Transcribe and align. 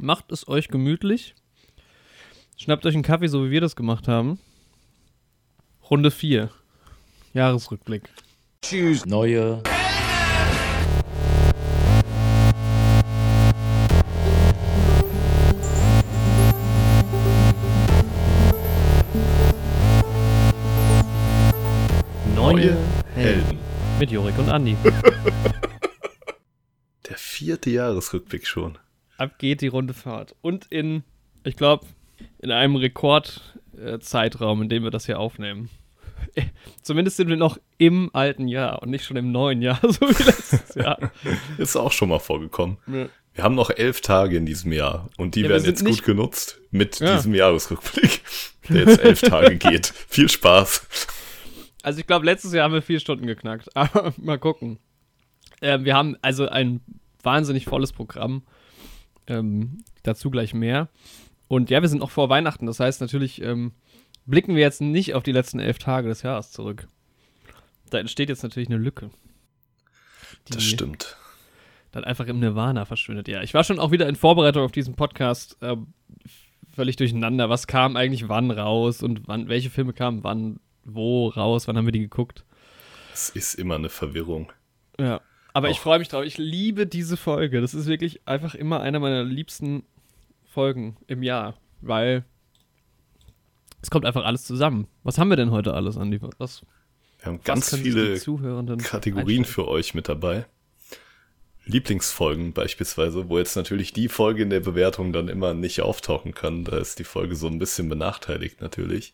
Macht 0.00 0.30
es 0.30 0.46
euch 0.46 0.68
gemütlich. 0.68 1.34
Schnappt 2.56 2.86
euch 2.86 2.94
einen 2.94 3.02
Kaffee, 3.02 3.26
so 3.26 3.44
wie 3.44 3.50
wir 3.50 3.60
das 3.60 3.74
gemacht 3.74 4.06
haben. 4.06 4.38
Runde 5.90 6.12
4. 6.12 6.50
Jahresrückblick. 7.34 8.04
Tschüss. 8.62 9.04
Neue. 9.06 9.60
Neue 22.36 22.76
Helden. 23.16 23.58
Mit 23.98 24.12
Jorik 24.12 24.38
und 24.38 24.48
Andi. 24.48 24.76
Der 27.08 27.16
vierte 27.16 27.70
Jahresrückblick 27.70 28.46
schon. 28.46 28.78
Ab 29.18 29.38
geht 29.38 29.60
die 29.60 29.66
Runde 29.68 29.92
Fahrt. 29.94 30.34
Und 30.40 30.66
in, 30.70 31.02
ich 31.44 31.56
glaube, 31.56 31.86
in 32.38 32.50
einem 32.50 32.76
Rekordzeitraum, 32.76 34.62
in 34.62 34.68
dem 34.68 34.84
wir 34.84 34.90
das 34.90 35.06
hier 35.06 35.18
aufnehmen. 35.18 35.68
Zumindest 36.82 37.16
sind 37.16 37.28
wir 37.28 37.36
noch 37.36 37.58
im 37.78 38.10
alten 38.12 38.48
Jahr 38.48 38.82
und 38.82 38.90
nicht 38.90 39.04
schon 39.04 39.16
im 39.16 39.30
neuen 39.32 39.60
Jahr, 39.62 39.80
so 39.82 40.00
wie 40.08 40.22
letztes 40.22 40.74
Jahr. 40.74 40.98
Ist 41.58 41.76
auch 41.76 41.92
schon 41.92 42.08
mal 42.08 42.18
vorgekommen. 42.18 42.78
Ja. 42.86 43.08
Wir 43.34 43.44
haben 43.44 43.54
noch 43.54 43.70
elf 43.70 44.00
Tage 44.00 44.36
in 44.36 44.46
diesem 44.46 44.72
Jahr 44.72 45.08
und 45.16 45.34
die 45.36 45.42
Ja, 45.42 45.48
werden 45.50 45.64
jetzt 45.64 45.84
gut 45.84 46.02
genutzt 46.04 46.60
mit 46.70 46.98
Ja. 46.98 47.16
diesem 47.16 47.34
Jahresrückblick, 47.34 48.20
der 48.68 48.76
jetzt 48.88 49.00
elf 49.00 49.20
Tage 49.20 49.56
geht. 49.56 49.86
Viel 50.08 50.28
Spaß. 50.28 50.86
Also 51.82 52.00
ich 52.00 52.06
glaube, 52.06 52.24
letztes 52.26 52.52
Jahr 52.52 52.64
haben 52.64 52.74
wir 52.74 52.82
vier 52.82 52.98
Stunden 52.98 53.26
geknackt. 53.26 53.74
Aber 53.76 54.12
mal 54.16 54.38
gucken. 54.38 54.78
Ähm, 55.62 55.84
wir 55.84 55.94
haben 55.94 56.16
also 56.20 56.48
ein 56.48 56.80
wahnsinnig 57.22 57.64
volles 57.66 57.92
Programm. 57.92 58.42
Ähm, 59.28 59.84
dazu 60.02 60.30
gleich 60.30 60.54
mehr. 60.54 60.88
Und 61.46 61.70
ja, 61.70 61.80
wir 61.80 61.88
sind 61.88 61.98
noch 61.98 62.10
vor 62.10 62.28
Weihnachten. 62.28 62.66
Das 62.66 62.80
heißt 62.80 63.00
natürlich 63.00 63.40
ähm, 63.42 63.72
blicken 64.28 64.54
wir 64.54 64.62
jetzt 64.62 64.80
nicht 64.80 65.14
auf 65.14 65.22
die 65.22 65.32
letzten 65.32 65.58
elf 65.58 65.78
Tage 65.78 66.08
des 66.08 66.22
Jahres 66.22 66.50
zurück. 66.52 66.86
Da 67.90 67.98
entsteht 67.98 68.28
jetzt 68.28 68.42
natürlich 68.42 68.68
eine 68.68 68.78
Lücke. 68.78 69.10
Das 70.50 70.62
stimmt. 70.62 71.16
dann 71.90 72.04
einfach 72.04 72.26
im 72.26 72.38
Nirvana 72.38 72.84
verschwindet. 72.84 73.28
Ja, 73.28 73.42
ich 73.42 73.54
war 73.54 73.64
schon 73.64 73.78
auch 73.78 73.90
wieder 73.90 74.08
in 74.08 74.16
Vorbereitung 74.16 74.62
auf 74.64 74.72
diesen 74.72 74.94
Podcast 74.94 75.56
ähm, 75.62 75.88
völlig 76.74 76.96
durcheinander. 76.96 77.48
Was 77.48 77.66
kam 77.66 77.96
eigentlich 77.96 78.28
wann 78.28 78.50
raus 78.50 79.02
und 79.02 79.26
wann, 79.26 79.48
welche 79.48 79.70
Filme 79.70 79.94
kamen 79.94 80.22
wann, 80.22 80.60
wo 80.84 81.28
raus, 81.28 81.66
wann 81.66 81.76
haben 81.76 81.86
wir 81.86 81.92
die 81.92 82.00
geguckt? 82.00 82.44
Es 83.12 83.30
ist 83.30 83.54
immer 83.54 83.76
eine 83.76 83.88
Verwirrung. 83.88 84.52
Ja. 84.98 85.20
Aber 85.58 85.70
ich 85.70 85.78
Auch. 85.78 85.82
freue 85.82 85.98
mich 85.98 86.06
drauf. 86.06 86.22
Ich 86.22 86.38
liebe 86.38 86.86
diese 86.86 87.16
Folge. 87.16 87.60
Das 87.60 87.74
ist 87.74 87.86
wirklich 87.88 88.20
einfach 88.28 88.54
immer 88.54 88.80
einer 88.80 89.00
meiner 89.00 89.24
liebsten 89.24 89.82
Folgen 90.44 90.96
im 91.08 91.24
Jahr, 91.24 91.56
weil 91.80 92.24
es 93.82 93.90
kommt 93.90 94.06
einfach 94.06 94.24
alles 94.24 94.44
zusammen. 94.44 94.86
Was 95.02 95.18
haben 95.18 95.30
wir 95.30 95.36
denn 95.36 95.50
heute 95.50 95.74
alles, 95.74 95.96
Andi? 95.96 96.20
Was, 96.38 96.64
Wir 97.18 97.26
haben 97.26 97.40
ganz 97.42 97.74
viele 97.74 98.20
Kategorien 98.20 99.40
einstellen? 99.40 99.44
für 99.44 99.66
euch 99.66 99.94
mit 99.94 100.08
dabei. 100.08 100.46
Lieblingsfolgen 101.64 102.52
beispielsweise, 102.52 103.28
wo 103.28 103.36
jetzt 103.38 103.56
natürlich 103.56 103.92
die 103.92 104.06
Folge 104.06 104.44
in 104.44 104.50
der 104.50 104.60
Bewertung 104.60 105.12
dann 105.12 105.26
immer 105.26 105.54
nicht 105.54 105.80
auftauchen 105.80 106.34
kann. 106.34 106.66
Da 106.66 106.78
ist 106.78 107.00
die 107.00 107.04
Folge 107.04 107.34
so 107.34 107.48
ein 107.48 107.58
bisschen 107.58 107.88
benachteiligt 107.88 108.60
natürlich. 108.60 109.12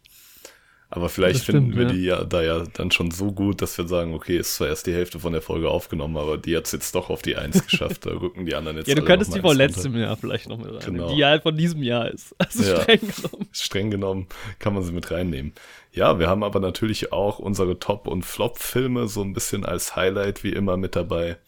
Aber 0.91 1.09
vielleicht 1.09 1.37
Das 1.37 1.43
stimmt, 1.45 1.75
finden 1.75 1.77
wir 1.77 1.87
ja. 1.87 1.93
die 1.93 2.05
ja 2.05 2.25
da 2.25 2.43
ja 2.43 2.65
dann 2.75 2.91
schon 2.93 3.11
so 3.11 3.33
gut, 3.33 3.63
dass 3.63 3.77
wir 3.79 3.89
sagen, 3.89 4.15
okay, 4.15 4.37
ist 4.37 4.55
zwar 4.55 4.69
erst 4.69 4.87
die 4.87 4.93
Hälfte 4.95 5.19
von 5.19 5.33
der 5.33 5.43
Folge 5.43 5.69
aufgenommen, 5.69 6.17
aber 6.17 6.39
die 6.39 6.57
hat 6.57 6.67
es 6.67 6.73
jetzt 6.73 6.95
doch 6.95 7.11
auf 7.11 7.21
die 7.23 7.37
Eins 7.37 7.67
geschafft. 7.69 8.07
Da 8.07 8.11
rücken 8.11 8.47
die 8.47 8.55
anderen 8.55 8.77
jetzt 8.77 8.87
Ja, 8.87 8.95
du 8.95 9.03
könntest 9.03 9.35
die 9.35 9.41
von 9.41 9.57
letztem 9.57 9.97
Jahr 9.97 10.17
vielleicht 10.17 10.49
noch 10.49 10.59
mit 10.59 10.69
rein. 10.73 10.81
Genau. 10.85 11.13
Die 11.15 11.25
halt 11.25 11.43
von 11.43 11.57
diesem 11.57 11.83
Jahr 11.83 12.09
ist. 12.11 12.35
Also 12.39 12.63
Ja. 12.63 12.81
streng 12.83 13.01
genommen. 13.01 13.49
streng 13.53 13.91
genommen 13.91 14.27
kann 14.61 14.75
man 14.75 14.83
sie 14.85 14.93
mit 14.93 15.11
reinnehmen. 15.11 15.53
Ja, 15.93 16.19
wir 16.19 16.29
haben 16.29 16.45
aber 16.45 16.61
natürlich 16.61 17.13
auch 17.13 17.39
unsere 17.41 17.79
Top- 17.79 18.07
und 18.07 18.25
Flop-Filme 18.25 19.09
so 19.09 19.23
ein 19.23 19.33
bisschen 19.33 19.65
als 19.65 19.97
Highlight 19.97 20.45
wie 20.45 20.51
immer 20.53 20.77
mit 20.77 20.95
dabei. 20.97 21.39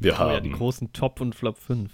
Wir 0.00 0.14
Oh 0.14 0.18
haben 0.18 0.32
ja, 0.32 0.40
die 0.40 0.50
großen 0.52 0.92
Top 0.92 1.20
und 1.20 1.34
Flop 1.34 1.58
5. 1.58 1.90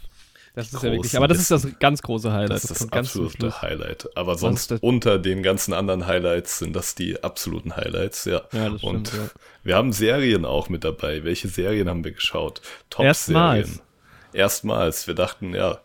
Das 0.54 0.70
Die 0.70 0.76
ist 0.76 0.82
ja 0.84 0.92
wirklich, 0.92 1.16
aber 1.16 1.26
das 1.26 1.38
ist 1.38 1.50
das 1.50 1.66
ganz 1.80 2.00
große 2.00 2.32
Highlight. 2.32 2.50
das 2.50 2.64
ist 2.64 2.80
das 2.80 2.92
absolute. 2.92 3.60
Highlight. 3.60 4.08
Aber 4.16 4.36
Sonst 4.36 4.68
sonst 4.68 4.82
unter 4.84 5.18
den 5.18 5.42
ganzen 5.42 5.74
anderen 5.74 6.06
Highlights 6.06 6.60
sind 6.60 6.76
das 6.76 6.94
die 6.94 7.22
absoluten 7.24 7.76
Highlights, 7.76 8.24
ja. 8.24 8.42
Ja, 8.52 8.70
das 8.70 8.82
und 8.84 9.08
stimmt, 9.08 9.24
ja. 9.24 9.40
wir 9.64 9.76
haben 9.76 9.92
Serien 9.92 10.44
auch 10.44 10.68
mit 10.68 10.84
dabei. 10.84 11.24
Welche 11.24 11.48
Serien 11.48 11.88
haben 11.88 12.04
wir 12.04 12.12
geschaut? 12.12 12.62
Erstmals. 12.96 13.66
Top-Serien. 13.66 13.88
Erstmals. 14.32 15.06
Wir 15.08 15.14
dachten, 15.14 15.54
ja, 15.54 15.80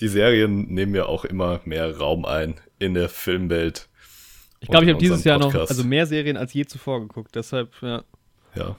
die 0.00 0.08
Serien 0.08 0.72
nehmen 0.72 0.94
ja 0.94 1.06
auch 1.06 1.24
immer 1.24 1.60
mehr 1.64 1.96
Raum 1.96 2.24
ein 2.24 2.60
in 2.78 2.94
der 2.94 3.08
Filmwelt. 3.08 3.88
Ich 4.60 4.68
glaube, 4.68 4.84
ich 4.84 4.90
und 4.90 4.94
habe 4.94 5.02
dieses 5.02 5.24
Jahr 5.24 5.38
noch 5.38 5.54
also 5.54 5.82
mehr 5.82 6.06
Serien 6.06 6.36
als 6.36 6.52
je 6.52 6.64
zuvor 6.66 7.00
geguckt. 7.00 7.34
Deshalb, 7.34 7.70
ja. 7.82 8.04
Ja. 8.54 8.76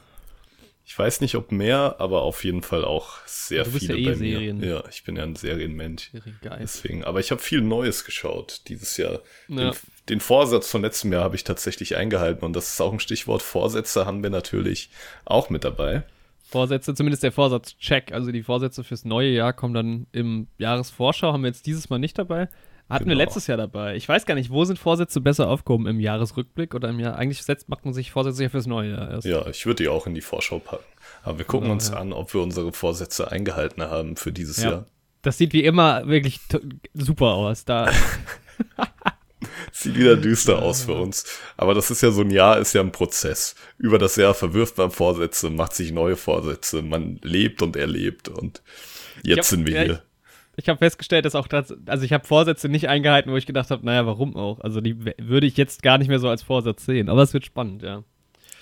Ich 0.88 0.97
weiß 0.97 1.22
nicht, 1.22 1.35
ob 1.35 1.51
mehr, 1.51 1.96
aber 1.97 2.22
auf 2.22 2.44
jeden 2.44 2.62
Fall 2.62 2.85
auch 2.85 3.18
sehr 3.25 3.63
Du 3.63 3.72
bist 3.72 3.88
viele 3.88 3.97
ja 3.97 4.12
eh 4.12 4.13
bei 4.13 4.19
mir. 4.19 4.38
Serien. 4.38 4.63
Ja, 4.63 4.84
ich 4.88 5.03
bin 5.03 5.16
ja 5.16 5.23
ein 5.23 5.35
Serienmensch. 5.35 6.12
Geil. 6.44 6.59
Deswegen, 6.62 7.03
aber 7.03 7.19
ich 7.19 7.31
habe 7.31 7.41
viel 7.41 7.62
Neues 7.62 8.06
geschaut 8.06 8.62
dieses 8.68 8.96
Jahr. 8.97 9.22
Ja. 9.47 9.72
Den, 9.72 9.73
den 10.09 10.19
Vorsatz 10.19 10.69
von 10.69 10.84
letztem 10.84 11.12
Jahr 11.12 11.23
habe 11.23 11.35
ich 11.35 11.44
tatsächlich 11.44 11.96
eingehalten 11.96 12.46
und 12.46 12.56
das 12.56 12.69
ist 12.69 12.81
auch 12.81 12.94
ein 12.94 13.00
Stichwort. 13.00 13.41
Vorsätze 13.41 14.06
haben 14.06 14.22
wir 14.22 14.29
natürlich 14.29 14.91
auch 15.25 15.50
mit 15.50 15.63
dabei. 15.63 16.03
Vorsätze, 16.44 16.94
zumindest 16.94 17.23
der 17.23 17.31
Vorsatz-Check. 17.31 18.12
Also 18.12 18.31
die 18.31 18.44
Vorsätze 18.44 18.84
fürs 18.84 19.06
neue 19.06 19.29
Jahr 19.29 19.53
kommen 19.53 19.73
dann 19.73 20.07
im 20.12 20.47
Jahresvorschau. 20.59 21.34
Haben 21.34 21.41
wir 21.41 21.50
jetzt 21.50 21.66
dieses 21.66 21.90
Mal 21.90 21.97
nicht 21.97 22.19
dabei. 22.19 22.47
Hatten 22.90 23.06
wir 23.06 23.13
Genau. 23.16 23.23
letztes 23.25 23.47
Jahr 23.47 23.57
dabei. 23.57 23.96
Ich 23.96 24.07
weiß 24.07 24.25
gar 24.28 24.35
nicht, 24.35 24.51
wo 24.51 24.63
sind 24.63 24.78
Vorsätze 24.78 25.19
besser 25.19 25.50
aufgehoben? 25.50 25.88
Im 25.88 26.00
Jahresrückblick 26.00 26.75
oder 26.75 26.90
im 26.90 27.00
Jahr? 27.00 27.16
Eigentlich 27.18 27.41
setzt, 27.44 27.68
macht 27.68 27.84
man 27.84 27.94
sich 27.96 28.12
Vorsätze 28.12 28.44
ja 28.44 28.50
fürs 28.50 28.68
neue 28.68 28.91
Jahr 28.91 29.09
erst. 29.09 29.25
Ja, 29.25 29.47
ich 29.47 29.66
würde 29.66 29.84
die 29.84 29.90
auch 29.90 30.06
in 30.06 30.13
die 30.13 30.22
Vorschau 30.22 30.59
packen. 30.59 30.84
Aber 31.23 31.38
wir 31.40 31.46
gucken 31.46 31.63
Genau, 31.66 31.73
uns 31.73 31.90
ja. 31.90 31.96
an, 31.97 32.13
ob 32.13 32.34
wir 32.34 32.41
unsere 32.41 32.72
Vorsätze 32.73 33.31
eingehalten 33.31 33.81
haben 33.84 34.16
für 34.18 34.31
dieses 34.31 34.62
Ja. 34.62 34.69
Jahr. 34.69 34.85
Das 35.23 35.40
sieht 35.40 35.53
wie 35.53 35.63
immer 35.63 36.06
wirklich 36.07 36.40
super 36.94 37.34
aus. 37.34 37.66
Da, 37.66 37.91
Sieht 39.72 39.96
wieder 39.97 40.16
düster 40.16 40.62
aus 40.62 40.84
für 40.84 40.94
uns. 40.94 41.25
Aber 41.57 41.73
das 41.73 41.91
ist 41.91 42.02
ja 42.02 42.09
so 42.12 42.22
ein 42.22 42.29
Jahr, 42.31 42.57
ist 42.59 42.73
ja 42.73 42.81
ein 42.81 42.91
Prozess. 42.91 43.56
Über 43.78 43.97
das 44.00 44.16
Jahr 44.16 44.34
verwirft 44.34 44.78
man 44.78 44.90
Vorsätze, 44.91 45.50
macht 45.50 45.73
sich 45.75 45.91
neue 45.91 46.16
Vorsätze, 46.16 46.81
man 46.81 47.19
lebt 47.23 47.62
und 47.62 47.75
erlebt 47.75 48.29
und 48.29 48.62
jetzt 49.23 49.40
hab- 49.40 49.46
sind 49.46 49.67
wir 49.67 49.73
ja, 49.73 49.81
hier. 49.84 50.03
Ich 50.57 50.69
habe 50.69 50.77
festgestellt, 50.77 51.25
dass 51.25 51.35
auch 51.35 51.47
das, 51.47 51.75
also 51.85 52.05
ich 52.05 52.13
habe 52.13 52.25
Vorsätze 52.25 52.69
nicht 52.69 52.88
eingehalten, 52.88 53.31
wo 53.31 53.38
ich 53.38 53.45
gedacht 53.45 53.71
habe, 53.71 53.85
naja, 53.85 54.05
warum 54.05 54.35
auch? 54.35 54.59
Also 54.61 54.81
die 54.81 54.97
würde 55.17 55.47
ich 55.47 55.57
jetzt 55.57 55.83
gar 55.83 55.97
nicht 55.97 56.07
mehr 56.07 56.19
so 56.19 56.29
als 56.29 56.43
Vorsatz 56.43 56.85
sehen. 56.85 57.09
Aber 57.09 57.21
es 57.21 57.33
wird 57.33 57.45
spannend, 57.45 57.83
ja. 57.83 58.03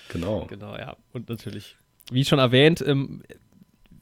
Genau. 0.09 0.46
Genau, 0.50 0.76
ja. 0.76 0.96
Und 1.12 1.30
natürlich, 1.30 1.78
wie 2.12 2.26
schon 2.26 2.40
erwähnt, 2.40 2.84
ähm, 2.86 3.24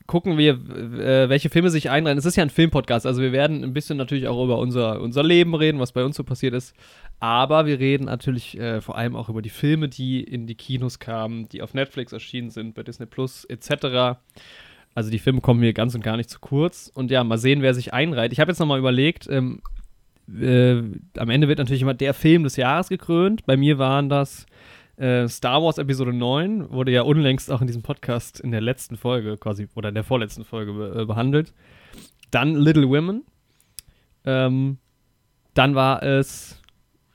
gucken 0.07 0.37
wir, 0.37 0.53
äh, 0.53 1.29
welche 1.29 1.49
Filme 1.49 1.69
sich 1.69 1.89
einreihen. 1.89 2.17
Es 2.17 2.25
ist 2.25 2.35
ja 2.35 2.43
ein 2.43 2.49
Filmpodcast, 2.49 3.05
also 3.05 3.21
wir 3.21 3.31
werden 3.31 3.63
ein 3.63 3.73
bisschen 3.73 3.97
natürlich 3.97 4.27
auch 4.27 4.43
über 4.43 4.57
unser, 4.57 4.99
unser 4.99 5.23
Leben 5.23 5.55
reden, 5.55 5.79
was 5.79 5.93
bei 5.93 6.03
uns 6.03 6.17
so 6.17 6.23
passiert 6.23 6.53
ist. 6.53 6.75
Aber 7.19 7.65
wir 7.65 7.79
reden 7.79 8.05
natürlich 8.05 8.59
äh, 8.59 8.81
vor 8.81 8.97
allem 8.97 9.15
auch 9.15 9.29
über 9.29 9.41
die 9.41 9.49
Filme, 9.49 9.87
die 9.87 10.21
in 10.21 10.47
die 10.47 10.55
Kinos 10.55 10.99
kamen, 10.99 11.47
die 11.49 11.61
auf 11.61 11.73
Netflix 11.73 12.11
erschienen 12.11 12.49
sind, 12.49 12.73
bei 12.73 12.83
Disney 12.83 13.05
Plus 13.05 13.45
etc. 13.45 14.17
Also 14.93 15.09
die 15.09 15.19
Filme 15.19 15.41
kommen 15.41 15.59
mir 15.59 15.73
ganz 15.73 15.95
und 15.95 16.03
gar 16.03 16.17
nicht 16.17 16.29
zu 16.29 16.39
kurz. 16.39 16.91
Und 16.93 17.11
ja, 17.11 17.23
mal 17.23 17.37
sehen, 17.37 17.61
wer 17.61 17.73
sich 17.73 17.93
einreiht. 17.93 18.33
Ich 18.33 18.39
habe 18.39 18.51
jetzt 18.51 18.59
nochmal 18.59 18.79
überlegt, 18.79 19.27
ähm, 19.29 19.61
äh, 20.39 20.81
am 21.17 21.29
Ende 21.29 21.47
wird 21.47 21.59
natürlich 21.59 21.81
immer 21.81 21.93
der 21.93 22.13
Film 22.13 22.43
des 22.43 22.55
Jahres 22.55 22.89
gekrönt. 22.89 23.45
Bei 23.45 23.57
mir 23.57 23.77
waren 23.77 24.09
das 24.09 24.45
äh, 24.97 25.27
Star 25.27 25.63
Wars 25.63 25.77
Episode 25.77 26.13
9, 26.13 26.71
wurde 26.71 26.91
ja 26.91 27.01
unlängst 27.01 27.51
auch 27.51 27.61
in 27.61 27.67
diesem 27.67 27.81
Podcast 27.81 28.39
in 28.39 28.51
der 28.51 28.61
letzten 28.61 28.97
Folge 28.97 29.37
quasi, 29.37 29.67
oder 29.75 29.89
in 29.89 29.95
der 29.95 30.03
vorletzten 30.03 30.43
Folge 30.43 30.73
be 30.73 31.01
äh, 31.01 31.05
behandelt. 31.05 31.53
Dann 32.29 32.55
Little 32.55 32.87
Women. 32.87 33.23
Ähm, 34.25 34.77
dann 35.53 35.75
war 35.75 36.03
es, 36.03 36.61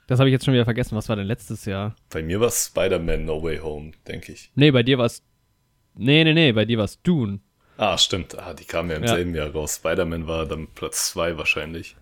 das 0.08 0.18
habe 0.18 0.28
ich 0.28 0.32
jetzt 0.32 0.44
schon 0.44 0.54
wieder 0.54 0.64
vergessen, 0.64 0.96
was 0.96 1.08
war 1.08 1.16
denn 1.16 1.26
letztes 1.26 1.64
Jahr? 1.64 1.94
Bei 2.10 2.22
mir 2.22 2.40
war 2.40 2.48
es 2.48 2.66
Spider-Man 2.66 3.24
No 3.24 3.42
Way 3.42 3.58
Home, 3.58 3.92
denke 4.06 4.32
ich. 4.32 4.50
Nee, 4.54 4.70
bei 4.70 4.82
dir 4.82 4.98
war 4.98 5.06
es, 5.06 5.22
nee, 5.94 6.24
nee, 6.24 6.34
nee, 6.34 6.52
bei 6.52 6.64
dir 6.64 6.78
war 6.78 6.84
es 6.84 7.00
Dune. 7.02 7.40
Ah, 7.78 7.98
stimmt. 7.98 8.38
Ah, 8.38 8.54
die 8.54 8.64
kamen 8.64 8.90
ja 8.90 8.96
im 8.96 9.02
Ja. 9.04 9.08
selben 9.14 9.34
Jahr 9.34 9.50
raus. 9.50 9.76
Spider-Man 9.76 10.26
war 10.26 10.46
dann 10.46 10.66
Platz 10.74 11.10
zwei 11.10 11.36
wahrscheinlich. 11.36 11.96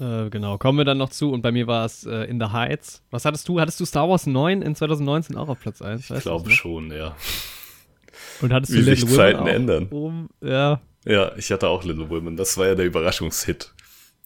Äh, 0.00 0.28
genau, 0.30 0.58
kommen 0.58 0.78
wir 0.78 0.84
dann 0.84 0.98
noch 0.98 1.10
zu. 1.10 1.30
Und 1.32 1.42
bei 1.42 1.52
mir 1.52 1.66
war 1.66 1.84
es 1.84 2.04
äh, 2.04 2.24
In 2.24 2.38
the 2.40 2.46
Heights. 2.46 3.02
Was 3.10 3.24
hattest 3.24 3.48
du? 3.48 3.60
Hattest 3.60 3.80
du 3.80 3.84
Star 3.84 4.08
Wars 4.08 4.26
9 4.26 4.62
in 4.62 4.74
2019 4.74 5.36
auch 5.36 5.48
auf 5.48 5.60
Platz 5.60 5.80
1? 5.80 6.10
Ich 6.10 6.20
glaube 6.22 6.50
schon, 6.50 6.90
ja. 6.92 7.14
Und 8.42 8.52
hattest 8.52 8.72
Wie 8.72 8.78
du 8.78 8.82
sich 8.84 9.00
Little 9.00 9.08
Women 9.10 9.16
Zeiten 9.16 9.38
auch 9.40 9.46
ändern. 9.46 9.86
Oben? 9.90 10.28
Ja, 10.42 10.80
Ja, 11.04 11.32
ich 11.36 11.50
hatte 11.52 11.68
auch 11.68 11.84
Little 11.84 12.10
Women. 12.10 12.36
Das 12.36 12.58
war 12.58 12.66
ja 12.66 12.74
der 12.74 12.84
Überraschungshit 12.86 13.72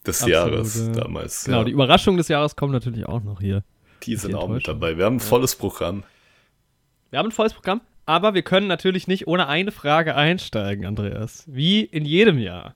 des 0.05 0.23
Absolut, 0.23 0.31
Jahres 0.33 0.77
ja. 0.87 0.91
damals. 0.93 1.45
genau. 1.45 1.59
ja. 1.59 1.63
Die 1.65 1.71
Überraschung 1.71 2.17
des 2.17 2.27
Jahres 2.27 2.55
kommt 2.55 2.73
natürlich 2.73 3.05
auch 3.05 3.23
noch 3.23 3.39
hier. 3.39 3.63
Die 4.03 4.15
sind 4.15 4.33
auch 4.33 4.47
mit 4.49 4.67
dabei. 4.67 4.97
Wir 4.97 5.05
haben 5.05 5.17
ein 5.17 5.19
volles 5.19 5.55
Programm. 5.55 6.03
Wir 7.11 7.19
haben 7.19 7.27
ein 7.27 7.31
volles 7.31 7.53
Programm, 7.53 7.81
aber 8.05 8.33
wir 8.33 8.41
können 8.41 8.67
natürlich 8.67 9.07
nicht 9.07 9.27
ohne 9.27 9.47
eine 9.47 9.71
Frage 9.71 10.15
einsteigen, 10.15 10.85
Andreas. 10.85 11.43
Wie 11.47 11.81
in 11.81 12.05
jedem 12.05 12.37
Jahr. 12.39 12.75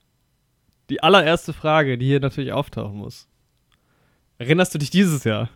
die 0.88 1.02
allererste 1.02 1.52
Frage, 1.52 1.98
die 1.98 2.06
hier 2.06 2.20
natürlich 2.20 2.52
auftauchen 2.52 2.98
muss. 2.98 3.26
Erinnerst 4.38 4.74
du 4.74 4.78
dich 4.78 4.90
dieses 4.90 5.24
Jahr? 5.24 5.50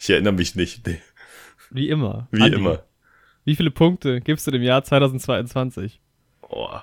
Ich 0.00 0.08
erinnere 0.10 0.32
mich 0.32 0.54
nicht. 0.54 0.86
Nee. 0.86 1.00
Wie 1.70 1.88
immer. 1.88 2.28
Wie 2.30 2.42
Andi, 2.42 2.56
immer. 2.56 2.82
Wie 3.44 3.56
viele 3.56 3.70
Punkte 3.70 4.20
gibst 4.20 4.46
du 4.46 4.50
dem 4.50 4.62
Jahr 4.62 4.84
2022? 4.84 6.00
Oh, 6.48 6.78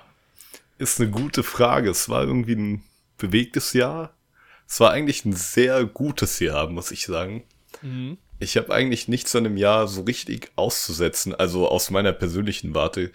ist 0.78 1.00
eine 1.00 1.10
gute 1.10 1.42
Frage. 1.42 1.90
Es 1.90 2.08
war 2.08 2.22
irgendwie 2.22 2.54
ein 2.54 2.84
bewegtes 3.18 3.72
Jahr. 3.72 4.14
Es 4.68 4.78
war 4.80 4.92
eigentlich 4.92 5.24
ein 5.24 5.32
sehr 5.32 5.84
gutes 5.84 6.38
Jahr, 6.38 6.68
muss 6.70 6.90
ich 6.90 7.06
sagen. 7.06 7.42
Mhm. 7.82 8.18
Ich 8.40 8.56
habe 8.56 8.72
eigentlich 8.72 9.06
nichts 9.06 9.36
an 9.36 9.44
dem 9.44 9.58
Jahr 9.58 9.86
so 9.86 10.02
richtig 10.02 10.50
auszusetzen. 10.56 11.34
Also 11.34 11.68
aus 11.68 11.90
meiner 11.90 12.12
persönlichen 12.12 12.74
Warte, 12.74 13.12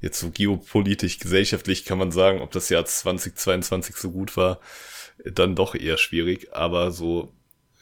jetzt 0.00 0.20
so 0.20 0.30
geopolitisch, 0.30 1.18
gesellschaftlich 1.18 1.84
kann 1.84 1.98
man 1.98 2.12
sagen, 2.12 2.42
ob 2.42 2.50
das 2.52 2.68
Jahr 2.68 2.84
2022 2.84 3.96
so 3.96 4.10
gut 4.10 4.36
war, 4.36 4.60
dann 5.24 5.56
doch 5.56 5.74
eher 5.74 5.96
schwierig. 5.96 6.54
Aber 6.54 6.90
so 6.90 7.32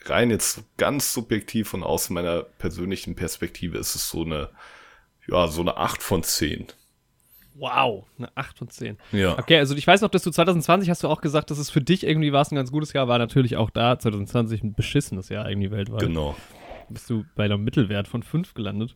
rein 0.05 0.31
jetzt 0.31 0.62
ganz 0.76 1.12
subjektiv 1.12 1.75
und 1.75 1.82
aus 1.82 2.11
meiner 2.11 2.43
persönlichen 2.43 3.17
Perspektive 3.17 3.76
ist 3.79 3.96
es 3.96 4.08
so 4.08 4.23
eine, 4.23 4.50
ja, 5.26 5.49
so 5.49 5.62
eine 5.62 5.76
8 5.76 6.02
von 6.02 6.23
10. 6.23 6.69
Wow, 7.56 8.06
eine 8.19 8.31
8 8.37 8.58
von 8.58 8.69
10. 8.69 8.99
Ja. 9.12 9.38
Okay, 9.38 9.58
also 9.58 9.75
ich 9.75 9.87
weiß 9.87 10.00
noch, 10.00 10.11
dass 10.11 10.23
du 10.23 10.31
2020 10.31 10.91
hast 10.91 11.02
du 11.02 11.08
auch 11.08 11.20
gesagt, 11.20 11.50
dass 11.50 11.58
es 11.58 11.70
für 11.70 11.81
dich 11.81 12.05
irgendwie 12.05 12.32
war 12.32 12.43
es 12.43 12.52
ein 12.52 12.56
ganz 12.56 12.70
gutes 12.70 12.93
Jahr, 12.93 13.08
war 13.08 13.19
natürlich 13.19 13.56
auch 13.56 13.70
da 13.70 13.99
2020 13.99 14.62
ein 14.62 14.75
beschissenes 14.75 15.29
Jahr 15.29 15.49
irgendwie 15.49 15.70
weltweit. 15.70 16.00
Genau. 16.00 16.37
Bist 16.94 17.11
du 17.11 17.25
bei 17.37 17.44
einem 17.44 17.62
Mittelwert 17.64 18.08
von 18.08 18.23
5 18.23 18.55
gelandet. 18.55 18.94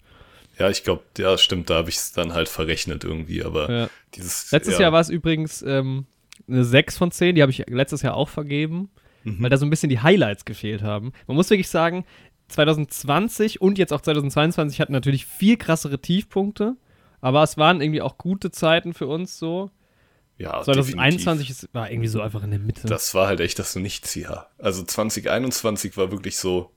Ja, 0.59 0.69
ich 0.71 0.83
glaube, 0.83 1.03
ja, 1.19 1.39
stimmt, 1.39 1.71
da 1.71 1.75
habe 1.77 1.89
ich 1.91 1.97
es 1.97 2.13
dann 2.13 2.33
halt 2.33 2.49
verrechnet 2.49 3.05
irgendwie, 3.05 3.45
aber 3.45 3.71
Ja. 3.71 3.91
dieses. 4.15 4.51
Letztes 4.51 4.75
ja, 4.75 4.83
Jahr 4.83 4.93
war 4.93 5.01
es 5.01 5.09
übrigens 5.09 5.63
ähm, 5.63 6.07
eine 6.49 6.65
6 6.65 6.97
von 6.99 7.11
10, 7.13 7.35
die 7.37 7.43
habe 7.43 7.53
ich 7.53 7.65
letztes 7.69 8.03
Jahr 8.03 8.15
auch 8.15 8.29
vergeben, 8.29 8.91
Mhm. 9.25 9.43
weil 9.43 9.51
da 9.51 9.57
so 9.57 9.67
ein 9.67 9.71
bisschen 9.71 9.89
die 9.91 10.01
Highlights 10.01 10.45
gefehlt 10.45 10.83
haben. 10.83 11.13
Man 11.27 11.37
muss 11.37 11.51
wirklich 11.51 11.69
sagen, 11.69 12.05
2020 12.49 13.61
und 13.61 13.79
jetzt 13.79 13.93
auch 13.93 14.01
2022 14.01 14.81
hatten 14.81 14.93
natürlich 14.93 15.27
viel 15.27 15.57
krassere 15.57 16.01
Tiefpunkte, 16.01 16.77
aber 17.21 17.43
es 17.43 17.57
waren 17.57 17.81
irgendwie 17.81 18.03
auch 18.03 18.19
gute 18.19 18.51
Zeiten 18.51 18.95
für 18.95 19.07
uns 19.07 19.39
so. 19.39 19.71
ja, 20.39 20.63
2021 20.63 21.51
ist, 21.51 21.69
war 21.75 21.91
irgendwie 21.91 22.09
so 22.09 22.21
einfach 22.21 22.43
in 22.45 22.51
der 22.51 22.61
Mitte. 22.61 22.87
Das 22.87 23.13
war 23.15 23.27
halt 23.27 23.41
echt 23.41 23.59
das 23.59 23.75
Nichtsjahr. 23.77 24.51
Also 24.59 24.83
2021 24.85 25.97
war 25.97 26.13
wirklich 26.13 26.37
so, 26.37 26.71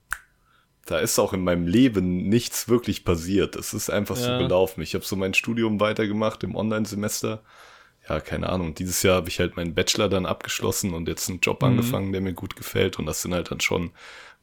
da 0.85 0.99
ist 0.99 1.19
auch 1.19 1.33
in 1.33 1.43
meinem 1.43 1.67
Leben 1.67 2.27
nichts 2.27 2.67
wirklich 2.67 3.05
passiert. 3.05 3.55
Es 3.55 3.73
ist 3.73 3.89
einfach 3.89 4.15
so 4.15 4.29
Ja. 4.31 4.37
gelaufen. 4.39 4.81
Ich 4.81 4.93
habe 4.95 5.05
so 5.05 5.15
mein 5.15 5.33
Studium 5.33 5.79
weitergemacht 5.79 6.43
im 6.43 6.55
Online-Semester. 6.55 7.41
Ja, 8.09 8.19
keine 8.19 8.49
Ahnung. 8.49 8.73
Dieses 8.73 9.03
Jahr 9.03 9.17
habe 9.17 9.29
ich 9.29 9.39
halt 9.39 9.55
meinen 9.57 9.75
Bachelor 9.75 10.09
dann 10.09 10.25
abgeschlossen 10.25 10.93
und 10.95 11.07
jetzt 11.07 11.29
einen 11.29 11.39
Job 11.39 11.61
Mhm. 11.61 11.67
angefangen, 11.69 12.11
der 12.11 12.21
mir 12.21 12.33
gut 12.33 12.55
gefällt. 12.55 12.97
Und 12.97 13.05
das 13.05 13.21
sind 13.21 13.33
halt 13.33 13.51
dann 13.51 13.59
schon 13.59 13.91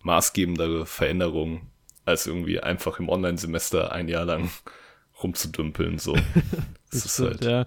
maßgebendere 0.03 0.87
Veränderungen, 0.87 1.63
als 2.05 2.27
irgendwie 2.27 2.61
einfach 2.61 3.01
im 3.01 3.09
Online-Semester 3.09 3.91
ein 3.93 4.07
Jahr 4.09 4.25
lang 4.25 4.51
rumzudümpeln. 5.23 5.99
So. 5.99 6.17
Das 6.91 7.05
ist 7.05 7.15
stimmt, 7.15 7.29
halt. 7.29 7.45
ja. 7.45 7.67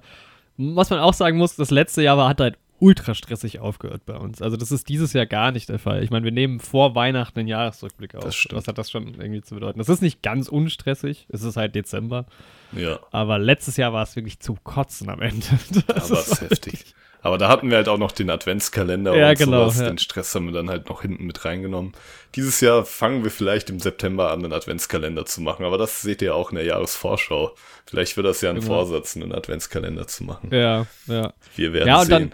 Was 0.57 0.89
man 0.89 1.00
auch 1.00 1.13
sagen 1.13 1.38
muss, 1.38 1.56
das 1.56 1.69
letzte 1.71 2.01
Jahr 2.01 2.18
war, 2.18 2.27
hat 2.29 2.39
halt 2.41 2.57
ultra 2.81 3.13
stressig 3.16 3.60
aufgehört 3.60 4.06
bei 4.06 4.16
uns. 4.18 4.42
Also 4.42 4.57
das 4.57 4.72
ist 4.72 4.89
dieses 4.89 5.13
Jahr 5.13 5.25
gar 5.25 5.51
nicht 5.51 5.69
der 5.69 5.80
Fall. 5.80 6.04
Ich 6.04 6.10
meine, 6.10 6.25
wir 6.25 6.31
nehmen 6.31 6.60
vor 6.60 6.95
Weihnachten 6.95 7.39
einen 7.39 7.48
Jahresrückblick 7.48 8.16
auf. 8.16 8.25
Was 8.25 8.68
hat 8.68 8.78
das 8.78 8.89
schon 8.92 9.13
irgendwie 9.19 9.42
zu 9.42 9.56
bedeuten? 9.56 9.80
Das 9.80 9.88
ist 9.89 10.01
nicht 10.01 10.22
ganz 10.24 10.50
unstressig. 10.50 11.28
Es 11.30 11.44
ist 11.44 11.57
halt 11.57 11.75
Dezember. 11.75 12.25
Ja. 12.74 13.00
Aber 13.12 13.38
letztes 13.39 13.78
Jahr 13.78 13.94
war 13.94 14.04
es 14.04 14.16
wirklich 14.16 14.39
zum 14.39 14.63
Kotzen 14.63 15.10
am 15.10 15.22
Ende. 15.22 15.45
Das 15.88 16.12
Aber 16.12 16.19
ist 16.19 16.42
heftig. 16.42 16.95
Aber 17.24 17.38
da 17.38 17.50
hatten 17.50 17.69
wir 17.69 17.78
halt 17.78 17.88
auch 17.88 18.00
noch 18.00 18.12
den 18.12 18.31
Adventskalender 18.31 19.16
Ja, 19.16 19.30
und 19.30 19.38
genau, 19.38 19.66
sowas. 19.69 19.80
ja. 19.81 19.88
Den 19.89 20.00
Stress 20.00 20.33
haben 20.33 20.45
wir 20.48 20.54
dann 20.54 20.72
halt 20.72 20.89
noch 20.89 21.04
hinten 21.04 21.25
mit 21.28 21.45
reingenommen. 21.45 21.92
Dieses 22.33 22.62
Jahr 22.62 22.83
fangen 22.83 23.24
wir 23.24 23.30
vielleicht 23.30 23.69
im 23.69 23.80
September 23.80 24.31
an, 24.31 24.44
einen 24.44 24.54
Adventskalender 24.54 25.28
zu 25.28 25.42
machen. 25.42 25.63
Aber 25.63 25.78
das 25.78 26.01
seht 26.01 26.24
ihr 26.24 26.33
auch 26.33 26.50
in 26.50 26.56
der 26.56 26.66
Jahresvorschau. 26.66 27.54
Vielleicht 27.86 28.18
wird 28.18 28.25
das 28.25 28.42
ja 28.42 28.50
ein 28.50 28.56
Genau. 28.56 28.66
Vorsatz, 28.68 29.16
einen 29.16 29.33
Adventskalender 29.33 30.07
zu 30.07 30.24
machen. 30.24 30.50
Ja, 30.51 30.88
ja. 31.06 31.31
Wir 31.56 31.74
werden 31.74 31.88
Ja, 31.89 32.00
und 32.00 32.06
sehen. 32.07 32.10
dann, 32.10 32.31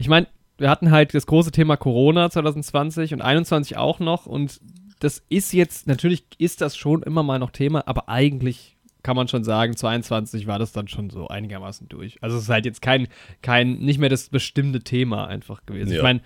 ich 0.00 0.08
meine, 0.08 0.26
wir 0.58 0.70
hatten 0.70 0.90
halt 0.90 1.14
das 1.14 1.26
große 1.26 1.52
Thema 1.52 1.76
Corona 1.76 2.30
2020 2.30 3.12
und 3.14 3.20
2021 3.20 3.76
auch 3.76 4.00
noch 4.00 4.26
und 4.26 4.60
das 4.98 5.22
ist 5.28 5.52
jetzt, 5.52 5.86
natürlich 5.86 6.24
ist 6.38 6.60
das 6.60 6.76
schon 6.76 7.02
immer 7.02 7.22
mal 7.22 7.38
noch 7.38 7.50
Thema, 7.50 7.86
aber 7.86 8.08
eigentlich 8.08 8.76
kann 9.02 9.16
man 9.16 9.28
schon 9.28 9.44
sagen, 9.44 9.76
22 9.76 10.46
war 10.46 10.58
das 10.58 10.72
dann 10.72 10.88
schon 10.88 11.08
so 11.08 11.28
einigermaßen 11.28 11.88
durch. 11.88 12.22
Also 12.22 12.36
es 12.36 12.44
ist 12.44 12.48
halt 12.50 12.66
jetzt 12.66 12.82
kein, 12.82 13.08
kein, 13.40 13.78
nicht 13.78 13.98
mehr 13.98 14.10
das 14.10 14.28
bestimmte 14.28 14.80
Thema 14.80 15.26
einfach 15.26 15.64
gewesen. 15.64 15.90
Ich 15.90 15.96
Ja. 15.96 16.02
meine, 16.02 16.20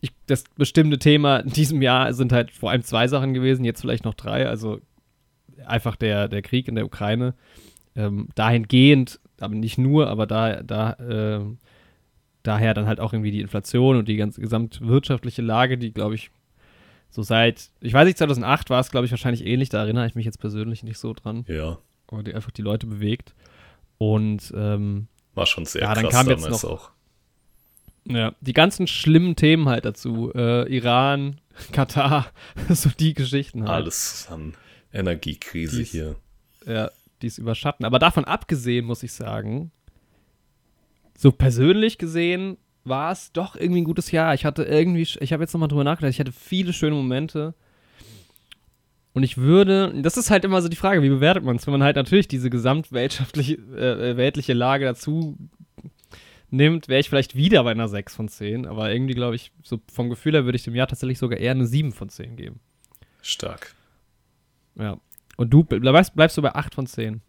ich, 0.00 0.12
das 0.26 0.44
bestimmte 0.56 0.98
Thema 0.98 1.38
in 1.38 1.50
diesem 1.50 1.82
Jahr 1.82 2.12
sind 2.14 2.32
halt 2.32 2.50
vor 2.50 2.70
allem 2.70 2.82
zwei 2.82 3.08
Sachen 3.08 3.34
gewesen, 3.34 3.64
jetzt 3.64 3.80
vielleicht 3.82 4.04
noch 4.04 4.14
drei, 4.14 4.48
also 4.48 4.80
einfach 5.66 5.96
der, 5.96 6.28
der 6.28 6.42
Krieg 6.42 6.68
in 6.68 6.74
der 6.74 6.86
Ukraine. 6.86 7.34
Ähm, 7.94 8.28
dahingehend, 8.34 9.20
aber 9.40 9.54
nicht 9.54 9.78
nur, 9.78 10.08
aber 10.08 10.26
da, 10.26 10.62
da, 10.62 10.96
ähm, 11.00 11.58
daher 12.46 12.74
dann 12.74 12.86
halt 12.86 13.00
auch 13.00 13.12
irgendwie 13.12 13.30
die 13.30 13.40
Inflation 13.40 13.96
und 13.96 14.08
die 14.08 14.16
ganze 14.16 14.40
gesamtwirtschaftliche 14.40 15.42
Lage, 15.42 15.78
die, 15.78 15.92
glaube 15.92 16.14
ich, 16.14 16.30
so 17.10 17.22
seit, 17.22 17.70
ich 17.80 17.92
weiß 17.92 18.06
nicht, 18.06 18.18
2008 18.18 18.68
war 18.70 18.80
es, 18.80 18.90
glaube 18.90 19.06
ich, 19.06 19.10
wahrscheinlich 19.10 19.46
ähnlich, 19.46 19.68
da 19.68 19.78
erinnere 19.82 20.06
ich 20.06 20.14
mich 20.14 20.26
jetzt 20.26 20.38
persönlich 20.40 20.82
nicht 20.82 20.98
so 20.98 21.12
dran, 21.14 21.44
Ja, 21.48 21.78
aber 22.08 22.22
die 22.22 22.34
einfach 22.34 22.50
die 22.50 22.62
Leute 22.62 22.86
bewegt. 22.86 23.34
Und 23.98 24.52
ähm, 24.54 25.08
war 25.34 25.46
schon 25.46 25.64
sehr 25.64 25.82
Ja, 25.82 25.94
dann 25.94 26.04
krass 26.04 26.12
kam 26.14 26.28
jetzt 26.28 26.44
damals 26.44 26.62
noch- 26.62 26.70
auch. 26.70 26.90
ja, 28.04 28.34
die 28.40 28.52
ganzen 28.52 28.86
schlimmen 28.86 29.36
Themen 29.36 29.68
halt 29.68 29.84
dazu, 29.84 30.32
äh, 30.34 30.68
Iran, 30.74 31.40
Katar, 31.72 32.26
so 32.68 32.90
die 32.90 33.14
Geschichten 33.14 33.62
halt. 33.62 33.70
Alles 33.84 34.22
zusammen. 34.24 34.54
Energiekrise 34.92 35.78
Dies- 35.78 35.90
hier. 35.90 36.16
ja, 36.66 36.90
die 37.22 37.26
es 37.28 37.38
überschatten. 37.38 37.86
Aber 37.86 37.98
davon 37.98 38.24
abgesehen, 38.24 38.84
muss 38.84 39.02
ich 39.02 39.12
sagen, 39.12 39.70
so 41.16 41.32
persönlich 41.32 41.98
gesehen 41.98 42.58
war 42.84 43.10
es 43.12 43.32
doch 43.32 43.56
irgendwie 43.56 43.80
ein 43.80 43.86
gutes 43.86 44.10
Jahr. 44.12 44.34
Ich 44.34 44.44
hatte 44.44 44.62
irgendwie, 44.62 45.02
ich 45.02 45.32
habe 45.32 45.42
jetzt 45.42 45.52
nochmal 45.52 45.68
drüber 45.68 45.84
nachgedacht, 45.84 46.12
ich 46.12 46.20
hatte 46.20 46.32
viele 46.32 46.72
schöne 46.72 46.94
Momente. 46.94 47.54
Und 49.12 49.22
ich 49.22 49.38
würde, 49.38 49.94
das 50.02 50.16
ist 50.18 50.30
halt 50.30 50.44
immer 50.44 50.60
so 50.60 50.68
die 50.68 50.76
Frage, 50.76 51.02
wie 51.02 51.08
bewertet 51.08 51.42
man 51.42 51.56
es, 51.56 51.66
wenn 51.66 51.72
man 51.72 51.82
halt 51.82 51.96
natürlich 51.96 52.28
diese 52.28 52.50
gesamtweltschaftliche, 52.50 53.54
äh, 53.54 54.16
weltliche 54.16 54.52
Lage 54.52 54.84
dazu 54.84 55.38
nimmt, 56.50 56.88
wäre 56.88 57.00
ich 57.00 57.08
vielleicht 57.08 57.34
wieder 57.34 57.64
bei 57.64 57.70
einer 57.70 57.88
6 57.88 58.14
von 58.14 58.28
10. 58.28 58.66
Aber 58.66 58.92
irgendwie, 58.92 59.14
glaube 59.14 59.36
ich, 59.36 59.52
so 59.62 59.80
vom 59.90 60.10
Gefühl 60.10 60.34
her 60.34 60.44
würde 60.44 60.56
ich 60.56 60.64
dem 60.64 60.74
Jahr 60.74 60.86
tatsächlich 60.86 61.18
sogar 61.18 61.38
eher 61.38 61.52
eine 61.52 61.66
7 61.66 61.92
von 61.92 62.08
10 62.08 62.36
geben. 62.36 62.60
Stark. 63.22 63.74
Ja. 64.74 64.98
Und 65.36 65.50
du 65.50 65.64
bleibst, 65.64 66.14
bleibst 66.14 66.36
du 66.36 66.42
bei 66.42 66.54
8 66.54 66.74
von 66.74 66.86
10. 66.86 67.20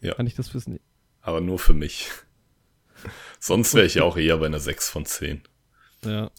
Ja. 0.00 0.14
Kann 0.14 0.26
ich 0.26 0.34
das 0.34 0.52
wissen? 0.54 0.80
Aber 1.22 1.40
nur 1.40 1.58
für 1.58 1.72
mich. 1.72 2.10
Sonst 3.40 3.74
wäre 3.74 3.86
ich 3.86 3.94
ja 3.94 4.02
auch 4.04 4.16
eher 4.16 4.36
bei 4.38 4.46
einer 4.46 4.60
6 4.60 4.88
von 4.90 5.04
10. 5.06 5.42
Ja. 6.04 6.30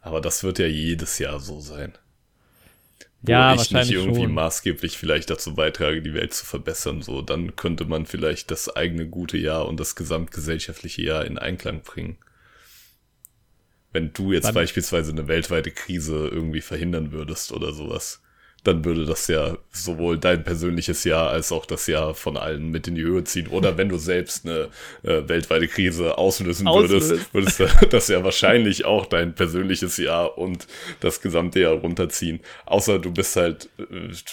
Aber 0.00 0.20
das 0.20 0.42
wird 0.44 0.58
ja 0.58 0.66
jedes 0.66 1.18
Jahr 1.18 1.40
so 1.40 1.60
sein. 1.60 1.96
Wo 3.22 3.32
Ja, 3.32 3.54
ich 3.54 3.70
nicht 3.72 3.90
irgendwie 3.90 4.22
schon. 4.22 4.32
maßgeblich 4.34 4.96
vielleicht 4.96 5.28
dazu 5.30 5.54
beitrage, 5.54 6.02
die 6.02 6.14
Welt 6.14 6.32
zu 6.34 6.46
verbessern, 6.46 7.02
so, 7.02 7.20
dann 7.20 7.56
könnte 7.56 7.84
man 7.84 8.06
vielleicht 8.06 8.50
das 8.52 8.74
eigene 8.74 9.08
gute 9.08 9.36
Jahr 9.36 9.66
und 9.66 9.78
das 9.80 9.96
gesamtgesellschaftliche 9.96 11.02
Jahr 11.02 11.24
in 11.24 11.36
Einklang 11.38 11.82
bringen. 11.82 12.18
Wenn 13.92 14.12
du 14.12 14.32
jetzt 14.32 14.44
Dann- 14.44 14.54
beispielsweise 14.54 15.10
eine 15.12 15.28
weltweite 15.28 15.70
Krise 15.72 16.28
irgendwie 16.28 16.60
verhindern 16.60 17.10
würdest 17.10 17.52
oder 17.52 17.72
sowas, 17.72 18.22
dann 18.64 18.84
würde 18.84 19.06
das 19.06 19.28
ja 19.28 19.56
sowohl 19.70 20.18
dein 20.18 20.42
persönliches 20.42 21.04
Jahr 21.04 21.30
als 21.30 21.52
auch 21.52 21.64
das 21.64 21.86
Jahr 21.86 22.14
von 22.14 22.36
allen 22.36 22.70
mit 22.70 22.88
in 22.88 22.96
die 22.96 23.02
Höhe 23.02 23.22
ziehen. 23.24 23.46
Oder 23.48 23.78
wenn 23.78 23.88
du 23.88 23.98
selbst 23.98 24.46
eine 24.46 24.68
äh, 25.04 25.28
weltweite 25.28 25.68
Krise 25.68 26.18
auslösen 26.18 26.66
Auslöst. 26.66 27.10
würdest, 27.10 27.34
würdest 27.34 27.60
du 27.60 27.86
das 27.90 28.08
ja 28.08 28.24
wahrscheinlich 28.24 28.84
auch 28.84 29.06
dein 29.06 29.34
persönliches 29.34 29.96
Jahr 29.96 30.36
und 30.36 30.66
das 31.00 31.20
gesamte 31.20 31.60
Jahr 31.60 31.74
runterziehen. 31.74 32.40
Außer 32.66 32.98
du 32.98 33.12
bist 33.12 33.36
halt, 33.36 33.68
äh, 33.78 33.84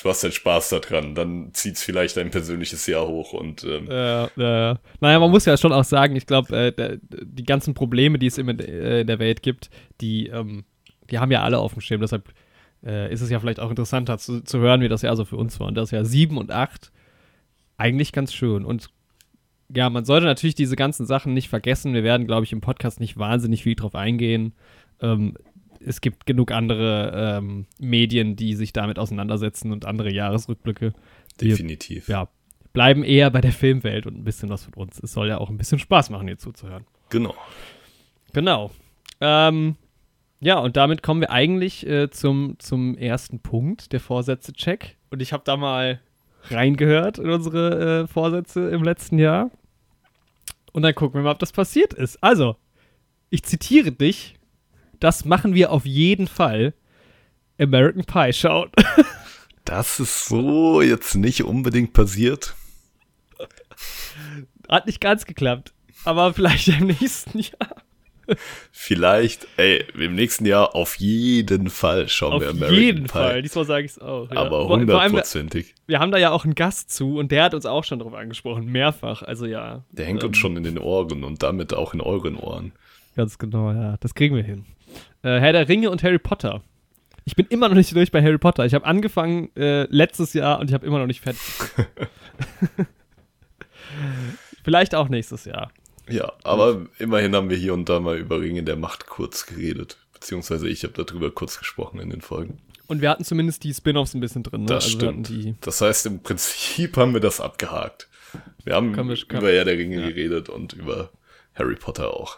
du 0.01 0.09
hast 0.09 0.23
halt 0.23 0.33
Spaß 0.33 0.69
daran, 0.69 1.13
dann 1.13 1.51
zieht's 1.53 1.83
vielleicht 1.83 2.17
dein 2.17 2.31
persönliches 2.31 2.87
Jahr 2.87 3.07
hoch 3.07 3.33
und 3.33 3.63
ähm, 3.63 3.89
Äh, 3.89 4.23
äh, 4.25 4.75
naja, 4.99 5.19
man 5.19 5.29
muss 5.29 5.45
ja 5.45 5.55
schon 5.55 5.71
auch 5.71 5.83
sagen, 5.83 6.15
ich 6.15 6.25
glaube, 6.25 6.73
äh, 6.75 6.97
die 7.09 7.45
ganzen 7.45 7.73
Probleme, 7.75 8.17
die 8.17 8.27
es 8.27 8.37
immer 8.37 8.59
äh, 8.59 9.01
in 9.01 9.07
der 9.07 9.19
Welt 9.19 9.43
gibt, 9.43 9.69
die, 10.01 10.27
ähm, 10.27 10.65
die 11.11 11.19
haben 11.19 11.31
ja 11.31 11.43
alle 11.43 11.59
auf 11.59 11.73
dem 11.73 11.81
Schirm. 11.81 12.01
Deshalb 12.01 12.33
äh, 12.85 13.11
ist 13.11 13.21
es 13.21 13.29
ja 13.29 13.39
vielleicht 13.39 13.59
auch 13.59 13.69
interessanter 13.69 14.17
zu, 14.17 14.41
zu 14.41 14.59
hören, 14.59 14.81
wie 14.81 14.89
das 14.89 15.01
Jahr 15.01 15.15
so 15.15 15.25
für 15.25 15.37
uns 15.37 15.59
war. 15.59 15.67
Und 15.67 15.75
das 15.75 15.91
Jahr 15.91 16.05
7 16.05 16.37
und 16.37 16.51
8 16.51 16.91
eigentlich 17.77 18.11
ganz 18.11 18.33
schön. 18.33 18.63
Und 18.63 18.89
ja, 19.73 19.89
man 19.89 20.05
sollte 20.05 20.25
natürlich 20.27 20.55
diese 20.55 20.75
ganzen 20.75 21.05
Sachen 21.05 21.33
nicht 21.33 21.49
vergessen. 21.49 21.93
Wir 21.93 22.03
werden, 22.03 22.27
glaube 22.27 22.45
ich, 22.45 22.51
im 22.51 22.61
Podcast 22.61 22.99
nicht 22.99 23.17
wahnsinnig 23.17 23.63
viel 23.63 23.75
drauf 23.75 23.95
eingehen. 23.95 24.53
Ähm, 25.01 25.35
es 25.79 26.01
gibt 26.01 26.25
genug 26.25 26.51
andere 26.51 27.37
ähm, 27.37 27.65
Medien, 27.79 28.35
die 28.35 28.55
sich 28.55 28.73
damit 28.73 28.99
auseinandersetzen 28.99 29.71
und 29.71 29.85
andere 29.85 30.11
Jahresrückblicke. 30.13 30.93
Wir 31.37 31.49
definitiv. 31.49 32.07
ja, 32.07 32.29
bleiben 32.73 33.03
eher 33.03 33.29
bei 33.29 33.41
der 33.41 33.51
Filmwelt 33.51 34.05
und 34.05 34.17
ein 34.17 34.23
bisschen 34.23 34.49
was 34.49 34.65
von 34.65 34.73
uns. 34.73 34.99
Es 34.99 35.13
soll 35.13 35.27
ja 35.27 35.37
auch 35.37 35.49
ein 35.49 35.57
bisschen 35.57 35.79
Spaß 35.79 36.09
machen, 36.09 36.27
hier 36.27 36.37
zuzuhören. 36.37 36.85
Genau. 37.09 37.35
Genau. 38.33 38.71
Ähm, 39.21 39.75
ja, 40.39 40.59
und 40.59 40.77
damit 40.77 41.01
kommen 41.01 41.21
wir 41.21 41.31
eigentlich 41.31 41.85
äh, 41.87 42.09
zum, 42.09 42.55
zum 42.59 42.97
ersten 42.97 43.39
Punkt, 43.39 43.93
der 43.93 43.99
Vorsätze-Check. 43.99 44.97
Und 45.09 45.21
ich 45.21 45.33
habe 45.33 45.43
da 45.45 45.57
mal 45.57 46.01
reingehört 46.49 47.17
in 47.17 47.29
unsere 47.29 48.03
äh, 48.03 48.07
Vorsätze 48.07 48.69
im 48.69 48.83
letzten 48.83 49.17
Jahr. 49.17 49.49
Und 50.71 50.81
dann 50.83 50.93
gucken 50.93 51.19
wir 51.19 51.23
mal, 51.23 51.31
ob 51.31 51.39
das 51.39 51.51
passiert 51.51 51.93
ist. 51.93 52.21
Also, 52.21 52.57
ich 53.29 53.43
zitiere 53.43 53.91
dich. 53.91 54.35
Das 54.99 55.25
machen 55.25 55.53
wir 55.53 55.71
auf 55.71 55.85
jeden 55.85 56.27
Fall. 56.27 56.73
American 57.59 58.03
Pie 58.05 58.33
schaut. 58.33 58.71
Das 59.65 59.99
ist 59.99 60.25
so 60.27 60.83
jetzt 60.83 61.15
nicht 61.15 61.43
unbedingt 61.43 61.93
passiert. 61.93 62.53
Hat 64.69 64.85
nicht 64.85 65.01
ganz 65.01 65.25
geklappt. 65.25 65.73
Aber 66.03 66.35
vielleicht 66.35 66.67
im 66.67 66.85
nächsten 66.85 67.39
Jahr. 67.39 67.81
Vielleicht, 68.71 69.47
ey, 69.57 69.85
im 69.93 70.15
nächsten 70.15 70.45
Jahr 70.45 70.75
auf 70.75 70.95
jeden 70.95 71.69
Fall 71.69 72.07
schauen 72.09 72.33
Auf 72.33 72.41
wir 72.41 72.49
American 72.49 72.79
jeden 72.79 73.03
Pie. 73.03 73.09
Fall. 73.09 73.41
Diesmal 73.41 73.65
sage 73.65 73.85
ich 73.85 73.91
es 73.91 73.99
auch. 73.99 74.29
ja. 74.31 74.37
Aber 74.37 74.67
wir- 74.67 74.75
hundertprozentig. 74.75 75.75
Wir 75.87 75.99
haben 75.99 76.11
da 76.11 76.17
ja 76.17 76.31
auch 76.31 76.43
einen 76.45 76.55
Gast 76.55 76.91
zu 76.91 77.17
und 77.17 77.31
der 77.31 77.43
hat 77.43 77.53
uns 77.53 77.65
auch 77.65 77.83
schon 77.83 77.99
darauf 77.99 78.13
angesprochen. 78.13 78.65
Mehrfach. 78.65 79.21
Also 79.21 79.45
ja. 79.45 79.83
Der 79.91 80.05
hängt 80.05 80.23
ähm, 80.23 80.29
uns 80.29 80.37
schon 80.37 80.57
in 80.57 80.63
den 80.63 80.77
Ohren 80.79 81.23
und 81.23 81.43
damit 81.43 81.73
auch 81.73 81.93
in 81.93 82.01
euren 82.01 82.35
Ohren. 82.37 82.71
Ganz 83.15 83.37
genau, 83.37 83.71
ja. 83.71 83.95
Das 83.99 84.13
kriegen 84.15 84.35
wir 84.35 84.43
hin. 84.43 84.65
Äh, 85.23 85.39
Herr 85.39 85.53
der 85.53 85.67
Ringe 85.69 85.89
und 85.91 86.03
Harry 86.03 86.19
Potter. 86.19 86.61
Ich 87.27 87.35
bin 87.35 87.47
immer 87.49 87.69
noch 87.69 87.75
nicht 87.75 87.95
durch 87.95 88.11
bei 88.11 88.21
Harry 88.21 88.37
Potter. 88.37 88.65
Ich 88.65 88.73
habe 88.75 88.85
angefangen 88.85 89.49
äh, 89.55 89.83
letztes 89.89 90.33
Jahr 90.33 90.59
und 90.59 90.69
ich 90.69 90.73
habe 90.73 90.85
immer 90.85 90.99
noch 90.99 91.07
nicht 91.07 91.21
fertig. 91.21 91.41
Vielleicht 94.63 94.95
auch 94.95 95.09
nächstes 95.09 95.45
Jahr. 95.45 95.71
Ja, 96.09 96.33
aber 96.43 96.85
immerhin 96.99 97.35
haben 97.35 97.49
wir 97.49 97.57
hier 97.57 97.73
und 97.73 97.89
da 97.89 97.99
mal 97.99 98.17
über 98.17 98.39
Ringe 98.39 98.63
der 98.63 98.75
Macht 98.75 99.07
kurz 99.07 99.45
geredet. 99.45 99.97
Beziehungsweise 100.13 100.67
ich 100.69 100.83
habe 100.83 101.03
darüber 101.03 101.31
kurz 101.31 101.57
gesprochen 101.59 101.99
in 101.99 102.09
den 102.09 102.21
Folgen. 102.21 102.59
Und 102.87 103.01
wir 103.01 103.09
hatten 103.09 103.23
zumindest 103.23 103.63
die 103.63 103.73
Spin-offs 103.73 104.13
ein 104.13 104.19
bisschen 104.21 104.43
drin. 104.43 104.61
Ne? 104.61 104.67
Das 104.67 104.85
also 104.85 104.97
stimmt. 104.97 105.31
Das 105.61 105.81
heißt, 105.81 106.05
im 106.05 106.21
Prinzip 106.21 106.95
haben 106.97 107.13
wir 107.13 107.21
das 107.21 107.41
abgehakt. 107.41 108.07
Wir 108.63 108.75
haben 108.75 108.93
Können 108.93 109.09
wir- 109.09 109.15
können- 109.17 109.41
über 109.41 109.51
Herr 109.51 109.65
der 109.65 109.77
Ringe 109.77 110.01
ja. 110.01 110.07
geredet 110.09 110.49
und 110.49 110.73
über 110.73 111.09
Harry 111.55 111.75
Potter 111.75 112.13
auch. 112.13 112.37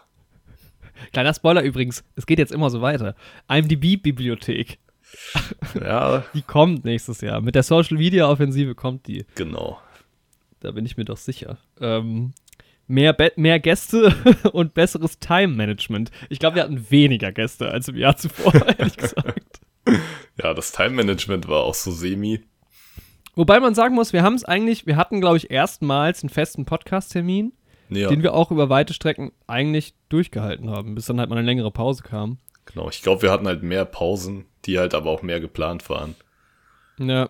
Kleiner 1.11 1.33
Spoiler 1.33 1.61
übrigens, 1.63 2.03
es 2.15 2.25
geht 2.25 2.39
jetzt 2.39 2.51
immer 2.51 2.69
so 2.69 2.81
weiter. 2.81 3.15
IMDb-Bibliothek, 3.49 4.79
Ja, 5.79 6.23
die 6.33 6.41
kommt 6.41 6.85
nächstes 6.85 7.21
Jahr. 7.21 7.41
Mit 7.41 7.55
der 7.55 7.63
Social 7.63 7.97
Media 7.97 8.27
Offensive 8.29 8.75
kommt 8.75 9.07
die. 9.07 9.25
genau. 9.35 9.79
Da 10.59 10.71
bin 10.71 10.85
ich 10.87 10.97
mir 10.97 11.05
doch 11.05 11.17
sicher. 11.17 11.59
Ähm, 11.79 12.33
mehr, 12.87 13.13
Be 13.13 13.31
mehr 13.35 13.59
Gäste 13.59 14.13
und 14.53 14.73
besseres 14.73 15.19
Time-Management. 15.19 16.11
Ich 16.29 16.39
glaube, 16.39 16.55
wir 16.55 16.63
hatten 16.63 16.89
weniger 16.89 17.31
Gäste 17.31 17.69
als 17.69 17.87
im 17.87 17.97
Jahr 17.97 18.17
zuvor, 18.17 18.53
ehrlich 18.77 18.97
gesagt. 18.97 19.59
Ja, 20.41 20.53
das 20.53 20.71
Time-Management 20.71 21.47
war 21.47 21.63
auch 21.63 21.73
so 21.73 21.91
semi. 21.91 22.41
Wobei 23.35 23.59
man 23.59 23.75
sagen 23.75 23.93
muss, 23.95 24.13
wir 24.13 24.23
haben 24.23 24.33
es 24.33 24.43
eigentlich, 24.45 24.87
wir 24.87 24.95
hatten, 24.95 25.21
glaube 25.21 25.37
ich, 25.37 25.51
erstmals 25.51 26.23
einen 26.23 26.29
festen 26.29 26.65
Podcast-Termin, 26.65 27.53
Ja, 27.89 28.09
den 28.09 28.23
wir 28.23 28.33
auch 28.33 28.49
über 28.51 28.69
weite 28.69 28.93
Strecken 28.93 29.31
eigentlich 29.45 29.93
durchgehalten 30.09 30.69
haben, 30.71 30.95
bis 30.95 31.05
dann 31.05 31.19
halt 31.19 31.29
mal 31.29 31.37
eine 31.37 31.45
längere 31.45 31.71
Pause 31.71 32.01
kam. 32.03 32.39
genau. 32.65 32.89
Ich 32.89 33.01
glaube, 33.03 33.21
wir 33.21 33.31
hatten 33.31 33.45
halt 33.47 33.61
mehr 33.63 33.85
Pausen, 33.85 34.45
die 34.65 34.79
halt 34.79 34.93
aber 34.95 35.11
auch 35.11 35.21
mehr 35.21 35.39
geplant 35.39 35.87
waren. 35.89 36.15
Ja. 36.99 37.29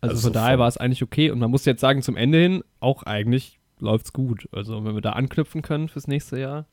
Also, 0.00 0.14
Also 0.14 0.22
von 0.28 0.32
daher 0.32 0.58
war 0.58 0.68
es 0.68 0.76
eigentlich 0.78 1.02
okay. 1.02 1.30
Und 1.30 1.38
man 1.40 1.50
muss 1.50 1.64
jetzt 1.64 1.80
sagen, 1.80 2.02
zum 2.02 2.16
Ende 2.16 2.38
hin 2.38 2.64
auch 2.80 3.02
eigentlich 3.02 3.58
läuft's 3.82 4.12
gut. 4.12 4.48
Also 4.52 4.84
wenn 4.84 4.94
wir 4.94 5.02
da 5.02 5.12
anknüpfen 5.12 5.62
können 5.62 5.88
fürs 5.88 6.06
nächste 6.06 6.38
Jahr. 6.38 6.66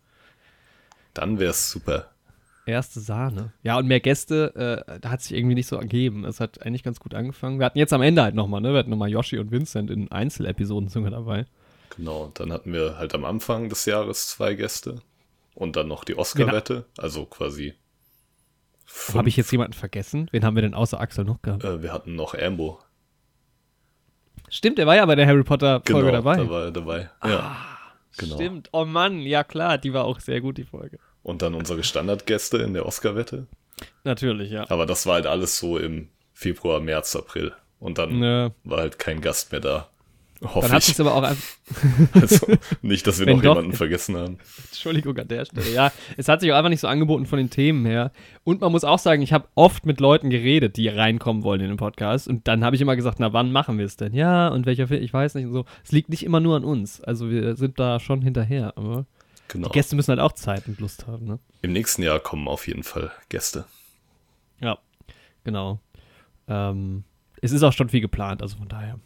Dann 1.14 1.40
wäre 1.40 1.52
es 1.52 1.70
super. 1.70 2.12
Erste 2.66 3.00
Sahne. 3.00 3.52
Ja, 3.64 3.78
und 3.78 3.88
mehr 3.88 4.00
Gäste, 4.00 4.86
äh, 4.88 5.00
da 5.00 5.10
hat 5.10 5.22
sich 5.22 5.36
irgendwie 5.36 5.56
nicht 5.56 5.68
so 5.68 5.76
ergeben. 5.76 6.24
Es 6.24 6.40
hat 6.40 6.62
eigentlich 6.64 6.84
ganz 6.84 7.00
gut 7.00 7.16
angefangen. 7.16 7.60
Wir 7.60 7.66
hatten 7.66 7.80
jetzt 7.80 7.94
am 7.94 8.04
Ende 8.04 8.22
halt 8.22 8.36
nochmal, 8.36 8.62
ne? 8.62 8.74
Wir 8.74 8.80
hatten 8.80 8.92
nochmal 8.92 9.10
Yoshi 9.10 9.40
und 9.40 9.52
Vincent 9.52 9.90
in 9.90 10.12
Einzelepisoden 10.12 10.88
sogar 10.90 11.10
dabei. 11.10 11.46
Genau, 11.98 12.32
dann 12.36 12.54
hatten 12.54 12.72
wir 12.72 12.98
halt 12.98 13.16
am 13.16 13.26
Anfang 13.26 13.70
des 13.70 13.86
Jahres 13.86 14.28
zwei 14.28 14.54
Gäste 14.54 15.02
und 15.56 15.76
dann 15.76 15.88
noch 15.88 16.04
die 16.04 16.16
Oscar-Wette, 16.16 16.86
also 16.98 17.26
quasi. 17.26 17.74
Habe 19.14 19.30
ich 19.30 19.38
jetzt 19.38 19.52
jemanden 19.52 19.74
vergessen? 19.74 20.28
Wen 20.32 20.44
haben 20.44 20.56
wir 20.56 20.62
denn 20.62 20.74
außer 20.74 21.00
Axel 21.00 21.26
noch 21.26 21.42
gehabt? 21.42 21.64
Äh, 21.64 21.82
wir 21.82 21.92
hatten 21.92 22.16
noch 22.16 22.36
Ambo. 22.36 22.80
Stimmt, 24.50 24.78
der 24.78 24.88
war 24.88 24.96
ja 24.96 25.06
bei 25.06 25.16
der 25.16 25.28
Harry 25.28 25.44
Potter 25.44 25.82
Folge 25.86 26.08
Genau, 26.08 26.12
dabei. 26.12 26.36
da 26.38 26.50
war 26.50 26.64
er 26.66 26.72
dabei. 26.72 27.10
Ja. 27.24 27.56
genau. 28.18 28.36
Stimmt. 28.36 28.70
Oh 28.72 28.86
Mann, 28.86 29.20
ja 29.22 29.44
klar, 29.44 29.78
die 29.78 29.94
war 29.94 30.06
auch 30.06 30.20
sehr 30.20 30.42
gut, 30.42 30.58
die 30.58 30.64
Folge. 30.66 30.98
Und 31.24 31.42
dann 31.42 31.54
unsere 31.54 31.84
Standardgäste 31.84 32.58
in 32.58 32.74
der 32.74 32.86
Oscar-Wette. 32.86 33.48
Natürlich, 34.04 34.52
ja. 34.52 34.66
Aber 34.70 34.86
das 34.86 35.06
war 35.06 35.16
halt 35.16 35.26
alles 35.28 35.58
so 35.60 35.78
im 35.78 36.10
Februar, 36.34 36.80
März, 36.80 37.16
April. 37.16 37.54
Und 37.80 37.98
dann 37.98 38.20
Ne, 38.20 38.54
war 38.64 38.80
halt 38.80 39.00
kein 39.00 39.22
Gast 39.22 39.52
mehr 39.52 39.62
da. 39.62 39.90
Dann 40.42 40.56
Hoffe 40.56 40.70
hat 40.72 40.80
ich. 40.80 40.86
sich 40.86 41.00
aber 41.00 41.16
auch 41.16 41.24
einfach. 41.24 41.44
Also, 42.22 42.48
nicht, 42.82 43.06
dass 43.06 43.20
wir 43.20 43.26
noch 43.28 43.42
doch- 43.42 43.56
jemanden 43.56 43.74
vergessen 43.74 44.16
haben. 44.18 44.38
Entschuldigung 44.72 45.18
an 45.18 45.28
der 45.28 45.46
Stelle. 45.46 45.70
Ja, 45.74 45.92
es 46.18 46.28
hat 46.28 46.42
sich 46.42 46.52
auch 46.52 46.56
einfach 46.58 46.70
nicht 46.70 46.80
so 46.80 46.88
angeboten 46.88 47.26
von 47.26 47.38
den 47.38 47.50
Themen 47.50 47.86
her. 47.86 48.12
Und 48.44 48.62
man 48.62 48.72
muss 48.72 48.84
auch 48.84 49.00
sagen, 49.00 49.22
ich 49.22 49.34
habe 49.34 49.48
oft 49.56 49.86
mit 49.86 50.00
Leuten 50.00 50.30
geredet, 50.30 50.78
die 50.78 50.88
reinkommen 50.88 51.44
wollen 51.44 51.62
in 51.62 51.68
den 51.68 51.78
Podcast. 51.78 52.28
Und 52.28 52.48
dann 52.48 52.64
habe 52.64 52.76
ich 52.76 52.82
immer 52.82 52.96
gesagt, 52.96 53.20
na, 53.20 53.34
wann 53.34 53.52
machen 53.52 53.78
wir 53.78 53.86
es 53.86 53.98
denn? 53.98 54.14
Ja, 54.14 54.48
und 54.48 54.66
welcher 54.66 54.88
Film? 54.88 55.04
Ich 55.04 55.14
weiß 55.14 55.36
nicht 55.36 55.46
und 55.46 55.54
so. 55.54 55.66
Es 55.84 55.92
liegt 55.92 56.10
nicht 56.10 56.24
immer 56.24 56.40
nur 56.40 56.56
an 56.56 56.64
uns. 56.64 57.02
Also 57.02 57.30
wir 57.30 57.56
sind 57.56 57.80
da 57.80 58.00
schon 58.00 58.22
hinterher. 58.22 58.74
Aber 58.78 59.06
Genau. 59.50 59.68
die 59.68 59.74
Gäste 59.74 59.96
müssen 59.96 60.10
halt 60.10 60.20
auch 60.20 60.34
Zeit 60.34 60.68
und 60.68 60.80
Lust 60.80 61.08
haben, 61.08 61.26
ne? 61.26 61.40
Im 61.62 61.74
nächsten 61.74 62.02
Jahr 62.04 62.20
kommen 62.20 62.48
auf 62.48 62.68
jeden 62.68 62.84
Fall 62.84 63.12
Gäste. 63.30 63.66
Ja, 64.62 64.78
genau. 65.44 65.80
Ähm, 66.48 67.04
es 67.42 67.52
ist 67.52 67.64
auch 67.64 67.74
schon 67.74 67.90
viel 67.90 68.02
geplant, 68.02 68.42
also 68.42 68.58
von 68.58 68.68
daher. 68.68 69.00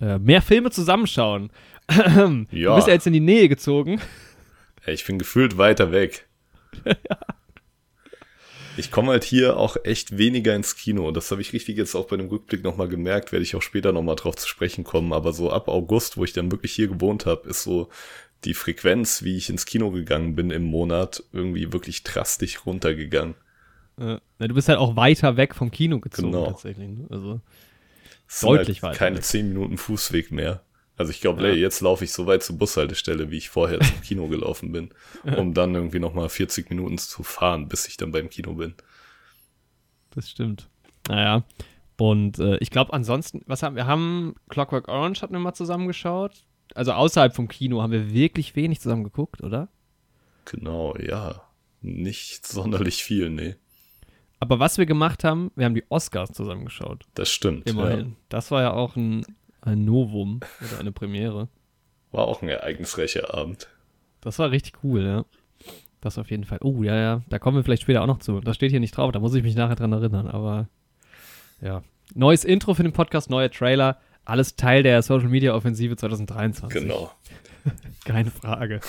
Äh, 0.00 0.18
mehr 0.18 0.42
Filme 0.42 0.70
zusammenschauen. 0.70 1.50
Du 1.88 2.46
Ja. 2.50 2.74
bist 2.76 2.86
ja 2.86 2.94
jetzt 2.94 3.06
in 3.06 3.12
die 3.12 3.20
Nähe 3.20 3.48
gezogen. 3.48 4.00
Ich 4.86 5.04
bin 5.06 5.18
gefühlt 5.18 5.58
weiter 5.58 5.90
weg. 5.92 6.26
Ich 8.76 8.92
komme 8.92 9.10
halt 9.10 9.24
hier 9.24 9.56
auch 9.56 9.76
echt 9.82 10.18
weniger 10.18 10.54
ins 10.54 10.76
Kino. 10.76 11.10
Das 11.10 11.32
habe 11.32 11.40
ich 11.40 11.52
richtig 11.52 11.76
jetzt 11.76 11.96
auch 11.96 12.06
bei 12.06 12.16
dem 12.16 12.28
Rückblick 12.28 12.62
nochmal 12.62 12.86
gemerkt, 12.86 13.32
werde 13.32 13.42
ich 13.42 13.56
auch 13.56 13.62
später 13.62 13.90
nochmal 13.92 14.14
drauf 14.14 14.36
zu 14.36 14.46
sprechen 14.46 14.84
kommen. 14.84 15.12
Aber 15.12 15.32
so 15.32 15.50
ab 15.50 15.66
August, 15.66 16.16
wo 16.16 16.22
ich 16.22 16.32
dann 16.32 16.52
wirklich 16.52 16.74
hier 16.74 16.86
gewohnt 16.86 17.26
habe, 17.26 17.48
ist 17.48 17.64
so 17.64 17.88
die 18.44 18.54
Frequenz, 18.54 19.24
wie 19.24 19.36
ich 19.36 19.50
ins 19.50 19.66
Kino 19.66 19.90
gegangen 19.90 20.36
bin 20.36 20.52
im 20.52 20.62
Monat, 20.62 21.24
irgendwie 21.32 21.72
wirklich 21.72 22.04
drastisch 22.04 22.64
runtergegangen. 22.66 23.34
Du 23.96 24.20
bist 24.54 24.68
halt 24.68 24.78
auch 24.78 24.94
weiter 24.94 25.36
weg 25.36 25.56
vom 25.56 25.72
Kino 25.72 25.98
gezogen 25.98 26.30
Genau. 26.30 26.46
tatsächlich. 26.46 26.88
Ne? 26.88 27.06
Also, 27.10 27.40
Deutlich 28.42 28.82
halt 28.82 28.92
weiter 28.94 28.98
keine 28.98 29.16
weg. 29.16 29.24
10 29.24 29.48
Minuten 29.48 29.78
Fußweg 29.78 30.30
mehr. 30.32 30.62
Also 30.96 31.10
ich 31.12 31.20
glaube, 31.20 31.46
Ja. 31.46 31.54
jetzt 31.54 31.80
laufe 31.80 32.04
ich 32.04 32.12
so 32.12 32.26
weit 32.26 32.42
zur 32.42 32.58
Bushaltestelle, 32.58 33.30
wie 33.30 33.38
ich 33.38 33.48
vorher 33.50 33.78
zum 33.80 34.00
Kino 34.02 34.26
gelaufen 34.28 34.72
bin, 34.72 34.90
um 35.36 35.54
dann 35.54 35.74
irgendwie 35.74 36.00
nochmal 36.00 36.28
40 36.28 36.68
Minuten 36.70 36.98
zu 36.98 37.22
fahren, 37.22 37.68
bis 37.68 37.86
ich 37.86 37.96
dann 37.96 38.10
beim 38.12 38.28
Kino 38.28 38.54
bin. 38.54 38.74
das 40.10 40.28
stimmt. 40.30 40.68
Naja. 41.08 41.44
Und 42.00 42.38
äh, 42.38 42.58
ich 42.58 42.70
glaube 42.70 42.92
ansonsten, 42.92 43.42
was 43.46 43.62
haben 43.62 43.76
wir? 43.76 43.86
haben 43.86 44.34
Clockwork 44.48 44.88
Orange 44.88 45.22
hatten 45.22 45.32
wir 45.34 45.40
mal 45.40 45.54
zusammengeschaut. 45.54 46.44
Also 46.74 46.92
außerhalb 46.92 47.34
vom 47.34 47.48
Kino 47.48 47.80
haben 47.82 47.92
wir 47.92 48.12
wirklich 48.12 48.54
wenig 48.56 48.80
zusammen 48.80 49.04
geguckt, 49.04 49.42
oder? 49.42 49.68
Genau, 50.44 50.96
ja. 50.96 51.42
Nicht 51.80 52.46
sonderlich 52.46 53.02
viel, 53.04 53.30
nee. 53.30 53.56
Aber 54.40 54.60
was 54.60 54.78
wir 54.78 54.86
gemacht 54.86 55.24
haben, 55.24 55.50
wir 55.56 55.64
haben 55.64 55.74
die 55.74 55.84
Oscars 55.88 56.32
zusammengeschaut. 56.32 57.04
Das 57.14 57.28
stimmt. 57.28 57.68
Immerhin. 57.68 58.00
Ja. 58.00 58.16
Das 58.28 58.50
war 58.50 58.62
ja 58.62 58.72
auch 58.72 58.96
ein, 58.96 59.24
ein 59.60 59.84
Novum 59.84 60.40
oder 60.60 60.80
eine 60.80 60.92
Premiere. 60.92 61.48
War 62.12 62.26
auch 62.26 62.42
ein 62.42 62.48
ereignisreicher 62.48 63.34
Abend. 63.34 63.68
Das 64.20 64.38
war 64.38 64.50
richtig 64.50 64.74
cool, 64.82 65.04
ja. 65.04 65.24
Das 66.00 66.18
auf 66.18 66.30
jeden 66.30 66.44
Fall. 66.44 66.58
Oh, 66.62 66.82
ja, 66.82 66.96
ja. 66.96 67.22
Da 67.28 67.38
kommen 67.38 67.56
wir 67.56 67.64
vielleicht 67.64 67.82
später 67.82 68.02
auch 68.02 68.06
noch 68.06 68.20
zu. 68.20 68.40
Das 68.40 68.56
steht 68.56 68.70
hier 68.70 68.80
nicht 68.80 68.96
drauf, 68.96 69.10
da 69.12 69.18
muss 69.18 69.34
ich 69.34 69.42
mich 69.42 69.56
nachher 69.56 69.74
dran 69.74 69.92
erinnern. 69.92 70.28
Aber 70.28 70.68
ja. 71.60 71.82
Neues 72.14 72.44
Intro 72.44 72.74
für 72.74 72.84
den 72.84 72.92
Podcast, 72.92 73.30
neuer 73.30 73.50
Trailer. 73.50 74.00
Alles 74.24 74.56
Teil 74.56 74.82
der 74.82 75.02
Social 75.02 75.28
Media 75.28 75.54
Offensive 75.54 75.96
2023. 75.96 76.82
Genau. 76.82 77.10
Keine 78.04 78.30
Frage. 78.30 78.80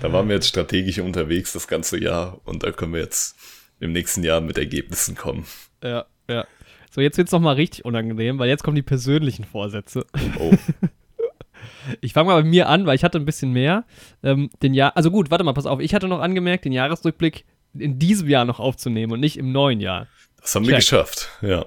Da 0.00 0.12
waren 0.12 0.26
wir 0.28 0.34
jetzt 0.34 0.48
strategisch 0.48 0.98
unterwegs 0.98 1.52
das 1.52 1.68
ganze 1.68 2.02
Jahr 2.02 2.40
und 2.44 2.64
da 2.64 2.72
können 2.72 2.94
wir 2.94 3.00
jetzt 3.00 3.36
im 3.82 3.92
nächsten 3.92 4.22
Jahr 4.22 4.40
mit 4.40 4.56
Ergebnissen 4.58 5.16
kommen. 5.16 5.44
Ja, 5.82 6.06
ja. 6.28 6.46
So, 6.90 7.00
jetzt 7.00 7.18
wird's 7.18 7.32
noch 7.32 7.40
mal 7.40 7.54
richtig 7.54 7.84
unangenehm, 7.84 8.38
weil 8.38 8.48
jetzt 8.48 8.62
kommen 8.62 8.76
die 8.76 8.82
persönlichen 8.82 9.44
Vorsätze. 9.44 10.06
Oh, 10.38 10.52
Ich 12.00 12.12
fange 12.12 12.28
mal 12.28 12.42
bei 12.42 12.48
mir 12.48 12.68
an, 12.68 12.86
weil 12.86 12.94
ich 12.94 13.04
hatte 13.04 13.18
ein 13.18 13.24
bisschen 13.24 13.52
mehr. 13.52 13.84
Ähm, 14.22 14.50
den 14.62 14.74
Jahr, 14.74 14.96
also 14.96 15.10
gut, 15.10 15.30
warte 15.30 15.42
mal, 15.44 15.52
pass 15.52 15.66
auf. 15.66 15.80
Ich 15.80 15.94
hatte 15.94 16.06
noch 16.06 16.20
angemerkt, 16.20 16.64
den 16.64 16.72
Jahresrückblick 16.72 17.44
in 17.74 17.98
diesem 17.98 18.28
Jahr 18.28 18.44
noch 18.44 18.60
aufzunehmen 18.60 19.12
und 19.12 19.20
nicht 19.20 19.36
im 19.36 19.52
neuen 19.52 19.80
Jahr. 19.80 20.06
das 20.40 20.54
haben 20.54 20.64
wir 20.64 20.70
Check. 20.72 20.80
geschafft. 20.80 21.28
Ja. 21.40 21.66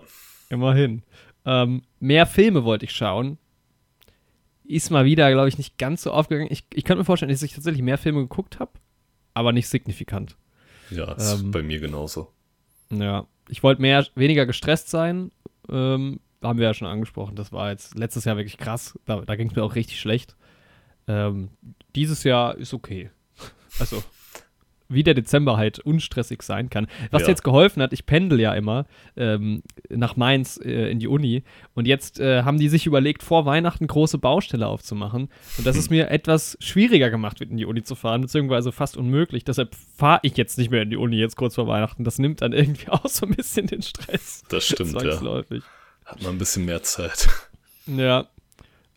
Immerhin. 0.50 1.02
Ähm, 1.46 1.82
mehr 2.00 2.26
Filme 2.26 2.64
wollte 2.64 2.86
ich 2.86 2.92
schauen. 2.92 3.38
ist 4.64 4.90
mal 4.90 5.06
wieder, 5.06 5.30
glaube 5.32 5.50
ich, 5.50 5.58
nicht 5.58 5.78
ganz 5.78 6.04
so 6.04 6.12
aufgegangen. 6.12 6.52
Ich, 6.52 6.64
ich 6.74 6.84
könnte 6.84 7.00
mir 7.00 7.06
vorstellen, 7.06 7.32
dass 7.32 7.44
ich 7.44 7.54
tatsächlich 7.54 7.84
mehr 7.84 7.98
Filme 7.98 8.22
geguckt 8.22 8.60
habe, 8.60 8.72
aber 9.34 9.52
nicht 9.52 9.68
signifikant. 9.68 10.38
Ja, 10.90 11.14
ist 11.14 11.42
Ähm. 11.42 11.52
bei 11.52 11.64
mir 11.64 11.80
genauso. 11.80 12.32
Ja, 12.90 13.26
ich 13.50 13.64
wollte 13.64 13.82
mehr, 13.82 14.06
weniger 14.16 14.46
gestresst 14.46 14.90
sein. 14.90 15.32
Ähm, 15.70 16.20
haben 16.42 16.60
wir 16.60 16.66
ja 16.68 16.74
schon 16.74 16.88
angesprochen. 16.88 17.36
Das 17.36 17.52
war 17.52 17.72
jetzt 17.72 17.98
letztes 17.98 18.26
Jahr 18.26 18.38
wirklich 18.38 18.58
krass. 18.58 18.98
Da, 19.06 19.22
da 19.22 19.36
ging 19.36 19.50
es 19.50 19.56
mir 19.56 19.64
auch 19.64 19.76
richtig 19.76 20.00
schlecht. 20.00 20.36
Ähm, 21.08 21.50
dieses 21.96 22.24
Jahr 22.24 22.58
ist 22.58 22.74
okay. 22.74 23.10
Also, 23.80 24.04
wie 24.88 25.04
der 25.04 25.14
Dezember 25.14 25.58
halt 25.58 25.80
unstressig 25.80 26.44
sein 26.44 26.70
kann. 26.70 26.88
Was 27.12 27.24
Ja. 27.24 27.30
jetzt 27.30 27.44
geholfen 27.44 27.82
hat, 27.82 27.94
ich 27.94 28.06
pendel 28.06 28.40
ja 28.40 28.54
immer 28.54 28.86
ähm, 29.18 29.64
nach 29.90 30.16
Mainz 30.16 30.60
äh, 30.64 30.92
in 30.92 31.00
die 31.00 31.08
Uni 31.08 31.44
und 31.74 31.88
jetzt 31.88 32.20
äh, 32.20 32.44
haben 32.44 32.60
die 32.60 32.70
sich 32.70 32.86
überlegt, 32.86 33.24
vor 33.24 33.46
Weihnachten 33.46 33.88
große 33.88 34.18
Baustelle 34.18 34.68
aufzumachen. 34.68 35.30
Und 35.58 35.66
das 35.66 35.76
ist 35.76 35.90
mir 35.92 36.10
etwas 36.12 36.58
schwieriger 36.60 37.10
gemacht, 37.10 37.42
in 37.42 37.58
die 37.58 37.66
Uni 37.66 37.84
zu 37.84 37.96
fahren, 37.96 38.22
beziehungsweise 38.22 38.72
fast 38.72 38.98
unmöglich. 38.98 39.44
Deshalb 39.44 39.76
fahre 39.96 40.20
ich 40.24 40.38
jetzt 40.38 40.58
nicht 40.58 40.70
mehr 40.72 40.84
in 40.84 40.90
die 40.90 40.98
Uni, 40.98 41.18
jetzt 41.18 41.36
kurz 41.36 41.56
vor 41.56 41.68
Weihnachten. 41.68 42.04
Das 42.04 42.20
nimmt 42.20 42.42
dann 42.42 42.54
irgendwie 42.54 42.88
auch 42.90 43.08
so 43.08 43.26
ein 43.26 43.34
bisschen 43.36 43.68
den 43.68 43.82
Stress. 43.82 44.44
Das 44.50 44.66
stimmt, 44.66 45.02
ja. 45.02 45.20
Hat 46.06 46.22
man 46.22 46.34
ein 46.34 46.38
bisschen 46.38 46.66
mehr 46.66 46.84
Zeit. 46.84 47.28
Ja. 47.88 48.28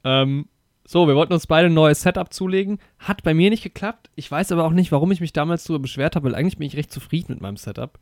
Ähm, 0.04 0.48
so, 0.90 1.06
wir 1.06 1.14
wollten 1.16 1.34
uns 1.34 1.46
beide 1.46 1.66
ein 1.66 1.74
neues 1.74 2.00
Setup 2.00 2.32
zulegen. 2.32 2.78
Hat 2.98 3.22
bei 3.22 3.34
mir 3.34 3.50
nicht 3.50 3.62
geklappt. 3.62 4.08
Ich 4.14 4.30
weiß 4.30 4.52
aber 4.52 4.64
auch 4.64 4.70
nicht, 4.72 4.90
warum 4.90 5.12
ich 5.12 5.20
mich 5.20 5.34
damals 5.34 5.64
darüber 5.64 5.82
beschwert 5.82 6.16
habe, 6.16 6.24
weil 6.28 6.34
eigentlich 6.34 6.56
bin 6.56 6.66
ich 6.66 6.76
recht 6.76 6.90
zufrieden 6.90 7.32
mit 7.34 7.42
meinem 7.42 7.58
Setup. 7.58 7.98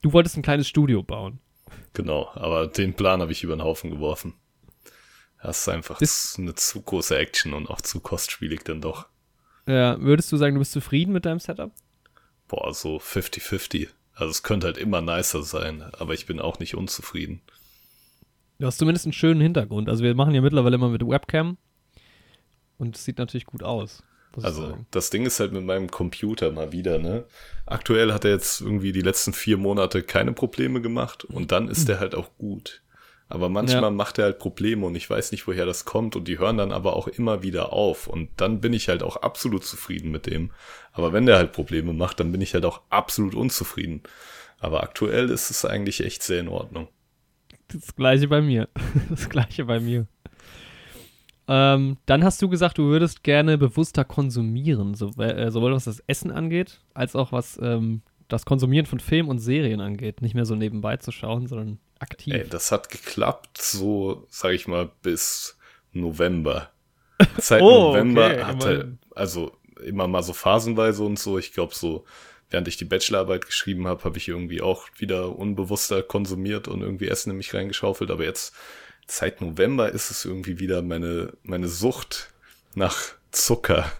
Du 0.00 0.12
wolltest 0.12 0.36
ein 0.36 0.42
kleines 0.42 0.68
Studio 0.68 1.02
bauen. 1.02 1.40
Genau, 1.92 2.30
aber 2.34 2.68
den 2.68 2.94
Plan 2.94 3.20
habe 3.20 3.32
ich 3.32 3.42
über 3.42 3.56
den 3.56 3.64
Haufen 3.64 3.90
geworfen. 3.90 4.34
Das 5.42 5.58
ist 5.62 5.68
einfach 5.68 5.98
Das- 5.98 6.36
eine 6.38 6.54
zu 6.54 6.80
große 6.82 7.18
Action 7.18 7.52
und 7.52 7.68
auch 7.68 7.80
zu 7.80 7.98
kostspielig 7.98 8.62
dann 8.62 8.80
doch. 8.80 9.06
Ja, 9.66 10.00
würdest 10.00 10.30
du 10.30 10.36
sagen, 10.36 10.54
du 10.54 10.60
bist 10.60 10.70
zufrieden 10.72 11.12
mit 11.12 11.24
deinem 11.26 11.40
Setup? 11.40 11.72
Boah, 12.46 12.72
so 12.72 12.98
50-50. 13.00 13.88
Also 14.14 14.30
es 14.30 14.42
könnte 14.44 14.68
halt 14.68 14.78
immer 14.78 15.00
nicer 15.00 15.42
sein, 15.42 15.82
aber 15.98 16.14
ich 16.14 16.26
bin 16.26 16.38
auch 16.40 16.60
nicht 16.60 16.76
unzufrieden. 16.76 17.40
Du 18.60 18.66
hast 18.66 18.78
zumindest 18.78 19.06
einen 19.06 19.14
schönen 19.14 19.40
Hintergrund. 19.40 19.88
Also 19.88 20.04
wir 20.04 20.14
machen 20.14 20.34
ja 20.34 20.40
mittlerweile 20.42 20.76
immer 20.76 20.90
mit 20.90 21.04
Webcam. 21.06 21.56
Und 22.80 22.96
es 22.96 23.04
sieht 23.04 23.18
natürlich 23.18 23.44
gut 23.44 23.62
aus. 23.62 24.02
Also 24.42 24.78
das 24.90 25.10
Ding 25.10 25.26
ist 25.26 25.38
halt 25.38 25.52
mit 25.52 25.64
meinem 25.64 25.90
Computer 25.90 26.50
mal 26.50 26.72
wieder, 26.72 26.98
ne? 26.98 27.24
Aktuell 27.66 28.12
hat 28.12 28.24
er 28.24 28.30
jetzt 28.30 28.60
irgendwie 28.60 28.92
die 28.92 29.02
letzten 29.02 29.32
vier 29.32 29.56
Monate 29.56 30.02
keine 30.02 30.32
Probleme 30.32 30.80
gemacht 30.80 31.24
und 31.24 31.52
dann 31.52 31.68
ist 31.68 31.88
er 31.88 32.00
halt 32.00 32.14
auch 32.14 32.30
gut. 32.38 32.80
Aber 33.28 33.48
manchmal 33.48 33.82
Ja. 33.82 33.90
macht 33.90 34.18
er 34.18 34.24
halt 34.24 34.38
Probleme 34.38 34.86
und 34.86 34.94
ich 34.94 35.10
weiß 35.10 35.32
nicht, 35.32 35.46
woher 35.46 35.66
das 35.66 35.84
kommt 35.84 36.16
und 36.16 36.26
die 36.26 36.38
hören 36.38 36.56
dann 36.56 36.72
aber 36.72 36.96
auch 36.96 37.06
immer 37.06 37.42
wieder 37.42 37.72
auf 37.72 38.06
und 38.06 38.30
dann 38.36 38.60
bin 38.60 38.72
ich 38.72 38.88
halt 38.88 39.02
auch 39.02 39.16
absolut 39.16 39.64
zufrieden 39.64 40.10
mit 40.10 40.26
dem. 40.26 40.52
Aber 40.92 41.12
wenn 41.12 41.26
der 41.26 41.36
halt 41.36 41.52
Probleme 41.52 41.92
macht, 41.92 42.18
dann 42.20 42.32
bin 42.32 42.40
ich 42.40 42.54
halt 42.54 42.64
auch 42.64 42.82
absolut 42.88 43.34
unzufrieden. 43.34 44.02
Aber 44.58 44.82
aktuell 44.84 45.28
ist 45.28 45.50
es 45.50 45.64
eigentlich 45.64 46.04
echt 46.04 46.22
sehr 46.22 46.40
in 46.40 46.48
Ordnung. 46.48 46.88
Das 47.68 47.94
gleiche 47.94 48.28
bei 48.28 48.40
mir. 48.40 48.68
Das 49.10 49.28
gleiche 49.28 49.64
bei 49.64 49.80
mir. 49.80 50.06
Ähm, 51.52 51.96
dann 52.06 52.22
hast 52.22 52.40
du 52.40 52.48
gesagt, 52.48 52.78
du 52.78 52.84
würdest 52.84 53.24
gerne 53.24 53.58
bewusster 53.58 54.04
konsumieren, 54.04 54.94
so, 54.94 55.08
äh, 55.18 55.50
sowohl 55.50 55.72
was 55.72 55.84
das 55.84 55.98
Essen 56.06 56.30
angeht, 56.30 56.80
als 56.94 57.16
auch 57.16 57.32
was 57.32 57.58
ähm, 57.60 58.02
das 58.28 58.44
Konsumieren 58.44 58.86
von 58.86 59.00
Filmen 59.00 59.28
und 59.28 59.40
Serien 59.40 59.80
angeht. 59.80 60.22
Nicht 60.22 60.36
mehr 60.36 60.44
so 60.44 60.54
nebenbei 60.54 60.96
zu 60.98 61.10
schauen, 61.10 61.48
sondern 61.48 61.80
aktiv. 61.98 62.32
Ey, 62.34 62.46
das 62.48 62.70
hat 62.70 62.88
geklappt, 62.88 63.58
so, 63.60 64.26
sag 64.30 64.52
ich 64.52 64.68
mal, 64.68 64.90
bis 65.02 65.58
November. 65.92 66.70
Seit 67.38 67.62
Oh, 67.62 67.88
November 67.88 68.26
okay, 68.26 68.42
hat 68.44 68.62
immerhin. 68.64 68.98
also 69.16 69.52
immer 69.84 70.06
mal 70.06 70.22
so 70.22 70.32
phasenweise 70.32 71.02
und 71.02 71.18
so. 71.18 71.36
Ich 71.36 71.52
glaube, 71.52 71.74
so, 71.74 72.04
während 72.48 72.68
ich 72.68 72.76
die 72.76 72.84
Bachelorarbeit 72.84 73.44
geschrieben 73.44 73.88
habe, 73.88 74.04
habe 74.04 74.18
ich 74.18 74.28
irgendwie 74.28 74.62
auch 74.62 74.86
wieder 74.98 75.36
unbewusster 75.36 76.02
konsumiert 76.04 76.68
und 76.68 76.82
irgendwie 76.82 77.08
Essen 77.08 77.30
in 77.30 77.36
mich 77.38 77.52
reingeschaufelt. 77.52 78.10
Aber 78.12 78.24
jetzt, 78.24 78.54
seit 79.10 79.40
November 79.40 79.90
ist 79.90 80.10
es 80.10 80.24
irgendwie 80.24 80.58
wieder 80.58 80.82
meine, 80.82 81.32
meine 81.42 81.68
Sucht 81.68 82.30
nach 82.74 82.96
Zucker, 83.32 83.90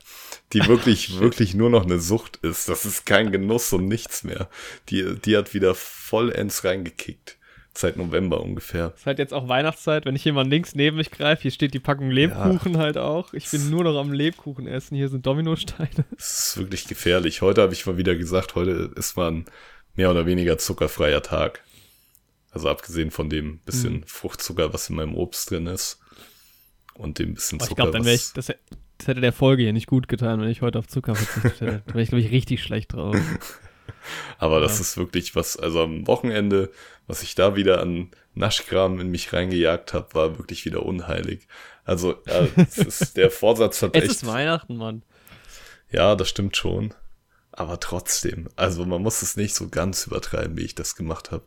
die 0.53 0.61
wirklich, 0.67 1.19
wirklich 1.21 1.55
nur 1.55 1.71
noch 1.71 1.85
eine 1.85 1.99
Sucht 1.99 2.39
ist. 2.43 2.69
Das 2.69 2.85
ist 2.85 3.07
kein 3.07 3.33
Genuss 3.33 3.73
und 3.73 3.89
nichts 3.89 4.25
mehr. 4.25 4.49
Die, 4.89 5.17
die 5.19 5.37
hat 5.37 5.55
wieder 5.55 5.75
vollends 5.75 6.65
reingekickt. 6.65 7.37
Seit 7.73 7.97
November 7.97 8.41
ungefähr. 8.41 8.93
Ist 8.97 9.07
halt 9.07 9.21
jetzt 9.21 9.33
auch 9.33 9.49
Weihnachtszeit, 9.49 10.05
wenn 10.05 10.17
ich 10.17 10.27
mal 10.27 10.47
links 10.47 10.75
neben 10.75 10.97
mich 10.97 11.13
greife, 11.13 11.43
hier 11.43 11.53
steht 11.53 11.73
die 11.73 11.79
Packung 11.79 12.11
Lebkuchen 12.11 12.79
halt 12.79 12.99
auch. 12.99 13.33
Ich 13.33 13.49
bin 13.49 13.71
nur 13.71 13.85
noch 13.85 13.97
am 13.97 14.13
Lebkuchen 14.13 14.67
essen, 14.67 14.97
hier 14.97 15.09
sind 15.09 15.25
Dominosteine. 15.25 16.05
Es 16.19 16.49
ist 16.49 16.57
wirklich 16.59 16.89
gefährlich. 16.89 17.43
Heute 17.43 17.63
habe 17.63 17.73
ich 17.73 17.87
mal 17.87 17.97
wieder 17.97 18.17
gesagt, 18.17 18.57
heute 18.57 18.91
ist 18.97 19.17
mal 19.17 19.31
ein 19.31 19.45
mehr 19.95 20.11
oder 20.11 20.27
weniger 20.27 20.59
zuckerfreier 20.59 21.23
Tag. 21.23 21.63
Also 22.53 22.69
abgesehen 22.69 23.11
von 23.11 23.31
dem 23.31 23.59
bisschen 23.61 24.05
Fruchtzucker, 24.07 24.73
was 24.73 24.91
in 24.91 24.97
meinem 24.97 25.15
Obst 25.15 25.51
drin 25.51 25.67
ist. 25.67 26.01
Und 26.95 27.19
dem 27.19 27.35
bisschen 27.35 27.59
Aber 27.59 27.65
ich 27.65 27.69
Zucker, 27.71 27.83
glaube, 27.85 27.99
dann 27.99 28.05
wäre 28.05 28.17
ich, 28.17 28.33
das, 28.33 28.47
das 28.99 29.09
hätte 29.09 29.21
der 29.21 29.33
Folge 29.33 29.63
hier 29.63 29.73
nicht 29.73 29.87
gut 29.87 30.09
getan, 30.09 30.41
wenn 30.41 30.49
ich 30.49 30.61
heute 30.61 30.79
auf 30.79 30.89
Zucker 30.89 31.15
verzichtet 31.15 31.61
hätte. 31.61 31.83
Da 31.87 31.95
wäre 31.95 32.03
ich, 32.03 32.09
glaube 32.11 32.23
ich, 32.23 32.31
richtig 32.31 32.63
schlecht 32.63 32.93
drauf. 32.93 33.17
Aber 34.39 34.61
das 34.61 34.77
Ja. 34.77 34.81
ist 34.83 34.97
wirklich 34.97 35.35
was, 35.37 35.57
also 35.57 35.83
am 35.83 36.07
Wochenende, 36.07 36.71
was 37.07 37.23
ich 37.23 37.35
da 37.35 37.57
wieder 37.57 37.81
an 37.81 38.11
Naschkram 38.35 39.01
in 39.01 39.11
mich 39.11 39.33
reingejagt 39.33 39.95
habe, 39.95 40.15
war 40.15 40.39
wirklich 40.39 40.65
wieder 40.65 40.85
unheilig. 40.85 41.47
Also 41.85 42.17
ja, 42.27 42.47
es 42.57 42.79
ist, 42.79 43.17
der 43.17 43.31
Vorsatz 43.31 43.83
hat 43.83 43.97
Es 43.97 44.03
echt... 44.03 44.11
ist 44.13 44.27
Weihnachten, 44.27 44.77
Mann. 44.77 45.03
Ja, 45.91 46.15
das 46.15 46.29
stimmt 46.29 46.57
schon. 46.57 46.95
Aber 47.53 47.81
trotzdem, 47.81 48.49
also 48.57 48.85
man 48.87 49.03
muss 49.03 49.23
es 49.23 49.37
nicht 49.37 49.55
so 49.55 49.69
ganz 49.69 50.07
übertreiben, 50.07 50.57
wie 50.57 50.65
ich 50.65 50.75
das 50.75 50.95
gemacht 50.95 51.31
habe. 51.31 51.45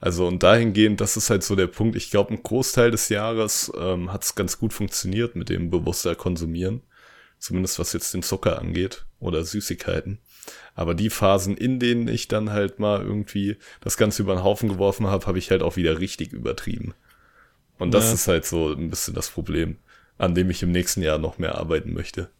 Also 0.00 0.26
und 0.26 0.42
dahingehend, 0.42 1.00
das 1.00 1.16
ist 1.16 1.28
halt 1.30 1.44
so 1.44 1.56
der 1.56 1.66
Punkt. 1.66 1.94
Ich 1.96 2.10
glaube, 2.10 2.32
ein 2.32 2.42
Großteil 2.42 2.90
des 2.90 3.08
Jahres 3.10 3.70
ähm, 3.78 4.12
hat 4.12 4.24
es 4.24 4.34
ganz 4.34 4.58
gut 4.58 4.72
funktioniert 4.72 5.36
mit 5.36 5.48
dem 5.50 5.70
bewusster 5.70 6.14
Konsumieren. 6.14 6.82
Zumindest 7.38 7.78
was 7.78 7.92
jetzt 7.92 8.12
den 8.14 8.22
Zucker 8.22 8.58
angeht 8.58 9.04
oder 9.18 9.44
Süßigkeiten. 9.44 10.18
Aber 10.74 10.94
die 10.94 11.10
Phasen, 11.10 11.56
in 11.56 11.78
denen 11.78 12.08
ich 12.08 12.28
dann 12.28 12.50
halt 12.50 12.78
mal 12.78 13.02
irgendwie 13.02 13.56
das 13.80 13.96
Ganze 13.96 14.22
über 14.22 14.34
den 14.34 14.44
Haufen 14.44 14.68
geworfen 14.68 15.06
habe, 15.06 15.26
habe 15.26 15.38
ich 15.38 15.50
halt 15.50 15.62
auch 15.62 15.76
wieder 15.76 16.00
richtig 16.00 16.32
übertrieben. 16.32 16.94
Und 17.78 17.92
das 17.92 18.06
Ja. 18.08 18.14
ist 18.14 18.28
halt 18.28 18.46
so 18.46 18.72
ein 18.72 18.90
bisschen 18.90 19.14
das 19.14 19.30
Problem, 19.30 19.78
an 20.18 20.34
dem 20.34 20.50
ich 20.50 20.62
im 20.62 20.70
nächsten 20.72 21.02
Jahr 21.02 21.18
noch 21.18 21.38
mehr 21.38 21.56
arbeiten 21.56 21.92
möchte. 21.92 22.30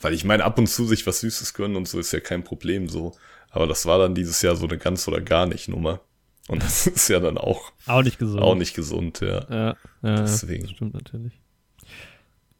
Weil 0.00 0.12
ich 0.14 0.24
meine, 0.24 0.44
ab 0.44 0.58
und 0.58 0.66
zu 0.68 0.86
sich 0.86 1.06
was 1.06 1.20
Süßes 1.20 1.54
gönnen 1.54 1.76
und 1.76 1.88
so 1.88 1.98
ist 1.98 2.12
ja 2.12 2.20
kein 2.20 2.44
Problem 2.44 2.88
so. 2.88 3.16
Aber 3.50 3.66
das 3.66 3.86
war 3.86 3.98
dann 3.98 4.14
dieses 4.14 4.42
Jahr 4.42 4.56
so 4.56 4.66
eine 4.66 4.78
ganz 4.78 5.08
oder 5.08 5.20
gar 5.20 5.46
nicht 5.46 5.68
Nummer. 5.68 6.00
Und 6.48 6.62
das 6.62 6.86
ist 6.86 7.08
ja 7.08 7.20
dann 7.20 7.38
auch, 7.38 7.72
Auch 7.86 8.02
nicht 8.02 8.18
gesund. 8.18 8.42
auch 8.42 8.54
nicht 8.54 8.74
gesund, 8.74 9.20
ja. 9.20 9.46
Ja, 9.50 9.76
ja 10.02 10.16
Deswegen. 10.16 10.62
das 10.62 10.70
stimmt 10.72 10.94
natürlich. 10.94 11.32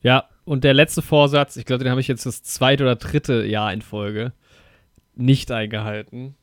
Ja, 0.03 0.29
und 0.45 0.65
der 0.65 0.75
letzte 0.75 1.03
Vorsatz, 1.03 1.57
ich 1.57 1.65
glaube, 1.65 1.83
den 1.85 1.91
habe 1.91 2.01
ich 2.01 2.09
jetzt 2.09 2.27
das 2.27 2.43
zweite 2.43 2.85
oder 2.85 2.97
dritte 2.97 3.45
Jahr 3.45 3.73
in 3.73 3.83
Folge 3.83 4.33
nicht 5.15 5.51
eingehalten. 5.51 6.37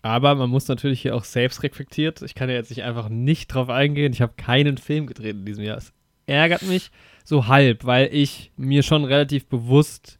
Aber 0.00 0.34
man 0.36 0.48
muss 0.48 0.68
natürlich 0.68 1.02
hier 1.02 1.14
auch 1.14 1.24
selbst 1.24 1.62
reflektiert. 1.62 2.22
Ich 2.22 2.34
kann 2.34 2.48
ja 2.48 2.54
jetzt 2.54 2.70
nicht 2.70 2.84
einfach 2.84 3.08
nicht 3.08 3.48
drauf 3.48 3.68
eingehen. 3.68 4.12
Ich 4.12 4.22
habe 4.22 4.34
keinen 4.36 4.78
Film 4.78 5.06
gedreht 5.06 5.36
in 5.36 5.44
diesem 5.44 5.64
Jahr. 5.64 5.76
Es 5.76 5.92
ärgert 6.26 6.62
mich 6.62 6.90
so 7.24 7.48
halb, 7.48 7.84
weil 7.84 8.08
ich 8.12 8.52
mir 8.56 8.82
schon 8.82 9.04
relativ 9.04 9.46
bewusst 9.46 10.18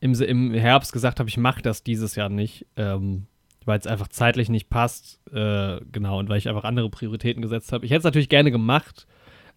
im, 0.00 0.14
im 0.20 0.54
Herbst 0.54 0.92
gesagt 0.92 1.20
habe, 1.20 1.28
ich 1.28 1.36
mache 1.36 1.62
das 1.62 1.82
dieses 1.82 2.14
Jahr 2.14 2.28
nicht. 2.28 2.66
Ähm, 2.76 3.26
weil 3.64 3.78
es 3.78 3.86
einfach 3.86 4.08
zeitlich 4.08 4.48
nicht 4.48 4.68
passt. 4.68 5.20
Äh, 5.32 5.80
genau, 5.90 6.18
und 6.18 6.28
weil 6.28 6.38
ich 6.38 6.48
einfach 6.48 6.64
andere 6.64 6.90
Prioritäten 6.90 7.42
gesetzt 7.42 7.72
habe. 7.72 7.84
Ich 7.84 7.90
hätte 7.90 7.98
es 7.98 8.04
natürlich 8.04 8.28
gerne 8.28 8.50
gemacht, 8.50 9.06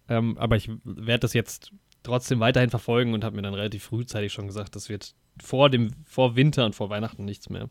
ähm, 0.08 0.36
aber 0.38 0.56
ich 0.56 0.70
werde 0.84 1.20
das 1.20 1.34
jetzt 1.34 1.72
trotzdem 2.02 2.40
weiterhin 2.40 2.70
verfolgen 2.70 3.14
und 3.14 3.24
habe 3.24 3.36
mir 3.36 3.42
dann 3.42 3.54
relativ 3.54 3.84
frühzeitig 3.84 4.32
schon 4.32 4.46
gesagt, 4.46 4.76
das 4.76 4.88
wird 4.88 5.14
vor 5.42 5.70
dem, 5.70 5.90
vor 6.04 6.36
Winter 6.36 6.64
und 6.64 6.74
vor 6.74 6.90
Weihnachten 6.90 7.24
nichts 7.24 7.50
mehr. 7.50 7.68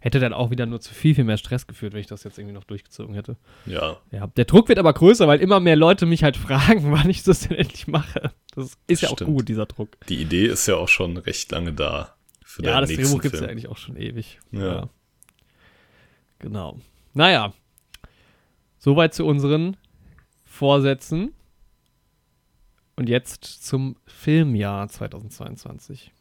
Hätte 0.00 0.20
dann 0.20 0.32
auch 0.32 0.50
wieder 0.50 0.64
nur 0.64 0.80
zu 0.80 0.94
viel, 0.94 1.16
viel 1.16 1.24
mehr 1.24 1.38
Stress 1.38 1.66
geführt, 1.66 1.92
wenn 1.92 2.00
ich 2.00 2.06
das 2.06 2.22
jetzt 2.22 2.38
irgendwie 2.38 2.54
noch 2.54 2.62
durchgezogen 2.62 3.16
hätte. 3.16 3.36
Ja, 3.66 3.96
Ja, 4.12 4.28
der 4.28 4.44
Druck 4.44 4.68
wird 4.68 4.78
aber 4.78 4.92
größer, 4.92 5.26
weil 5.26 5.40
immer 5.40 5.58
mehr 5.58 5.74
Leute 5.74 6.06
mich 6.06 6.22
halt 6.22 6.36
fragen, 6.48 6.92
wann 6.92 7.10
ich 7.10 7.24
das 7.24 7.40
denn 7.40 7.56
endlich 7.58 7.88
mache. 7.88 8.32
Das 8.54 8.78
ist 8.86 9.02
ja 9.02 9.10
auch 9.10 9.16
gut, 9.16 9.48
dieser 9.48 9.66
Druck. 9.66 9.88
die 10.08 10.22
Idee 10.22 10.46
ist 10.46 10.66
ja 10.66 10.76
auch 10.76 10.88
schon 10.88 11.16
recht 11.16 11.50
lange 11.50 11.72
da. 11.72 12.14
Für 12.44 12.64
Ja, 12.64 12.80
das 12.80 12.90
Drehbuch 12.90 13.20
gibt 13.20 13.34
es 13.34 13.40
ja 13.40 13.48
eigentlich 13.48 13.68
auch 13.68 13.76
schon 13.76 13.96
ewig. 13.96 14.38
Ja. 14.52 14.88
Genau. 16.38 16.78
Naja. 17.14 17.52
Soweit 18.78 19.14
zu 19.14 19.24
unseren 19.26 19.76
Vorsätzen. 20.44 21.32
Und 22.96 23.08
jetzt 23.08 23.44
zum 23.44 23.96
Filmjahr 24.06 24.88
2022. 24.88 26.12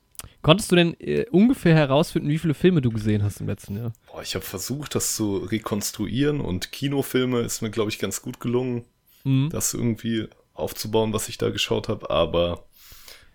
Konntest 0.41 0.71
du 0.71 0.75
denn 0.75 0.99
äh, 0.99 1.25
ungefähr 1.31 1.75
herausfinden, 1.75 2.29
wie 2.29 2.37
viele 2.37 2.53
Filme 2.53 2.81
du 2.81 2.91
gesehen 2.91 3.23
hast 3.23 3.39
im 3.41 3.47
letzten 3.47 3.77
Jahr? 3.77 3.93
Boah, 4.11 4.21
ich 4.21 4.35
habe 4.35 4.45
versucht, 4.45 4.93
das 4.95 5.15
zu 5.15 5.37
rekonstruieren 5.37 6.39
und 6.39 6.71
Kinofilme 6.71 7.39
ist 7.41 7.61
mir, 7.61 7.71
glaube 7.71 7.89
ich, 7.89 7.99
ganz 7.99 8.21
gut 8.21 8.39
gelungen, 8.39 8.85
Mhm. 9.23 9.49
das 9.49 9.73
irgendwie 9.73 10.27
aufzubauen, 10.53 11.13
was 11.13 11.27
ich 11.29 11.37
da 11.37 11.49
geschaut 11.49 11.89
habe, 11.89 12.09
aber 12.09 12.63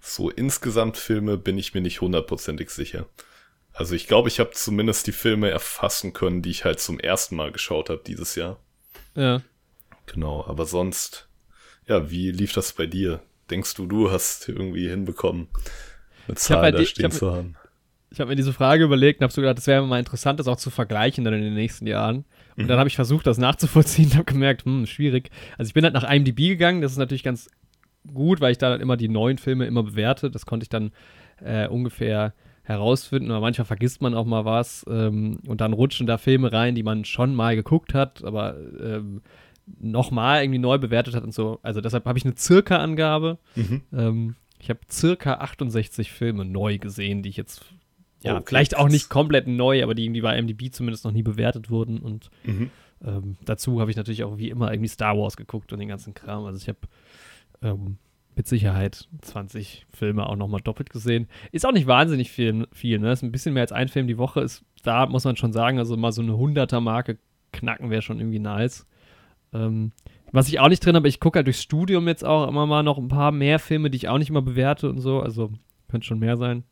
so 0.01 0.31
insgesamt 0.31 0.97
Filme 0.97 1.37
bin 1.37 1.59
ich 1.59 1.75
mir 1.75 1.81
nicht 1.81 2.01
hundertprozentig 2.01 2.71
sicher. 2.71 3.07
Also 3.73 3.95
ich 3.95 4.07
glaube, 4.07 4.29
ich 4.29 4.39
habe 4.39 4.51
zumindest 4.51 5.07
die 5.07 5.13
Filme 5.13 5.51
erfassen 5.51 6.13
können, 6.13 6.43
die 6.43 6.51
ich 6.51 6.65
halt 6.65 6.81
zum 6.81 7.01
ersten 7.01 7.37
Mal 7.37 7.53
geschaut 7.53 7.91
habe 7.91 8.03
dieses 8.07 8.35
Jahr. 8.35 8.59
Ja. 9.15 9.43
Genau, 10.07 10.45
aber 10.47 10.67
sonst, 10.67 11.29
ja, 11.87 12.11
wie 12.11 12.31
lief 12.31 12.53
das 12.53 12.73
bei 12.73 12.87
dir? 12.87 13.23
Denkst 13.51 13.75
du, 13.75 13.87
du 13.87 14.11
hast 14.11 14.49
irgendwie 14.49 14.89
hinbekommen, 14.89 15.49
eine 16.29 16.37
Zahl 16.37 16.63
halt 16.63 16.79
da 16.79 16.85
stehen 16.85 17.11
zu 17.11 17.33
haben? 17.33 17.57
Ich 18.11 18.21
habe 18.21 18.29
mir 18.29 18.37
diese 18.37 18.53
Frage 18.53 18.85
überlegt 18.85 19.21
und 19.21 19.25
habe 19.25 19.33
so 19.33 19.41
gedacht, 19.41 19.57
das 19.57 19.67
wäre 19.67 19.87
mal 19.87 19.99
interessant, 19.99 20.39
das 20.39 20.49
auch 20.49 20.57
zu 20.57 20.69
vergleichen 20.69 21.25
dann 21.25 21.33
in 21.33 21.43
den 21.43 21.55
nächsten 21.55 21.87
Jahren. 21.87 22.27
Und 22.57 22.69
dann 22.69 22.79
habe 22.79 22.89
ich 22.89 22.97
versucht, 22.97 23.27
das 23.27 23.39
nachzuvollziehen 23.39 24.11
und 24.11 24.15
habe 24.17 24.25
gemerkt, 24.25 24.67
hm, 24.67 24.87
schwierig. 24.87 25.31
Also 25.57 25.71
ich 25.71 25.75
bin 25.75 25.85
halt 25.85 25.95
nach 25.95 26.09
IMDb 26.11 26.49
gegangen, 26.49 26.83
das 26.83 26.93
ist 26.93 26.99
natürlich 26.99 27.23
ganz 27.23 27.49
gut, 28.13 28.41
weil 28.41 28.53
ich 28.53 28.59
da 28.59 28.69
dann 28.69 28.81
immer 28.81 28.99
die 28.99 29.09
neuen 29.09 29.39
Filme 29.39 29.67
immer 29.67 29.83
bewerte. 29.83 30.31
Das 30.31 30.45
konnte 30.45 30.65
ich 30.65 30.69
dann 30.69 30.93
äh, 31.43 31.67
ungefähr 31.69 32.35
herausfinden, 32.63 33.31
aber 33.31 33.41
manchmal 33.41 33.65
vergisst 33.65 34.01
man 34.03 34.15
auch 34.15 34.25
mal 34.27 34.45
was 34.45 34.85
ähm, 34.89 35.39
und 35.47 35.61
dann 35.61 35.73
rutschen 35.73 36.07
da 36.07 36.17
Filme 36.19 36.53
rein, 36.53 36.75
die 36.75 36.83
man 36.83 37.05
schon 37.05 37.35
mal 37.35 37.57
geguckt 37.57 37.93
hat, 37.95 38.23
aber 38.25 38.57
ähm, 38.81 39.23
nochmal 39.81 40.43
irgendwie 40.43 40.59
neu 40.59 40.79
bewertet 40.79 41.15
hat 41.15 41.25
und 41.25 41.35
so. 41.35 41.59
Also 41.63 41.81
deshalb 41.81 42.05
habe 42.05 42.19
ich 42.19 42.25
eine 42.25 42.37
Circa-Angabe. 42.37 43.39
Mhm. 43.57 43.81
Ähm, 43.93 44.37
ich 44.61 44.71
habe 44.71 44.81
circa 44.91 45.35
68 45.35 46.13
Filme 46.13 46.45
neu 46.45 46.79
gesehen, 46.79 47.23
die 47.23 47.31
ich 47.31 47.37
jetzt, 47.37 47.65
ja, 48.23 48.37
Okay, 48.37 48.45
vielleicht 48.47 48.77
auch 48.77 48.89
nicht 48.89 49.09
komplett 49.09 49.49
neu, 49.49 49.83
aber 49.83 49.95
die 49.95 50.05
irgendwie 50.05 50.21
bei 50.21 50.41
MDB 50.41 50.71
zumindest 50.71 51.05
noch 51.05 51.13
nie 51.13 51.23
bewertet 51.25 51.69
wurden. 51.71 51.99
Und 51.99 52.31
Mhm. 52.45 52.71
ähm, 53.05 53.37
dazu 53.45 53.81
habe 53.81 53.91
ich 53.91 53.97
natürlich 53.97 54.23
auch 54.23 54.39
wie 54.39 54.51
immer 54.51 54.71
irgendwie 54.73 54.89
Star 54.89 55.17
Wars 55.19 55.37
geguckt 55.37 55.73
und 55.73 55.81
den 55.81 55.89
ganzen 55.89 56.15
Kram. 56.15 56.45
Also 56.45 56.59
ich 56.59 56.69
habe 56.69 56.79
ähm, 57.63 57.99
mit 58.35 58.47
Sicherheit 58.47 59.09
20 59.21 59.87
Filme 59.91 60.27
auch 60.27 60.37
nochmal 60.37 60.61
doppelt 60.61 60.91
gesehen. 60.91 61.29
Ist 61.51 61.67
auch 61.67 61.73
nicht 61.73 61.87
wahnsinnig 61.87 62.31
viel, 62.31 62.67
viel 62.73 62.99
ne? 62.99 63.13
Ist 63.13 63.23
ein 63.23 63.33
bisschen 63.33 63.55
mehr 63.55 63.63
als 63.63 63.73
ein 63.73 63.89
Film 63.89 64.07
die 64.07 64.19
Woche. 64.19 64.41
Ist, 64.41 64.65
da 64.83 65.07
muss 65.07 65.25
man 65.25 65.37
schon 65.37 65.53
sagen, 65.53 65.79
also 65.79 65.97
mal 65.97 66.13
so 66.13 66.23
eine 66.23 66.33
100er-Marke 66.33 67.19
knacken 67.53 67.91
wäre 67.91 68.03
schon 68.03 68.19
irgendwie 68.19 68.39
nice. 68.39 68.87
Ähm, 69.53 69.93
was 70.33 70.49
ich 70.49 70.61
auch 70.61 70.69
nicht 70.69 70.85
drin 70.85 70.97
habe, 70.97 71.09
ich 71.09 71.21
gucke 71.21 71.39
halt 71.39 71.47
durchs 71.47 71.63
Studium 71.63 72.09
jetzt 72.09 72.25
auch 72.25 72.49
immer 72.49 72.67
mal 72.67 72.83
noch 72.83 72.97
ein 72.97 73.09
paar 73.09 73.33
mehr 73.33 73.59
Filme, 73.59 73.91
die 73.91 73.97
ich 73.97 74.09
auch 74.09 74.19
nicht 74.19 74.31
immer 74.31 74.43
bewerte 74.43 74.89
und 74.89 74.99
so. 74.99 75.21
Also 75.21 75.51
könnte 75.89 76.07
schon 76.07 76.19
mehr 76.19 76.39
sein. 76.39 76.65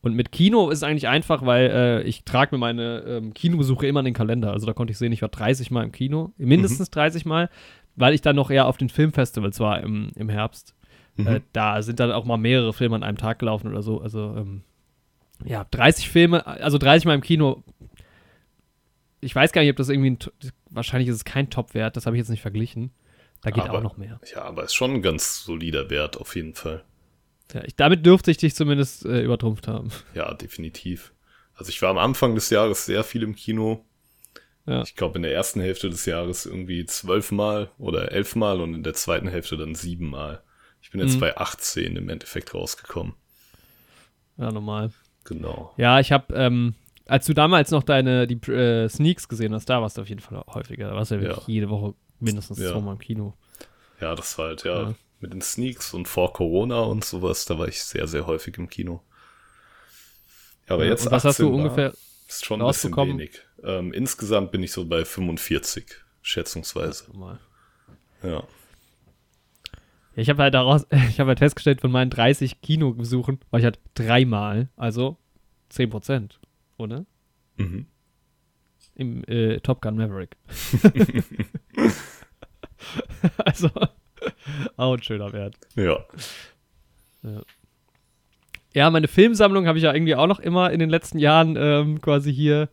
Und 0.00 0.14
mit 0.14 0.32
Kino 0.32 0.68
ist 0.68 0.78
es 0.78 0.82
eigentlich 0.82 1.08
einfach, 1.08 1.44
weil 1.46 1.70
äh, 1.70 2.02
ich 2.02 2.24
trage 2.24 2.54
mir 2.54 2.58
meine 2.58 2.98
ähm, 3.08 3.34
Kinobesuche 3.34 3.86
immer 3.86 4.00
in 4.00 4.04
den 4.04 4.14
Kalender. 4.14 4.52
Also 4.52 4.66
da 4.66 4.74
konnte 4.74 4.92
ich 4.92 4.98
sehen, 4.98 5.12
ich 5.12 5.22
war 5.22 5.30
30 5.30 5.70
Mal 5.70 5.82
im 5.82 5.92
Kino, 5.92 6.32
mindestens 6.36 6.90
30 6.90 7.24
Mal, 7.24 7.48
weil 7.96 8.12
ich 8.12 8.20
dann 8.20 8.36
noch 8.36 8.50
eher 8.50 8.66
auf 8.66 8.76
den 8.76 8.90
Filmfestivals 8.90 9.60
war 9.60 9.82
im, 9.82 10.10
im 10.14 10.28
Herbst. 10.28 10.74
Mhm. 11.16 11.26
Äh, 11.26 11.40
da 11.52 11.80
sind 11.82 12.00
dann 12.00 12.12
auch 12.12 12.24
mal 12.24 12.36
mehrere 12.36 12.72
Filme 12.72 12.96
an 12.96 13.02
einem 13.02 13.18
Tag 13.18 13.38
gelaufen 13.38 13.68
oder 13.70 13.82
so. 13.82 14.00
Also 14.00 14.34
ähm, 14.36 14.62
ja, 15.44 15.64
30 15.70 16.08
Filme, 16.08 16.46
also 16.46 16.78
30 16.78 17.06
Mal 17.06 17.14
im 17.14 17.20
Kino. 17.20 17.62
Ich 19.20 19.34
weiß 19.34 19.52
gar 19.52 19.62
nicht, 19.62 19.70
ob 19.70 19.76
das 19.76 19.88
irgendwie, 19.88 20.10
ein, 20.10 20.18
wahrscheinlich 20.70 21.08
ist 21.08 21.16
es 21.16 21.24
kein 21.24 21.50
Top-Wert, 21.50 21.96
das 21.96 22.06
habe 22.06 22.16
ich 22.16 22.20
jetzt 22.20 22.28
nicht 22.28 22.42
verglichen. 22.42 22.90
Da 23.42 23.50
geht 23.50 23.64
Aber- 23.64 23.78
auch 23.78 23.82
noch 23.82 23.96
mehr. 23.96 24.20
Ja, 24.34 24.42
aber 24.42 24.64
ist 24.64 24.74
schon 24.74 24.92
ein 24.94 25.02
ganz 25.02 25.44
solider 25.44 25.90
Wert 25.90 26.16
auf 26.16 26.34
jeden 26.36 26.54
Fall. 26.54 26.84
Ja, 27.52 27.62
ich, 27.64 27.76
damit 27.76 28.04
dürfte 28.06 28.30
ich 28.30 28.38
dich 28.38 28.54
zumindest 28.54 29.04
äh, 29.04 29.22
übertrumpft 29.22 29.68
haben. 29.68 29.90
Ja, 30.14 30.32
definitiv. 30.34 31.12
Also 31.54 31.68
ich 31.70 31.80
war 31.82 31.90
am 31.90 31.98
Anfang 31.98 32.34
des 32.34 32.50
Jahres 32.50 32.86
sehr 32.86 33.04
viel 33.04 33.22
im 33.22 33.34
Kino. 33.34 33.84
Ja. 34.66 34.82
Ich 34.82 34.96
glaube 34.96 35.16
in 35.18 35.22
der 35.22 35.34
ersten 35.34 35.60
Hälfte 35.60 35.90
des 35.90 36.06
Jahres 36.06 36.46
irgendwie 36.46 36.86
zwölfmal 36.86 37.70
oder 37.78 38.12
elfmal 38.12 38.60
und 38.62 38.74
in 38.74 38.82
der 38.82 38.94
zweiten 38.94 39.28
Hälfte 39.28 39.56
dann 39.58 39.74
siebenmal. 39.74 40.42
Ich 40.84 40.90
bin 40.90 41.00
jetzt 41.00 41.16
Mhm. 41.16 41.20
bei 41.20 41.36
18 41.38 41.96
im 41.96 42.08
Endeffekt 42.10 42.52
rausgekommen. 42.54 43.14
Ja, 44.36 44.52
normal. 44.52 44.90
Genau. 45.24 45.72
Ja, 45.78 45.98
ich 45.98 46.12
habe, 46.12 46.34
ähm, 46.34 46.74
als 47.06 47.24
du 47.24 47.32
damals 47.32 47.70
noch 47.70 47.82
deine 47.82 48.26
die 48.26 48.34
äh, 48.52 48.86
Sneaks 48.90 49.26
gesehen 49.28 49.54
hast, 49.54 49.64
da 49.70 49.80
warst 49.80 49.96
du 49.96 50.02
auf 50.02 50.08
jeden 50.10 50.20
Fall 50.20 50.44
häufiger. 50.52 50.90
Da 50.90 50.94
warst 50.94 51.10
du 51.10 51.14
ja 51.16 51.20
wirklich 51.22 51.38
Ja. 51.48 51.52
jede 51.52 51.70
Woche 51.70 51.94
mindestens 52.20 52.58
Ja. 52.58 52.70
zweimal 52.72 52.94
im 52.94 53.00
Kino. 53.00 53.34
Ja, 54.00 54.14
das 54.14 54.36
war 54.38 54.48
halt, 54.48 54.64
ja, 54.64 54.82
Ja. 54.82 54.94
mit 55.20 55.32
den 55.32 55.40
Sneaks 55.40 55.94
und 55.94 56.06
vor 56.06 56.34
Corona 56.34 56.80
und 56.80 57.02
sowas, 57.04 57.46
da 57.46 57.58
war 57.58 57.66
ich 57.66 57.82
sehr, 57.82 58.06
sehr 58.06 58.26
häufig 58.26 58.58
im 58.58 58.68
Kino. 58.68 59.02
Ja, 60.68 60.74
aber 60.74 60.84
Ja, 60.84 60.90
jetzt 60.90 61.10
was 61.10 61.24
hast 61.24 61.38
du 61.38 61.44
18 61.44 61.50
Mal 61.50 61.54
ungefähr 61.62 61.94
ist 62.28 62.44
schon 62.44 62.60
ein 62.60 62.66
bisschen 62.68 62.94
wenig. 62.96 63.40
Ähm, 63.62 63.92
insgesamt 63.94 64.50
bin 64.52 64.62
ich 64.62 64.72
so 64.72 64.84
bei 64.84 65.04
45, 65.06 65.86
schätzungsweise. 66.22 67.04
Ja. 68.22 68.44
Ja, 70.14 70.22
ich 70.22 70.28
habe 70.30 70.42
halt 70.42 70.54
daraus, 70.54 70.86
ich 71.08 71.20
habe 71.20 71.28
halt 71.28 71.38
festgestellt, 71.38 71.80
von 71.80 71.90
meinen 71.90 72.10
30 72.10 72.60
Kinobesuchen 72.60 73.38
war 73.50 73.60
ich 73.60 73.64
halt 73.64 73.78
dreimal, 73.94 74.68
also 74.76 75.16
10 75.70 75.90
Prozent, 75.90 76.40
oder? 76.76 77.04
Mhm. 77.56 77.86
Im 78.94 79.24
äh, 79.24 79.60
Top 79.60 79.82
Gun 79.82 79.96
Maverick. 79.96 80.36
also, 83.38 83.70
auch 84.76 84.94
ein 84.94 85.02
schöner 85.02 85.32
Wert. 85.32 85.56
Ja. 85.74 86.04
Ja, 88.74 88.90
meine 88.90 89.08
Filmsammlung 89.08 89.66
habe 89.66 89.78
ich 89.78 89.84
ja 89.84 89.94
irgendwie 89.94 90.14
auch 90.14 90.26
noch 90.26 90.40
immer 90.40 90.70
in 90.70 90.80
den 90.80 90.90
letzten 90.90 91.18
Jahren 91.18 91.56
ähm, 91.56 92.00
quasi 92.00 92.32
hier 92.34 92.68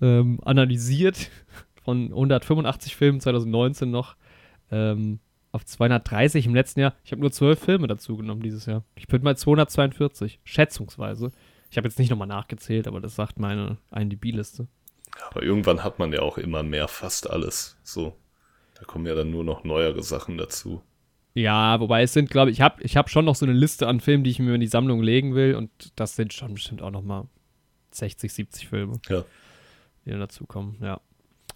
ähm, 0.00 0.40
analysiert. 0.44 1.30
Von 1.84 2.08
185 2.08 2.96
Filmen 2.96 3.20
2019 3.20 3.90
noch 3.90 4.16
ähm, 4.70 5.20
auf 5.52 5.64
230 5.64 6.46
im 6.46 6.54
letzten 6.54 6.80
Jahr. 6.80 6.94
Ich 7.04 7.12
habe 7.12 7.20
nur 7.20 7.32
12 7.32 7.58
Filme 7.58 7.86
dazu 7.86 8.16
genommen 8.16 8.42
dieses 8.42 8.66
Jahr. 8.66 8.84
Ich 8.96 9.06
bin 9.06 9.22
bei 9.22 9.34
242, 9.34 10.40
schätzungsweise. 10.44 11.30
Ich 11.70 11.76
habe 11.76 11.88
jetzt 11.88 11.98
nicht 11.98 12.10
nochmal 12.10 12.28
nachgezählt, 12.28 12.86
aber 12.86 13.00
das 13.00 13.14
sagt 13.14 13.38
meine 13.38 13.78
IMDb-Liste. 13.94 14.68
Aber 15.30 15.42
irgendwann 15.42 15.84
hat 15.84 15.98
man 15.98 16.12
ja 16.12 16.20
auch 16.20 16.38
immer 16.38 16.62
mehr, 16.62 16.88
fast 16.88 17.28
alles. 17.28 17.78
So. 17.82 18.16
Da 18.78 18.84
kommen 18.84 19.06
ja 19.06 19.14
dann 19.14 19.30
nur 19.30 19.44
noch 19.44 19.64
neuere 19.64 20.02
Sachen 20.02 20.38
dazu. 20.38 20.82
Ja, 21.34 21.78
wobei 21.80 22.02
es 22.02 22.12
sind, 22.12 22.30
glaube 22.30 22.50
ich, 22.50 22.58
ich 22.58 22.60
habe 22.62 22.82
ich 22.82 22.96
hab 22.96 23.10
schon 23.10 23.24
noch 23.24 23.34
so 23.34 23.44
eine 23.44 23.54
Liste 23.54 23.86
an 23.86 24.00
Filmen, 24.00 24.24
die 24.24 24.30
ich 24.30 24.38
mir 24.38 24.54
in 24.54 24.60
die 24.60 24.66
Sammlung 24.66 25.02
legen 25.02 25.34
will 25.34 25.54
und 25.54 25.70
das 25.96 26.16
sind 26.16 26.32
schon 26.32 26.54
bestimmt 26.54 26.82
auch 26.82 26.90
nochmal 26.90 27.26
60, 27.92 28.32
70 28.32 28.68
Filme. 28.68 29.00
Ja. 29.08 29.24
die 30.04 30.10
dann 30.10 30.20
dazukommen, 30.20 30.78
ja. 30.80 31.00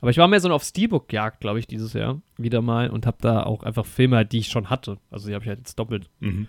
Aber 0.03 0.11
ich 0.11 0.19
war 0.19 0.29
mehr 0.29 0.41
so 0.41 0.51
auf 0.53 0.65
Steelbook-Jagd, 0.65 1.41
glaube 1.41 1.59
ich, 1.61 1.67
dieses 1.67 1.93
Jahr 1.95 2.21
wieder 2.37 2.61
mal 2.61 2.91
und 2.91 3.07
habe 3.07 3.17
da 3.21 3.45
auch 3.45 3.63
einfach 3.63 3.87
Filme, 3.87 4.17
halt, 4.17 4.33
die 4.33 4.39
ich 4.41 4.49
schon 4.49 4.69
hatte. 4.69 4.99
Also 5.11 5.29
die 5.29 5.35
habe 5.35 5.45
ich 5.45 5.49
halt 5.49 5.61
jetzt 5.61 5.79
doppelt. 5.79 6.11
Mhm. 6.21 6.49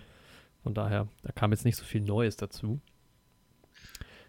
Von 0.62 0.74
daher, 0.74 1.08
da 1.22 1.32
kam 1.32 1.52
jetzt 1.52 1.64
nicht 1.64 1.76
so 1.76 1.84
viel 1.84 2.00
Neues 2.02 2.36
dazu. 2.36 2.80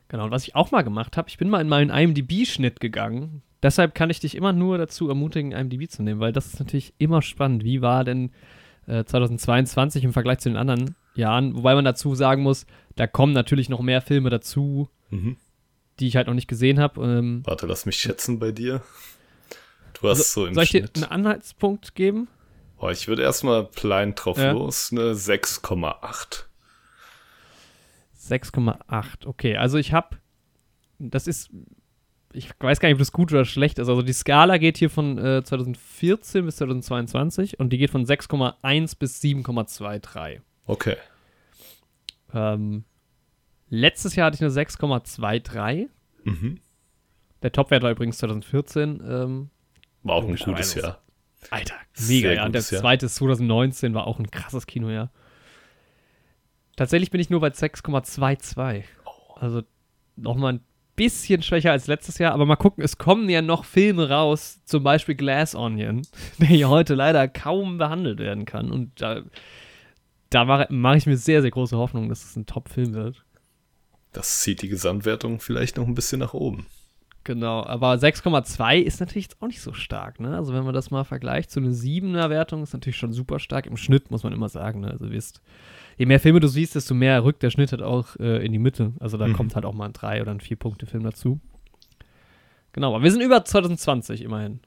Genau, 0.07 0.25
und 0.25 0.31
was 0.31 0.43
ich 0.47 0.55
auch 0.55 0.71
mal 0.71 0.83
gemacht 0.83 1.17
habe, 1.17 1.27
ich 1.29 1.37
bin 1.37 1.49
mal 1.49 1.61
in 1.61 1.67
meinen 1.67 1.89
IMDb-Schnitt 1.89 2.79
gegangen. 2.79 3.41
Deshalb 3.63 3.95
kann 3.95 4.11
ich 4.11 4.19
dich 4.19 4.35
immer 4.35 4.53
nur 4.53 4.77
dazu 4.77 5.09
ermutigen, 5.09 5.51
IMDb 5.51 5.89
zu 5.89 6.03
nehmen, 6.03 6.19
weil 6.19 6.31
das 6.31 6.45
ist 6.45 6.59
natürlich 6.59 6.93
immer 6.99 7.21
spannend. 7.23 7.63
Wie 7.63 7.81
war 7.81 8.03
denn 8.03 8.31
äh, 8.85 9.03
2022 9.03 10.03
im 10.03 10.13
Vergleich 10.13 10.37
zu 10.39 10.49
den 10.49 10.57
anderen 10.57 10.95
Jahren? 11.15 11.55
Wobei 11.55 11.73
man 11.73 11.85
dazu 11.85 12.13
sagen 12.13 12.43
muss, 12.43 12.67
da 12.95 13.07
kommen 13.07 13.33
natürlich 13.33 13.69
noch 13.69 13.81
mehr 13.81 14.01
Filme 14.01 14.29
dazu, 14.29 14.87
Mhm. 15.09 15.37
die 15.99 16.07
ich 16.07 16.15
halt 16.15 16.27
noch 16.27 16.33
nicht 16.35 16.47
gesehen 16.47 16.79
habe. 16.79 17.01
Ähm, 17.03 17.41
Warte, 17.45 17.65
lass 17.65 17.85
mich 17.87 17.95
schätzen 17.95 18.37
bei 18.37 18.51
dir. 18.51 18.83
Du 20.01 20.09
hast 20.09 20.33
so 20.33 20.45
im 20.45 20.53
Soll 20.53 20.63
ich 20.63 20.71
dir 20.71 20.79
Schnitt. 20.79 20.95
einen 20.97 21.05
Anhaltspunkt 21.11 21.95
geben? 21.95 22.27
Boah, 22.77 22.91
ich 22.91 23.07
würde 23.07 23.23
erstmal 23.23 23.67
klein 23.67 24.13
drauf 24.15 24.37
Ja. 24.37 24.51
los, 24.51 24.91
eine 24.91 25.13
6,8. 25.13 26.43
6,8. 28.19 29.25
Okay, 29.25 29.57
also 29.57 29.77
ich 29.77 29.93
habe, 29.93 30.17
das 30.99 31.27
ist, 31.27 31.49
ich 32.33 32.49
weiß 32.59 32.79
gar 32.79 32.89
nicht, 32.89 32.95
ob 32.95 32.99
das 32.99 33.11
gut 33.11 33.31
oder 33.31 33.45
schlecht 33.45 33.79
ist. 33.79 33.87
Also 33.87 34.01
die 34.01 34.13
Skala 34.13 34.57
geht 34.57 34.77
hier 34.77 34.89
von 34.89 35.17
äh, 35.17 35.43
2014 35.43 36.45
bis 36.45 36.57
2022 36.57 37.59
und 37.59 37.69
die 37.71 37.77
geht 37.77 37.91
von 37.91 38.05
6,1 38.05 38.97
bis 38.99 39.21
7,23. 39.21 40.41
Okay. 40.65 40.97
Ähm, 42.33 42.83
letztes 43.69 44.15
Jahr 44.15 44.27
hatte 44.27 44.35
ich 44.35 44.41
eine 44.41 44.51
6,23. 44.51 45.87
Mhm. 46.23 46.59
Der 47.43 47.51
Topwert 47.51 47.83
war 47.83 47.91
übrigens 47.91 48.17
2014. 48.17 49.01
Ähm, 49.07 49.49
War 50.05 50.17
auch 50.17 50.27
ein 50.27 50.35
gutes 50.35 50.75
Jahr. 50.75 51.01
Alter, 51.49 51.75
mega, 52.07 52.31
ja. 52.31 52.45
Und 52.45 52.53
der 52.53 52.61
gutes 52.61 52.71
Jahr. 52.71 52.81
zweite 52.81 53.07
ist 53.07 53.15
2019 53.15 53.95
war 53.95 54.05
auch 54.05 54.19
ein 54.19 54.29
krasses 54.29 54.67
Kinojahr. 54.67 55.11
Tatsächlich 56.75 57.09
bin 57.09 57.19
ich 57.19 57.31
nur 57.31 57.39
bei 57.39 57.47
6,22. 57.47 58.83
Also 59.35 59.63
nochmal 60.15 60.53
ein 60.53 60.59
bisschen 60.95 61.41
schwächer 61.41 61.71
als 61.71 61.87
letztes 61.87 62.19
Jahr, 62.19 62.33
aber 62.33 62.45
mal 62.45 62.55
gucken, 62.55 62.83
es 62.83 62.99
kommen 62.99 63.27
ja 63.29 63.41
noch 63.41 63.65
Filme 63.65 64.07
raus, 64.09 64.61
zum 64.65 64.83
Beispiel 64.83 65.15
Glass 65.15 65.55
Onion, 65.55 66.03
der 66.37 66.51
ja 66.51 66.69
heute 66.69 66.93
leider 66.93 67.27
kaum 67.27 67.79
behandelt 67.79 68.19
werden 68.19 68.45
kann. 68.45 68.71
Und 68.71 69.01
da, 69.01 69.23
da 70.29 70.45
mache 70.45 70.67
mach 70.69 70.95
ich 70.95 71.07
mir 71.07 71.17
sehr, 71.17 71.41
sehr 71.41 71.51
große 71.51 71.77
Hoffnung, 71.77 72.09
dass 72.09 72.23
es 72.23 72.35
ein 72.35 72.45
Top-Film 72.45 72.93
wird. 72.93 73.25
Das 74.11 74.41
zieht 74.41 74.61
die 74.61 74.69
Gesamtwertung 74.69 75.39
vielleicht 75.39 75.77
noch 75.77 75.87
ein 75.87 75.95
bisschen 75.95 76.19
nach 76.19 76.35
oben. 76.35 76.67
Genau, 77.25 77.65
aber 77.65 77.93
6,2 77.95 78.77
ist 78.81 78.99
natürlich 78.99 79.25
jetzt 79.25 79.41
auch 79.41 79.47
nicht 79.47 79.59
so 79.59 79.73
stark, 79.73 80.19
ne? 80.19 80.37
Also 80.37 80.53
wenn 80.53 80.63
man 80.63 80.73
das 80.75 80.91
mal 80.91 81.03
vergleicht 81.03 81.49
zu 81.51 81.59
einer 81.59 81.71
7er 81.71 82.29
Wertung, 82.29 82.61
ist 82.63 82.73
natürlich 82.73 82.97
schon 82.97 83.13
super 83.13 83.39
stark. 83.39 83.65
Im 83.65 83.77
Schnitt 83.77 84.11
muss 84.11 84.23
man 84.23 84.31
immer 84.31 84.47
sagen, 84.47 84.81
ne? 84.81 84.91
Also 84.91 85.11
wirst, 85.11 85.41
je 85.97 86.05
mehr 86.05 86.19
Filme 86.19 86.39
du 86.39 86.47
siehst, 86.47 86.75
desto 86.75 86.93
mehr 86.93 87.23
rückt 87.23 87.41
der 87.41 87.49
Schnitt 87.49 87.71
halt 87.71 87.81
auch 87.81 88.15
äh, 88.19 88.45
in 88.45 88.51
die 88.51 88.59
Mitte. 88.59 88.93
Also 88.99 89.17
da 89.17 89.27
Mhm. 89.27 89.33
kommt 89.33 89.55
halt 89.55 89.65
auch 89.65 89.73
mal 89.73 89.85
ein 89.85 89.93
3 89.93 90.21
oder 90.21 90.31
ein 90.31 90.39
4-Punkte-Film 90.39 91.03
dazu. 91.03 91.39
Genau, 92.73 92.93
aber 92.93 93.03
wir 93.03 93.11
sind 93.11 93.21
über 93.21 93.43
2020 93.43 94.21
immerhin. 94.21 94.59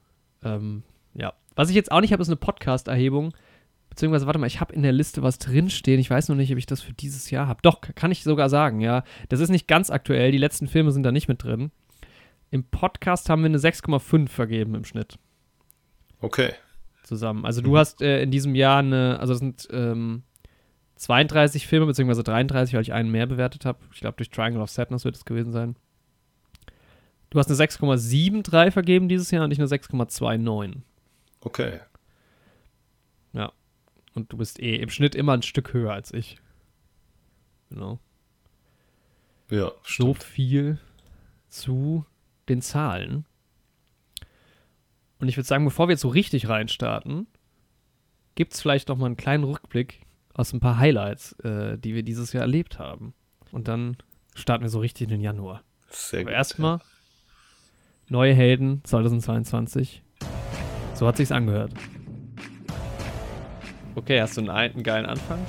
Ähm, 0.43 0.83
ja. 1.15 1.33
Was 1.55 1.69
ich 1.69 1.77
jetzt 1.77 1.93
auch 1.93 2.01
nicht 2.01 2.13
habe, 2.13 2.23
ist 2.23 2.29
eine 2.29 2.37
Podcast-Erhebung. 2.37 3.35
Beziehungsweise, 3.91 4.27
warte 4.27 4.39
mal, 4.41 4.47
ich 4.47 4.61
habe 4.61 4.75
in 4.75 4.83
der 4.83 4.93
Liste 4.93 5.23
was 5.23 5.39
drinstehen. 5.39 6.01
Ich 6.01 6.11
weiß 6.11 6.29
noch 6.29 6.37
nicht, 6.37 6.51
ob 6.53 6.59
ich 6.59 6.67
das 6.67 6.81
für 6.81 6.93
dieses 6.93 7.31
Jahr 7.31 7.47
habe. 7.49 7.61
Doch, 7.63 7.81
kann 7.95 8.11
ich 8.11 8.23
sogar 8.23 8.49
sagen, 8.49 8.81
ja. 8.81 9.05
Das 9.29 9.41
ist 9.41 9.49
nicht 9.51 9.69
ganz 9.69 9.91
aktuell. 9.91 10.33
Die 10.33 10.39
letzten 10.39 10.67
Filme 10.67 10.91
sind 10.91 11.03
da 11.05 11.13
nicht 11.13 11.29
mit 11.29 11.43
drin. 11.45 11.71
Im 12.51 12.65
Podcast 12.65 13.29
haben 13.29 13.43
wir 13.43 13.47
eine 13.47 13.59
6,5 13.59 14.29
vergeben 14.29 14.75
im 14.75 14.85
Schnitt 14.85 15.19
Okay. 16.21 16.53
zusammen. 17.05 17.45
Also 17.45 17.61
du 17.61 17.77
hast 17.77 18.01
äh, 18.03 18.23
in 18.23 18.31
diesem 18.31 18.55
Jahr 18.55 18.79
eine, 18.81 19.19
also 19.21 19.33
es 19.35 19.39
sind 19.39 19.69
ähm, 19.71 20.23
32 20.97 21.67
Filme, 21.67 21.87
beziehungsweise 21.87 22.23
33, 22.25 22.75
weil 22.75 22.83
ich 22.83 22.93
einen 22.93 23.11
mehr 23.11 23.27
bewertet 23.27 23.65
habe. 23.65 23.79
Ich 23.93 24.01
glaube, 24.01 24.17
durch 24.17 24.31
Triangle 24.31 24.63
of 24.63 24.71
Sadness 24.71 25.05
wird 25.05 25.15
es 25.17 25.25
gewesen 25.25 25.53
sein. 25.53 25.77
Du 27.31 27.39
hast 27.39 27.49
eine 27.49 27.57
6,73 27.59 28.71
vergeben 28.71 29.09
dieses 29.09 29.31
Jahr 29.31 29.45
und 29.45 29.51
ich 29.51 29.59
eine 29.59 29.69
6,29. 29.69 30.77
Okay. 31.41 31.81
Und 34.15 34.33
du 34.33 34.37
bist 34.39 34.59
eh 34.59 34.75
im 34.77 34.91
Schnitt 34.91 35.15
immer 35.15 35.33
ein 35.35 35.43
Stück 35.43 35.73
höher 35.73 35.93
als 35.93 36.13
ich. 36.13 36.41
Genau. 37.69 38.01
Ja, 39.49 39.71
So 39.85 40.13
stimmt. 40.15 40.23
viel 40.25 40.79
zu 41.49 42.05
den 42.49 42.63
Zahlen. 42.63 43.25
Und 45.21 45.29
ich 45.29 45.37
würde 45.37 45.47
sagen, 45.47 45.65
bevor 45.65 45.89
wir 45.89 45.93
jetzt 45.93 46.03
so 46.03 46.09
richtig 46.09 46.49
reinstarten, 46.49 47.27
gibt 48.35 48.55
es 48.55 48.61
vielleicht 48.61 48.89
noch 48.89 48.97
mal 48.97 49.07
einen 49.07 49.17
kleinen 49.17 49.45
Rückblick 49.45 50.03
aus 50.33 50.53
ein 50.53 50.61
paar 50.61 50.79
Highlights, 50.79 51.33
äh, 51.41 51.77
die 51.77 51.95
wir 51.95 52.03
dieses 52.05 52.33
Jahr 52.33 52.43
erlebt 52.43 52.79
haben. 52.79 53.15
Und 53.51 53.67
dann 53.67 53.97
starten 54.35 54.63
wir 54.63 54.71
so 54.71 54.79
richtig 54.79 55.05
in 55.05 55.11
den 55.11 55.21
Januar. 55.21 55.63
Sehr 55.91 56.21
Aber 56.21 56.31
gut. 56.31 56.37
erstmal 56.37 56.81
neue 58.09 58.35
Helden 58.35 58.83
2022. 58.85 60.03
So 60.95 61.07
hat 61.07 61.17
sich's 61.17 61.33
angehört. 61.33 61.73
Okay, 63.97 64.21
hast 64.21 64.37
du 64.37 64.43
einen, 64.43 64.51
einen 64.51 64.83
geilen 64.85 65.07
Anfang? 65.07 65.45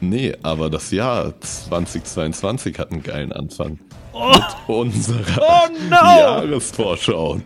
Nee, 0.00 0.36
aber 0.42 0.70
das 0.70 0.90
Jahr 0.90 1.40
2022 1.40 2.78
hat 2.78 2.92
einen 2.92 3.02
geilen 3.02 3.32
Anfang. 3.32 3.78
Oh, 4.12 4.28
Mit 4.30 4.44
unserer 4.68 5.42
oh 5.42 5.68
no! 5.90 5.96
Jahresvorschau. 5.96 7.40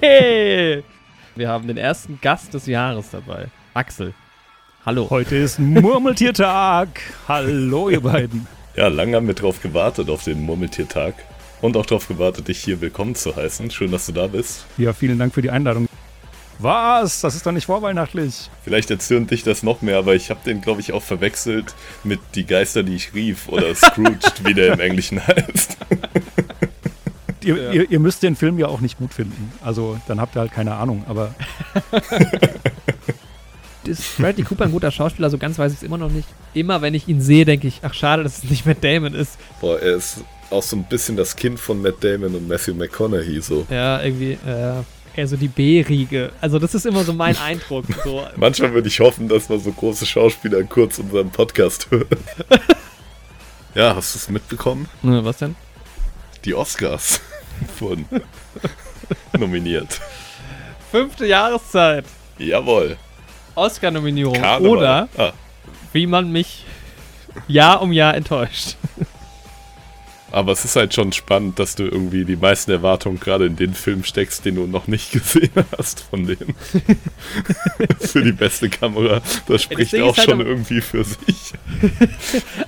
Hey! 0.00 0.82
Wir 1.36 1.48
haben 1.48 1.66
den 1.68 1.76
ersten 1.76 2.18
Gast 2.20 2.52
des 2.52 2.66
Jahres 2.66 3.10
dabei. 3.10 3.46
Axel. 3.74 4.12
Hallo. 4.84 5.08
Heute 5.10 5.36
ist 5.36 5.58
Murmeltiertag. 5.58 6.88
Hallo, 7.28 7.88
ihr 7.88 8.00
beiden. 8.00 8.46
Ja, 8.76 8.88
lange 8.88 9.16
haben 9.16 9.26
wir 9.26 9.34
drauf 9.34 9.62
gewartet 9.62 10.10
auf 10.10 10.24
den 10.24 10.42
Murmeltiertag. 10.42 11.14
Und 11.60 11.76
auch 11.76 11.86
darauf 11.86 12.08
gewartet, 12.08 12.48
dich 12.48 12.58
hier 12.58 12.80
willkommen 12.80 13.14
zu 13.14 13.34
heißen. 13.34 13.70
Schön, 13.70 13.90
dass 13.90 14.06
du 14.06 14.12
da 14.12 14.26
bist. 14.26 14.64
Ja, 14.76 14.92
vielen 14.92 15.18
Dank 15.18 15.34
für 15.34 15.42
die 15.42 15.50
Einladung. 15.50 15.88
Was? 16.58 17.20
Das 17.20 17.34
ist 17.36 17.46
doch 17.46 17.52
nicht 17.52 17.66
vorweihnachtlich. 17.66 18.50
Vielleicht 18.64 18.90
erzürnt 18.90 19.30
dich 19.30 19.42
das 19.44 19.62
noch 19.62 19.80
mehr, 19.82 19.96
aber 19.98 20.14
ich 20.14 20.30
habe 20.30 20.40
den, 20.44 20.60
glaube 20.60 20.80
ich, 20.80 20.92
auch 20.92 21.02
verwechselt 21.02 21.74
mit 22.04 22.18
Die 22.34 22.44
Geister, 22.46 22.82
die 22.82 22.96
ich 22.96 23.14
rief 23.14 23.48
oder 23.48 23.74
Scrooged, 23.76 24.44
wie 24.44 24.54
der 24.54 24.72
im 24.74 24.80
Englischen 24.80 25.24
heißt. 25.26 25.76
Ihr, 27.44 27.56
Ja. 27.56 27.70
ihr, 27.72 27.90
ihr 27.92 28.00
müsst 28.00 28.22
den 28.24 28.34
Film 28.34 28.58
ja 28.58 28.66
auch 28.66 28.80
nicht 28.80 28.98
gut 28.98 29.14
finden. 29.14 29.52
Also, 29.64 29.98
dann 30.08 30.20
habt 30.20 30.36
ihr 30.36 30.40
halt 30.40 30.52
keine 30.52 30.74
Ahnung. 30.74 31.04
Aber 31.08 31.34
Ist 33.86 34.18
Bradley 34.18 34.42
Cooper 34.44 34.64
ein 34.64 34.72
guter 34.72 34.90
Schauspieler? 34.90 35.30
So 35.30 35.38
ganz 35.38 35.58
weiß 35.58 35.72
ich 35.72 35.78
es 35.78 35.82
immer 35.82 35.96
noch 35.96 36.10
nicht. 36.10 36.28
Immer 36.52 36.82
wenn 36.82 36.92
ich 36.94 37.08
ihn 37.08 37.20
sehe, 37.22 37.44
denke 37.46 37.68
ich, 37.68 37.80
ach 37.82 37.94
schade, 37.94 38.22
dass 38.22 38.38
es 38.38 38.50
nicht 38.50 38.66
Matt 38.66 38.82
Damon 38.84 39.14
ist. 39.14 39.38
Boah, 39.60 39.80
er 39.80 39.96
ist 39.96 40.18
auch 40.50 40.62
so 40.62 40.76
ein 40.76 40.84
bisschen 40.84 41.16
das 41.16 41.36
Kind 41.36 41.58
von 41.58 41.80
Matt 41.80 42.02
Damon 42.04 42.34
und 42.34 42.48
Matthew 42.48 42.74
McConaughey 42.74 43.40
so. 43.40 43.66
Ja, 43.70 44.02
irgendwie, 44.02 44.32
äh, 44.32 44.82
eher 45.18 45.26
so 45.26 45.36
die 45.36 45.48
B-Riege. 45.48 46.30
Also 46.40 46.58
das 46.58 46.74
ist 46.74 46.86
immer 46.86 47.02
so 47.04 47.12
mein 47.12 47.36
Eindruck. 47.44 47.84
So, 48.04 48.24
Manchmal 48.36 48.72
würde 48.72 48.88
ich 48.88 49.00
hoffen, 49.00 49.28
dass 49.28 49.48
man 49.48 49.58
so 49.60 49.72
große 49.72 50.06
Schauspieler 50.06 50.62
kurz 50.62 50.98
unseren 50.98 51.30
Podcast 51.30 51.90
hört. 51.90 52.06
ja, 53.74 53.94
hast 53.96 54.14
du 54.14 54.18
es 54.18 54.28
mitbekommen? 54.28 54.88
Ne, 55.02 55.24
was 55.24 55.38
denn? 55.38 55.56
Die 56.44 56.54
Oscars 56.54 57.20
wurden 57.80 58.06
nominiert. 59.36 60.00
Fünfte 60.90 61.26
Jahreszeit. 61.26 62.04
Jawohl. 62.38 62.96
Oscar-Nominierung. 63.56 64.40
Oder 64.60 65.08
Ah, 65.16 65.32
wie 65.92 66.06
man 66.06 66.30
mich 66.30 66.64
Jahr 67.48 67.82
um 67.82 67.92
Jahr 67.92 68.14
enttäuscht. 68.14 68.76
Aber 70.30 70.52
es 70.52 70.64
ist 70.64 70.76
halt 70.76 70.92
schon 70.94 71.12
spannend, 71.12 71.58
dass 71.58 71.74
du 71.74 71.84
irgendwie 71.84 72.24
die 72.24 72.36
meisten 72.36 72.70
Erwartungen 72.70 73.18
gerade 73.18 73.46
in 73.46 73.56
den 73.56 73.74
Film 73.74 74.04
steckst, 74.04 74.44
den 74.44 74.56
du 74.56 74.66
noch 74.66 74.86
nicht 74.86 75.12
gesehen 75.12 75.50
hast 75.76 76.00
von 76.00 76.26
denen. 76.26 76.54
für 78.00 78.22
die 78.22 78.32
beste 78.32 78.68
Kamera. 78.68 79.22
Das 79.46 79.62
spricht 79.62 79.92
Ding 79.92 80.02
auch 80.02 80.16
halt 80.16 80.28
schon 80.28 80.40
irgendwie 80.40 80.80
für 80.80 81.04
sich. 81.04 81.18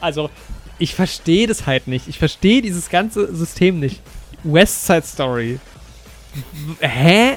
Also, 0.00 0.30
ich 0.78 0.94
verstehe 0.94 1.46
das 1.46 1.66
halt 1.66 1.86
nicht. 1.86 2.08
Ich 2.08 2.18
verstehe 2.18 2.62
dieses 2.62 2.88
ganze 2.88 3.34
System 3.34 3.80
nicht. 3.80 4.00
West 4.42 4.86
Side 4.86 5.02
Story. 5.02 5.58
Hä? 6.80 7.36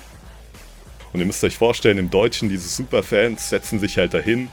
Und 1.12 1.19
ihr 1.19 1.25
müsst 1.25 1.43
euch 1.43 1.57
vorstellen, 1.57 1.97
im 1.97 2.09
Deutschen, 2.09 2.49
diese 2.49 2.67
Superfans 2.67 3.49
setzen 3.49 3.79
sich 3.79 3.97
halt 3.97 4.13
dahin, 4.13 4.49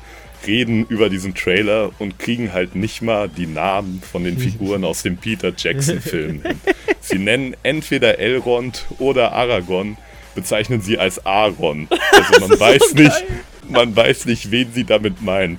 reden 0.47 0.87
über 0.87 1.09
diesen 1.09 1.35
Trailer 1.35 1.91
und 1.99 2.19
kriegen 2.19 2.53
halt 2.53 2.75
nicht 2.75 3.03
mal 3.03 3.29
die 3.29 3.47
Namen 3.47 4.03
von 4.03 4.25
den 4.25 4.39
Figuren 4.41 4.85
aus 4.85 5.03
dem 5.03 5.17
Peter 5.17 5.53
Jackson-Film 5.57 6.43
hin. 6.43 6.61
Sie 7.01 7.19
nennen 7.19 7.57
entweder 7.63 8.19
Elrond 8.19 8.87
oder 8.99 9.33
Aragorn, 9.33 9.97
bezeichnen 10.35 10.81
sie 10.81 10.99
als 10.99 11.25
Aaron. 11.27 11.89
Also 12.13 12.47
man 12.47 12.61
weiß 12.61 12.95
nicht, 12.95 13.25
man 13.69 13.95
weiß 13.95 14.27
nicht, 14.27 14.51
wen 14.51 14.73
sie 14.73 14.85
damit 14.85 15.23
meinen. 15.23 15.59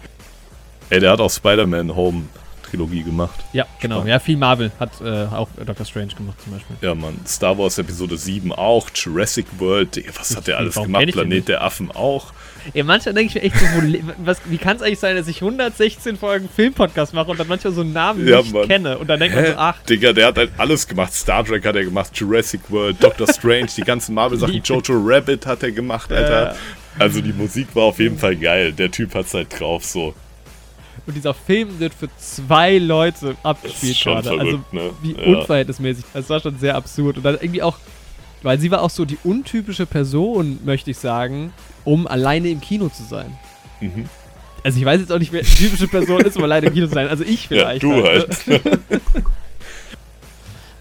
Ey, 0.89 1.00
der 1.00 1.12
hat 1.12 1.20
auch 1.20 1.32
Spider-Man 1.32 1.96
Home 1.96 2.24
Trilogie 2.72 3.04
gemacht. 3.04 3.44
Ja, 3.52 3.65
genau. 3.80 4.06
Ja, 4.06 4.20
viel 4.20 4.38
Marvel 4.38 4.72
hat 4.80 5.02
äh, 5.02 5.26
auch 5.26 5.50
Doctor 5.65 5.86
Strange 5.86 6.13
gemacht 6.15 6.38
zum 6.41 6.54
Beispiel. 6.54 6.76
Ja, 6.82 6.96
Mann. 6.96 7.20
Star 7.28 7.58
Wars 7.58 7.78
Episode 7.78 8.17
7 8.17 8.54
auch, 8.54 8.89
Jurassic 8.94 9.46
World, 9.60 10.02
was 10.17 10.36
hat 10.36 10.48
der 10.48 10.58
alles 10.58 10.78
Warum 10.78 10.94
gemacht? 10.94 11.12
Planet 11.12 11.48
der 11.50 11.63
Affen 11.63 11.91
auch. 11.91 12.34
Ey, 12.74 12.84
manchmal 12.84 13.13
denke 13.15 13.30
ich 13.30 13.36
mir 13.36 13.41
echt 13.41 13.56
so, 13.60 13.65
wo, 13.65 14.00
was, 14.26 14.41
wie 14.45 14.58
kann 14.58 14.78
es 14.78 14.82
eigentlich 14.84 15.00
sein, 15.00 15.15
dass 15.15 15.28
ich 15.28 15.41
116 15.41 16.17
Folgen 16.17 16.47
Filmpodcast 16.54 17.13
mache 17.13 17.32
und 17.32 17.39
dann 17.39 17.47
manchmal 17.47 17.74
so 17.74 17.82
einen 17.82 17.93
Namen 17.93 18.28
Ja, 18.28 18.38
nicht 18.39 18.54
Mann. 18.54 18.67
kenne 18.67 18.97
und 18.97 19.08
dann 19.08 19.19
denkt 19.19 19.36
man 19.36 19.45
so, 19.45 19.54
ach, 19.58 19.82
Digga, 19.84 20.13
der 20.13 20.28
hat 20.28 20.38
halt 20.38 20.52
alles 20.58 20.88
gemacht. 20.88 21.13
Star 21.13 21.43
Trek 21.45 21.65
hat 21.65 21.76
er 21.76 21.84
gemacht, 21.86 22.12
Jurassic 22.15 22.62
World, 22.69 23.04
Doctor 23.04 23.28
Strange, 23.34 23.67
die 23.76 23.82
ganzen 23.82 24.13
Marvel-Sachen. 24.15 24.62
Jojo 24.63 24.93
Rabbit 25.04 25.45
hat 25.45 25.63
er 25.63 25.71
gemacht, 25.71 26.12
Alter. 26.12 26.52
Äh. 26.52 26.56
Also 27.00 27.21
die 27.21 27.34
Musik 27.34 27.67
war 27.74 27.84
auf 27.84 28.00
jeden 28.00 28.17
Fall 28.17 28.36
geil. 28.36 28.74
Der 28.74 28.91
Typ 28.91 29.15
hat's 29.15 29.34
halt 29.34 29.60
drauf, 29.60 29.84
so. 29.86 30.13
und 31.08 31.15
dieser 31.15 31.34
Film 31.34 31.80
wird 31.80 31.93
für 31.93 32.10
zwei 32.17 32.78
Leute 32.78 33.36
abgespielt 33.43 34.00
gerade. 34.04 34.30
Also 34.32 34.43
verrückt, 34.45 34.74
ne? 34.74 34.89
wie 35.02 35.13
Ja. 35.13 35.38
unverhältnismäßig. 35.39 36.06
Das 36.13 36.30
war 36.30 36.39
schon 36.41 36.60
sehr 36.60 36.76
absurd. 36.76 37.17
Und 37.17 37.24
dann 37.24 37.36
irgendwie 37.36 37.63
auch, 37.63 37.78
weil 38.43 38.60
sie 38.60 38.71
war 38.71 38.82
auch 38.82 38.89
so 38.89 39.06
die 39.06 39.17
untypische 39.23 39.86
Person, 39.86 40.60
möchte 40.63 40.91
ich 40.91 40.97
sagen, 40.97 41.54
um 41.84 42.08
alleine 42.08 42.49
im 42.49 42.62
Kino 42.62 42.89
zu 42.89 43.04
sein. 43.04 43.38
Mhm. 43.80 44.10
Also 44.63 44.80
ich 44.80 44.86
weiß 44.86 45.01
jetzt 45.01 45.12
auch 45.12 45.19
nicht, 45.19 45.32
wer 45.32 45.41
die 45.41 45.49
typische 45.49 45.88
Person 45.88 46.21
ist, 46.21 46.38
um 46.38 46.43
alleine 46.43 46.67
im 46.67 46.73
Kino 46.73 46.88
zu 46.88 46.93
sein. 46.93 47.08
Also 47.08 47.23
ich 47.23 47.49
Ja, 47.49 47.69
vielleicht. 47.69 47.84
du 47.84 48.04
halt. 48.04 48.30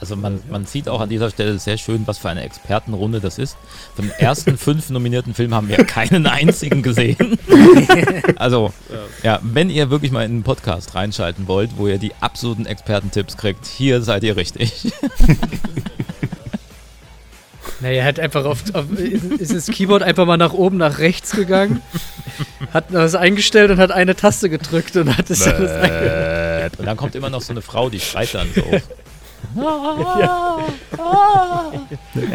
Also 0.00 0.16
man, 0.16 0.40
man 0.50 0.64
sieht 0.64 0.88
auch 0.88 1.02
an 1.02 1.10
dieser 1.10 1.28
Stelle 1.28 1.58
sehr 1.58 1.76
schön, 1.76 2.06
was 2.06 2.16
für 2.16 2.30
eine 2.30 2.42
Expertenrunde 2.42 3.20
das 3.20 3.38
ist. 3.38 3.58
Von 3.94 4.06
den 4.06 4.12
ersten 4.12 4.56
fünf 4.56 4.88
nominierten 4.88 5.34
Filmen 5.34 5.54
haben 5.54 5.68
wir 5.68 5.84
keinen 5.84 6.26
einzigen 6.26 6.82
gesehen. 6.82 7.38
Also, 8.36 8.72
ja, 9.22 9.38
wenn 9.42 9.68
ihr 9.68 9.90
wirklich 9.90 10.12
mal 10.12 10.24
in 10.24 10.30
einen 10.30 10.42
Podcast 10.42 10.94
reinschalten 10.94 11.46
wollt, 11.46 11.72
wo 11.76 11.86
ihr 11.88 11.98
die 11.98 12.12
absoluten 12.20 12.64
Expertentipps 12.64 13.36
kriegt, 13.36 13.66
hier 13.66 14.00
seid 14.00 14.24
ihr 14.24 14.34
richtig. 14.36 14.90
Naja, 17.80 18.00
er 18.02 18.04
hat 18.04 18.20
einfach 18.20 18.44
auf, 18.44 18.62
auf 18.74 18.84
ist 19.38 19.54
das 19.54 19.66
Keyboard 19.66 20.02
einfach 20.02 20.26
mal 20.26 20.36
nach 20.36 20.52
oben, 20.52 20.76
nach 20.76 20.98
rechts 20.98 21.32
gegangen, 21.32 21.80
hat 22.72 22.86
das 22.92 23.14
eingestellt 23.14 23.70
und 23.70 23.78
hat 23.78 23.90
eine 23.90 24.14
Taste 24.16 24.50
gedrückt 24.50 24.96
und 24.96 25.16
hat 25.16 25.30
es 25.30 25.46
alles 25.46 25.70
einge- 25.70 26.70
Und 26.78 26.86
dann 26.86 26.96
kommt 26.96 27.14
immer 27.14 27.30
noch 27.30 27.40
so 27.40 27.52
eine 27.52 27.62
Frau, 27.62 27.88
die 27.88 28.00
schreit 28.00 28.34
dann 28.34 28.48
so. 28.54 28.62
Ja, 29.56 30.58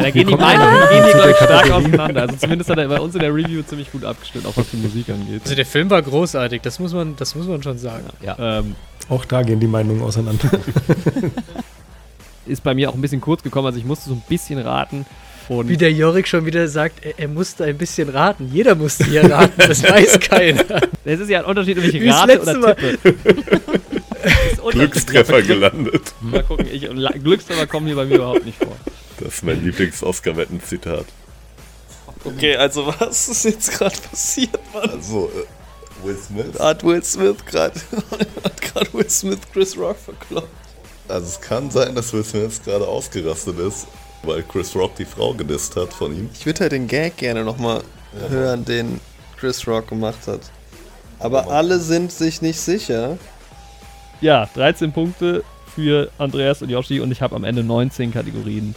da 0.01 0.09
gehen 0.09 0.27
die 0.27 0.35
Meinungen, 0.35 0.81
die 0.83 0.95
gehen 0.95 1.03
hier, 1.05 1.13
glaube 1.13 1.31
ich, 1.31 1.37
stark 1.37 1.71
auseinander. 1.71 2.21
Also 2.23 2.35
zumindest 2.37 2.69
hat 2.69 2.77
er 2.77 2.87
bei 2.87 2.99
uns 2.99 3.13
in 3.15 3.21
der 3.21 3.33
Review 3.33 3.61
ziemlich 3.63 3.91
gut 3.91 4.03
abgestimmt, 4.03 4.45
auch 4.45 4.57
was 4.57 4.69
die 4.71 4.77
Musik 4.77 5.09
angeht. 5.09 5.41
Also 5.43 5.55
der 5.55 5.65
Film 5.65 5.89
war 5.89 6.01
großartig, 6.01 6.61
das 6.61 6.79
muss 6.79 6.93
man, 6.93 7.15
das 7.15 7.35
muss 7.35 7.47
man 7.47 7.61
schon 7.63 7.77
sagen. 7.77 8.05
Ähm, 8.39 8.75
Auch 9.09 9.23
da 9.25 9.43
gehen 9.43 9.59
die 9.59 9.67
Meinungen 9.67 10.01
auseinander. 10.01 10.49
ist 12.47 12.63
bei 12.63 12.73
mir 12.73 12.89
auch 12.89 12.95
ein 12.95 13.01
bisschen 13.01 13.21
kurz 13.21 13.43
gekommen, 13.43 13.67
also 13.67 13.79
ich 13.79 13.85
musste 13.85 14.09
so 14.09 14.15
ein 14.15 14.23
bisschen 14.27 14.59
raten. 14.59 15.05
Und 15.47 15.69
Wie 15.69 15.77
der 15.77 15.91
Jorik 15.91 16.27
schon 16.27 16.45
wieder 16.45 16.67
sagt, 16.67 17.05
er, 17.05 17.19
er 17.19 17.27
musste 17.27 17.65
ein 17.65 17.77
bisschen 17.77 18.09
raten. 18.09 18.49
Jeder 18.51 18.75
musste 18.75 19.05
hier 19.05 19.29
raten, 19.29 19.53
das 19.57 19.83
weiß 19.83 20.19
keiner. 20.29 20.63
es 21.03 21.19
ist 21.19 21.29
ja 21.29 21.39
ein 21.39 21.45
Unterschied, 21.45 21.77
ob 21.77 21.83
ich 21.83 21.93
Wie 21.93 22.09
rate 22.09 22.41
oder 22.41 22.75
tippe. 22.75 22.97
Ist 24.51 24.59
Unterschied. 24.59 24.91
Glückstreffer 24.91 25.41
gelandet. 25.43 26.13
Mal 26.21 26.43
gucken, 26.43 26.67
ich, 26.71 26.89
Glückstreffer 27.23 27.67
kommen 27.67 27.85
hier 27.85 27.95
bei 27.95 28.05
mir 28.05 28.15
überhaupt 28.15 28.45
nicht 28.45 28.57
vor. 28.57 28.75
Das 29.19 29.35
ist 29.35 29.43
mein 29.43 29.63
Lieblings-Oscar-Wetten-Zitat. 29.63 31.05
Okay, 32.23 32.55
also 32.55 32.87
was 32.87 33.29
ist 33.29 33.45
jetzt 33.45 33.71
gerade 33.77 33.95
passiert, 34.09 34.59
Mann? 34.73 34.89
Also, 34.89 35.29
äh, 35.29 36.05
Will 36.05 36.17
Smith. 36.17 36.59
Hat 36.59 36.83
Will 36.83 37.03
Smith 37.03 37.37
gerade 37.45 37.79
hat 38.43 38.61
gerade 38.61 38.93
Will 38.93 39.09
Smith 39.09 39.39
Chris 39.53 39.77
Rock 39.77 39.97
verkloppt. 40.03 40.49
Also 41.07 41.27
es 41.27 41.39
kann 41.39 41.69
sein, 41.69 41.93
dass 41.93 42.11
Will 42.13 42.23
Smith 42.23 42.61
gerade 42.63 42.87
ausgerastet 42.87 43.59
ist, 43.59 43.87
weil 44.25 44.43
Chris 44.43 44.75
Rock 44.75 44.95
die 44.95 45.05
Frau 45.05 45.33
gedisst 45.33 45.75
hat 45.75 45.93
von 45.93 46.15
ihm. 46.15 46.29
Ich 46.33 46.45
würde 46.45 46.61
halt 46.61 46.71
den 46.71 46.87
Gag 46.87 47.17
gerne 47.17 47.43
nochmal 47.43 47.81
hören, 48.29 48.65
den 48.65 48.99
Chris 49.37 49.67
Rock 49.67 49.87
gemacht 49.89 50.27
hat. 50.27 50.41
Aber 51.19 51.49
alle 51.49 51.79
sind 51.79 52.11
sich 52.11 52.41
nicht 52.41 52.59
sicher. 52.59 53.17
Ja, 54.21 54.49
13 54.53 54.91
Punkte 54.91 55.43
für 55.75 56.09
Andreas 56.17 56.61
und 56.61 56.69
Yoshi 56.69 56.99
und 56.99 57.11
ich 57.11 57.21
habe 57.21 57.35
am 57.35 57.43
Ende 57.43 57.63
19 57.63 58.13
Kategorien 58.13 58.75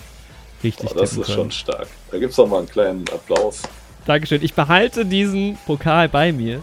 richtig 0.65 0.91
Oh, 0.91 0.95
das 0.99 1.11
tippen 1.11 1.23
ist 1.23 1.27
können. 1.27 1.39
schon 1.39 1.51
stark. 1.53 1.87
Da 2.11 2.19
gibt's 2.19 2.39
auch 2.39 2.49
mal 2.49 2.59
einen 2.59 2.69
kleinen 2.69 3.05
Applaus. 3.09 3.63
Dankeschön. 4.07 4.43
Ich 4.43 4.55
behalte 4.55 5.05
diesen 5.05 5.59
Pokal 5.67 6.09
bei 6.09 6.33
mir. 6.33 6.63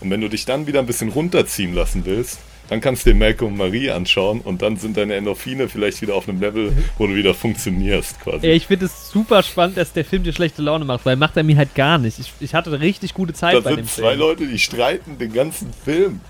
Und 0.00 0.10
wenn 0.10 0.20
du 0.20 0.28
dich 0.28 0.44
dann 0.44 0.66
wieder 0.66 0.80
ein 0.80 0.86
bisschen 0.86 1.10
runterziehen 1.10 1.74
lassen 1.74 2.04
willst, 2.04 2.38
dann 2.68 2.80
kannst 2.80 3.04
du 3.06 3.10
dir 3.10 3.16
Malcolm 3.16 3.52
und 3.52 3.58
Marie 3.58 3.90
anschauen 3.90 4.40
und 4.40 4.62
dann 4.62 4.76
sind 4.76 4.96
deine 4.96 5.14
Endorphine 5.14 5.68
vielleicht 5.68 6.00
wieder 6.02 6.14
auf 6.14 6.28
einem 6.28 6.40
Level, 6.40 6.72
wo 6.98 7.06
du 7.06 7.14
wieder 7.14 7.34
funktionierst 7.34 8.20
quasi. 8.20 8.46
Ich 8.46 8.66
finde 8.66 8.86
es 8.86 9.10
super 9.10 9.42
spannend, 9.42 9.76
dass 9.76 9.92
der 9.92 10.04
Film 10.04 10.22
dir 10.24 10.32
schlechte 10.32 10.62
Laune 10.62 10.84
macht, 10.84 11.04
weil 11.04 11.16
macht 11.16 11.36
er 11.36 11.42
mir 11.42 11.56
halt 11.56 11.74
gar 11.74 11.98
nicht. 11.98 12.18
Ich, 12.18 12.32
ich 12.40 12.54
hatte 12.54 12.70
eine 12.70 12.80
richtig 12.80 13.14
gute 13.14 13.32
Zeit 13.34 13.54
da 13.54 13.60
bei 13.60 13.70
dem 13.70 13.84
sind 13.84 13.90
zwei 13.90 14.08
Film. 14.10 14.18
Leute, 14.20 14.46
die 14.46 14.58
streiten 14.58 15.18
den 15.18 15.32
ganzen 15.32 15.70
Film. 15.84 16.20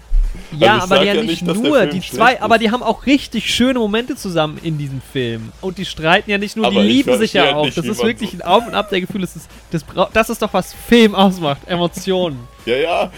Ja, 0.59 0.81
Also 0.81 0.87
aber 0.95 0.99
die 1.03 1.07
ja 1.07 1.23
nicht, 1.23 1.43
nur, 1.43 1.55
Film 1.55 1.91
die 1.91 2.01
zwei, 2.01 2.43
aber 2.43 2.59
die 2.59 2.73
haben 2.73 2.83
auch 2.83 3.07
richtig 3.07 3.55
schöne 3.55 3.79
Momente 3.79 4.17
zusammen 4.17 4.59
in 4.65 4.79
diesem 4.79 5.01
Film. 5.13 5.53
Und 5.61 5.79
die 5.79 5.85
streiten 5.85 6.29
ja 6.29 6.39
nicht 6.39 6.57
nur, 6.57 6.67
Aber 6.67 6.83
die 6.83 6.89
lieben 6.89 7.17
sich 7.19 7.35
ja 7.35 7.55
auch. 7.55 7.65
nicht, 7.67 7.77
Das 7.79 7.87
ist 7.87 8.03
wirklich 8.03 8.31
so- 8.33 8.37
ein 8.39 8.43
Auf 8.43 8.67
und 8.67 8.75
Ab 8.75 8.91
der 8.91 9.01
Gefühle. 9.01 9.21
Das 9.27 9.37
ist, 9.37 9.49
das, 9.71 9.85
das 10.13 10.31
ist 10.31 10.43
doch, 10.43 10.53
was 10.53 10.75
Film 10.75 11.15
ausmacht. 11.15 11.61
Emotionen. 11.69 12.49
Ja, 12.67 12.77
ja. 12.77 13.13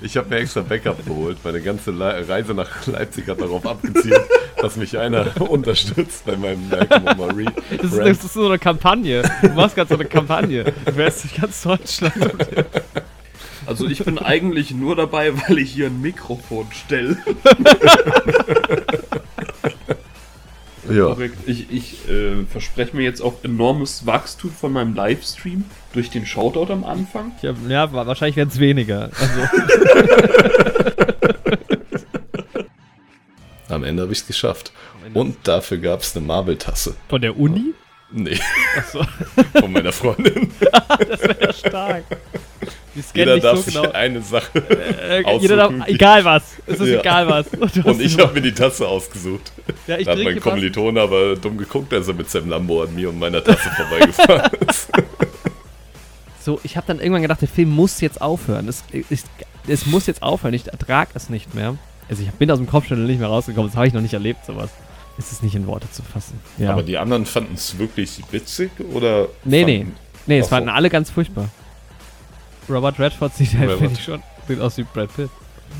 Ich 0.00 0.16
habe 0.16 0.28
mir 0.28 0.36
extra 0.36 0.60
Backup 0.60 1.04
geholt. 1.04 1.38
Meine 1.42 1.60
ganze 1.60 1.90
Le 1.90 2.28
Reise 2.28 2.54
nach 2.54 2.86
Leipzig 2.86 3.26
hat 3.28 3.40
darauf 3.40 3.66
abgezielt, 3.66 4.20
dass 4.56 4.76
mich 4.76 4.96
einer 4.96 5.40
unterstützt 5.50 6.24
bei 6.24 6.36
meinem 6.36 6.68
Marie. 6.68 7.48
Das 7.70 7.92
ist, 7.92 7.98
das 7.98 8.24
ist 8.24 8.34
so 8.34 8.46
eine 8.46 8.58
Kampagne. 8.58 9.22
Du 9.42 9.48
machst 9.50 9.74
gerade 9.74 9.88
so 9.88 9.94
eine 9.94 10.04
Kampagne. 10.04 10.72
Du 10.84 10.96
wärst 10.96 11.24
durch 11.24 11.40
ganz 11.40 11.62
Deutschland. 11.62 12.14
Also 13.66 13.86
ich 13.86 14.02
bin 14.04 14.18
eigentlich 14.18 14.70
nur 14.70 14.94
dabei, 14.94 15.32
weil 15.36 15.58
ich 15.58 15.72
hier 15.72 15.86
ein 15.86 16.00
Mikrofon 16.00 16.68
stelle. 16.72 17.18
Ja. 20.88 21.06
Korrekt. 21.08 21.36
Ich, 21.46 21.70
ich 21.70 22.08
äh, 22.08 22.44
verspreche 22.46 22.96
mir 22.96 23.02
jetzt 23.02 23.20
auch 23.20 23.44
enormes 23.44 24.06
Wachstum 24.06 24.50
von 24.50 24.72
meinem 24.72 24.94
Livestream 24.94 25.64
durch 25.92 26.10
den 26.10 26.26
Shoutout 26.26 26.72
am 26.72 26.84
Anfang. 26.84 27.32
Hab, 27.42 27.56
ja, 27.68 27.92
wa- 27.92 28.06
wahrscheinlich 28.06 28.36
werden 28.36 28.50
es 28.52 28.58
weniger. 28.60 29.10
Also, 29.18 29.48
Am 33.68 33.84
Ende 33.84 34.02
habe 34.02 34.12
ich 34.12 34.20
es 34.20 34.26
geschafft. 34.26 34.72
Und 35.14 35.36
dafür 35.46 35.78
gab 35.78 36.00
es 36.02 36.16
eine 36.16 36.24
Marble-Tasse. 36.26 36.94
von 37.08 37.20
der 37.20 37.38
Uni? 37.38 37.74
Nee, 38.10 38.38
Achso, 38.76 39.04
von 39.60 39.70
meiner 39.70 39.92
Freundin. 39.92 40.50
das 40.60 41.20
wäre 41.22 41.36
ja 41.42 41.52
stark. 41.52 42.04
Jeder 43.14 43.38
darf 43.38 43.56
so 43.58 43.62
sich 43.64 43.74
genau. 43.74 43.92
eine 43.92 44.22
Sache 44.22 44.58
Äh, 44.58 45.22
jeder 45.38 45.56
darf, 45.56 45.72
egal 45.86 46.24
was. 46.24 46.54
Es 46.66 46.80
ist 46.80 46.88
Ja. 46.88 47.00
egal 47.00 47.28
was. 47.28 47.46
Und 47.84 48.00
ich 48.00 48.18
habe 48.18 48.32
mir 48.32 48.40
die 48.40 48.52
Tasse 48.54 48.88
ausgesucht. 48.88 49.52
ja, 49.86 49.98
ich 49.98 50.06
Da 50.06 50.12
hat 50.12 50.18
mein 50.24 50.36
was. 50.36 50.42
Kommilitone 50.42 51.00
aber 51.02 51.36
dumm 51.36 51.58
geguckt, 51.58 51.92
als 51.92 52.08
er 52.08 52.14
mit 52.14 52.30
seinem 52.30 52.48
Lambo 52.48 52.82
an 52.82 52.94
mir 52.94 53.10
und 53.10 53.18
meiner 53.18 53.44
Tasse 53.44 53.68
vorbeigefahren 53.76 54.50
ist. 54.68 54.88
So, 56.48 56.58
ich 56.62 56.78
habe 56.78 56.86
dann 56.86 56.98
irgendwann 56.98 57.20
gedacht, 57.20 57.42
der 57.42 57.48
Film 57.48 57.68
muss 57.68 58.00
jetzt 58.00 58.22
aufhören. 58.22 58.68
Es, 58.68 58.82
es, 59.10 59.24
es 59.66 59.84
muss 59.84 60.06
jetzt 60.06 60.22
aufhören. 60.22 60.54
Ich 60.54 60.66
ertrage 60.66 61.10
es 61.12 61.28
nicht 61.28 61.54
mehr. 61.54 61.76
Also 62.08 62.22
ich 62.22 62.30
bin 62.30 62.50
aus 62.50 62.56
dem 62.56 62.66
Kopfschütteln 62.66 63.06
nicht 63.06 63.18
mehr 63.18 63.28
rausgekommen. 63.28 63.68
Das 63.68 63.76
habe 63.76 63.86
ich 63.86 63.92
noch 63.92 64.00
nicht 64.00 64.14
erlebt, 64.14 64.46
sowas. 64.46 64.70
Es 65.18 65.30
ist 65.30 65.42
nicht 65.42 65.54
in 65.54 65.66
Worte 65.66 65.90
zu 65.90 66.02
fassen. 66.02 66.40
Ja. 66.56 66.72
Aber 66.72 66.82
die 66.82 66.96
anderen 66.96 67.26
fanden 67.26 67.52
es 67.52 67.76
wirklich 67.78 68.22
witzig 68.30 68.70
oder? 68.94 69.28
Nee, 69.44 69.62
nee. 69.66 69.78
fanden- 69.80 69.96
nee, 70.24 70.38
es 70.38 70.46
so. 70.46 70.52
waren 70.52 70.70
alle 70.70 70.88
ganz 70.88 71.10
furchtbar. 71.10 71.50
Robert 72.66 72.98
Redford 72.98 73.34
sieht 73.34 73.52
halt, 73.52 73.72
finde 73.72 73.92
ich 73.92 74.02
schon, 74.02 74.22
sieht 74.48 74.58
aus 74.58 74.78
wie 74.78 74.84
Brad 74.84 75.14
Pitt. 75.14 75.28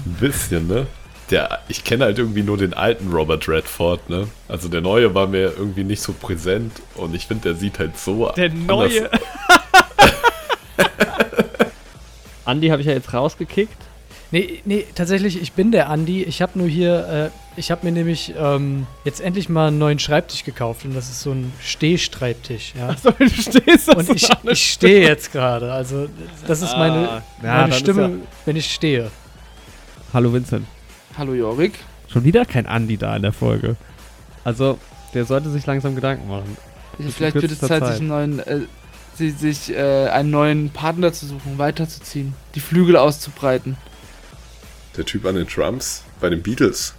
Ein 0.05 0.17
bisschen, 0.21 0.69
ne? 0.69 0.87
Der, 1.31 1.61
ich 1.69 1.83
kenne 1.83 2.05
halt 2.05 2.19
irgendwie 2.19 2.43
nur 2.43 2.59
den 2.59 2.75
alten 2.75 3.11
Robert 3.11 3.49
Redford, 3.49 4.11
ne? 4.11 4.29
Also 4.49 4.69
der 4.69 4.83
neue 4.83 5.15
war 5.15 5.29
mir 5.29 5.45
irgendwie 5.57 5.85
nicht 5.85 6.03
so 6.03 6.13
präsent 6.13 6.73
und 6.95 7.15
ich 7.15 7.27
finde, 7.27 7.45
der 7.53 7.55
sieht 7.55 7.79
halt 7.79 7.97
so 7.99 8.31
Der 8.37 8.51
neue. 8.53 9.09
Andi 12.45 12.69
habe 12.69 12.81
ich 12.81 12.87
ja 12.87 12.95
jetzt 12.95 13.13
rausgekickt. 13.13 13.77
Nee, 14.31 14.61
nee, 14.67 14.85
tatsächlich, 14.95 15.41
ich 15.41 15.53
bin 15.53 15.73
der 15.73 15.89
Andi. 15.89 16.23
Ich 16.23 16.43
habe 16.43 16.59
nur 16.59 16.69
hier, 16.69 17.31
äh, 17.57 17.59
ich 17.59 17.71
habe 17.71 17.87
mir 17.87 17.93
nämlich 17.93 18.35
ähm, 18.39 18.87
jetzt 19.05 19.21
endlich 19.23 19.49
mal 19.49 19.69
einen 19.69 19.79
neuen 19.79 19.99
Schreibtisch 19.99 20.45
gekauft 20.45 20.85
und 20.85 20.95
das 20.95 21.09
ist 21.09 21.23
so 21.23 21.31
ein 21.33 21.51
Stehschreibtisch, 21.63 22.75
ja. 22.79 22.95
So, 23.03 23.11
du 23.11 23.29
stehst 23.29 23.89
Und 23.95 24.09
ich, 24.11 24.29
ich 24.45 24.71
stehe 24.73 25.07
jetzt 25.09 25.33
gerade, 25.33 25.73
also 25.73 26.09
das 26.47 26.61
ist 26.61 26.77
meine, 26.77 27.09
Ah, 27.09 27.23
ja, 27.43 27.53
meine 27.61 27.71
ist 27.71 27.79
Stimme, 27.81 28.03
ja- 28.03 28.11
wenn 28.45 28.57
ich 28.57 28.71
stehe. 28.73 29.11
Hallo 30.13 30.33
Vincent. 30.33 30.67
Hallo 31.17 31.33
Jorik. 31.33 31.73
Schon 32.13 32.25
wieder 32.25 32.45
kein 32.45 32.67
Andi 32.67 32.99
da 32.99 33.17
in 33.17 33.23
der 33.23 33.33
Folge. 33.33 33.77
Also, 34.45 34.79
der 35.15 35.25
sollte 35.25 35.51
sich 35.51 35.65
langsam 35.67 35.95
Gedanken 35.95 36.29
machen. 36.29 36.57
Ja, 36.99 37.07
vielleicht 37.11 37.35
wird 37.35 37.51
es 37.51 37.59
Zeit, 37.61 37.81
Zeit. 37.83 37.87
sich 37.93 37.99
einen 38.01 38.09
neuen, 38.09 38.39
äh, 38.41 38.61
si- 39.19 39.31
sich 39.31 39.71
äh, 39.75 40.09
einen 40.09 40.31
neuen 40.31 40.71
Partner 40.71 41.13
zu 41.13 41.27
suchen, 41.27 41.59
weiterzuziehen, 41.59 42.35
die 42.55 42.61
Flügel 42.61 42.97
auszubreiten. 42.97 43.77
Der 44.97 45.05
Typ 45.05 45.27
an 45.27 45.35
den 45.35 45.47
Drums 45.47 46.03
bei 46.21 46.31
den 46.31 46.43
Beatles. 46.43 46.95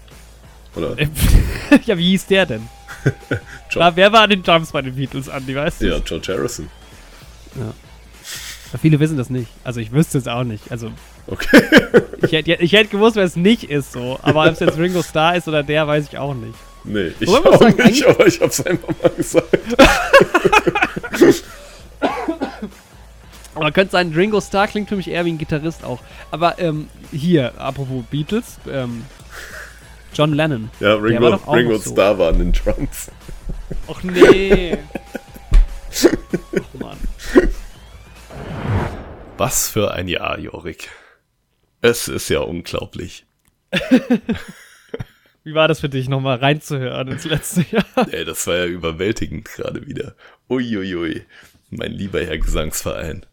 Oder? 0.75 0.95
ja, 1.85 1.97
wie 1.97 2.09
hieß 2.11 2.27
der 2.27 2.45
denn? 2.45 2.67
John. 3.71 3.79
Na, 3.83 3.95
wer 3.95 4.11
war 4.11 4.21
an 4.21 4.29
den 4.29 4.43
Drums 4.43 4.71
bei 4.71 4.81
den 4.81 4.95
Beatles, 4.95 5.27
Andi, 5.29 5.55
weißt 5.55 5.81
du? 5.81 5.87
Ja, 5.89 5.99
George 5.99 6.33
Harrison. 6.33 6.69
Viele 8.79 8.99
wissen 8.99 9.17
das 9.17 9.29
nicht. 9.31 9.49
Also 9.63 9.79
ich 9.79 9.91
wüsste 9.91 10.19
es 10.19 10.27
auch 10.27 10.43
nicht. 10.43 10.71
Also 10.71 10.91
Okay. 11.27 11.61
ich 12.23 12.31
hätte, 12.31 12.53
ich 12.55 12.73
hätte 12.73 12.89
gewusst, 12.89 13.15
wer 13.15 13.23
es 13.23 13.35
nicht 13.35 13.63
ist 13.65 13.91
so. 13.91 14.19
Aber 14.23 14.45
ob 14.45 14.53
es 14.53 14.59
jetzt 14.59 14.77
Ringo 14.77 15.03
Starr 15.03 15.35
ist 15.35 15.47
oder 15.47 15.61
der, 15.63 15.87
weiß 15.87 16.05
ich 16.11 16.17
auch 16.17 16.33
nicht. 16.33 16.55
Nee, 16.85 17.11
ich 17.19 17.29
auch 17.29 17.59
sagen, 17.59 17.83
nicht, 17.83 18.05
aber 18.05 18.25
ich 18.25 18.39
hab's 18.41 18.61
einfach 18.65 18.87
mal 19.01 19.09
gesagt. 19.15 19.47
Aber 23.59 23.71
könnte 23.71 23.91
sein, 23.91 24.13
Ringo 24.13 24.39
Starr 24.41 24.67
klingt 24.67 24.89
für 24.89 24.95
mich 24.95 25.09
eher 25.09 25.25
wie 25.25 25.31
ein 25.31 25.37
Gitarrist 25.37 25.83
auch. 25.83 25.99
Aber 26.31 26.59
ähm, 26.59 26.87
hier, 27.11 27.59
apropos 27.59 28.03
Beatles, 28.09 28.57
ähm, 28.71 29.05
John 30.13 30.33
Lennon. 30.33 30.69
Ja, 30.79 30.95
Ringo, 30.95 31.31
war 31.31 31.55
Ringo 31.55 31.77
so. 31.77 31.91
Starr 31.91 32.17
war 32.17 32.29
an 32.29 32.39
den 32.39 32.53
Drums. 32.53 33.11
Och 33.87 34.03
nee. 34.03 34.73
Och 36.53 36.79
Mann. 36.79 36.97
Was 39.37 39.69
für 39.69 39.93
ein 39.93 40.07
Jahr, 40.07 40.39
Jorik. 40.39 40.89
Es 41.81 42.07
ist 42.07 42.29
ja 42.29 42.39
unglaublich. 42.39 43.25
Wie 45.43 45.53
war 45.53 45.67
das 45.67 45.79
für 45.79 45.89
dich, 45.89 46.09
nochmal 46.09 46.37
reinzuhören 46.37 47.07
ins 47.07 47.23
letzte 47.23 47.65
Jahr? 47.71 47.85
Ey, 48.11 48.25
das 48.25 48.45
war 48.47 48.57
ja 48.57 48.65
überwältigend 48.65 49.45
gerade 49.45 49.85
wieder. 49.87 50.15
Uiuiui. 50.49 51.25
Mein 51.69 51.91
lieber 51.91 52.19
Herr 52.19 52.37
Gesangsverein. 52.37 53.25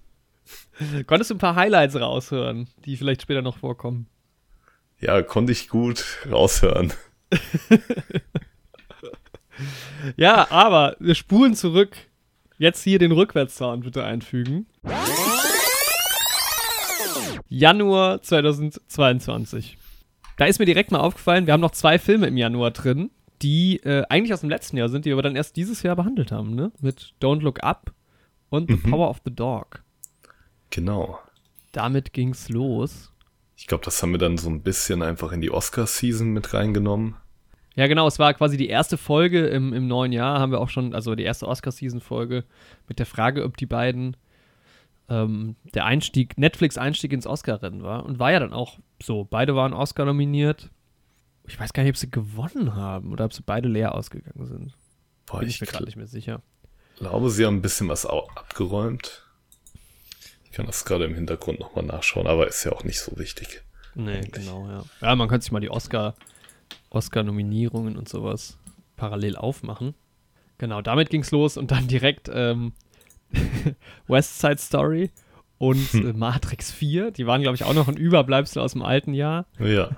Konntest 1.06 1.30
du 1.30 1.34
ein 1.34 1.38
paar 1.38 1.56
Highlights 1.56 1.96
raushören, 1.96 2.68
die 2.84 2.96
vielleicht 2.96 3.22
später 3.22 3.42
noch 3.42 3.56
vorkommen? 3.56 4.06
Ja, 5.00 5.22
konnte 5.22 5.52
ich 5.52 5.68
gut 5.68 6.04
raushören. 6.30 6.92
Ja, 10.16 10.50
aber 10.50 10.96
wir 11.00 11.14
spulen 11.14 11.54
zurück. 11.54 11.96
Jetzt 12.58 12.82
hier 12.82 12.98
den 12.98 13.12
Rückwärtssound 13.12 13.84
bitte 13.84 14.04
einfügen. 14.04 14.66
Januar 17.48 18.22
2022. 18.22 19.76
Da 20.36 20.46
ist 20.46 20.58
mir 20.58 20.66
direkt 20.66 20.90
mal 20.90 21.00
aufgefallen, 21.00 21.46
wir 21.46 21.52
haben 21.52 21.60
noch 21.60 21.70
zwei 21.70 21.98
Filme 21.98 22.26
im 22.26 22.36
Januar 22.36 22.70
drin, 22.70 23.10
die 23.42 23.78
äh, 23.84 24.04
eigentlich 24.08 24.32
aus 24.32 24.40
dem 24.40 24.50
letzten 24.50 24.76
Jahr 24.76 24.88
sind, 24.88 25.04
die 25.04 25.14
wir 25.14 25.22
dann 25.22 25.36
erst 25.36 25.56
dieses 25.56 25.82
Jahr 25.82 25.96
behandelt 25.96 26.32
haben, 26.32 26.54
ne? 26.54 26.72
Mit 26.80 27.14
Don't 27.22 27.40
Look 27.40 27.62
Up 27.62 27.92
und 28.48 28.70
The 28.70 28.76
Power 28.76 29.08
of 29.08 29.20
the 29.24 29.34
Dog. 29.34 29.82
Genau. 30.70 31.18
Damit 31.72 32.12
ging's 32.12 32.48
los. 32.48 33.12
Ich 33.56 33.66
glaube, 33.66 33.84
das 33.84 34.02
haben 34.02 34.12
wir 34.12 34.18
dann 34.18 34.38
so 34.38 34.50
ein 34.50 34.62
bisschen 34.62 35.02
einfach 35.02 35.32
in 35.32 35.40
die 35.40 35.50
Oscar-Season 35.50 36.28
mit 36.28 36.52
reingenommen. 36.52 37.16
Ja, 37.74 37.86
genau, 37.86 38.06
es 38.06 38.18
war 38.18 38.32
quasi 38.34 38.56
die 38.56 38.68
erste 38.68 38.96
Folge 38.96 39.46
im, 39.48 39.72
im 39.72 39.86
neuen 39.86 40.12
Jahr, 40.12 40.40
haben 40.40 40.50
wir 40.52 40.60
auch 40.60 40.70
schon, 40.70 40.94
also 40.94 41.14
die 41.14 41.24
erste 41.24 41.46
Oscar-Season-Folge 41.46 42.44
mit 42.88 42.98
der 42.98 43.06
Frage, 43.06 43.44
ob 43.44 43.56
die 43.56 43.66
beiden 43.66 44.16
ähm, 45.08 45.56
der 45.74 45.84
Einstieg, 45.84 46.38
Netflix-Einstieg 46.38 47.12
ins 47.12 47.26
Oscar-Rennen 47.26 47.82
war. 47.82 48.04
Und 48.04 48.18
war 48.18 48.32
ja 48.32 48.40
dann 48.40 48.52
auch 48.52 48.78
so. 49.02 49.24
Beide 49.24 49.54
waren 49.54 49.72
Oscar 49.72 50.04
nominiert. 50.04 50.70
Ich 51.46 51.60
weiß 51.60 51.72
gar 51.72 51.82
nicht, 51.82 51.90
ob 51.90 51.96
sie 51.96 52.10
gewonnen 52.10 52.74
haben 52.74 53.12
oder 53.12 53.26
ob 53.26 53.32
sie 53.32 53.42
beide 53.44 53.68
leer 53.68 53.94
ausgegangen 53.94 54.46
sind. 54.46 54.72
Boah, 55.26 55.40
Bin 55.40 55.48
ich 55.48 55.56
ich 55.56 55.60
mir 55.60 55.66
gerade 55.66 55.84
nicht 55.84 55.96
mehr 55.96 56.06
sicher. 56.06 56.42
glaube, 56.98 57.30
sie 57.30 57.44
haben 57.46 57.56
ein 57.56 57.62
bisschen 57.62 57.88
was 57.88 58.06
abgeräumt. 58.06 59.25
Ich 60.56 60.58
kann 60.58 60.64
das 60.68 60.86
gerade 60.86 61.04
im 61.04 61.14
Hintergrund 61.14 61.60
nochmal 61.60 61.84
nachschauen, 61.84 62.26
aber 62.26 62.48
ist 62.48 62.64
ja 62.64 62.72
auch 62.72 62.82
nicht 62.82 62.98
so 62.98 63.18
wichtig. 63.18 63.62
Nee, 63.94 64.22
genau, 64.32 64.66
ja. 64.66 64.84
Ja, 65.02 65.14
man 65.14 65.28
könnte 65.28 65.42
sich 65.42 65.52
mal 65.52 65.60
die 65.60 65.68
Oscar, 65.68 66.14
Oscar-Nominierungen 66.88 67.94
und 67.94 68.08
sowas 68.08 68.56
parallel 68.96 69.36
aufmachen. 69.36 69.94
Genau, 70.56 70.80
damit 70.80 71.10
ging's 71.10 71.30
los 71.30 71.58
und 71.58 71.72
dann 71.72 71.88
direkt 71.88 72.30
ähm, 72.32 72.72
West 74.06 74.38
Side 74.40 74.56
Story 74.56 75.10
und 75.58 75.92
äh, 75.92 76.14
Matrix 76.14 76.72
4. 76.72 77.10
Die 77.10 77.26
waren, 77.26 77.42
glaube 77.42 77.56
ich, 77.56 77.64
auch 77.64 77.74
noch 77.74 77.88
ein 77.88 77.98
Überbleibsel 77.98 78.62
aus 78.62 78.72
dem 78.72 78.80
alten 78.80 79.12
Jahr, 79.12 79.44
Ja, 79.58 79.90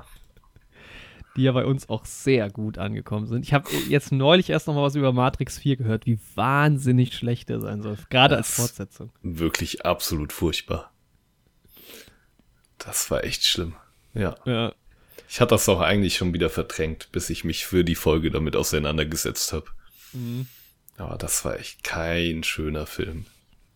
die 1.39 1.45
ja 1.45 1.53
bei 1.53 1.65
uns 1.65 1.89
auch 1.89 2.05
sehr 2.05 2.51
gut 2.51 2.79
angekommen 2.79 3.27
sind. 3.27 3.45
Ich 3.45 3.53
habe 3.53 3.71
jetzt 3.89 4.13
neulich 4.13 4.51
erst 4.51 4.67
noch 4.67 4.75
mal 4.75 4.83
was 4.83 4.97
über 4.97 5.13
Matrix 5.13 5.59
4 5.59 5.77
gehört, 5.77 6.05
wie 6.05 6.19
wahnsinnig 6.35 7.15
schlecht 7.15 7.49
der 7.49 7.61
sein 7.61 7.81
soll. 7.81 7.97
Gerade 8.11 8.37
als 8.37 8.55
Fortsetzung. 8.55 9.11
wirklich 9.23 9.87
absolut 9.87 10.33
furchtbar. 10.33 10.93
Das 12.79 13.11
war 13.11 13.25
echt 13.25 13.45
schlimm. 13.45 13.75
Ja. 14.15 14.37
Ja. 14.45 14.73
Ich 15.29 15.41
hatte 15.41 15.55
das 15.55 15.69
auch 15.69 15.81
eigentlich 15.81 16.17
schon 16.17 16.35
wieder 16.35 16.51
verdrängt, 16.51 17.11
bis 17.13 17.31
ich 17.31 17.45
mich 17.45 17.67
für 17.67 17.85
die 17.85 17.95
Folge 17.95 18.31
damit 18.31 18.57
auseinandergesetzt 18.57 19.53
habe. 19.53 19.67
Mhm. 20.13 20.47
Aber 20.97 21.17
das 21.17 21.45
war 21.45 21.59
echt 21.59 21.85
kein 21.85 22.43
schöner 22.43 22.87
Film. 22.87 23.27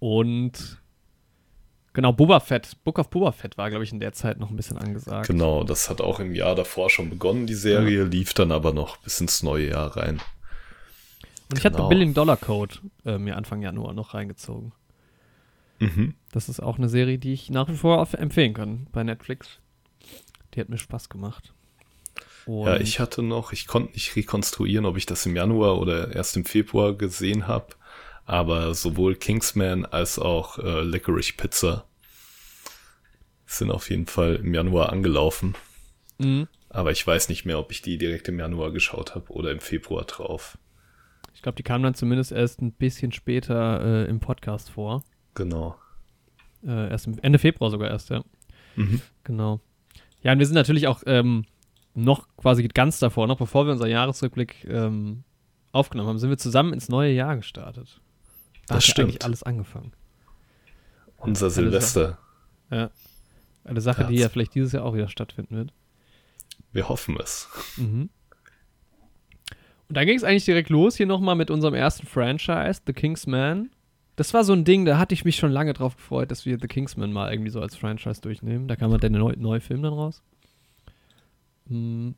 Und 0.01 0.82
genau, 1.93 2.13
Boba 2.13 2.41
Fett, 2.41 2.77
Book 2.85 2.99
of 2.99 3.11
Boba 3.11 3.33
Fett 3.33 3.59
war, 3.59 3.71
glaube 3.71 3.85
ich, 3.85 3.93
in 3.93 4.01
der 4.01 4.13
Zeit 4.13 4.39
noch 4.39 4.51
ein 4.51 4.57
bisschen 4.57 4.79
angesagt. 4.79 5.27
Genau, 5.27 5.65
das 5.65 5.89
hat 5.91 6.01
auch 6.01 6.21
im 6.21 6.35
Jahr 6.35 6.55
davor 6.55 6.91
schon 6.91 7.11
begonnen, 7.11 7.47
die 7.47 7.55
Serie, 7.55 8.05
lief 8.05 8.35
dann 8.35 8.53
aber 8.53 8.73
noch 8.73 8.97
bis 8.99 9.21
ins 9.21 9.43
neue 9.43 9.71
Jahr 9.71 9.97
rein. 9.97 10.21
Und 11.51 11.59
ich 11.59 11.65
hatte 11.65 11.77
Genau. 11.77 11.89
Billion 11.89 12.15
Dollar 12.15 12.37
Code 12.37 12.77
äh, 13.05 13.19
mir 13.19 13.37
Anfang 13.37 13.63
Januar 13.63 13.93
noch 13.93 14.15
reingezogen. 14.15 14.73
Mhm. 15.81 16.15
Das 16.31 16.49
ist 16.49 16.61
auch 16.61 16.79
eine 16.79 16.89
Serie, 16.89 17.19
die 17.19 17.33
ich 17.33 17.51
nach 17.51 17.69
wie 17.69 17.77
vor 17.77 18.09
empfehlen 18.15 18.55
kann 18.55 18.87
bei 18.93 19.03
Netflix. 19.03 19.59
Die 20.55 20.61
hat 20.61 20.69
mir 20.69 20.79
Spaß 20.79 21.09
gemacht. 21.09 21.53
Und 22.47 22.67
Ja, 22.67 22.77
ich 22.77 23.01
hatte 23.01 23.23
noch, 23.23 23.53
ich 23.53 23.67
konnte 23.67 23.93
nicht 23.93 24.15
rekonstruieren, 24.17 24.87
ob 24.87 24.97
ich 24.97 25.07
das 25.07 25.27
im 25.27 25.37
Januar 25.37 25.79
oder 25.79 26.15
erst 26.15 26.37
im 26.37 26.45
Februar 26.45 26.95
gesehen 26.95 27.47
habe, 27.47 27.67
aber 28.25 28.75
sowohl 28.75 29.17
Kingsman 29.17 29.85
als 29.85 30.19
auch 30.19 30.59
äh, 30.59 30.83
Licorice 30.83 31.33
Pizza 31.37 31.85
sind 33.47 33.71
auf 33.71 33.91
jeden 33.91 34.07
Fall 34.07 34.37
im 34.37 34.55
Januar 34.55 34.93
angelaufen. 34.93 35.55
Mhm. 36.19 36.49
Aber 36.69 36.91
ich 36.91 37.07
weiß 37.07 37.29
nicht 37.29 37.45
mehr, 37.45 37.59
ob 37.59 37.71
ich 37.71 37.83
die 37.83 37.99
direkt 37.99 38.29
im 38.29 38.39
Januar 38.39 38.73
geschaut 38.73 39.15
habe 39.15 39.31
oder 39.33 39.51
im 39.51 39.61
Februar 39.61 40.05
drauf. 40.05 40.57
Ich 41.35 41.43
glaube, 41.43 41.57
die 41.57 41.63
kam 41.63 41.83
dann 41.83 41.95
zumindest 41.95 42.33
erst 42.33 42.63
ein 42.63 42.73
bisschen 42.73 43.13
später 43.13 44.05
äh, 44.05 44.09
im 44.09 44.21
Podcast 44.21 44.71
vor. 44.71 45.03
Genau. 45.35 45.77
Äh, 46.65 46.91
erst 46.91 47.07
im 47.07 47.19
Ende 47.21 47.39
Februar 47.39 47.71
sogar 47.71 47.91
erst, 47.91 48.11
ja. 48.11 48.23
Mhm. 48.77 49.03
Genau. 49.25 49.61
Ja, 50.23 50.33
und 50.33 50.39
wir 50.39 50.47
sind 50.47 50.55
natürlich 50.55 50.87
auch 50.87 51.03
ähm, 51.07 51.45
noch 51.95 52.29
quasi 52.37 52.67
ganz 52.69 52.99
davor, 53.01 53.27
noch 53.27 53.39
bevor 53.39 53.67
wir 53.67 53.73
unseren 53.73 53.91
Jahresrückblick 53.91 54.65
ähm, 54.69 55.25
aufgenommen 55.73 56.09
haben, 56.09 56.19
sind 56.19 56.31
wir 56.31 56.39
zusammen 56.39 56.73
ins 56.73 56.89
neue 56.89 57.13
Jahr 57.13 57.37
gestartet. 57.37 58.01
Da 58.67 58.75
Das 58.75 58.77
hat 58.77 58.83
stimmt. 58.91 59.09
eigentlich 59.11 59.25
alles 59.25 59.43
angefangen. 59.43 59.93
Unser 61.19 61.51
Silvester. 61.51 62.19
Ja. 62.71 62.91
Eine 63.65 63.81
Sache, 63.81 64.05
die 64.07 64.17
Ja. 64.17 64.29
vielleicht 64.29 64.55
dieses 64.55 64.73
Jahr 64.73 64.85
auch 64.85 64.95
wieder 64.95 65.09
stattfinden 65.09 65.57
wird. 65.57 65.73
Wir 66.73 66.89
hoffen 66.89 67.17
es. 67.21 67.49
Mhm. 67.77 68.09
Und 69.89 69.97
dann 69.97 70.07
ging 70.07 70.17
es 70.17 70.25
eigentlich 70.25 70.45
direkt 70.47 70.71
los 70.71 70.97
hier 70.97 71.07
nochmal 71.07 71.35
mit 71.37 71.51
unserem 71.51 71.75
ersten 71.75 72.07
Franchise, 72.07 72.81
The 72.87 72.93
Kingsman. 72.93 73.71
Das 74.17 74.33
war 74.35 74.43
so 74.45 74.53
ein 74.53 74.65
Ding, 74.65 74.85
da 74.85 74.99
hatte 74.99 75.15
ich 75.15 75.25
mich 75.25 75.37
schon 75.37 75.53
lange 75.53 75.75
drauf 75.75 75.97
gefreut, 75.97 76.31
dass 76.31 76.47
wir 76.47 76.59
The 76.61 76.67
Kingsman 76.67 77.13
mal 77.13 77.31
irgendwie 77.31 77.51
so 77.51 77.61
als 77.61 77.77
Franchise 77.77 78.21
durchnehmen. 78.21 78.69
Da 78.69 78.77
kam 78.77 78.91
halt 78.91 79.03
der 79.03 79.11
neue, 79.11 79.37
neue 79.39 79.61
Film 79.61 79.83
dann 79.83 79.93
raus. 79.93 80.23
Hm, 81.69 82.15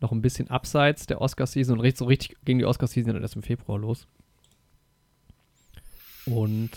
noch 0.00 0.12
ein 0.12 0.22
bisschen 0.22 0.48
abseits 0.50 1.06
der 1.06 1.20
Oscar-Season 1.20 1.74
und 1.76 1.80
richtig, 1.80 1.98
so 1.98 2.04
richtig 2.06 2.36
ging 2.44 2.58
die 2.58 2.64
Oscar-Season 2.64 3.12
dann 3.12 3.22
erst 3.22 3.36
im 3.36 3.42
Februar 3.42 3.78
los. 3.78 4.06
Und 6.30 6.70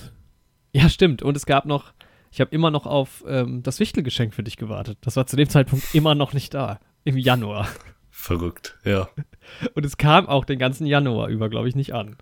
ja, 0.73 0.89
stimmt. 0.89 1.21
Und 1.21 1.35
es 1.35 1.45
gab 1.45 1.65
noch, 1.65 1.93
ich 2.31 2.41
habe 2.41 2.53
immer 2.53 2.71
noch 2.71 2.85
auf 2.85 3.23
ähm, 3.27 3.63
das 3.63 3.79
Wichtelgeschenk 3.79 4.33
für 4.33 4.43
dich 4.43 4.57
gewartet. 4.57 4.97
Das 5.01 5.15
war 5.15 5.27
zu 5.27 5.35
dem 5.35 5.49
Zeitpunkt 5.49 5.93
immer 5.93 6.15
noch 6.15 6.33
nicht 6.33 6.53
da. 6.53 6.79
Im 7.03 7.17
Januar. 7.17 7.67
Verrückt, 8.09 8.77
ja. 8.85 9.09
Und 9.73 9.85
es 9.85 9.97
kam 9.97 10.27
auch 10.27 10.45
den 10.45 10.59
ganzen 10.59 10.85
Januar 10.85 11.29
über, 11.29 11.49
glaube 11.49 11.67
ich, 11.67 11.75
nicht 11.75 11.93
an. 11.93 12.17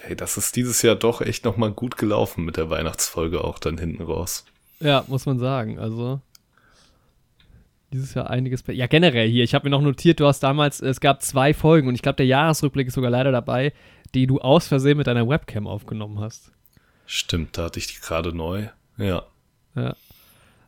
Hey, 0.00 0.16
das 0.16 0.36
ist 0.36 0.56
dieses 0.56 0.82
Jahr 0.82 0.96
doch 0.96 1.20
echt 1.20 1.44
nochmal 1.44 1.72
gut 1.72 1.96
gelaufen 1.96 2.44
mit 2.44 2.56
der 2.56 2.68
Weihnachtsfolge 2.70 3.42
auch 3.42 3.58
dann 3.58 3.78
hinten 3.78 4.02
raus. 4.02 4.44
Ja, 4.80 5.04
muss 5.06 5.24
man 5.24 5.38
sagen. 5.38 5.78
Also 5.78 6.20
dieses 7.92 8.14
Jahr 8.14 8.30
einiges. 8.30 8.64
Ja, 8.68 8.86
generell 8.86 9.28
hier. 9.28 9.44
Ich 9.44 9.54
habe 9.54 9.66
mir 9.66 9.70
noch 9.70 9.82
notiert, 9.82 10.20
du 10.20 10.26
hast 10.26 10.40
damals, 10.40 10.80
es 10.80 11.00
gab 11.00 11.22
zwei 11.22 11.54
Folgen 11.54 11.88
und 11.88 11.94
ich 11.94 12.02
glaube, 12.02 12.16
der 12.16 12.26
Jahresrückblick 12.26 12.88
ist 12.88 12.94
sogar 12.94 13.10
leider 13.10 13.32
dabei, 13.32 13.72
die 14.14 14.26
du 14.26 14.40
aus 14.40 14.68
Versehen 14.68 14.98
mit 14.98 15.06
deiner 15.06 15.28
Webcam 15.28 15.66
aufgenommen 15.66 16.20
hast. 16.20 16.52
Stimmt, 17.06 17.56
da 17.56 17.64
hatte 17.64 17.78
ich 17.78 17.86
die 17.86 18.00
gerade 18.00 18.34
neu. 18.34 18.68
Ja. 18.98 19.24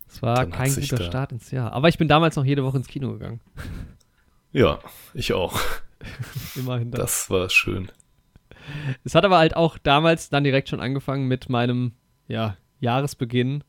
Es 0.06 0.22
war 0.22 0.36
Dann 0.36 0.50
kein 0.50 0.74
guter 0.74 1.02
Start 1.02 1.32
ins 1.32 1.50
Jahr. 1.50 1.72
Aber 1.72 1.88
ich 1.88 1.98
bin 1.98 2.08
damals 2.08 2.36
noch 2.36 2.44
jede 2.44 2.64
Woche 2.64 2.78
ins 2.78 2.88
Kino 2.88 3.12
gegangen. 3.12 3.40
Ja, 4.52 4.78
ich 5.14 5.32
auch. 5.32 5.58
Immerhin 6.56 6.90
das. 6.90 7.00
Das 7.00 7.30
war 7.30 7.50
schön. 7.50 7.90
Es 9.04 9.14
hat 9.14 9.24
aber 9.24 9.38
halt 9.38 9.56
auch 9.56 9.78
damals 9.78 10.30
dann 10.30 10.44
direkt 10.44 10.68
schon 10.68 10.80
angefangen 10.80 11.26
mit 11.26 11.48
meinem, 11.48 11.92
ja, 12.26 12.56
Jahresbeginn 12.80 13.64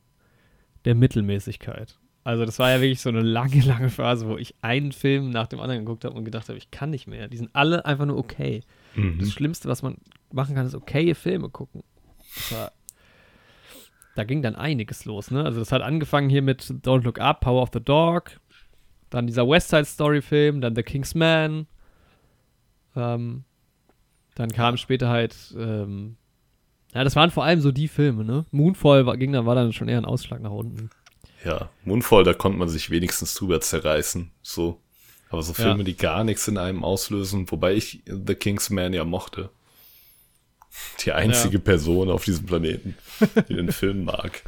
der 0.86 0.96
Mittelmäßigkeit. 0.96 1.98
Also 2.24 2.46
das 2.46 2.60
war 2.60 2.70
ja 2.70 2.82
wirklich 2.82 3.02
so 3.02 3.10
eine 3.10 3.22
lange, 3.22 3.62
lange 3.62 3.90
Phase, 3.90 4.28
wo 4.28 4.38
ich 4.38 4.56
einen 4.62 4.92
Film 4.92 5.30
nach 5.32 5.48
dem 5.48 5.60
anderen 5.60 5.86
geguckt 5.86 6.06
habe 6.06 6.16
und 6.16 6.26
gedacht 6.26 6.48
habe, 6.50 6.58
ich 6.58 6.70
kann 6.70 6.90
nicht 6.92 7.08
mehr. 7.08 7.28
Die 7.28 7.38
sind 7.38 7.50
alle 7.54 7.86
einfach 7.86 8.06
nur 8.06 8.18
okay. 8.18 8.62
Das 8.96 9.04
Mhm. 9.04 9.26
Schlimmste, 9.26 9.68
was 9.70 9.82
man 9.82 9.98
machen 10.32 10.56
kann, 10.56 10.66
ist 10.66 10.76
okaye 10.76 11.16
Filme 11.16 11.50
gucken. 11.50 11.84
War, 12.52 12.72
da 14.16 14.24
ging 14.24 14.42
dann 14.42 14.56
einiges 14.56 15.06
los, 15.06 15.32
ne? 15.32 15.44
Also 15.46 15.60
das 15.60 15.72
hat 15.72 15.82
angefangen 15.82 16.30
hier 16.30 16.42
mit 16.42 16.62
Don't 16.64 17.04
Look 17.04 17.20
Up, 17.20 17.42
Power 17.42 17.62
of 17.62 17.70
the 17.74 17.80
Dog, 17.80 18.40
dann 19.10 19.28
dieser 19.28 19.48
West 19.48 19.70
Side 19.70 19.86
Story 19.86 20.22
Film, 20.22 20.62
dann 20.62 20.76
The 20.76 20.84
King's 20.84 21.16
Man, 21.16 21.68
ähm, 22.96 23.44
dann 24.36 24.50
kam 24.52 24.78
später 24.78 25.10
halt, 25.10 25.36
ähm, 25.58 26.18
ja, 26.94 27.04
das 27.04 27.16
waren 27.16 27.30
vor 27.30 27.44
allem 27.44 27.62
so 27.62 27.72
die 27.72 27.88
Filme, 27.88 28.24
ne? 28.24 28.46
Moonfall 28.52 29.06
war, 29.06 29.18
ging 29.18 29.32
dann, 29.32 29.46
war 29.46 29.56
dann 29.56 29.74
schon 29.74 29.90
eher 29.90 29.98
ein 30.00 30.06
Ausschlag 30.06 30.42
nach 30.42 30.52
unten. 30.52 30.90
Ja, 31.46 31.70
Moonfall, 31.86 32.24
da 32.24 32.34
konnte 32.34 32.58
man 32.58 32.68
sich 32.68 32.90
wenigstens 32.90 33.34
drüber 33.34 33.62
zerreißen. 33.62 34.32
So. 34.42 34.82
Aber 35.30 35.44
so 35.44 35.54
Filme, 35.54 35.80
Ja. 35.80 35.84
die 35.84 35.96
gar 35.96 36.24
nichts 36.24 36.48
in 36.48 36.58
einem 36.58 36.84
auslösen, 36.84 37.50
wobei 37.52 37.76
ich 37.76 38.02
The 38.08 38.34
Kingsman 38.34 38.94
ja 38.94 39.06
mochte. 39.06 39.52
Die 41.06 41.12
einzige 41.12 41.60
Person 41.60 42.10
auf 42.10 42.26
diesem 42.26 42.46
Planeten, 42.46 42.96
die 43.48 43.54
den 43.56 43.72
Film 43.72 44.04
mag. 44.06 44.42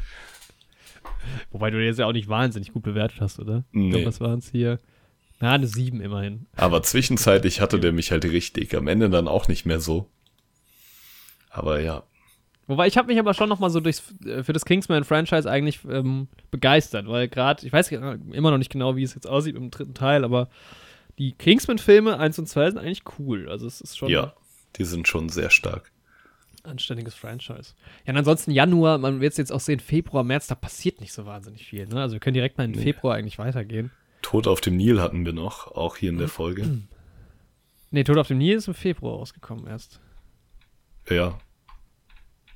Wobei 1.50 1.70
du 1.70 1.82
jetzt 1.82 1.98
ja 1.98 2.06
auch 2.06 2.12
nicht 2.12 2.28
wahnsinnig 2.28 2.72
gut 2.72 2.82
bewertet 2.82 3.20
hast, 3.20 3.38
oder? 3.38 3.64
Ich 3.72 3.78
Nee. 3.78 3.90
glaube, 3.90 4.06
was 4.06 4.20
waren 4.20 4.38
es 4.40 4.50
hier? 4.50 4.80
Na, 5.40 5.52
eine 5.52 5.66
7 5.66 6.00
immerhin. 6.00 6.46
Aber 6.56 6.82
zwischenzeitlich 6.82 7.60
hatte 7.60 7.80
der 7.80 7.92
mich 7.92 8.10
halt 8.12 8.24
richtig. 8.24 8.74
Am 8.76 8.86
Ende 8.88 9.08
dann 9.10 9.28
auch 9.28 9.48
nicht 9.48 9.66
mehr 9.66 9.80
so. 9.80 10.08
Aber 11.50 11.80
ja, 11.80 12.04
Wobei 12.68 12.86
ich 12.86 12.96
habe 12.96 13.08
mich 13.08 13.18
aber 13.18 13.34
schon 13.34 13.48
noch 13.48 13.58
mal 13.58 13.70
so 13.70 13.80
durchs, 13.80 14.14
äh, 14.24 14.44
für 14.44 14.52
das 14.52 14.64
Kingsman-Franchise 14.64 15.50
eigentlich 15.50 15.80
ähm, 15.90 16.28
begeistert, 16.52 17.08
weil 17.08 17.28
gerade, 17.28 17.66
ich 17.66 17.72
weiß 17.72 17.90
immer 17.90 18.50
noch 18.52 18.58
nicht 18.58 18.70
genau, 18.70 18.94
wie 18.96 19.02
es 19.02 19.14
jetzt 19.14 19.26
aussieht 19.26 19.56
im 19.56 19.70
dritten 19.70 19.94
Teil, 19.94 20.24
aber 20.24 20.48
die 21.18 21.32
Kingsman-Filme 21.32 22.18
1 22.18 22.38
und 22.38 22.46
2 22.46 22.70
sind 22.70 22.78
eigentlich 22.78 23.02
cool. 23.18 23.48
Also 23.48 23.66
es 23.66 23.80
ist 23.80 23.98
schon 23.98 24.08
ja, 24.10 24.32
die 24.76 24.84
sind 24.84 25.08
schon 25.08 25.28
sehr 25.28 25.50
stark. 25.50 25.90
Anständiges 26.64 27.14
Franchise. 27.14 27.74
Ja, 28.06 28.12
und 28.12 28.18
ansonsten 28.18 28.50
Januar, 28.50 28.98
man 28.98 29.20
wird 29.20 29.32
es 29.32 29.38
jetzt 29.38 29.52
auch 29.52 29.60
sehen, 29.60 29.80
Februar, 29.80 30.24
März, 30.24 30.46
da 30.46 30.54
passiert 30.54 31.00
nicht 31.00 31.12
so 31.12 31.26
wahnsinnig 31.26 31.66
viel. 31.66 31.86
Ne? 31.86 32.00
Also 32.00 32.14
wir 32.14 32.20
können 32.20 32.34
direkt 32.34 32.58
mal 32.58 32.64
in 32.64 32.72
Nee. 32.72 32.82
Februar 32.82 33.16
eigentlich 33.16 33.38
weitergehen. 33.38 33.90
Tod 34.22 34.46
auf 34.46 34.60
dem 34.60 34.76
Nil 34.76 35.00
hatten 35.00 35.24
wir 35.26 35.32
noch, 35.32 35.66
auch 35.68 35.96
hier 35.96 36.10
in 36.10 36.18
der 36.18 36.28
Folge. 36.28 36.82
Nee, 37.90 38.04
Tod 38.04 38.16
auf 38.18 38.28
dem 38.28 38.38
Nil 38.38 38.56
ist 38.56 38.68
im 38.68 38.74
Februar 38.74 39.16
rausgekommen 39.18 39.66
erst. 39.66 40.00
Ja. 41.10 41.38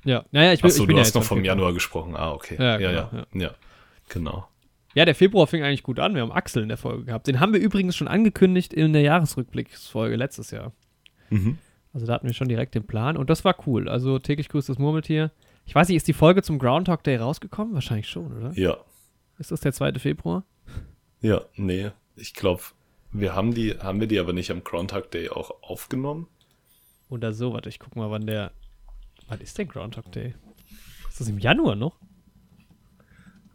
Ja, 0.03 0.23
naja, 0.31 0.53
ich 0.53 0.61
bin, 0.61 0.69
Achso, 0.71 0.83
ich 0.83 0.87
bin 0.87 0.95
du 0.95 0.99
ja 0.99 1.01
hast 1.01 1.07
jetzt 1.09 1.15
noch 1.15 1.23
vom 1.23 1.39
Februar. 1.39 1.55
Januar 1.55 1.73
gesprochen. 1.73 2.15
Ah, 2.15 2.31
okay. 2.31 2.55
Ja, 2.57 2.79
Ja, 2.79 2.91
ja, 2.91 3.09
genau, 3.11 3.25
ja. 3.45 3.55
Genau. 4.09 4.47
Ja, 4.95 5.05
der 5.05 5.15
Februar 5.15 5.45
fing 5.47 5.61
eigentlich 5.63 5.83
gut 5.83 5.99
an. 5.99 6.15
Wir 6.15 6.21
haben 6.21 6.31
Axel 6.31 6.63
in 6.63 6.69
der 6.69 6.77
Folge 6.77 7.03
gehabt. 7.05 7.27
Den 7.27 7.39
haben 7.39 7.53
wir 7.53 7.59
übrigens 7.59 7.95
schon 7.95 8.07
angekündigt 8.07 8.73
in 8.73 8.93
der 8.93 9.01
Jahresrückblicksfolge 9.01 10.15
letztes 10.15 10.49
Jahr. 10.51 10.71
Mhm. 11.29 11.57
Also 11.97 12.05
da 12.05 12.13
hatten 12.13 12.27
wir 12.27 12.35
schon 12.35 12.47
direkt 12.47 12.75
den 12.75 12.85
Plan 12.85 13.17
und 13.17 13.27
das 13.27 13.43
war 13.43 13.55
cool. 13.65 13.89
Also 13.89 14.19
täglich 14.19 14.49
grüßt 14.49 14.69
das 14.69 14.77
Murmeltier. 14.77 15.31
Ich 15.65 15.73
weiß 15.73 15.87
nicht, 15.87 15.97
ist 15.97 16.07
die 16.07 16.13
Folge 16.13 16.43
zum 16.43 16.59
Groundhog 16.59 17.03
Day 17.03 17.15
rausgekommen? 17.15 17.73
Wahrscheinlich 17.73 18.07
schon, 18.07 18.37
oder? 18.37 18.51
Ja. 18.53 18.77
Ist 19.39 19.49
das 19.49 19.61
der 19.61 19.73
2. 19.73 19.93
Februar? 19.93 20.43
Ja, 21.21 21.41
nee. 21.55 21.89
Ich 22.15 22.35
glaube, 22.35 22.61
wir 23.11 23.33
haben 23.33 23.51
die, 23.51 23.79
haben 23.79 23.99
wir 23.99 24.05
die 24.05 24.19
aber 24.19 24.31
nicht 24.31 24.51
am 24.51 24.63
Groundhog 24.63 25.09
Day 25.09 25.29
auch 25.29 25.49
aufgenommen? 25.63 26.27
Oder 27.09 27.33
so, 27.33 27.53
warte, 27.53 27.69
ich 27.69 27.79
guck 27.79 27.95
mal, 27.95 28.11
wann 28.11 28.27
der. 28.27 28.51
Wann 29.27 29.41
ist 29.41 29.57
denn 29.57 29.67
Groundhog 29.67 30.11
Day? 30.11 30.35
Ist 31.09 31.19
das 31.19 31.27
im 31.27 31.39
Januar 31.39 31.75
noch? 31.75 31.97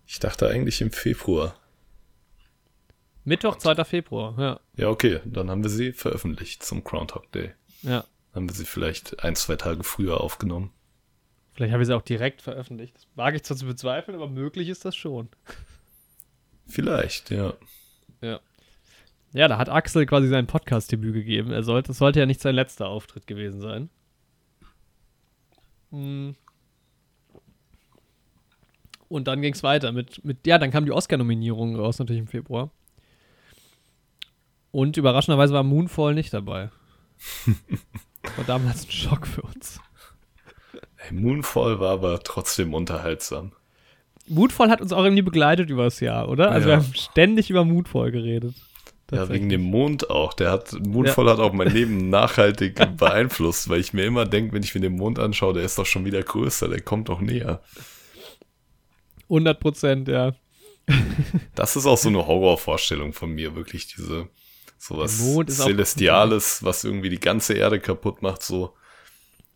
Ich 0.04 0.18
dachte 0.18 0.48
eigentlich 0.48 0.80
im 0.80 0.90
Februar. 0.90 1.54
Mittwoch, 3.22 3.58
2. 3.58 3.84
Februar, 3.84 4.34
ja. 4.36 4.60
Ja, 4.74 4.88
okay, 4.88 5.20
dann 5.24 5.48
haben 5.48 5.62
wir 5.62 5.70
sie 5.70 5.92
veröffentlicht 5.92 6.64
zum 6.64 6.82
Groundhog 6.82 7.30
Day. 7.30 7.52
Ja. 7.82 8.04
Haben 8.34 8.48
wir 8.48 8.54
sie 8.54 8.64
vielleicht 8.64 9.22
ein, 9.22 9.36
zwei 9.36 9.56
Tage 9.56 9.84
früher 9.84 10.20
aufgenommen. 10.20 10.72
Vielleicht 11.52 11.72
habe 11.72 11.82
ich 11.82 11.86
sie 11.86 11.96
auch 11.96 12.02
direkt 12.02 12.40
veröffentlicht. 12.40 12.96
Das 12.96 13.06
wage 13.14 13.36
ich 13.36 13.42
zwar 13.42 13.56
zu 13.56 13.66
bezweifeln, 13.66 14.16
aber 14.16 14.28
möglich 14.28 14.68
ist 14.68 14.84
das 14.84 14.96
schon. 14.96 15.28
Vielleicht, 16.66 17.30
ja. 17.30 17.54
Ja. 18.22 18.40
Ja, 19.34 19.48
da 19.48 19.58
hat 19.58 19.68
Axel 19.68 20.06
quasi 20.06 20.28
sein 20.28 20.46
Podcast-Debüt 20.46 21.14
gegeben. 21.14 21.52
Er 21.52 21.62
sollte, 21.62 21.92
es 21.92 21.98
sollte 21.98 22.20
ja 22.20 22.26
nicht 22.26 22.40
sein 22.40 22.54
letzter 22.54 22.88
Auftritt 22.88 23.26
gewesen 23.26 23.60
sein. 23.60 23.90
Hm. 25.90 26.34
Und 29.08 29.28
dann 29.28 29.42
ging 29.42 29.52
es 29.52 29.62
weiter 29.62 29.92
mit, 29.92 30.24
mit, 30.24 30.46
ja, 30.46 30.56
dann 30.56 30.70
kam 30.70 30.86
die 30.86 30.92
Oscar-Nominierung 30.92 31.76
raus, 31.76 31.98
natürlich 31.98 32.20
im 32.20 32.28
Februar. 32.28 32.70
Und 34.70 34.96
überraschenderweise 34.96 35.52
war 35.52 35.62
Moonfall 35.62 36.14
nicht 36.14 36.32
dabei. 36.32 36.70
war 38.36 38.44
damals 38.44 38.84
ein 38.86 38.90
Schock 38.90 39.26
für 39.26 39.42
uns. 39.42 39.80
Hey, 40.96 41.12
Moonfall 41.12 41.80
war 41.80 41.92
aber 41.92 42.20
trotzdem 42.20 42.74
unterhaltsam. 42.74 43.52
Moonfall 44.28 44.70
hat 44.70 44.80
uns 44.80 44.92
auch 44.92 45.02
irgendwie 45.04 45.22
begleitet 45.22 45.68
über 45.70 45.84
das 45.84 46.00
Jahr, 46.00 46.28
oder? 46.28 46.50
Also 46.50 46.68
Ja. 46.68 46.76
wir 46.78 46.84
haben 46.84 46.94
ständig 46.94 47.50
über 47.50 47.64
Moonfall 47.64 48.10
geredet. 48.12 48.54
Ja, 49.10 49.28
wegen 49.28 49.50
dem 49.50 49.60
Mond 49.62 50.08
auch. 50.08 50.32
Der 50.32 50.50
hat, 50.50 50.72
Moonfall 50.86 51.28
hat 51.28 51.38
auch 51.38 51.52
mein 51.52 51.68
Leben 51.70 52.08
nachhaltig 52.10 52.96
beeinflusst, 52.96 53.68
weil 53.68 53.80
ich 53.80 53.92
mir 53.92 54.04
immer 54.04 54.24
denke, 54.24 54.54
wenn 54.54 54.62
ich 54.62 54.74
mir 54.74 54.80
den 54.80 54.96
Mond 54.96 55.18
anschaue, 55.18 55.52
der 55.52 55.64
ist 55.64 55.76
doch 55.78 55.84
schon 55.84 56.06
wieder 56.06 56.22
größer, 56.22 56.68
der 56.68 56.80
kommt 56.80 57.10
doch 57.10 57.20
näher. 57.20 57.60
100 59.24 59.60
Prozent, 59.60 60.08
ja. 60.08 60.32
Das 61.54 61.76
ist 61.76 61.84
auch 61.86 61.98
so 61.98 62.08
eine 62.08 62.26
Horrorvorstellung 62.26 63.12
von 63.12 63.30
mir, 63.32 63.54
wirklich 63.54 63.86
diese 63.86 64.28
sowas 64.82 65.20
auch- 65.20 65.44
Celestiales, 65.66 66.62
was 66.64 66.84
irgendwie 66.84 67.10
die 67.10 67.20
ganze 67.20 67.54
Erde 67.54 67.78
kaputt 67.80 68.22
macht, 68.22 68.42
so 68.42 68.74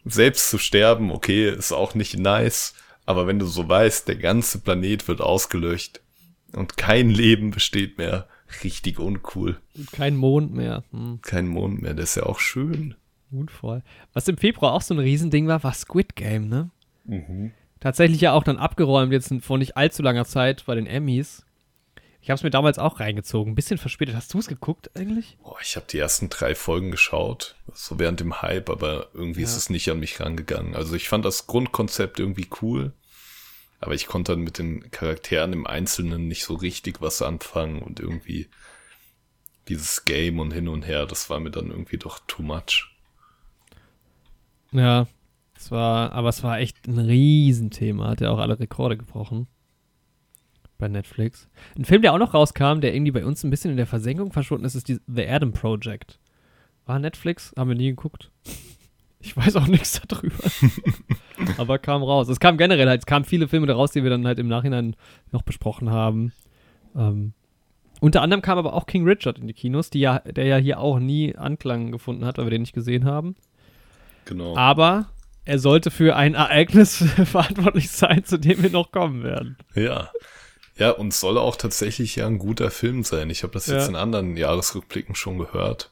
selbst 0.05 0.51
zu 0.51 0.59
sterben, 0.59 1.11
okay, 1.11 1.51
ist 1.51 1.73
auch 1.73 1.95
nicht 1.95 2.17
nice, 2.19 2.75
aber 3.07 3.27
wenn 3.27 3.39
du 3.39 3.47
so 3.47 3.69
weißt, 3.69 4.07
der 4.09 4.17
ganze 4.17 4.61
Planet 4.61 5.09
wird 5.09 5.21
ausgelöscht 5.21 6.01
und 6.53 6.77
kein 6.77 7.11
Leben 7.11 7.51
besteht 7.51 7.99
mehr, 7.99 8.29
richtig 8.63 8.99
uncool. 9.01 9.61
Und 9.75 9.91
kein 9.91 10.15
Mond 10.17 10.55
mehr. 10.55 10.85
Hm, 10.93 11.19
Kein 11.23 11.49
Mond 11.49 11.83
mehr, 11.83 11.95
das 11.95 12.11
ist 12.11 12.15
ja 12.17 12.23
auch 12.25 12.39
schön. 12.39 12.95
Moonfall. 13.31 13.83
Was 14.13 14.29
im 14.29 14.37
Februar 14.37 14.73
auch 14.73 14.83
so 14.83 14.95
ein 14.95 15.01
Riesending 15.01 15.49
war, 15.49 15.65
war 15.65 15.75
Squid 15.75 16.15
Game, 16.15 16.49
ne? 16.49 16.71
Tatsächlich 17.81 18.21
ja 18.21 18.33
auch 18.33 18.45
dann 18.45 18.59
abgeräumt, 18.59 19.13
jetzt 19.13 19.33
vor 19.41 19.59
nicht 19.59 19.77
allzu 19.77 20.03
langer 20.03 20.25
Zeit 20.25 20.65
bei 20.67 20.75
den 20.77 20.87
Emmys. 20.87 21.45
Ich 22.27 22.31
habe 22.31 22.39
es 22.39 22.43
mir 22.43 22.51
damals 22.51 22.81
auch 22.81 22.99
reingezogen. 22.99 23.53
Ein 23.53 23.55
bisschen 23.55 23.79
verspätet. 23.79 24.17
Hast 24.17 24.35
du 24.35 24.41
es 24.41 24.49
geguckt 24.49 24.91
eigentlich? 24.97 25.39
Boah, 25.45 25.59
ich 25.63 25.77
habe 25.77 25.87
die 25.89 26.01
ersten 26.01 26.29
drei 26.29 26.57
Folgen 26.57 26.91
geschaut, 26.91 27.55
so 27.73 28.01
während 28.01 28.19
dem 28.19 28.43
Hype, 28.43 28.69
aber 28.69 29.11
irgendwie 29.15 29.43
ist 29.43 29.53
Ja. 29.53 29.59
es 29.59 29.71
nicht 29.71 29.89
an 29.93 30.01
mich 30.01 30.19
rangegangen. 30.19 30.75
Also 30.75 30.97
ich 30.97 31.09
fand 31.09 31.25
das 31.25 31.47
Grundkonzept 31.47 32.19
irgendwie 32.19 32.49
cool, 32.63 32.93
aber 33.79 33.95
ich 33.95 34.09
konnte 34.09 34.33
dann 34.33 34.41
mit 34.43 34.59
den 34.59 34.91
Charakteren 34.91 35.53
im 35.53 35.69
Einzelnen 35.69 36.27
nicht 36.27 36.43
so 36.43 36.55
richtig 36.55 37.01
was 37.01 37.23
anfangen 37.23 37.81
und 37.81 38.01
irgendwie 38.01 38.49
dieses 39.69 40.05
Game 40.05 40.41
und 40.41 40.51
hin 40.51 40.67
und 40.67 40.83
her, 40.83 41.07
das 41.07 41.31
war 41.31 41.39
mir 41.39 41.53
dann 41.53 41.71
irgendwie 41.71 41.99
doch 41.99 42.19
too 42.27 42.43
much. 42.43 42.89
Ja. 44.73 45.07
Es 45.57 45.71
war, 45.71 46.11
aber 46.11 46.31
es 46.31 46.43
war 46.43 46.59
echt 46.59 46.89
ein 46.89 46.99
Riesenthema. 46.99 48.09
Hat 48.09 48.21
ja 48.21 48.31
auch 48.31 48.39
alle 48.39 48.59
Rekorde 48.59 48.97
gebrochen. 48.97 49.47
Bei 50.79 50.89
Netflix. 50.89 51.49
Ein 51.77 51.85
Film, 51.85 52.03
der 52.03 52.13
auch 52.13 52.19
noch 52.19 52.35
rauskam, 52.35 52.81
der 52.81 52.95
irgendwie 52.95 53.13
bei 53.13 53.25
uns 53.25 53.43
ein 53.45 53.51
bisschen 53.51 53.71
in 53.71 53.77
der 53.79 53.87
Versenkung 53.87 54.33
verschwunden 54.33 54.67
ist, 54.67 54.75
ist 54.75 54.89
die 54.89 55.01
The 55.07 55.27
Adam 55.27 55.53
Project. 55.53 56.19
War 56.85 56.99
Netflix? 56.99 57.53
Haben 57.57 57.71
wir 57.71 57.77
nie 57.77 57.89
geguckt. 57.89 58.31
Ich 59.21 59.37
weiß 59.37 59.57
auch 59.57 59.67
nichts 59.67 60.01
darüber. 60.07 60.45
aber 61.59 61.79
kam 61.79 62.03
raus. 62.03 62.29
Es 62.29 62.41
kam 62.41 62.59
generell 62.59 62.89
halt, 62.89 63.01
es 63.01 63.07
kamen 63.07 63.25
viele 63.25 63.49
Filme 63.49 63.67
da 63.67 63.75
raus, 63.75 63.93
die 63.93 64.03
wir 64.03 64.11
dann 64.11 64.27
halt 64.27 64.39
im 64.39 64.49
Nachhinein 64.49 64.95
noch 65.33 65.43
besprochen 65.43 65.91
haben. 65.91 66.33
Ähm, 66.95 67.33
unter 68.01 68.23
anderem 68.23 68.43
kam 68.43 68.59
aber 68.59 68.75
auch 68.75 68.87
King 68.87 69.05
Richard 69.05 69.39
in 69.39 69.47
die 69.47 69.55
Kinos, 69.55 69.91
die 69.91 70.01
ja, 70.01 70.19
der 70.21 70.45
ja 70.45 70.57
hier 70.59 70.79
auch 70.79 70.99
nie 70.99 71.35
Anklang 71.35 71.91
gefunden 71.91 72.25
hat, 72.25 72.39
weil 72.39 72.47
wir 72.47 72.51
den 72.51 72.63
nicht 72.63 72.75
gesehen 72.75 73.05
haben. 73.05 73.37
Genau. 74.27 74.57
Aber 74.57 75.09
er 75.45 75.59
sollte 75.59 75.91
für 75.91 76.17
ein 76.17 76.35
Ereignis 76.35 76.97
verantwortlich 77.25 77.91
sein, 77.91 78.25
zu 78.25 78.39
dem 78.39 78.63
wir 78.63 78.71
noch 78.71 78.93
kommen 78.93 79.23
werden. 79.23 79.57
Ja. 79.75 80.11
Ja, 80.77 80.91
und 80.91 81.15
soll 81.15 81.39
auch 81.39 81.57
tatsächlich 81.57 82.17
ja 82.17 82.27
ein 82.27 82.39
guter 82.39 82.71
Film 82.71 83.03
sein. 83.03 83.31
Ich 83.31 83.43
habe 83.43 83.53
das 83.53 83.67
jetzt 83.67 83.85
Ja. 83.85 83.89
in 83.89 83.97
anderen 83.97 84.37
Jahresrückblicken 84.37 85.15
schon 85.15 85.39
gehört. 85.39 85.91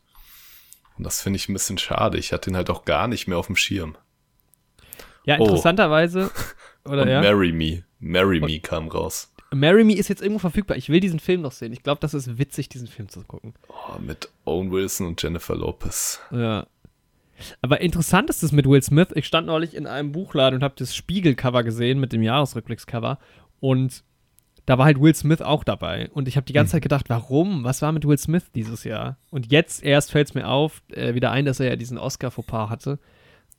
Und 0.99 1.05
das 1.05 1.23
finde 1.23 1.39
ich 1.39 1.49
ein 1.49 1.55
bisschen 1.55 1.79
schade. 1.79 2.19
Ich 2.19 2.33
hatte 2.33 2.51
ihn 2.51 2.57
halt 2.57 2.71
auch 2.71 2.85
gar 2.85 3.09
nicht 3.09 3.27
mehr 3.27 3.39
auf 3.39 3.47
dem 3.47 3.57
Schirm. 3.57 3.97
Ja, 5.25 5.37
Oh. 5.39 5.45
interessanterweise, 5.45 6.31
oder 6.85 7.03
und 7.03 7.09
ja, 7.09 7.23
Marry 7.23 7.53
Me. 7.53 7.85
Marry 7.99 8.41
Me 8.41 8.61
kam 8.61 8.89
raus. 8.89 9.31
Marry 9.55 9.85
Me 9.85 9.95
ist 9.95 10.09
jetzt 10.09 10.21
irgendwo 10.21 10.41
verfügbar. 10.41 10.77
Ich 10.77 10.89
will 10.91 11.01
diesen 11.01 11.21
Film 11.21 11.41
noch 11.41 11.53
sehen. 11.53 11.73
Ich 11.73 11.83
glaube, 11.83 12.01
das 12.01 12.13
ist 12.13 12.39
witzig, 12.39 12.69
diesen 12.69 12.89
Film 12.89 13.09
zu 13.09 13.23
gucken. 13.23 13.55
Oh, 13.69 13.99
mit 14.01 14.29
Owen 14.45 14.71
Wilson 14.71 15.07
und 15.07 15.23
Jennifer 15.23 15.55
Lopez. 15.55 16.21
Ja. 16.31 16.67
Aber 17.63 17.81
interessant 17.81 18.31
ist 18.31 18.43
es 18.43 18.53
mit 18.53 18.67
Will 18.67 18.83
Smith. 18.83 19.09
Ich 19.15 19.27
stand 19.27 19.47
neulich 19.47 19.75
in 19.75 19.87
einem 19.87 20.13
Buchladen 20.13 20.59
und 20.59 20.63
habe 20.65 20.75
das 20.77 20.95
Spiegelcover 20.95 21.63
gesehen 21.65 21.99
mit 22.01 22.13
dem 22.13 22.23
Jahresrückblickscover. 22.23 23.19
Und 23.61 24.03
da 24.67 24.79
war 24.79 24.87
halt 24.87 25.01
Will 25.01 25.15
Smith 25.15 25.43
auch 25.43 25.65
dabei. 25.65 26.09
Und 26.13 26.29
ich 26.29 26.37
habe 26.37 26.47
die 26.47 26.53
ganze 26.53 26.73
Zeit 26.73 26.83
gedacht, 26.83 27.09
warum? 27.09 27.65
Was 27.65 27.83
war 27.83 27.93
mit 27.93 28.07
Will 28.07 28.19
Smith 28.19 28.51
dieses 28.55 28.85
Jahr? 28.85 29.19
Und 29.31 29.53
jetzt 29.53 29.83
erst 29.85 30.11
fällt 30.11 30.29
es 30.29 30.35
mir 30.35 30.49
auf, 30.49 30.83
äh, 30.93 31.15
wieder 31.15 31.31
ein, 31.31 31.45
dass 31.45 31.61
er 31.61 31.69
ja 31.69 31.77
diesen 31.77 31.99
Oscar-Fauxpas 31.99 32.71
hatte. 32.71 32.99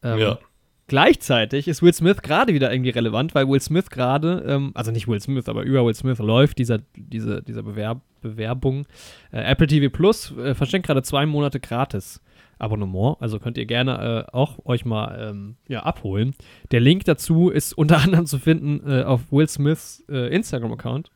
Ähm, 0.03 0.20
Ja. 0.20 0.39
Gleichzeitig 0.88 1.68
ist 1.68 1.82
Will 1.82 1.93
Smith 1.93 2.22
gerade 2.22 2.53
wieder 2.53 2.72
irgendwie 2.72 2.91
relevant, 2.91 3.34
weil 3.34 3.49
Will 3.49 3.60
Smith 3.60 3.89
gerade, 3.89 4.45
ähm, 4.47 4.72
also 4.76 4.91
nicht 4.91 5.08
Will 5.08 5.20
Smith, 5.20 5.49
aber 5.49 5.64
über 5.64 5.84
Will 5.84 5.95
Smith 5.95 6.20
läuft 6.20 6.60
dieser, 6.60 6.80
diese, 6.95 7.41
dieser 7.41 7.64
Bewerb, 7.64 8.01
Bewerbung. 8.22 8.86
Äh, 9.32 9.41
Apple 9.41 9.66
TV 9.66 9.89
Plus 9.91 10.32
äh, 10.38 10.53
verschenkt 10.53 10.86
gerade 10.86 11.01
zwei 11.01 11.26
Monate 11.26 11.60
gratis 11.60 12.22
Abonnement, 12.58 13.18
also 13.20 13.39
könnt 13.39 13.58
ihr 13.58 13.66
gerne 13.66 14.28
äh, 14.28 14.32
auch 14.32 14.66
euch 14.66 14.86
mal 14.86 15.30
ähm, 15.30 15.56
ja, 15.68 15.84
abholen. 15.84 16.36
Der 16.72 16.80
Link 16.80 17.06
dazu 17.06 17.49
ist 17.49 17.74
unter 17.78 17.97
anderem 17.99 18.26
zu 18.26 18.39
finden 18.39 18.89
äh, 18.89 19.03
auf 19.03 19.32
Will 19.32 19.47
Smiths 19.47 20.03
äh, 20.10 20.34
Instagram-Account. 20.34 21.12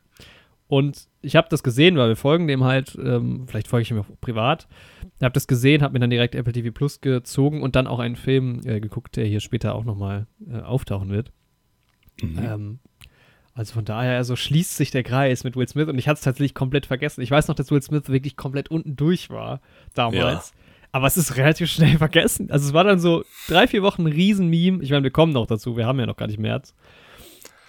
Und 0.68 1.08
ich 1.20 1.34
habe 1.34 1.48
das 1.50 1.64
gesehen, 1.64 1.96
weil 1.96 2.08
wir 2.08 2.16
folgen 2.16 2.46
dem 2.46 2.62
halt, 2.62 2.96
ähm, 3.02 3.46
vielleicht 3.48 3.66
folge 3.66 3.82
ich 3.82 3.90
ihm 3.90 3.98
auch 3.98 4.06
privat. 4.20 4.68
Ich 5.16 5.22
habe 5.22 5.32
das 5.32 5.48
gesehen, 5.48 5.82
habe 5.82 5.94
mir 5.94 5.98
dann 5.98 6.10
direkt 6.10 6.36
Apple 6.36 6.52
TV 6.52 6.70
Plus 6.70 7.00
gezogen 7.00 7.62
und 7.62 7.74
dann 7.74 7.88
auch 7.88 7.98
einen 7.98 8.14
Film 8.14 8.60
äh, 8.64 8.80
geguckt, 8.80 9.16
der 9.16 9.26
hier 9.26 9.40
später 9.40 9.74
auch 9.74 9.84
nochmal 9.84 10.28
äh, 10.48 10.60
auftauchen 10.60 11.10
wird. 11.10 11.32
Ähm, 12.22 12.78
also 13.52 13.74
von 13.74 13.84
daher, 13.84 14.16
also 14.16 14.36
schließt 14.36 14.76
sich 14.76 14.90
der 14.90 15.02
Kreis 15.02 15.42
mit 15.42 15.56
Will 15.56 15.68
Smith 15.68 15.88
und 15.88 15.98
ich 15.98 16.06
hatte 16.06 16.18
es 16.18 16.24
tatsächlich 16.24 16.54
komplett 16.54 16.86
vergessen. 16.86 17.20
Ich 17.20 17.30
weiß 17.30 17.48
noch, 17.48 17.56
dass 17.56 17.70
Will 17.70 17.82
Smith 17.82 18.08
wirklich 18.08 18.36
komplett 18.36 18.70
unten 18.70 18.96
durch 18.96 19.28
war 19.28 19.60
damals. 19.94 20.52
Aber 20.92 21.06
es 21.06 21.16
ist 21.16 21.36
relativ 21.36 21.70
schnell 21.70 21.98
vergessen. 21.98 22.50
Also 22.50 22.68
es 22.68 22.72
war 22.74 22.84
dann 22.84 22.98
so 22.98 23.24
drei, 23.48 23.66
vier 23.68 23.82
Wochen 23.82 24.02
ein 24.02 24.12
Riesen-Meme. 24.12 24.82
Ich 24.82 24.90
meine, 24.90 25.04
wir 25.04 25.10
kommen 25.10 25.32
noch 25.32 25.46
dazu, 25.46 25.76
wir 25.76 25.86
haben 25.86 26.00
ja 26.00 26.06
noch 26.06 26.16
gar 26.16 26.26
nicht 26.26 26.38
März. 26.40 26.74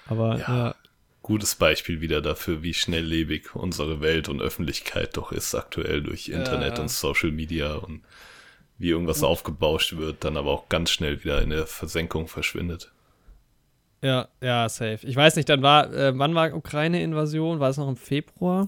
Aber 0.07 0.37
Ja. 0.39 0.47
ja, 0.47 0.75
Gutes 1.23 1.53
Beispiel 1.53 2.01
wieder 2.01 2.19
dafür, 2.19 2.63
wie 2.63 2.73
schnelllebig 2.73 3.55
unsere 3.55 4.01
Welt 4.01 4.27
und 4.27 4.41
Öffentlichkeit 4.41 5.15
doch 5.17 5.31
ist 5.31 5.53
aktuell 5.53 6.01
durch 6.01 6.29
Internet 6.29 6.77
Ja. 6.77 6.81
und 6.83 6.89
Social 6.89 7.31
Media 7.31 7.75
und 7.75 8.01
wie 8.79 8.89
irgendwas 8.89 9.21
aufgebauscht 9.21 9.97
wird, 9.97 10.23
dann 10.23 10.35
aber 10.35 10.49
auch 10.49 10.67
ganz 10.67 10.89
schnell 10.89 11.23
wieder 11.23 11.39
in 11.43 11.51
der 11.51 11.67
Versenkung 11.67 12.27
verschwindet. 12.27 12.91
ja, 14.01 14.29
ja, 14.41 14.67
safe. 14.67 15.05
Ich 15.05 15.15
weiß 15.15 15.35
nicht, 15.35 15.47
dann 15.47 15.61
war, 15.61 15.93
äh, 15.93 16.17
wann 16.17 16.33
war 16.33 16.51
Ukraine-Invasion? 16.55 17.59
War 17.59 17.69
es 17.69 17.77
noch 17.77 17.87
im 17.87 17.97
Februar? 17.97 18.67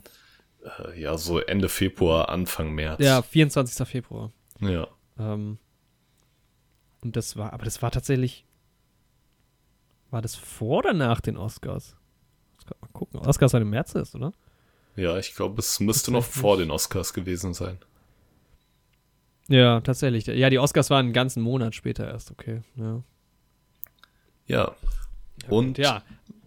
Äh, 0.64 1.02
Ja, 1.02 1.18
so 1.18 1.40
Ende 1.40 1.70
Februar, 1.70 2.30
Anfang 2.30 2.72
März. 2.76 3.00
Ja, 3.04 3.24
24. 3.24 3.88
Februar. 3.88 4.32
Ja. 4.60 4.88
Ähm, 5.20 5.58
und 7.02 7.16
das 7.16 7.36
war, 7.36 7.54
aber 7.54 7.66
das 7.66 7.82
war 7.82 7.92
tatsächlich. 7.92 8.46
War 10.10 10.22
das 10.22 10.36
vor 10.36 10.80
oder 10.80 10.94
nach 10.94 11.22
den 11.22 11.38
Oscars? 11.38 11.96
Man 12.80 12.94
gucken. 12.94 13.20
Oscars 13.20 13.54
halt 13.54 13.64
im 13.64 13.72
März 13.72 13.96
ist, 13.96 14.16
oder? 14.16 14.32
Ja, 14.96 15.18
ich 15.18 15.36
glaube, 15.36 15.60
es 15.60 15.80
müsste 15.80 16.12
noch 16.12 16.24
vor 16.24 16.58
den 16.58 16.72
Oscars 16.72 17.14
gewesen 17.14 17.54
sein. 17.54 17.78
Ja, 19.50 19.82
tatsächlich. 19.82 20.28
Ja, 20.28 20.50
die 20.50 20.60
Oscars 20.60 20.90
waren 20.90 21.08
einen 21.08 21.14
ganzen 21.14 21.42
Monat 21.42 21.76
später 21.76 22.08
erst, 22.08 22.32
okay. 22.32 22.62
Ja. 22.76 23.04
Ja. 24.46 24.76
Und 25.50 25.78
ja, 25.78 26.04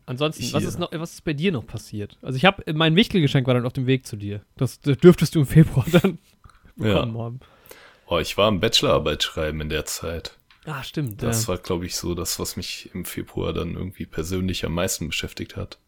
ansonsten, 0.07 0.45
was 0.53 0.61
hier. 0.61 0.69
ist, 0.69 0.79
noch, 0.79 0.91
was 0.93 1.15
ist 1.15 1.25
bei 1.25 1.35
dir 1.35 1.53
noch 1.53 1.67
passiert? 1.67 2.19
Also 2.23 2.37
ich 2.37 2.45
habe, 2.45 2.73
mein 2.73 2.97
Wichtelgeschenk 2.97 3.47
war 3.47 3.55
dann 3.55 3.67
auf 3.67 3.73
dem 3.73 3.87
Weg 3.87 4.07
zu 4.07 4.17
dir. 4.17 4.43
Das, 4.57 4.81
das 4.81 4.97
dürftest 4.99 5.35
du 5.35 5.41
im 5.41 5.47
Februar 5.47 5.85
dann 5.93 6.19
bekommen 6.77 7.19
haben. 7.19 7.41
Oh, 8.07 8.19
ich 8.19 8.37
war 8.37 8.49
am 8.49 8.61
Bachelorarbeit 8.61 9.23
schreiben 9.23 9.61
in 9.61 9.69
der 9.69 9.85
Zeit. 9.85 10.37
Ah, 10.65 10.83
stimmt. 10.83 11.23
Das 11.23 11.43
ja. 11.43 11.49
war, 11.49 11.59
glaube 11.59 11.87
ich, 11.87 11.95
so 11.97 12.15
das, 12.15 12.39
was 12.41 12.57
mich 12.57 12.91
im 12.93 13.05
Februar 13.05 13.53
dann 13.53 13.75
irgendwie 13.75 14.07
persönlich 14.07 14.65
am 14.65 14.73
meisten 14.75 15.07
beschäftigt 15.09 15.57
hat. 15.57 15.79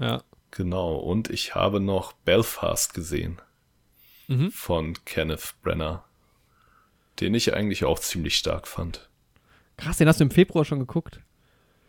ja. 0.00 0.22
Genau. 0.50 0.94
Und 0.96 1.28
ich 1.28 1.54
habe 1.54 1.78
noch 1.78 2.12
Belfast 2.14 2.94
gesehen 2.94 3.38
Mhm. 4.28 4.50
von 4.50 4.94
Kenneth 5.04 5.54
Brenner, 5.62 6.04
den 7.20 7.34
ich 7.34 7.52
eigentlich 7.52 7.84
auch 7.84 7.98
ziemlich 7.98 8.36
stark 8.38 8.66
fand. 8.66 9.10
Krass, 9.76 9.98
den 9.98 10.08
hast 10.08 10.20
du 10.20 10.24
im 10.24 10.30
Februar 10.30 10.64
schon 10.64 10.78
geguckt. 10.78 11.20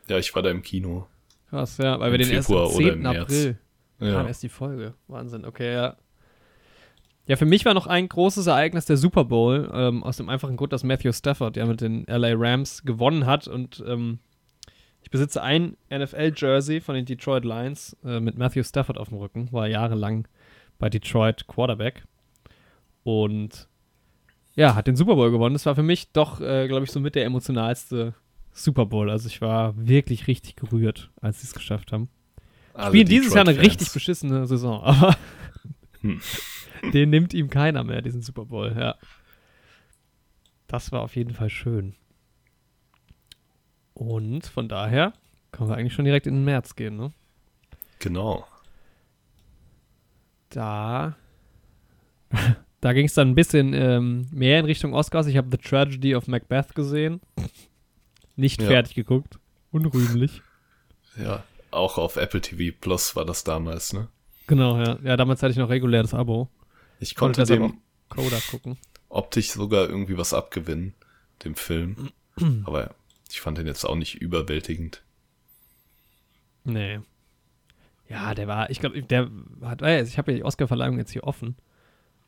Ja, 0.10 0.18
ich 0.18 0.36
war 0.36 0.42
da 0.42 0.50
im 0.50 0.62
Kino. 0.62 1.08
Krass, 1.50 1.78
ja, 1.78 1.98
weil 2.02 2.12
wir 2.12 2.20
Im 2.20 2.28
den 2.28 2.36
erst 2.36 2.50
am 2.50 2.56
Februar 2.56 2.68
oder 2.76 2.86
10. 2.86 2.94
im 2.94 3.02
März. 3.02 3.22
April 3.22 3.58
kam 4.00 4.08
Ja. 4.10 4.28
erst 4.28 4.44
die 4.44 4.50
Folge. 4.50 4.94
Wahnsinn, 5.08 5.46
okay, 5.46 5.74
ja. 5.74 5.96
Ja, 7.30 7.36
für 7.36 7.46
mich 7.46 7.64
war 7.64 7.76
noch 7.76 7.86
ein 7.86 8.10
großes 8.10 8.48
Ereignis 8.48 8.86
der 8.86 8.98
Super 8.98 9.24
Bowl, 9.24 9.70
ähm, 9.72 10.04
aus 10.04 10.18
dem 10.18 10.30
einfachen 10.30 10.58
Grund, 10.58 10.74
dass 10.74 10.84
Matthew 10.84 11.12
Stafford 11.12 11.58
ja 11.58 11.68
mit 11.68 11.80
den 11.80 12.04
LA 12.08 12.34
Rams 12.34 12.82
gewonnen 12.82 13.28
hat 13.28 13.48
und 13.48 13.84
ähm, 13.88 14.18
ich 15.04 15.12
besitze 15.12 15.44
ein 15.44 15.78
NFL-Jersey 15.92 16.82
von 16.82 16.96
den 16.96 17.06
Detroit 17.06 17.46
Lions 17.46 17.96
äh, 18.04 18.20
mit 18.20 18.40
Matthew 18.40 18.64
Stafford 18.64 18.98
auf 18.98 19.10
dem 19.10 19.20
Rücken, 19.20 19.52
war 19.52 19.68
jahrelang 19.68 20.28
bei 20.80 20.90
Detroit 20.90 21.46
Quarterback 21.46 22.04
und 23.04 23.68
ja, 24.56 24.74
hat 24.74 24.88
den 24.88 24.96
Super 24.96 25.14
Bowl 25.14 25.30
gewonnen. 25.30 25.54
Das 25.54 25.68
war 25.68 25.76
für 25.76 25.84
mich 25.84 26.12
doch, 26.12 26.42
äh, 26.42 26.68
glaube 26.68 26.86
ich, 26.86 26.92
so 26.92 27.00
mit 27.00 27.14
der 27.14 27.26
emotionalste 27.26 28.16
Super 28.54 28.88
Bowl. 28.88 29.08
Also 29.08 29.28
ich 29.28 29.40
war 29.40 29.76
wirklich 29.78 30.26
richtig 30.26 30.56
gerührt, 30.56 31.12
als 31.22 31.42
sie 31.42 31.46
es 31.48 31.54
geschafft 31.54 31.92
haben. 31.92 32.10
Alle 32.74 32.88
Spielen 32.88 33.08
dieses 33.08 33.36
Jahr 33.36 33.48
eine 33.48 33.60
richtig 33.60 33.94
beschissene 33.94 34.48
Saison, 34.48 34.82
aber 34.84 35.16
Hm. 36.02 36.22
den 36.94 37.10
nimmt 37.10 37.34
ihm 37.34 37.50
keiner 37.50 37.84
mehr, 37.84 38.02
diesen 38.02 38.22
Super 38.22 38.46
Bowl, 38.46 38.76
ja. 38.78 38.96
Das 40.68 40.92
war 40.92 41.02
auf 41.02 41.16
jeden 41.16 41.34
Fall 41.34 41.50
schön. 41.50 41.96
Und 43.94 44.46
von 44.46 44.70
daher 44.70 45.14
können 45.52 45.70
wir 45.70 45.76
eigentlich 45.78 45.94
schon 45.94 46.06
direkt 46.06 46.28
in 46.28 46.36
den 46.36 46.46
März 46.46 46.76
gehen, 46.76 46.96
ne? 46.96 47.12
Genau. 48.00 48.46
Da, 50.50 51.16
da 52.82 52.94
ging 52.94 53.06
es 53.06 53.14
dann 53.14 53.30
ein 53.30 53.36
bisschen 53.36 53.74
ähm, 53.74 54.28
mehr 54.32 54.60
in 54.60 54.66
Richtung 54.66 54.94
Oscars. 54.94 55.28
Ich 55.28 55.38
habe 55.38 55.50
The 55.52 55.58
Tragedy 55.58 56.16
of 56.16 56.28
Macbeth 56.28 56.76
gesehen. 56.76 57.20
Nicht 58.36 58.62
Ja. 58.62 58.68
fertig 58.68 58.96
geguckt. 58.96 59.40
Unrühmlich. 59.72 60.42
Ja. 61.18 61.44
Auch 61.72 61.98
auf 61.98 62.16
Apple 62.16 62.40
TV 62.40 62.74
Plus 62.80 63.16
war 63.18 63.26
das 63.26 63.44
damals, 63.44 63.92
ne? 63.92 64.08
Genau, 64.48 64.78
ja. 64.80 64.98
Ja, 65.04 65.18
damals 65.18 65.44
hatte 65.44 65.52
ich 65.52 65.58
noch 65.58 65.68
reguläres 65.68 66.14
Abo. 66.14 66.48
Ich 67.00 67.16
Konnte 67.16 67.44
dem 67.46 67.80
Coda 68.10 68.40
gucken. 68.50 68.78
optisch 69.10 69.52
sogar 69.52 69.90
irgendwie 69.90 70.18
was 70.18 70.34
abgewinnen, 70.34 70.94
dem 71.44 71.56
Film. 71.56 72.12
Aber 72.66 72.94
ich 73.30 73.42
fand 73.42 73.58
den 73.58 73.68
jetzt 73.68 73.86
auch 73.86 73.96
nicht 73.96 74.16
überwältigend. 74.22 75.04
Nee. 76.64 77.00
Ja, 78.10 78.34
der 78.34 78.48
war, 78.48 78.70
ich 78.70 78.80
glaube, 78.80 79.02
der 79.04 79.30
hat, 79.62 79.82
äh, 79.82 80.02
ich 80.04 80.18
habe 80.18 80.32
ja 80.32 80.38
die 80.38 80.44
Oscar-Verleihung 80.44 80.98
jetzt 80.98 81.12
hier 81.12 81.24
offen. 81.24 81.56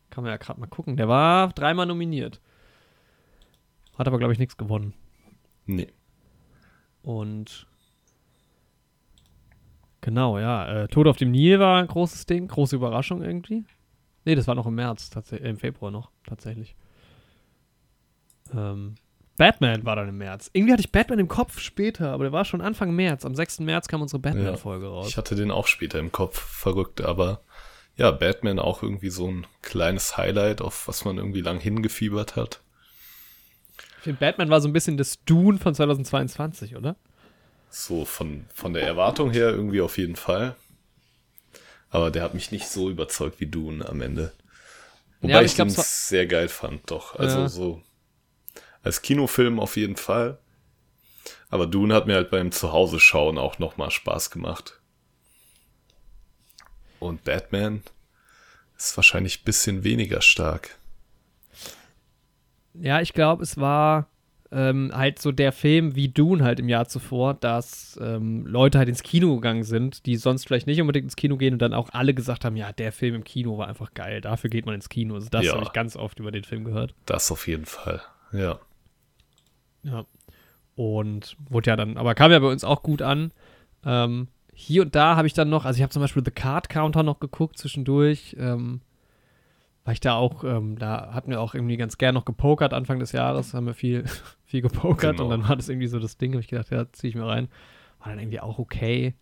Kann 0.09 0.23
man 0.23 0.31
ja 0.31 0.37
gerade 0.37 0.59
mal 0.59 0.67
gucken. 0.67 0.95
Der 0.97 1.07
war 1.07 1.49
dreimal 1.53 1.85
nominiert. 1.85 2.39
Hat 3.97 4.07
aber, 4.07 4.19
glaube 4.19 4.33
ich, 4.33 4.39
nichts 4.39 4.57
gewonnen. 4.57 4.93
Nee. 5.65 5.87
Und 7.01 7.65
genau, 10.01 10.37
ja. 10.37 10.83
Äh, 10.83 10.87
Tod 10.87 11.07
auf 11.07 11.17
dem 11.17 11.31
Nil 11.31 11.59
war 11.59 11.81
ein 11.81 11.87
großes 11.87 12.25
Ding. 12.25 12.47
Große 12.47 12.75
Überraschung 12.75 13.23
irgendwie. 13.23 13.65
Nee, 14.25 14.35
das 14.35 14.47
war 14.47 14.55
noch 14.55 14.67
im 14.67 14.75
März, 14.75 15.09
tatsächlich, 15.09 15.49
im 15.49 15.57
Februar 15.57 15.91
noch, 15.91 16.11
tatsächlich. 16.27 16.75
Ähm, 18.53 18.95
Batman 19.37 19.85
war 19.85 19.95
dann 19.95 20.09
im 20.09 20.17
März. 20.17 20.51
Irgendwie 20.53 20.73
hatte 20.73 20.81
ich 20.81 20.91
Batman 20.91 21.19
im 21.19 21.27
Kopf 21.27 21.59
später, 21.59 22.11
aber 22.11 22.25
der 22.25 22.31
war 22.31 22.45
schon 22.45 22.61
Anfang 22.61 22.93
März. 22.93 23.25
Am 23.25 23.33
6. 23.33 23.59
März 23.61 23.87
kam 23.87 24.01
unsere 24.01 24.19
Batman-Folge 24.19 24.87
raus. 24.87 25.07
Ich 25.07 25.17
hatte 25.17 25.35
den 25.35 25.49
auch 25.49 25.67
später 25.67 25.97
im 25.99 26.11
Kopf, 26.11 26.39
verrückt, 26.39 27.01
aber 27.01 27.41
ja, 27.95 28.11
Batman 28.11 28.59
auch 28.59 28.83
irgendwie 28.83 29.09
so 29.09 29.27
ein 29.27 29.47
kleines 29.61 30.17
Highlight, 30.17 30.61
auf 30.61 30.87
was 30.87 31.05
man 31.05 31.17
irgendwie 31.17 31.41
lang 31.41 31.59
hingefiebert 31.59 32.35
hat. 32.35 32.61
Ich 33.97 34.03
finde, 34.03 34.19
Batman 34.19 34.49
war 34.49 34.61
so 34.61 34.67
ein 34.67 34.73
bisschen 34.73 34.97
das 34.97 35.23
Dune 35.25 35.57
von 35.59 35.75
2022, 35.75 36.75
oder? 36.75 36.95
So 37.69 38.05
von, 38.05 38.45
von 38.53 38.73
der 38.73 38.83
Erwartung 38.83 39.31
her 39.31 39.49
irgendwie 39.49 39.81
auf 39.81 39.97
jeden 39.97 40.15
Fall. 40.15 40.55
Aber 41.91 42.09
der 42.09 42.23
hat 42.23 42.33
mich 42.33 42.51
nicht 42.51 42.67
so 42.67 42.89
überzeugt 42.89 43.39
wie 43.39 43.45
Dune 43.47 43.87
am 43.87 44.01
Ende. 44.01 44.31
Wobei 45.19 45.33
Ja, 45.33 45.41
ich, 45.41 45.51
ich 45.51 45.55
glaub, 45.55 45.69
sehr 45.69 46.25
geil 46.25 46.47
fand, 46.49 46.89
doch. 46.89 47.15
Also 47.19 47.41
Ja. 47.41 47.49
so 47.49 47.83
als 48.81 49.01
Kinofilm 49.01 49.59
auf 49.59 49.77
jeden 49.77 49.97
Fall. 49.97 50.39
Aber 51.49 51.67
Dune 51.67 51.93
hat 51.93 52.07
mir 52.07 52.15
halt 52.15 52.31
beim 52.31 52.51
Zuhause-Schauen 52.51 53.37
auch 53.37 53.59
nochmal 53.59 53.91
Spaß 53.91 54.31
gemacht. 54.31 54.79
Und 56.99 57.23
Batman 57.23 57.83
ist 58.77 58.95
wahrscheinlich 58.97 59.41
ein 59.41 59.45
bisschen 59.45 59.83
weniger 59.83 60.21
stark. 60.21 60.77
Ja, 62.73 63.01
ich 63.01 63.13
glaube, 63.13 63.43
es 63.43 63.57
war 63.57 64.07
ähm, 64.53 64.91
halt 64.93 65.19
so 65.19 65.31
der 65.31 65.51
Film 65.53 65.95
wie 65.95 66.09
Dune 66.09 66.43
halt 66.43 66.59
im 66.59 66.67
Jahr 66.67 66.87
zuvor, 66.87 67.33
dass 67.35 67.97
ähm, 68.03 68.45
Leute 68.45 68.77
halt 68.77 68.89
ins 68.89 69.01
Kino 69.03 69.35
gegangen 69.35 69.63
sind, 69.63 70.05
die 70.05 70.17
sonst 70.17 70.45
vielleicht 70.45 70.67
nicht 70.67 70.81
unbedingt 70.81 71.05
ins 71.05 71.15
Kino 71.15 71.37
gehen 71.37 71.53
und 71.53 71.61
dann 71.61 71.73
auch 71.73 71.89
alle 71.93 72.13
gesagt 72.13 72.43
haben, 72.43 72.57
ja, 72.57 72.73
der 72.73 72.91
Film 72.91 73.15
im 73.15 73.23
Kino 73.23 73.57
war 73.57 73.67
einfach 73.67 73.93
geil, 73.93 74.19
dafür 74.21 74.49
geht 74.49 74.65
man 74.65 74.75
ins 74.75 74.89
Kino. 74.89 75.15
Also 75.15 75.29
das 75.29 75.45
Ja. 75.45 75.53
habe 75.53 75.63
ich 75.63 75.71
ganz 75.71 75.95
oft 75.95 76.19
über 76.19 76.31
den 76.31 76.43
Film 76.43 76.65
gehört. 76.65 76.93
Das 77.05 77.31
auf 77.31 77.47
jeden 77.47 77.65
Fall. 77.65 78.01
Ja. 78.33 78.59
Ja. 79.83 80.05
Und 80.75 81.35
wurde 81.49 81.69
ja 81.69 81.75
dann, 81.75 81.97
aber 81.97 82.15
kam 82.15 82.31
ja 82.31 82.39
bei 82.39 82.47
uns 82.51 82.63
auch 82.63 82.83
gut 82.83 83.01
an. 83.01 83.31
Ähm, 83.85 84.27
hier 84.53 84.81
und 84.83 84.95
da 84.95 85.15
habe 85.15 85.27
ich 85.27 85.33
dann 85.33 85.49
noch, 85.49 85.65
also 85.65 85.77
ich 85.77 85.81
habe 85.83 85.91
zum 85.91 86.01
Beispiel 86.01 86.23
The 86.25 86.31
Card 86.31 86.69
Counter 86.69 87.03
noch 87.03 87.19
geguckt 87.19 87.57
zwischendurch, 87.57 88.35
ähm, 88.39 88.81
weil 89.85 89.93
ich 89.93 89.99
da 89.99 90.15
auch, 90.15 90.43
ähm, 90.43 90.77
da 90.77 91.13
hatten 91.13 91.31
wir 91.31 91.41
auch 91.41 91.55
irgendwie 91.55 91.77
ganz 91.77 91.97
gern 91.97 92.13
noch 92.13 92.25
gepokert 92.25 92.73
Anfang 92.73 92.99
des 92.99 93.11
Jahres, 93.11 93.53
haben 93.53 93.65
wir 93.65 93.73
viel, 93.73 94.03
viel 94.51 94.61
gepokert 94.61 95.17
Genau. 95.17 95.23
und 95.25 95.29
dann 95.31 95.49
war 95.49 95.55
das 95.55 95.67
irgendwie 95.69 95.87
so 95.87 95.99
das 95.99 96.17
Ding, 96.17 96.33
habe 96.33 96.41
ich 96.41 96.47
gedacht, 96.47 96.69
ja, 96.71 96.85
zieh 96.91 97.07
ich 97.07 97.15
mir 97.15 97.25
rein. 97.25 97.49
War 97.99 98.09
dann 98.09 98.19
irgendwie 98.19 98.39
auch 98.39 98.59
okay. 98.59 99.15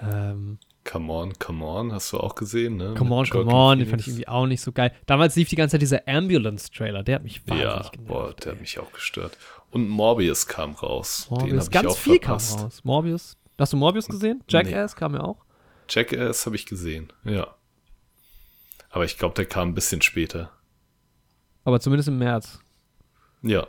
Ähm, 0.00 0.58
Come 0.84 1.12
on, 1.12 1.32
come 1.38 1.64
on, 1.64 1.92
hast 1.92 2.12
du 2.12 2.18
auch 2.18 2.34
gesehen, 2.34 2.76
ne? 2.76 2.94
come 2.98 3.14
on, 3.14 3.20
Mit 3.22 3.30
come 3.30 3.44
Joaquin 3.44 3.56
on, 3.56 3.78
den 3.78 3.88
fand 3.88 4.00
ich 4.00 4.06
Phoenix. 4.06 4.08
irgendwie 4.08 4.28
auch 4.28 4.46
nicht 4.46 4.60
so 4.62 4.72
geil. 4.72 4.92
Damals 5.06 5.36
lief 5.36 5.48
die 5.48 5.54
ganze 5.56 5.74
Zeit 5.74 5.82
dieser 5.82 6.08
Ambulance-Trailer, 6.08 7.04
der 7.04 7.16
hat 7.16 7.22
mich 7.22 7.40
wahnsinnig 7.46 7.64
Ja, 7.64 7.88
genervt. 7.90 8.04
boah, 8.08 8.34
der 8.34 8.46
ey. 8.46 8.52
hat 8.54 8.60
mich 8.60 8.78
auch 8.80 8.92
gestört. 8.92 9.38
Und 9.70 9.88
Morbius 9.88 10.48
kam 10.48 10.72
raus. 10.72 11.28
Morbius, 11.30 11.70
ganz 11.70 11.96
viel 11.96 12.18
verpasst. 12.18 12.56
kam 12.56 12.64
raus. 12.64 12.80
Morbius. 12.84 13.36
Hast 13.58 13.72
du 13.72 13.76
Morbius 13.76 14.08
gesehen? 14.08 14.42
Jackass 14.48 14.96
kam 14.96 15.14
ja 15.14 15.20
auch. 15.20 15.44
Jackass 15.88 16.46
habe 16.46 16.56
ich 16.56 16.66
gesehen, 16.66 17.12
ja. 17.24 17.46
Aber 18.90 19.04
ich 19.04 19.16
glaube, 19.18 19.34
der 19.36 19.46
kam 19.46 19.68
ein 19.68 19.74
bisschen 19.74 20.02
später. 20.02 20.50
Aber 21.64 21.78
zumindest 21.78 22.08
im 22.08 22.18
März. 22.18 22.58
Ja, 23.42 23.68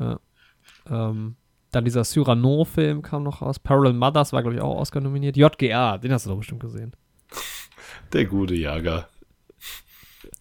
Ähm, 0.00 1.36
dann 1.70 1.84
dieser 1.84 2.04
Cyrano-Film 2.04 3.02
kam 3.02 3.24
noch 3.24 3.42
raus. 3.42 3.58
Parallel 3.58 3.92
Mothers 3.92 4.32
war, 4.32 4.42
glaube 4.42 4.56
ich, 4.56 4.62
auch 4.62 4.76
Oscar 4.76 5.00
nominiert. 5.00 5.36
JGA, 5.36 5.98
den 5.98 6.12
hast 6.12 6.26
du 6.26 6.30
doch 6.30 6.38
bestimmt 6.38 6.60
gesehen. 6.60 6.92
der 8.12 8.24
gute 8.24 8.54
Jager. 8.54 9.08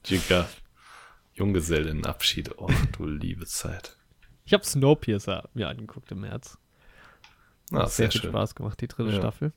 Jigger. 0.05 0.47
Junggesellenabschied. 1.33 2.57
Oh, 2.57 2.69
du 2.97 3.05
liebe 3.05 3.45
Zeit. 3.45 3.97
Ich 4.45 4.53
habe 4.53 4.63
Snowpiercer 4.63 5.49
mir 5.53 5.67
angeguckt 5.67 6.11
im 6.11 6.21
März. 6.21 6.57
Ah, 7.71 7.79
Hat 7.79 7.91
sehr, 7.91 8.05
sehr 8.05 8.11
viel 8.11 8.21
schön. 8.21 8.29
Spaß 8.31 8.55
gemacht, 8.55 8.79
die 8.79 8.87
dritte 8.87 9.11
Ja. 9.11 9.17
Staffel. 9.17 9.51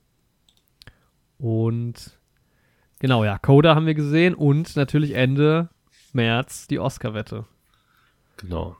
Und 1.37 2.19
genau, 2.99 3.23
ja, 3.23 3.39
Coda 3.39 3.73
haben 3.75 3.85
wir 3.87 3.95
gesehen 3.95 4.35
und 4.35 4.75
natürlich 4.75 5.13
Ende 5.15 5.69
März 6.13 6.67
die 6.67 6.77
Oscar-Wette. 6.79 7.45
Genau. 8.37 8.75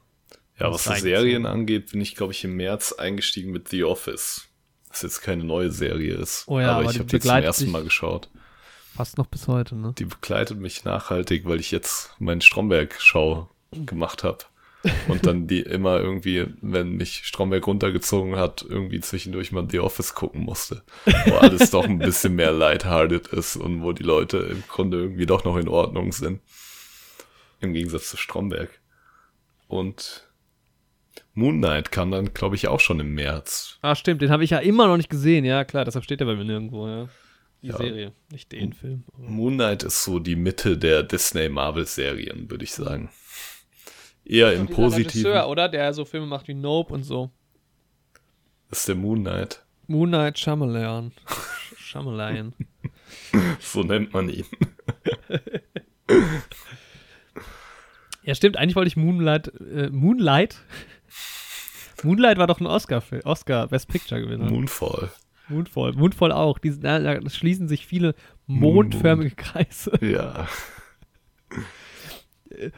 Ja, 0.62 0.72
was 0.72 0.88
reingezogen. 0.88 1.16
Serien 1.16 1.46
angeht, 1.46 1.92
bin 1.92 2.02
ich, 2.02 2.16
glaube 2.16 2.34
ich, 2.34 2.44
im 2.44 2.56
März 2.56 2.94
eingestiegen 2.94 3.52
mit 3.52 3.70
The 3.70 3.84
Office. 3.84 4.48
Was 4.90 5.02
jetzt 5.02 5.22
keine 5.22 5.44
neue 5.44 5.72
Serie 5.72 6.16
ist. 6.16 6.44
Oh 6.48 6.60
ja, 6.60 6.72
aber 6.72 6.82
aber 6.82 6.86
ich 6.86 6.92
die 6.92 7.00
habe 7.00 7.10
die 7.10 7.20
zum 7.20 7.32
ersten 7.32 7.72
Mal 7.72 7.84
geschaut. 7.84 8.30
Fast 8.96 9.18
noch 9.18 9.28
bis 9.28 9.48
heute, 9.48 9.76
ne? 9.76 9.94
Die 9.98 10.06
begleitet 10.06 10.60
mich 10.60 10.84
nachhaltig, 10.84 11.46
weil 11.46 11.60
ich 11.60 11.72
jetzt 11.72 12.12
meinen 12.20 12.42
Stromberg-Schau 12.42 13.50
gemacht 13.72 14.24
habe. 14.24 14.40
Und 15.08 15.26
dann 15.28 15.48
die 15.48 15.62
immer 15.62 16.00
irgendwie, 16.00 16.48
wenn 16.62 16.94
mich 16.94 17.22
Stromberg 17.26 17.66
runtergezogen 17.68 18.36
hat, 18.36 18.66
irgendwie 18.68 19.00
zwischendurch 19.00 19.52
mal 19.52 19.68
The 19.70 19.80
Office 19.80 20.16
gucken 20.16 20.42
musste. 20.42 20.84
Wo 21.26 21.36
alles 21.36 21.70
doch 21.70 21.86
ein 21.86 22.00
bisschen 22.00 22.36
mehr 22.36 22.52
lighthearted 22.52 23.28
ist 23.28 23.56
und 23.56 23.84
wo 23.84 23.94
die 23.94 24.04
Leute 24.04 24.38
im 24.38 24.64
Grunde 24.68 24.98
irgendwie 24.98 25.28
doch 25.28 25.44
noch 25.46 25.58
in 25.58 25.68
Ordnung 25.68 26.12
sind. 26.12 26.42
Im 27.60 27.74
Gegensatz 27.74 28.10
zu 28.10 28.18
Stromberg. 28.18 28.70
Und 29.68 30.28
Moon 31.34 31.58
Knight 31.60 31.92
kam 31.92 32.12
dann, 32.12 32.34
glaube 32.34 32.56
ich, 32.56 32.68
auch 32.68 32.80
schon 32.80 33.00
im 33.00 33.14
März. 33.14 33.78
Ah, 33.82 33.96
stimmt, 33.96 34.22
den 34.22 34.32
habe 34.32 34.44
ich 34.44 34.50
ja 34.50 34.60
immer 34.60 34.88
noch 34.88 34.98
nicht 34.98 35.10
gesehen. 35.10 35.46
Ja, 35.46 35.64
klar, 35.64 35.86
deshalb 35.86 36.04
steht 36.04 36.20
er 36.22 36.26
bei 36.28 36.36
mir 36.36 36.44
nirgendwo, 36.46 36.88
ja. 36.88 37.08
Die 37.62 37.68
Ja. 37.68 37.78
Serie, 37.78 38.12
nicht 38.32 38.52
den 38.52 38.74
Film. 38.74 39.04
Moon 39.18 39.54
Knight 39.54 39.84
ist 39.84 40.04
so 40.04 40.20
die 40.20 40.36
Mitte 40.36 40.78
der 40.78 41.04
Disney-Marvel-Serien, 41.04 42.50
würde 42.50 42.64
ich 42.64 42.72
sagen. 42.74 43.10
Eher 44.26 44.54
im 44.54 44.68
Positiven. 44.68 45.08
Regisseur, 45.32 45.48
oder? 45.48 45.70
Der 45.70 45.94
so 45.94 46.04
Filme 46.06 46.26
macht 46.28 46.48
wie 46.48 46.54
Nope 46.54 46.94
und 46.94 47.04
so. 47.04 47.30
Das 48.70 48.80
ist 48.80 48.88
der 48.88 48.96
Moon 48.96 49.20
Knight. 49.22 49.64
Moon 49.88 50.10
Knight 50.10 50.40
Shyamalan. 50.40 51.12
Shyamalan. 51.78 52.54
So 53.60 53.84
nennt 53.84 54.14
man 54.14 54.30
ihn. 54.30 54.46
Ja, 58.24 58.36
stimmt, 58.36 58.56
eigentlich 58.58 58.76
wollte 58.76 58.88
ich 58.90 58.98
Moonlight. 58.98 59.52
Äh, 59.60 59.90
Moonlight? 59.90 60.58
Moonlight 62.04 62.38
war 62.38 62.48
doch 62.48 62.60
ein 62.60 62.68
Oscar, 62.68 63.04
Oscar 63.24 63.68
Best 63.68 63.88
Picture 63.88 64.22
Gewinner. 64.22 64.50
Moonfall. 64.50 65.12
Moonfall. 65.50 65.94
Moonfall 65.94 66.32
auch. 66.32 66.58
Die, 66.60 66.80
da, 66.80 67.00
da 67.00 67.30
schließen 67.30 67.68
sich 67.68 67.86
viele 67.86 68.16
mondförmige 68.48 69.36
Kreise. 69.36 69.92
Ja. 70.02 70.48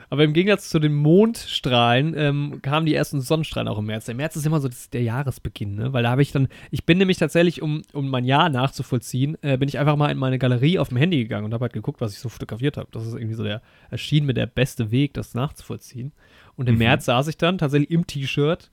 Aber 0.09 0.23
im 0.23 0.33
Gegensatz 0.33 0.69
zu 0.69 0.79
den 0.79 0.93
Mondstrahlen 0.93 2.13
ähm, 2.15 2.59
kamen 2.61 2.85
die 2.85 2.93
ersten 2.93 3.21
Sonnenstrahlen 3.21 3.67
auch 3.67 3.79
im 3.79 3.85
März. 3.85 4.05
Der 4.05 4.15
März 4.15 4.35
ist 4.35 4.45
immer 4.45 4.59
so 4.59 4.67
das, 4.67 4.89
der 4.89 5.01
Jahresbeginn, 5.01 5.75
ne? 5.75 5.93
Weil 5.93 6.03
da 6.03 6.11
habe 6.11 6.21
ich 6.21 6.31
dann, 6.31 6.47
ich 6.71 6.85
bin 6.85 6.97
nämlich 6.97 7.17
tatsächlich, 7.17 7.61
um, 7.61 7.81
um 7.91 8.09
mein 8.09 8.23
Jahr 8.23 8.49
nachzuvollziehen, 8.49 9.37
äh, 9.41 9.57
bin 9.57 9.67
ich 9.67 9.79
einfach 9.79 9.95
mal 9.95 10.11
in 10.11 10.17
meine 10.17 10.39
Galerie 10.39 10.79
auf 10.79 10.89
dem 10.89 10.97
Handy 10.97 11.17
gegangen 11.17 11.45
und 11.45 11.53
habe 11.53 11.63
halt 11.63 11.73
geguckt, 11.73 12.01
was 12.01 12.13
ich 12.13 12.19
so 12.19 12.29
fotografiert 12.29 12.77
habe. 12.77 12.89
Das 12.91 13.05
ist 13.05 13.13
irgendwie 13.13 13.35
so 13.35 13.43
der, 13.43 13.61
erschien 13.89 14.25
mir 14.25 14.33
der 14.33 14.47
beste 14.47 14.91
Weg, 14.91 15.13
das 15.15 15.33
nachzuvollziehen. 15.33 16.13
Und 16.55 16.69
im 16.69 16.77
März 16.77 17.05
saß 17.05 17.27
ich 17.27 17.37
dann 17.37 17.57
tatsächlich 17.57 17.89
im 17.89 18.05
T-Shirt 18.05 18.69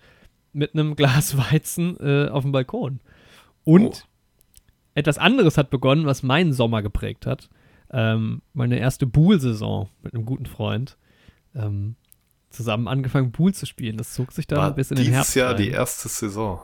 mit 0.53 0.75
einem 0.75 0.97
Glas 0.97 1.37
Weizen 1.53 1.97
äh, 2.01 2.29
auf 2.29 2.43
dem 2.43 2.53
Balkon. 2.53 3.01
Und 3.65 4.05
Oh. 4.05 4.09
etwas 4.95 5.19
anderes 5.19 5.57
hat 5.59 5.71
begonnen, 5.71 6.07
was 6.07 6.23
meinen 6.23 6.53
Sommer 6.53 6.83
geprägt 6.83 7.27
hat. 7.27 7.49
Ähm, 7.93 8.43
meine 8.53 8.79
erste 8.79 9.07
Buhl-Saison 9.07 9.89
mit 10.03 10.15
einem 10.15 10.25
guten 10.25 10.47
Freund. 10.47 10.97
Ähm, 11.55 11.97
zusammen 12.51 12.89
angefangen, 12.89 13.31
Buhl 13.33 13.55
zu 13.55 13.67
spielen. 13.67 13.97
Das 13.97 14.13
zog 14.15 14.33
sich 14.33 14.47
dann 14.47 14.75
bis 14.75 14.91
in 14.91 14.97
den 14.97 15.05
dieses 15.05 15.17
Herbst. 15.17 15.37
Jahr 15.37 15.51
rein. 15.51 15.57
die 15.59 15.69
erste 15.71 16.09
Saison. 16.09 16.61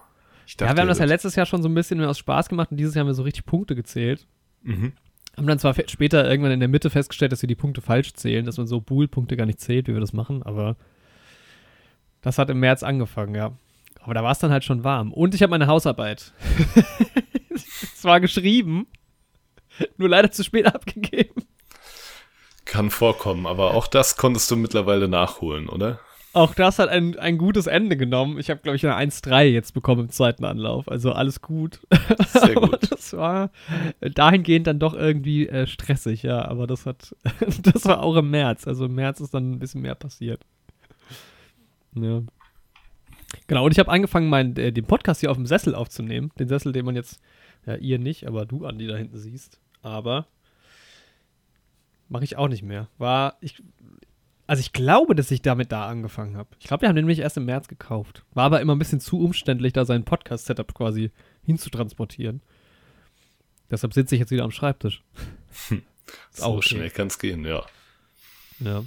Ich 0.46 0.54
ja, 0.60 0.74
wir 0.74 0.80
haben 0.80 0.88
das 0.88 0.98
ja 0.98 1.04
letztes 1.04 1.34
Jahr 1.36 1.46
schon 1.46 1.62
so 1.62 1.68
ein 1.68 1.74
bisschen 1.74 1.98
mehr 1.98 2.08
aus 2.10 2.18
Spaß 2.18 2.48
gemacht 2.48 2.70
und 2.70 2.76
dieses 2.76 2.94
Jahr 2.94 3.00
haben 3.02 3.08
wir 3.08 3.14
so 3.14 3.22
richtig 3.24 3.46
Punkte 3.46 3.74
gezählt. 3.74 4.26
Mhm. 4.62 4.92
Haben 5.36 5.46
dann 5.46 5.58
zwar 5.58 5.74
später 5.88 6.28
irgendwann 6.28 6.52
in 6.52 6.60
der 6.60 6.68
Mitte 6.68 6.88
festgestellt, 6.90 7.30
dass 7.32 7.42
wir 7.42 7.48
die 7.48 7.54
Punkte 7.56 7.80
falsch 7.82 8.14
zählen, 8.14 8.44
dass 8.46 8.56
man 8.56 8.66
so 8.66 8.80
Buhl-Punkte 8.80 9.36
gar 9.36 9.44
nicht 9.46 9.60
zählt, 9.60 9.86
wie 9.88 9.92
wir 9.92 10.00
das 10.00 10.12
machen, 10.12 10.42
aber 10.44 10.76
das 12.22 12.38
hat 12.38 12.48
im 12.50 12.58
März 12.60 12.82
angefangen, 12.82 13.34
ja. 13.34 13.52
Aber 14.06 14.14
da 14.14 14.22
war 14.22 14.30
es 14.30 14.38
dann 14.38 14.52
halt 14.52 14.62
schon 14.62 14.84
warm. 14.84 15.12
Und 15.12 15.34
ich 15.34 15.42
habe 15.42 15.50
meine 15.50 15.66
Hausarbeit. 15.66 16.32
Es 17.94 18.04
war 18.04 18.20
geschrieben, 18.20 18.86
nur 19.96 20.08
leider 20.10 20.30
zu 20.30 20.44
spät 20.44 20.66
abgegeben. 20.66 21.42
Kann 22.64 22.90
vorkommen, 22.90 23.46
aber 23.46 23.74
auch 23.74 23.86
das 23.86 24.16
konntest 24.16 24.50
du 24.50 24.56
mittlerweile 24.56 25.08
nachholen, 25.08 25.68
oder? 25.68 25.98
Auch 26.34 26.54
das 26.54 26.78
hat 26.78 26.90
ein, 26.90 27.18
ein 27.18 27.38
gutes 27.38 27.66
Ende 27.66 27.96
genommen. 27.96 28.38
Ich 28.38 28.50
habe, 28.50 28.60
glaube 28.60 28.76
ich, 28.76 28.86
eine 28.86 29.10
1-3 29.10 29.44
jetzt 29.44 29.72
bekommen 29.72 30.02
im 30.02 30.10
zweiten 30.10 30.44
Anlauf. 30.44 30.88
Also 30.88 31.12
alles 31.12 31.40
gut. 31.40 31.80
Sehr 32.28 32.56
Aber 32.58 32.68
gut. 32.68 32.92
das 32.92 33.14
war 33.14 33.50
dahingehend 34.00 34.66
dann 34.66 34.78
doch 34.78 34.92
irgendwie 34.92 35.48
äh, 35.48 35.66
stressig, 35.66 36.22
ja. 36.22 36.46
Aber 36.46 36.66
das 36.66 36.84
hat, 36.84 37.16
das 37.62 37.86
war 37.86 38.02
auch 38.02 38.16
im 38.16 38.30
März. 38.30 38.66
Also 38.68 38.84
im 38.84 38.94
März 38.94 39.20
ist 39.20 39.32
dann 39.32 39.52
ein 39.52 39.58
bisschen 39.58 39.80
mehr 39.80 39.94
passiert. 39.94 40.42
Ja. 41.94 42.22
Genau, 43.46 43.64
und 43.64 43.72
ich 43.72 43.78
habe 43.78 43.90
angefangen, 43.90 44.28
meinen, 44.28 44.56
äh, 44.56 44.72
den 44.72 44.86
Podcast 44.86 45.20
hier 45.20 45.30
auf 45.30 45.36
dem 45.36 45.46
Sessel 45.46 45.74
aufzunehmen. 45.74 46.32
Den 46.38 46.48
Sessel, 46.48 46.72
den 46.72 46.84
man 46.84 46.94
jetzt, 46.94 47.20
ja, 47.66 47.76
ihr 47.76 47.98
nicht, 47.98 48.26
aber 48.26 48.46
du, 48.46 48.64
Andi, 48.66 48.86
da 48.86 48.96
hinten 48.96 49.18
siehst. 49.18 49.60
Aber 49.82 50.26
mache 52.08 52.24
ich 52.24 52.36
auch 52.36 52.48
nicht 52.48 52.62
mehr. 52.62 52.88
War, 52.98 53.36
ich, 53.40 53.62
also 54.46 54.60
ich 54.60 54.72
glaube, 54.72 55.14
dass 55.14 55.30
ich 55.30 55.42
damit 55.42 55.72
da 55.72 55.88
angefangen 55.88 56.36
habe. 56.36 56.50
Ich 56.60 56.66
glaube, 56.66 56.82
wir 56.82 56.88
haben 56.88 56.96
den 56.96 57.04
nämlich 57.04 57.20
erst 57.20 57.36
im 57.36 57.46
März 57.46 57.68
gekauft. 57.68 58.24
War 58.32 58.44
aber 58.44 58.60
immer 58.60 58.74
ein 58.74 58.78
bisschen 58.78 59.00
zu 59.00 59.20
umständlich, 59.20 59.72
da 59.72 59.84
sein 59.84 60.04
Podcast-Setup 60.04 60.72
quasi 60.74 61.10
hinzutransportieren. 61.42 62.42
Deshalb 63.70 63.92
sitze 63.92 64.14
ich 64.14 64.20
jetzt 64.20 64.30
wieder 64.30 64.44
am 64.44 64.52
Schreibtisch. 64.52 65.02
Ist 65.70 65.82
So 66.30 66.44
auch 66.44 66.56
okay. 66.58 66.68
schnell 66.68 66.90
kann 66.90 67.08
es 67.08 67.18
gehen, 67.18 67.44
ja. 67.44 67.64
Ja. 68.60 68.84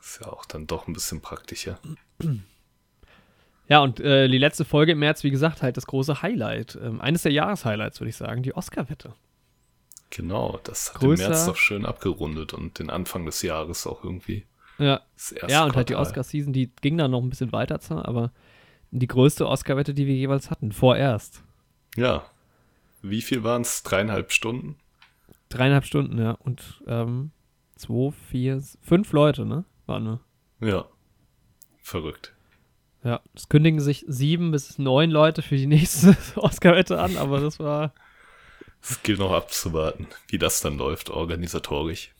Ist 0.00 0.20
ja 0.20 0.30
auch 0.30 0.44
dann 0.44 0.66
doch 0.66 0.86
ein 0.86 0.92
bisschen 0.92 1.20
praktischer. 1.20 1.78
Ja, 3.72 3.80
und 3.80 4.00
äh, 4.00 4.28
die 4.28 4.36
letzte 4.36 4.66
Folge 4.66 4.92
im 4.92 4.98
März, 4.98 5.24
wie 5.24 5.30
gesagt, 5.30 5.62
halt 5.62 5.78
das 5.78 5.86
große 5.86 6.20
Highlight. 6.20 6.78
Ähm, 6.82 7.00
eines 7.00 7.22
der 7.22 7.32
Jahreshighlights, 7.32 8.00
würde 8.00 8.10
ich 8.10 8.16
sagen, 8.16 8.42
die 8.42 8.54
Oscar-Wette. 8.54 9.14
Genau, 10.10 10.60
das 10.62 10.92
hat 10.92 11.00
Größer- 11.00 11.22
im 11.24 11.30
März 11.30 11.46
doch 11.46 11.56
schön 11.56 11.86
abgerundet 11.86 12.52
und 12.52 12.78
den 12.78 12.90
Anfang 12.90 13.24
des 13.24 13.40
Jahres 13.40 13.86
auch 13.86 14.04
irgendwie. 14.04 14.44
Ja, 14.76 15.00
Das 15.14 15.32
erste 15.32 15.50
ja 15.52 15.64
und 15.64 15.74
halt 15.74 15.88
die. 15.88 15.94
Oscar-Season, 15.96 16.52
die 16.52 16.70
ging 16.82 16.98
dann 16.98 17.12
noch 17.12 17.22
ein 17.22 17.30
bisschen 17.30 17.50
weiter 17.52 17.80
zwar, 17.80 18.06
aber 18.06 18.30
die 18.90 19.06
größte 19.06 19.48
Oscar-Wette, 19.48 19.94
die 19.94 20.06
wir 20.06 20.14
jeweils 20.16 20.50
hatten, 20.50 20.70
vorerst. 20.72 21.42
Ja. 21.96 22.26
Wie 23.00 23.22
viel 23.22 23.42
waren 23.42 23.62
es? 23.62 23.82
Dreieinhalb 23.84 24.32
Stunden? 24.32 24.76
Dreieinhalb 25.48 25.86
Stunden, 25.86 26.18
ja. 26.18 26.32
Und 26.32 26.82
ähm, 26.86 27.30
zwei, 27.76 28.12
vier, 28.28 28.62
fünf 28.82 29.12
Leute, 29.12 29.46
ne? 29.46 29.64
Waren 29.86 30.20
wir. 30.60 30.68
Ja. 30.68 30.84
Verrückt. 31.82 32.34
Ja, 33.04 33.20
es 33.34 33.48
kündigen 33.48 33.80
sich 33.80 34.04
sieben 34.06 34.52
bis 34.52 34.78
neun 34.78 35.10
Leute 35.10 35.42
für 35.42 35.56
die 35.56 35.66
nächste 35.66 36.16
Oscar-Wette 36.36 37.00
an, 37.00 37.16
aber 37.16 37.40
das 37.40 37.58
war. 37.58 37.92
Es 38.80 39.02
gilt 39.02 39.18
noch 39.18 39.32
abzuwarten, 39.32 40.06
wie 40.28 40.38
das 40.38 40.60
dann 40.60 40.78
läuft, 40.78 41.10
organisatorisch. 41.10 42.12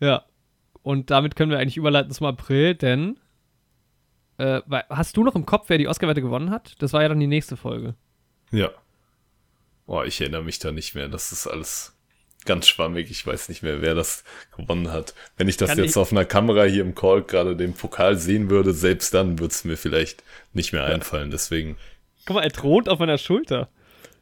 Ja. 0.00 0.24
Und 0.82 1.10
damit 1.10 1.36
können 1.36 1.50
wir 1.50 1.58
eigentlich 1.58 1.76
überleiten 1.76 2.12
zum 2.12 2.26
April, 2.26 2.74
denn. 2.74 3.18
Äh, 4.38 4.62
hast 4.88 5.16
du 5.16 5.24
noch 5.24 5.34
im 5.34 5.46
Kopf, 5.46 5.68
wer 5.68 5.78
die 5.78 5.88
Oscar-Wette 5.88 6.22
gewonnen 6.22 6.50
hat? 6.50 6.74
Das 6.80 6.92
war 6.92 7.02
ja 7.02 7.08
dann 7.08 7.20
die 7.20 7.26
nächste 7.26 7.56
Folge. 7.56 7.94
Ja. 8.50 8.70
Boah, 9.86 10.06
ich 10.06 10.20
erinnere 10.20 10.42
mich 10.42 10.58
da 10.58 10.72
nicht 10.72 10.94
mehr. 10.94 11.08
Das 11.08 11.32
ist 11.32 11.46
alles 11.46 11.96
ganz 12.44 12.66
schwammig. 12.68 13.10
Ich 13.10 13.26
weiß 13.26 13.48
nicht 13.48 13.62
mehr, 13.62 13.80
wer 13.82 13.94
das 13.94 14.24
gewonnen 14.56 14.90
hat. 14.92 15.14
Wenn 15.36 15.48
ich 15.48 15.56
das 15.56 15.70
Kann 15.70 15.78
jetzt 15.78 15.90
ich- 15.92 15.96
auf 15.96 16.12
einer 16.12 16.24
Kamera 16.24 16.64
hier 16.64 16.82
im 16.82 16.94
Call 16.94 17.22
gerade 17.22 17.56
den 17.56 17.74
Pokal 17.74 18.16
sehen 18.16 18.50
würde, 18.50 18.72
selbst 18.72 19.14
dann 19.14 19.38
würde 19.38 19.52
es 19.52 19.64
mir 19.64 19.76
vielleicht 19.76 20.22
nicht 20.52 20.72
mehr 20.72 20.84
einfallen. 20.84 21.30
Deswegen 21.30 21.76
Guck 22.26 22.36
mal, 22.36 22.42
er 22.42 22.52
thront 22.52 22.88
auf 22.88 22.98
meiner 22.98 23.18
Schulter. 23.18 23.68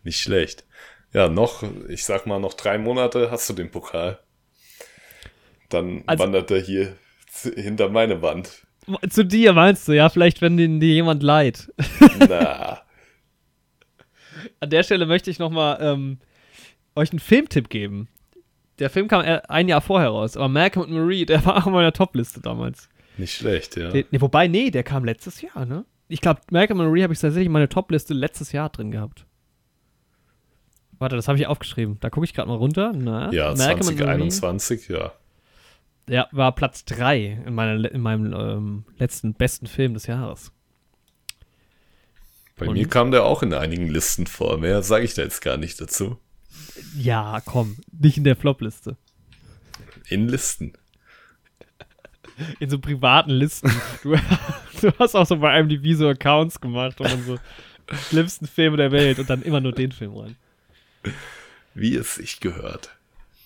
nicht 0.02 0.20
schlecht. 0.20 0.64
Ja, 1.12 1.28
noch, 1.28 1.62
ich 1.88 2.04
sag 2.04 2.26
mal, 2.26 2.38
noch 2.38 2.54
drei 2.54 2.78
Monate 2.78 3.30
hast 3.30 3.48
du 3.48 3.52
den 3.52 3.70
Pokal. 3.70 4.18
Dann 5.68 6.02
Also- 6.06 6.24
wandert 6.24 6.50
er 6.50 6.60
hier 6.60 6.96
hinter 7.54 7.88
meine 7.90 8.22
Wand. 8.22 8.66
Zu 9.08 9.24
dir 9.24 9.52
meinst 9.52 9.86
du, 9.86 9.92
ja? 9.92 10.08
Vielleicht, 10.08 10.40
wenn 10.40 10.56
dir 10.56 10.66
dir 10.68 10.94
jemand 10.94 11.22
leid. 11.22 11.70
Na, 12.18 12.80
An 14.58 14.70
der 14.70 14.82
Stelle 14.82 15.06
möchte 15.06 15.30
ich 15.30 15.38
nochmal 15.38 15.78
ähm, 15.80 16.18
euch 16.96 17.10
einen 17.10 17.18
Filmtipp 17.18 17.68
geben. 17.68 18.08
Der 18.78 18.90
Film 18.90 19.08
kam 19.08 19.22
äh, 19.24 19.42
ein 19.48 19.68
Jahr 19.68 19.80
vorher 19.80 20.08
raus, 20.08 20.36
aber 20.36 20.48
Malcolm 20.48 20.86
und 20.86 20.92
Marie, 20.92 21.26
der 21.26 21.44
war 21.44 21.56
auch 21.58 21.66
auf 21.66 21.72
meiner 21.72 21.92
Topliste 21.92 22.40
damals. 22.40 22.88
nicht 23.16 23.34
schlecht, 23.34 23.76
ja. 23.76 23.90
Den, 23.90 24.06
nee, 24.10 24.20
wobei, 24.20 24.48
nee, 24.48 24.70
der 24.70 24.82
kam 24.82 25.04
letztes 25.04 25.42
Jahr, 25.42 25.66
ne? 25.66 25.84
Ich 26.08 26.20
glaube, 26.20 26.40
Malcolm 26.50 26.80
und 26.80 26.86
Marie 26.86 27.02
habe 27.02 27.12
ich 27.12 27.20
tatsächlich 27.20 27.46
in 27.46 27.52
meiner 27.52 27.68
Topliste 27.68 28.14
letztes 28.14 28.52
Jahr 28.52 28.68
drin 28.70 28.90
gehabt. 28.90 29.26
Warte, 30.98 31.16
das 31.16 31.28
habe 31.28 31.38
ich 31.38 31.46
aufgeschrieben. 31.46 31.98
Da 32.00 32.10
gucke 32.10 32.24
ich 32.24 32.34
gerade 32.34 32.48
mal 32.48 32.56
runter. 32.56 32.92
Na, 32.94 33.32
Ja, 33.32 33.54
Malcolm 33.54 33.88
and 33.88 33.98
Marie, 34.00 34.28
2021, 34.28 34.88
ja. 34.88 35.12
Ja, 36.08 36.26
war 36.32 36.52
Platz 36.54 36.84
3 36.86 37.42
in, 37.46 37.54
meiner, 37.54 37.90
in 37.90 38.00
meinem 38.00 38.32
ähm, 38.32 38.84
letzten 38.98 39.32
besten 39.34 39.66
Film 39.66 39.94
des 39.94 40.08
Jahres. 40.08 40.52
Bei 42.56 42.66
Und? 42.66 42.74
mir 42.74 42.88
kam 42.88 43.12
der 43.12 43.24
auch 43.24 43.42
in 43.42 43.54
einigen 43.54 43.86
Listen 43.86 44.26
vor. 44.26 44.58
Mehr 44.58 44.82
sage 44.82 45.04
ich 45.04 45.14
da 45.14 45.22
jetzt 45.22 45.40
gar 45.40 45.56
nicht 45.56 45.80
dazu. 45.80 46.18
Ja, 46.96 47.40
komm, 47.44 47.76
nicht 47.92 48.18
in 48.18 48.24
der 48.24 48.36
Flopliste. 48.36 48.96
In 50.08 50.28
Listen. 50.28 50.72
In 52.58 52.70
so 52.70 52.78
privaten 52.78 53.30
Listen. 53.30 53.70
Du, 54.02 54.16
du 54.80 54.92
hast 54.98 55.14
auch 55.14 55.26
so 55.26 55.36
bei 55.36 55.58
IMDb 55.58 55.94
so 55.94 56.08
Accounts 56.08 56.60
gemacht 56.60 57.00
und 57.00 57.10
dann 57.10 57.22
so 57.24 57.38
schlimmsten 58.08 58.46
Filme 58.46 58.76
der 58.76 58.92
Welt 58.92 59.18
und 59.18 59.28
dann 59.28 59.42
immer 59.42 59.60
nur 59.60 59.72
den 59.72 59.92
Film 59.92 60.16
rein. 60.16 60.36
Wie 61.74 61.94
es 61.96 62.14
sich 62.16 62.40
gehört. 62.40 62.96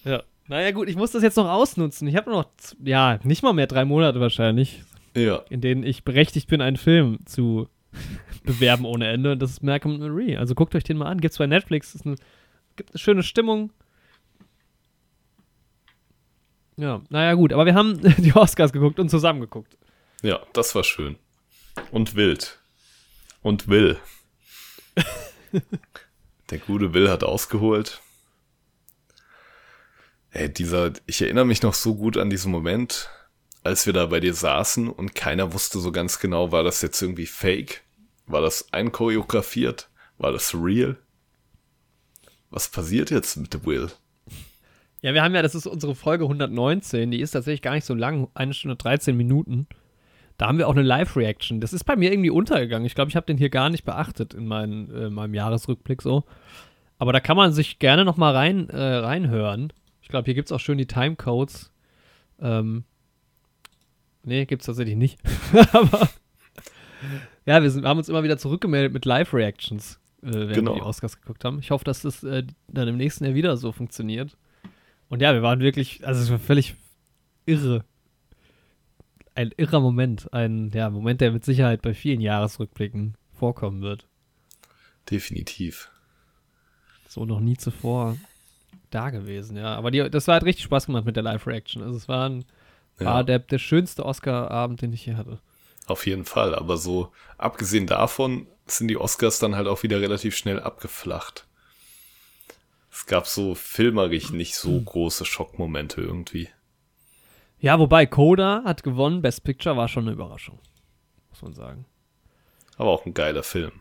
Ja. 0.05 0.23
Naja, 0.47 0.73
gut, 0.73 0.89
ich 0.89 0.97
muss 0.97 1.13
das 1.13 1.23
jetzt 1.23 1.37
noch 1.37 1.49
ausnutzen. 1.49 2.07
Ich 2.07 2.17
habe 2.17 2.31
noch, 2.31 2.47
ja, 2.85 3.19
nicht 3.25 3.43
mal 3.43 3.55
mehr 3.55 3.67
drei 3.67 3.85
Monate 3.85 4.21
wahrscheinlich. 4.21 4.83
Ja. 5.17 5.43
in 5.49 5.61
denen 5.61 5.85
ich 5.85 6.03
berechtigt 6.03 6.49
bin, 6.49 6.61
einen 6.61 6.77
Film 6.77 7.21
zu 7.25 7.69
bewerben 8.45 8.85
ohne 8.85 9.07
Ende. 9.09 9.33
Und 9.33 9.39
das 9.41 9.53
ist 9.53 9.63
Malcolm 9.63 9.99
Marie. 9.99 10.37
Also 10.37 10.55
guckt 10.55 10.75
euch 10.75 10.85
den 10.85 10.97
mal 10.97 11.07
an. 11.07 11.21
Gibt's 11.21 11.39
bei 11.39 11.47
Netflix. 11.47 11.95
Ist 11.95 12.05
eine, 12.05 12.17
gibt 12.77 12.91
eine 12.91 12.99
schöne 12.99 13.23
Stimmung. 13.23 13.73
Ja, 16.77 17.03
naja, 17.09 17.35
gut. 17.35 17.53
Aber 17.53 17.67
wir 17.67 17.75
haben 17.75 18.01
die 18.19 18.35
Oscars 18.35 18.73
geguckt 18.73 18.99
und 18.99 19.09
zusammen 19.09 19.41
geguckt. 19.41 19.77
Ja, 20.23 20.41
das 20.53 20.75
war 20.75 20.85
schön. 20.85 21.17
Und 21.91 22.17
wild. 22.17 22.59
Und 23.43 23.69
Will. 23.69 23.99
Der 26.51 26.59
gute 26.59 26.95
Will 26.95 27.11
hat 27.11 27.25
ausgeholt. 27.25 28.01
Ey, 30.31 30.53
dieser, 30.53 30.93
ich 31.07 31.23
erinnere 31.23 31.45
mich 31.45 31.63
noch 31.63 31.75
so 31.75 31.95
gut 31.95 32.17
an 32.17 32.31
diesen 32.31 32.51
Moment, 32.51 33.09
als 33.63 33.87
wir 33.87 33.93
da 33.93 34.07
bei 34.07 34.19
dir 34.19 34.35
saßen 34.35 34.89
und 34.89 35.15
keiner 35.15 35.53
wusste 35.53 35.79
so 35.79 35.93
ganz 35.93 36.19
genau, 36.19 36.51
war 36.53 36.65
das 36.65 36.83
jetzt 36.83 37.01
irgendwie 37.01 37.27
fake? 37.27 37.83
War 38.27 38.41
das 38.41 38.73
einchoreografiert? 38.73 39.89
War 40.19 40.33
das 40.33 40.55
real? 40.55 40.97
Was 42.55 42.69
passiert 42.69 43.11
jetzt 43.11 43.37
mit 43.37 43.67
Will? 43.67 43.91
Ja, 45.03 45.13
wir 45.13 45.25
haben 45.25 45.35
ja, 45.35 45.43
das 45.43 45.57
ist 45.57 45.67
unsere 45.67 45.97
Folge 45.97 46.23
119. 46.23 47.11
Die 47.11 47.19
ist 47.19 47.33
tatsächlich 47.33 47.63
gar 47.63 47.75
nicht 47.75 47.85
so 47.85 47.95
lang. 47.95 48.29
Eine 48.35 48.55
Stunde 48.55 48.77
13 48.77 49.17
Minuten. 49.17 49.67
Da 50.39 50.47
haben 50.47 50.59
wir 50.59 50.69
auch 50.69 50.77
eine 50.77 50.83
Live-Reaction. 50.83 51.61
Das 51.61 51.73
ist 51.73 51.83
bei 51.83 51.97
mir 51.97 52.13
irgendwie 52.13 52.31
untergegangen. 52.31 52.87
Ich 52.87 52.95
glaube, 52.95 53.09
ich 53.09 53.17
habe 53.17 53.27
den 53.27 53.39
hier 53.39 53.51
gar 53.51 53.71
nicht 53.71 53.83
beachtet 53.83 54.35
in 54.35 54.47
meinen, 54.47 54.89
äh, 54.95 55.11
meinem 55.11 55.35
Jahresrückblick 55.35 56.01
so. 56.01 56.23
Aber 56.97 57.13
da 57.13 57.19
kann 57.19 57.37
man 57.37 57.53
sich 57.53 57.81
gerne 57.81 58.05
noch 58.05 58.19
mal 58.19 58.33
rein, 58.33 58.71
äh, 58.71 58.81
reinhören. 58.81 59.73
Ich 60.01 60.07
glaube, 60.07 60.27
hier 60.27 60.35
gibt 60.35 60.47
es 60.47 60.53
auch 60.53 60.61
schön 60.61 60.79
die 60.79 60.87
Timecodes. 60.87 61.73
Ähm, 62.41 62.85
nee, 64.23 64.45
gibt 64.47 64.63
es 64.63 64.67
tatsächlich 64.67 64.95
nicht. 64.97 65.19
Aber 65.73 66.09
ja, 67.47 67.61
wir 67.61 67.71
sind, 67.73 67.85
haben 67.85 67.99
uns 67.99 68.09
immer 68.09 68.23
wieder 68.23 68.39
zurückgemeldet 68.39 68.93
mit 68.93 69.07
Live-Reactions, 69.07 69.99
äh, 70.25 70.33
während 70.33 70.55
Genau. 70.55 70.73
wir 70.73 70.81
die 70.81 70.87
Oscars 70.87 71.21
geguckt 71.21 71.45
haben. 71.45 71.59
Ich 71.59 71.71
hoffe, 71.71 71.85
dass 71.85 72.03
das 72.03 72.23
äh, 72.25 72.45
dann 72.69 72.89
im 72.89 72.97
nächsten 72.97 73.25
Jahr 73.25 73.35
wieder 73.35 73.57
so 73.57 73.73
funktioniert. 73.73 74.37
Und 75.09 75.21
ja, 75.23 75.33
wir 75.35 75.43
waren 75.43 75.61
wirklich, 75.61 76.07
also 76.07 76.23
es 76.23 76.31
war 76.31 76.39
völlig 76.39 76.75
irre. 77.47 77.85
Ein 79.35 79.51
irrer 79.57 79.81
Moment. 79.81 80.33
Ein 80.33 80.71
ja, 80.75 80.91
Moment, 80.91 81.21
der 81.21 81.33
mit 81.33 81.45
Sicherheit 81.45 81.83
bei 81.83 81.95
vielen 81.95 82.21
Jahresrückblicken 82.21 83.15
vorkommen 83.33 83.83
wird. 83.83 84.07
Definitiv. 85.11 85.91
So 87.09 87.25
noch 87.25 87.41
nie 87.41 87.57
zuvor 87.57 88.17
da 88.91 89.11
gewesen, 89.11 89.57
ja. 89.57 89.75
Aber 89.75 89.91
die, 89.91 90.09
das 90.09 90.27
war 90.29 90.35
halt 90.35 90.45
richtig 90.45 90.65
Spaß 90.65 90.87
gemacht 90.87 91.05
mit 91.05 91.17
der 91.17 91.23
Live-Reaction. 91.23 91.83
Also 91.83 91.97
es 91.97 92.09
war, 92.09 92.29
ein, 92.29 92.45
Ja. 93.01 93.07
war 93.07 93.25
der, 93.25 93.41
der 93.41 93.59
schönste 93.59 94.05
Oscar-Abend, 94.07 94.83
den 94.83 94.93
ich 94.93 95.03
hier 95.03 95.17
hatte. 95.17 95.39
Auf 95.87 96.07
jeden 96.07 96.25
Fall, 96.25 96.55
aber 96.55 96.77
so 96.79 97.13
abgesehen 97.37 97.87
davon 97.87 98.47
sind 98.67 98.89
die 98.89 98.97
Oscars 98.97 99.39
dann 99.39 99.57
halt 99.57 99.67
auch 99.69 99.83
wieder 99.83 100.01
relativ 100.01 100.37
schnell 100.37 100.61
abgeflacht. 100.61 101.47
Es 102.91 103.07
gab 103.07 103.27
so 103.27 103.55
filmerisch 103.55 104.31
nicht 104.31 104.55
so 104.57 104.81
große 104.81 105.25
Schockmomente 105.25 106.01
irgendwie. 106.01 106.49
Ja, 107.59 107.79
wobei 107.79 108.07
Coda 108.07 108.63
hat 108.65 108.83
gewonnen, 108.83 109.21
Best 109.23 109.43
Picture 109.45 109.77
war 109.77 109.89
schon 109.89 110.05
eine 110.05 110.13
Überraschung. 110.13 110.61
Muss 111.31 111.43
man 111.43 111.55
sagen. 111.55 111.87
Aber 112.77 112.91
auch 112.91 113.05
ein 113.07 113.15
geiler 113.15 113.43
Film. 113.43 113.73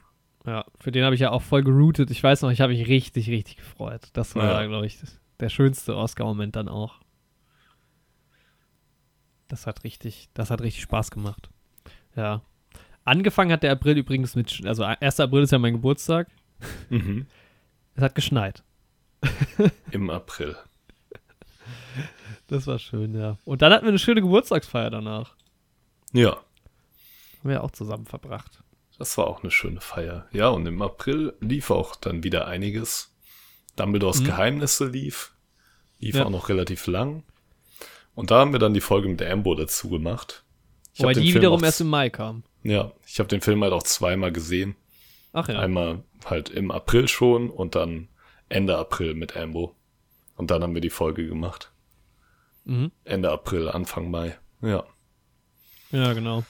Ja, 0.46 0.66
für 0.80 0.92
den 0.92 1.04
habe 1.06 1.16
ich 1.16 1.22
ja 1.22 1.32
auch 1.32 1.42
voll 1.42 1.64
geroutet. 1.64 2.12
Ich 2.12 2.22
weiß 2.24 2.42
noch, 2.42 2.52
ich 2.52 2.60
habe 2.62 2.74
mich 2.74 2.88
richtig, 2.88 3.30
richtig 3.30 3.58
gefreut. 3.58 4.10
Das 4.14 4.36
war, 4.36 4.62
Ja. 4.62 4.68
glaube 4.68 4.86
ich, 4.86 4.98
der 5.40 5.50
schönste 5.50 5.96
Oscar-Moment 5.96 6.56
dann 6.56 6.68
auch. 6.68 7.00
Das 9.48 9.68
hat 9.68 9.84
richtig, 9.84 10.30
das 10.34 10.50
hat 10.50 10.62
richtig 10.62 10.84
Spaß 10.84 11.12
gemacht. 11.12 11.50
Ja. 12.16 12.42
Angefangen 13.06 13.52
hat 13.52 13.64
der 13.64 13.72
April 13.72 13.98
übrigens 13.98 14.36
mit, 14.36 14.62
also 14.66 14.84
1. 14.84 15.20
April 15.20 15.44
ist 15.44 15.52
ja 15.52 15.60
mein 15.60 15.74
Geburtstag. 15.74 16.28
Mhm. 16.90 17.26
Es 17.96 18.04
hat 18.04 18.16
geschneit. 18.16 18.64
Im 19.92 20.10
April. 20.10 20.56
Das 22.48 22.68
war 22.68 22.80
schön, 22.80 23.16
ja. 23.16 23.38
Und 23.46 23.62
dann 23.62 23.72
hatten 23.74 23.86
wir 23.86 23.90
eine 23.90 24.00
schöne 24.00 24.22
Geburtstagsfeier 24.22 24.90
danach. 24.90 25.36
Ja, 26.12 26.32
Haben 27.40 27.50
wir 27.50 27.64
auch 27.64 27.72
zusammen 27.72 28.06
verbracht. 28.06 28.64
das 28.98 29.18
war 29.18 29.28
auch 29.28 29.42
eine 29.42 29.52
schöne 29.52 29.82
Feier. 29.82 30.28
Ja, 30.32 30.50
und 30.50 30.66
im 30.66 30.82
April 30.82 31.34
lief 31.40 31.72
auch 31.72 31.96
dann 31.96 32.24
wieder 32.24 32.48
einiges. 32.48 33.14
Dumbledores 33.76 34.22
Mhm. 34.22 34.26
Geheimnisse 34.26 34.86
lief. 34.88 35.34
Lief 36.00 36.16
Ja. 36.16 36.26
auch 36.26 36.30
noch 36.30 36.50
relativ 36.50 36.86
lang. 36.88 37.24
Und 38.16 38.30
da 38.32 38.40
haben 38.40 38.52
wir 38.54 38.60
dann 38.60 38.74
die 38.76 38.82
Folge 38.82 39.08
mit 39.10 39.22
Ambo 39.24 39.56
dazu 39.56 39.90
gemacht. 39.90 40.44
Ich 40.94 41.00
Wobei 41.02 41.14
die 41.14 41.22
Film 41.32 41.36
wiederum 41.36 41.64
erst 41.64 41.82
im 41.82 41.88
Mai 41.88 42.10
kam. 42.12 42.44
Ja, 42.64 42.92
ich 43.06 43.20
habe 43.20 43.30
den 43.30 43.42
Film 43.42 43.62
halt 43.64 43.74
auch 43.74 43.84
zweimal 43.84 44.32
gesehen. 44.32 44.76
Ach 45.34 45.48
ja. 45.48 45.60
Einmal 45.60 46.04
halt 46.26 46.50
im 46.50 46.72
April 46.72 47.08
schon 47.08 47.50
und 47.50 47.76
dann 47.76 48.08
Ende 48.50 48.78
April 48.78 49.14
mit 49.14 49.36
Ambo. 49.36 49.76
Und 50.36 50.52
dann 50.52 50.64
haben 50.64 50.74
wir 50.74 50.82
die 50.82 50.90
Folge 50.90 51.28
gemacht. 51.28 51.72
Mhm. 52.66 52.92
Ende 53.04 53.32
April, 53.32 53.70
Anfang 53.70 54.10
Mai. 54.10 54.38
Ja. 54.62 54.84
Ja, 55.92 56.14
genau. 56.14 56.44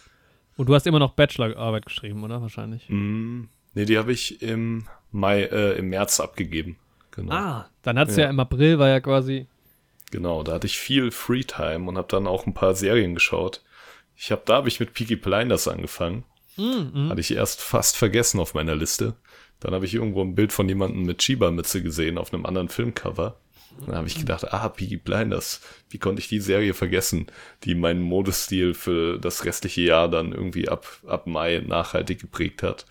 Und 0.56 0.70
du 0.70 0.76
hast 0.76 0.86
immer 0.86 1.00
noch 1.00 1.14
Bachelorarbeit 1.14 1.86
geschrieben, 1.86 2.24
oder? 2.24 2.42
Wahrscheinlich. 2.42 2.88
Mm, 2.88 3.46
nee, 3.74 3.86
die 3.86 3.98
habe 3.98 4.12
ich 4.14 4.42
im 4.42 4.88
Mai, 5.12 5.44
äh, 5.44 5.78
im 5.78 5.90
März 5.90 6.20
abgegeben. 6.20 6.78
Genau. 7.12 7.34
Ah, 7.34 7.70
dann 7.82 7.98
hat 7.98 8.10
es 8.10 8.16
ja. 8.16 8.26
Ja. 8.26 8.30
im 8.30 8.40
April, 8.40 8.80
war 8.80 8.90
ja 8.90 9.00
quasi. 9.00 9.48
Genau, 10.12 10.44
da 10.44 10.54
hatte 10.54 10.68
ich 10.68 10.78
viel 10.78 11.12
Freetime 11.12 11.90
und 11.90 11.98
habe 11.98 12.08
dann 12.08 12.28
auch 12.28 12.46
ein 12.46 12.54
paar 12.54 12.76
Serien 12.76 13.16
geschaut. 13.16 13.64
Ich 14.16 14.32
habe 14.32 14.44
da 14.46 14.56
habe 14.56 14.68
ich 14.68 14.80
mit 14.80 14.94
Peaky 14.94 15.16
Blinders 15.16 15.68
angefangen. 15.68 16.24
Mhm. 16.58 17.10
Hatte 17.10 17.22
ich 17.22 17.32
erst 17.34 17.62
fast 17.62 17.98
vergessen 17.98 18.40
auf 18.40 18.54
meiner 18.54 18.76
Liste. 18.76 19.16
Dann 19.60 19.74
habe 19.74 19.86
ich 19.86 19.94
irgendwo 19.94 20.22
ein 20.22 20.36
Bild 20.36 20.54
von 20.54 20.68
jemandem 20.68 21.04
mit 21.04 21.24
Schiebermütze 21.24 21.82
gesehen 21.82 22.18
auf 22.18 22.34
einem 22.34 22.46
anderen 22.46 22.70
Filmcover. 22.70 23.38
Dann 23.86 23.96
habe 23.96 24.08
ich 24.08 24.20
gedacht, 24.20 24.54
ah, 24.54 24.70
Peaky 24.70 24.98
Blinders, 24.98 25.62
wie 25.90 25.98
konnte 25.98 26.22
ich 26.22 26.28
die 26.28 26.40
Serie 26.40 26.74
vergessen, 26.76 27.28
die 27.64 27.74
meinen 27.74 28.02
Modestil 28.02 28.76
für 28.76 29.18
das 29.18 29.46
restliche 29.46 29.82
Jahr 29.82 30.10
dann 30.10 30.32
irgendwie 30.32 30.70
ab, 30.70 30.86
ab 31.08 31.26
Mai 31.26 31.64
nachhaltig 31.66 32.20
geprägt 32.20 32.62
hat. 32.62 32.86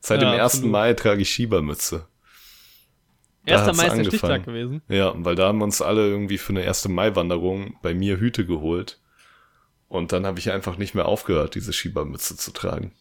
Seit 0.00 0.22
Ja, 0.22 0.30
dem 0.30 0.40
1. 0.40 0.42
absolut. 0.42 0.70
Mai 0.70 0.94
trage 0.94 1.22
ich 1.22 1.30
Schiebermütze. 1.30 2.06
Da 3.44 3.52
Erster 3.52 3.68
hat's 3.68 3.78
Mai 3.78 3.86
ist 3.86 3.96
der. 3.96 4.04
Stichtag 4.04 4.44
gewesen. 4.44 4.82
Ja, 4.88 5.12
weil 5.16 5.34
da 5.34 5.48
haben 5.48 5.62
uns 5.62 5.82
alle 5.82 6.08
irgendwie 6.08 6.38
für 6.38 6.50
eine 6.50 6.62
erste 6.62 6.88
Mai-Wanderung 6.88 7.76
bei 7.82 7.94
mir 7.94 8.18
Hüte 8.20 8.46
geholt. 8.46 8.99
Und 9.90 10.12
dann 10.12 10.24
habe 10.24 10.38
ich 10.38 10.50
einfach 10.52 10.78
nicht 10.78 10.94
mehr 10.94 11.06
aufgehört, 11.06 11.56
diese 11.56 11.72
Schiebermütze 11.72 12.36
zu 12.36 12.52
tragen. 12.52 12.92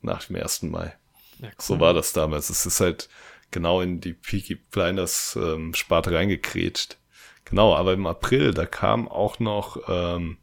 Nach 0.00 0.24
dem 0.24 0.36
1. 0.36 0.62
Mai. 0.62 0.94
Ja, 1.40 1.48
So 1.58 1.80
war 1.80 1.92
das 1.92 2.12
damals. 2.12 2.48
Es 2.50 2.64
ist 2.64 2.80
halt 2.80 3.08
genau 3.50 3.80
in 3.80 4.00
die 4.00 4.12
Peaky 4.12 4.54
Blinders 4.54 5.36
ähm, 5.40 5.74
Sparte 5.74 6.12
reingekrätscht. 6.14 6.98
Genau, 7.46 7.74
aber 7.74 7.92
im 7.94 8.06
April, 8.06 8.54
da 8.54 8.64
kam 8.64 9.08
auch 9.08 9.40
noch 9.40 9.76
ähm, 9.88 10.38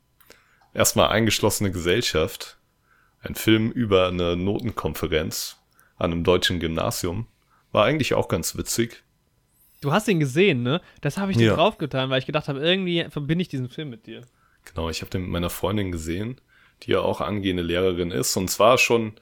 erstmal 0.74 1.08
eingeschlossene 1.08 1.72
Gesellschaft. 1.72 2.58
Ein 3.22 3.36
Film 3.36 3.72
über 3.72 4.10
eine 4.10 4.36
Notenkonferenz 4.36 5.58
an 5.96 6.12
einem 6.12 6.26
deutschen 6.26 6.60
Gymnasium. 6.60 7.28
War 7.72 7.86
eigentlich 7.86 8.14
auch 8.14 8.28
ganz 8.28 8.58
witzig. 8.58 9.04
Du 9.80 9.94
hast 9.94 10.10
ihn 10.10 10.20
gesehen, 10.20 10.64
ne? 10.64 10.82
Das 11.00 11.18
habe 11.18 11.32
ich 11.32 11.38
dir 11.38 11.48
Ja. 11.48 11.56
draufgetan, 11.56 12.10
weil 12.10 12.20
ich 12.20 12.26
gedacht 12.26 12.50
habe, 12.50 12.60
irgendwie 12.60 13.06
verbinde 13.10 13.42
ich 13.42 13.48
diesen 13.48 13.70
Film 13.70 13.90
mit 13.90 14.06
dir. 14.06 14.26
Genau, 14.66 14.90
ich 14.90 15.02
habe 15.02 15.12
den 15.12 15.22
mit 15.24 15.32
meiner 15.32 15.50
Freundin 15.50 15.92
gesehen, 15.92 16.40
die 16.84 16.92
ja 16.92 17.00
auch 17.00 17.22
angehende 17.22 17.64
Lehrerin 17.64 18.12
ist. 18.12 18.36
Und 18.38 18.50
es 18.50 18.60
war 18.60 18.78
schon, 18.78 19.14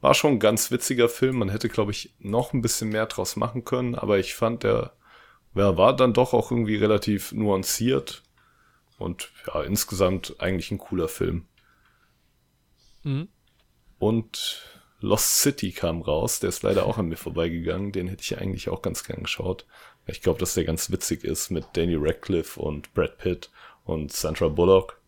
war 0.00 0.14
schon 0.14 0.32
ein 0.32 0.40
ganz 0.40 0.70
witziger 0.70 1.08
Film. 1.08 1.38
Man 1.38 1.48
hätte, 1.48 1.68
glaube 1.68 1.92
ich, 1.92 2.14
noch 2.18 2.52
ein 2.52 2.62
bisschen 2.62 2.90
mehr 2.90 3.06
draus 3.06 3.36
machen 3.36 3.64
können, 3.64 3.94
aber 3.94 4.18
ich 4.18 4.34
fand, 4.34 4.62
der 4.62 4.92
ja, 5.54 5.76
war 5.76 5.94
dann 5.94 6.12
doch 6.12 6.32
auch 6.32 6.50
irgendwie 6.50 6.76
relativ 6.76 7.32
nuanciert. 7.32 8.22
Und 8.98 9.32
ja, 9.46 9.62
insgesamt 9.62 10.36
eigentlich 10.38 10.70
ein 10.70 10.78
cooler 10.78 11.08
Film. 11.08 11.46
Mhm. 13.02 13.28
Und 13.98 14.62
Lost 15.00 15.40
City 15.40 15.72
kam 15.72 16.02
raus, 16.02 16.38
der 16.38 16.48
ist 16.48 16.62
leider 16.62 16.86
auch 16.86 16.98
an 16.98 17.08
mir 17.08 17.16
vorbeigegangen. 17.16 17.92
Den 17.92 18.08
hätte 18.08 18.22
ich 18.22 18.38
eigentlich 18.38 18.68
auch 18.68 18.82
ganz 18.82 19.04
gern 19.04 19.24
geschaut. 19.24 19.66
Ich 20.06 20.20
glaube, 20.20 20.38
dass 20.38 20.54
der 20.54 20.64
ganz 20.64 20.90
witzig 20.90 21.24
ist 21.24 21.50
mit 21.50 21.64
Danny 21.74 21.96
Radcliffe 21.96 22.60
und 22.60 22.92
Brad 22.94 23.18
Pitt 23.18 23.50
und 23.84 24.12
Sandra 24.12 24.48
Bullock. 24.48 25.00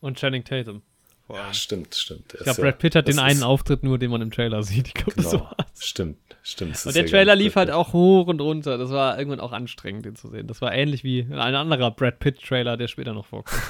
Und 0.00 0.18
Channing 0.18 0.44
Tatum. 0.44 0.82
Ja, 1.28 1.52
stimmt, 1.52 1.94
stimmt. 1.94 2.32
Ich 2.34 2.40
glaube, 2.44 2.62
Brad 2.62 2.78
Pitt 2.78 2.94
hat 2.94 3.06
den 3.06 3.18
einen 3.18 3.42
Auftritt 3.42 3.82
nur, 3.82 3.98
den 3.98 4.10
man 4.10 4.22
im 4.22 4.30
Trailer 4.30 4.62
sieht. 4.62 4.86
Ich 4.88 4.94
glaube, 4.94 5.12
Genau, 5.14 5.28
so 5.28 5.40
war's. 5.40 5.84
stimmt, 5.84 6.16
stimmt. 6.42 6.86
Und 6.86 6.94
der 6.96 7.04
Trailer 7.06 7.34
lief 7.36 7.54
halt 7.56 7.70
auch 7.70 7.92
hoch 7.92 8.28
und 8.28 8.40
runter. 8.40 8.78
Das 8.78 8.90
war 8.90 9.18
irgendwann 9.18 9.40
auch 9.40 9.52
anstrengend, 9.52 10.06
den 10.06 10.16
zu 10.16 10.28
sehen. 10.28 10.46
Das 10.46 10.62
war 10.62 10.72
ähnlich 10.72 11.04
wie 11.04 11.20
ein 11.30 11.54
anderer 11.54 11.90
Brad 11.90 12.18
Pitt-Trailer, 12.18 12.76
der 12.78 12.88
später 12.88 13.12
noch 13.12 13.26
vorkommt. 13.26 13.60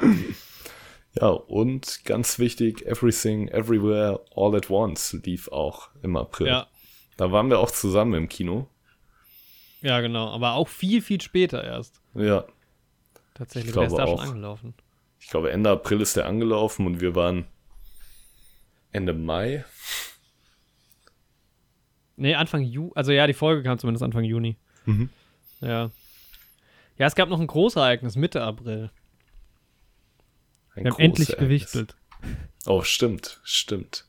Ja, 1.14 1.28
und 1.28 2.06
ganz 2.06 2.38
wichtig, 2.38 2.86
Everything, 2.86 3.48
Everywhere, 3.48 4.24
All 4.34 4.56
at 4.56 4.70
Once 4.70 5.12
lief 5.24 5.48
auch 5.48 5.90
im 6.02 6.16
April. 6.16 6.46
ja, 6.46 6.66
Da 7.18 7.30
waren 7.30 7.50
wir 7.50 7.58
auch 7.58 7.70
zusammen 7.70 8.14
im 8.14 8.28
Kino. 8.30 8.66
ja, 9.82 10.00
genau. 10.00 10.30
Aber 10.30 10.54
auch 10.54 10.68
viel, 10.68 11.02
viel 11.02 11.20
später 11.20 11.62
erst. 11.62 12.00
Ja, 12.14 12.46
Tatsächlich. 13.34 13.70
Ich 13.70 13.74
Der 13.74 13.84
ist 13.84 13.94
glaube 13.94 14.02
da 14.02 14.08
schon 14.08 14.18
auch. 14.18 14.22
angelaufen. 14.30 14.74
Ich 15.20 15.28
glaube, 15.28 15.50
Ende 15.52 15.70
April 15.70 16.00
ist 16.00 16.16
der 16.16 16.26
angelaufen 16.26 16.86
und 16.86 17.00
wir 17.00 17.14
waren 17.14 17.46
Ende 18.90 19.12
Mai. 19.14 19.64
Nee, 22.16 22.34
Anfang 22.34 22.62
Juni. 22.62 22.92
Also 22.94 23.12
ja, 23.12 23.26
die 23.26 23.32
Folge 23.32 23.62
kam 23.62 23.78
zumindest 23.78 24.02
Anfang 24.02 24.24
Juni. 24.24 24.56
Mhm. 24.84 25.08
Ja. 25.60 25.90
Ja, 26.98 27.06
es 27.06 27.14
gab 27.14 27.28
noch 27.28 27.40
ein 27.40 27.46
Großereignis 27.46 28.16
Mitte 28.16 28.42
April. 28.42 28.90
Ein 30.74 30.84
Wir 30.84 30.92
haben 30.92 31.00
endlich 31.00 31.30
Ereignis. 31.30 31.48
gewichtelt. 31.48 31.96
Oh, 32.66 32.82
stimmt, 32.82 33.40
stimmt. 33.44 34.06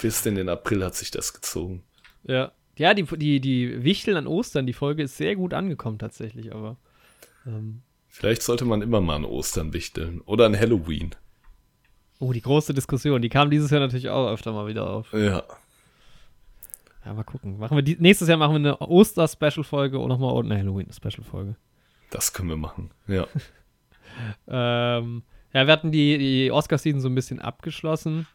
Bis 0.00 0.24
in 0.26 0.36
den 0.36 0.48
April 0.48 0.84
hat 0.84 0.94
sich 0.94 1.10
das 1.10 1.32
gezogen. 1.34 1.82
Ja. 2.24 2.52
Ja, 2.78 2.94
die, 2.94 3.04
die, 3.04 3.40
die 3.40 3.82
Wichteln 3.84 4.16
an 4.16 4.26
Ostern, 4.26 4.66
die 4.66 4.72
Folge 4.72 5.02
ist 5.02 5.16
sehr 5.16 5.36
gut 5.36 5.52
angekommen 5.54 5.98
tatsächlich, 5.98 6.54
aber. 6.54 6.76
Ähm, 7.46 7.82
Vielleicht 8.14 8.42
sollte 8.42 8.64
man 8.66 8.82
immer 8.82 9.00
mal 9.00 9.16
an 9.16 9.24
Ostern 9.24 9.72
wichteln. 9.72 10.20
Oder 10.26 10.44
an 10.46 10.54
Halloween. 10.58 11.14
oh, 12.20 12.32
die 12.32 12.42
große 12.42 12.74
Diskussion, 12.74 13.20
die 13.22 13.28
kam 13.30 13.50
dieses 13.50 13.70
Jahr 13.70 13.80
natürlich 13.80 14.10
auch 14.10 14.30
öfter 14.30 14.52
mal 14.52 14.66
wieder 14.68 14.88
auf. 14.88 15.12
Ja. 15.12 15.42
Ja, 17.04 17.14
mal 17.14 17.24
gucken. 17.24 17.58
Machen 17.58 17.76
wir 17.76 17.82
die, 17.82 17.96
nächstes 17.98 18.28
Jahr 18.28 18.36
machen 18.38 18.52
wir 18.52 18.58
eine 18.58 18.80
Oster-Special-Folge 18.80 19.98
und 19.98 20.08
nochmal 20.08 20.38
eine 20.44 20.56
Halloween-Special-Folge. 20.58 21.56
Das 22.10 22.32
können 22.32 22.48
wir 22.50 22.56
machen. 22.56 22.90
Ja. 23.08 23.26
Ähm, 24.46 25.22
ja, 25.54 25.66
wir 25.66 25.72
hatten 25.72 25.90
die, 25.90 26.18
die 26.18 26.50
Oscar-Season 26.52 27.00
so 27.00 27.08
ein 27.08 27.14
bisschen 27.14 27.40
abgeschlossen. 27.40 28.26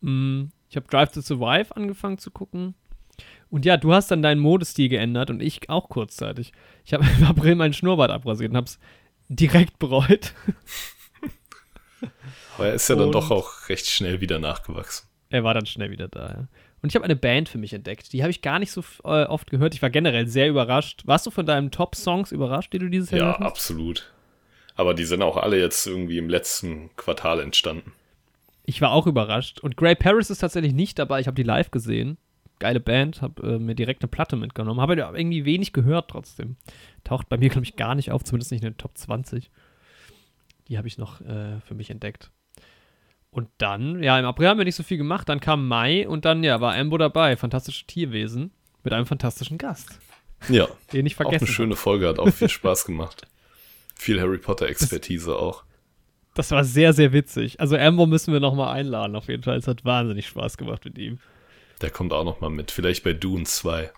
Mm, 0.00 0.44
Ich 0.68 0.76
habe 0.76 0.86
Drive 0.86 1.10
to 1.10 1.20
Survive 1.22 1.74
angefangen 1.74 2.18
zu 2.18 2.30
gucken. 2.30 2.76
Und 3.50 3.64
ja, 3.64 3.76
du 3.76 3.92
hast 3.92 4.10
dann 4.10 4.22
deinen 4.22 4.40
Modestil 4.40 4.88
geändert 4.88 5.30
und 5.30 5.40
ich 5.40 5.70
auch 5.70 5.88
kurzzeitig. 5.88 6.52
Ich 6.84 6.92
habe 6.94 7.04
im 7.18 7.24
April 7.24 7.54
meinen 7.54 7.72
Schnurrbart 7.72 8.10
abrasiert 8.10 8.50
und 8.50 8.56
habe 8.56 8.66
es 8.66 8.78
direkt 9.28 9.78
bereut. 9.78 10.34
Aber 12.56 12.66
er 12.68 12.74
ist 12.74 12.88
ja 12.88 12.96
dann 12.96 13.06
Und- 13.06 13.14
doch 13.14 13.30
auch 13.30 13.68
recht 13.68 13.86
schnell 13.86 14.20
wieder 14.20 14.38
nachgewachsen. 14.38 15.08
Er 15.28 15.42
war 15.44 15.54
dann 15.54 15.66
schnell 15.66 15.90
wieder 15.90 16.08
da, 16.08 16.28
ja. 16.28 16.48
Und 16.82 16.90
ich 16.90 16.94
habe 16.94 17.04
eine 17.04 17.16
Band 17.16 17.48
für 17.48 17.58
mich 17.58 17.72
entdeckt. 17.72 18.12
Die 18.12 18.22
habe 18.22 18.30
ich 18.30 18.42
gar 18.42 18.58
nicht 18.60 18.70
so 18.70 18.80
äh, 19.02 19.24
oft 19.24 19.50
gehört. 19.50 19.74
Ich 19.74 19.82
war 19.82 19.90
generell 19.90 20.28
sehr 20.28 20.48
überrascht. 20.48 21.02
Warst 21.06 21.26
du 21.26 21.30
von 21.32 21.44
deinen 21.46 21.70
Top-Songs 21.72 22.30
überrascht, 22.30 22.72
die 22.72 22.78
du 22.78 22.88
dieses 22.88 23.10
Jahr 23.10 23.20
Ja, 23.20 23.38
hast? 23.38 23.46
absolut. 23.46 24.12
Aber 24.76 24.94
die 24.94 25.04
sind 25.04 25.22
auch 25.22 25.36
alle 25.36 25.58
jetzt 25.58 25.86
irgendwie 25.86 26.18
im 26.18 26.28
letzten 26.28 26.94
Quartal 26.96 27.40
entstanden. 27.40 27.92
Ich 28.66 28.80
war 28.82 28.92
auch 28.92 29.06
überrascht. 29.08 29.58
Und 29.60 29.76
Gray 29.76 29.96
Paris 29.96 30.30
ist 30.30 30.38
tatsächlich 30.38 30.74
nicht 30.74 30.98
dabei. 30.98 31.18
Ich 31.18 31.26
habe 31.26 31.34
die 31.34 31.42
live 31.42 31.70
gesehen. 31.72 32.18
Geile 32.58 32.80
Band, 32.80 33.22
habe 33.22 33.42
äh, 33.54 33.58
mir 33.58 33.74
direkt 33.74 34.02
eine 34.02 34.08
Platte 34.08 34.36
mitgenommen. 34.36 34.80
Habe 34.80 35.04
aber 35.04 35.18
irgendwie 35.18 35.44
wenig 35.44 35.72
gehört 35.72 36.10
trotzdem. 36.10 36.56
Taucht 37.04 37.28
bei 37.28 37.36
mir, 37.36 37.50
glaube 37.50 37.64
ich, 37.64 37.76
gar 37.76 37.94
nicht 37.94 38.10
auf, 38.10 38.24
zumindest 38.24 38.50
nicht 38.50 38.62
in 38.62 38.70
den 38.70 38.78
Top 38.78 38.96
20. 38.96 39.50
Die 40.68 40.78
habe 40.78 40.88
ich 40.88 40.98
noch 40.98 41.20
äh, 41.20 41.60
für 41.60 41.74
mich 41.74 41.90
entdeckt. 41.90 42.30
Und 43.30 43.48
dann, 43.58 44.02
ja, 44.02 44.18
im 44.18 44.24
April 44.24 44.48
haben 44.48 44.58
wir 44.58 44.64
nicht 44.64 44.74
so 44.76 44.82
viel 44.82 44.96
gemacht. 44.96 45.28
Dann 45.28 45.40
kam 45.40 45.68
Mai 45.68 46.08
und 46.08 46.24
dann, 46.24 46.42
ja, 46.42 46.60
war 46.60 46.74
Ambo 46.74 46.96
dabei. 46.96 47.36
Fantastische 47.36 47.86
Tierwesen 47.86 48.50
mit 48.82 48.92
einem 48.94 49.04
fantastischen 49.04 49.58
Gast, 49.58 49.98
Ja, 50.48 50.68
den 50.92 51.04
ich 51.04 51.14
auch 51.14 51.16
vergessen 51.16 51.44
eine 51.44 51.52
schöne 51.52 51.76
Folge, 51.76 52.08
hat 52.08 52.18
auch 52.18 52.30
viel 52.30 52.48
Spaß 52.48 52.84
gemacht. 52.84 53.22
Viel 53.98 54.20
Harry 54.20 54.36
Potter-Expertise 54.36 55.34
auch. 55.36 55.64
Das 56.34 56.50
war 56.50 56.64
sehr, 56.64 56.92
sehr 56.92 57.14
witzig. 57.14 57.60
Also 57.60 57.78
Ambo 57.78 58.04
müssen 58.04 58.32
wir 58.32 58.40
nochmal 58.40 58.76
einladen, 58.76 59.16
auf 59.16 59.28
jeden 59.28 59.42
Fall. 59.42 59.56
Es 59.56 59.66
hat 59.66 59.86
wahnsinnig 59.86 60.26
Spaß 60.26 60.58
gemacht 60.58 60.84
mit 60.84 60.98
ihm. 60.98 61.18
Der 61.82 61.90
kommt 61.90 62.12
auch 62.12 62.24
noch 62.24 62.40
mal 62.40 62.50
mit. 62.50 62.70
Vielleicht 62.70 63.04
bei 63.04 63.12
Dune 63.12 63.44
2. 63.44 63.90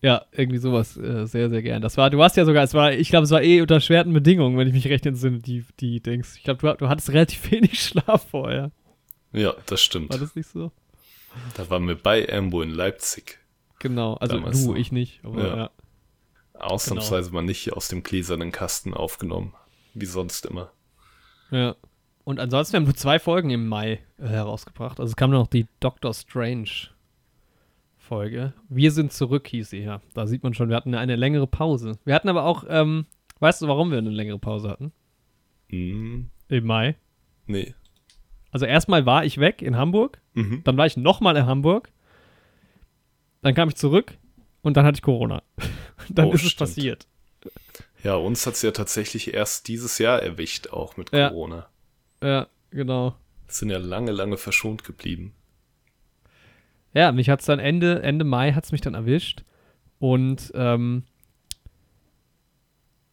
Ja, 0.00 0.24
irgendwie 0.30 0.58
sowas 0.58 0.96
äh, 0.96 1.26
sehr, 1.26 1.50
sehr 1.50 1.62
gern. 1.62 1.82
Das 1.82 1.96
war, 1.96 2.08
du 2.10 2.22
hast 2.22 2.36
ja 2.36 2.44
sogar, 2.44 2.62
es 2.62 2.72
war, 2.72 2.92
ich 2.92 3.08
glaube, 3.08 3.24
es 3.24 3.30
war 3.32 3.42
eh 3.42 3.60
unter 3.60 3.80
schweren 3.80 4.12
Bedingungen, 4.12 4.56
wenn 4.56 4.68
ich 4.68 4.74
mich 4.74 4.86
recht 4.86 5.04
entsinne, 5.06 5.40
die, 5.40 5.64
die 5.80 6.00
Dings. 6.00 6.36
Ich 6.36 6.44
glaube, 6.44 6.60
du, 6.60 6.76
du 6.76 6.88
hattest 6.88 7.10
relativ 7.12 7.50
wenig 7.50 7.82
Schlaf 7.82 8.28
vorher. 8.30 8.70
Ja, 9.32 9.54
das 9.66 9.82
stimmt. 9.82 10.10
War 10.10 10.18
das 10.18 10.36
nicht 10.36 10.48
so? 10.48 10.70
Da 11.54 11.68
waren 11.68 11.86
wir 11.88 11.96
bei 11.96 12.32
Ambo 12.32 12.62
in 12.62 12.70
Leipzig. 12.70 13.38
Genau, 13.80 14.14
also 14.14 14.36
Damals 14.36 14.64
du, 14.64 14.74
ich 14.74 14.92
nicht. 14.92 15.20
Aber 15.24 15.46
Ja. 15.46 15.56
ja. 15.56 15.70
Ausnahmsweise 16.54 17.30
mal 17.30 17.42
nicht 17.42 17.72
aus 17.72 17.88
dem 17.88 18.02
gläsernen 18.02 18.50
Kasten 18.50 18.94
aufgenommen. 18.94 19.54
Wie 19.94 20.06
sonst 20.06 20.46
immer. 20.46 20.70
ja. 21.50 21.74
Und 22.28 22.40
ansonsten, 22.40 22.74
wir 22.74 22.76
haben 22.80 22.84
nur 22.84 22.94
zwei 22.94 23.18
Folgen 23.18 23.48
im 23.48 23.68
Mai 23.68 24.00
äh, 24.18 24.26
herausgebracht. 24.26 25.00
Also 25.00 25.10
es 25.12 25.16
kam 25.16 25.30
noch 25.30 25.46
die 25.46 25.66
Doctor 25.80 26.12
Strange 26.12 26.68
Folge. 27.96 28.52
Wir 28.68 28.92
sind 28.92 29.14
zurück, 29.14 29.46
hieß 29.48 29.70
sie 29.70 29.78
ja. 29.78 30.02
Da 30.12 30.26
sieht 30.26 30.42
man 30.42 30.52
schon, 30.52 30.68
wir 30.68 30.76
hatten 30.76 30.94
eine 30.94 31.16
längere 31.16 31.46
Pause. 31.46 31.98
Wir 32.04 32.14
hatten 32.14 32.28
aber 32.28 32.44
auch, 32.44 32.64
ähm, 32.68 33.06
weißt 33.40 33.62
du, 33.62 33.68
warum 33.68 33.90
wir 33.90 33.96
eine 33.96 34.10
längere 34.10 34.38
Pause 34.38 34.68
hatten? 34.68 34.92
Hm, 35.70 36.28
Im 36.48 36.66
Mai. 36.66 36.96
nee. 37.46 37.74
Also 38.50 38.66
erstmal 38.66 39.06
war 39.06 39.24
ich 39.24 39.38
weg 39.38 39.62
in 39.62 39.76
Hamburg. 39.76 40.20
Mhm. 40.34 40.62
Dann 40.64 40.76
war 40.76 40.84
ich 40.84 40.96
nochmal 40.98 41.34
in 41.36 41.46
Hamburg. 41.46 41.90
Dann 43.42 43.54
kam 43.54 43.68
ich 43.70 43.76
zurück 43.76 44.18
und 44.62 44.76
dann 44.76 44.84
hatte 44.84 44.96
ich 44.96 45.02
Corona. 45.02 45.42
dann 46.10 46.26
Oh, 46.26 46.32
ist 46.32 46.42
es 46.44 46.50
stimmt. 46.50 46.58
passiert. 46.58 47.06
Ja, 48.04 48.16
uns 48.16 48.46
hat 48.46 48.52
es 48.54 48.62
ja 48.62 48.70
tatsächlich 48.70 49.32
erst 49.32 49.68
dieses 49.68 49.98
Jahr 49.98 50.22
erwischt, 50.22 50.68
auch 50.68 50.96
mit 50.98 51.10
Ja. 51.12 51.28
Corona. 51.30 51.68
Ja, 52.22 52.48
genau. 52.70 53.16
Sind 53.46 53.70
ja 53.70 53.78
lange, 53.78 54.12
lange 54.12 54.36
verschont 54.36 54.84
geblieben. 54.84 55.32
Ja, 56.94 57.12
mich 57.12 57.28
hat 57.30 57.40
es 57.40 57.46
dann 57.46 57.58
Ende, 57.58 58.02
Ende 58.02 58.24
Mai 58.24 58.52
hat 58.52 58.64
es 58.64 58.72
mich 58.72 58.80
dann 58.80 58.94
erwischt. 58.94 59.44
Und 59.98 60.52
ähm, 60.54 61.04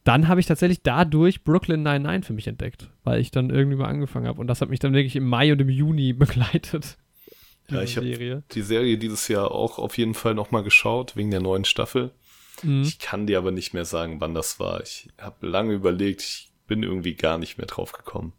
dann 0.04 0.28
habe 0.28 0.40
ich 0.40 0.46
tatsächlich 0.46 0.82
dadurch 0.82 1.42
Brooklyn 1.42 1.82
99 1.82 2.26
für 2.26 2.32
mich 2.32 2.46
entdeckt, 2.46 2.90
weil 3.02 3.20
ich 3.20 3.30
dann 3.30 3.50
irgendwie 3.50 3.76
mal 3.76 3.88
angefangen 3.88 4.26
habe. 4.26 4.40
Und 4.40 4.46
das 4.46 4.60
hat 4.60 4.68
mich 4.68 4.78
dann 4.78 4.92
wirklich 4.92 5.16
im 5.16 5.28
Mai 5.28 5.52
und 5.52 5.60
im 5.60 5.68
Juni 5.68 6.12
begleitet. 6.14 6.96
Ja, 7.68 7.82
ich 7.82 7.96
habe 7.96 8.42
die 8.52 8.62
Serie 8.62 8.96
dieses 8.96 9.26
Jahr 9.26 9.50
auch 9.50 9.80
auf 9.80 9.98
jeden 9.98 10.14
Fall 10.14 10.34
nochmal 10.34 10.62
geschaut, 10.62 11.16
wegen 11.16 11.32
der 11.32 11.40
neuen 11.40 11.64
Staffel. 11.64 12.12
Mhm. 12.62 12.82
Ich 12.82 13.00
kann 13.00 13.26
dir 13.26 13.38
aber 13.38 13.50
nicht 13.50 13.74
mehr 13.74 13.84
sagen, 13.84 14.20
wann 14.20 14.34
das 14.34 14.60
war. 14.60 14.80
Ich 14.82 15.08
habe 15.18 15.46
lange 15.46 15.72
überlegt, 15.74 16.22
ich 16.22 16.52
bin 16.68 16.84
irgendwie 16.84 17.14
gar 17.14 17.38
nicht 17.38 17.58
mehr 17.58 17.66
drauf 17.66 17.92
gekommen. 17.92 18.32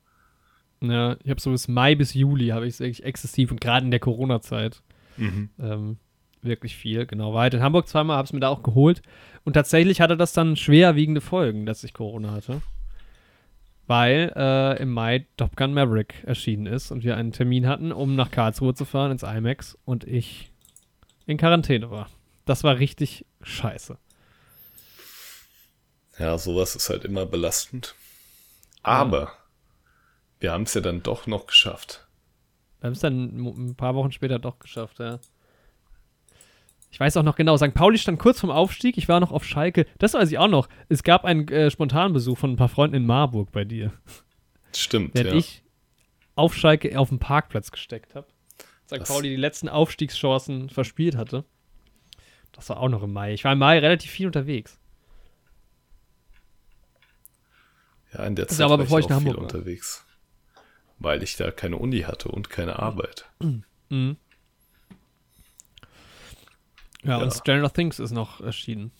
Ja, 0.82 1.18
ich 1.24 1.30
habe 1.30 1.42
so 1.42 1.52
bis 1.52 1.68
Mai 1.68 1.96
bis 1.96 2.14
Juli 2.14 2.50
habe 2.50 2.68
ich 2.68 2.76
es 2.76 2.80
wirklich 2.80 3.04
exzessiv 3.04 3.52
und 3.52 3.62
gerade 3.62 3.86
in 3.86 3.92
der 3.92 4.00
Corona-Zeit 4.00 4.82
ähm, 5.18 5.98
wirklich 6.42 6.76
viel. 6.76 7.06
Genau, 7.06 7.34
war 7.34 7.44
halt 7.44 7.54
in 7.54 7.62
Hamburg 7.62 7.88
zweimal, 7.88 8.18
habe 8.18 8.26
es 8.26 8.34
mir 8.34 8.40
da 8.40 8.50
auch 8.50 8.64
geholt. 8.64 9.02
Und 9.44 9.54
tatsächlich 9.54 10.02
hatte 10.02 10.18
das 10.18 10.34
dann 10.34 10.56
schwerwiegende 10.56 11.22
Folgen, 11.22 11.66
dass 11.66 11.84
ich 11.84 11.94
Corona 11.94 12.32
hatte. 12.32 12.62
Weil 13.88 14.34
äh, 14.36 14.82
im 14.82 14.92
Mai 14.92 15.26
Top 15.38 15.56
Gun 15.56 15.74
Maverick 15.74 16.24
erschienen 16.26 16.66
ist 16.66 16.92
und 16.92 17.04
wir 17.04 17.16
einen 17.16 17.32
Termin 17.32 17.68
hatten, 17.68 17.92
um 17.92 18.16
nach 18.16 18.32
Karlsruhe 18.32 18.74
zu 18.74 18.84
fahren 18.84 19.12
ins 19.12 19.24
IMAX 19.24 19.78
und 19.86 20.04
ich 20.04 20.52
in 21.26 21.38
Quarantäne 21.38 21.90
war. 21.90 22.10
Das 22.46 22.64
war 22.64 22.80
richtig 22.80 23.26
scheiße. 23.42 23.98
Ja, 26.20 26.38
sowas 26.38 26.76
ist 26.76 26.90
halt 26.90 27.06
immer 27.06 27.26
belastend. 27.26 27.96
Aber 28.84 29.32
wir 30.40 30.52
haben 30.52 30.64
es 30.64 30.74
ja 30.74 30.82
dann 30.82 31.04
doch 31.04 31.28
noch 31.28 31.48
geschafft. 31.48 32.08
Wir 32.80 32.88
haben 32.88 32.94
es 32.94 33.00
dann 33.00 33.38
ein 33.38 33.76
paar 33.76 33.96
Wochen 33.96 34.12
später 34.12 34.40
doch 34.40 34.60
geschafft, 34.60 35.00
ja. 35.00 35.20
Ich 36.90 37.00
weiß 37.00 37.18
auch 37.18 37.24
noch 37.24 37.36
genau, 37.36 37.58
St. 37.58 37.74
Pauli 37.74 37.98
stand 37.98 38.18
kurz 38.20 38.40
vorm 38.40 38.52
Aufstieg. 38.52 38.98
Ich 38.98 39.10
war 39.10 39.20
noch 39.20 39.32
auf 39.32 39.44
Schalke. 39.44 39.86
Das 39.98 40.14
weiß 40.14 40.32
ich 40.32 40.38
auch 40.38 40.48
noch. 40.48 40.70
Es 40.90 41.04
gab 41.04 41.26
einen 41.26 41.48
äh, 41.50 41.70
Spontanbesuch 41.70 42.38
von 42.38 42.52
ein 42.52 42.56
paar 42.56 42.70
Freunden 42.70 42.96
in 42.96 43.06
Marburg 43.06 43.52
bei 43.52 43.66
dir. 43.66 43.92
Stimmt, 44.74 45.18
ja. 45.18 45.34
ich 45.34 45.64
auf 46.36 46.56
Schalke 46.56 46.98
auf 46.98 47.10
dem 47.10 47.20
Parkplatz 47.20 47.72
gesteckt 47.72 48.16
habe. 48.16 48.28
St. 48.86 49.00
Das- 49.00 49.10
Pauli 49.10 49.30
die 49.30 49.36
letzten 49.36 49.70
Aufstiegschancen 49.70 50.70
verspielt 50.70 51.18
hatte. 51.18 51.44
Das 52.54 52.70
war 52.70 52.80
auch 52.80 52.90
noch 52.90 53.04
im 53.04 53.12
Mai. 53.12 53.34
Ich 53.34 53.44
war 53.44 53.54
im 53.54 53.60
Mai 53.60 53.80
relativ 53.80 54.10
viel 54.10 54.26
unterwegs. 54.26 54.80
Ja, 58.14 58.26
in 58.26 58.36
der 58.36 58.48
ist 58.48 58.58
Zeit 58.58 58.66
aber 58.66 58.72
war 58.72 58.78
bevor 58.78 59.00
ich 59.00 59.06
ich 59.06 59.12
auch 59.12 59.16
nach 59.16 59.22
viel 59.22 59.32
Hamburg 59.34 59.44
unterwegs. 59.44 60.07
Weil 61.00 61.22
ich 61.24 61.36
da 61.36 61.52
keine 61.52 61.78
Uni 61.78 62.02
hatte 62.02 62.30
und 62.30 62.50
keine 62.50 62.80
Arbeit. 62.80 63.26
Mhm. 63.40 64.18
Ja, 67.04 67.18
Ja. 67.18 67.18
und 67.18 67.32
Stranger 67.32 67.72
Things 67.72 68.00
ist 68.00 68.12
noch 68.12 68.42
erschienen. 68.42 68.92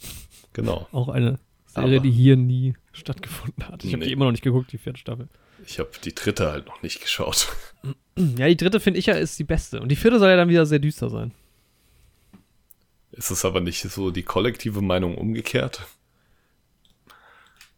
Genau. 0.54 0.88
Auch 0.92 1.10
eine 1.10 1.40
Serie, 1.66 1.98
Aber- 1.98 2.04
die 2.04 2.12
hier 2.12 2.38
nie 2.38 2.76
stattgefunden 2.94 3.68
hat. 3.68 3.84
Ich 3.84 3.92
habe 3.94 4.00
Nee. 4.02 4.08
die 4.08 4.12
immer 4.14 4.26
noch 4.26 4.32
nicht 4.32 4.44
geguckt, 4.44 4.72
die 4.72 4.78
vierte 4.78 5.00
Staffel. 5.00 5.28
Ich 5.66 5.80
habe 5.80 5.90
die 6.04 6.14
dritte 6.14 6.52
halt 6.52 6.68
noch 6.68 6.82
nicht 6.84 7.02
geschaut. 7.02 7.48
Ja, 8.16 8.48
die 8.48 8.58
dritte 8.58 8.80
finde 8.80 9.00
ich 9.00 9.08
ja 9.08 9.16
ist 9.16 9.38
die 9.40 9.44
beste. 9.44 9.82
Und 9.82 9.90
die 9.90 9.96
vierte 9.96 10.20
soll 10.20 10.30
ja 10.30 10.36
dann 10.38 10.50
wieder 10.50 10.66
sehr 10.66 10.80
düster 10.80 11.10
sein. 11.10 11.34
Ist 13.12 13.32
es 13.32 13.44
aber 13.44 13.60
nicht 13.62 13.82
so 13.82 14.12
die 14.12 14.24
kollektive 14.24 14.82
Meinung 14.82 15.18
umgekehrt? 15.18 15.82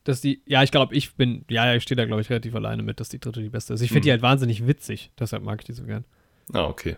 Dass 0.05 0.21
die, 0.21 0.41
ja, 0.45 0.63
ich 0.63 0.71
glaube, 0.71 0.95
ich 0.95 1.13
bin, 1.15 1.45
ja, 1.49 1.73
ich 1.75 1.83
stehe 1.83 1.95
da, 1.97 2.05
glaube 2.05 2.21
ich, 2.21 2.29
relativ 2.29 2.55
alleine 2.55 2.83
mit, 2.83 2.99
dass 2.99 3.09
die 3.09 3.19
dritte 3.19 3.41
die 3.41 3.49
beste 3.49 3.73
ist. 3.73 3.81
Ich 3.81 3.89
finde 3.89 3.99
Mhm. 3.99 4.03
die 4.03 4.11
halt 4.11 4.21
wahnsinnig 4.21 4.65
witzig. 4.65 5.11
Deshalb 5.19 5.43
mag 5.43 5.59
ich 5.59 5.65
die 5.65 5.73
so 5.73 5.83
gern. 5.83 6.05
Ah, 6.53 6.63
okay. 6.65 6.95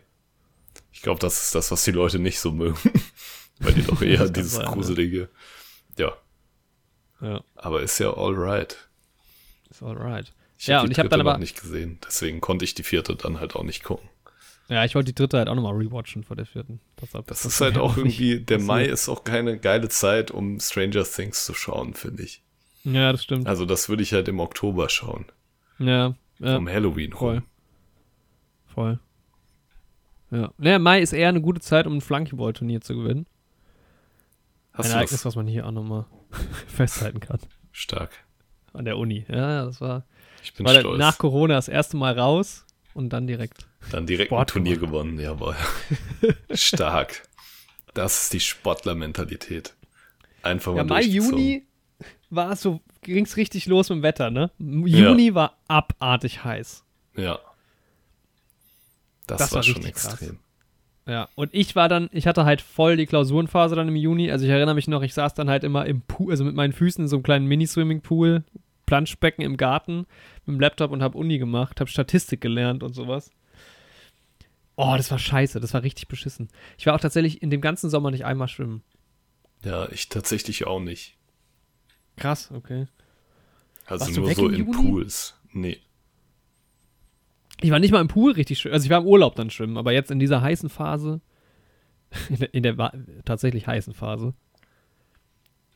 Ich 0.94 1.02
glaube, 1.02 1.20
das 1.20 1.46
ist 1.46 1.56
das, 1.56 1.72
was 1.72 1.84
die 1.84 1.92
Leute 1.92 2.20
nicht 2.20 2.40
so 2.40 2.52
mögen. 2.52 2.78
Weil 3.60 3.74
die 3.74 3.84
doch 3.84 4.02
eher 4.02 4.30
dieses 4.30 4.54
sein, 4.54 4.66
gruselige. 4.68 5.30
Ja, 5.98 6.14
Ja. 7.22 7.44
aber 7.56 7.82
ist 7.82 8.00
ja 8.00 8.14
alright. 8.16 8.78
Ist 9.70 9.84
alright. 9.84 10.32
Ich 10.58 10.68
Ja, 10.68 10.82
und 10.82 10.92
ich 10.92 10.98
hab 11.00 11.06
dritte 11.06 11.18
dann 11.18 11.28
aber- 11.28 11.38
nicht 11.40 11.60
gesehen, 11.60 11.98
deswegen 12.06 12.40
konnte 12.40 12.66
ich 12.66 12.76
die 12.76 12.84
vierte 12.84 13.16
dann 13.16 13.40
halt 13.40 13.56
auch 13.56 13.64
nicht 13.64 13.84
gucken. 13.84 14.08
Ja, 14.70 14.86
ich 14.86 14.96
wollte 14.96 15.12
die 15.12 15.16
dritte 15.16 15.38
halt 15.38 15.50
auch 15.50 15.56
nochmal 15.56 15.76
rewatchen 15.76 16.24
vor 16.24 16.36
der 16.38 16.46
vierten. 16.46 16.80
Deshalb- 17.02 17.28
Das 17.28 17.42
das 17.44 17.54
ist 17.56 17.62
halt 17.62 17.78
auch 17.78 17.98
irgendwie, 17.98 18.40
der. 18.40 18.60
Mai 18.60 18.86
ist 18.86 19.10
auch 19.10 19.24
keine 19.24 19.58
geile 19.58 19.90
Zeit, 19.90 20.32
um 20.32 20.60
Stranger 20.60 21.04
Things 21.04 21.44
zu 21.46 21.54
schauen, 21.54 21.94
finde 21.94 22.24
ich. 22.24 22.42
Ja, 22.84 23.12
das 23.12 23.24
stimmt. 23.24 23.48
Also 23.48 23.66
das 23.66 23.90
würde 23.90 24.04
ich 24.04 24.14
halt 24.14 24.28
im 24.28 24.40
Oktober 24.40 24.90
schauen, 24.90 25.26
Ja, 25.80 26.16
ja 26.40 26.58
um 26.58 26.68
Halloween 26.68 27.12
voll. 27.14 27.36
rum. 27.36 27.44
Voll. 28.74 29.00
Ja. 30.32 30.52
Naja, 30.58 30.80
Mai 30.80 31.02
ist 31.02 31.14
eher 31.14 31.30
eine 31.30 31.42
gute 31.42 31.60
Zeit, 31.62 31.86
um 31.88 31.98
ein 31.98 32.02
Flunkyball-Turnier 32.02 32.82
zu 32.82 32.96
gewinnen. 32.96 33.26
Hast 34.74 34.86
ein 34.88 34.92
Ereignis, 34.94 35.12
das? 35.22 35.26
was 35.26 35.36
man 35.36 35.48
hier 35.48 35.68
auch 35.68 35.72
nochmal 35.72 36.06
festhalten 36.68 37.20
kann. 37.20 37.40
Stark. 37.72 38.12
An 38.74 38.86
der 38.86 38.98
Uni. 38.98 39.26
Ja, 39.28 39.66
das 39.66 39.82
war, 39.82 40.06
Ich 40.42 40.54
bin 40.54 40.66
war 40.66 40.74
stolz. 40.80 40.98
nach 40.98 41.18
Corona 41.18 41.56
das 41.56 41.68
erste 41.68 41.98
Mal 41.98 42.18
raus 42.18 42.66
und 42.94 43.10
dann 43.12 43.28
direkt. 43.28 43.68
Dann 43.92 44.06
direkt 44.08 44.30
Sport 44.30 44.50
ein 44.50 44.54
Turnier 44.54 44.78
gewonnen, 44.78 45.20
jawohl. 45.20 45.56
Stark. 46.54 47.24
Das 47.94 48.24
ist 48.24 48.34
die 48.34 48.40
Sportler-Mentalität. 48.40 49.76
Einfach 50.44 50.72
mal 50.72 50.78
Ja, 50.80 50.84
Mai. 50.86 51.02
Juni 51.04 51.66
war 52.30 52.52
es 52.52 52.62
so, 52.62 52.82
ging 53.02 53.26
es 53.26 53.38
richtig 53.38 53.66
los 53.66 53.90
mit 53.90 53.98
dem 53.98 54.04
Wetter, 54.04 54.30
ne? 54.32 54.52
Juni 54.60 55.34
war 55.36 55.58
abartig 55.68 56.44
heiß. 56.44 56.84
Ja. 57.16 57.40
Das, 59.28 59.38
Das 59.40 59.52
war, 59.52 59.58
war 59.58 59.64
schon 59.64 59.76
richtig 59.76 59.94
krass. 59.96 60.14
extrem. 60.14 60.40
Ja, 61.08 61.30
und 61.36 61.50
ich 61.54 61.76
war 61.76 61.90
dann, 61.90 62.10
ich 62.14 62.28
hatte 62.28 62.46
halt 62.46 62.62
voll 62.62 62.96
die 62.96 63.06
Klausurenphase 63.08 63.76
dann 63.76 63.88
im 63.88 63.96
Juni. 63.96 64.32
Also 64.32 64.46
ich 64.46 64.52
erinnere 64.52 64.76
mich 64.76 64.88
noch, 64.88 65.02
ich 65.02 65.14
saß 65.14 65.34
dann 65.34 65.50
halt 65.50 65.64
immer 65.64 65.86
im 65.86 66.02
Pool, 66.02 66.32
also 66.32 66.44
mit 66.44 66.56
meinen 66.56 66.74
Füßen 66.74 67.04
in 67.04 67.08
so 67.08 67.16
einem 67.18 67.24
kleinen 67.24 67.48
Mini-Swimming-Pool, 67.48 68.44
Planschbecken 68.86 69.44
im 69.44 69.58
Garten 69.58 70.06
mit 70.46 70.56
dem 70.56 70.60
Laptop 70.60 70.92
und 70.92 71.02
hab 71.02 71.16
Uni 71.16 71.38
gemacht, 71.40 71.80
hab 71.82 71.90
Statistik 71.90 72.40
gelernt 72.42 72.84
und 72.84 72.94
sowas. 72.94 73.32
Oh, 74.76 74.94
das 74.96 75.12
war 75.12 75.20
scheiße, 75.20 75.60
das 75.60 75.74
war 75.74 75.84
richtig 75.84 76.08
beschissen. 76.08 76.50
Ich 76.78 76.86
war 76.86 76.96
auch 76.96 77.00
tatsächlich 77.00 77.42
in 77.42 77.50
dem 77.50 77.62
ganzen 77.62 77.90
Sommer 77.90 78.12
nicht 78.12 78.26
einmal 78.26 78.48
schwimmen. 78.48 78.84
Ja, 79.64 79.90
ich 79.92 80.10
tatsächlich 80.10 80.66
auch 80.68 80.80
nicht. 80.80 81.18
Krass, 82.22 82.52
okay. 82.54 82.88
Also 83.86 84.06
Warst 84.06 84.18
du 84.18 84.22
nur 84.22 84.34
so 84.34 84.48
im 84.48 84.54
in 84.54 84.60
Juni? 84.68 84.78
Pools. 84.78 85.36
Nee. 85.52 85.82
Ich 87.62 87.72
war 87.72 87.80
nicht 87.80 87.92
mal 87.92 88.02
im 88.02 88.08
Pool 88.08 88.32
richtig 88.32 88.60
schwimmen. 88.60 88.74
Also 88.74 88.86
ich 88.86 88.90
war 88.90 89.00
im 89.00 89.08
Urlaub 89.08 89.36
dann 89.36 89.50
schwimmen, 89.50 89.78
aber 89.78 89.92
jetzt 89.92 90.12
in 90.12 90.20
dieser 90.20 90.42
heißen 90.42 90.70
Phase, 90.70 91.22
in 92.30 92.38
der, 92.38 92.54
in 92.54 92.64
der 92.64 93.24
tatsächlich 93.26 93.68
heißen 93.68 93.94
Phase, 93.94 94.34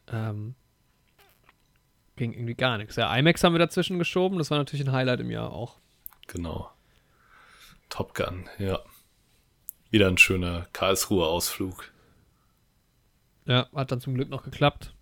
ähm, 0.07 0.55
ging 2.15 2.33
irgendwie 2.33 2.55
gar 2.55 2.77
nichts. 2.77 2.95
Ja, 2.95 3.15
IMAX 3.15 3.43
haben 3.43 3.53
wir 3.53 3.59
dazwischen 3.59 3.99
geschoben. 3.99 4.37
Das 4.37 4.49
war 4.49 4.57
natürlich 4.57 4.85
ein 4.85 4.93
Highlight 4.93 5.19
im 5.19 5.31
Jahr 5.31 5.51
auch. 5.51 5.77
Genau. 6.27 6.71
Top 7.89 8.15
Gun, 8.15 8.49
ja. 8.57 8.79
Wieder 9.91 10.07
ein 10.07 10.17
schöner 10.17 10.67
Karlsruher 10.73 11.27
Ausflug. 11.27 11.91
Ja, 13.45 13.67
hat 13.75 13.91
dann 13.91 14.01
zum 14.01 14.15
Glück 14.15 14.29
noch 14.29 14.43
geklappt. 14.43 14.94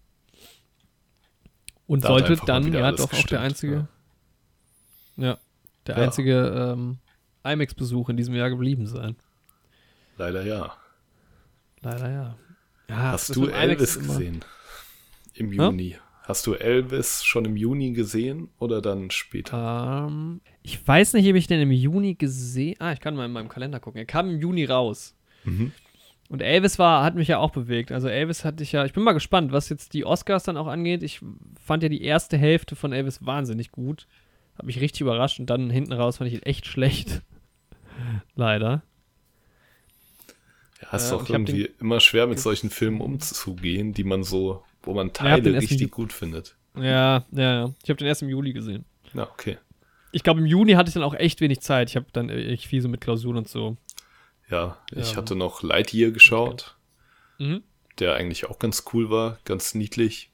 Und 1.94 2.04
Da 2.04 2.08
sollte 2.08 2.36
dann 2.48 2.74
ja 2.74 2.92
doch 2.92 3.04
auch 3.06 3.10
der 3.10 3.20
gestimmt, 3.20 3.42
einzige, 3.42 3.88
ja, 5.16 5.38
der 5.86 5.98
Ja. 5.98 6.04
einzige 6.04 6.74
ähm, 6.74 6.98
IMAX-Besuch 7.44 8.10
in 8.10 8.18
diesem 8.18 8.34
Jahr 8.34 8.50
geblieben 8.50 8.88
sein. 8.88 9.16
Leider 10.18 10.44
ja. 10.44 10.76
Leider 11.82 12.10
ja. 12.12 12.36
ja 12.90 12.96
Hast 12.96 13.36
du 13.36 13.46
Elvis 13.46 14.00
gesehen? 14.00 14.44
Im? 15.36 15.54
Juni. 15.54 15.98
Hast 16.24 16.48
du 16.48 16.56
Elvis 16.56 17.24
schon 17.24 17.46
im 17.46 17.56
Juni 17.58 17.92
gesehen 17.92 18.50
oder 18.58 18.82
dann 18.82 19.12
später? 19.12 20.08
Ähm, 20.10 20.42
ich 20.64 20.88
weiß 20.88 21.14
nicht, 21.14 21.30
ob 21.30 21.36
ich 21.36 21.46
den 21.46 21.62
im 21.62 21.72
Juni 21.72 22.16
gesehen. 22.16 22.76
Ah, 22.80 22.94
ich 22.94 23.02
kann 23.02 23.16
mal 23.16 23.26
in 23.26 23.34
meinem 23.34 23.50
Kalender 23.50 23.80
gucken. 23.80 24.00
Er 24.00 24.06
kam 24.06 24.32
im 24.32 24.40
Juni 24.40 24.66
raus. 24.66 25.16
Mhm. 25.44 25.74
Und 26.30 26.42
Elvis 26.42 26.80
war, 26.80 27.04
hat 27.04 27.16
mich 27.16 27.28
ja 27.28 27.38
auch 27.38 27.52
bewegt. 27.52 27.92
Also 27.92 28.08
Elvis 28.08 28.44
hatte 28.46 28.64
ich 28.64 28.72
ja. 28.72 28.86
Ich 28.86 28.94
bin 28.94 29.04
mal 29.04 29.12
gespannt, 29.14 29.52
was 29.52 29.70
jetzt 29.70 29.94
die 29.94 30.06
Oscars 30.06 30.44
dann 30.44 30.58
auch 30.58 30.68
angeht. 30.68 31.04
Ich 31.04 31.22
fand 31.64 31.84
ja 31.84 31.90
die 31.90 32.04
erste 32.04 32.38
Hälfte 32.38 32.76
von 32.76 32.94
Elvis 32.94 33.26
wahnsinnig 33.26 33.72
gut. 33.72 34.08
Hat 34.58 34.66
mich 34.66 34.80
richtig 34.80 35.02
überrascht 35.02 35.40
und 35.40 35.48
dann 35.50 35.70
hinten 35.70 35.94
raus 35.94 36.18
fand 36.18 36.30
ich 36.30 36.36
ihn 36.36 36.44
echt 36.44 36.66
schlecht. 36.66 37.22
Leider. 38.36 38.82
Ja, 40.82 40.98
ist 40.98 41.08
Äh, 41.08 41.12
doch 41.12 41.30
irgendwie 41.30 41.70
immer 41.80 42.00
schwer 42.00 42.28
mit 42.28 42.40
solchen 42.40 42.70
Filmen 42.70 43.02
umzugehen, 43.02 43.94
die 43.94 44.04
man 44.04 44.24
so, 44.24 44.64
wo 44.82 44.94
man 44.94 45.14
Teile 45.14 45.42
den 45.42 45.56
richtig 45.56 45.92
gut 45.92 46.14
findet. 46.14 46.56
Ja, 46.76 47.26
ja, 47.32 47.54
ja. 47.54 47.74
Ich 47.84 47.90
habe 47.90 47.98
den 47.98 48.08
erst 48.08 48.24
im 48.24 48.30
Juli 48.30 48.54
gesehen. 48.54 48.86
Ja, 49.14 49.30
okay. 49.30 49.58
Ich 50.12 50.24
glaube, 50.24 50.40
im 50.42 50.46
Juni 50.46 50.74
hatte 50.74 50.90
ich 50.90 50.94
dann 50.94 51.04
auch 51.04 51.14
echt 51.16 51.42
wenig 51.42 51.62
Zeit. 51.62 51.90
Ich 51.90 51.96
habe 51.96 52.06
dann 52.14 52.30
echt 52.30 52.66
viel 52.68 52.82
so 52.82 52.90
mit 52.90 53.02
Klausuren 53.02 53.38
und 53.38 53.48
so. 53.48 53.78
Ja, 54.54 54.78
ich 54.92 55.12
Ja. 55.12 55.18
hatte 55.18 55.36
noch 55.36 55.64
Lightyear 55.64 56.12
geschaut, 56.12 56.76
Mhm. 57.40 57.64
der 57.98 58.14
eigentlich 58.14 58.46
auch 58.46 58.60
ganz 58.60 58.84
cool 58.94 59.10
war, 59.10 59.40
ganz 59.46 59.74
niedlich. 59.74 60.30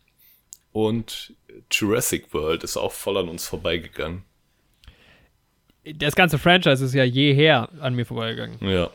Und 0.73 1.33
Jurassic 1.71 2.33
World 2.33 2.63
ist 2.65 2.75
auch 2.75 2.91
voll 2.91 3.17
an 3.17 3.29
uns 3.29 3.47
vorbeigegangen. 3.47 4.23
Das 5.95 6.15
ganze 6.15 6.37
Franchise 6.37 6.83
ist 6.83 6.93
ja 6.93 7.05
jeher 7.05 7.69
an 7.79 7.95
mir 7.95 8.05
vorbeigegangen. 8.05 8.57
Ja. 8.61 8.89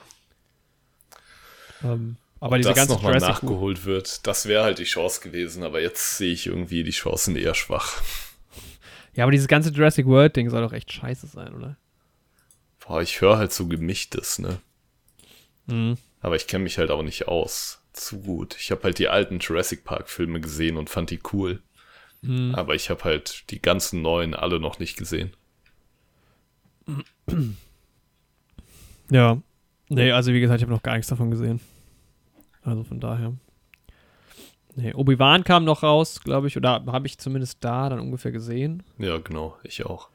Ähm, 1.83 2.17
aber 2.41 2.57
Ob 2.57 2.57
diese 2.59 2.69
das 2.69 2.77
ganze 2.77 2.93
nochmal 2.93 3.19
nachgeholt 3.19 3.87
wird, 3.87 4.27
das 4.27 4.47
wäre 4.47 4.63
halt 4.65 4.79
die 4.79 4.85
Chance 4.85 5.21
gewesen, 5.23 5.63
aber 5.63 5.81
jetzt 5.81 6.19
sehe 6.19 6.33
ich 6.33 6.47
irgendwie 6.47 6.85
die 6.85 6.91
Chancen 6.91 7.35
eher 7.37 7.55
schwach. 7.55 8.03
Ja, 9.15 9.25
aber 9.25 9.33
dieses 9.33 9.49
ganze 9.49 9.71
Jurassic 9.71 10.07
World 10.07 10.37
Ding 10.37 10.51
soll 10.51 10.61
doch 10.63 10.73
echt 10.75 10.93
scheiße 10.93 11.29
sein, 11.29 11.55
oder? 11.55 11.77
Boah, 12.87 13.01
ich 13.01 13.21
höre 13.23 13.39
halt 13.39 13.53
so 13.53 13.67
gemischtes, 13.67 14.39
ne? 14.39 14.59
Mhm. 15.67 15.97
Aber 16.21 16.37
ich 16.37 16.47
kenne 16.47 16.65
mich 16.65 16.79
halt 16.79 16.91
auch 16.91 17.03
nicht 17.03 17.29
aus. 17.29 17.81
Zu 17.93 18.21
gut. 18.21 18.57
Ich 18.59 18.71
habe 18.71 18.83
halt 18.83 18.99
die 18.99 19.09
alten 19.09 19.39
Jurassic 19.39 19.85
Park 19.85 20.09
Filme 20.09 20.41
gesehen 20.41 20.77
und 20.77 20.91
fand 20.91 21.11
die 21.11 21.21
cool. 21.33 21.63
Mhm. 22.23 22.55
Aber 22.55 22.75
ich 22.75 22.91
habe 22.91 23.05
halt 23.05 23.51
die 23.51 23.63
ganzen 23.63 24.03
neuen 24.03 24.35
alle 24.35 24.59
noch 24.59 24.79
nicht 24.79 24.97
gesehen. 24.97 25.33
Ja. 29.11 29.39
Nee, 29.89 30.11
also 30.13 30.33
wie 30.33 30.41
gesagt, 30.41 30.59
ich 30.59 30.65
habe 30.65 30.73
noch 30.73 30.83
gar 30.83 30.95
nichts 30.95 31.09
davon 31.09 31.31
gesehen. 31.31 31.61
Also 32.63 32.83
von 32.85 33.01
daher. 33.01 33.35
Nee, 34.75 34.93
Obi-Wan 34.93 35.45
kam 35.45 35.65
noch 35.65 35.83
raus, 35.83 36.21
glaube 36.21 36.49
ich, 36.49 36.57
oder 36.57 36.85
habe 36.87 37.07
ich 37.07 37.19
zumindest 37.19 37.63
da 37.63 37.89
dann 37.91 38.01
ungefähr 38.01 38.33
gesehen. 38.33 38.83
Ja, 38.99 39.19
genau, 39.19 39.57
ich 39.63 39.87
auch. 39.87 40.09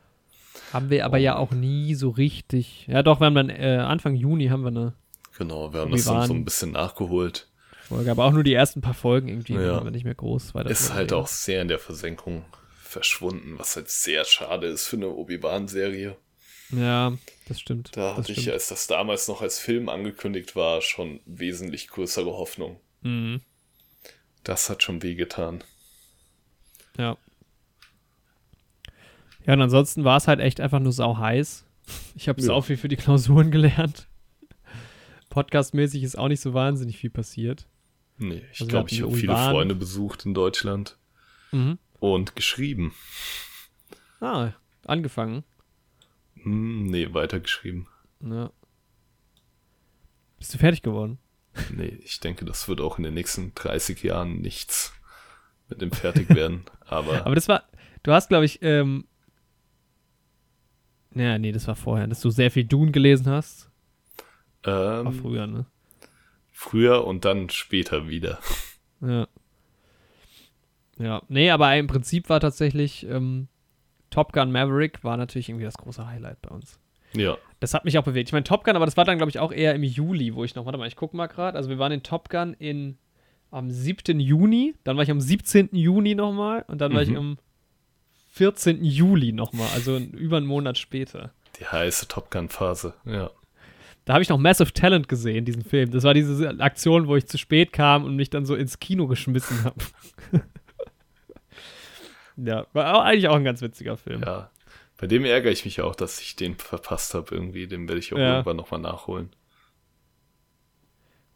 Haben 0.74 0.90
wir 0.90 1.06
aber 1.06 1.18
ja 1.18 1.38
auch 1.38 1.52
nie 1.52 1.96
so 1.96 2.10
richtig. 2.10 2.86
Ja, 2.88 3.04
doch, 3.04 3.22
wir 3.22 3.28
haben 3.28 3.36
dann 3.36 3.50
äh, 3.50 3.78
Anfang 3.78 4.16
Juni 4.16 4.48
haben 4.48 4.64
wir 4.64 4.68
eine 4.68 4.94
Genau, 5.40 5.74
wir 5.74 5.80
haben 5.82 5.92
das 5.92 6.06
dann 6.06 6.28
so 6.28 6.34
ein 6.36 6.46
bisschen 6.46 6.72
nachgeholt. 6.74 7.48
Folge, 7.88 8.12
aber 8.12 8.26
auch 8.26 8.32
nur 8.34 8.44
die 8.44 8.54
ersten 8.54 8.82
paar 8.82 8.94
Folgen 8.94 9.28
irgendwie. 9.30 9.54
Ja. 9.54 9.84
wir 9.84 9.90
nicht 9.90 10.04
mehr 10.04 10.14
groß 10.14 10.54
weiter. 10.54 10.70
Ist 10.70 10.94
halt 10.94 11.12
reden. 11.12 11.22
auch 11.22 11.28
sehr 11.28 11.62
in 11.64 11.68
der 11.70 11.80
Versenkung 11.80 12.46
verschwunden, 12.84 13.58
was 13.58 13.76
halt 13.76 13.90
sehr 13.90 14.26
schade 14.26 14.68
ist 14.68 14.86
für 14.86 14.98
eine 14.98 15.10
Obi-Wan-Serie. 15.10 16.16
Ja, 16.72 17.14
das 17.48 17.60
stimmt. 17.60 17.90
Da 17.98 18.10
das 18.10 18.18
hatte 18.20 18.32
ich, 18.34 18.42
stimmt. 18.42 18.54
als 18.54 18.68
das 18.68 18.86
damals 18.86 19.28
noch 19.28 19.42
als 19.42 19.58
Film 19.58 19.90
angekündigt 19.90 20.56
war, 20.56 20.82
schon 20.82 21.20
wesentlich 21.26 21.88
größere 21.88 22.30
Hoffnung. 22.38 22.80
Mhm. 23.02 23.42
Das 24.44 24.70
hat 24.70 24.84
schon 24.84 25.02
wehgetan. 25.02 25.64
Ja. 26.98 27.18
Ja, 29.46 29.54
und 29.54 29.62
ansonsten 29.62 30.04
war 30.04 30.18
es 30.18 30.28
halt 30.28 30.42
echt 30.42 30.60
einfach 30.60 30.80
nur 30.80 30.92
sau 30.92 31.18
heiß. 31.18 31.66
Ich 32.14 32.28
habe 32.30 32.40
Ja. 32.42 32.48
sau 32.48 32.62
viel 32.62 32.78
für 32.78 32.88
die 32.90 32.98
Klausuren 32.98 33.50
gelernt. 33.52 34.08
Podcastmäßig 35.30 36.04
ist 36.04 36.18
auch 36.18 36.28
nicht 36.28 36.42
so 36.42 36.54
wahnsinnig 36.54 36.98
viel 36.98 37.10
passiert. 37.10 37.68
Nee, 38.18 38.42
ich 38.52 38.60
Also 38.62 38.68
glaube, 38.68 38.90
ich 38.90 39.02
habe 39.02 39.16
viele. 39.16 39.34
Freunde 39.36 39.76
besucht 39.76 40.26
in 40.26 40.34
Deutschland 40.34 40.98
Mhm. 41.52 41.78
und 42.00 42.36
geschrieben. 42.36 42.94
Ah, 44.20 44.52
angefangen. 44.86 45.44
Hm, 46.44 46.88
nee, 46.88 47.14
weitergeschrieben. 47.14 47.88
Ja. 48.22 48.52
Bist 50.38 50.54
du 50.54 50.58
fertig 50.58 50.82
geworden? 50.82 51.20
Nee, 51.74 51.98
ich 52.04 52.20
denke, 52.20 52.46
das 52.46 52.68
wird 52.68 52.82
auch 52.82 52.98
in 52.98 53.04
den 53.04 53.14
nächsten 53.14 53.54
30 53.56 54.04
Jahren 54.04 54.40
nichts 54.42 54.94
mit 55.70 55.82
dem 55.82 55.92
Fertigwerden. 55.92 56.64
Aber, 56.86 57.26
Aber 57.26 57.36
das 57.36 57.48
war, 57.48 57.64
du 58.04 58.12
hast, 58.12 58.30
glaube 58.30 58.46
ich, 58.46 58.60
ähm, 58.62 59.06
ja, 61.14 61.38
nee, 61.38 61.52
das 61.52 61.68
war 61.68 61.76
vorher, 61.76 62.08
dass 62.08 62.22
du 62.22 62.30
sehr 62.30 62.52
viel 62.52 62.64
Dune 62.66 62.92
gelesen 62.92 63.28
hast. 63.28 63.69
War 64.64 65.06
ähm, 65.06 65.14
früher, 65.14 65.48
ne? 65.48 65.66
früher 66.52 67.06
und 67.08 67.24
dann 67.26 67.50
später 67.50 68.08
wieder. 68.10 68.40
Ja. 69.02 69.28
Ja, 70.98 71.22
nee, 71.30 71.50
aber 71.50 71.76
im 71.78 71.88
Prinzip 71.88 72.28
war 72.30 72.42
tatsächlich 72.42 73.06
ähm, 73.08 73.48
Top 74.10 74.34
Gun 74.34 74.52
Maverick 74.52 75.04
war 75.04 75.16
natürlich 75.16 75.48
irgendwie 75.50 75.64
das 75.66 75.78
große 75.78 76.06
Highlight 76.06 76.42
bei 76.42 76.50
uns. 76.50 76.78
Ja, 77.14 77.38
Das 77.60 77.74
hat 77.74 77.86
mich 77.86 77.98
auch 77.98 78.04
bewegt. 78.04 78.30
Ich 78.30 78.34
meine, 78.34 78.44
Top 78.44 78.64
Gun, 78.66 78.76
aber 78.76 78.86
das 78.86 78.98
war 78.98 79.06
dann, 79.06 79.18
glaube 79.18 79.30
ich, 79.30 79.40
auch 79.40 79.52
eher 79.54 79.74
im 79.74 79.84
Juli, 79.84 80.36
wo 80.36 80.44
ich 80.44 80.56
noch, 80.56 80.66
warte 80.66 80.78
mal, 80.78 80.88
ich 80.88 80.96
guck 80.98 81.14
mal 81.14 81.28
gerade. 81.28 81.58
Also 81.58 81.70
wir 81.70 81.80
waren 81.80 81.92
in 81.94 82.04
Top 82.04 82.30
Gun 82.30 82.54
in, 82.60 82.98
am 83.50 83.72
7. 83.72 84.20
Juni, 84.20 84.76
dann 84.84 84.98
war 84.98 85.04
ich 85.04 85.10
am 85.12 85.22
17. 85.22 85.70
Juni 85.72 86.14
nochmal 86.16 86.66
und 86.68 86.82
dann 86.82 86.94
war 86.94 87.02
ich 87.02 87.10
Mhm. 87.10 87.16
am 87.18 87.38
14. 88.32 88.84
Juli 88.84 89.32
nochmal, 89.32 89.70
also 89.74 89.98
über 89.98 90.38
einen 90.38 90.46
Monat 90.46 90.78
später. 90.78 91.32
Die 91.60 91.66
heiße 91.66 92.08
Top 92.10 92.30
Gun-Phase, 92.30 92.94
ja. 93.06 93.32
Da 94.10 94.14
habe 94.16 94.24
ich 94.24 94.30
noch 94.30 94.40
Massive 94.40 94.74
Talent 94.74 95.08
gesehen, 95.08 95.46
diesen 95.46 95.64
Film. 95.64 95.92
Das 95.92 96.04
war 96.04 96.16
diese 96.16 96.50
Aktion, 96.62 97.08
wo 97.08 97.16
ich 97.16 97.28
zu 97.28 97.38
spät 97.38 97.72
kam 97.72 98.06
und 98.06 98.16
mich 98.16 98.32
dann 98.32 98.44
so 98.44 98.56
ins 98.56 98.80
Kino 98.80 99.06
geschmissen 99.06 99.64
habe. 99.64 99.76
ja, 102.38 102.66
war 102.74 103.04
eigentlich 103.06 103.28
auch 103.28 103.36
ein 103.36 103.44
ganz 103.44 103.62
witziger 103.62 103.98
Film. 103.98 104.24
Ja. 104.24 104.50
Bei 104.98 105.06
dem 105.06 105.26
ärgere 105.26 105.52
ich 105.52 105.64
mich 105.64 105.80
auch, 105.82 105.94
dass 105.94 106.20
ich 106.22 106.36
den 106.36 106.56
verpasst 106.56 107.14
habe 107.14 107.36
irgendwie. 107.36 107.68
Den 107.68 107.88
werde 107.88 108.00
ich 108.00 108.12
auch 108.12 108.18
Ja. 108.18 108.32
irgendwann 108.38 108.58
nochmal 108.58 108.80
nachholen. 108.80 109.30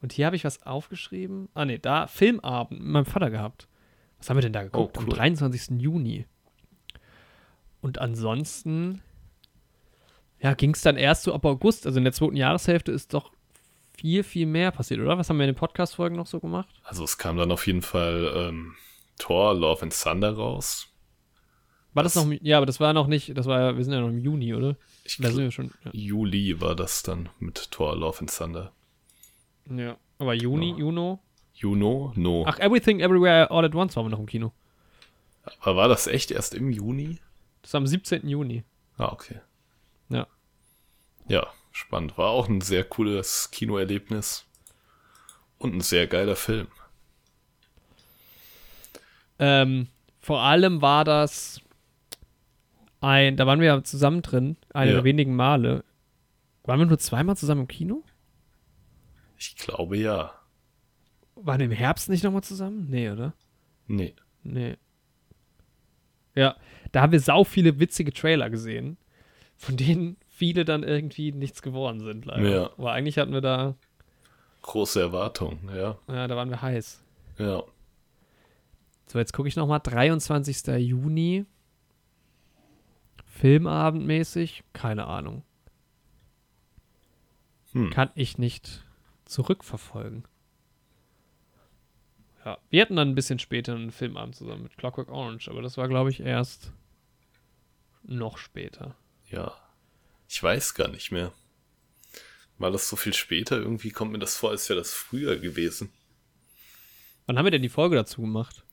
Und 0.01 0.11
hier 0.11 0.25
habe 0.25 0.35
ich 0.35 0.43
was 0.43 0.63
aufgeschrieben. 0.63 1.49
Ah, 1.53 1.65
nee, 1.65 1.77
da 1.77 2.07
Filmabend 2.07 2.79
mit 2.79 2.89
meinem 2.89 3.05
Vater 3.05 3.29
gehabt. 3.29 3.67
Was 4.17 4.31
haben 4.31 4.37
wir 4.37 4.41
denn 4.41 4.51
da 4.51 4.63
geguckt? 4.63 4.97
Oh, 4.97 5.01
Am 5.01 5.05
cool. 5.09 5.15
23. 5.15 5.79
Juni. 5.79 6.25
Und 7.81 7.99
ansonsten, 7.99 9.03
ja, 10.43 10.53
ging 10.53 10.71
es 10.75 10.81
dann 10.81 10.97
erst 10.97 11.23
so 11.23 11.33
ab 11.33 11.45
August. 11.45 11.85
Also 11.87 11.97
in 11.97 12.03
der 12.03 12.13
zweiten 12.13 12.35
Jahreshälfte 12.35 12.91
ist 12.91 13.13
doch 13.13 13.31
viel, 13.97 14.23
viel 14.23 14.45
mehr 14.45 14.71
passiert, 14.71 14.99
oder? 14.99 15.17
Was 15.17 15.29
haben 15.29 15.37
wir 15.37 15.45
in 15.45 15.53
den 15.53 15.57
Podcast-Folgen 15.59 16.15
noch 16.15 16.27
so 16.27 16.39
gemacht? 16.39 16.69
Also 16.83 17.03
es 17.03 17.17
kam 17.17 17.37
dann 17.37 17.51
auf 17.51 17.65
jeden 17.67 17.81
Fall 17.81 18.31
ähm, 18.35 18.75
Thor, 19.17 19.53
Love 19.53 19.83
and 19.83 19.99
Thunder 19.99 20.33
raus. 20.35 20.87
War 21.93 22.03
das, 22.03 22.13
Das- 22.15 22.25
noch, 22.25 22.33
ja, 22.41 22.57
aber 22.57 22.65
das 22.65 22.79
war 22.79 22.91
noch 22.93 23.07
nicht, 23.07 23.37
das 23.37 23.45
war 23.45 23.59
ja, 23.59 23.77
wir 23.77 23.83
sind 23.83 23.93
ja 23.93 24.01
noch 24.01 24.09
im 24.09 24.17
Juni, 24.19 24.53
oder? 24.53 24.75
Ich 25.05 25.17
Da 25.17 25.29
sind 25.29 25.43
wir 25.43 25.51
schon. 25.51 25.71
Ja. 25.85 25.91
Juli 25.93 26.59
war 26.59 26.75
das 26.75 27.03
dann 27.03 27.29
mit 27.39 27.71
Thor, 27.71 27.95
Love 27.95 28.19
and 28.21 28.35
Thunder. 28.35 28.71
ja. 29.69 29.97
Aber 30.19 30.33
Juni, 30.33 30.71
Ja. 30.71 30.77
Juno. 30.77 31.19
Juno? 31.53 32.13
No. 32.15 32.45
Ach, 32.47 32.57
Everything 32.59 32.99
Everywhere 32.99 33.51
All 33.51 33.63
at 33.65 33.75
Once 33.75 33.95
waren 33.95 34.05
wir 34.05 34.09
noch 34.09 34.19
im 34.19 34.25
Kino. 34.25 34.53
Aber 35.59 35.75
war 35.75 35.87
das 35.87 36.07
echt 36.07 36.31
erst 36.31 36.53
im 36.53 36.71
Juni? 36.71 37.19
Das 37.61 37.73
war 37.73 37.79
am 37.79 37.87
17. 37.87 38.27
Juni. 38.27 38.63
Ah, 38.97 39.11
okay. 39.11 39.39
Ja. 41.27 41.47
Spannend. 41.71 42.17
War 42.17 42.29
auch 42.29 42.47
ein 42.49 42.61
sehr 42.61 42.83
cooles 42.83 43.49
Kinoerlebnis. 43.51 44.45
Und 45.57 45.75
ein 45.75 45.81
sehr 45.81 46.07
geiler 46.07 46.35
Film. 46.35 46.67
Ähm, 49.39 49.87
vor 50.19 50.41
allem 50.41 50.81
war 50.81 51.03
das 51.03 51.61
ein, 53.01 53.35
da 53.37 53.45
waren 53.47 53.59
wir 53.59 53.67
ja 53.67 53.83
zusammen 53.83 54.21
drin, 54.21 54.57
eine 54.73 54.91
Ja. 54.91 54.95
der 54.97 55.03
wenigen 55.03 55.35
Male. 55.35 55.83
Waren 56.63 56.79
wir 56.79 56.85
nur 56.85 56.99
zweimal 56.99 57.35
zusammen 57.35 57.61
im 57.61 57.67
Kino? 57.67 58.03
Ich 59.37 59.55
glaube 59.57 59.97
ja. 59.97 60.33
Waren 61.35 61.59
wir 61.59 61.65
im 61.65 61.71
Herbst 61.71 62.09
nicht 62.09 62.23
nochmal 62.23 62.43
zusammen? 62.43 62.87
Nee, 62.89 63.09
oder? 63.09 63.33
Nee. 63.87 64.15
Nee. 64.43 64.77
Ja, 66.35 66.55
da 66.91 67.01
haben 67.01 67.11
wir 67.11 67.19
sau 67.19 67.43
viele 67.43 67.79
witzige 67.79 68.13
Trailer 68.13 68.49
gesehen, 68.49 68.97
von 69.57 69.75
denen 69.75 70.17
viele 70.35 70.65
dann 70.65 70.83
irgendwie 70.83 71.31
nichts 71.31 71.61
geworden 71.61 71.99
sind, 71.99 72.25
leider. 72.25 72.49
Ja. 72.49 72.69
Aber 72.77 72.91
eigentlich 72.91 73.17
hatten 73.17 73.33
wir 73.33 73.41
da, 73.41 73.75
Große 74.63 75.01
Erwartungen, 75.01 75.69
ja. 75.75 75.97
ja, 76.07 76.27
da 76.27 76.35
waren 76.37 76.49
wir 76.49 76.61
heiß. 76.61 77.03
Ja. 77.37 77.63
So, 79.07 79.19
jetzt 79.19 79.33
gucke 79.33 79.49
ich 79.49 79.57
nochmal. 79.57 79.81
23. 79.81 80.65
Juni. 80.77 81.45
Filmabendmäßig. 83.25 84.63
Keine 84.71 85.05
Ahnung. 85.05 85.43
Hm. 87.73 87.89
Kann 87.89 88.09
ich 88.15 88.37
nicht 88.37 88.85
zurückverfolgen. 89.25 90.23
Ja, 92.45 92.57
wir 92.69 92.81
hatten 92.81 92.95
dann 92.95 93.09
ein 93.09 93.15
bisschen 93.15 93.39
später 93.39 93.75
einen 93.75 93.91
Filmabend 93.91 94.35
zusammen 94.35 94.63
mit 94.63 94.77
Clockwork 94.77 95.11
Orange, 95.11 95.49
aber 95.49 95.61
das 95.61 95.77
war, 95.77 95.89
glaube 95.89 96.09
ich, 96.09 96.21
erst 96.21 96.71
noch 98.03 98.37
später. 98.37 98.95
Ja. 99.29 99.53
Ich 100.33 100.41
weiß 100.41 100.73
gar 100.73 100.87
nicht 100.87 101.11
mehr. 101.11 101.31
War 102.57 102.71
das 102.71 102.89
so 102.89 102.95
viel 102.95 103.13
später? 103.13 103.57
Irgendwie 103.57 103.91
kommt 103.91 104.13
mir 104.13 104.17
das 104.17 104.35
vor, 104.35 104.49
als 104.49 104.67
wäre 104.67 104.79
das 104.79 104.91
früher 104.91 105.37
gewesen. 105.37 105.93
Wann 107.27 107.37
haben 107.37 107.45
wir 107.45 107.51
denn 107.51 107.61
die 107.61 107.69
Folge 107.69 107.95
dazu 107.95 108.21
gemacht? 108.21 108.63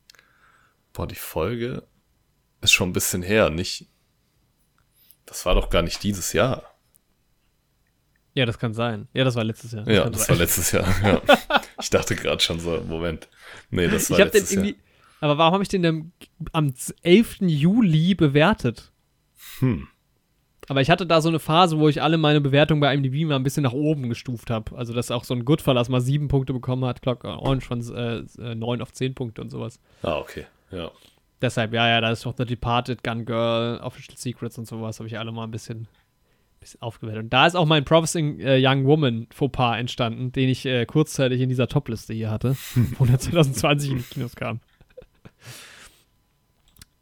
Boah, 0.94 1.06
die 1.06 1.16
Folge 1.16 1.86
ist 2.62 2.72
schon 2.72 2.88
ein 2.88 2.92
bisschen 2.94 3.22
her, 3.22 3.50
nicht? 3.50 3.86
Das 5.26 5.44
war 5.44 5.54
doch 5.54 5.68
gar 5.68 5.82
nicht 5.82 6.02
dieses 6.02 6.32
Jahr. 6.32 6.64
Ja, 8.32 8.46
das 8.46 8.58
kann 8.58 8.72
sein. 8.72 9.08
Ja, 9.12 9.24
das 9.24 9.34
war 9.34 9.44
letztes 9.44 9.72
Jahr. 9.72 9.86
Ja, 9.86 10.04
kann 10.04 10.12
das 10.12 10.22
sein. 10.22 10.28
war 10.30 10.36
letztes 10.36 10.72
Jahr. 10.72 11.02
Ja. 11.04 11.22
Ich 11.82 11.90
dachte 11.90 12.16
gerade 12.16 12.40
schon 12.42 12.58
so, 12.58 12.80
Moment. 12.82 13.28
Nee, 13.70 13.88
das 13.88 14.10
war 14.10 14.18
ich 14.18 14.22
habe 14.22 14.30
den 14.30 14.40
letztes 14.40 14.54
Jahr. 14.56 14.64
irgendwie. 14.64 14.82
Aber 15.20 15.36
warum 15.36 15.52
habe 15.54 15.62
ich 15.62 15.68
den 15.68 15.82
denn 15.82 16.12
am 16.52 16.72
11. 17.02 17.36
Juli 17.40 18.14
bewertet? 18.14 18.92
Hm. 19.58 19.88
Aber 20.70 20.80
ich 20.80 20.88
hatte 20.88 21.04
da 21.04 21.20
so 21.20 21.28
eine 21.28 21.40
Phase, 21.40 21.80
wo 21.80 21.88
ich 21.88 22.00
alle 22.00 22.16
meine 22.16 22.40
Bewertungen 22.40 22.80
bei 22.80 22.94
IMDb 22.94 23.26
mal 23.26 23.34
ein 23.34 23.42
bisschen 23.42 23.64
nach 23.64 23.72
oben 23.72 24.08
gestuft 24.08 24.50
habe. 24.50 24.76
Also, 24.78 24.94
dass 24.94 25.10
auch 25.10 25.24
so 25.24 25.34
ein 25.34 25.44
Goodfellas 25.44 25.88
mal 25.88 26.00
sieben 26.00 26.28
Punkte 26.28 26.52
bekommen 26.52 26.84
hat, 26.84 27.02
Clock 27.02 27.24
Orange 27.24 27.66
von 27.66 27.80
äh, 27.92 28.18
äh, 28.40 28.54
9 28.54 28.80
auf 28.80 28.92
10 28.92 29.16
Punkte 29.16 29.42
und 29.42 29.50
sowas. 29.50 29.80
Ah, 30.02 30.18
okay. 30.18 30.46
Ja. 30.70 30.92
Deshalb, 31.42 31.72
ja, 31.72 31.88
ja, 31.88 32.00
da 32.00 32.12
ist 32.12 32.24
noch 32.24 32.36
The 32.38 32.44
Departed, 32.44 33.02
Gun 33.02 33.24
Girl, 33.24 33.80
Official 33.82 34.16
Secrets 34.16 34.58
und 34.58 34.68
sowas, 34.68 35.00
habe 35.00 35.08
ich 35.08 35.18
alle 35.18 35.32
mal 35.32 35.42
ein 35.42 35.50
bisschen, 35.50 35.88
bisschen 36.60 36.80
aufgewertet. 36.82 37.24
Und 37.24 37.32
da 37.32 37.48
ist 37.48 37.56
auch 37.56 37.66
mein 37.66 37.84
Promising 37.84 38.38
äh, 38.38 38.64
Young 38.64 38.84
Woman 38.84 39.26
Fauxpas 39.34 39.76
entstanden, 39.76 40.30
den 40.30 40.48
ich 40.48 40.66
äh, 40.66 40.86
kurzzeitig 40.86 41.40
in 41.40 41.48
dieser 41.48 41.66
Topliste 41.66 42.14
hier 42.14 42.30
hatte, 42.30 42.56
wo 42.96 43.04
der 43.06 43.18
2020 43.18 43.90
in 43.90 43.98
die 43.98 44.04
Kinos 44.04 44.36
kam. 44.36 44.60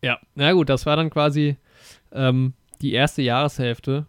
ja, 0.02 0.18
na 0.36 0.52
gut, 0.52 0.70
das 0.70 0.86
war 0.86 0.96
dann 0.96 1.10
quasi 1.10 1.58
ähm, 2.12 2.54
die 2.82 2.92
erste 2.92 3.22
Jahreshälfte. 3.22 4.06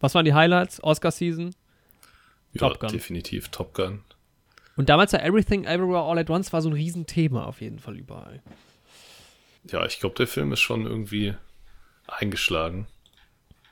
Was 0.00 0.14
waren 0.14 0.24
die 0.24 0.34
Highlights? 0.34 0.82
Oscar-Season? 0.82 1.54
ja 2.52 2.68
Top 2.68 2.80
Gun. 2.80 2.90
definitiv 2.90 3.48
Top 3.48 3.74
Gun. 3.74 4.02
Und 4.76 4.88
damals 4.88 5.12
war 5.12 5.22
Everything 5.22 5.64
Everywhere 5.64 6.02
All 6.02 6.18
at 6.18 6.28
Once 6.28 6.52
war 6.52 6.60
so 6.60 6.68
ein 6.68 6.74
Riesenthema 6.74 7.44
auf 7.44 7.60
jeden 7.60 7.78
Fall 7.78 7.96
überall. 7.96 8.42
Ja, 9.70 9.84
ich 9.86 9.98
glaube, 10.00 10.14
der 10.16 10.26
Film 10.26 10.52
ist 10.52 10.60
schon 10.60 10.86
irgendwie 10.86 11.34
eingeschlagen. 12.06 12.86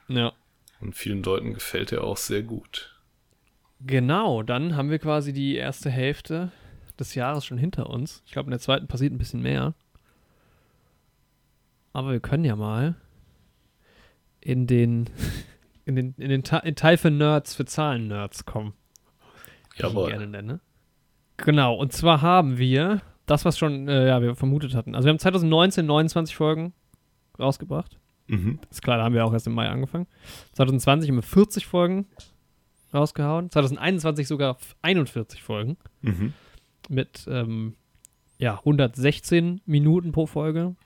Ja. 0.09 0.33
Und 0.81 0.95
vielen 0.95 1.23
Leuten 1.23 1.55
gefällt 1.55 1.93
er 1.93 2.05
auch 2.05 2.17
sehr 2.17 2.43
gut. 2.43 2.95
Genau, 3.81 4.43
dann 4.43 4.77
haben 4.77 4.91
wir 4.91 4.99
quasi 4.99 5.33
die 5.33 5.57
erste 5.57 5.91
Hälfte 5.91 6.51
des 6.99 7.15
Jahres 7.15 7.45
schon 7.45 7.59
hinter 7.59 7.91
uns. 7.91 8.23
Ich 8.27 8.33
glaube, 8.33 8.47
in 8.47 8.53
der 8.53 8.61
zweiten 8.61 8.87
passiert 8.87 9.13
ein 9.13 9.19
bisschen 9.19 9.43
mehr. 9.43 9.75
Aber 11.93 12.13
wir 12.13 12.21
können 12.21 12.45
ja 12.45 12.57
mal 12.57 12.97
in 14.45 14.67
den, 14.67 15.11
in 15.85 15.97
den, 15.97 16.15
in 16.19 16.29
den 16.29 16.43
Ta 16.45 16.59
in 16.59 16.77
Teil 16.77 16.97
für 16.97 17.11
Nerds, 17.11 17.55
für 17.55 17.65
Zahlen-Nerds 17.65 18.45
kommen. 18.45 18.75
wie 19.73 19.77
ich 19.77 19.83
Jawohl. 19.83 20.11
gerne 20.11 20.27
nenne. 20.29 20.61
Genau, 21.39 21.75
und 21.75 21.93
zwar 21.93 22.23
haben 22.23 22.59
wir 22.59 23.03
das, 23.27 23.45
was 23.45 23.59
schon, 23.59 23.89
äh, 23.89 24.07
ja, 24.07 24.23
wir 24.23 24.37
vermutet 24.37 24.75
hatten. 24.75 24.95
Also 24.95 25.07
wir 25.07 25.11
haben 25.11 25.19
2019 25.19 25.85
29 25.85 26.37
Folgen 26.37 26.73
rausgebracht. 27.39 27.99
Mhm. 28.29 28.61
Ist 28.71 28.83
klar, 28.83 28.99
da 28.99 29.05
haben 29.05 29.15
wir 29.15 29.25
auch 29.25 29.33
erst 29.33 29.47
im 29.49 29.55
Mai 29.55 29.69
angefangen. 29.69 30.07
2020 30.53 31.09
haben 31.11 31.17
wir 31.17 31.23
40 31.23 31.67
Folgen 31.67 32.07
rausgehauen. 32.93 33.51
2021 33.51 34.29
sogar 34.29 34.57
41 34.83 35.43
Folgen 35.43 35.77
Mhm. 36.03 36.33
mit 36.89 37.27
ähm, 37.29 37.75
ja, 38.39 38.59
116 38.59 39.61
Minuten 39.67 40.13
pro 40.13 40.27
Folge. 40.27 40.77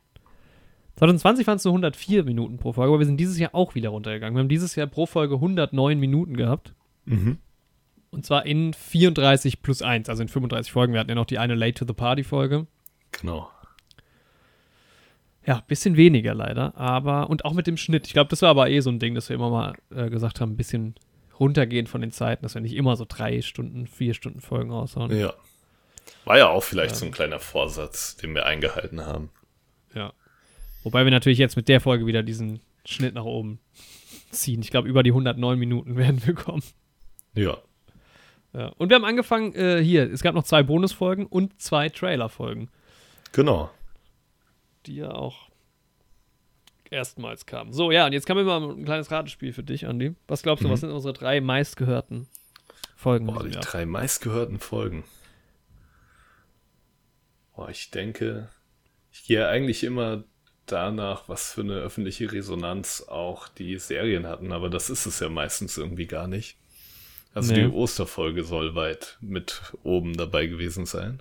2020 0.99 1.47
waren 1.47 1.57
es 1.57 1.65
nur 1.65 1.73
104 1.73 2.25
Minuten 2.25 2.59
pro 2.59 2.73
Folge, 2.73 2.91
aber 2.93 2.99
wir 3.01 3.07
sind 3.07 3.19
dieses 3.19 3.39
Jahr 3.39 3.55
auch 3.55 3.75
wieder 3.75 3.91
runtergegangen. 3.91 4.35
Wir 4.37 4.41
haben 4.41 4.49
dieses 4.49 4.75
Jahr 4.75 4.87
pro 4.87 5.07
Folge 5.07 5.37
109 5.37 5.99
Minuten 5.99 6.37
gehabt. 6.37 6.75
Mhm. 7.05 7.39
Und 8.11 8.25
zwar 8.27 8.47
in 8.47 8.73
34 8.75 9.63
plus 9.63 9.83
1, 9.83 10.09
also 10.09 10.23
in 10.23 10.29
35 10.29 10.73
Folgen. 10.73 10.93
Wir 10.95 11.01
hatten 11.01 11.11
ja 11.11 11.15
noch 11.15 11.27
die 11.27 11.39
eine 11.39 11.55
Late 11.55 11.75
to 11.75 11.85
the 11.87 11.93
Party 11.93 12.25
Folge. 12.25 12.67
Genau. 13.13 13.49
Ja, 15.47 15.63
bisschen 15.67 15.97
weniger 15.97 16.35
leider, 16.35 16.77
aber 16.77 17.31
und 17.31 17.45
auch 17.47 17.55
mit 17.55 17.67
dem 17.67 17.77
Schnitt. 17.79 18.07
Ich 18.07 18.13
glaube, 18.13 18.29
das 18.29 18.43
war 18.43 18.51
aber 18.51 18.69
eh 18.69 18.81
so 18.81 18.91
ein 18.91 18.99
Ding, 18.99 19.15
dass 19.15 19.29
wir 19.31 19.37
immer 19.37 19.51
mal 19.51 19.75
äh, 19.95 20.11
gesagt 20.11 20.41
haben, 20.41 20.53
ein 20.53 20.57
bisschen 20.57 20.95
runtergehen 21.41 21.87
von 21.87 22.01
den 22.01 22.11
Zeiten, 22.11 22.43
dass 22.43 22.55
wir 22.55 22.61
nicht 22.61 22.75
immer 22.77 22.97
so 22.97 23.07
drei 23.09 23.41
Stunden, 23.41 23.87
vier 23.87 24.13
Stunden 24.13 24.41
Folgen 24.41 24.71
raushauen. 24.73 25.17
Ja. 25.17 25.33
War 26.25 26.37
ja 26.39 26.49
auch 26.49 26.63
vielleicht 26.63 26.95
Ja. 26.95 26.99
so 26.99 27.07
ein 27.07 27.13
kleiner 27.13 27.39
Vorsatz, 27.39 28.17
den 28.17 28.35
wir 28.35 28.45
eingehalten 28.45 29.07
haben. 29.07 29.31
Wobei 30.89 31.05
wir 31.05 31.11
natürlich 31.11 31.37
jetzt 31.37 31.55
mit 31.55 31.69
der 31.69 31.83
Folge 31.83 32.07
wieder 32.07 32.23
diesen 32.23 32.61
Schnitt 32.87 33.13
nach 33.13 33.25
oben 33.27 33.61
ziehen. 34.31 34.63
Ich 34.63 34.71
glaube, 34.71 34.89
über 34.89 35.03
die 35.03 35.11
109 35.11 35.59
Minuten 35.59 35.97
werden 35.99 36.27
wir 36.27 36.33
kommen. 36.33 36.63
Ja. 37.35 37.59
Ja. 38.55 38.69
Und 38.79 38.89
wir 38.89 38.95
haben 38.95 39.05
angefangen, 39.05 39.55
äh, 39.55 39.83
hier, 39.85 40.11
es 40.11 40.23
gab 40.23 40.35
noch 40.35 40.45
zwei 40.45 40.63
Bonusfolgen 40.63 41.27
und 41.27 41.61
zwei 41.61 41.91
Trailerfolgen, 41.91 42.71
Genau. 43.33 43.71
die 44.87 44.97
ja 44.97 45.11
auch 45.11 45.51
erstmals 46.91 47.45
kamen. 47.45 47.75
So, 47.75 47.91
ja, 47.91 48.07
und 48.07 48.15
jetzt 48.15 48.27
wir 48.27 48.45
mal 48.45 48.63
ein 48.71 48.87
kleines 48.87 49.11
Ratespiel 49.11 49.53
für 49.53 49.63
dich, 49.63 49.87
Andi. 49.87 50.15
Was 50.27 50.43
glaubst 50.43 50.65
du, 50.65 50.69
Mhm. 50.69 50.73
was 50.73 50.81
sind 50.81 50.91
unsere 50.91 51.13
drei 51.13 51.43
meistgehörten 51.43 52.29
Folgen? 52.97 53.27
Boah, 53.27 53.45
die 53.45 53.53
Jahr? 53.53 53.61
drei 53.63 53.85
meistgehörten 53.85 54.59
Folgen. 54.59 55.05
Boah, 57.55 57.69
ich 57.69 57.91
denke, 57.91 58.49
ich 59.13 59.25
gehe 59.25 59.47
eigentlich 59.47 59.85
immer 59.85 60.25
danach, 60.73 61.29
was 61.29 61.53
für 61.55 61.63
eine 61.63 61.75
öffentliche 61.75 62.31
Resonanz 62.33 63.05
auch 63.09 63.49
die 63.49 63.79
Serien 63.79 64.27
hatten, 64.27 64.53
aber 64.53 64.69
das 64.71 64.91
ist 64.91 65.07
es 65.07 65.21
ja 65.21 65.29
meistens 65.29 65.77
irgendwie 65.77 66.07
gar 66.07 66.27
nicht. 66.29 66.57
Also 67.35 67.53
Nee. 67.53 67.63
die 67.65 67.69
Osterfolge 67.69 68.45
soll 68.45 68.75
weit 68.75 69.19
mit 69.21 69.61
oben 69.83 70.17
dabei 70.17 70.47
gewesen 70.47 70.87
sein. 70.87 71.21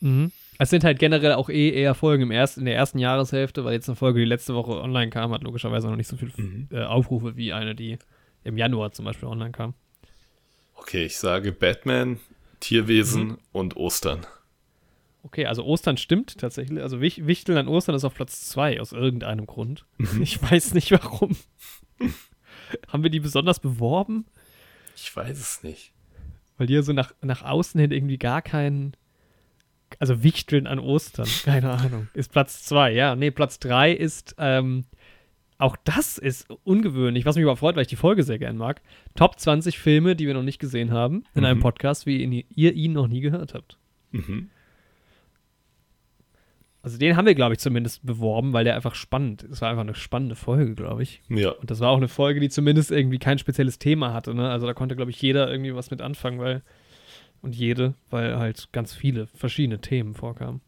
Mhm. 0.00 0.32
Es 0.58 0.70
sind 0.70 0.84
halt 0.84 0.98
generell 0.98 1.32
auch 1.34 1.48
eh 1.50 1.70
eher 1.70 1.94
Folgen 1.94 2.24
im 2.24 2.30
ersten, 2.30 2.60
in 2.60 2.66
der 2.66 2.76
ersten 2.76 2.98
Jahreshälfte, 2.98 3.64
weil 3.64 3.74
jetzt 3.74 3.88
eine 3.88 3.96
Folge, 3.96 4.20
die 4.20 4.24
letzte 4.26 4.54
Woche 4.54 4.72
online 4.80 5.10
kam, 5.10 5.32
hat 5.32 5.42
logischerweise 5.42 5.88
noch 5.88 5.96
nicht 5.96 6.08
so 6.08 6.16
viele 6.16 6.32
Mhm. 6.36 6.68
äh, 6.70 6.82
Aufrufe 6.84 7.36
wie 7.36 7.52
eine, 7.52 7.74
die 7.74 7.98
im 8.44 8.56
Januar 8.58 8.92
zum 8.92 9.04
Beispiel 9.04 9.28
online 9.28 9.52
kam. 9.52 9.74
Okay, 10.74 11.04
ich 11.06 11.16
sage 11.18 11.52
Batman, 11.52 12.20
Tierwesen 12.60 13.28
Mhm. 13.28 13.38
und 13.52 13.76
Ostern. 13.76 14.26
Okay, 15.26 15.46
also 15.46 15.64
Ostern 15.64 15.96
stimmt 15.96 16.38
tatsächlich. 16.38 16.80
Also 16.80 17.00
Wich 17.00 17.26
Wichteln 17.26 17.58
an 17.58 17.66
Ostern 17.66 17.96
ist 17.96 18.04
auf 18.04 18.14
Platz 18.14 18.46
2 18.48 18.80
aus 18.80 18.92
irgendeinem 18.92 19.46
Grund. 19.46 19.84
Ich 20.20 20.40
weiß 20.40 20.72
nicht 20.74 20.92
warum. 20.92 21.36
Haben 22.88 23.02
wir 23.02 23.10
die 23.10 23.18
besonders 23.20 23.58
beworben? 23.58 24.26
Ich 24.94 25.14
weiß 25.14 25.36
es 25.38 25.62
nicht. 25.64 25.92
Weil 26.58 26.68
die 26.68 26.74
ja 26.74 26.82
so 26.82 26.92
nach, 26.92 27.12
nach 27.22 27.42
außen 27.42 27.80
hin 27.80 27.90
irgendwie 27.90 28.18
gar 28.18 28.40
keinen. 28.40 28.92
Also 29.98 30.22
Wichteln 30.22 30.66
an 30.68 30.78
Ostern, 30.78 31.28
keine 31.44 31.70
Ahnung. 31.72 32.08
Ist 32.14 32.30
Platz 32.32 32.62
2, 32.64 32.92
ja. 32.92 33.16
Nee, 33.16 33.30
Platz 33.32 33.58
3 33.58 33.92
ist. 33.92 34.36
Ähm, 34.38 34.84
auch 35.58 35.76
das 35.84 36.18
ist 36.18 36.48
ungewöhnlich, 36.64 37.24
was 37.24 37.34
mich 37.36 37.44
aber 37.44 37.56
freut, 37.56 37.74
weil 37.76 37.82
ich 37.82 37.88
die 37.88 37.96
Folge 37.96 38.22
sehr 38.22 38.38
gern 38.38 38.56
mag. 38.58 38.80
Top 39.16 39.40
20 39.40 39.78
Filme, 39.78 40.14
die 40.14 40.26
wir 40.26 40.34
noch 40.34 40.42
nicht 40.42 40.58
gesehen 40.58 40.92
haben, 40.92 41.24
in 41.34 41.44
einem 41.44 41.58
Mhm. 41.58 41.62
Podcast, 41.62 42.04
wie 42.06 42.22
ihn, 42.22 42.44
ihr 42.54 42.74
ihn 42.74 42.92
noch 42.92 43.08
nie 43.08 43.20
gehört 43.22 43.54
habt. 43.54 43.78
Mhm. 44.12 44.50
Also 46.86 46.98
den 46.98 47.16
haben 47.16 47.26
wir, 47.26 47.34
glaube 47.34 47.52
ich, 47.52 47.58
zumindest 47.58 48.06
beworben, 48.06 48.52
weil 48.52 48.62
der 48.62 48.76
einfach 48.76 48.94
spannend 48.94 49.42
ist. 49.42 49.54
Es 49.54 49.60
war 49.60 49.70
einfach 49.70 49.82
eine 49.82 49.96
spannende 49.96 50.36
Folge, 50.36 50.76
glaube 50.76 51.02
ich. 51.02 51.20
Ja, 51.28 51.50
Und 51.50 51.68
das 51.68 51.80
war 51.80 51.90
auch 51.90 51.96
eine 51.96 52.06
Folge, 52.06 52.38
die 52.38 52.48
zumindest 52.48 52.92
irgendwie 52.92 53.18
kein 53.18 53.40
spezielles 53.40 53.80
Thema 53.80 54.12
hatte. 54.12 54.36
Ne? 54.36 54.48
Also 54.48 54.68
da 54.68 54.72
konnte, 54.72 54.94
glaube 54.94 55.10
ich, 55.10 55.20
jeder 55.20 55.50
irgendwie 55.50 55.74
was 55.74 55.90
mit 55.90 56.00
anfangen, 56.00 56.38
weil 56.38 56.62
und 57.42 57.56
jede, 57.56 57.94
weil 58.08 58.38
halt 58.38 58.68
ganz 58.70 58.94
viele 58.94 59.26
verschiedene 59.26 59.80
Themen 59.80 60.14
vorkamen. 60.14 60.60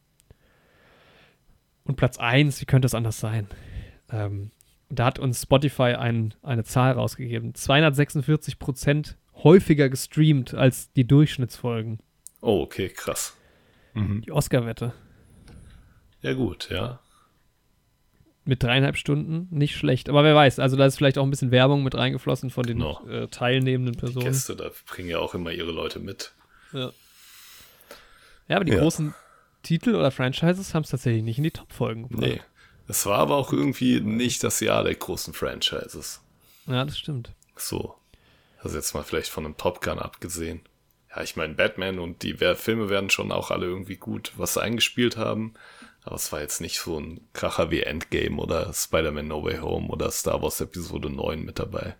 Und 1.85 1.95
Platz 1.95 2.19
1, 2.19 2.61
wie 2.61 2.67
könnte 2.67 2.87
es 2.87 2.97
anders 2.97 3.21
sein? 3.21 3.47
Ähm, 4.11 4.51
da 4.89 5.05
hat 5.05 5.21
uns 5.21 5.43
Spotify 5.43 5.95
ein, 5.95 6.35
eine 6.43 6.65
Zahl 6.65 6.95
rausgegeben. 6.95 7.55
246 7.55 8.59
Prozent 8.59 9.17
häufiger 9.45 9.89
gestreamt 9.89 10.53
als 10.53 10.93
die 10.95 11.07
Durchschnittsfolgen. 11.07 12.01
Oh, 12.41 12.63
okay, 12.63 12.89
krass. 12.89 13.37
Mhm. 13.95 14.23
Die 14.23 14.33
Oscar-Wette. 14.33 14.95
Ja, 16.23 16.33
gut, 16.35 16.69
ja. 16.71 17.01
Mit 18.45 18.63
dreieinhalb 18.63 18.97
Stunden, 18.97 19.47
nicht 19.51 19.77
schlecht. 19.77 20.09
Aber 20.09 20.25
wer 20.25 20.35
weiß, 20.35 20.59
also 20.59 20.77
da 20.77 20.87
ist 20.87 20.97
vielleicht 20.97 21.19
auch 21.19 21.23
ein 21.25 21.31
bisschen 21.31 21.51
Werbung 21.51 21.83
mit 21.85 21.95
reingeflossen 21.95 22.51
von 22.51 22.65
den 22.65 22.79
Genau. 22.79 23.07
äh, 23.07 23.29
teilnehmenden 23.29 23.97
Personen. 23.97 24.25
Gäste, 24.25 24.57
da 24.57 24.71
bringen 24.87 25.11
ja 25.11 25.19
auch 25.19 25.35
immer 25.35 25.51
ihre 25.53 25.71
Leute 25.71 25.99
mit. 26.01 26.33
Ja. 26.73 26.93
Ja, 28.49 28.57
aber 28.57 28.65
die 28.65 28.73
Ja. 28.73 28.79
großen 28.81 29.15
Titel 29.63 29.95
oder 29.95 30.11
Franchises 30.11 30.75
haben 30.75 30.85
es 30.85 30.91
tatsächlich 30.91 31.23
nicht 31.23 31.37
in 31.39 31.45
die 31.45 31.51
Top-Folgen 31.51 32.09
gebracht. 32.09 32.21
Nee. 32.21 32.41
Es 32.87 33.05
war 33.05 33.19
aber 33.19 33.37
auch 33.37 33.53
irgendwie 33.53 34.01
nicht 34.01 34.43
das 34.43 34.61
Jahr 34.61 34.83
der 34.83 34.95
großen 34.95 35.35
Franchises. 35.35 36.23
Ja, 36.67 36.87
das 36.87 36.99
stimmt. 36.99 37.33
So. 37.57 37.95
Also 38.63 38.77
jetzt 38.77 38.95
mal 38.95 39.03
vielleicht 39.03 39.29
von 39.29 39.45
einem 39.45 39.59
Top 39.59 39.83
Gun 39.83 39.99
abgesehen. 39.99 40.63
Ja, 41.15 41.23
ich 41.23 41.37
meine, 41.37 41.53
Batman 41.55 41.99
und 41.99 42.23
die 42.23 42.35
Filme 42.57 42.89
werden 42.89 43.11
schon 43.11 43.31
auch 43.31 43.51
alle 43.51 43.67
irgendwie 43.67 43.97
gut 43.97 44.33
was 44.37 44.55
sie 44.55 44.63
eingespielt 44.63 45.19
haben. 45.19 45.53
Aber 46.09 46.15
es 46.17 46.33
war 46.33 46.41
jetzt 46.41 46.63
nicht 46.63 46.79
so 46.79 46.99
ein 46.99 47.21
Kracher 47.35 47.71
wie 47.71 47.83
Endgame 47.83 48.39
oder 48.41 48.73
Spider-Man 48.73 49.29
No 49.29 49.45
Way 49.45 49.59
Home 49.59 49.89
oder 49.89 50.11
Star 50.11 50.41
Wars 50.41 50.59
Episode 50.59 51.11
9 51.11 51.45
mit 51.45 51.59
dabei. 51.59 51.97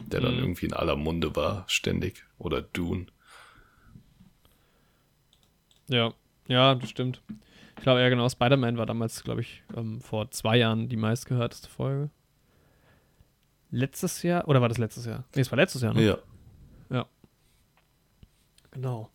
Der 0.00 0.20
dann 0.20 0.34
Mhm. 0.34 0.40
irgendwie 0.40 0.66
in 0.66 0.74
aller 0.74 0.96
Munde 0.96 1.34
war, 1.34 1.64
ständig. 1.66 2.26
Oder 2.36 2.60
Dune. 2.60 3.06
Ja, 5.88 6.12
ja, 6.46 6.74
das 6.74 6.90
stimmt. 6.90 7.22
Ich 7.78 7.82
glaube, 7.84 8.02
ja, 8.02 8.10
genau, 8.10 8.28
Spider-Man 8.28 8.76
war 8.76 8.84
damals, 8.84 9.24
glaube 9.24 9.40
ich, 9.40 9.62
ähm, 9.74 10.02
vor 10.02 10.30
zwei 10.30 10.58
Jahren 10.58 10.90
die 10.90 10.96
meistgehörteste 10.96 11.70
Folge. 11.70 12.10
Letztes 13.70 14.22
Jahr, 14.22 14.46
oder 14.46 14.60
war 14.60 14.68
das 14.68 14.76
letztes 14.76 15.06
Jahr? 15.06 15.24
Nee, 15.34 15.40
es 15.40 15.50
war 15.50 15.56
letztes 15.56 15.80
Jahr, 15.80 15.94
ne? 15.94 16.02
Ja. 16.90 17.06
Genau. 18.72 19.08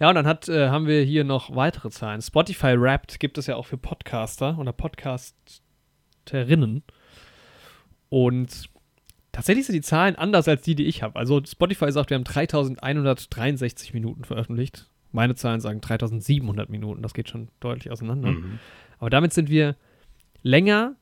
Ja, 0.00 0.08
und 0.08 0.14
dann 0.14 0.26
hat, 0.26 0.48
äh, 0.48 0.70
haben 0.70 0.86
wir 0.86 1.02
hier 1.02 1.24
noch 1.24 1.54
weitere 1.54 1.90
Zahlen. 1.90 2.22
Spotify 2.22 2.80
Wrapped 2.80 3.20
gibt 3.20 3.36
es 3.36 3.46
ja 3.46 3.56
auch 3.56 3.66
für 3.66 3.76
Podcaster 3.76 4.56
oder 4.58 4.72
Podcasterinnen. 4.72 6.82
Und 8.08 8.70
tatsächlich 9.30 9.66
sind 9.66 9.74
die 9.74 9.82
Zahlen 9.82 10.16
anders 10.16 10.48
als 10.48 10.62
die, 10.62 10.74
die 10.74 10.86
ich 10.86 11.02
habe. 11.02 11.18
Also 11.18 11.42
Spotify 11.44 11.92
sagt, 11.92 12.08
wir 12.08 12.14
haben 12.14 12.24
3163 12.24 13.92
Minuten 13.92 14.24
veröffentlicht. 14.24 14.88
Meine 15.12 15.34
Zahlen 15.34 15.60
sagen 15.60 15.82
3700 15.82 16.70
Minuten. 16.70 17.02
Das 17.02 17.12
geht 17.12 17.28
schon 17.28 17.48
deutlich 17.60 17.92
auseinander. 17.92 18.30
Mhm. 18.30 18.58
Aber 18.98 19.10
damit 19.10 19.34
sind 19.34 19.50
wir 19.50 19.76
länger 20.42 20.96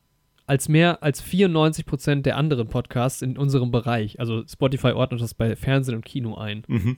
als 0.45 0.67
mehr 0.67 1.03
als 1.03 1.21
94 1.21 1.85
Prozent 1.85 2.25
der 2.25 2.35
anderen 2.35 2.67
Podcasts 2.67 3.21
in 3.21 3.37
unserem 3.37 3.71
Bereich. 3.71 4.19
Also 4.19 4.45
Spotify 4.45 4.91
ordnet 4.91 5.21
das 5.21 5.33
bei 5.33 5.55
Fernsehen 5.55 5.95
und 5.95 6.03
Kino 6.03 6.35
ein. 6.35 6.63
Mhm. 6.67 6.97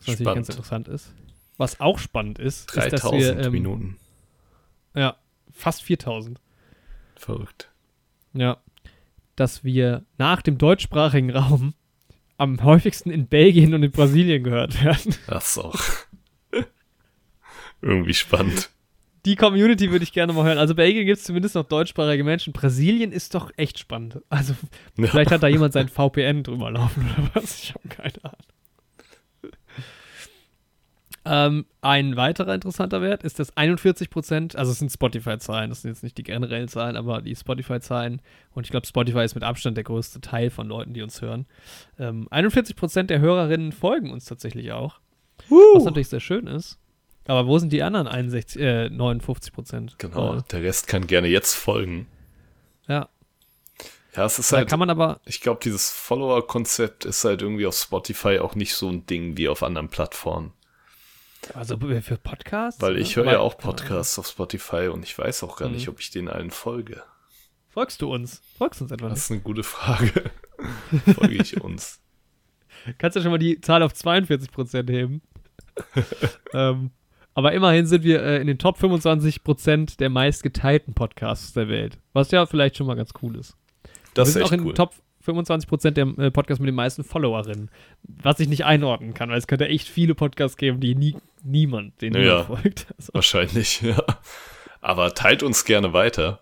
Was 0.00 0.06
natürlich 0.08 0.20
Spannend. 0.20 0.36
ganz 0.36 0.48
interessant 0.48 0.88
ist. 0.88 1.12
Was 1.56 1.80
auch 1.80 1.98
spannend 1.98 2.38
ist, 2.38 2.70
ist, 2.70 2.76
dass 2.76 3.02
3000 3.02 3.20
wir 3.38 3.38
ähm, 3.46 3.52
Minuten. 3.52 3.96
ja 4.94 5.16
fast 5.52 5.82
4000. 5.82 6.40
Verrückt. 7.16 7.70
Ja, 8.32 8.58
dass 9.36 9.62
wir 9.64 10.04
nach 10.16 10.40
dem 10.42 10.56
deutschsprachigen 10.58 11.30
Raum 11.30 11.74
am 12.38 12.62
häufigsten 12.64 13.10
in 13.10 13.26
Belgien 13.26 13.74
und 13.74 13.82
in 13.82 13.90
Brasilien 13.90 14.42
gehört 14.42 14.82
werden. 14.82 15.14
Das 15.26 15.58
auch 15.58 15.78
irgendwie 17.82 18.14
spannend. 18.14 18.70
Die 19.26 19.36
Community 19.36 19.90
würde 19.90 20.02
ich 20.02 20.12
gerne 20.12 20.32
mal 20.32 20.44
hören. 20.46 20.56
Also 20.56 20.74
Belgien 20.74 21.04
gibt 21.04 21.18
es 21.18 21.24
zumindest 21.24 21.54
noch 21.54 21.66
deutschsprachige 21.66 22.24
Menschen. 22.24 22.54
Brasilien 22.54 23.12
ist 23.12 23.34
doch 23.34 23.50
echt 23.58 23.78
spannend. 23.78 24.20
Also 24.30 24.54
Ja. 24.96 25.08
vielleicht 25.08 25.30
hat 25.30 25.42
da 25.42 25.48
jemand 25.48 25.74
sein 25.74 25.88
VPN 25.94 26.42
drüber 26.42 26.70
laufen 26.70 27.04
oder 27.18 27.30
was. 27.34 27.62
Ich 27.62 27.74
habe 27.74 27.86
keine 27.88 28.24
Ahnung. 28.24 28.36
Ähm, 31.26 31.66
ein 31.82 32.16
weiterer 32.16 32.54
interessanter 32.54 33.02
Wert 33.02 33.24
ist, 33.24 33.38
dass 33.38 33.54
41%, 33.54 34.56
also 34.56 34.72
es 34.72 34.78
sind 34.78 34.90
Spotify-Zahlen, 34.90 35.68
das 35.68 35.82
sind 35.82 35.90
jetzt 35.90 36.02
nicht 36.02 36.16
die 36.16 36.22
generellen 36.22 36.68
Zahlen, 36.68 36.96
aber 36.96 37.20
die 37.20 37.36
Spotify-Zahlen, 37.36 38.22
und 38.52 38.64
ich 38.64 38.70
glaube, 38.70 38.86
Spotify 38.86 39.20
ist 39.24 39.34
mit 39.34 39.44
Abstand 39.44 39.76
der 39.76 39.84
größte 39.84 40.22
Teil 40.22 40.48
von 40.48 40.66
Leuten, 40.66 40.94
die 40.94 41.02
uns 41.02 41.20
hören. 41.20 41.46
Ähm, 41.98 42.26
41% 42.30 43.02
der 43.04 43.20
Hörerinnen 43.20 43.72
folgen 43.72 44.10
uns 44.10 44.24
tatsächlich 44.24 44.72
auch, 44.72 44.98
was 45.74 45.84
natürlich 45.84 46.08
sehr 46.08 46.20
schön 46.20 46.46
ist. 46.46 46.78
Aber 47.26 47.46
wo 47.46 47.58
sind 47.58 47.72
die 47.72 47.82
anderen 47.82 48.08
61, 48.08 48.60
äh, 48.60 48.86
59%? 48.86 49.92
Genau. 49.98 50.36
Oh, 50.36 50.40
Der 50.50 50.62
Rest 50.62 50.86
kann 50.88 51.06
gerne 51.06 51.28
jetzt 51.28 51.54
folgen. 51.54 52.06
ja, 52.88 53.08
Ja, 54.16 54.24
es 54.24 54.38
ist 54.38 54.52
da 54.52 54.56
halt, 54.56 54.68
kann 54.70 54.80
man 54.80 54.88
aber, 54.90 55.20
ich 55.26 55.42
glaube, 55.42 55.60
dieses 55.62 55.90
Follower-Konzept 55.90 57.04
ist 57.04 57.24
halt 57.24 57.42
irgendwie 57.42 57.66
auf 57.66 57.76
Spotify 57.76 58.38
auch 58.38 58.54
nicht 58.54 58.74
so 58.74 58.88
ein 58.88 59.04
Ding 59.06 59.36
wie 59.36 59.48
auf 59.48 59.62
anderen 59.62 59.90
Plattformen. 59.90 60.52
Also 61.54 61.78
für 61.78 62.16
Podcasts? 62.16 62.80
Weil 62.82 62.98
ich 62.98 63.16
höre 63.16 63.30
ja 63.32 63.38
auch 63.40 63.56
Podcasts 63.58 64.18
auf 64.18 64.26
Spotify 64.28 64.88
und 64.88 65.02
ich 65.04 65.16
weiß 65.18 65.42
auch 65.42 65.56
gar 65.56 65.68
Mhm. 65.68 65.74
nicht, 65.74 65.88
ob 65.88 66.00
ich 66.00 66.10
denen 66.10 66.28
allen 66.28 66.50
folge. 66.50 67.02
Folgst 67.68 68.02
du 68.02 68.12
uns? 68.12 68.42
Folgst 68.58 68.80
du 68.80 68.84
uns 68.84 68.92
etwa 68.92 69.08
Das 69.08 69.20
ist 69.20 69.30
eine 69.30 69.40
gute 69.40 69.62
Frage. 69.62 70.30
Folge 71.14 71.34
ich 71.34 71.60
uns? 71.60 72.00
Kannst 72.98 73.16
du 73.16 73.22
schon 73.22 73.30
mal 73.30 73.38
die 73.38 73.60
Zahl 73.60 73.82
auf 73.82 73.92
42% 73.92 74.90
heben? 74.90 75.22
ähm, 76.52 76.90
aber 77.34 77.52
immerhin 77.52 77.86
sind 77.86 78.02
wir 78.02 78.22
äh, 78.22 78.40
in 78.40 78.46
den 78.46 78.58
Top 78.58 78.78
25% 78.78 79.98
der 79.98 80.10
meistgeteilten 80.10 80.94
Podcasts 80.94 81.52
der 81.52 81.68
Welt. 81.68 81.98
Was 82.12 82.30
ja 82.32 82.44
vielleicht 82.46 82.76
schon 82.76 82.86
mal 82.86 82.96
ganz 82.96 83.10
cool 83.22 83.36
ist. 83.36 83.56
Das 84.14 84.26
wir 84.26 84.28
ist 84.28 84.32
sind 84.34 84.42
echt 84.42 84.48
auch 84.48 84.52
in 84.52 84.60
cool. 84.60 84.72
den 84.72 84.74
Top 84.76 84.94
25% 85.24 85.90
der 85.90 86.06
äh, 86.18 86.30
Podcasts 86.30 86.60
mit 86.60 86.68
den 86.68 86.74
meisten 86.74 87.04
Followerinnen. 87.04 87.70
Was 88.02 88.40
ich 88.40 88.48
nicht 88.48 88.64
einordnen 88.64 89.14
kann, 89.14 89.30
weil 89.30 89.38
es 89.38 89.46
könnte 89.46 89.68
echt 89.68 89.88
viele 89.88 90.14
Podcasts 90.14 90.56
geben, 90.56 90.80
die 90.80 90.94
nie, 90.94 91.16
niemand, 91.42 92.00
den 92.00 92.14
Ja. 92.14 92.20
niemand 92.20 92.46
folgt. 92.46 92.86
Also, 92.98 93.12
Wahrscheinlich, 93.12 93.80
ja. 93.82 94.02
Aber 94.80 95.14
teilt 95.14 95.42
uns 95.42 95.64
gerne 95.64 95.92
weiter. 95.92 96.40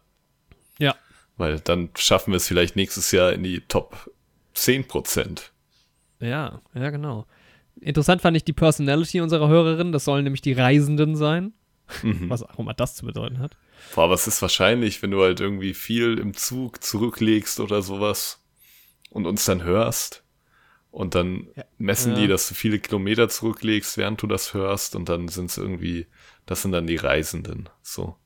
Ja. 0.79 0.95
Weil 1.37 1.59
dann 1.61 1.91
schaffen 1.97 2.33
wir 2.33 2.37
es 2.37 2.47
vielleicht 2.49 2.77
nächstes 2.77 3.11
Jahr 3.13 3.33
in 3.33 3.43
die 3.43 3.61
Top 3.63 4.11
10%. 4.55 5.43
ja, 6.21 6.61
ja, 6.75 6.91
genau. 6.91 7.27
Interessant 7.81 8.23
fand 8.23 8.37
ich 8.37 8.45
die 8.45 8.53
Personality 8.53 9.21
unserer 9.21 9.49
Hörerin. 9.49 9.93
Das 9.93 10.05
sollen 10.05 10.25
nämlich 10.25 10.41
die 10.43 10.53
Reisenden 10.53 11.15
sein. 11.15 11.53
Mhm. 12.03 12.29
Was 12.29 12.43
auch 12.43 12.59
immer 12.59 12.75
das 12.75 12.97
zu 12.97 13.07
bedeuten 13.07 13.39
hat. 13.39 13.57
Boah, 13.95 14.05
aber 14.05 14.15
es 14.15 14.27
ist 14.27 14.43
wahrscheinlich, 14.43 15.01
wenn 15.01 15.13
du 15.13 15.23
halt 15.23 15.39
irgendwie 15.41 15.75
viel 15.75 16.19
im 16.19 16.35
Zug 16.35 16.83
zurücklegst 16.83 17.61
oder 17.61 17.81
sowas 17.83 18.43
und 19.11 19.27
uns 19.27 19.45
dann 19.45 19.63
hörst 19.63 20.23
und 20.91 21.15
dann 21.15 21.49
messen 21.79 22.13
Ja. 22.15 22.21
die, 22.21 22.27
dass 22.29 22.49
du 22.49 22.55
viele 22.55 22.79
Kilometer 22.79 23.29
zurücklegst, 23.29 23.97
während 23.99 24.23
du 24.23 24.27
das 24.27 24.55
hörst 24.55 24.97
und 24.97 25.09
dann 25.09 25.29
sind 25.29 25.51
es 25.51 25.57
irgendwie, 25.59 26.07
das 26.47 26.63
sind 26.63 26.73
dann 26.73 26.87
die 26.87 26.97
Reisenden. 26.97 27.69
So. 27.83 28.17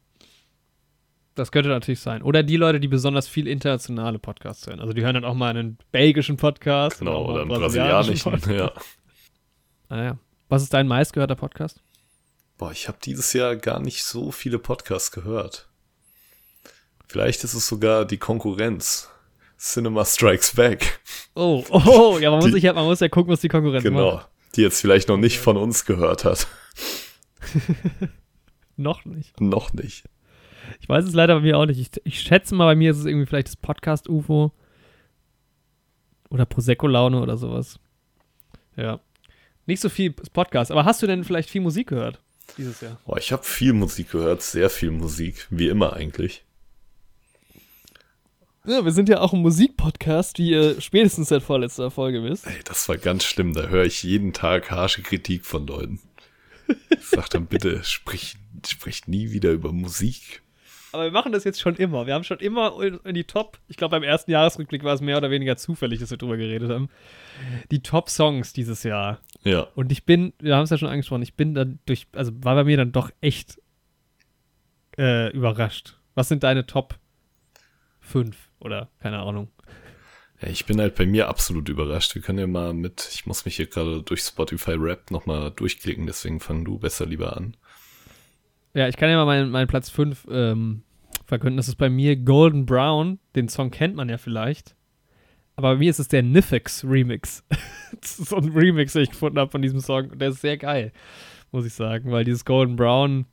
Das 1.35 1.51
könnte 1.51 1.71
natürlich 1.71 2.01
sein. 2.01 2.23
Oder 2.23 2.43
die 2.43 2.57
Leute, 2.59 2.79
die 2.79 2.89
besonders 2.89 3.27
viel 3.27 3.49
internationale 3.49 4.19
Podcasts 4.19 4.67
hören. 4.67 4.81
Also 4.81 4.93
die 4.93 5.03
hören 5.03 5.15
dann 5.15 5.25
auch 5.25 5.35
mal 5.35 5.49
einen 5.49 5.79
belgischen 5.91 6.37
Podcast. 6.37 6.99
Genau, 6.99 7.25
oder 7.25 7.43
einen 7.43 7.51
einen 7.53 7.61
brasilianischen. 7.61 8.39
Ja. 8.51 8.73
Ah, 9.89 10.03
ja. 10.05 10.19
Was 10.49 10.63
ist 10.63 10.73
dein 10.73 10.89
meistgehörter 10.89 11.35
Podcast? 11.37 11.83
Boah, 12.57 12.73
ich 12.73 12.89
habe 12.89 12.97
dieses 13.05 13.35
Jahr 13.35 13.57
gar 13.57 13.79
nicht 13.79 14.05
so 14.05 14.31
viele 14.31 14.59
Podcasts 14.59 15.11
gehört. 15.11 15.69
Vielleicht 17.09 17.45
ist 17.45 17.53
es 17.53 17.67
sogar 17.67 18.07
die 18.07 18.17
Konkurrenz. 18.17 19.11
Cinema 19.63 20.05
Strikes 20.05 20.55
Back. 20.57 21.01
Oh, 21.37 21.65
oh, 21.71 22.19
ja, 22.21 22.31
man 22.31 22.39
muss, 22.41 22.47
Die- 22.47 22.53
sich 22.53 22.65
ja, 22.65 22.73
man 22.73 22.85
muss 22.85 22.99
ja 22.99 23.09
gucken, 23.09 23.33
was 23.33 23.41
die 23.41 23.49
Konkurrenz 23.49 23.85
Genau. 23.85 24.15
macht. 24.17 24.29
Die 24.57 24.63
jetzt 24.63 24.81
vielleicht 24.81 25.09
noch 25.09 25.17
nicht 25.17 25.39
von 25.39 25.57
uns 25.57 25.85
gehört 25.85 26.25
hat. 26.25 26.47
Noch 28.77 29.05
nicht. 29.05 29.41
noch 29.41 29.73
nicht. 29.73 30.05
Ich 30.81 30.89
weiß 30.89 31.05
es 31.05 31.13
leider 31.15 31.35
bei 31.37 31.41
mir 31.43 31.59
auch 31.59 31.67
nicht. 31.67 31.79
Ich, 31.79 31.91
ich 32.05 32.21
schätze 32.21 32.55
mal, 32.55 32.65
bei 32.67 32.75
mir 32.75 32.91
ist 32.91 32.99
es 32.99 33.05
irgendwie 33.05 33.27
vielleicht 33.27 33.49
das 33.49 33.57
Podcast-UFO. 33.57 34.53
Oder 36.31 36.47
Prosecco-Laune 36.47 37.21
oder 37.21 37.37
sowas. 37.37 37.79
Ja. 38.77 38.99
Nicht 39.67 39.81
so 39.81 39.89
viel 39.89 40.11
Podcast. 40.13 40.71
Aber 40.73 40.85
hast 40.85 41.03
du 41.03 41.07
denn 41.07 41.23
vielleicht 41.25 41.51
viel 41.51 41.61
Musik 41.61 41.89
gehört 41.89 42.21
dieses 42.57 42.81
Jahr? 42.81 42.99
Boah, 43.07 43.19
ich 43.19 43.31
habe 43.33 43.45
viel 43.45 43.75
Musik 43.75 44.11
gehört, 44.11 44.43
sehr 44.43 44.71
viel 44.71 44.91
Musik, 44.91 45.47
wie 45.51 45.69
immer 45.69 45.93
eigentlich. 45.93 46.45
Ja, 48.65 48.85
wir 48.85 48.93
sind 48.93 49.09
ja 49.09 49.21
auch 49.21 49.33
ein 49.33 49.43
Musikpodcast, 49.43 50.39
wie 50.39 50.51
ihr 50.51 50.81
spätestens 50.81 51.31
seit 51.31 51.43
vorletzter 51.43 51.91
Folge 51.91 52.23
wisst. 52.23 52.47
Ey, 52.47 52.61
das 52.65 52.89
war 52.89 52.97
ganz 52.97 53.25
schlimm. 53.25 53.55
Da 53.55 53.67
höre 53.67 53.85
ich 53.85 54.05
jeden 54.05 54.33
Tag 54.33 54.71
harsche 54.71 55.03
Kritik 55.03 55.45
von 55.45 55.67
Leuten. 55.67 56.01
Ich 56.91 57.07
sag 57.07 57.29
dann 57.31 57.47
bitte, 57.47 57.83
sprich, 57.83 58.37
sprich 58.65 59.09
nie 59.09 59.33
wieder 59.33 59.51
über 59.51 59.73
Musik. 59.73 60.43
Aber 60.93 61.05
wir 61.05 61.11
machen 61.11 61.33
das 61.33 61.43
jetzt 61.43 61.61
schon 61.61 61.75
immer. 61.75 62.07
Wir 62.07 62.15
haben 62.15 62.23
schon 62.23 62.39
immer 62.39 62.81
in, 62.81 63.15
die 63.15 63.25
Top, 63.25 63.59
ich 63.67 63.77
glaube 63.77 63.97
beim 63.97 64.05
ersten 64.05 64.31
Jahresrückblick 64.31 64.85
war 64.85 64.95
es 64.95 65.01
mehr 65.01 65.17
oder 65.17 65.31
weniger 65.31 65.57
zufällig, 65.57 65.99
dass 65.99 66.11
wir 66.11 66.19
drüber 66.19 66.37
geredet 66.37 66.71
haben, 66.71 66.89
die 67.73 67.83
Top-Songs 67.83 68.53
dieses 68.53 68.85
Jahr. 68.85 69.21
Ja. 69.43 69.67
Und 69.75 69.91
ich 69.91 70.05
bin, 70.05 70.35
wir 70.39 70.55
haben 70.55 70.65
es 70.65 70.71
ja 70.71 70.79
schon 70.79 70.89
angesprochen, 70.89 71.23
ich 71.23 71.35
bin 71.35 71.55
dann 71.55 71.81
durch, 71.87 72.07
also 72.13 72.31
war 72.45 72.55
bei 72.55 72.65
mir 72.65 72.77
dann 72.77 72.93
doch 72.93 73.11
echt 73.21 73.61
äh, 74.99 75.33
überrascht. 75.33 75.97
Was 76.15 76.29
sind 76.29 76.45
deine 76.45 76.67
Top 76.67 76.99
5 78.01 78.37
oder 78.63 78.89
keine 79.01 79.19
Ahnung? 79.19 79.49
ja. 80.43 80.49
Ich 80.49 80.67
bin 80.67 80.81
halt 80.81 80.95
bei 80.95 81.07
mir 81.07 81.29
absolut 81.29 81.69
überrascht. 81.69 82.15
Wir 82.15 82.23
können 82.23 82.39
ja 82.39 82.47
mal 82.47 82.75
mit, 82.75 83.09
ich 83.13 83.27
muss 83.27 83.45
mich 83.45 83.57
hier 83.57 83.67
gerade 83.67 84.03
durch 84.03 84.21
Spotify 84.21 84.73
Rap 84.73 85.11
nochmal 85.11 85.51
durchklicken, 85.51 86.07
deswegen 86.07 86.41
fang 86.41 86.65
du 86.65 86.79
besser 86.79 87.07
lieber 87.07 87.37
an. 87.37 87.57
Ja, 88.75 88.89
ich 88.89 88.97
kann 88.97 89.11
ja 89.11 89.17
mal 89.17 89.27
meinen, 89.27 89.51
meinen 89.51 89.69
Platz 89.69 89.91
5 89.91 90.27
ähm, 90.31 90.83
verkünden. 91.27 91.59
Das 91.59 91.69
ist 91.69 91.77
bei 91.77 91.91
mir 91.91 92.17
Golden 92.17 92.65
Brown. 92.65 93.19
Den 93.37 93.49
Song 93.49 93.71
kennt 93.71 93.97
man 93.97 94.09
ja 94.09 94.17
vielleicht. 94.17 94.75
Aber 95.57 95.75
bei 95.75 95.79
mir 95.79 95.91
ist 95.91 95.99
es 95.99 96.09
der 96.09 96.23
Nifix 96.23 96.83
Remix. 96.83 97.45
das 98.01 98.19
ist 98.19 98.31
so 98.31 98.37
ein 98.37 98.51
Remix, 98.53 98.95
den 98.95 99.03
ich 99.03 99.11
gefunden 99.11 99.39
habe 99.39 99.51
von 99.51 99.61
diesem 99.61 99.81
Song. 99.81 100.11
Und 100.11 100.21
der 100.21 100.31
ist 100.31 100.41
sehr 100.41 100.57
geil, 100.57 100.93
muss 101.51 101.67
ich 101.67 101.75
sagen, 101.75 102.11
weil 102.11 102.25
dieses 102.25 102.47
Golden 102.47 102.77
Brown 102.77 103.27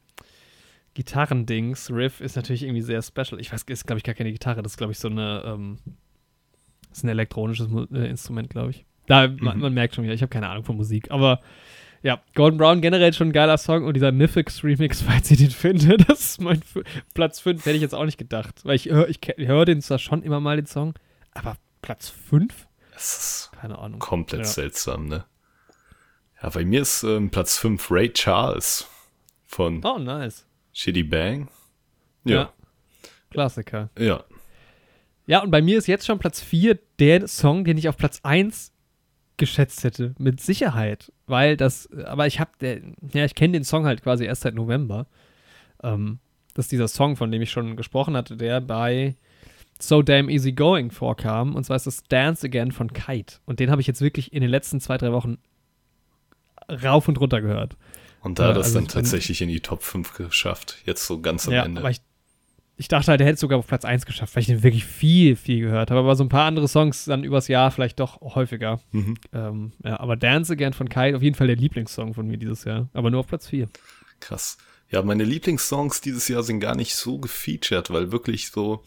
Gitarrendings, 0.93 1.91
Riff, 1.91 2.19
ist 2.21 2.35
natürlich 2.35 2.63
irgendwie 2.63 2.81
sehr 2.81 3.01
special. 3.01 3.39
Ich 3.39 3.51
weiß, 3.51 3.63
ist 3.63 3.85
glaube 3.87 3.97
ich 3.99 4.03
gar 4.03 4.15
keine 4.15 4.31
Gitarre. 4.31 4.61
Das 4.63 4.73
ist 4.73 4.77
glaube 4.77 4.91
ich 4.93 4.99
so 4.99 5.07
eine, 5.07 5.43
ähm, 5.45 5.77
ist 6.91 7.03
ein 7.03 7.09
elektronisches 7.09 7.67
äh, 7.93 8.09
Instrument, 8.09 8.49
glaube 8.49 8.71
ich. 8.71 8.85
Da, 9.07 9.27
man, 9.27 9.59
man 9.59 9.73
merkt 9.73 9.95
schon 9.95 10.03
wieder, 10.03 10.13
ich 10.13 10.21
habe 10.21 10.29
keine 10.29 10.49
Ahnung 10.49 10.63
von 10.63 10.75
Musik. 10.77 11.09
Aber 11.11 11.39
ja, 12.01 12.21
Golden 12.35 12.57
Brown 12.57 12.79
generell 12.81 13.11
schon 13.13 13.29
ein 13.29 13.33
geiler 13.33 13.57
Song 13.57 13.83
und 13.83 13.93
dieser 13.95 14.11
Nifix 14.11 14.63
Remix, 14.63 15.01
falls 15.03 15.29
ihr 15.31 15.37
den 15.37 15.51
findet, 15.51 16.09
das 16.09 16.19
ist 16.21 16.41
mein 16.41 16.59
F 16.61 16.79
Platz 17.13 17.39
5, 17.39 17.65
hätte 17.65 17.75
ich 17.75 17.81
jetzt 17.81 17.95
auch 17.95 18.05
nicht 18.05 18.17
gedacht. 18.17 18.61
Weil 18.63 18.75
ich 18.75 18.85
höre 18.85 19.09
ich, 19.09 19.19
ke- 19.21 19.35
höre 19.37 19.65
den 19.65 19.81
zwar 19.81 19.99
schon 19.99 20.23
immer 20.23 20.39
mal, 20.39 20.55
den 20.57 20.65
Song, 20.65 20.93
aber 21.33 21.57
Platz 21.81 22.09
5? 22.09 22.67
Das 22.93 23.17
ist 23.17 23.51
Keine 23.59 23.77
Ahnung. 23.79 23.99
komplett 23.99 24.41
Ja. 24.41 24.45
seltsam, 24.47 25.07
ne? 25.07 25.25
Ja, 26.41 26.49
bei 26.49 26.63
mir 26.65 26.81
ist 26.81 27.03
ähm, 27.03 27.29
Platz 27.31 27.57
5 27.57 27.91
Ray 27.91 28.11
Charles 28.13 28.87
von 29.45 29.83
Oh, 29.83 29.97
nice. 29.97 30.45
Shitty 30.79 31.03
Bang. 31.03 31.49
Ja. 32.23 32.35
Ja, 32.35 32.53
Klassiker. 33.31 33.89
ja. 33.99 34.23
Ja, 35.27 35.43
und 35.43 35.51
bei 35.51 35.61
mir 35.61 35.77
ist 35.77 35.87
jetzt 35.87 36.07
schon 36.07 36.19
Platz 36.19 36.41
4 36.41 36.79
der 36.97 37.27
Song, 37.27 37.65
den 37.65 37.77
ich 37.77 37.89
auf 37.89 37.97
Platz 37.97 38.21
1 38.23 38.71
geschätzt 39.35 39.83
hätte. 39.83 40.15
Mit 40.17 40.39
Sicherheit. 40.39 41.11
Weil 41.27 41.57
das, 41.57 41.91
aber 42.05 42.27
ich 42.27 42.39
hab, 42.39 42.57
der, 42.59 42.79
ja, 43.13 43.25
ich 43.25 43.35
kenne 43.35 43.53
den 43.53 43.65
Song 43.65 43.85
halt 43.85 44.01
quasi 44.01 44.23
erst 44.23 44.41
seit 44.41 44.55
November. 44.55 45.05
Ähm, 45.83 46.19
das 46.53 46.65
ist 46.65 46.71
dieser 46.71 46.87
Song, 46.87 47.17
von 47.17 47.29
dem 47.29 47.41
ich 47.41 47.51
schon 47.51 47.75
gesprochen 47.75 48.15
hatte, 48.15 48.37
der 48.37 48.61
bei 48.61 49.15
So 49.79 50.01
Damn 50.01 50.29
Easy 50.29 50.53
Going 50.53 50.91
vorkam. 50.91 51.55
Und 51.55 51.65
zwar 51.65 51.75
ist 51.75 51.87
das 51.87 52.03
Dance 52.03 52.47
Again 52.47 52.71
von 52.71 52.93
Kite. 52.93 53.35
Und 53.45 53.59
den 53.59 53.69
habe 53.69 53.81
ich 53.81 53.87
jetzt 53.87 54.01
wirklich 54.01 54.31
in 54.31 54.41
den 54.41 54.49
letzten 54.49 54.79
zwei, 54.79 54.97
drei 54.97 55.11
Wochen 55.11 55.39
rauf 56.69 57.09
und 57.09 57.19
runter 57.19 57.41
gehört. 57.41 57.75
Und 58.21 58.39
da 58.39 58.43
Ja, 58.43 58.49
hat 58.49 58.57
das 58.57 58.65
also 58.67 58.75
dann 58.79 58.83
ich 58.85 58.93
bin- 58.93 59.03
tatsächlich 59.03 59.41
in 59.41 59.49
die 59.49 59.59
Top 59.61 59.83
5 59.83 60.13
geschafft. 60.13 60.77
Jetzt 60.85 61.05
so 61.05 61.19
ganz 61.21 61.47
am 61.47 61.53
ja, 61.53 61.63
Ende. 61.63 61.79
aber 61.81 61.89
ich, 61.91 62.01
ich 62.77 62.87
dachte 62.87 63.07
halt, 63.11 63.21
er 63.21 63.27
hätte 63.27 63.35
es 63.35 63.39
sogar 63.41 63.59
auf 63.59 63.67
Platz 63.67 63.85
1 63.85 64.05
geschafft, 64.05 64.35
weil 64.35 64.41
ich 64.41 64.47
den 64.47 64.63
wirklich 64.63 64.85
viel, 64.85 65.35
viel 65.35 65.61
gehört 65.61 65.89
habe. 65.91 65.99
Aber 66.01 66.15
so 66.15 66.23
ein 66.23 66.29
paar 66.29 66.45
andere 66.45 66.67
Songs 66.67 67.05
dann 67.05 67.23
übers 67.23 67.47
Jahr 67.47 67.71
vielleicht 67.71 67.99
doch 67.99 68.19
häufiger. 68.21 68.79
Mhm. 68.91 69.15
Ähm, 69.33 69.71
ja, 69.83 69.99
aber 69.99 70.15
Dance 70.17 70.51
Again 70.53 70.73
von 70.73 70.89
Kai 70.89 71.15
auf 71.15 71.21
jeden 71.21 71.35
Fall 71.35 71.47
der 71.47 71.55
Lieblingssong 71.55 72.13
von 72.13 72.27
mir 72.27 72.37
dieses 72.37 72.63
Jahr. 72.65 72.89
Aber 72.93 73.09
nur 73.11 73.21
auf 73.21 73.27
Platz 73.27 73.47
4. 73.47 73.69
Krass. 74.19 74.57
Ja, 74.91 75.01
meine 75.03 75.23
Lieblingssongs 75.23 76.01
dieses 76.01 76.27
Jahr 76.29 76.41
sind 76.43 76.59
gar 76.61 76.75
nicht 76.75 76.95
so 76.95 77.19
gefeatured, 77.19 77.91
weil 77.91 78.11
wirklich 78.11 78.49
so 78.49 78.83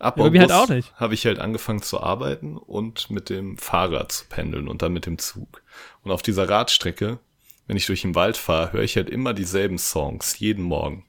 ab 0.00 0.18
Ja, 0.18 0.24
halt 0.24 0.50
August 0.52 0.70
nicht. 0.70 0.94
habe 0.96 1.14
ich 1.14 1.24
halt 1.26 1.38
angefangen 1.38 1.80
zu 1.80 2.00
arbeiten 2.02 2.56
und 2.56 3.08
mit 3.10 3.30
dem 3.30 3.56
Fahrrad 3.56 4.10
zu 4.10 4.24
pendeln 4.28 4.66
und 4.68 4.82
dann 4.82 4.92
mit 4.92 5.06
dem 5.06 5.18
Zug. 5.18 5.62
Und 6.02 6.10
auf 6.10 6.22
dieser 6.22 6.48
Radstrecke, 6.48 7.20
wenn 7.66 7.76
ich 7.76 7.86
durch 7.86 8.02
den 8.02 8.14
Wald 8.14 8.36
fahre, 8.36 8.72
höre 8.72 8.82
ich 8.82 8.96
halt 8.96 9.10
immer 9.10 9.34
dieselben 9.34 9.78
Songs, 9.78 10.38
jeden 10.38 10.64
Morgen. 10.64 11.04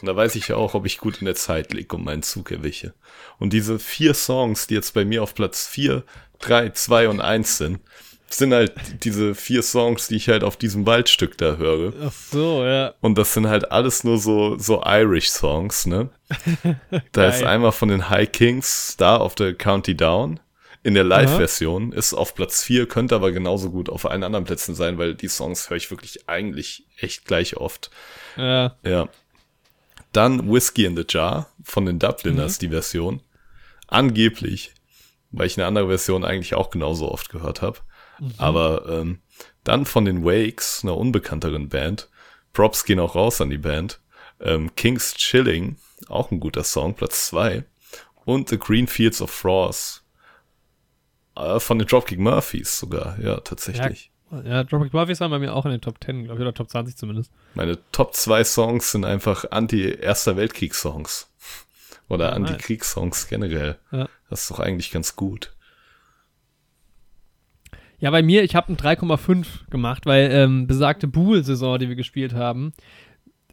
Und 0.00 0.06
da 0.06 0.16
weiß 0.16 0.34
ich 0.34 0.48
ja 0.48 0.56
auch, 0.56 0.74
ob 0.74 0.86
ich 0.86 0.98
gut 0.98 1.18
in 1.18 1.24
der 1.24 1.34
Zeit 1.34 1.72
liege 1.72 1.96
und 1.96 2.04
meinen 2.04 2.22
Zug 2.22 2.50
erwische. 2.50 2.94
Und 3.38 3.52
diese 3.52 3.78
vier 3.78 4.14
Songs, 4.14 4.66
die 4.66 4.74
jetzt 4.74 4.92
bei 4.92 5.04
mir 5.04 5.22
auf 5.22 5.34
Platz 5.34 5.66
4, 5.66 6.04
3, 6.40 6.70
2 6.70 7.08
und 7.08 7.20
1 7.20 7.56
sind, 7.56 7.80
sind 8.28 8.52
halt 8.52 9.04
diese 9.04 9.34
vier 9.34 9.62
Songs, 9.62 10.08
die 10.08 10.16
ich 10.16 10.28
halt 10.28 10.44
auf 10.44 10.56
diesem 10.56 10.86
Waldstück 10.86 11.38
da 11.38 11.56
höre. 11.56 11.92
Ach 12.04 12.12
so, 12.12 12.64
ja. 12.64 12.94
Und 13.00 13.16
das 13.16 13.32
sind 13.32 13.48
halt 13.48 13.70
alles 13.70 14.04
nur 14.04 14.18
so, 14.18 14.58
so 14.58 14.82
Irish-Songs, 14.84 15.86
ne? 15.86 16.10
Da 17.12 17.28
ist 17.28 17.44
einmal 17.44 17.72
von 17.72 17.88
den 17.88 18.10
High 18.10 18.30
Kings 18.30 18.92
Star 18.92 19.20
of 19.20 19.34
the 19.38 19.54
County 19.54 19.96
Down. 19.96 20.40
In 20.84 20.92
der 20.92 21.02
Live-Version 21.02 21.92
ist 21.92 22.12
auf 22.12 22.34
Platz 22.34 22.62
4, 22.62 22.86
könnte 22.86 23.14
aber 23.14 23.32
genauso 23.32 23.70
gut 23.70 23.88
auf 23.88 24.04
allen 24.04 24.22
anderen 24.22 24.44
Plätzen 24.44 24.74
sein, 24.74 24.98
weil 24.98 25.14
die 25.14 25.28
Songs 25.28 25.70
höre 25.70 25.78
ich 25.78 25.90
wirklich 25.90 26.28
eigentlich 26.28 26.86
echt 26.98 27.24
gleich 27.24 27.56
oft. 27.56 27.90
Ja, 28.36 28.76
Ja. 28.84 29.08
Dann 30.12 30.52
Whiskey 30.52 30.84
in 30.84 30.96
the 30.96 31.04
Jar 31.08 31.48
von 31.64 31.86
den 31.86 31.98
Dubliners, 31.98 32.58
die 32.58 32.68
Version. 32.68 33.20
Angeblich, 33.88 34.72
weil 35.32 35.46
ich 35.46 35.56
eine 35.58 35.66
andere 35.66 35.88
Version 35.88 36.24
eigentlich 36.24 36.54
auch 36.54 36.70
genauso 36.70 37.10
oft 37.10 37.30
gehört 37.30 37.62
habe. 37.62 37.80
Aber 38.36 38.86
ähm, 38.88 39.20
dann 39.64 39.86
von 39.86 40.04
den 40.04 40.24
Wakes, 40.24 40.80
einer 40.82 40.96
unbekannteren 40.96 41.68
Band. 41.68 42.08
Props 42.52 42.84
gehen 42.84 43.00
auch 43.00 43.16
raus 43.16 43.40
an 43.40 43.50
die 43.50 43.58
Band. 43.58 44.00
Ähm, 44.38 44.74
King's 44.76 45.14
Chilling, 45.14 45.78
auch 46.08 46.30
ein 46.30 46.40
guter 46.40 46.62
Song, 46.62 46.94
Platz 46.94 47.26
2. 47.28 47.64
Und 48.24 48.50
The 48.50 48.58
Green 48.58 48.86
Fields 48.86 49.20
of 49.20 49.30
Frost. 49.30 50.03
Äh, 51.36 51.60
von 51.60 51.78
den 51.78 51.86
Dropkick 51.88 52.18
Murphys 52.18 52.78
sogar, 52.78 53.18
ja, 53.20 53.40
tatsächlich. 53.40 54.10
ja 54.44 54.64
Tropic 54.64 54.92
Murphys 54.92 55.20
waren 55.20 55.30
bei 55.30 55.38
mir 55.38 55.54
auch 55.54 55.64
in 55.64 55.72
den 55.72 55.80
Top 55.80 56.02
10, 56.02 56.24
glaube 56.24 56.38
ich, 56.38 56.42
oder 56.42 56.54
Top 56.54 56.70
20 56.70 56.96
zumindest. 56.96 57.32
Meine 57.54 57.78
Top 57.92 58.14
2 58.14 58.44
Songs 58.44 58.92
sind 58.92 59.04
einfach 59.04 59.44
Anti-Erster 59.50 60.36
Weltkriegssongs. 60.36 61.30
Oder 62.08 62.26
nice. 62.38 62.50
Anti-Kriegssongs 62.50 63.28
generell. 63.28 63.78
Ja. 63.90 64.08
Das 64.28 64.42
ist 64.42 64.50
doch 64.50 64.60
eigentlich 64.60 64.90
ganz 64.90 65.16
gut. 65.16 65.54
Ja, 67.98 68.10
bei 68.10 68.22
mir, 68.22 68.44
ich 68.44 68.54
habe 68.54 68.72
ein 68.72 68.76
3,5 68.76 69.70
gemacht, 69.70 70.04
weil 70.04 70.30
ähm, 70.30 70.66
besagte 70.66 71.08
Buhl-Saison, 71.08 71.78
die 71.78 71.88
wir 71.88 71.96
gespielt 71.96 72.34
haben, 72.34 72.72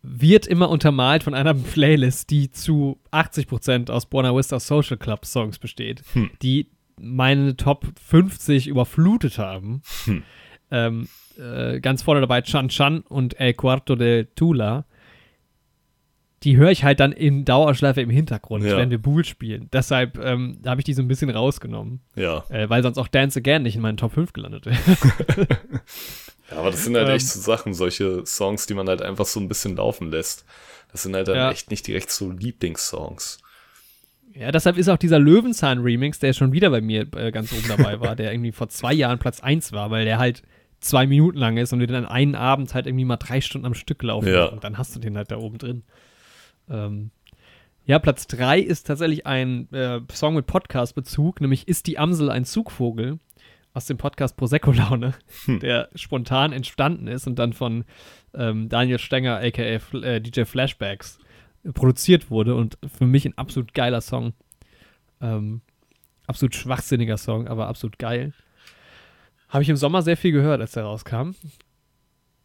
wird 0.03 0.47
immer 0.47 0.69
untermalt 0.69 1.23
von 1.23 1.33
einer 1.33 1.53
Playlist, 1.53 2.29
die 2.31 2.51
zu 2.51 2.99
80% 3.11 3.89
aus 3.91 4.07
Buena 4.07 4.35
Vista 4.35 4.59
Social 4.59 4.97
Club 4.97 5.25
Songs 5.25 5.59
besteht, 5.59 6.03
die 6.41 6.67
meine 7.01 7.55
Top 7.57 7.85
50 8.07 8.67
überflutet 8.67 9.37
haben. 9.37 9.81
Ähm, 10.71 11.07
äh, 11.37 11.79
ganz 11.79 12.03
vorne 12.03 12.21
dabei 12.21 12.41
Chan 12.41 12.69
Chan 12.69 13.01
und 13.01 13.39
El 13.39 13.53
Cuarto 13.53 13.95
de 13.95 14.27
Tula. 14.35 14.85
Die 16.43 16.57
höre 16.57 16.71
ich 16.71 16.83
halt 16.83 16.99
dann 16.99 17.11
in 17.11 17.45
Dauerschleife 17.45 18.01
im 18.01 18.09
Hintergrund, 18.09 18.63
Ja. 18.65 18.75
wenn 18.77 18.89
wir 18.89 18.97
Buhl 18.97 19.23
spielen. 19.25 19.69
Deshalb 19.71 20.17
ähm, 20.17 20.57
habe 20.65 20.81
ich 20.81 20.85
die 20.85 20.93
so 20.95 21.01
ein 21.03 21.07
bisschen 21.07 21.29
rausgenommen. 21.29 22.01
Ja. 22.15 22.45
Äh, 22.49 22.67
weil 22.69 22.81
sonst 22.81 22.97
auch 22.97 23.07
Dance 23.07 23.37
Again 23.37 23.61
nicht 23.61 23.75
in 23.75 23.81
meinen 23.81 23.97
Top 23.97 24.13
5 24.13 24.33
gelandet 24.33 24.65
wäre. 24.65 24.77
ja. 26.49 26.57
Aber 26.57 26.71
das 26.71 26.83
sind 26.83 26.95
halt 26.95 27.09
Ähm. 27.09 27.15
echt 27.15 27.27
so 27.27 27.39
Sachen, 27.39 27.73
solche 27.75 28.25
Songs, 28.25 28.65
die 28.65 28.73
man 28.73 28.87
halt 28.89 29.01
einfach 29.03 29.25
so 29.25 29.39
ein 29.39 29.47
bisschen 29.47 29.75
laufen 29.75 30.09
lässt. 30.09 30.45
Das 30.91 31.03
sind 31.03 31.13
halt 31.15 31.27
dann 31.27 31.35
Ja. 31.35 31.51
echt 31.51 31.69
nicht 31.69 31.85
direkt 31.85 32.09
so 32.09 32.31
Lieblingssongs. 32.31 33.37
Ja, 34.33 34.51
deshalb 34.51 34.77
ist 34.77 34.87
auch 34.89 34.97
dieser 34.97 35.19
Löwenzahn-Remix, 35.19 36.19
der 36.19 36.33
schon 36.33 36.53
wieder 36.53 36.69
bei 36.69 36.81
mir 36.81 37.07
äh, 37.15 37.31
ganz 37.31 37.51
oben 37.51 37.67
dabei 37.67 37.99
war, 37.99 38.15
der 38.17 38.31
irgendwie 38.31 38.51
vor 38.51 38.69
zwei 38.69 38.93
Jahren 38.93 39.19
Platz 39.19 39.39
1 39.41 39.71
war, 39.73 39.91
weil 39.91 40.05
der 40.05 40.19
halt 40.19 40.41
zwei 40.79 41.05
Minuten 41.05 41.37
lang 41.37 41.57
ist 41.57 41.73
und 41.73 41.79
du 41.79 41.87
den 41.87 41.95
an 41.97 42.05
einen 42.05 42.35
Abend 42.35 42.73
halt 42.73 42.87
irgendwie 42.87 43.05
mal 43.05 43.17
drei 43.17 43.41
Stunden 43.41 43.67
am 43.67 43.73
Stück 43.73 44.01
laufen 44.03 44.27
Ja. 44.33 44.45
und 44.45 44.63
dann 44.63 44.77
hast 44.77 44.95
du 44.95 44.99
den 44.99 45.15
halt 45.17 45.29
da 45.31 45.37
oben 45.37 45.57
drin. 45.57 45.83
Ähm, 46.69 47.11
ja, 47.85 47.99
Platz 47.99 48.27
3 48.27 48.59
ist 48.59 48.87
tatsächlich 48.87 49.25
ein 49.27 49.71
äh, 49.73 49.99
Song 50.11 50.35
mit 50.35 50.45
Podcast-Bezug, 50.47 51.41
nämlich 51.41 51.67
Ist 51.67 51.87
die 51.87 51.97
Amsel 51.99 52.29
ein 52.29 52.45
Zugvogel? 52.45 53.19
aus 53.73 53.85
dem 53.85 53.97
Podcast 53.97 54.35
Prosecco-Laune, 54.35 55.13
der 55.47 55.87
spontan 55.95 56.51
entstanden 56.51 57.07
ist 57.07 57.25
und 57.25 57.39
dann 57.39 57.53
von 57.53 57.85
ähm, 58.33 58.67
Daniel 58.67 58.99
Stenger, 58.99 59.37
aka 59.37 59.61
Fl- 59.77 60.03
äh, 60.03 60.19
DJ 60.19 60.43
Flashbacks, 60.43 61.19
produziert 61.73 62.29
wurde 62.29 62.55
und 62.55 62.77
für 62.97 63.05
mich 63.05 63.25
ein 63.25 63.37
absolut 63.37 63.73
geiler 63.73 64.01
Song. 64.01 64.33
Ähm, 65.21 65.61
absolut 66.27 66.55
schwachsinniger 66.55 67.17
Song, 67.17 67.47
aber 67.47 67.67
absolut 67.67 67.99
geil. 67.99 68.33
Habe 69.49 69.63
ich 69.63 69.69
im 69.69 69.75
Sommer 69.75 70.01
sehr 70.01 70.17
viel 70.17 70.31
gehört, 70.31 70.61
als 70.61 70.71
der 70.71 70.83
rauskam. 70.83 71.31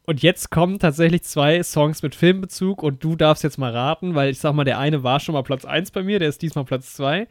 Und 0.07 0.23
jetzt 0.23 0.51
kommen 0.51 0.79
tatsächlich 0.79 1.25
zwei 1.25 1.63
Songs 1.63 2.03
mit 2.03 2.15
Filmbezug 2.15 2.83
und 2.83 3.03
du 3.03 3.17
darfst 3.17 3.43
jetzt 3.43 3.59
mal 3.59 3.73
raten, 3.73 4.15
weil 4.15 4.31
ich 4.31 4.39
sag 4.39 4.53
mal, 4.55 4.65
der 4.65 4.79
eine 4.79 5.03
war 5.03 5.19
schon 5.19 5.33
mal 5.33 5.43
Platz 5.43 5.65
1 5.65 5.91
bei 5.91 6.03
mir, 6.03 6.19
der 6.19 6.29
ist 6.29 6.43
diesmal 6.43 6.65
Platz 6.65 6.95
2. 6.95 7.27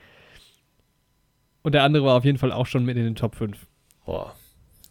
Und 1.61 1.73
der 1.73 1.83
andere 1.83 2.05
war 2.05 2.17
auf 2.17 2.25
jeden 2.25 2.37
Fall 2.37 2.51
auch 2.51 2.67
schon 2.67 2.83
mit 2.83 2.97
in 2.97 3.05
den 3.05 3.15
Top 3.15 3.35
5. 3.35 3.57
Boah. 4.05 4.35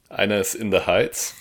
Einer 0.08 0.38
ist 0.38 0.54
In 0.54 0.70
the 0.70 0.80
Heights. 0.86 1.36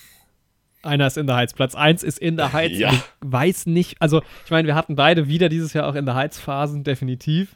Einer 0.84 1.08
ist 1.08 1.18
in 1.18 1.28
the 1.28 1.34
Heights. 1.34 1.54
Platz 1.54 1.76
1 1.76 2.04
ist 2.04 2.20
in 2.20 2.38
the 2.38 2.52
Heights. 2.54 2.78
Ja. 2.78 2.92
Ich 2.92 3.02
weiß 3.22 3.66
nicht, 3.68 4.02
also 4.02 4.22
ich 4.46 4.52
meine, 4.52 4.68
wir 4.68 4.76
hatten 4.76 4.96
beide 4.96 5.28
wieder 5.28 5.50
dieses 5.50 5.74
Jahr 5.74 5.88
auch 5.88 5.96
in 5.96 6.06
the 6.06 6.12
Heights 6.12 6.40
Phasen, 6.40 6.84
definitiv. 6.84 7.56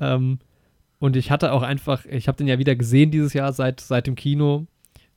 Ähm, 0.00 0.38
und 0.98 1.16
ich 1.16 1.30
hatte 1.30 1.52
auch 1.52 1.62
einfach, 1.62 2.04
ich 2.06 2.28
habe 2.28 2.36
den 2.36 2.48
ja 2.48 2.58
wieder 2.58 2.76
gesehen 2.76 3.10
dieses 3.10 3.32
Jahr 3.32 3.52
seit, 3.52 3.80
seit 3.80 4.06
dem 4.06 4.16
Kino. 4.16 4.66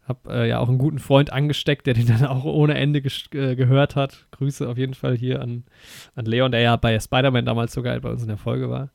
Hab 0.08 0.28
äh, 0.28 0.48
ja 0.48 0.60
auch 0.60 0.70
einen 0.70 0.78
guten 0.78 1.00
Freund 1.00 1.34
angesteckt, 1.34 1.88
der 1.88 1.96
den 1.96 2.06
dann 2.08 2.26
auch 2.26 2.44
ohne 2.46 2.76
Ende 2.76 3.00
äh, 3.00 3.56
gehört 3.56 3.96
hat. 3.96 4.26
Grüße 4.32 4.68
auf 4.70 4.78
jeden 4.78 4.94
Fall 4.94 5.18
hier 5.18 5.42
an, 5.42 5.64
an 6.16 6.26
Leon, 6.26 6.52
der 6.52 6.62
ja 6.62 6.76
bei 6.76 7.00
Spider-Man 7.00 7.46
damals 7.46 7.74
sogar 7.74 8.00
bei 8.00 8.10
uns 8.10 8.22
in 8.22 8.28
der 8.28 8.38
Folge 8.38 8.70
war. 8.70 8.90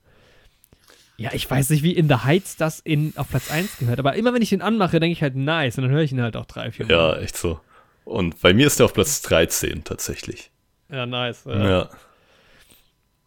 Ja, 1.16 1.30
ich 1.34 1.50
weiß 1.50 1.68
nicht, 1.70 1.82
wie 1.82 1.92
in 1.92 2.08
The 2.08 2.14
Heights 2.24 2.56
das 2.56 2.80
in, 2.80 3.12
auf 3.16 3.28
Platz 3.28 3.50
1 3.50 3.78
gehört. 3.78 3.98
Aber 3.98 4.14
immer 4.14 4.32
wenn 4.32 4.40
ich 4.40 4.48
den 4.48 4.62
anmache, 4.62 5.00
denke 5.00 5.12
ich 5.12 5.22
halt 5.22 5.36
nice. 5.36 5.76
Und 5.76 5.84
dann 5.84 5.92
höre 5.92 6.00
ich 6.00 6.12
ihn 6.12 6.22
halt 6.22 6.34
auch 6.34 6.46
drei, 6.46 6.70
vier 6.70 6.86
Mal. 6.86 6.92
Ja, 6.92 7.16
echt 7.16 7.36
so. 7.36 7.60
Und 8.10 8.40
bei 8.42 8.52
mir 8.52 8.66
ist 8.66 8.78
der 8.80 8.86
auf 8.86 8.92
Platz 8.92 9.22
13 9.22 9.84
tatsächlich. 9.84 10.50
Ja, 10.90 11.06
nice. 11.06 11.44
Ja. 11.44 11.68
Ja. 11.68 11.90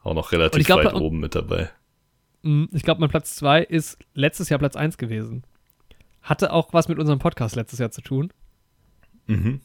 Auch 0.04 0.14
noch 0.14 0.34
relativ 0.34 0.66
glaub, 0.66 0.84
weit 0.84 0.94
oben 0.94 1.20
mit 1.22 1.36
dabei. 1.36 1.70
Mm, 2.42 2.66
Ich 2.74 2.84
glaube, 2.84 3.00
mein 3.00 3.10
Platz 3.10 3.36
2 3.38 3.62
ist 3.64 3.98
letztes 4.14 4.50
Jahr 4.50 4.60
Platz 4.60 4.76
1 4.76 4.98
gewesen. 4.98 5.46
Hatte 6.22 6.52
auch 6.52 6.74
was 6.74 6.90
mit 6.90 7.00
unserem 7.00 7.20
Podcast 7.20 7.56
letztes 7.56 7.80
Jahr 7.80 7.92
zu 7.92 8.02
tun. 8.02 8.34
Mhm. 9.28 9.62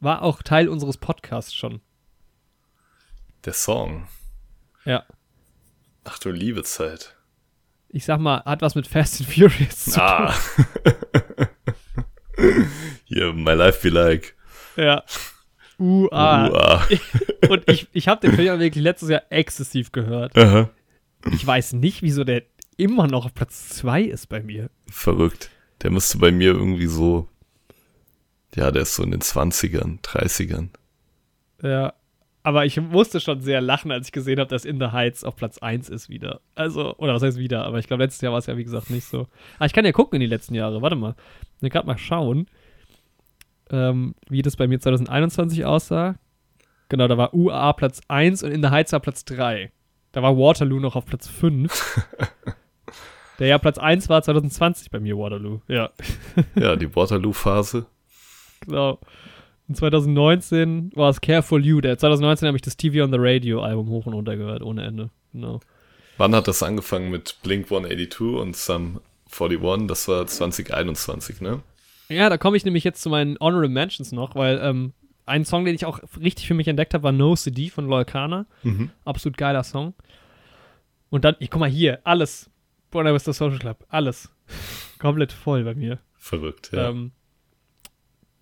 War 0.00 0.22
auch 0.22 0.42
Teil 0.42 0.68
unseres 0.70 0.96
Podcasts 0.96 1.54
schon. 1.54 1.80
Der 3.44 3.52
Song. 3.52 4.08
Ja. 4.86 5.04
Ach 6.04 6.18
du 6.18 6.30
liebe 6.30 6.62
Zeit. 6.62 7.14
Ich 7.88 8.06
sag 8.06 8.20
mal, 8.20 8.42
hat 8.44 8.62
was 8.62 8.74
mit 8.74 8.86
Fast 8.86 9.20
and 9.20 9.30
Furious 9.30 9.84
zu 9.84 10.02
Ah. 10.02 10.34
Hier, 13.04 13.32
My 13.32 13.52
Life 13.52 13.82
Be 13.82 13.90
Like. 13.94 14.35
Ja. 14.76 15.02
UA. 15.78 16.50
Uah. 16.50 16.86
Und 17.48 17.68
ich, 17.68 17.88
ich 17.92 18.08
habe 18.08 18.26
den 18.26 18.34
Film 18.34 18.46
ja 18.46 18.58
wirklich 18.58 18.82
letztes 18.82 19.08
Jahr 19.08 19.22
exzessiv 19.30 19.92
gehört. 19.92 20.36
Aha. 20.36 20.70
Ich 21.32 21.46
weiß 21.46 21.74
nicht, 21.74 22.02
wieso 22.02 22.24
der 22.24 22.42
immer 22.76 23.06
noch 23.06 23.26
auf 23.26 23.34
Platz 23.34 23.70
2 23.70 24.02
ist 24.02 24.28
bei 24.28 24.42
mir. 24.42 24.70
Verrückt. 24.88 25.50
Der 25.82 25.90
müsste 25.90 26.18
bei 26.18 26.30
mir 26.30 26.52
irgendwie 26.52 26.86
so. 26.86 27.28
Ja, 28.54 28.70
der 28.70 28.82
ist 28.82 28.94
so 28.94 29.02
in 29.02 29.10
den 29.10 29.20
20ern, 29.20 30.00
30ern. 30.00 30.70
Ja. 31.62 31.94
Aber 32.42 32.64
ich 32.64 32.80
musste 32.80 33.18
schon 33.18 33.40
sehr 33.40 33.60
lachen, 33.60 33.90
als 33.90 34.06
ich 34.06 34.12
gesehen 34.12 34.38
habe, 34.38 34.48
dass 34.48 34.64
In 34.64 34.78
the 34.78 34.92
Heights 34.92 35.24
auf 35.24 35.34
Platz 35.34 35.58
1 35.58 35.88
ist 35.88 36.08
wieder. 36.08 36.40
Also, 36.54 36.96
oder 36.96 37.12
was 37.12 37.22
heißt 37.22 37.38
wieder? 37.38 37.64
Aber 37.64 37.80
ich 37.80 37.88
glaube, 37.88 38.04
letztes 38.04 38.20
Jahr 38.20 38.32
war 38.32 38.38
es 38.38 38.46
ja, 38.46 38.56
wie 38.56 38.62
gesagt, 38.62 38.88
nicht 38.88 39.04
so. 39.04 39.26
Ah, 39.58 39.66
ich 39.66 39.72
kann 39.72 39.84
ja 39.84 39.90
gucken 39.90 40.16
in 40.16 40.20
die 40.20 40.32
letzten 40.32 40.54
Jahre. 40.54 40.80
Warte 40.80 40.94
mal. 40.94 41.16
Ich 41.56 41.62
will 41.62 41.70
gerade 41.70 41.88
mal 41.88 41.98
schauen, 41.98 42.46
ähm, 43.70 44.14
wie 44.28 44.42
das 44.42 44.56
bei 44.56 44.66
mir 44.66 44.80
2021 44.80 45.64
aussah. 45.64 46.16
Genau, 46.88 47.08
da 47.08 47.18
war 47.18 47.34
UA 47.34 47.72
Platz 47.72 48.00
1 48.08 48.42
und 48.42 48.52
In 48.52 48.62
the 48.62 48.70
Heights 48.70 48.92
war 48.92 49.00
Platz 49.00 49.24
3. 49.24 49.72
Da 50.12 50.22
war 50.22 50.36
Waterloo 50.36 50.78
noch 50.80 50.96
auf 50.96 51.04
Platz 51.04 51.28
5. 51.28 52.06
Der 53.38 53.48
ja 53.48 53.58
Platz 53.58 53.76
1 53.78 54.08
war 54.08 54.22
2020 54.22 54.90
bei 54.90 54.98
mir, 55.00 55.18
Waterloo. 55.18 55.60
Ja, 55.68 55.90
Ja, 56.54 56.76
die 56.76 56.94
Waterloo-Phase. 56.94 57.86
genau. 58.60 58.98
Und 59.68 59.76
2019 59.76 60.92
war 60.94 61.10
es 61.10 61.20
Careful 61.20 61.64
You. 61.66 61.80
Der 61.80 61.98
2019 61.98 62.46
habe 62.46 62.56
ich 62.56 62.62
das 62.62 62.76
TV 62.76 63.02
on 63.04 63.10
the 63.10 63.18
Radio 63.20 63.62
Album 63.62 63.88
hoch 63.90 64.06
und 64.06 64.14
runter 64.14 64.36
gehört, 64.36 64.62
ohne 64.62 64.84
Ende. 64.84 65.10
Genau. 65.32 65.60
Wann 66.18 66.34
hat 66.34 66.48
das 66.48 66.62
angefangen 66.62 67.10
mit 67.10 67.36
Blink 67.42 67.64
182 67.66 68.20
und 68.40 68.56
Sum 68.56 69.00
41? 69.38 69.86
Das 69.88 70.08
war 70.08 70.26
2021, 70.26 71.40
ne? 71.40 71.60
Ja, 72.08 72.28
da 72.28 72.38
komme 72.38 72.56
ich 72.56 72.64
nämlich 72.64 72.84
jetzt 72.84 73.02
zu 73.02 73.10
meinen 73.10 73.36
Honorable 73.40 73.68
Mentions 73.68 74.12
noch, 74.12 74.34
weil 74.34 74.60
ähm, 74.62 74.92
ein 75.26 75.44
Song, 75.44 75.64
den 75.64 75.74
ich 75.74 75.84
auch 75.84 76.00
richtig 76.20 76.46
für 76.46 76.54
mich 76.54 76.68
entdeckt 76.68 76.94
habe, 76.94 77.02
war 77.04 77.12
No 77.12 77.34
CD 77.34 77.68
von 77.68 77.86
Loyal 77.86 78.04
Kana. 78.04 78.46
Mhm. 78.62 78.90
Absolut 79.04 79.36
geiler 79.36 79.64
Song. 79.64 79.94
Und 81.10 81.24
dann, 81.24 81.36
ich 81.40 81.50
guck 81.50 81.60
mal 81.60 81.68
hier, 81.70 82.00
alles. 82.04 82.50
Buena 82.90 83.12
Vista 83.12 83.32
Social 83.32 83.58
Club, 83.58 83.84
alles. 83.88 84.32
Komplett 84.98 85.32
voll 85.32 85.64
bei 85.64 85.74
mir. 85.74 85.98
Verrückt, 86.16 86.70
Ja. 86.72 86.82
ja. 86.84 86.88
Ähm, 86.90 87.12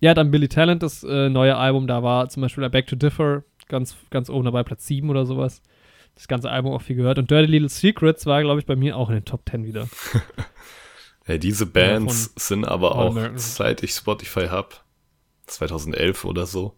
ja, 0.01 0.13
dann 0.13 0.29
Billy 0.29 0.47
Talent, 0.47 0.83
das 0.83 1.03
äh, 1.03 1.29
neue 1.29 1.55
Album, 1.55 1.87
da 1.87 2.03
war 2.03 2.29
zum 2.29 2.41
Beispiel 2.41 2.69
Back 2.69 2.85
to 2.87 2.95
Differ 2.95 3.43
ganz, 3.69 3.95
ganz 4.11 4.29
oben 4.29 4.45
dabei, 4.45 4.61
Platz 4.63 4.85
7 4.85 5.09
oder 5.09 5.25
sowas. 5.25 5.63
Das 6.13 6.27
ganze 6.27 6.51
Album 6.51 6.73
auch 6.73 6.81
viel 6.81 6.95
gehört. 6.95 7.17
Und 7.17 7.31
Dirty 7.31 7.47
Little 7.47 7.69
Secrets 7.69 8.25
war, 8.25 8.41
glaube 8.43 8.59
ich, 8.59 8.65
bei 8.65 8.75
mir 8.75 8.95
auch 8.97 9.09
in 9.09 9.15
den 9.15 9.25
Top 9.25 9.41
10 9.49 9.65
wieder. 9.65 9.87
ja 11.27 11.37
diese 11.37 11.65
Bands 11.65 12.27
von 12.27 12.33
sind 12.35 12.65
aber 12.65 12.95
auch, 12.95 13.17
seit 13.35 13.83
ich 13.83 13.91
Spotify 13.91 14.47
hab, 14.47 14.83
2011 15.47 16.25
oder 16.25 16.45
so, 16.45 16.75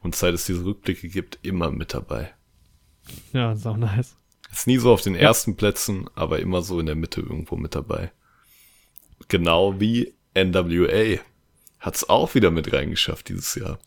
und 0.00 0.14
seit 0.14 0.34
es 0.34 0.46
diese 0.46 0.64
Rückblicke 0.64 1.08
gibt, 1.08 1.38
immer 1.42 1.70
mit 1.70 1.94
dabei. 1.94 2.32
Ja, 3.32 3.52
ist 3.52 3.66
auch 3.66 3.76
nice. 3.76 4.16
Ist 4.52 4.66
nie 4.66 4.78
so 4.78 4.92
auf 4.92 5.02
den 5.02 5.14
ersten 5.14 5.56
Plätzen, 5.56 6.08
aber 6.14 6.38
immer 6.38 6.62
so 6.62 6.80
in 6.80 6.86
der 6.86 6.94
Mitte 6.94 7.20
irgendwo 7.20 7.56
mit 7.56 7.74
dabei. 7.74 8.12
Genau 9.28 9.80
wie 9.80 10.14
NWA. 10.34 11.20
Hat's 11.80 12.08
auch 12.08 12.34
wieder 12.34 12.50
mit 12.50 12.72
reingeschafft 12.72 13.28
dieses 13.28 13.54
Jahr. 13.54 13.78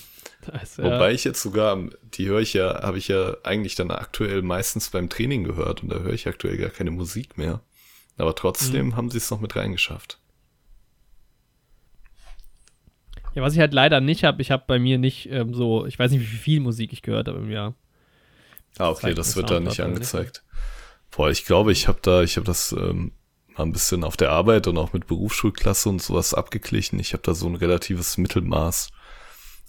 nice 0.52 0.76
ja. 0.78 0.84
Wobei 0.84 1.12
ich 1.12 1.24
jetzt 1.24 1.42
sogar, 1.42 1.78
die 2.02 2.26
höre 2.26 2.40
ich 2.40 2.54
ja, 2.54 2.82
habe 2.82 2.98
ich 2.98 3.08
ja 3.08 3.36
eigentlich 3.42 3.74
dann 3.74 3.90
aktuell 3.90 4.42
meistens 4.42 4.90
beim 4.90 5.08
Training 5.08 5.44
gehört 5.44 5.82
und 5.82 5.88
da 5.90 6.00
höre 6.00 6.12
ich 6.12 6.26
aktuell 6.26 6.56
gar 6.56 6.70
keine 6.70 6.90
Musik 6.90 7.38
mehr. 7.38 7.60
Aber 8.18 8.34
trotzdem 8.34 8.96
haben 8.96 9.10
sie 9.10 9.18
es 9.18 9.30
noch 9.30 9.40
mit 9.40 9.54
reingeschafft. 9.56 10.18
Ja, 13.34 13.42
was 13.42 13.54
ich 13.54 13.60
halt 13.60 13.72
leider 13.72 14.00
nicht 14.00 14.24
habe, 14.24 14.42
ich 14.42 14.50
habe 14.50 14.64
bei 14.66 14.78
mir 14.78 14.98
nicht 14.98 15.30
ähm, 15.30 15.54
so, 15.54 15.86
ich 15.86 15.98
weiß 15.98 16.10
nicht, 16.10 16.20
wie 16.20 16.36
viel 16.36 16.60
Musik 16.60 16.92
ich 16.92 17.02
gehört 17.02 17.28
habe 17.28 17.38
im 17.38 17.50
Jahr. 17.50 17.74
Ah, 18.78 18.90
okay, 18.90 19.14
das 19.14 19.36
wird 19.36 19.50
da 19.50 19.60
nicht 19.60 19.78
oder 19.78 19.88
nicht. 19.88 19.96
angezeigt. 19.96 20.42
Boah, 21.10 21.30
ich 21.30 21.44
glaube, 21.44 21.72
ich 21.72 21.88
habe 21.88 21.98
da, 22.02 22.22
ich 22.22 22.36
habe 22.36 22.46
das 22.46 22.72
ähm, 22.72 23.12
mal 23.56 23.64
ein 23.64 23.72
bisschen 23.72 24.04
auf 24.04 24.16
der 24.16 24.30
Arbeit 24.30 24.66
und 24.66 24.76
auch 24.76 24.92
mit 24.92 25.06
Berufsschulklasse 25.06 25.88
und 25.88 26.02
sowas 26.02 26.34
abgeglichen. 26.34 26.98
Ich 26.98 27.12
habe 27.12 27.22
da 27.22 27.34
so 27.34 27.46
ein 27.46 27.54
relatives 27.54 28.18
Mittelmaß. 28.18 28.90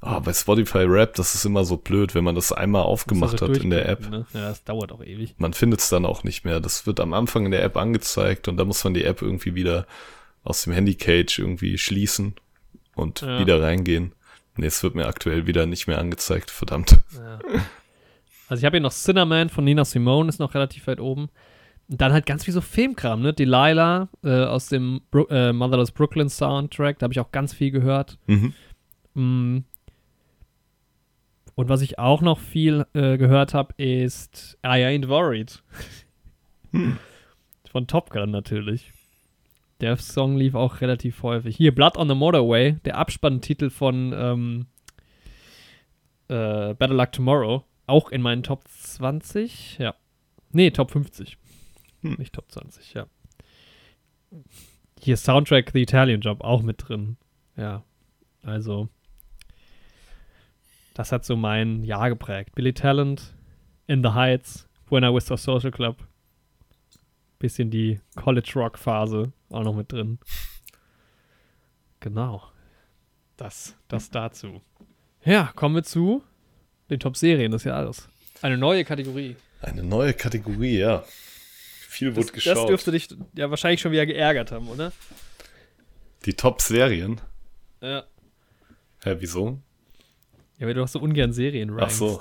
Ah, 0.01 0.19
bei 0.19 0.31
Spotify 0.31 0.79
Rap, 0.79 1.15
das 1.15 1.35
ist 1.35 1.43
immer 1.45 1.65
so 1.65 1.75
blöd, 1.75 2.15
wenn 2.15 2.23
man 2.23 2.35
das 2.35 2.53
einmal 2.53 2.83
aufgemacht 2.83 3.33
Also 3.41 3.53
hat 3.53 3.57
in 3.63 3.69
der 3.69 3.89
App. 3.89 4.09
Ne? 4.09 4.25
Ja, 4.33 4.49
das 4.49 4.63
dauert 4.63 4.91
auch 4.93 5.03
ewig. 5.03 5.35
Man 5.37 5.53
findet 5.53 5.81
es 5.81 5.89
dann 5.89 6.05
auch 6.05 6.23
nicht 6.23 6.45
mehr. 6.45 6.61
Das 6.61 6.87
wird 6.87 6.99
am 7.01 7.13
Anfang 7.13 7.45
in 7.45 7.51
der 7.51 7.63
App 7.63 7.75
angezeigt 7.75 8.47
und 8.47 8.55
da 8.57 8.63
muss 8.63 8.83
man 8.83 8.93
die 8.93 9.03
App 9.03 9.21
irgendwie 9.21 9.55
wieder 9.55 9.85
aus 10.43 10.63
dem 10.63 10.71
Handy-Cage 10.73 11.39
irgendwie 11.39 11.77
schließen 11.77 12.35
und 12.95 13.21
Ja. 13.21 13.39
wieder 13.39 13.61
reingehen. 13.61 14.13
Nee, 14.55 14.67
es 14.67 14.81
wird 14.83 14.95
mir 14.95 15.05
aktuell 15.07 15.47
wieder 15.47 15.65
nicht 15.65 15.87
mehr 15.87 15.97
angezeigt, 15.99 16.49
verdammt. 16.49 16.97
Ja. 17.15 17.39
Also 18.47 18.61
ich 18.61 18.65
habe 18.65 18.77
hier 18.77 18.81
noch 18.81 18.91
Cinnamon 18.93 19.49
von 19.49 19.63
Nina 19.63 19.85
Simone, 19.85 20.29
ist 20.29 20.39
noch 20.39 20.53
relativ 20.53 20.87
weit 20.87 20.99
oben. 20.99 21.29
Und 21.89 22.01
dann 22.01 22.13
halt 22.13 22.25
ganz 22.25 22.45
viel 22.45 22.53
so 22.53 22.61
Filmkram, 22.61 23.21
ne? 23.21 23.33
Delilah 23.33 24.09
äh, 24.23 24.43
aus 24.45 24.67
dem 24.69 25.01
Bro 25.11 25.27
äh, 25.29 25.51
Motherless 25.53 25.91
Brooklyn 25.91 26.29
Soundtrack, 26.29 26.99
da 26.99 27.03
habe 27.05 27.13
ich 27.13 27.19
auch 27.19 27.31
ganz 27.31 27.53
viel 27.53 27.71
gehört. 27.71 28.17
Mhm. 28.27 28.53
Mm. 29.13 29.57
Und 31.59 31.67
was 31.67 31.81
ich 31.81 31.99
auch 31.99 32.21
noch 32.21 32.39
viel 32.39 32.85
äh, 32.93 33.17
gehört 33.17 33.53
habe, 33.53 33.73
ist 33.75 34.57
I 34.63 34.79
Ain't 34.79 35.09
Worried. 35.09 35.61
Von 37.69 37.85
Top 37.85 38.11
Gun 38.11 38.31
natürlich. 38.31 38.93
Der 39.81 39.97
Song 39.97 40.37
lief 40.37 40.55
auch 40.55 40.79
relativ 40.79 41.21
häufig. 41.21 41.57
Hier, 41.57 41.75
Blood 41.75 41.97
on 41.97 42.07
the 42.07 42.15
Motorway, 42.15 42.77
der 42.85 42.97
Abspanntitel 42.97 43.69
von 43.71 44.13
ähm, 44.15 44.67
äh, 46.29 46.75
Better 46.75 46.93
Luck 46.93 47.11
Tomorrow. 47.11 47.65
auch 47.87 48.09
in 48.09 48.21
meinen 48.21 48.41
Top 48.41 48.65
20, 48.69 49.79
ja. 49.79 49.95
Nee, 50.53 50.71
Top 50.71 50.91
50. 50.91 51.37
Hm. 52.03 52.15
Nicht 52.19 52.35
Top 52.35 52.49
20, 52.49 52.93
ja. 52.93 53.05
Hier 54.97 55.17
Soundtrack 55.17 55.71
The 55.73 55.81
Italian 55.81 56.21
Job 56.21 56.39
auch 56.39 56.61
mit 56.61 56.87
drin. 56.87 57.17
Ja. 57.57 57.83
Also, 58.43 58.87
das 60.99 61.13
hat 61.13 61.23
so 61.23 61.37
mein 61.37 61.85
Jahr 61.85 62.09
geprägt. 62.09 62.55
Billy 62.55 62.73
Talent, 62.73 63.33
In 63.87 64.03
the 64.03 64.09
Heights, 64.09 64.67
When 64.89 65.05
I 65.05 65.07
Was 65.13 65.27
the 65.27 65.37
Social 65.37 65.71
Club. 65.71 65.95
Bisschen 67.39 67.71
die 67.71 68.01
College 68.17 68.51
Rock 68.55 68.77
Phase 68.77 69.31
auch 69.49 69.63
noch 69.63 69.73
mit 69.75 69.89
drin. 69.93 70.19
Genau. 72.01 72.43
Das, 73.37 73.77
das 73.87 74.09
dazu. 74.09 74.61
Ja, 75.23 75.53
kommen 75.55 75.75
wir 75.75 75.83
zu 75.83 76.21
den 76.89 76.99
Top-Serien 76.99 77.53
des 77.53 77.63
Jahres. 77.63 78.09
Eine 78.41 78.57
neue 78.57 78.83
Kategorie. 78.83 79.37
Eine 79.61 79.83
neue 79.83 80.13
Kategorie, 80.13 80.79
ja. 80.79 81.05
Viel 81.87 82.09
wurde 82.13 82.25
Das, 82.25 82.33
geschaut. 82.33 82.57
das 82.57 82.65
dürfte 82.65 82.91
dich 82.91 83.07
ja 83.37 83.49
wahrscheinlich 83.49 83.79
schon 83.79 83.93
wieder 83.93 84.05
geärgert 84.05 84.51
haben, 84.51 84.67
oder? 84.67 84.91
Die 86.25 86.33
Top-Serien. 86.33 87.21
Ja. 87.79 88.03
Hä, 89.01 89.15
wieso? 89.19 89.61
Ja, 90.59 90.67
weil 90.67 90.73
du 90.75 90.81
doch 90.81 90.87
so 90.87 90.99
ungern 90.99 91.33
Serien 91.33 91.75
Ach 91.79 91.89
so. 91.89 92.19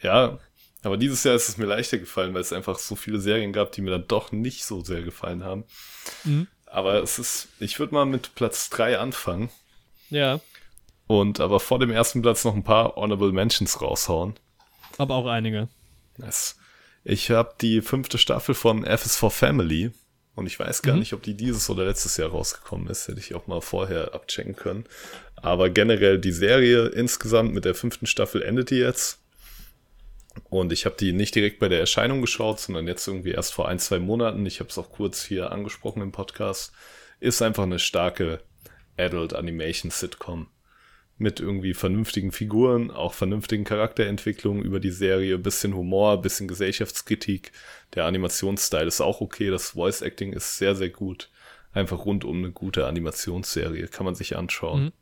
Ja, 0.00 0.38
aber 0.82 0.96
dieses 0.96 1.22
Jahr 1.24 1.34
ist 1.34 1.48
es 1.48 1.58
mir 1.58 1.66
leichter 1.66 1.98
gefallen, 1.98 2.32
weil 2.34 2.40
es 2.40 2.52
einfach 2.52 2.78
so 2.78 2.96
viele 2.96 3.20
Serien 3.20 3.52
gab, 3.52 3.72
die 3.72 3.82
mir 3.82 3.90
dann 3.90 4.08
doch 4.08 4.32
nicht 4.32 4.64
so 4.64 4.82
sehr 4.82 5.02
gefallen 5.02 5.44
haben. 5.44 5.64
Mhm. 6.24 6.46
Aber 6.66 7.02
es 7.02 7.18
ist, 7.18 7.48
ich 7.60 7.78
würde 7.78 7.94
mal 7.94 8.06
mit 8.06 8.34
Platz 8.34 8.70
3 8.70 8.98
anfangen 8.98 9.50
Ja, 10.10 10.40
und 11.06 11.38
aber 11.40 11.60
vor 11.60 11.78
dem 11.78 11.90
ersten 11.90 12.22
Platz 12.22 12.44
noch 12.44 12.54
ein 12.54 12.64
paar 12.64 12.96
Honorable 12.96 13.32
Mentions 13.32 13.80
raushauen. 13.82 14.34
aber 14.98 15.14
auch 15.16 15.26
einige. 15.26 15.68
Das, 16.16 16.56
ich 17.04 17.30
habe 17.30 17.54
die 17.60 17.82
fünfte 17.82 18.16
Staffel 18.18 18.54
von 18.54 18.84
F 18.84 19.04
is 19.04 19.16
for 19.16 19.30
Family 19.30 19.90
und 20.34 20.46
ich 20.46 20.58
weiß 20.58 20.82
gar 20.82 20.94
Mhm. 20.94 21.00
nicht, 21.00 21.12
ob 21.12 21.22
die 21.22 21.34
dieses 21.34 21.68
oder 21.68 21.84
letztes 21.84 22.16
Jahr 22.16 22.30
rausgekommen 22.30 22.88
ist. 22.88 23.06
Hätte 23.08 23.20
ich 23.20 23.34
auch 23.34 23.46
mal 23.46 23.60
vorher 23.60 24.14
abchecken 24.14 24.56
können. 24.56 24.84
Aber 25.42 25.70
generell 25.70 26.18
die 26.18 26.32
Serie 26.32 26.86
insgesamt 26.86 27.52
mit 27.52 27.64
der 27.64 27.74
fünften 27.74 28.06
Staffel 28.06 28.42
endet 28.42 28.70
die 28.70 28.76
jetzt. 28.76 29.18
Und 30.48 30.72
ich 30.72 30.86
habe 30.86 30.96
die 30.98 31.12
nicht 31.12 31.34
direkt 31.34 31.58
bei 31.58 31.68
der 31.68 31.80
Erscheinung 31.80 32.20
geschaut, 32.20 32.60
sondern 32.60 32.86
jetzt 32.86 33.06
irgendwie 33.06 33.32
erst 33.32 33.52
vor 33.52 33.68
ein, 33.68 33.78
zwei 33.78 33.98
Monaten. 33.98 34.46
Ich 34.46 34.60
habe 34.60 34.70
es 34.70 34.78
auch 34.78 34.90
kurz 34.90 35.24
hier 35.24 35.50
angesprochen 35.50 36.00
im 36.00 36.12
Podcast. 36.12 36.72
Ist 37.20 37.42
einfach 37.42 37.64
eine 37.64 37.78
starke 37.78 38.40
Adult 38.96 39.34
Animation 39.34 39.90
Sitcom 39.90 40.46
mit 41.18 41.40
irgendwie 41.40 41.74
vernünftigen 41.74 42.32
Figuren, 42.32 42.90
auch 42.90 43.14
vernünftigen 43.14 43.64
Charakterentwicklungen 43.64 44.62
über 44.62 44.80
die 44.80 44.90
Serie, 44.90 45.38
bisschen 45.38 45.74
Humor, 45.74 46.20
bisschen 46.20 46.48
Gesellschaftskritik. 46.48 47.52
Der 47.94 48.06
Animationsstyle 48.06 48.86
ist 48.86 49.00
auch 49.00 49.20
okay, 49.20 49.50
das 49.50 49.70
Voice 49.70 50.02
Acting 50.02 50.32
ist 50.32 50.58
sehr, 50.58 50.74
sehr 50.74 50.90
gut. 50.90 51.30
Einfach 51.72 52.04
rundum 52.04 52.38
eine 52.38 52.50
gute 52.50 52.86
Animationsserie, 52.86 53.88
kann 53.88 54.04
man 54.04 54.14
sich 54.14 54.36
anschauen. 54.36 54.84
Mhm. 54.84 54.92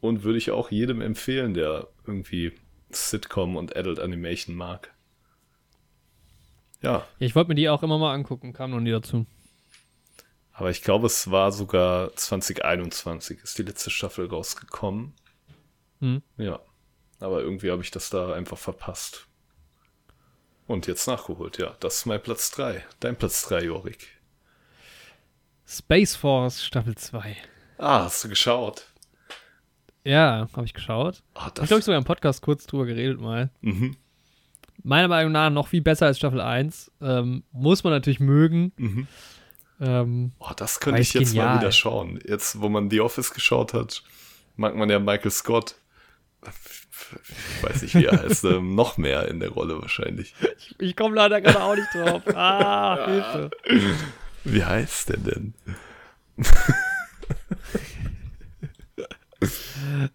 Und 0.00 0.22
würde 0.22 0.38
ich 0.38 0.50
auch 0.50 0.70
jedem 0.70 1.00
empfehlen, 1.00 1.54
der 1.54 1.88
irgendwie 2.06 2.52
Sitcom 2.90 3.56
und 3.56 3.76
Adult 3.76 3.98
Animation 3.98 4.54
mag. 4.54 4.92
Ja, 6.82 6.92
Ja, 6.92 7.06
ich 7.18 7.34
wollte 7.34 7.48
mir 7.48 7.54
die 7.54 7.68
auch 7.68 7.82
immer 7.82 7.98
mal 7.98 8.12
angucken, 8.14 8.52
kam 8.52 8.70
noch 8.70 8.80
nie 8.80 8.90
dazu. 8.90 9.26
aber 10.52 10.70
ich 10.70 10.82
glaube, 10.82 11.06
es 11.06 11.30
war 11.30 11.50
sogar 11.52 12.14
2021 12.14 13.40
ist 13.42 13.58
die 13.58 13.62
letzte 13.62 13.90
Staffel 13.90 14.26
rausgekommen. 14.28 15.14
Mhm. 16.00 16.22
Ja, 16.36 16.60
aber 17.18 17.40
irgendwie 17.40 17.70
habe 17.70 17.82
ich 17.82 17.90
das 17.90 18.10
da 18.10 18.32
einfach 18.34 18.58
verpasst. 18.58 19.26
Und 20.66 20.86
jetzt 20.86 21.06
nachgeholt, 21.06 21.58
ja. 21.58 21.76
Das 21.80 21.96
ist 21.98 22.06
mein 22.06 22.22
Platz 22.22 22.50
3. 22.50 22.84
Dein 23.00 23.16
Platz 23.16 23.44
3, 23.44 23.64
Jorik. 23.64 24.08
Space 25.66 26.14
Force 26.16 26.62
Staffel 26.64 26.94
2. 26.96 27.36
Ah, 27.78 28.04
hast 28.04 28.24
du 28.24 28.28
geschaut? 28.28 28.86
Ja, 30.06 30.46
habe 30.54 30.64
ich 30.66 30.72
geschaut. 30.74 31.22
Ich 31.36 31.52
das, 31.54 31.66
glaube, 31.68 31.80
ich 31.80 31.84
sogar 31.84 31.98
im 31.98 32.04
Podcast 32.04 32.40
kurz 32.42 32.66
drüber 32.66 32.86
geredet 32.86 33.20
mal. 33.20 33.50
mhm, 33.60 33.96
Meiner 34.84 35.08
Meinung 35.08 35.32
nach 35.32 35.50
noch 35.50 35.66
viel 35.68 35.80
besser 35.82 36.06
als 36.06 36.18
Staffel 36.18 36.40
1. 36.40 36.92
Ähm, 37.00 37.42
muss 37.50 37.82
man 37.82 37.92
natürlich 37.92 38.20
mögen. 38.20 38.72
mhm. 38.76 39.08
Ähm, 39.80 40.32
Oh, 40.38 40.52
das 40.56 40.78
könnte 40.80 41.00
ich 41.02 41.12
jetzt 41.12 41.34
mal 41.34 41.42
genial. 41.42 41.58
wieder 41.60 41.72
schauen. 41.72 42.20
Jetzt, 42.24 42.60
wo 42.60 42.68
man 42.68 42.88
The 42.88 43.00
Office 43.00 43.34
geschaut 43.34 43.74
hat, 43.74 44.02
mag 44.56 44.76
man 44.76 44.88
ja 44.88 44.98
Michael 45.00 45.30
Scott. 45.32 45.74
Ich 46.44 47.62
weiß 47.62 47.82
nicht, 47.82 47.94
wie 47.96 48.04
er 48.06 48.22
heißt. 48.22 48.44
ähm, 48.44 48.74
noch 48.74 48.96
mehr 48.96 49.28
in 49.28 49.40
der 49.40 49.50
Rolle 49.50 49.80
wahrscheinlich. 49.82 50.34
ich 50.78 50.94
komme 50.96 51.16
leider 51.16 51.40
gerade 51.40 51.62
auch 51.62 51.74
nicht 51.74 51.88
drauf. 51.94 52.22
Ah, 52.34 53.06
Hilfe. 53.06 53.50
Wie 54.44 54.64
heißt 54.64 55.08
der 55.10 55.16
denn? 55.18 55.54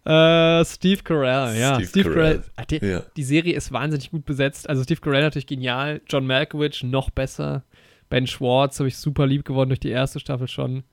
Äh, 0.04 0.64
Steve 0.64 1.02
Carell, 1.02 1.58
ja. 1.58 1.74
Steve 1.74 1.88
Steve, 1.88 2.10
Carell. 2.10 2.34
Carell. 2.38 2.50
Ah, 2.56 2.64
Die, 2.64 2.76
Ja. 2.84 3.02
die 3.16 3.22
Serie 3.24 3.54
ist 3.54 3.72
wahnsinnig 3.72 4.10
gut 4.10 4.24
besetzt. 4.24 4.68
Also 4.68 4.82
Steve 4.82 5.00
Carell 5.00 5.22
natürlich 5.22 5.46
genial. 5.46 6.00
John 6.08 6.26
Malkovich 6.26 6.82
noch 6.84 7.10
besser. 7.10 7.64
Ben 8.08 8.26
Schwartz 8.26 8.78
habe 8.78 8.88
ich 8.88 8.96
super 8.96 9.26
lieb 9.26 9.44
gewonnen 9.44 9.70
durch 9.70 9.80
die 9.80 9.90
erste 9.90 10.20
Staffel 10.20 10.48
schon. 10.48 10.84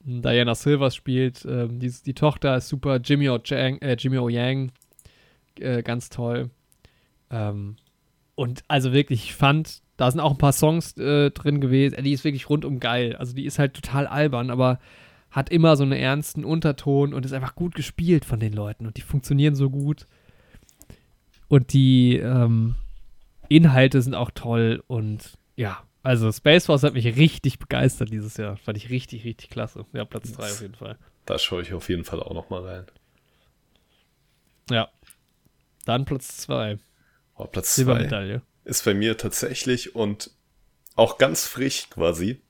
Diana 0.00 0.54
Silvers 0.54 0.94
spielt. 0.94 1.44
Ähm, 1.48 1.78
die, 1.80 1.90
die 2.04 2.14
Tochter 2.14 2.56
ist 2.58 2.68
super. 2.68 2.96
Jimmy 3.02 3.28
O. 3.30 3.38
Yang, 3.42 3.78
äh, 3.80 3.96
Jimmy 3.98 4.18
o. 4.18 4.28
Yang 4.28 4.72
äh, 5.58 5.82
ganz 5.82 6.10
toll. 6.10 6.50
Ähm, 7.30 7.76
und 8.34 8.62
also 8.68 8.92
wirklich, 8.92 9.24
ich 9.24 9.34
fand, 9.34 9.80
da 9.96 10.10
sind 10.10 10.20
auch 10.20 10.32
ein 10.32 10.38
paar 10.38 10.52
Songs 10.52 10.96
äh, 10.98 11.30
drin 11.30 11.60
gewesen. 11.60 12.02
Die 12.04 12.12
ist 12.12 12.24
wirklich 12.24 12.50
rundum 12.50 12.80
geil. 12.80 13.16
Also 13.16 13.34
die 13.34 13.46
ist 13.46 13.58
halt 13.58 13.74
total 13.74 14.06
albern, 14.06 14.50
aber 14.50 14.78
hat 15.34 15.50
immer 15.50 15.76
so 15.76 15.82
einen 15.82 15.92
ernsten 15.92 16.44
Unterton 16.44 17.12
und 17.12 17.26
ist 17.26 17.32
einfach 17.32 17.56
gut 17.56 17.74
gespielt 17.74 18.24
von 18.24 18.38
den 18.38 18.52
Leuten 18.52 18.86
und 18.86 18.96
die 18.96 19.02
funktionieren 19.02 19.56
so 19.56 19.68
gut. 19.68 20.06
Und 21.48 21.72
die 21.72 22.18
ähm, 22.18 22.76
Inhalte 23.48 24.00
sind 24.00 24.14
auch 24.14 24.30
toll 24.32 24.84
und 24.86 25.32
ja, 25.56 25.82
also 26.04 26.30
Space 26.30 26.66
Force 26.66 26.84
hat 26.84 26.94
mich 26.94 27.04
richtig 27.16 27.58
begeistert 27.58 28.10
dieses 28.12 28.36
Jahr. 28.36 28.56
Fand 28.58 28.78
ich 28.78 28.90
richtig, 28.90 29.24
richtig 29.24 29.50
klasse. 29.50 29.84
Ja, 29.92 30.04
Platz 30.04 30.30
3 30.32 30.44
auf 30.44 30.60
jeden 30.60 30.74
Fall. 30.76 30.98
Da 31.26 31.36
schaue 31.36 31.62
ich 31.62 31.72
auf 31.72 31.88
jeden 31.88 32.04
Fall 32.04 32.22
auch 32.22 32.32
noch 32.32 32.48
mal 32.48 32.64
rein. 32.64 32.86
Ja. 34.70 34.88
Dann 35.84 36.04
Platz 36.04 36.36
2. 36.42 36.78
Oh, 37.34 37.46
Platz 37.46 37.74
2 37.74 37.82
Silbermedaille. 37.82 38.42
ist 38.64 38.84
bei 38.84 38.94
mir 38.94 39.16
tatsächlich 39.16 39.96
und 39.96 40.30
auch 40.94 41.18
ganz 41.18 41.48
frisch 41.48 41.90
quasi. 41.90 42.40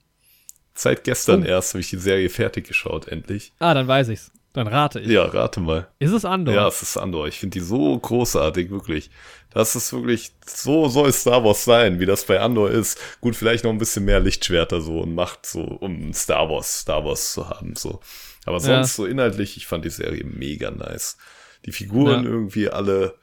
Seit 0.75 1.05
gestern 1.05 1.43
Oh. 1.43 1.47
erst 1.47 1.75
habe 1.75 1.81
ich 1.81 1.91
die 1.91 1.99
Serie 1.99 2.29
fertig 2.29 2.67
geschaut, 2.67 3.09
endlich. 3.09 3.53
Ah, 3.59 3.75
dann 3.75 3.87
weiß 3.87 4.09
ich's. 4.09 4.31
Dann 4.55 4.69
rate 4.69 5.01
ich. 5.01 5.09
Ja, 5.09 5.25
rate 5.25 5.59
mal. 5.61 5.89
Ist 5.99 6.13
es 6.13 6.25
Andor? 6.25 6.55
Ja, 6.55 6.69
es 6.69 6.81
ist 6.81 6.97
Andor. 6.97 7.27
Ich 7.27 7.39
finde 7.41 7.59
die 7.59 7.65
so 7.65 7.99
großartig, 7.99 8.71
wirklich. 8.71 9.11
Das 9.51 9.75
ist 9.75 9.93
wirklich, 9.93 10.33
so 10.47 10.89
soll 10.89 11.13
Star 11.13 11.43
Wars 11.45 11.65
sein, 11.65 11.99
wie 11.99 12.07
das 12.07 12.25
bei 12.25 12.39
Andor 12.41 12.71
ist. 12.71 12.99
Gut, 13.21 13.35
vielleicht 13.35 13.65
noch 13.65 13.71
ein 13.73 13.79
bisschen 13.79 14.05
mehr 14.05 14.21
Lichtschwerter 14.21 14.81
so 14.81 15.01
und 15.01 15.15
Macht 15.15 15.47
so, 15.47 15.61
um 15.63 16.13
Star 16.13 16.49
Wars, 16.49 16.81
Star 16.81 17.05
Wars 17.05 17.33
zu 17.33 17.49
haben, 17.49 17.75
so. 17.75 18.01
Aber 18.47 18.61
sonst 18.61 18.69
Ja. 18.69 18.85
so 18.85 19.07
inhaltlich, 19.07 19.57
ich 19.57 19.67
fand 19.67 19.85
die 19.85 19.91
Serie 19.91 20.25
mega 20.25 20.71
nice. 20.71 21.17
Die 21.67 21.73
Figuren 21.73 22.25
Ja. 22.25 22.31
irgendwie 22.31 22.69
alle 22.69 23.15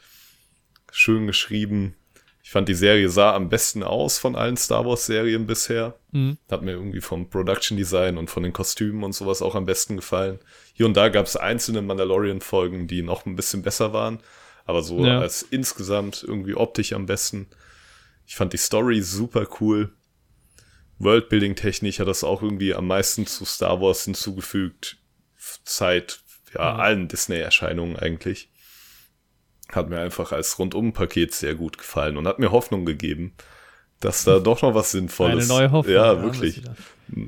schön 0.92 1.28
geschrieben. 1.28 1.96
Ich 2.44 2.50
fand 2.50 2.68
die 2.68 2.74
Serie 2.74 3.10
sah 3.10 3.36
am 3.36 3.50
besten 3.50 3.84
aus 3.84 4.18
von 4.18 4.36
allen 4.36 4.58
Star 4.58 4.86
Wars 4.86 5.06
Serien 5.06 5.46
bisher. 5.46 6.00
Mhm. 6.12 6.38
Hat 6.50 6.64
mir 6.64 6.72
irgendwie 6.72 7.02
vom 7.02 7.30
Production 7.30 7.78
Design 7.78 8.18
und 8.18 8.30
von 8.30 8.44
den 8.44 8.52
Kostümen 8.54 9.04
und 9.04 9.14
sowas 9.14 9.42
auch 9.42 9.56
am 9.56 9.66
besten 9.66 9.96
gefallen. 9.98 10.40
Hier 10.74 10.86
und 10.88 10.98
da 10.98 11.10
gab 11.10 11.28
es 11.28 11.36
einzelne 11.36 11.82
Mandalorian-Folgen, 11.82 12.88
die 12.88 13.04
noch 13.04 13.26
ein 13.26 13.36
bisschen 13.36 13.62
besser 13.62 13.94
waren. 13.94 14.20
Aber 14.66 14.82
so 14.82 15.06
Ja. 15.06 15.20
als 15.20 15.44
insgesamt 15.44 16.24
irgendwie 16.28 16.56
optisch 16.56 16.94
am 16.94 17.06
besten. 17.06 17.48
Ich 18.26 18.36
fand 18.36 18.54
die 18.54 18.58
Story 18.58 19.02
super 19.02 19.48
cool. 19.60 19.94
Worldbuilding-technisch 21.00 22.00
hat 22.00 22.08
das 22.08 22.24
auch 22.24 22.42
irgendwie 22.44 22.74
am 22.76 22.88
meisten 22.88 23.26
zu 23.26 23.46
Star 23.46 23.82
Wars 23.82 24.06
hinzugefügt. 24.06 24.98
Seit 25.64 26.22
ja, 26.54 26.76
allen 26.76 27.08
Disney-Erscheinungen 27.08 27.96
eigentlich. 27.98 28.51
Hat 29.72 29.90
mir 29.90 30.00
einfach 30.00 30.32
als 30.32 30.58
Rundum-Paket 30.60 31.34
sehr 31.34 31.56
gut 31.56 31.78
gefallen 31.78 32.18
und 32.18 32.28
hat 32.28 32.40
mir 32.40 32.52
Hoffnung 32.52 32.86
gegeben, 32.86 33.34
dass 34.00 34.24
da 34.24 34.40
doch 34.40 34.62
noch 34.62 34.76
was 34.76 34.92
Sinnvolles. 34.92 35.50
Eine 35.50 35.60
neue 35.60 35.72
Hoffnung. 35.72 35.96
Ja, 35.96 36.22
wirklich. 36.22 36.62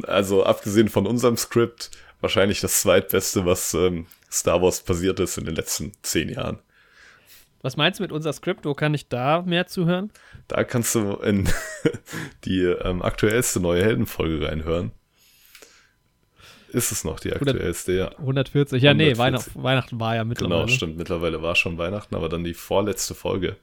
Also 0.08 0.44
abgesehen 0.44 0.90
von 0.90 1.06
unserem 1.06 1.38
Skript, 1.38 1.92
wahrscheinlich 2.22 2.62
das 2.62 2.82
zweitbeste, 2.82 3.46
was 3.46 3.74
ähm, 3.74 4.08
Star 4.32 4.62
Wars 4.62 4.82
passiert 4.82 5.20
ist 5.20 5.38
in 5.38 5.46
den 5.46 5.56
letzten 5.56 5.92
zehn 6.02 6.30
Jahren. 6.30 6.60
Was 7.62 7.78
meinst 7.78 8.00
du 8.00 8.04
mit 8.04 8.12
unser 8.12 8.34
Skript? 8.34 8.66
Wo 8.66 8.74
kann 8.74 8.94
ich 8.94 9.08
da 9.08 9.42
mehr 9.42 9.68
zuhören? 9.68 10.12
Da 10.48 10.64
kannst 10.64 10.96
du 10.96 11.14
in 11.18 11.48
die 12.44 12.64
ähm, 12.64 13.02
aktuellste 13.02 13.60
neue 13.62 13.84
Heldenfolge 13.84 14.48
reinhören. 14.48 14.92
Ist 16.74 16.92
es 16.92 17.04
noch 17.04 17.20
die 17.20 17.32
aktuellste, 17.34 17.94
ja. 17.94 18.18
140. 18.18 18.82
Ja, 18.82 18.94
nee, 18.94 19.12
140. 19.12 19.18
Weihnacht, 19.20 19.64
Weihnachten 19.64 20.00
war 20.00 20.16
ja 20.16 20.24
mittlerweile. 20.24 20.62
Genau, 20.66 20.68
stimmt. 20.68 20.98
Mittlerweile 20.98 21.42
war 21.42 21.56
schon 21.56 21.78
Weihnachten, 21.78 22.16
aber 22.16 22.30
dann 22.30 22.44
die 22.44 22.54
vorletzte 22.54 23.14
Folge. 23.16 23.58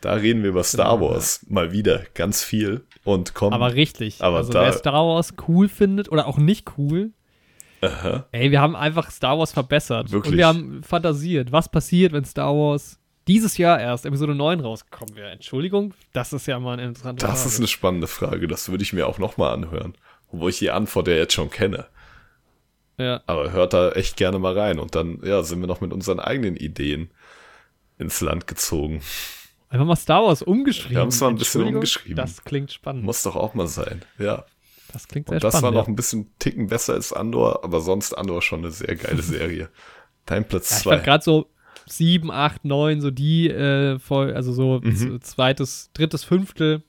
Da 0.00 0.12
reden 0.14 0.42
wir 0.42 0.50
über 0.50 0.64
Star 0.64 1.00
Wars 1.00 1.44
mal 1.48 1.72
wieder 1.72 2.02
ganz 2.12 2.44
viel 2.44 2.84
und 3.04 3.32
kommen. 3.32 3.54
Aber 3.54 3.74
richtig. 3.74 4.20
Aber 4.22 4.38
also 4.38 4.52
da- 4.52 4.62
wer 4.62 4.72
Star 4.74 5.06
Wars 5.06 5.32
cool 5.48 5.68
findet 5.68 6.12
oder 6.12 6.26
auch 6.26 6.36
nicht 6.36 6.72
cool, 6.76 7.12
Aha. 7.80 8.26
ey, 8.32 8.50
wir 8.50 8.60
haben 8.60 8.76
einfach 8.76 9.10
Star 9.10 9.38
Wars 9.38 9.52
verbessert. 9.52 10.12
Wirklich? 10.12 10.32
Und 10.32 10.36
wir 10.38 10.46
haben 10.46 10.82
fantasiert, 10.82 11.52
was 11.52 11.70
passiert, 11.70 12.12
wenn 12.12 12.24
Star 12.26 12.52
Wars 12.54 12.98
dieses 13.26 13.56
Jahr 13.56 13.80
erst 13.80 14.04
Episode 14.04 14.34
9 14.34 14.60
rausgekommen 14.60 15.16
wäre. 15.16 15.30
Entschuldigung, 15.30 15.94
das 16.12 16.34
ist 16.34 16.46
ja 16.46 16.60
mal 16.60 16.74
eine 16.74 16.84
interessante 16.84 17.24
Das 17.26 17.46
ist 17.46 17.52
Frage. 17.52 17.56
eine 17.60 17.68
spannende 17.68 18.06
Frage. 18.06 18.46
Das 18.48 18.68
würde 18.68 18.82
ich 18.82 18.92
mir 18.92 19.06
auch 19.08 19.18
nochmal 19.18 19.54
anhören. 19.54 19.94
Obwohl 20.34 20.50
ich 20.50 20.58
die 20.58 20.70
Antwort 20.70 21.08
ja 21.08 21.14
jetzt 21.14 21.32
schon 21.34 21.50
kenne. 21.50 21.86
ja. 22.98 23.22
Aber 23.26 23.52
hört 23.52 23.72
da 23.72 23.92
echt 23.92 24.16
gerne 24.16 24.38
mal 24.38 24.56
rein. 24.58 24.78
Und 24.78 24.94
dann, 24.94 25.20
ja, 25.24 25.42
sind 25.42 25.60
wir 25.60 25.66
noch 25.66 25.80
mit 25.80 25.92
unseren 25.92 26.20
eigenen 26.20 26.56
Ideen 26.56 27.10
ins 27.98 28.20
Land 28.20 28.46
gezogen. 28.46 29.02
Einfach 29.68 29.86
mal 29.86 29.96
Star 29.96 30.22
Wars 30.24 30.42
umgeschrieben. 30.42 30.92
Wir 30.96 31.00
haben's 31.00 31.20
mal 31.20 31.28
ein 31.28 31.36
bisschen 31.36 31.62
umgeschrieben. 31.62 32.16
Das 32.16 32.44
klingt 32.44 32.72
spannend. 32.72 33.04
Muss 33.04 33.22
doch 33.22 33.36
auch 33.36 33.54
mal 33.54 33.66
sein. 33.66 34.02
Ja. 34.18 34.44
das 34.92 35.08
klingt 35.08 35.28
sehr 35.28 35.36
Und 35.36 35.44
das 35.44 35.54
war 35.54 35.60
spannend. 35.60 35.76
noch 35.78 35.88
ein 35.88 35.96
bisschen 35.96 36.32
Ticken 36.38 36.68
besser 36.68 36.94
als 36.94 37.12
Andor, 37.12 37.64
aber 37.64 37.80
sonst 37.80 38.12
Andor 38.14 38.42
schon 38.42 38.60
eine 38.60 38.70
sehr 38.70 38.94
geile 38.96 39.22
Serie. 39.22 39.68
Dein 40.26 40.46
Platz 40.46 40.70
ja, 40.70 40.76
ich 40.78 40.82
fand 40.84 41.04
gerade 41.04 41.24
so 41.24 41.50
7, 41.86 42.30
8, 42.30 42.64
9, 42.64 43.00
so 43.00 43.10
die 43.10 43.48
äh, 43.50 43.98
voll, 43.98 44.32
also 44.34 44.52
so 44.52 44.80
Mhm. 44.82 45.20
zweites, 45.20 45.90
drittes 45.92 46.24
Fünftel, 46.24 46.82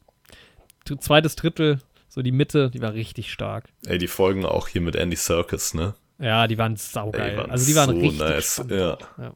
zweites 0.99 1.35
Drittel, 1.35 1.80
so 2.15 2.21
die 2.21 2.31
Mitte, 2.31 2.69
die 2.69 2.81
war 2.81 2.93
richtig 2.93 3.29
stark. 3.29 3.65
Ey, 3.85 3.97
die 3.97 4.07
Folgen 4.07 4.45
auch 4.45 4.69
hier 4.69 4.79
mit 4.79 4.95
Andy 4.95 5.17
Serkis, 5.17 5.73
ne? 5.73 5.95
Ja, 6.17 6.47
die 6.47 6.57
waren 6.57 6.77
saugeil. 6.77 7.31
Ey, 7.31 7.37
waren 7.37 7.51
also 7.51 7.65
die 7.65 7.75
waren 7.75 7.89
so 7.89 7.99
richtig 7.99 8.19
nice. 8.19 8.53
spannend. 8.53 9.07
Ja. 9.17 9.35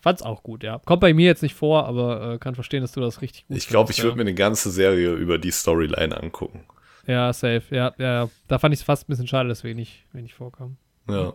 Fand's 0.00 0.22
auch 0.22 0.42
gut, 0.42 0.62
ja. 0.62 0.80
Kommt 0.86 1.02
bei 1.02 1.12
mir 1.12 1.26
jetzt 1.26 1.42
nicht 1.42 1.54
vor, 1.54 1.84
aber 1.84 2.32
äh, 2.32 2.38
kann 2.38 2.54
verstehen, 2.54 2.80
dass 2.80 2.92
du 2.92 3.02
das 3.02 3.20
richtig 3.20 3.46
gut 3.46 3.58
Ich 3.58 3.68
glaube, 3.68 3.90
ich 3.90 3.96
findest, 3.96 4.04
würde 4.04 4.24
mir 4.24 4.28
eine 4.30 4.34
ganze 4.34 4.70
Serie 4.70 5.12
über 5.12 5.36
die 5.36 5.50
Storyline 5.50 6.16
angucken. 6.16 6.64
ja. 7.06 7.26
Ja, 7.26 7.32
safe. 7.34 7.62
Ja, 7.70 7.92
ja. 7.98 8.30
Da 8.48 8.58
fand 8.58 8.72
ich 8.72 8.80
es 8.80 8.84
fast 8.84 9.04
ein 9.04 9.10
bisschen 9.10 9.28
schade, 9.28 9.48
dass 9.50 9.62
wenig, 9.62 10.06
wenig 10.12 10.32
vorkam. 10.32 10.78
Ja. 11.10 11.34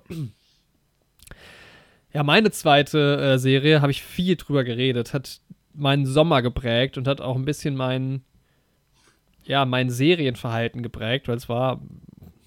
Ja, 2.13 2.23
meine 2.23 2.49
zweite 2.49 3.35
äh, 3.35 3.37
Serie, 3.37 3.81
habe 3.81 3.91
ich 3.91 4.01
viel 4.01 4.35
drüber 4.35 4.63
geredet, 4.63 5.13
hat 5.13 5.39
meinen 5.73 6.05
Sommer 6.05 6.41
geprägt 6.41 6.97
und 6.97 7.07
hat 7.07 7.21
auch 7.21 7.35
ein 7.35 7.45
bisschen 7.45 7.75
mein, 7.75 8.23
ja, 9.43 9.65
mein 9.65 9.89
Serienverhalten 9.89 10.83
geprägt, 10.83 11.27
weil 11.27 11.37
es 11.37 11.49
war 11.49 11.81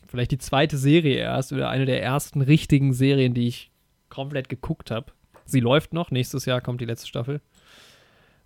vielleicht 0.06 0.30
die 0.30 0.38
zweite 0.38 0.76
Serie 0.76 1.16
erst 1.16 1.52
oder 1.52 1.68
eine 1.68 1.86
der 1.86 2.02
ersten 2.02 2.40
richtigen 2.40 2.92
Serien, 2.92 3.34
die 3.34 3.48
ich 3.48 3.70
komplett 4.08 4.48
geguckt 4.48 4.90
habe. 4.90 5.12
Sie 5.44 5.60
läuft 5.60 5.92
noch, 5.92 6.10
nächstes 6.10 6.44
Jahr 6.44 6.60
kommt 6.60 6.80
die 6.80 6.86
letzte 6.86 7.08
Staffel. 7.08 7.40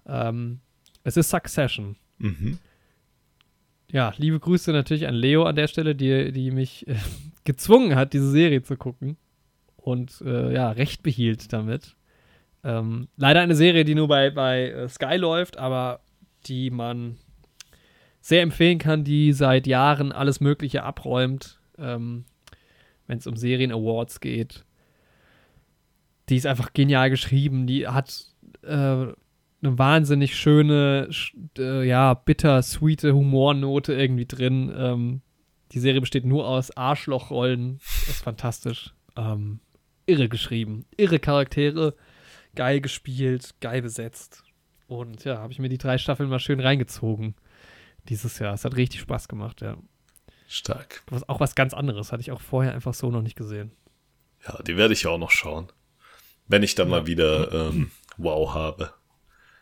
Ähm, 0.06 0.60
es 1.04 1.16
ist 1.16 1.30
Succession. 1.30 1.96
Mhm. 2.18 2.58
Ja, 3.90 4.12
liebe 4.16 4.40
Grüße 4.40 4.72
natürlich 4.72 5.06
an 5.06 5.14
Leo 5.14 5.44
an 5.44 5.56
der 5.56 5.68
Stelle, 5.68 5.94
die, 5.94 6.32
die 6.32 6.50
mich 6.50 6.86
äh, 6.88 6.96
gezwungen 7.44 7.94
hat, 7.94 8.12
diese 8.12 8.30
Serie 8.30 8.62
zu 8.62 8.76
gucken. 8.76 9.16
Und 9.76 10.20
äh, 10.22 10.52
ja, 10.52 10.70
recht 10.70 11.02
behielt 11.02 11.52
damit. 11.52 11.96
Ähm, 12.64 13.08
leider 13.16 13.40
eine 13.40 13.54
Serie, 13.54 13.84
die 13.84 13.94
nur 13.94 14.08
bei, 14.08 14.30
bei 14.30 14.70
äh, 14.70 14.88
Sky 14.88 15.16
läuft, 15.16 15.56
aber 15.56 16.00
die 16.46 16.70
man 16.70 17.16
sehr 18.28 18.42
empfehlen 18.42 18.78
kann, 18.78 19.05
die 19.05 19.32
seit 19.32 19.66
Jahren 19.66 20.12
alles 20.12 20.38
Mögliche 20.38 20.82
abräumt, 20.82 21.59
ähm, 21.78 22.26
wenn 23.06 23.16
es 23.16 23.26
um 23.26 23.36
Serien-Awards 23.36 24.20
geht. 24.20 24.66
Die 26.28 26.36
ist 26.36 26.44
einfach 26.44 26.74
genial 26.74 27.09
geschrieben, 27.09 27.66
die 27.66 27.88
hat 27.88 28.26
äh, 28.60 28.68
eine 28.68 29.14
wahnsinnig 29.62 30.36
schöne, 30.36 31.09
sch- 31.10 31.32
äh, 31.59 31.88
ja, 31.88 32.12
bittersweete 32.12 33.14
Humornote 33.14 33.94
irgendwie 33.94 34.26
drin. 34.26 34.74
Ähm, 34.76 35.22
die 35.72 35.78
Serie 35.78 36.02
besteht 36.02 36.26
nur 36.26 36.46
aus 36.46 36.70
Arschlochrollen. 36.76 37.78
Ist 38.09 38.24
fantastisch. 38.24 38.92
Ähm, 39.16 39.60
irre 40.05 40.28
geschrieben. 40.28 40.84
Irre 40.98 41.18
Charaktere. 41.18 41.94
Geil 42.55 42.82
gespielt, 42.82 43.55
geil 43.62 43.80
besetzt. 43.80 44.44
Und 44.86 45.24
ja, 45.24 45.38
habe 45.38 45.52
ich 45.55 45.60
mir 45.60 45.70
die 45.70 45.78
drei 45.78 45.96
Staffeln 45.96 46.28
mal 46.28 46.40
schön 46.40 46.60
reingezogen 46.60 47.34
dieses 48.09 48.39
Jahr. 48.39 48.55
Es 48.55 48.64
hat 48.64 48.76
richtig 48.76 49.01
Spaß 49.01 49.28
gemacht, 49.28 49.60
ja. 49.60 49.76
Stark. 50.48 51.02
Was, 51.10 51.28
auch 51.28 51.40
was 51.40 51.55
ganz 51.55 51.74
anderes. 51.74 52.10
Hatte 52.12 52.22
ich 52.22 52.30
auch 52.32 52.40
vorher 52.40 52.72
einfach 52.74 52.94
so 52.94 53.10
noch 53.10 53.22
nicht 53.22 53.36
gesehen. 53.36 53.72
Ja, 54.47 54.62
die 54.62 54.76
werde 54.76 54.94
ich 54.94 55.06
auch 55.06 55.18
noch 55.18 55.30
schauen. 55.30 55.68
Wenn 56.47 56.62
ich 56.62 56.74
dann 56.74 56.89
mal 56.89 57.06
wieder 57.06 57.52
ähm, 57.52 57.90
Wow 58.16 58.55
habe. 58.55 58.93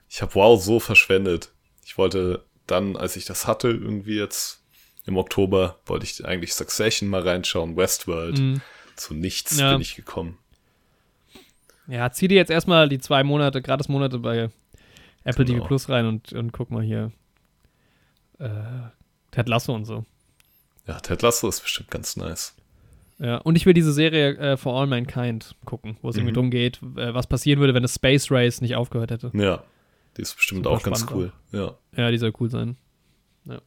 Ich 0.09 0.23
habe 0.23 0.35
Wow 0.35 0.63
so 0.63 0.79
verschwendet. 0.79 1.53
Ich 1.85 1.99
wollte 1.99 2.45
dann, 2.67 2.97
als 2.97 3.17
ich 3.17 3.25
das 3.25 3.47
hatte, 3.47 3.69
irgendwie 3.69 4.17
jetzt 4.17 4.63
im 5.05 5.17
Oktober, 5.17 5.79
wollte 5.87 6.05
ich 6.05 6.25
eigentlich 6.25 6.55
Succession 6.55 7.09
mal 7.09 7.23
reinschauen, 7.23 7.77
Westworld. 7.77 8.39
Mhm. 8.39 8.61
Zu 8.95 9.15
nichts 9.15 9.59
Ja. 9.59 9.73
bin 9.73 9.81
ich 9.81 9.97
gekommen. 9.97 10.39
Ja, 11.89 12.11
zieh 12.11 12.29
dir 12.29 12.37
jetzt 12.37 12.51
erstmal 12.51 12.89
die 12.89 12.99
zwei 12.99 13.23
Monate, 13.25 13.63
gratis 13.63 13.89
Monate 13.89 14.19
bei 14.19 14.51
Apple 15.25 15.45
Genau. 15.45 15.59
TV 15.59 15.67
Plus 15.67 15.89
rein 15.89 16.07
und, 16.07 16.33
und 16.33 16.53
guck 16.53 16.71
mal 16.71 16.83
hier. 16.83 17.13
Äh, 18.39 18.49
Ted 19.31 19.49
Lasso 19.49 19.75
und 19.75 19.85
so. 19.85 20.05
Ja, 20.87 21.01
Ted 21.01 21.23
Lasso 21.23 21.49
ist 21.49 21.63
bestimmt 21.63 21.91
ganz 21.91 22.17
nice. 22.17 22.55
Ja, 23.19 23.39
und 23.39 23.57
ich 23.57 23.65
will 23.65 23.73
diese 23.73 23.93
Serie 23.93 24.37
äh, 24.37 24.57
For 24.57 24.79
All 24.79 24.87
Mankind 24.87 25.55
gucken, 25.65 25.97
wo 26.03 26.11
es 26.11 26.17
irgendwie 26.17 26.33
Mhm. 26.33 26.37
drum 26.37 26.51
geht, 26.51 26.81
äh, 26.97 27.15
was 27.15 27.27
passieren 27.27 27.61
würde, 27.61 27.73
wenn 27.75 27.83
das 27.83 27.95
Space 27.95 28.31
Race 28.31 28.61
nicht 28.61 28.77
aufgehört 28.77 29.11
hätte. 29.11 29.31
Ja, 29.35 29.63
die 30.17 30.23
ist 30.23 30.35
bestimmt 30.37 30.65
Super 30.65 30.77
auch 30.77 30.83
ganz 30.83 31.07
cool. 31.11 31.33
Ja. 31.51 31.75
Ja, 31.97 32.11
die 32.11 32.19
soll 32.19 32.33
cool 32.41 32.51
sein. 32.51 32.77
Ja. 33.47 33.61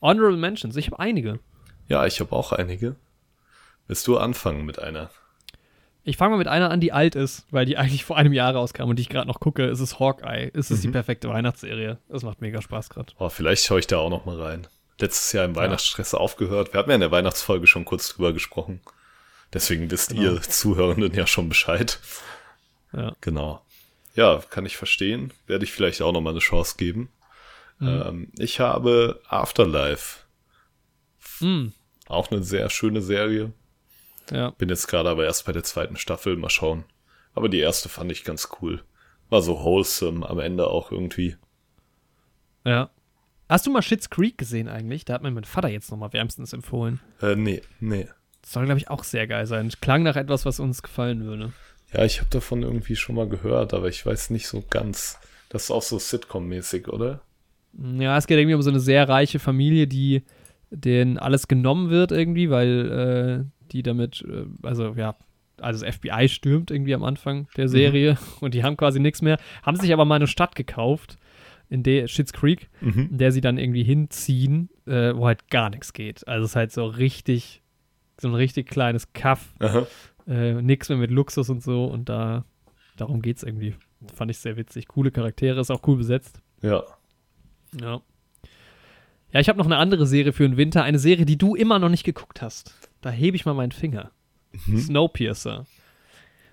Honorable 0.00 0.36
Mentions, 0.36 0.76
ich 0.76 0.86
habe 0.86 0.98
einige. 1.00 1.40
ja, 1.88 2.06
ich 2.06 2.20
habe 2.20 2.32
auch 2.32 2.52
einige. 2.52 2.96
Willst 3.88 4.06
du 4.06 4.18
anfangen 4.18 4.64
mit 4.66 4.78
einer? 4.78 5.10
Ich 6.08 6.16
fange 6.16 6.30
mal 6.30 6.38
mit 6.38 6.46
einer 6.48 6.70
an, 6.70 6.80
die 6.80 6.92
alt 6.92 7.14
ist, 7.16 7.46
weil 7.50 7.66
die 7.66 7.76
eigentlich 7.78 8.04
vor 8.04 8.16
einem 8.16 8.32
Jahr 8.32 8.54
rauskam 8.54 8.84
und 8.84 8.96
die 8.96 9.02
ich 9.02 9.08
gerade 9.08 9.26
noch 9.26 9.40
gucke. 9.40 9.64
Es 9.66 9.80
ist 9.80 9.98
Hawkeye. 9.98 10.50
Es 10.54 10.70
ist 10.70 10.82
die 10.84 10.88
Mhm. 10.88 10.92
perfekte 10.92 11.28
Weihnachtsserie. 11.28 11.98
Das 12.08 12.22
macht 12.22 12.40
mega 12.40 12.62
Spaß 12.62 12.88
gerade. 12.90 13.12
Oh, 13.18 13.28
vielleicht 13.28 13.64
schaue 13.64 13.80
ich 13.80 13.86
da 13.88 13.98
auch 13.98 14.08
noch 14.10 14.24
mal 14.24 14.40
rein. 14.40 14.66
Letztes 14.98 15.32
Jahr 15.32 15.44
im 15.44 15.56
Weihnachtsstress 15.56 16.14
aufgehört. 16.14 16.72
Wir 16.72 16.78
hatten 16.78 16.90
ja 16.90 16.94
in 16.94 17.00
der 17.00 17.10
Weihnachtsfolge 17.10 17.66
schon 17.66 17.84
kurz 17.84 18.08
drüber 18.14 18.32
gesprochen. 18.32 18.80
Deswegen 19.52 19.90
wisst 19.90 20.10
Genau. 20.10 20.22
ihr 20.22 20.42
Zuhörenden 20.42 21.12
ja 21.14 21.26
schon 21.26 21.48
Bescheid. 21.48 21.98
Ja. 22.92 23.12
Genau. 23.20 23.60
Ja, 24.14 24.40
kann 24.48 24.64
ich 24.64 24.76
verstehen. 24.76 25.32
Werde 25.46 25.64
ich 25.64 25.72
vielleicht 25.72 26.00
auch 26.02 26.12
noch 26.12 26.20
mal 26.22 26.30
eine 26.30 26.38
Chance 26.38 26.76
geben. 26.78 27.10
Mhm. 27.78 27.88
Ähm, 28.06 28.32
ich 28.38 28.60
habe 28.60 29.20
Afterlife. 29.28 30.20
Mm, 31.40 31.68
Auch 32.08 32.30
eine 32.30 32.42
sehr 32.42 32.70
schöne 32.70 33.02
Serie. 33.02 33.52
Ja. 34.30 34.50
Bin 34.50 34.68
jetzt 34.68 34.88
gerade 34.88 35.08
aber 35.08 35.24
erst 35.24 35.46
bei 35.46 35.52
der 35.52 35.64
zweiten 35.64 35.96
Staffel. 35.96 36.36
Mal 36.36 36.50
schauen. 36.50 36.84
Aber 37.34 37.48
die 37.48 37.58
erste 37.58 37.88
fand 37.88 38.10
ich 38.12 38.24
ganz 38.24 38.48
cool. 38.60 38.82
War 39.28 39.42
so 39.42 39.62
wholesome 39.62 40.28
am 40.28 40.38
Ende 40.38 40.68
auch 40.68 40.90
irgendwie. 40.90 41.36
Ja. 42.64 42.90
Hast 43.48 43.66
du 43.66 43.70
mal 43.70 43.82
Shits 43.82 44.10
Creek 44.10 44.38
gesehen 44.38 44.68
eigentlich? 44.68 45.04
Da 45.04 45.14
hat 45.14 45.22
mir 45.22 45.30
mein 45.30 45.44
Vater 45.44 45.68
jetzt 45.68 45.90
nochmal 45.90 46.12
wärmstens 46.12 46.52
empfohlen. 46.52 47.00
Äh, 47.22 47.36
nee, 47.36 47.62
nee. 47.78 48.08
Das 48.42 48.52
soll, 48.52 48.64
glaube 48.64 48.78
ich, 48.78 48.90
auch 48.90 49.04
sehr 49.04 49.26
geil 49.26 49.46
sein. 49.46 49.70
Klang 49.80 50.02
nach 50.02 50.16
etwas, 50.16 50.44
was 50.44 50.60
uns 50.60 50.82
gefallen 50.82 51.24
würde. 51.24 51.52
Ja, 51.92 52.04
ich 52.04 52.20
habe 52.20 52.30
davon 52.30 52.62
irgendwie 52.62 52.96
schon 52.96 53.14
mal 53.14 53.28
gehört, 53.28 53.74
aber 53.74 53.88
ich 53.88 54.04
weiß 54.04 54.30
nicht 54.30 54.48
so 54.48 54.64
ganz. 54.68 55.18
Das 55.48 55.64
ist 55.64 55.70
auch 55.70 55.82
so 55.82 55.98
Sitcom-mäßig, 55.98 56.88
oder? 56.88 57.20
Ja, 57.72 58.16
es 58.16 58.26
geht 58.26 58.38
irgendwie 58.38 58.54
um 58.54 58.62
so 58.62 58.70
eine 58.70 58.80
sehr 58.80 59.08
reiche 59.08 59.38
Familie, 59.38 59.86
die 59.86 60.24
denen 60.70 61.18
alles 61.18 61.46
genommen 61.46 61.90
wird 61.90 62.10
irgendwie, 62.10 62.50
weil 62.50 63.44
äh, 63.44 63.55
die 63.76 63.82
damit, 63.82 64.24
äh, 64.28 64.44
also 64.62 64.94
ja, 64.96 65.14
also 65.60 65.84
das 65.84 65.94
FBI 65.96 66.28
stürmt 66.28 66.70
irgendwie 66.70 66.94
am 66.94 67.04
Anfang 67.04 67.48
der 67.56 67.68
Serie 67.68 68.18
und 68.40 68.54
die 68.54 68.62
haben 68.62 68.76
quasi 68.76 69.00
nichts 69.00 69.22
mehr, 69.22 69.38
haben 69.62 69.76
sich 69.76 69.92
aber 69.92 70.04
mal 70.04 70.16
eine 70.16 70.26
Stadt 70.26 70.54
gekauft, 70.54 71.18
in 71.68 71.82
der 71.82 72.06
Schitt's 72.08 72.32
Creek, 72.32 72.68
Mhm. 72.80 73.08
in 73.12 73.18
der 73.18 73.32
sie 73.32 73.40
dann 73.40 73.58
irgendwie 73.58 73.82
hinziehen, 73.82 74.68
äh, 74.86 75.14
wo 75.16 75.26
halt 75.26 75.50
gar 75.50 75.68
nichts 75.70 75.92
geht. 75.92 76.26
Also 76.28 76.44
es 76.44 76.50
ist 76.52 76.56
halt 76.56 76.72
so 76.72 76.86
richtig, 76.86 77.62
so 78.20 78.28
ein 78.28 78.34
richtig 78.34 78.68
kleines 78.68 79.12
Kaff, 79.14 79.52
äh, 80.28 80.52
nix 80.62 80.88
mehr 80.88 80.98
mit 80.98 81.10
Luxus 81.10 81.50
und 81.50 81.62
so 81.62 81.84
und 81.86 82.08
da, 82.08 82.44
darum 82.96 83.20
geht's 83.22 83.42
irgendwie. 83.42 83.74
Fand 84.14 84.30
ich 84.30 84.38
sehr 84.38 84.56
witzig. 84.56 84.86
Coole 84.88 85.10
Charaktere, 85.10 85.58
ist 85.60 85.70
auch 85.70 85.86
cool 85.88 85.96
besetzt. 85.96 86.40
Ja. 86.62 86.82
Ja. 87.80 88.00
Ja, 89.32 89.40
ich 89.40 89.48
habe 89.48 89.58
noch 89.58 89.66
eine 89.66 89.76
andere 89.78 90.06
Serie 90.06 90.32
für 90.32 90.44
den 90.48 90.56
Winter. 90.56 90.82
Eine 90.84 90.98
Serie, 90.98 91.24
die 91.26 91.36
du 91.38 91.54
immer 91.56 91.78
noch 91.78 91.88
nicht 91.88 92.04
geguckt 92.04 92.42
hast. 92.42 92.74
Da 93.06 93.12
hebe 93.12 93.36
ich 93.36 93.46
mal 93.46 93.54
meinen 93.54 93.70
Finger. 93.70 94.10
Mhm. 94.66 94.80
Snowpiercer. 94.80 95.64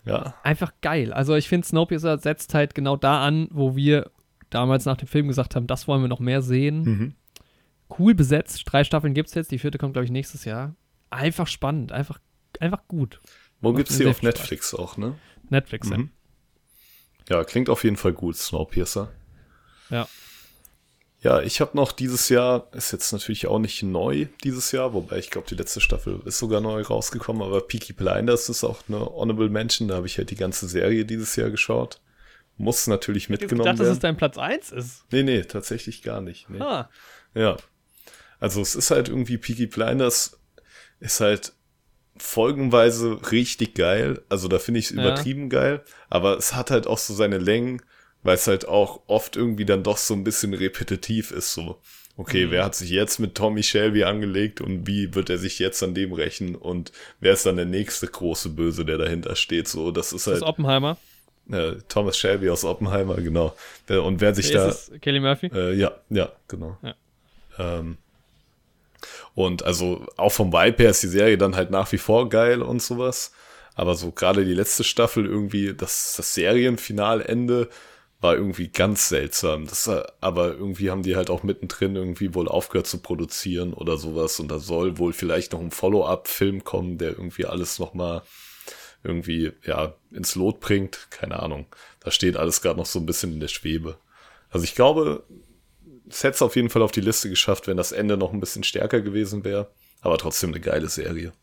Ja. 0.05 0.35
Einfach 0.43 0.71
geil. 0.81 1.11
Also 1.11 1.33
ich 1.33 1.49
finde, 1.49 1.65
Snowpiercer 1.65 2.19
setzt 2.19 2.53
halt 2.53 2.75
genau 2.75 2.95
da 2.95 3.25
an, 3.25 3.47
wo 3.49 3.75
wir 3.75 4.11
damals 4.51 4.85
nach 4.85 4.97
dem 4.97 5.07
Film 5.07 5.27
gesagt 5.27 5.55
haben, 5.55 5.65
das 5.65 5.87
wollen 5.87 6.03
wir 6.03 6.09
noch 6.09 6.19
mehr 6.19 6.43
sehen. 6.43 6.83
Mhm. 6.83 7.15
Cool 7.97 8.13
besetzt. 8.13 8.65
Drei 8.67 8.83
Staffeln 8.83 9.15
gibt 9.15 9.29
es 9.29 9.33
jetzt. 9.33 9.49
Die 9.49 9.57
vierte 9.57 9.79
kommt, 9.79 9.93
glaube 9.93 10.05
ich, 10.05 10.11
nächstes 10.11 10.45
Jahr. 10.45 10.75
Einfach 11.09 11.47
spannend. 11.47 11.91
Einfach, 11.91 12.19
einfach 12.59 12.87
gut. 12.87 13.19
Wo 13.59 13.73
gibt's 13.73 13.97
mir 13.97 14.05
die 14.05 14.11
auf 14.11 14.17
Spaß. 14.17 14.25
Netflix 14.25 14.75
auch, 14.75 14.95
ne? 14.95 15.15
Netflix, 15.49 15.89
ja. 15.89 15.97
Mhm. 15.97 16.11
Ja, 17.29 17.43
klingt 17.45 17.67
auf 17.67 17.83
jeden 17.83 17.97
Fall 17.97 18.13
gut, 18.13 18.35
Snowpiercer. 18.35 19.11
Ja. 19.89 20.07
Ja, 21.23 21.41
ich 21.41 21.61
habe 21.61 21.75
noch 21.77 21.93
dieses 21.93 22.27
Jahr, 22.29 22.67
ist 22.73 22.91
jetzt 22.91 23.11
natürlich 23.13 23.47
auch 23.47 23.59
nicht 23.59 23.81
neu 23.81 24.27
dieses 24.43 24.71
Jahr, 24.73 24.93
wobei 24.93 25.17
ich 25.19 25.29
glaube, 25.31 25.47
die 25.49 25.55
letzte 25.55 25.79
Staffel 25.79 26.19
ist 26.25 26.37
sogar 26.37 26.59
neu 26.59 26.81
rausgekommen, 26.81 27.41
aber 27.41 27.61
Peaky 27.61 27.93
Blinders 27.93 28.49
ist 28.49 28.63
auch 28.65 28.79
eine 28.89 28.99
Honorable 28.99 29.49
Mention, 29.49 29.87
da 29.87 29.95
habe 29.95 30.07
ich 30.07 30.17
halt 30.17 30.31
die 30.31 30.35
ganze 30.35 30.67
Serie 30.67 31.05
dieses 31.05 31.35
Jahr 31.37 31.49
geschaut. 31.49 32.01
Muss 32.57 32.87
natürlich 32.87 33.23
Ich 33.23 33.29
mitgenommen 33.29 33.65
dachte, 33.65 33.79
dass 33.79 33.87
es 33.87 33.93
werden. 33.93 34.01
dein 34.01 34.17
Platz 34.17 34.37
1 34.37 34.71
ist. 34.73 35.05
Nee, 35.11 35.23
nee, 35.23 35.41
tatsächlich 35.43 36.03
gar 36.03 36.19
nicht. 36.21 36.49
Nee. 36.49 36.59
Ah. 36.59 36.89
Ja. 37.33 37.55
Also 38.39 38.61
es 38.61 38.75
ist 38.75 38.91
halt 38.91 39.07
irgendwie 39.07 39.37
Peaky 39.37 39.67
Blinders 39.67 40.39
ist 40.99 41.19
halt 41.21 41.53
folgenweise 42.17 43.19
richtig 43.31 43.75
geil. 43.75 44.21
Also 44.29 44.47
da 44.47 44.59
finde 44.59 44.79
ich 44.81 44.87
es 44.87 44.95
Ja. 44.95 45.01
übertrieben 45.01 45.49
geil. 45.49 45.83
Aber 46.09 46.37
es 46.37 46.53
hat 46.53 46.69
halt 46.69 46.85
auch 46.85 46.97
so 46.99 47.13
seine 47.13 47.37
Längen, 47.37 47.81
weil 48.23 48.35
es 48.35 48.47
halt 48.47 48.67
auch 48.67 49.01
oft 49.07 49.35
irgendwie 49.35 49.65
dann 49.65 49.83
doch 49.83 49.97
so 49.97 50.13
ein 50.13 50.23
bisschen 50.23 50.53
repetitiv 50.53 51.31
ist. 51.31 51.53
So, 51.53 51.79
okay, 52.17 52.49
wer 52.51 52.63
hat 52.65 52.75
sich 52.75 52.89
jetzt 52.89 53.19
mit 53.19 53.35
Tommy 53.35 53.63
Shelby 53.63 54.03
angelegt 54.03 54.61
und 54.61 54.87
wie 54.87 55.13
wird 55.15 55.29
er 55.29 55.37
sich 55.37 55.59
jetzt 55.59 55.83
an 55.83 55.93
dem 55.93 56.13
rächen 56.13 56.55
und 56.55 56.91
wer 57.19 57.33
ist 57.33 57.45
dann 57.45 57.57
der 57.57 57.65
nächste 57.65 58.07
große 58.07 58.49
Böse, 58.49 58.85
der 58.85 58.97
dahinter 58.97 59.35
steht? 59.35 59.67
So, 59.67 59.91
das 59.91 60.13
ist 60.13 60.27
Das 60.27 60.27
halt 60.27 60.37
ist 60.37 60.43
Oppenheimer. 60.43 60.97
äh, 61.51 61.73
Thomas 61.89 62.17
Shelby 62.17 62.49
aus 62.49 62.63
Oppenheimer, 62.63 63.15
genau. 63.15 63.55
Und 63.89 64.21
wer 64.21 64.33
sich 64.35 64.51
da 64.51 64.69
ist 64.69 64.89
es? 64.91 65.01
Kelly 65.01 65.19
Murphy? 65.19 65.51
äh, 65.53 65.73
ja, 65.73 65.91
ja, 66.09 66.31
genau. 66.47 66.77
Ja. 66.81 66.95
Ähm, 67.59 67.97
und 69.35 69.63
also 69.63 70.05
auch 70.17 70.31
vom 70.31 70.53
Vibe 70.53 70.83
her 70.83 70.91
ist 70.91 71.03
die 71.03 71.07
Serie 71.07 71.37
dann 71.37 71.55
halt 71.55 71.71
nach 71.71 71.91
wie 71.91 71.97
vor 71.97 72.29
geil 72.29 72.61
und 72.61 72.81
sowas. 72.81 73.33
Aber 73.75 73.95
so 73.95 74.11
gerade 74.11 74.45
die 74.45 74.53
letzte 74.53 74.83
Staffel 74.83 75.25
irgendwie, 75.25 75.73
das, 75.73 76.13
das 76.15 76.33
Serienfinalende 76.35 77.69
war 78.23 78.35
irgendwie 78.35 78.69
ganz 78.69 79.09
seltsam. 79.09 79.67
Das, 79.67 79.85
äh, 79.87 80.03
aber 80.21 80.53
irgendwie 80.53 80.89
haben 80.89 81.03
die 81.03 81.15
halt 81.15 81.29
auch 81.29 81.43
mittendrin 81.43 81.95
irgendwie 81.95 82.33
wohl 82.33 82.47
aufgehört 82.47 82.87
zu 82.87 82.99
produzieren 82.99 83.73
oder 83.73 83.97
sowas. 83.97 84.39
Und 84.39 84.49
da 84.49 84.59
soll 84.59 84.97
wohl 84.97 85.11
vielleicht 85.11 85.51
noch 85.51 85.59
ein 85.59 85.71
Follow-up-Film 85.71 86.63
kommen, 86.63 86.97
der 86.97 87.09
irgendwie 87.09 87.45
alles 87.45 87.79
nochmal 87.79 88.23
irgendwie, 89.03 89.51
ja, 89.65 89.95
ins 90.11 90.35
Lot 90.35 90.61
bringt. 90.61 91.07
Keine 91.11 91.39
Ahnung. 91.43 91.67
Da 91.99 92.11
steht 92.11 92.37
alles 92.37 92.61
gerade 92.61 92.79
noch 92.79 92.85
so 92.85 92.99
ein 92.99 93.05
bisschen 93.05 93.33
in 93.33 93.41
der 93.41 93.49
Schwebe. 93.49 93.97
Also 94.49 94.63
ich 94.63 94.73
glaube, 94.73 95.25
es 96.07 96.23
hätte 96.23 96.35
es 96.35 96.41
auf 96.41 96.55
jeden 96.55 96.69
Fall 96.69 96.81
auf 96.81 96.91
die 96.91 97.01
Liste 97.01 97.29
geschafft, 97.29 97.67
wenn 97.67 97.77
das 97.77 97.91
Ende 97.91 98.15
noch 98.15 98.31
ein 98.31 98.39
bisschen 98.39 98.63
stärker 98.63 99.01
gewesen 99.01 99.43
wäre. 99.43 99.69
Aber 99.99 100.17
trotzdem 100.17 100.51
eine 100.51 100.61
geile 100.61 100.87
Serie. 100.87 101.33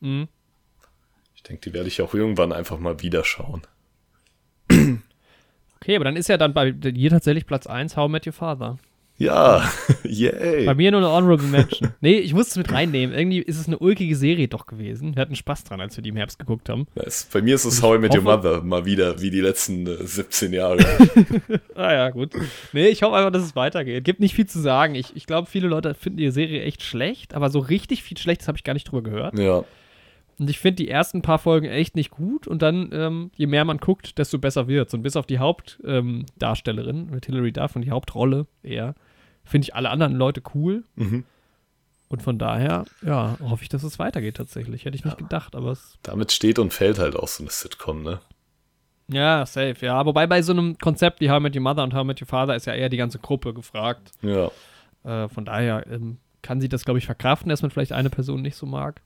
Mhm. 0.00 0.28
Ich 1.34 1.42
denke, 1.42 1.68
die 1.68 1.74
werde 1.74 1.88
ich 1.88 2.00
auch 2.00 2.14
irgendwann 2.14 2.52
einfach 2.52 2.78
mal 2.78 3.02
wieder 3.02 3.24
schauen. 3.24 3.62
Okay, 5.80 5.96
aber 5.96 6.04
dann 6.04 6.16
ist 6.16 6.28
ja 6.28 6.36
dann 6.36 6.54
bei 6.54 6.70
dir 6.72 7.10
tatsächlich 7.10 7.46
Platz 7.46 7.66
1 7.66 7.96
How 7.96 8.08
I 8.08 8.12
Met 8.12 8.26
Your 8.26 8.32
Father. 8.32 8.78
Ja, 9.18 9.68
yay. 10.04 10.64
Bei 10.64 10.74
mir 10.74 10.92
nur 10.92 11.00
eine 11.00 11.10
Honorable 11.10 11.48
Mention. 11.48 11.92
nee, 12.00 12.18
ich 12.18 12.34
muss 12.34 12.48
es 12.48 12.56
mit 12.56 12.70
reinnehmen. 12.70 13.16
Irgendwie 13.16 13.40
ist 13.40 13.58
es 13.58 13.66
eine 13.66 13.76
ulkige 13.78 14.14
Serie 14.14 14.46
doch 14.46 14.66
gewesen. 14.66 15.16
Wir 15.16 15.22
hatten 15.22 15.34
Spaß 15.34 15.64
dran, 15.64 15.80
als 15.80 15.96
wir 15.96 16.02
die 16.02 16.10
im 16.10 16.16
Herbst 16.16 16.38
geguckt 16.38 16.68
haben. 16.68 16.86
Nice. 16.94 17.28
Bei 17.32 17.42
mir 17.42 17.56
ist 17.56 17.64
es 17.64 17.82
How 17.82 17.96
I 17.96 17.98
Met 17.98 18.14
Your 18.14 18.22
Mother 18.22 18.62
mal 18.62 18.84
wieder, 18.84 19.20
wie 19.20 19.30
die 19.30 19.40
letzten 19.40 19.88
äh, 19.88 20.06
17 20.06 20.52
Jahre. 20.52 20.78
Ah 21.74 21.92
ja, 21.92 22.10
gut. 22.10 22.32
Nee, 22.72 22.88
ich 22.88 23.02
hoffe 23.02 23.14
einfach, 23.16 23.30
dass 23.30 23.42
es 23.42 23.54
weitergeht. 23.54 24.02
Gibt 24.02 24.18
nicht 24.18 24.34
viel 24.34 24.46
zu 24.46 24.60
sagen. 24.60 24.96
Ich, 24.96 25.14
ich 25.14 25.26
glaube, 25.26 25.48
viele 25.48 25.68
Leute 25.68 25.94
finden 25.94 26.18
die 26.18 26.30
Serie 26.30 26.62
echt 26.62 26.82
schlecht, 26.82 27.34
aber 27.34 27.50
so 27.50 27.60
richtig 27.60 28.02
viel 28.02 28.18
Schlechtes 28.18 28.48
habe 28.48 28.58
ich 28.58 28.64
gar 28.64 28.74
nicht 28.74 28.90
drüber 28.90 29.02
gehört. 29.02 29.38
ja, 29.38 29.64
Und 30.38 30.48
ich 30.48 30.58
finde 30.58 30.76
die 30.76 30.88
ersten 30.88 31.22
paar 31.22 31.38
Folgen 31.38 31.66
echt 31.66 31.96
nicht 31.96 32.10
gut 32.10 32.46
und 32.46 32.62
dann, 32.62 32.90
ähm, 32.92 33.30
je 33.36 33.46
mehr 33.46 33.64
man 33.64 33.78
guckt, 33.78 34.18
desto 34.18 34.38
besser 34.38 34.68
wird's. 34.68 34.94
Und 34.94 35.02
bis 35.02 35.16
auf 35.16 35.26
die 35.26 35.38
Hauptdarstellerin 35.38 36.96
ähm, 36.96 37.10
mit 37.10 37.26
Hilary 37.26 37.52
Duff 37.52 37.74
und 37.74 37.82
die 37.82 37.90
Hauptrolle 37.90 38.46
eher, 38.62 38.94
finde 39.44 39.64
ich 39.64 39.74
alle 39.74 39.90
anderen 39.90 40.14
Leute 40.14 40.42
cool. 40.54 40.84
Mhm. 40.94 41.24
Und 42.08 42.22
von 42.22 42.38
daher, 42.38 42.84
ja, 43.04 43.36
hoffe 43.42 43.64
ich, 43.64 43.68
dass 43.68 43.82
es 43.82 43.98
weitergeht 43.98 44.36
tatsächlich. 44.36 44.84
Hätte 44.84 44.96
ich 44.96 45.04
nicht 45.04 45.18
gedacht, 45.18 45.54
aber 45.54 45.72
es. 45.72 45.98
damit 46.02 46.32
steht 46.32 46.58
und 46.58 46.72
fällt 46.72 46.98
halt 46.98 47.16
auch 47.16 47.28
so 47.28 47.42
eine 47.42 47.50
Sitcom, 47.50 48.02
ne? 48.02 48.20
Ja, 49.08 49.44
safe, 49.44 49.76
ja. 49.80 50.04
Wobei 50.06 50.26
bei 50.26 50.40
so 50.42 50.52
einem 50.52 50.78
Konzept 50.78 51.20
wie 51.20 51.30
How 51.30 51.40
I 51.40 51.42
Met 51.42 51.56
Your 51.56 51.62
Mother 51.62 51.82
und 51.82 51.94
How 51.94 52.04
I 52.04 52.06
Met 52.06 52.20
Your 52.20 52.28
Father 52.28 52.54
ist 52.54 52.66
ja 52.66 52.74
eher 52.74 52.88
die 52.88 52.96
ganze 52.96 53.18
Gruppe 53.18 53.52
gefragt. 53.52 54.12
Ja. 54.22 54.50
Äh, 55.04 55.28
von 55.28 55.44
daher 55.44 55.86
ähm, 55.90 56.18
kann 56.42 56.60
sie 56.60 56.68
das, 56.68 56.84
glaube 56.84 56.98
ich, 56.98 57.06
verkraften, 57.06 57.48
dass 57.48 57.62
man 57.62 57.70
vielleicht 57.70 57.92
eine 57.92 58.10
Person 58.10 58.42
nicht 58.42 58.56
so 58.56 58.66
mag. 58.66 59.02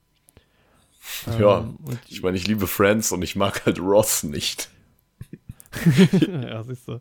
Ja, 1.38 1.60
Ähm, 1.60 1.78
ich 2.08 2.22
meine, 2.22 2.36
ich 2.36 2.46
liebe 2.46 2.66
Friends 2.66 3.12
und 3.12 3.22
ich 3.22 3.36
mag 3.36 3.66
halt 3.66 3.78
Ross 3.80 4.22
nicht. 4.22 4.70
ja, 6.20 6.62
siehst 6.62 6.88
du. 6.88 7.00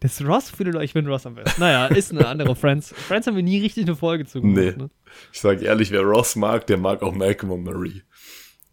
Das 0.00 0.24
Ross, 0.24 0.50
viele 0.50 0.70
Leute, 0.70 0.84
ich 0.84 0.94
bin 0.94 1.06
Ross 1.08 1.26
am 1.26 1.34
besten. 1.34 1.60
Naja, 1.60 1.86
ist 1.86 2.12
eine 2.12 2.26
andere 2.26 2.54
Friends. 2.54 2.94
Friends 2.94 3.26
haben 3.26 3.34
wir 3.34 3.42
nie 3.42 3.60
richtig 3.60 3.84
eine 3.84 3.96
Folge 3.96 4.26
zu 4.26 4.38
Nee. 4.38 4.72
Ne? 4.76 4.90
Ich 5.32 5.40
sage 5.40 5.64
ehrlich, 5.64 5.90
wer 5.90 6.02
Ross 6.02 6.36
mag, 6.36 6.66
der 6.66 6.78
mag 6.78 7.02
auch 7.02 7.14
Malcolm 7.14 7.50
und 7.50 7.64
Marie. 7.64 8.02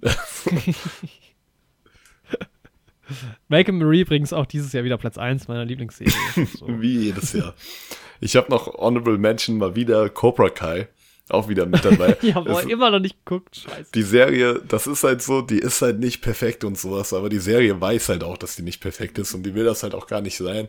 Malcolm 3.47 3.79
Marie 3.79 4.01
übrigens 4.01 4.33
auch 4.33 4.45
dieses 4.45 4.73
Jahr 4.73 4.83
wieder 4.83 4.97
Platz 4.97 5.17
1 5.17 5.47
meiner 5.47 5.65
Lieblingsserie. 5.65 6.13
So. 6.57 6.67
Wie 6.81 7.05
jedes 7.05 7.33
Jahr. 7.33 7.55
Ich 8.19 8.35
habe 8.35 8.49
noch 8.49 8.67
Honorable 8.75 9.17
Mention 9.17 9.57
mal 9.57 9.75
wieder 9.75 10.09
Cobra 10.09 10.49
Kai. 10.49 10.87
Auch 11.29 11.47
wieder 11.49 11.65
mit 11.65 11.83
dabei. 11.83 12.17
ja, 12.21 12.39
boah, 12.39 12.59
Es- 12.61 12.65
immer 12.69 12.91
noch 12.91 12.99
nicht 12.99 13.17
geguckt. 13.25 13.55
Scheiße. 13.57 13.89
die 13.93 14.03
Serie, 14.03 14.61
das 14.67 14.85
ist 14.87 15.03
halt 15.03 15.21
so, 15.23 15.41
die 15.41 15.57
ist 15.59 15.81
halt 15.81 15.99
nicht 15.99 16.21
perfekt 16.21 16.63
und 16.63 16.77
sowas, 16.77 17.13
aber 17.13 17.29
die 17.29 17.39
Serie 17.39 17.79
weiß 17.81 18.09
halt 18.09 18.23
auch, 18.23 18.37
dass 18.37 18.55
die 18.55 18.61
nicht 18.61 18.79
perfekt 18.81 19.17
ist 19.17 19.33
und 19.33 19.43
die 19.43 19.55
will 19.55 19.65
das 19.65 19.81
halt 19.83 19.95
auch 19.95 20.07
gar 20.07 20.21
nicht 20.21 20.37
sein. 20.37 20.67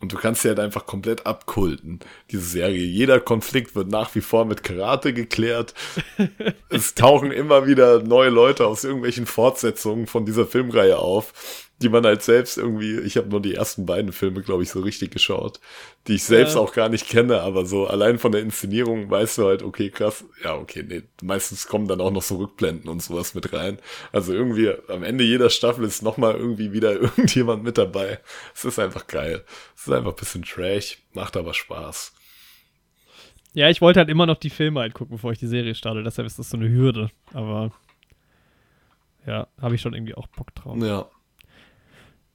Und 0.00 0.12
du 0.12 0.16
kannst 0.16 0.42
sie 0.42 0.48
halt 0.48 0.58
einfach 0.58 0.84
komplett 0.86 1.26
abkulten, 1.26 2.00
diese 2.32 2.42
Serie. 2.42 2.82
Jeder 2.84 3.20
Konflikt 3.20 3.76
wird 3.76 3.88
nach 3.88 4.12
wie 4.16 4.20
vor 4.20 4.44
mit 4.44 4.64
Karate 4.64 5.12
geklärt. 5.12 5.74
es 6.70 6.96
tauchen 6.96 7.30
immer 7.30 7.68
wieder 7.68 8.02
neue 8.02 8.30
Leute 8.30 8.66
aus 8.66 8.82
irgendwelchen 8.82 9.26
Fortsetzungen 9.26 10.08
von 10.08 10.26
dieser 10.26 10.44
Filmreihe 10.44 10.98
auf, 10.98 11.70
die 11.82 11.88
man 11.88 12.04
halt 12.04 12.22
selbst 12.22 12.56
irgendwie, 12.56 12.98
ich 13.00 13.16
habe 13.16 13.28
nur 13.28 13.42
die 13.42 13.54
ersten 13.54 13.84
beiden 13.84 14.12
Filme, 14.12 14.40
glaube 14.42 14.62
ich, 14.62 14.70
so 14.70 14.80
richtig 14.80 15.10
geschaut, 15.10 15.60
die 16.06 16.14
ich 16.14 16.24
selbst 16.24 16.54
Ja. 16.54 16.60
auch 16.60 16.72
gar 16.72 16.88
nicht 16.88 17.08
kenne, 17.08 17.40
aber 17.40 17.66
so 17.66 17.86
allein 17.86 18.18
von 18.18 18.32
der 18.32 18.40
Inszenierung 18.40 19.10
weißt 19.10 19.38
du 19.38 19.46
halt, 19.46 19.62
okay, 19.62 19.90
krass, 19.90 20.24
ja, 20.42 20.54
okay, 20.56 20.84
nee, 20.86 21.02
meistens 21.22 21.66
kommen 21.66 21.88
dann 21.88 22.00
auch 22.00 22.10
noch 22.10 22.22
so 22.22 22.36
Rückblenden 22.36 22.88
und 22.88 23.02
sowas 23.02 23.34
mit 23.34 23.52
rein. 23.52 23.78
Also 24.12 24.32
irgendwie 24.32 24.72
am 24.88 25.02
Ende 25.02 25.24
jeder 25.24 25.50
Staffel 25.50 25.84
ist 25.84 26.02
nochmal 26.02 26.36
irgendwie 26.36 26.72
wieder 26.72 26.92
irgendjemand 27.00 27.62
mit 27.64 27.76
dabei. 27.76 28.20
Es 28.54 28.64
ist 28.64 28.78
einfach 28.78 29.06
geil. 29.06 29.44
Es 29.76 29.86
ist 29.86 29.92
einfach 29.92 30.12
ein 30.12 30.16
bisschen 30.16 30.42
Trash, 30.44 30.98
macht 31.12 31.36
aber 31.36 31.52
Spaß. 31.52 32.12
Ja, 33.54 33.68
ich 33.68 33.82
wollte 33.82 34.00
halt 34.00 34.08
immer 34.08 34.24
noch 34.24 34.38
die 34.38 34.48
Filme 34.48 34.80
halt 34.80 34.94
gucken, 34.94 35.16
bevor 35.16 35.32
ich 35.32 35.38
die 35.38 35.46
Serie 35.46 35.74
starte. 35.74 36.02
Deshalb 36.02 36.26
ist 36.26 36.38
das 36.38 36.48
so 36.48 36.56
eine 36.56 36.70
Hürde. 36.70 37.10
Aber 37.34 37.70
ja, 39.26 39.46
habe 39.60 39.74
ich 39.74 39.80
schon 39.80 39.94
irgendwie 39.94 40.14
auch 40.14 40.26
Bock 40.28 40.54
drauf. 40.54 40.76
Ja. 40.80 41.08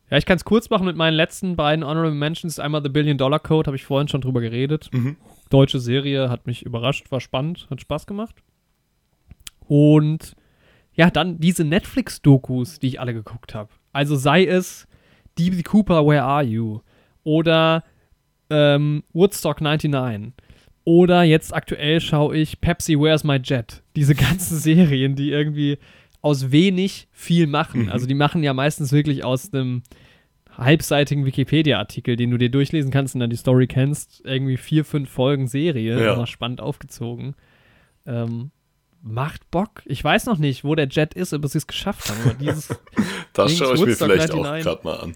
Ja, 0.09 0.17
ich 0.17 0.25
kann 0.25 0.37
es 0.37 0.45
kurz 0.45 0.69
machen 0.69 0.85
mit 0.85 0.95
meinen 0.95 1.15
letzten 1.15 1.55
beiden 1.55 1.83
Honorable 1.83 2.15
Mentions. 2.15 2.59
Einmal 2.59 2.81
The 2.81 2.89
Billion 2.89 3.17
Dollar 3.17 3.39
Code, 3.39 3.67
habe 3.67 3.75
ich 3.75 3.85
vorhin 3.85 4.07
schon 4.07 4.21
drüber 4.21 4.39
geredet. 4.41 4.89
Mhm. 4.93 5.17
Deutsche 5.49 5.79
Serie, 5.79 6.29
hat 6.29 6.47
mich 6.47 6.63
überrascht, 6.63 7.11
war 7.11 7.19
spannend, 7.19 7.67
hat 7.69 7.81
Spaß 7.81 8.05
gemacht. 8.05 8.35
Und 9.67 10.35
ja, 10.93 11.11
dann 11.11 11.39
diese 11.39 11.63
Netflix-Dokus, 11.63 12.79
die 12.79 12.87
ich 12.87 12.99
alle 12.99 13.13
geguckt 13.13 13.53
habe. 13.53 13.69
Also 13.91 14.15
sei 14.15 14.45
es 14.45 14.87
DB 15.37 15.61
Cooper, 15.63 16.05
Where 16.05 16.23
Are 16.23 16.43
You? 16.43 16.79
Oder 17.23 17.83
ähm, 18.49 19.03
Woodstock 19.13 19.61
99. 19.61 20.33
Oder 20.85 21.23
jetzt 21.23 21.53
aktuell 21.53 21.99
schaue 21.99 22.37
ich 22.37 22.61
Pepsi, 22.61 22.97
Where's 22.97 23.25
My 23.25 23.39
Jet? 23.43 23.83
Diese 23.97 24.15
ganzen 24.15 24.57
Serien, 24.59 25.15
die 25.15 25.31
irgendwie 25.31 25.77
aus 26.27 26.51
wenig 26.51 27.07
viel 27.11 27.47
machen. 27.47 27.83
Mhm. 27.83 27.89
Also 27.89 28.05
die 28.05 28.13
machen 28.13 28.43
ja 28.43 28.53
meistens 28.53 28.91
wirklich 28.91 29.23
aus 29.23 29.53
einem 29.53 29.83
halbseitigen 30.55 31.25
Wikipedia-Artikel, 31.25 32.15
den 32.15 32.31
du 32.31 32.37
dir 32.37 32.49
durchlesen 32.49 32.91
kannst 32.91 33.13
und 33.15 33.21
dann 33.21 33.29
die 33.29 33.35
Story 33.35 33.67
kennst, 33.67 34.21
irgendwie 34.25 34.57
vier, 34.57 34.83
fünf 34.85 35.09
Folgen 35.09 35.47
Serie, 35.47 36.03
Ja. 36.03 36.13
immer 36.15 36.27
spannend 36.27 36.61
aufgezogen. 36.61 37.35
Ähm, 38.05 38.51
macht 39.01 39.49
Bock. 39.51 39.83
Ich 39.85 40.03
weiß 40.03 40.25
noch 40.25 40.37
nicht, 40.39 40.63
wo 40.63 40.73
der 40.75 40.87
Jet 40.87 41.13
ist, 41.13 41.33
ob 41.33 41.45
sie 41.47 41.59
es 41.59 41.67
geschafft 41.67 42.09
haben. 42.09 42.19
Aber 42.25 42.33
dieses 42.33 42.69
Das 43.33 43.55
schaue 43.55 43.75
ich 43.75 43.81
mir 43.81 43.87
Woodstock 43.87 44.11
vielleicht 44.11 44.31
auch 44.31 44.43
99. 44.43 44.63
gerade 44.65 44.83
mal 44.83 44.99
an. 44.99 45.15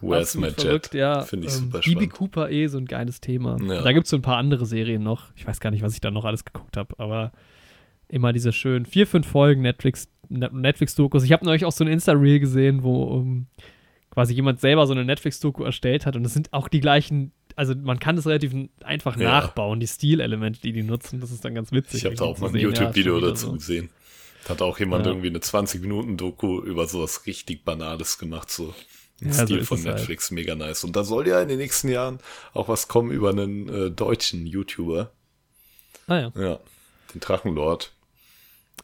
Where's 0.00 0.34
my 0.36 0.46
absolut 0.48 0.58
jet? 0.58 0.66
verrückt, 0.66 0.94
ja. 0.94 1.22
Finde 1.22 1.46
ich 1.48 1.52
Ähm, 1.54 1.58
super 1.60 1.82
spannend. 1.82 2.12
Cooper 2.12 2.50
eh 2.50 2.66
so 2.68 2.78
ein 2.78 2.84
geiles 2.86 3.20
Thema. 3.20 3.56
Ja. 3.60 3.82
Da 3.82 3.92
gibt 3.92 4.04
es 4.04 4.10
so 4.10 4.16
ein 4.16 4.22
paar 4.22 4.36
andere 4.36 4.66
Serien 4.66 5.02
noch. 5.02 5.32
Ich 5.34 5.46
weiß 5.46 5.60
gar 5.60 5.70
nicht, 5.70 5.82
was 5.82 5.94
ich 5.94 6.00
da 6.00 6.10
noch 6.10 6.24
alles 6.24 6.44
geguckt 6.44 6.76
habe, 6.76 6.94
aber 6.98 7.32
immer 8.08 8.32
diese 8.32 8.52
schönen 8.52 8.86
vier, 8.86 9.06
fünf 9.06 9.26
Folgen 9.26 9.62
Netflix, 9.62 10.02
Net- 10.04 10.13
Netflix-Dokus. 10.28 11.24
Ich 11.24 11.32
habe 11.32 11.44
neulich 11.44 11.64
auch 11.64 11.72
so 11.72 11.84
ein 11.84 11.88
Insta-Reel 11.88 12.40
gesehen, 12.40 12.82
wo 12.82 13.04
um, 13.04 13.46
quasi 14.10 14.34
jemand 14.34 14.60
selber 14.60 14.86
so 14.86 14.92
eine 14.92 15.04
Netflix-Doku 15.04 15.64
erstellt 15.64 16.06
hat 16.06 16.16
und 16.16 16.24
es 16.24 16.34
sind 16.34 16.52
auch 16.52 16.68
die 16.68 16.80
gleichen, 16.80 17.32
also 17.56 17.74
man 17.74 17.98
kann 17.98 18.16
das 18.16 18.26
relativ 18.26 18.52
einfach 18.82 19.16
Ja. 19.18 19.30
nachbauen, 19.30 19.80
die 19.80 19.86
Stilelemente, 19.88 20.60
die 20.60 20.72
die 20.72 20.82
nutzen. 20.82 21.20
Das 21.20 21.30
ist 21.30 21.44
dann 21.44 21.54
ganz 21.54 21.72
witzig. 21.72 22.00
Ich 22.00 22.04
habe 22.04 22.14
da 22.16 22.24
auch 22.24 22.38
mal 22.38 22.48
ein 22.48 22.54
ja, 22.56 22.62
YouTube-Video 22.62 23.16
wieder 23.16 23.28
dazu 23.28 23.46
so. 23.46 23.52
gesehen. 23.54 23.90
Hat 24.48 24.60
auch 24.62 24.78
jemand 24.78 25.06
Ja. 25.06 25.12
irgendwie 25.12 25.28
eine 25.30 25.38
20-Minuten-Doku 25.40 26.60
über 26.62 26.86
sowas 26.86 27.26
richtig 27.26 27.64
Banales 27.64 28.18
gemacht, 28.18 28.50
so. 28.50 28.74
Im 29.20 29.28
Ja, 29.28 29.32
so 29.34 29.44
Stil 29.44 29.58
ist 29.58 29.68
von 29.68 29.78
halt. 29.84 29.96
Netflix, 29.96 30.30
mega 30.32 30.54
nice. 30.56 30.84
Und 30.84 30.96
da 30.96 31.04
soll 31.04 31.26
ja 31.28 31.40
in 31.40 31.48
den 31.48 31.58
nächsten 31.58 31.88
Jahren 31.88 32.18
auch 32.52 32.68
was 32.68 32.88
kommen 32.88 33.10
über 33.12 33.30
einen 33.30 33.68
äh, 33.68 33.90
deutschen 33.90 34.44
YouTuber. 34.46 35.12
Ah 36.08 36.18
ja. 36.18 36.32
Ja, 36.36 36.58
den 37.14 37.20
Drachenlord. 37.20 37.93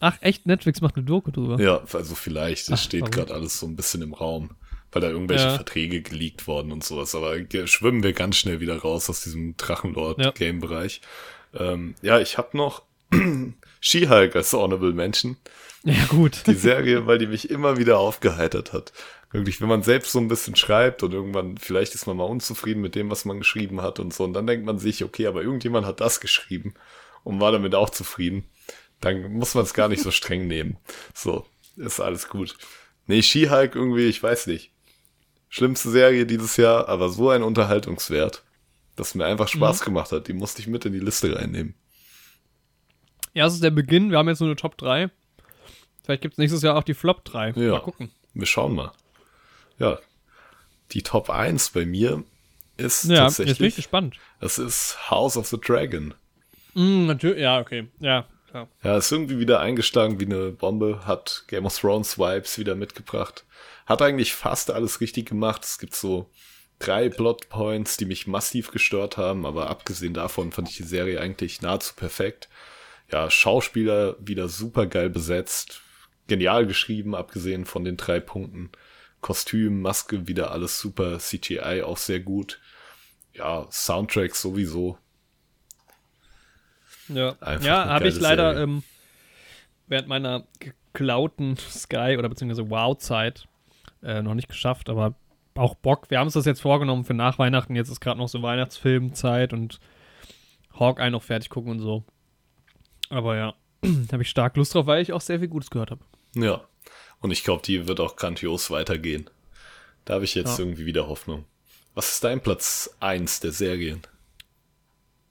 Ach, 0.00 0.16
echt? 0.20 0.46
Netflix 0.46 0.80
macht 0.80 0.96
eine 0.96 1.04
Doku 1.04 1.30
drüber? 1.30 1.60
Ja, 1.60 1.82
also 1.92 2.14
vielleicht, 2.14 2.68
es 2.68 2.72
Ach, 2.72 2.78
steht 2.82 3.12
gerade 3.12 3.32
alles 3.34 3.60
so 3.60 3.66
ein 3.66 3.76
bisschen 3.76 4.02
im 4.02 4.14
Raum, 4.14 4.50
weil 4.92 5.02
da 5.02 5.08
irgendwelche 5.10 5.44
Ja. 5.44 5.54
Verträge 5.54 6.02
geleakt 6.02 6.46
worden 6.46 6.72
und 6.72 6.82
sowas. 6.82 7.14
Aber 7.14 7.34
schwimmen 7.66 8.02
wir 8.02 8.12
ganz 8.12 8.36
schnell 8.36 8.60
wieder 8.60 8.78
raus 8.78 9.08
aus 9.10 9.22
diesem 9.22 9.50
Ja. 9.50 9.54
Drachenlord-Game-Bereich. 9.58 11.00
Ähm, 11.54 11.94
ja, 12.02 12.18
ich 12.18 12.38
habe 12.38 12.56
noch 12.56 12.82
She-Hulk 13.80 14.36
als 14.36 14.52
Honorable 14.52 14.92
Mention. 14.92 15.36
Ja, 15.84 16.04
gut. 16.08 16.46
Die 16.46 16.54
Serie, 16.54 17.06
weil 17.06 17.18
die 17.18 17.26
mich 17.26 17.50
immer 17.50 17.76
wieder 17.76 17.98
aufgeheitert 17.98 18.72
hat. 18.72 18.92
Wirklich, 19.32 19.60
wenn 19.60 19.68
man 19.68 19.82
selbst 19.82 20.12
so 20.12 20.18
ein 20.18 20.28
bisschen 20.28 20.56
schreibt 20.56 21.02
und 21.02 21.12
irgendwann, 21.14 21.56
vielleicht 21.56 21.94
ist 21.94 22.06
man 22.06 22.16
mal 22.16 22.24
unzufrieden 22.24 22.80
mit 22.82 22.94
dem, 22.94 23.10
was 23.10 23.24
man 23.24 23.38
geschrieben 23.38 23.80
hat 23.80 24.00
und 24.00 24.12
so, 24.12 24.24
und 24.24 24.32
dann 24.32 24.46
denkt 24.46 24.66
man 24.66 24.78
sich, 24.78 25.04
okay, 25.04 25.26
aber 25.26 25.42
irgendjemand 25.42 25.86
hat 25.86 26.00
das 26.00 26.20
geschrieben 26.20 26.74
und 27.22 27.40
war 27.40 27.52
damit 27.52 27.74
auch 27.76 27.90
zufrieden, 27.90 28.44
dann 29.00 29.32
muss 29.32 29.54
man 29.54 29.64
es 29.64 29.74
gar 29.74 29.88
nicht 29.88 30.02
so 30.02 30.10
streng 30.10 30.46
nehmen. 30.46 30.76
So, 31.14 31.46
ist 31.76 32.00
alles 32.00 32.28
gut. 32.28 32.56
Nee, 33.06 33.22
She-Hulk 33.22 33.74
irgendwie, 33.74 34.06
ich 34.06 34.22
weiß 34.22 34.46
nicht. 34.46 34.72
Schlimmste 35.48 35.90
Serie 35.90 36.26
dieses 36.26 36.56
Jahr, 36.56 36.88
aber 36.88 37.08
so 37.08 37.30
ein 37.30 37.42
Unterhaltungswert, 37.42 38.44
dass 38.96 39.14
mir 39.14 39.26
einfach 39.26 39.48
Spaß 39.48 39.80
gemacht 39.82 40.12
hat. 40.12 40.28
Die 40.28 40.32
musste 40.32 40.60
ich 40.60 40.68
mit 40.68 40.84
in 40.84 40.92
die 40.92 41.00
Liste 41.00 41.34
reinnehmen. 41.34 41.74
Ja, 43.34 43.46
es 43.46 43.54
ist 43.54 43.62
der 43.64 43.70
Beginn. 43.70 44.10
Wir 44.10 44.18
haben 44.18 44.28
jetzt 44.28 44.40
nur 44.40 44.48
eine 44.48 44.56
Top 44.56 44.76
3. 44.76 45.10
Vielleicht 46.04 46.22
gibt 46.22 46.34
es 46.34 46.38
nächstes 46.38 46.62
Jahr 46.62 46.76
auch 46.76 46.82
die 46.84 46.94
Flop 46.94 47.24
3. 47.24 47.50
Ja. 47.56 47.72
Mal 47.72 47.80
gucken. 47.80 48.10
Wir 48.34 48.46
schauen 48.46 48.74
mal. 48.74 48.92
Ja, 49.78 49.98
die 50.92 51.02
Top 51.02 51.30
1 51.30 51.70
bei 51.70 51.86
mir 51.86 52.22
ist 52.76 53.04
Ja, 53.04 53.24
jetzt 53.26 53.36
bin 53.38 53.46
ich 53.46 53.52
tatsächlich, 53.52 53.76
gespannt. 53.76 54.16
das 54.40 54.58
ist 54.58 55.10
House 55.10 55.36
of 55.36 55.46
the 55.46 55.58
Dragon. 55.58 56.14
Mm, 56.74 57.06
natürlich. 57.06 57.40
Ja, 57.40 57.60
okay. 57.60 57.88
Ja, 57.98 58.26
klar. 58.50 58.68
Ja, 58.82 58.96
ist 58.96 59.10
irgendwie 59.10 59.38
wieder 59.38 59.60
eingeschlagen 59.60 60.20
wie 60.20 60.26
eine 60.26 60.50
Bombe, 60.50 61.06
hat 61.06 61.44
Game 61.48 61.66
of 61.66 61.78
Thrones 61.78 62.18
Vibes 62.18 62.58
wieder 62.58 62.74
mitgebracht. 62.74 63.44
Hat 63.86 64.02
eigentlich 64.02 64.34
fast 64.34 64.70
alles 64.70 65.00
richtig 65.00 65.28
gemacht. 65.28 65.64
Es 65.64 65.78
gibt 65.78 65.94
so 65.94 66.30
drei 66.78 67.08
Plotpoints, 67.08 67.96
die 67.96 68.06
mich 68.06 68.26
massiv 68.26 68.70
gestört 68.70 69.16
haben, 69.16 69.46
aber 69.46 69.70
abgesehen 69.70 70.14
davon 70.14 70.52
fand 70.52 70.68
ich 70.68 70.76
die 70.76 70.82
Serie 70.82 71.20
eigentlich 71.20 71.62
nahezu 71.62 71.94
perfekt. 71.94 72.48
Ja, 73.10 73.30
Schauspieler 73.30 74.16
wieder 74.20 74.48
super 74.48 74.86
geil 74.86 75.10
besetzt, 75.10 75.82
genial 76.28 76.66
geschrieben, 76.66 77.14
abgesehen 77.14 77.64
von 77.64 77.84
den 77.84 77.96
drei 77.96 78.20
Punkten. 78.20 78.70
Kostüm, 79.20 79.82
Maske, 79.82 80.26
wieder 80.28 80.50
alles 80.50 80.78
super, 80.80 81.18
CGI 81.18 81.82
auch 81.82 81.98
sehr 81.98 82.20
gut. 82.20 82.60
Ja, 83.32 83.66
Soundtrack 83.70 84.34
sowieso. 84.34 84.98
Ja, 87.12 87.34
Einfach 87.40 87.66
ja 87.66 87.86
habe 87.86 88.08
ich 88.08 88.18
leider 88.20 88.60
ähm, 88.62 88.82
während 89.86 90.08
meiner 90.08 90.44
geklauten 90.58 91.56
Sky 91.56 92.16
oder 92.18 92.28
beziehungsweise 92.28 92.70
Wow-Zeit 92.70 93.46
äh, 94.02 94.22
noch 94.22 94.34
nicht 94.34 94.48
geschafft, 94.48 94.88
aber 94.88 95.14
auch 95.56 95.74
Bock. 95.74 96.10
Wir 96.10 96.18
haben 96.18 96.26
uns 96.28 96.34
das 96.34 96.46
jetzt 96.46 96.62
vorgenommen 96.62 97.04
für 97.04 97.14
nach 97.14 97.38
Weihnachten. 97.38 97.74
Jetzt 97.76 97.90
ist 97.90 98.00
gerade 98.00 98.18
noch 98.18 98.28
so 98.28 98.42
Weihnachtsfilmzeit 98.42 99.52
und 99.52 99.80
Hawkeye 100.78 101.10
noch 101.10 101.22
fertig 101.22 101.50
gucken 101.50 101.72
und 101.72 101.80
so. 101.80 102.04
Aber 103.10 103.36
ja, 103.36 103.54
da 103.82 104.12
habe 104.12 104.22
ich 104.22 104.30
stark 104.30 104.56
Lust 104.56 104.74
drauf, 104.74 104.86
weil 104.86 105.02
ich 105.02 105.12
auch 105.12 105.20
sehr 105.20 105.38
viel 105.40 105.48
Gutes 105.48 105.70
gehört 105.70 105.90
habe. 105.90 106.00
Ja. 106.34 106.62
Und 107.20 107.32
ich 107.32 107.44
glaube, 107.44 107.62
die 107.62 107.86
wird 107.88 108.00
auch 108.00 108.16
grandios 108.16 108.70
weitergehen. 108.70 109.28
Da 110.04 110.14
habe 110.14 110.24
ich 110.24 110.34
jetzt 110.34 110.58
Ja. 110.58 110.64
irgendwie 110.64 110.86
wieder 110.86 111.06
Hoffnung. 111.08 111.44
Was 111.94 112.10
ist 112.12 112.24
dein 112.24 112.40
Platz 112.40 112.96
1 113.00 113.40
der 113.40 113.52
Serien? 113.52 114.00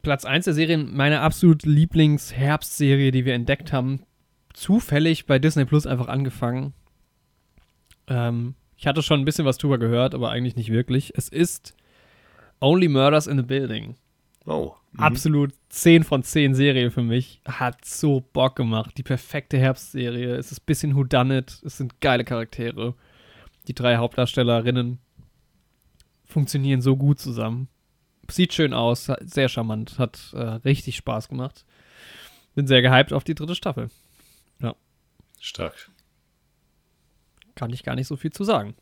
Platz 0.02 0.26
1 0.26 0.46
der 0.46 0.54
Serien, 0.54 0.96
meine 0.96 1.22
absolut 1.22 1.64
Lieblings-Herbstserie, 1.64 3.12
die 3.12 3.26
wir 3.26 3.34
entdeckt 3.34 3.74
haben. 3.74 4.04
Zufällig 4.54 5.26
bei 5.26 5.40
Disney 5.40 5.66
Plus 5.66 5.86
einfach 5.86 6.08
angefangen. 6.08 6.74
Ähm, 8.08 8.56
ich 8.78 8.88
hatte 8.88 9.04
schon 9.04 9.20
ein 9.20 9.26
bisschen 9.26 9.46
was 9.46 9.58
drüber 9.58 9.78
gehört, 9.78 10.16
aber 10.16 10.32
eigentlich 10.32 10.56
nicht 10.56 10.72
wirklich. 10.72 11.12
Es 11.16 11.28
ist 11.28 11.76
Only 12.62 12.88
Murders 12.88 13.28
in 13.28 13.38
the 13.38 13.44
Building. 13.44 13.96
Oh. 14.46 14.74
mhm. 14.94 15.00
Absolut 15.00 15.54
10 15.70 16.04
von 16.04 16.24
10 16.24 16.56
Serie 16.56 16.92
für 16.92 17.04
mich. 17.04 17.42
Hat 17.46 17.84
so 17.86 18.22
Bock 18.34 18.56
gemacht. 18.56 18.98
Die 18.98 19.04
perfekte 19.04 19.58
Herbstserie. 19.58 20.36
Es 20.36 20.52
ist 20.52 20.62
ein 20.62 20.66
bisschen 20.66 20.96
Whodunit. 20.96 21.62
Es 21.66 21.78
sind 21.78 22.02
geile 22.02 22.24
Charaktere. 22.24 22.96
Die 23.68 23.76
drei 23.76 23.98
Hauptdarstellerinnen 23.98 25.00
funktionieren 26.26 26.82
so 26.82 26.96
gut 26.96 27.20
zusammen. 27.20 27.68
Sieht 28.30 28.53
schön 28.53 28.73
aus, 28.73 29.11
sehr 29.22 29.49
charmant, 29.49 29.97
hat 29.97 30.34
äh, 30.34 30.39
richtig 30.39 30.95
Spaß 30.97 31.30
gemacht. 31.30 31.65
Bin 32.56 32.68
sehr 32.68 32.81
gehypt 32.81 33.14
auf 33.14 33.23
die 33.23 33.35
dritte 33.35 33.56
Staffel. 33.56 33.89
Stark. 35.39 35.89
Kann 37.56 37.72
ich 37.72 37.84
gar 37.84 37.95
nicht 37.95 38.07
so 38.07 38.15
viel 38.15 38.31
zu 38.31 38.43
sagen. 38.43 38.76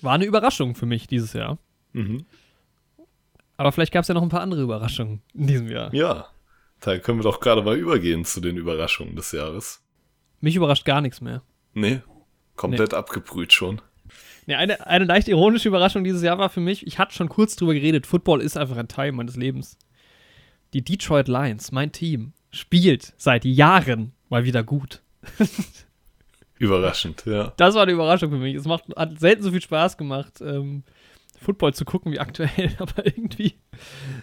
War 0.00 0.14
eine 0.14 0.24
Überraschung 0.24 0.74
für 0.74 0.86
mich 0.86 1.06
dieses 1.06 1.32
Jahr. 1.32 1.58
Mhm. 1.92 2.26
Aber 3.56 3.72
vielleicht 3.72 3.92
gab 3.92 4.02
es 4.02 4.08
ja 4.08 4.14
noch 4.14 4.22
ein 4.22 4.28
paar 4.28 4.42
andere 4.42 4.62
Überraschungen 4.62 5.22
in 5.34 5.46
diesem 5.46 5.68
Jahr. 5.68 5.92
Ja. 5.94 6.28
Da 6.80 6.98
können 6.98 7.18
wir 7.18 7.22
doch 7.22 7.40
gerade 7.40 7.62
mal 7.62 7.76
übergehen 7.76 8.24
zu 8.24 8.40
den 8.40 8.58
Überraschungen 8.58 9.16
des 9.16 9.32
Jahres. 9.32 9.82
Mich 10.40 10.56
überrascht 10.56 10.84
gar 10.84 11.00
nichts 11.00 11.22
mehr. 11.22 11.42
Nee. 11.72 12.02
Komplett 12.54 12.92
abgebrüht 12.92 13.52
schon. 13.52 13.80
Ja, 14.46 14.58
eine, 14.58 14.86
eine 14.86 15.04
leicht 15.04 15.28
ironische 15.28 15.68
Überraschung 15.68 16.04
dieses 16.04 16.22
Jahr 16.22 16.38
war 16.38 16.48
für 16.48 16.60
mich, 16.60 16.86
ich 16.86 16.98
hatte 16.98 17.14
schon 17.14 17.28
kurz 17.28 17.56
drüber 17.56 17.74
geredet, 17.74 18.06
Football 18.06 18.40
ist 18.40 18.56
einfach 18.56 18.76
ein 18.76 18.88
Teil 18.88 19.12
meines 19.12 19.36
Lebens. 19.36 19.76
Die 20.72 20.82
Detroit 20.82 21.28
Lions, 21.28 21.72
mein 21.72 21.90
Team, 21.92 22.32
spielt 22.50 23.12
seit 23.16 23.44
Jahren 23.44 24.12
mal 24.28 24.44
wieder 24.44 24.62
gut. 24.62 25.02
Überraschend, 26.58 27.24
ja. 27.26 27.52
Das 27.56 27.74
war 27.74 27.82
eine 27.82 27.92
Überraschung 27.92 28.30
für 28.30 28.38
mich. 28.38 28.54
Es 28.54 28.64
macht, 28.64 28.84
hat 28.96 29.18
selten 29.18 29.42
so 29.42 29.50
viel 29.50 29.60
Spaß 29.60 29.96
gemacht, 29.96 30.40
ähm, 30.40 30.84
Football 31.40 31.74
zu 31.74 31.84
gucken 31.84 32.12
wie 32.12 32.20
aktuell, 32.20 32.74
aber 32.78 33.04
irgendwie 33.04 33.54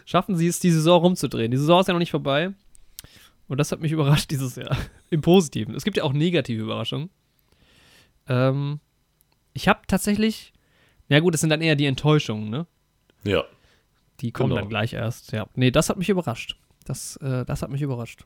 schaffen 0.05 0.35
sie 0.35 0.47
es, 0.47 0.59
die 0.59 0.71
Saison 0.71 1.01
rumzudrehen. 1.01 1.51
Die 1.51 1.57
Saison 1.57 1.81
ist 1.81 1.87
ja 1.87 1.93
noch 1.93 1.99
nicht 1.99 2.11
vorbei. 2.11 2.53
Und 3.47 3.59
das 3.59 3.71
hat 3.71 3.81
mich 3.81 3.91
überrascht 3.91 4.31
dieses 4.31 4.55
Jahr. 4.55 4.75
Im 5.09 5.21
Positiven. 5.21 5.75
Es 5.75 5.83
gibt 5.83 5.97
ja 5.97 6.03
auch 6.03 6.13
negative 6.13 6.63
Überraschungen. 6.63 7.09
Ähm, 8.27 8.79
ich 9.53 9.67
habe 9.67 9.81
tatsächlich, 9.87 10.53
ja 11.09 11.19
gut, 11.19 11.33
das 11.33 11.41
sind 11.41 11.49
dann 11.49 11.61
eher 11.61 11.75
die 11.75 11.85
Enttäuschungen, 11.85 12.49
ne? 12.49 12.67
Ja. 13.23 13.43
Die 14.19 14.31
kommen 14.31 14.49
Genau. 14.49 14.61
dann 14.61 14.69
gleich 14.69 14.93
erst. 14.93 15.31
Ja. 15.31 15.47
Nee, 15.55 15.71
das 15.71 15.89
hat 15.89 15.97
mich 15.97 16.09
überrascht. 16.09 16.57
Das, 16.85 17.17
äh, 17.17 17.45
das 17.45 17.61
hat 17.61 17.69
mich 17.69 17.81
überrascht. 17.81 18.25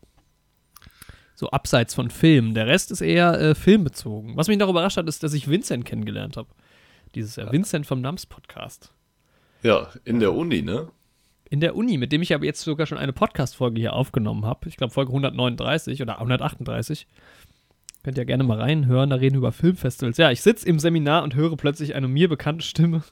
So 1.35 1.49
abseits 1.51 1.93
von 1.93 2.09
Filmen. 2.09 2.53
Der 2.55 2.65
Rest 2.67 2.91
ist 2.91 3.01
eher 3.01 3.39
äh, 3.39 3.55
filmbezogen. 3.55 4.35
Was 4.35 4.47
mich 4.47 4.57
noch 4.57 4.69
überrascht 4.69 4.97
hat, 4.97 5.07
ist, 5.07 5.21
dass 5.23 5.33
ich 5.33 5.47
Vincent 5.47 5.85
kennengelernt 5.85 6.35
habe. 6.37 6.49
Dieses 7.15 7.35
Jahr. 7.35 7.51
Vincent 7.51 7.85
vom 7.85 8.01
NAMS 8.01 8.25
Podcast. 8.25 8.91
Ja, 9.63 9.89
in 10.03 10.19
der 10.19 10.33
Uni, 10.33 10.61
ne? 10.61 10.89
In 11.49 11.61
der 11.61 11.75
Uni, 11.75 11.97
mit 11.97 12.11
dem 12.11 12.21
ich 12.21 12.33
aber 12.33 12.45
jetzt 12.45 12.61
sogar 12.61 12.85
schon 12.87 12.97
eine 12.97 13.13
Podcast-Folge 13.13 13.79
hier 13.79 13.93
aufgenommen 13.93 14.45
habe. 14.45 14.67
Ich 14.67 14.75
glaube, 14.77 14.93
Folge 14.93 15.11
139 15.11 16.01
oder 16.01 16.17
138. 16.19 17.07
Könnt 18.07 18.17
ihr 18.17 18.23
gerne 18.23 18.45
mal 18.45 18.57
reinhören. 18.61 19.09
Da 19.09 19.17
reden 19.17 19.33
wir 19.33 19.39
über 19.39 19.51
Filmfestivals. 19.51 20.15
Ja, 20.15 20.31
ich 20.31 20.41
sitze 20.41 20.65
im 20.65 20.79
Seminar 20.79 21.23
und 21.23 21.35
höre 21.35 21.57
plötzlich 21.57 21.93
eine 21.93 22.07
mir 22.07 22.29
bekannte 22.29 22.63
Stimme. 22.65 23.03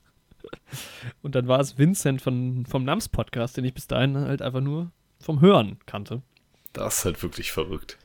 Und 1.22 1.36
dann 1.36 1.50
war 1.50 1.60
es 1.60 1.78
Vincent 1.78 2.22
von, 2.22 2.66
vom 2.66 2.86
NAMS 2.86 3.10
Podcast, 3.10 3.58
den 3.58 3.66
ich 3.66 3.74
bis 3.74 3.88
dahin 3.88 4.16
halt 4.18 4.42
einfach 4.42 4.62
nur 4.62 4.94
vom 5.20 5.42
Hören 5.42 5.80
kannte. 5.86 6.22
Das 6.72 7.00
ist 7.00 7.04
halt 7.04 7.22
wirklich 7.22 7.52
verrückt. 7.52 7.98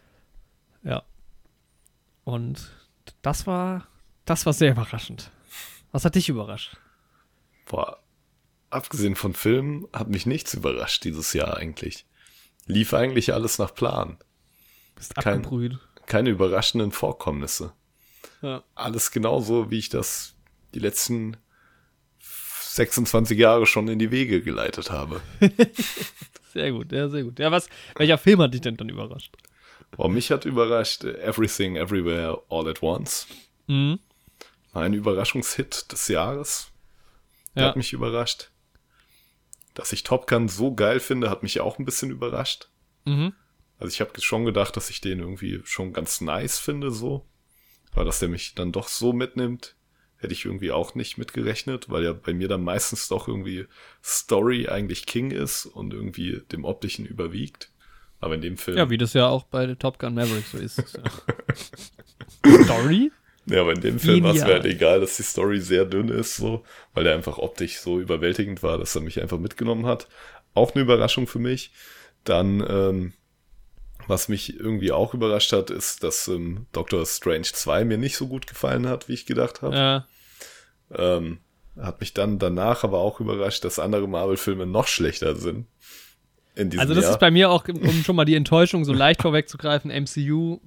Ja. 0.82 1.04
Und 2.24 2.72
das 3.22 3.46
war, 3.46 3.86
das 4.24 4.44
war 4.44 4.52
sehr 4.52 4.72
überraschend. 4.72 5.30
Was 5.92 6.04
hat 6.04 6.16
dich 6.16 6.28
überrascht? 6.28 6.76
Boah, 7.66 8.00
abgesehen 8.70 9.14
von 9.14 9.34
Filmen 9.34 9.86
hat 9.92 10.08
mich 10.08 10.26
nichts 10.26 10.54
überrascht 10.54 11.04
dieses 11.04 11.34
Jahr 11.34 11.56
eigentlich. 11.56 12.04
Lief 12.66 12.94
eigentlich 12.94 13.32
alles 13.32 13.60
nach 13.60 13.72
Plan. 13.76 14.18
Bist 14.96 15.14
Kein- 15.14 15.36
abgebrüht. 15.36 15.78
Keine 16.10 16.30
überraschenden 16.30 16.90
Vorkommnisse. 16.90 17.72
Ja. 18.42 18.64
Alles 18.74 19.12
genauso, 19.12 19.70
wie 19.70 19.78
ich 19.78 19.90
das 19.90 20.34
die 20.74 20.80
letzten 20.80 21.36
26 22.18 23.38
Jahre 23.38 23.64
schon 23.64 23.86
in 23.86 24.00
die 24.00 24.10
Wege 24.10 24.42
geleitet 24.42 24.90
habe. 24.90 25.20
Sehr 26.52 26.72
gut, 26.72 26.90
ja, 26.90 27.08
sehr 27.08 27.22
gut. 27.22 27.38
Ja, 27.38 27.52
was, 27.52 27.68
welcher 27.94 28.18
Film 28.18 28.42
hat 28.42 28.52
dich 28.52 28.60
denn 28.60 28.76
dann 28.76 28.88
überrascht? 28.88 29.36
Boah, 29.92 30.08
mich 30.08 30.32
hat 30.32 30.46
überrascht 30.46 31.04
äh, 31.04 31.12
Everything 31.22 31.76
Everywhere 31.76 32.42
All 32.48 32.68
at 32.68 32.82
Once. 32.82 33.28
Mhm. 33.68 34.00
War 34.72 34.82
ein 34.82 34.94
Überraschungshit 34.94 35.92
des 35.92 36.08
Jahres. 36.08 36.72
Ja. 37.54 37.66
hat 37.66 37.76
mich 37.76 37.92
überrascht. 37.92 38.50
Dass 39.74 39.92
ich 39.92 40.02
Top 40.02 40.26
Gun 40.26 40.48
so 40.48 40.74
geil 40.74 40.98
finde, 40.98 41.30
hat 41.30 41.44
mich 41.44 41.60
auch 41.60 41.78
ein 41.78 41.84
bisschen 41.84 42.10
überrascht. 42.10 42.68
Mhm. 43.04 43.32
Also 43.80 43.92
ich 43.92 44.00
habe 44.00 44.20
schon 44.20 44.44
gedacht, 44.44 44.76
dass 44.76 44.90
ich 44.90 45.00
den 45.00 45.20
irgendwie 45.20 45.60
schon 45.64 45.92
ganz 45.92 46.20
nice 46.20 46.58
finde, 46.58 46.90
so. 46.90 47.26
Aber 47.92 48.04
dass 48.04 48.20
der 48.20 48.28
mich 48.28 48.54
dann 48.54 48.72
doch 48.72 48.88
so 48.88 49.12
mitnimmt, 49.12 49.74
hätte 50.18 50.34
ich 50.34 50.44
irgendwie 50.44 50.70
auch 50.70 50.94
nicht 50.94 51.16
mitgerechnet, 51.16 51.88
weil 51.88 52.04
ja 52.04 52.12
bei 52.12 52.34
mir 52.34 52.46
dann 52.46 52.62
meistens 52.62 53.08
doch 53.08 53.26
irgendwie 53.26 53.66
Story 54.04 54.68
eigentlich 54.68 55.06
King 55.06 55.30
ist 55.30 55.64
und 55.64 55.94
irgendwie 55.94 56.42
dem 56.52 56.64
Optischen 56.64 57.06
überwiegt. 57.06 57.72
Aber 58.20 58.34
in 58.34 58.42
dem 58.42 58.58
Film. 58.58 58.76
Ja, 58.76 58.90
wie 58.90 58.98
das 58.98 59.14
ja 59.14 59.28
auch 59.28 59.44
bei 59.44 59.74
Top 59.74 59.98
Gun 59.98 60.14
Maverick 60.14 60.44
so 60.44 60.58
ist. 60.58 61.00
Story? 62.64 63.10
Ja, 63.46 63.62
aber 63.62 63.72
in 63.72 63.80
dem 63.80 63.98
Film 63.98 64.22
war 64.22 64.34
es 64.34 64.44
mir 64.44 64.52
halt 64.52 64.66
egal, 64.66 65.00
dass 65.00 65.16
die 65.16 65.22
Story 65.22 65.58
sehr 65.58 65.86
dünn 65.86 66.08
ist, 66.08 66.36
so, 66.36 66.64
weil 66.92 67.06
er 67.06 67.14
einfach 67.14 67.38
optisch 67.38 67.78
so 67.78 67.98
überwältigend 67.98 68.62
war, 68.62 68.76
dass 68.76 68.94
er 68.94 69.00
mich 69.00 69.20
einfach 69.22 69.38
mitgenommen 69.38 69.86
hat. 69.86 70.06
Auch 70.52 70.74
eine 70.74 70.82
Überraschung 70.82 71.26
für 71.26 71.38
mich. 71.38 71.72
Dann, 72.24 72.62
ähm, 72.68 73.12
was 74.10 74.28
mich 74.28 74.58
irgendwie 74.60 74.92
auch 74.92 75.14
überrascht 75.14 75.52
hat, 75.52 75.70
ist, 75.70 76.02
dass 76.04 76.28
ähm, 76.28 76.66
Doctor 76.72 77.06
Strange 77.06 77.42
2 77.44 77.84
mir 77.84 77.96
nicht 77.98 78.16
so 78.16 78.28
gut 78.28 78.46
gefallen 78.46 78.86
hat, 78.86 79.08
wie 79.08 79.14
ich 79.14 79.24
gedacht 79.26 79.62
habe. 79.62 79.76
Ja. 79.76 80.06
Ähm, 80.94 81.38
hat 81.78 82.00
mich 82.00 82.12
dann 82.12 82.38
danach 82.38 82.84
aber 82.84 82.98
auch 82.98 83.20
überrascht, 83.20 83.64
dass 83.64 83.78
andere 83.78 84.06
Marvel-Filme 84.08 84.66
noch 84.66 84.86
schlechter 84.88 85.34
sind. 85.36 85.66
Also 86.76 86.94
das 86.94 87.04
Jahr. 87.04 87.12
ist 87.12 87.20
bei 87.20 87.30
mir 87.30 87.50
auch, 87.50 87.66
um 87.68 88.02
schon 88.04 88.16
mal 88.16 88.24
die 88.24 88.34
Enttäuschung 88.34 88.84
so 88.84 88.92
leicht 88.92 89.22
vorwegzugreifen, 89.22 89.90
MCU 89.90 90.58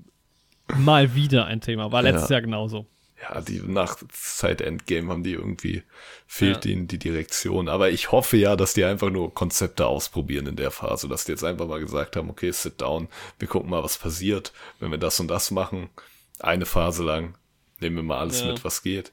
mal 0.77 1.13
wieder 1.13 1.45
ein 1.45 1.61
Thema. 1.61 1.91
War 1.91 2.01
letztes 2.01 2.29
Ja. 2.29 2.35
Jahr 2.35 2.41
genauso. 2.41 2.87
Ja, 3.23 3.41
die 3.41 3.59
nach 3.65 3.97
Zeit 4.11 4.61
Endgame 4.61 5.09
haben 5.11 5.23
die 5.23 5.33
irgendwie, 5.33 5.83
fehlt 6.27 6.65
Ja. 6.65 6.71
ihnen 6.71 6.87
die 6.87 6.99
Direktion. 6.99 7.69
Aber 7.69 7.89
ich 7.89 8.11
hoffe 8.11 8.37
ja, 8.37 8.55
dass 8.55 8.73
die 8.73 8.83
einfach 8.83 9.09
nur 9.09 9.33
Konzepte 9.33 9.85
ausprobieren 9.87 10.47
in 10.47 10.55
der 10.57 10.71
Phase, 10.71 11.07
dass 11.07 11.25
die 11.25 11.31
jetzt 11.31 11.43
einfach 11.43 11.67
mal 11.67 11.79
gesagt 11.79 12.15
haben, 12.15 12.29
okay, 12.29 12.51
sit 12.51 12.81
down, 12.81 13.07
wir 13.39 13.47
gucken 13.47 13.69
mal, 13.69 13.83
was 13.83 13.97
passiert, 13.97 14.51
wenn 14.79 14.91
wir 14.91 14.97
das 14.97 15.19
und 15.19 15.27
das 15.29 15.51
machen, 15.51 15.89
eine 16.39 16.65
Phase 16.65 17.03
lang, 17.03 17.35
nehmen 17.79 17.95
wir 17.97 18.03
mal 18.03 18.19
alles 18.19 18.41
Ja. 18.41 18.47
mit, 18.47 18.63
was 18.65 18.83
geht. 18.83 19.11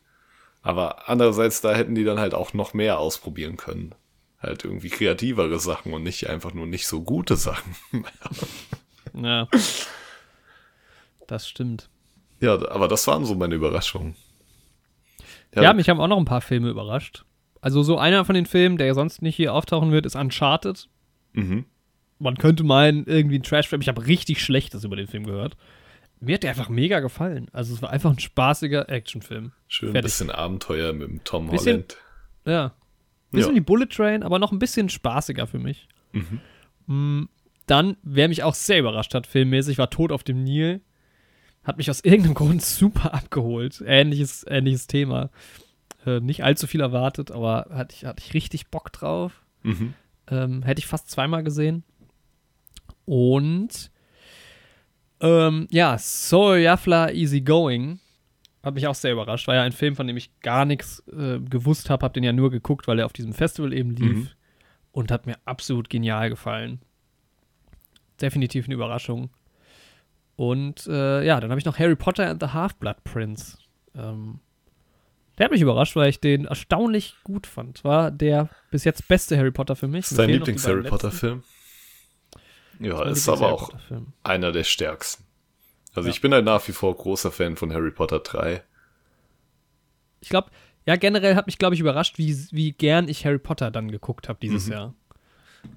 Aber 0.62 1.08
andererseits, 1.08 1.60
da 1.60 1.74
hätten 1.74 1.94
die 1.94 2.04
dann 2.04 2.18
halt 2.20 2.34
auch 2.34 2.52
noch 2.52 2.74
mehr 2.74 2.98
ausprobieren 2.98 3.56
können. 3.56 3.94
Halt 4.40 4.64
irgendwie 4.64 4.88
kreativere 4.90 5.58
Sachen 5.60 5.92
und 5.92 6.02
nicht 6.02 6.26
einfach 6.28 6.52
nur 6.54 6.66
nicht 6.66 6.86
so 6.86 7.02
gute 7.02 7.36
Sachen. 7.36 7.74
Ja. 9.12 9.48
Das 11.26 11.48
stimmt. 11.48 11.89
Ja, 12.40 12.54
aber 12.70 12.88
das 12.88 13.06
waren 13.06 13.24
so 13.24 13.34
meine 13.34 13.54
Überraschungen. 13.54 14.14
Ja, 15.54 15.72
mich 15.72 15.88
haben 15.88 16.00
auch 16.00 16.08
noch 16.08 16.18
ein 16.18 16.24
paar 16.24 16.40
Filme 16.40 16.68
überrascht. 16.70 17.24
Also 17.60 17.82
so 17.82 17.98
einer 17.98 18.24
von 18.24 18.34
den 18.34 18.46
Filmen, 18.46 18.78
der 18.78 18.94
sonst 18.94 19.20
nicht 19.20 19.36
hier 19.36 19.52
auftauchen 19.52 19.92
wird, 19.92 20.06
ist 20.06 20.16
Uncharted. 20.16 20.88
Mhm. 21.32 21.64
Man 22.18 22.36
könnte 22.36 22.64
meinen, 22.64 23.04
irgendwie 23.06 23.38
ein 23.38 23.42
Trash-Film. 23.42 23.82
Ich 23.82 23.88
habe 23.88 24.06
richtig 24.06 24.42
Schlechtes 24.42 24.84
über 24.84 24.96
den 24.96 25.06
Film 25.08 25.24
gehört. 25.26 25.56
Mir 26.20 26.34
hat 26.34 26.42
der 26.42 26.50
einfach 26.50 26.68
mega 26.68 27.00
gefallen. 27.00 27.48
Also 27.52 27.74
es 27.74 27.82
war 27.82 27.90
einfach 27.90 28.10
ein 28.10 28.18
spaßiger 28.18 28.88
Actionfilm. 28.88 29.52
Schön 29.68 29.96
ein 29.96 30.02
bisschen 30.02 30.30
Abenteuer 30.30 30.92
mit 30.92 31.08
dem 31.08 31.24
Tom 31.24 31.48
Bisschen- 31.50 31.72
Holland. 31.72 31.96
Ja. 32.46 32.74
Bisschen 33.30 33.50
Ja. 33.50 33.56
wie 33.56 33.60
Bullet 33.64 33.86
Train, 33.86 34.22
aber 34.22 34.38
noch 34.38 34.52
ein 34.52 34.58
bisschen 34.58 34.88
spaßiger 34.88 35.46
für 35.46 35.58
mich. 35.58 35.88
Mhm. 36.12 36.40
Mm, 36.86 37.28
Dann, 37.66 37.96
wer 38.02 38.28
mich 38.28 38.42
auch 38.42 38.54
sehr 38.54 38.80
überrascht 38.80 39.14
hat, 39.14 39.26
filmmäßig, 39.28 39.78
war 39.78 39.90
Tod 39.90 40.10
auf 40.12 40.24
dem 40.24 40.42
Nil. 40.42 40.80
Hat 41.64 41.78
mich 41.78 41.90
aus 41.90 42.00
irgendeinem 42.04 42.34
Grund 42.34 42.62
super 42.62 43.14
abgeholt. 43.14 43.82
Ähnliches, 43.86 44.44
ähnliches 44.48 44.86
Thema. 44.86 45.30
Äh, 46.06 46.20
nicht 46.20 46.44
allzu 46.44 46.66
viel 46.66 46.80
erwartet, 46.80 47.30
aber 47.30 47.66
hatte 47.70 47.94
ich, 47.94 48.04
hatte 48.04 48.22
ich 48.24 48.34
richtig 48.34 48.68
Bock 48.68 48.92
drauf. 48.92 49.42
Mhm. 49.62 49.94
Ähm, 50.28 50.62
hätte 50.62 50.78
ich 50.78 50.86
fast 50.86 51.10
zweimal 51.10 51.42
gesehen. 51.42 51.84
Und 53.04 53.90
ähm, 55.20 55.66
ja, 55.70 55.98
So 55.98 56.54
Yafla 56.54 57.10
Easy 57.10 57.40
Going 57.40 58.00
hat 58.62 58.74
mich 58.74 58.86
auch 58.86 58.94
sehr 58.94 59.12
überrascht. 59.12 59.48
War 59.48 59.54
ja 59.54 59.62
ein 59.62 59.72
Film, 59.72 59.96
von 59.96 60.06
dem 60.06 60.16
ich 60.16 60.38
gar 60.40 60.64
nichts 60.64 61.02
äh, 61.08 61.38
gewusst 61.40 61.90
habe. 61.90 62.04
Hab 62.04 62.14
den 62.14 62.24
ja 62.24 62.32
nur 62.32 62.50
geguckt, 62.50 62.88
weil 62.88 62.98
er 62.98 63.06
auf 63.06 63.12
diesem 63.12 63.32
Festival 63.32 63.72
eben 63.72 63.90
lief. 63.90 64.16
Mhm. 64.16 64.28
Und 64.92 65.10
hat 65.12 65.26
mir 65.26 65.36
absolut 65.44 65.88
genial 65.88 66.30
gefallen. 66.30 66.80
Definitiv 68.20 68.66
eine 68.66 68.74
Überraschung. 68.74 69.30
Und 70.40 70.86
äh, 70.86 71.22
ja, 71.22 71.38
dann 71.38 71.50
habe 71.50 71.58
ich 71.58 71.66
noch 71.66 71.78
Harry 71.78 71.96
Potter 71.96 72.26
and 72.30 72.42
the 72.42 72.48
Half-Blood 72.48 73.04
Prince. 73.04 73.58
Ähm, 73.94 74.40
der 75.36 75.44
hat 75.44 75.50
mich 75.52 75.60
überrascht, 75.60 75.96
weil 75.96 76.08
ich 76.08 76.18
den 76.18 76.46
erstaunlich 76.46 77.14
gut 77.24 77.46
fand. 77.46 77.84
War 77.84 78.10
der 78.10 78.48
bis 78.70 78.84
jetzt 78.84 79.06
beste 79.06 79.36
Harry 79.36 79.50
Potter 79.50 79.76
für 79.76 79.86
mich. 79.86 80.06
Ist 80.06 80.12
Mir 80.12 80.16
dein 80.16 80.30
Lieblings-Harry 80.30 80.88
Potter-Film? 80.88 81.42
Ja, 82.78 83.02
ist 83.04 83.26
Mein 83.26 83.36
aber 83.36 83.52
auch 83.52 83.70
einer 84.22 84.50
der 84.50 84.64
stärksten. 84.64 85.24
Also 85.94 86.08
Ja. 86.08 86.14
ich 86.14 86.22
bin 86.22 86.32
halt 86.32 86.46
nach 86.46 86.66
wie 86.68 86.72
vor 86.72 86.96
großer 86.96 87.30
Fan 87.30 87.56
von 87.56 87.70
Harry 87.74 87.90
Potter 87.90 88.20
3. 88.20 88.62
Ich 90.20 90.30
glaube, 90.30 90.48
ja, 90.86 90.96
generell 90.96 91.34
hat 91.34 91.48
mich, 91.48 91.58
glaube 91.58 91.74
ich, 91.74 91.82
überrascht, 91.82 92.16
wie, 92.16 92.34
wie 92.50 92.72
gern 92.72 93.08
ich 93.08 93.26
Harry 93.26 93.38
Potter 93.38 93.70
dann 93.70 93.90
geguckt 93.90 94.30
habe 94.30 94.38
dieses 94.40 94.68
Mhm. 94.68 94.72
Jahr. 94.72 94.94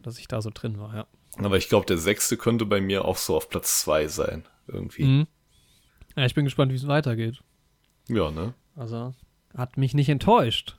Dass 0.04 0.18
ich 0.20 0.30
da 0.30 0.42
so 0.42 0.52
drin 0.54 0.80
war, 0.80 0.96
ja. 0.96 1.08
Aber 1.38 1.58
ich 1.58 1.68
glaube, 1.68 1.86
der 1.86 1.98
sechste 1.98 2.38
könnte 2.38 2.66
bei 2.66 2.80
mir 2.80 3.04
auch 3.04 3.18
so 3.18 3.36
auf 3.36 3.50
Platz 3.50 3.82
2 3.82 4.08
sein. 4.08 4.46
Irgendwie. 4.68 5.04
Mhm. 5.04 5.28
Ja, 6.16 6.26
ich 6.26 6.36
bin 6.36 6.46
gespannt, 6.46 6.72
wie 6.72 6.76
es 6.76 6.88
weitergeht. 6.88 7.42
Ja, 8.08 8.32
ne? 8.32 8.54
Also, 8.76 9.14
hat 9.56 9.78
mich 9.78 9.94
nicht 9.94 10.10
enttäuscht. 10.10 10.78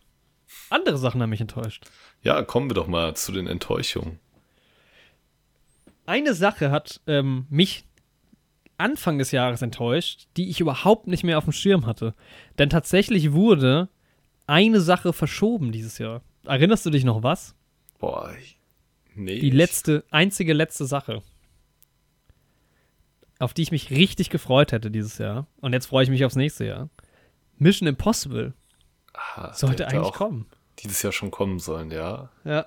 Andere 0.70 0.98
Sachen 0.98 1.22
haben 1.22 1.30
mich 1.30 1.40
enttäuscht. 1.40 1.86
Ja, 2.22 2.42
kommen 2.42 2.70
wir 2.70 2.74
doch 2.74 2.86
mal 2.86 3.14
zu 3.16 3.32
den 3.32 3.46
Enttäuschungen. 3.46 4.18
Eine 6.06 6.34
Sache 6.34 6.70
hat 6.70 7.00
ähm, 7.06 7.46
mich 7.48 7.84
Anfang 8.76 9.18
des 9.18 9.30
Jahres 9.30 9.62
enttäuscht, 9.62 10.26
die 10.36 10.50
ich 10.50 10.60
überhaupt 10.60 11.06
nicht 11.06 11.24
mehr 11.24 11.38
auf 11.38 11.44
dem 11.44 11.52
Schirm 11.52 11.86
hatte. 11.86 12.14
Denn 12.58 12.70
tatsächlich 12.70 13.32
wurde 13.32 13.88
eine 14.46 14.80
Sache 14.80 15.12
verschoben 15.12 15.72
dieses 15.72 15.98
Jahr. 15.98 16.22
Erinnerst 16.44 16.84
du 16.84 16.90
dich 16.90 17.04
noch 17.04 17.22
was? 17.22 17.54
Boah, 17.98 18.34
ich, 18.38 18.58
nee. 19.14 19.38
Die 19.38 19.50
letzte, 19.50 20.04
einzige 20.10 20.52
letzte 20.52 20.84
Sache, 20.84 21.22
auf 23.44 23.54
die 23.54 23.62
ich 23.62 23.70
mich 23.70 23.90
richtig 23.90 24.30
gefreut 24.30 24.72
hätte 24.72 24.90
dieses 24.90 25.18
Jahr. 25.18 25.46
Und 25.60 25.72
jetzt 25.72 25.86
freue 25.86 26.04
ich 26.04 26.10
mich 26.10 26.24
aufs 26.24 26.36
nächste 26.36 26.64
Jahr. 26.66 26.88
Mission 27.58 27.86
Impossible 27.88 28.54
Ah, 29.36 29.52
sollte 29.54 29.86
eigentlich 29.86 30.00
auch 30.02 30.12
kommen. 30.14 30.46
Dieses 30.80 31.00
Jahr 31.02 31.12
schon 31.12 31.30
kommen 31.30 31.60
sollen, 31.60 31.90
ja. 31.92 32.30
Ja. 32.44 32.66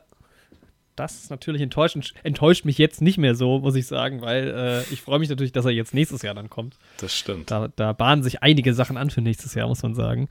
Das 0.96 1.16
ist 1.22 1.30
natürlich 1.30 1.62
enttäuschend. 1.62 2.14
Enttäuscht 2.24 2.64
mich 2.66 2.78
jetzt 2.78 3.02
nicht 3.02 3.18
mehr 3.18 3.36
so, 3.36 3.60
muss 3.60 3.76
ich 3.76 3.86
sagen, 3.86 4.22
weil 4.22 4.48
äh, 4.48 4.82
ich 4.94 5.02
freue 5.02 5.20
mich 5.20 5.30
natürlich, 5.30 5.52
dass 5.52 5.66
er 5.66 5.72
jetzt 5.72 5.94
nächstes 5.94 6.22
Jahr 6.22 6.34
dann 6.34 6.50
kommt. 6.50 6.78
Das 7.00 7.14
stimmt. 7.16 7.52
Da, 7.52 7.68
da 7.76 7.94
bahnen 7.94 8.24
sich 8.24 8.42
einige 8.42 8.74
Sachen 8.74 8.98
an 8.98 9.10
für 9.12 9.22
nächstes 9.22 9.54
Jahr, 9.54 9.68
muss 9.68 9.84
man 9.84 9.94
sagen. 9.94 10.28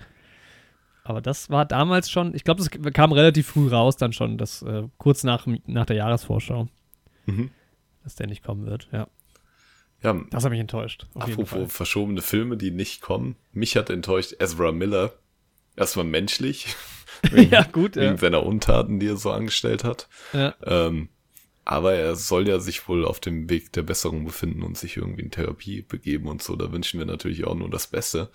Aber 1.05 1.21
das 1.21 1.51
war 1.51 1.67
damals 1.67 2.11
schon, 2.11 2.35
ich 2.35 2.43
glaube, 2.43 2.59
das 2.65 2.71
kam 2.95 3.13
relativ 3.13 3.47
früh 3.47 3.69
raus, 3.69 3.97
dann 3.97 4.13
schon, 4.13 4.39
das, 4.39 4.63
äh, 4.63 4.85
kurz 4.99 5.23
nach, 5.23 5.47
nach 5.67 5.87
der 5.87 5.97
Jahresvorschau, 5.97 6.67
Mhm. 7.27 7.51
dass 8.03 8.17
der 8.17 8.27
nicht 8.27 8.43
kommen 8.43 8.67
wird. 8.67 8.89
Ja, 8.91 9.07
Ja, 10.03 10.21
das 10.31 10.45
hat 10.45 10.51
mich 10.51 10.61
enttäuscht. 10.61 11.07
Apropos 11.15 11.73
verschobene 11.73 12.23
Filme, 12.23 12.57
die 12.57 12.71
nicht 12.71 13.01
kommen. 13.01 13.37
Mich 13.53 13.77
hat 13.77 13.91
enttäuscht 13.91 14.35
Ezra 14.39 14.73
Miller. 14.73 15.13
Erstmal 15.77 16.07
menschlich. 16.07 16.75
ja, 17.51 17.63
gut. 17.65 17.97
Ja. 17.97 18.03
wegen 18.03 18.19
seiner 18.19 18.45
Untaten, 18.45 19.01
die 19.01 19.09
er 19.09 19.17
so 19.17 19.31
angestellt 19.31 19.85
hat. 19.85 20.09
Ja. 20.33 20.55
Ähm, 20.65 21.09
aber 21.65 21.95
er 21.95 22.15
soll 22.15 22.49
ja 22.49 22.61
sich 22.61 22.89
wohl 22.89 23.05
auf 23.05 23.19
dem 23.19 23.51
Weg 23.51 23.73
der 23.73 23.83
Besserung 23.83 24.25
befinden 24.25 24.63
und 24.63 24.79
sich 24.79 24.97
irgendwie 24.97 25.23
in 25.23 25.33
Therapie 25.33 25.83
begeben 25.83 26.29
und 26.29 26.41
so. 26.41 26.55
Da 26.55 26.71
wünschen 26.71 27.01
wir 27.01 27.07
natürlich 27.07 27.45
auch 27.45 27.57
nur 27.57 27.69
das 27.69 27.89
Beste. 27.89 28.31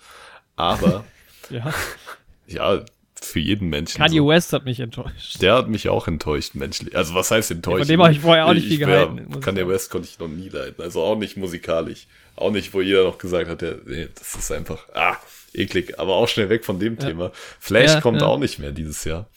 Aber 0.54 1.04
ja. 1.50 1.72
ja, 2.46 2.84
für 3.24 3.38
jeden 3.40 3.68
Menschen. 3.68 3.98
Kanye 3.98 4.18
so. 4.18 4.28
West 4.28 4.52
hat 4.52 4.64
mich 4.64 4.80
enttäuscht. 4.80 5.40
Der 5.42 5.54
hat 5.54 5.68
mich 5.68 5.88
auch 5.88 6.08
enttäuscht, 6.08 6.54
menschlich. 6.54 6.96
Also 6.96 7.14
was 7.14 7.30
heißt 7.30 7.50
enttäuscht? 7.50 7.78
von 7.80 7.88
dem 7.88 8.02
habe 8.02 8.12
ich 8.12 8.20
vorher 8.20 8.46
auch 8.46 8.54
nicht 8.54 8.66
viel 8.68 8.80
wär- 8.80 8.86
gehalten, 9.06 9.26
ich 9.34 9.40
Kanye. 9.40 9.66
West 9.68 9.90
konnte 9.90 10.08
ich 10.10 10.18
noch 10.18 10.28
nie 10.28 10.48
leiden. 10.48 10.82
Also 10.82 11.02
auch 11.02 11.16
nicht 11.16 11.36
musikalisch. 11.36 12.06
Auch 12.36 12.50
nicht, 12.50 12.72
wo 12.72 12.80
jeder 12.80 13.04
noch 13.04 13.18
gesagt 13.18 13.48
hat, 13.50 13.60
der, 13.60 13.76
nee, 13.84 14.08
das 14.14 14.34
ist 14.34 14.50
einfach, 14.52 14.86
ah, 14.94 15.16
eklig. 15.52 15.98
Aber 16.00 16.14
auch 16.14 16.28
schnell 16.28 16.48
weg 16.48 16.64
von 16.64 16.78
dem 16.78 16.94
Ja. 16.98 17.06
Thema. 17.08 17.30
Flash 17.60 17.92
Ja, 17.94 18.00
kommt 18.00 18.20
ja. 18.22 18.26
auch 18.26 18.38
nicht 18.38 18.58
mehr 18.58 18.72
dieses 18.72 19.04
Jahr. 19.04 19.28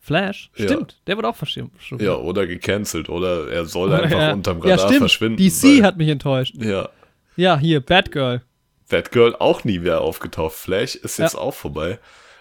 Flash? 0.00 0.50
Ja. 0.56 0.64
Stimmt, 0.66 0.96
der 1.06 1.16
wird 1.16 1.26
auch 1.26 1.36
verschoben. 1.36 1.70
Ja, 2.00 2.16
oder 2.16 2.46
gecancelt. 2.46 3.08
Oder 3.08 3.48
er 3.50 3.66
soll 3.66 3.92
einfach 3.94 4.10
ja. 4.18 4.32
unterm 4.32 4.58
ja, 4.64 4.70
Radar 4.74 4.86
stimmt. 4.88 4.98
verschwinden. 5.00 5.36
DC 5.36 5.82
hat 5.84 5.96
mich 5.96 6.08
enttäuscht. 6.08 6.54
Ja. 6.58 6.88
Ja, 7.36 7.58
hier, 7.58 7.80
Batgirl. 7.80 8.42
Batgirl 8.88 9.36
auch 9.38 9.62
nie 9.62 9.78
mehr 9.78 10.00
aufgetaucht. 10.00 10.54
Flash 10.56 10.96
ist 10.96 11.18
jetzt 11.18 11.34
Ja. 11.34 11.38
auch 11.38 11.54
vorbei. 11.54 11.98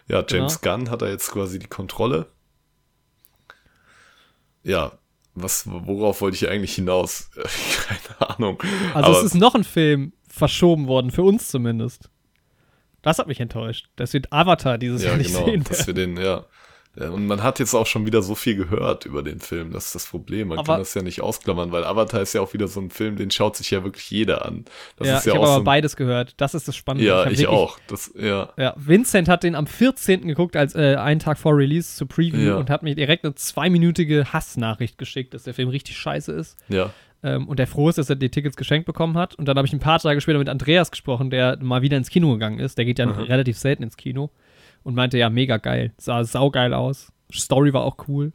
Ja, 0.09 0.23
James 0.27 0.61
Gunn 0.61 0.89
hat 0.89 1.01
er 1.01 1.09
jetzt 1.09 1.31
quasi 1.31 1.59
die 1.59 1.67
Kontrolle. 1.67 2.25
Ja, 4.63 4.93
was, 5.35 5.65
worauf 5.67 6.21
wollte 6.21 6.35
ich 6.35 6.49
eigentlich 6.49 6.73
hinaus? 6.75 7.29
Keine 7.87 8.29
Ahnung. 8.31 8.61
Also 8.93 9.11
Aber 9.11 9.19
es 9.19 9.23
ist 9.23 9.35
noch 9.35 9.55
ein 9.55 9.63
Film 9.63 10.13
verschoben 10.27 10.87
worden, 10.87 11.11
für 11.11 11.23
uns 11.23 11.49
zumindest. 11.49 12.09
Das 13.01 13.19
hat 13.19 13.27
mich 13.27 13.39
enttäuscht. 13.39 13.89
Dass 13.95 14.11
wir 14.11 14.21
Avatar 14.31 14.77
dieses 14.77 15.03
ja, 15.03 15.09
Jahr 15.09 15.17
nicht 15.17 15.33
genau, 15.33 15.45
sehen 15.45 15.63
dass 15.63 15.87
wir 15.87 15.93
den, 15.93 16.17
ja. 16.17 16.45
Ja, 16.99 17.09
Und 17.11 17.27
man 17.27 17.41
hat 17.43 17.59
jetzt 17.59 17.73
auch 17.73 17.85
schon 17.87 18.05
wieder 18.05 18.21
so 18.21 18.35
viel 18.35 18.55
gehört 18.55 19.05
über 19.05 19.23
den 19.23 19.39
Film, 19.39 19.71
das 19.71 19.85
ist 19.87 19.95
das 19.95 20.05
Problem. 20.07 20.49
Man 20.49 20.59
Aber- 20.59 20.73
kann 20.73 20.81
das 20.81 20.93
ja 20.93 21.01
nicht 21.01 21.21
ausklammern, 21.21 21.71
weil 21.71 21.83
Avatar 21.85 22.21
ist 22.21 22.33
ja 22.33 22.41
auch 22.41 22.53
wieder 22.53 22.67
so 22.67 22.81
ein 22.81 22.89
Film, 22.89 23.15
den 23.15 23.31
schaut 23.31 23.55
sich 23.55 23.71
ja 23.71 23.83
wirklich 23.83 24.09
jeder 24.11 24.45
an. 24.45 24.65
Das 24.97 25.07
ja, 25.07 25.17
ist 25.17 25.25
ja 25.25 25.31
ich 25.31 25.37
habe 25.37 25.47
aber 25.47 25.55
so 25.59 25.63
beides 25.63 25.95
gehört. 25.95 26.33
Das 26.37 26.53
ist 26.53 26.67
das 26.67 26.75
Spannende. 26.75 27.07
Ja, 27.07 27.19
hab 27.25 27.31
ich 27.31 27.39
wirklich- 27.39 27.47
auch. 27.47 27.79
Das, 27.87 28.11
ja, 28.19 28.49
Ja, 28.57 28.73
Vincent 28.77 29.29
hat 29.29 29.43
den 29.43 29.55
am 29.55 29.65
14. 29.67 30.27
geguckt, 30.27 30.55
als 30.57 30.75
äh, 30.75 30.95
einen 30.97 31.19
Tag 31.19 31.37
vor 31.37 31.55
Release 31.55 31.95
zur 31.95 32.07
Preview 32.07 32.39
Ja. 32.49 32.55
und 32.57 32.69
hat 32.69 32.83
mir 32.83 32.95
direkt 32.95 33.23
eine 33.23 33.33
zweiminütige 33.35 34.33
Hassnachricht 34.33 34.97
geschickt, 34.97 35.33
dass 35.33 35.43
der 35.43 35.53
Film 35.53 35.69
richtig 35.69 35.97
scheiße 35.97 36.31
ist. 36.33 36.57
ja. 36.69 36.91
Ähm, 37.21 37.49
und 37.49 37.59
der 37.59 37.67
froh 37.67 37.89
ist, 37.89 37.97
dass 37.97 38.09
er 38.09 38.15
die 38.15 38.29
Tickets 38.29 38.55
geschenkt 38.55 38.85
bekommen 38.85 39.17
hat. 39.17 39.35
Und 39.35 39.45
dann 39.45 39.57
habe 39.57 39.67
ich 39.67 39.73
ein 39.73 39.79
paar 39.81 39.99
Tage 39.99 40.21
später 40.21 40.37
mit 40.39 40.47
Andreas 40.47 40.89
gesprochen, 40.89 41.29
der 41.29 41.57
mal 41.61 41.81
wieder 41.81 41.97
ins 41.97 42.09
Kino 42.09 42.31
gegangen 42.31 42.59
ist. 42.59 42.77
Der 42.77 42.85
geht 42.85 42.97
ja 42.97 43.07
Mhm. 43.07 43.11
relativ 43.23 43.57
selten 43.57 43.83
ins 43.83 43.97
Kino. 43.97 44.29
Und 44.83 44.95
meinte, 44.95 45.17
ja, 45.17 45.29
mega 45.29 45.57
geil. 45.57 45.93
Sah 45.97 46.23
saugeil 46.23 46.73
aus. 46.73 47.11
Story 47.31 47.73
war 47.73 47.83
auch 47.83 47.97
cool. 48.07 48.31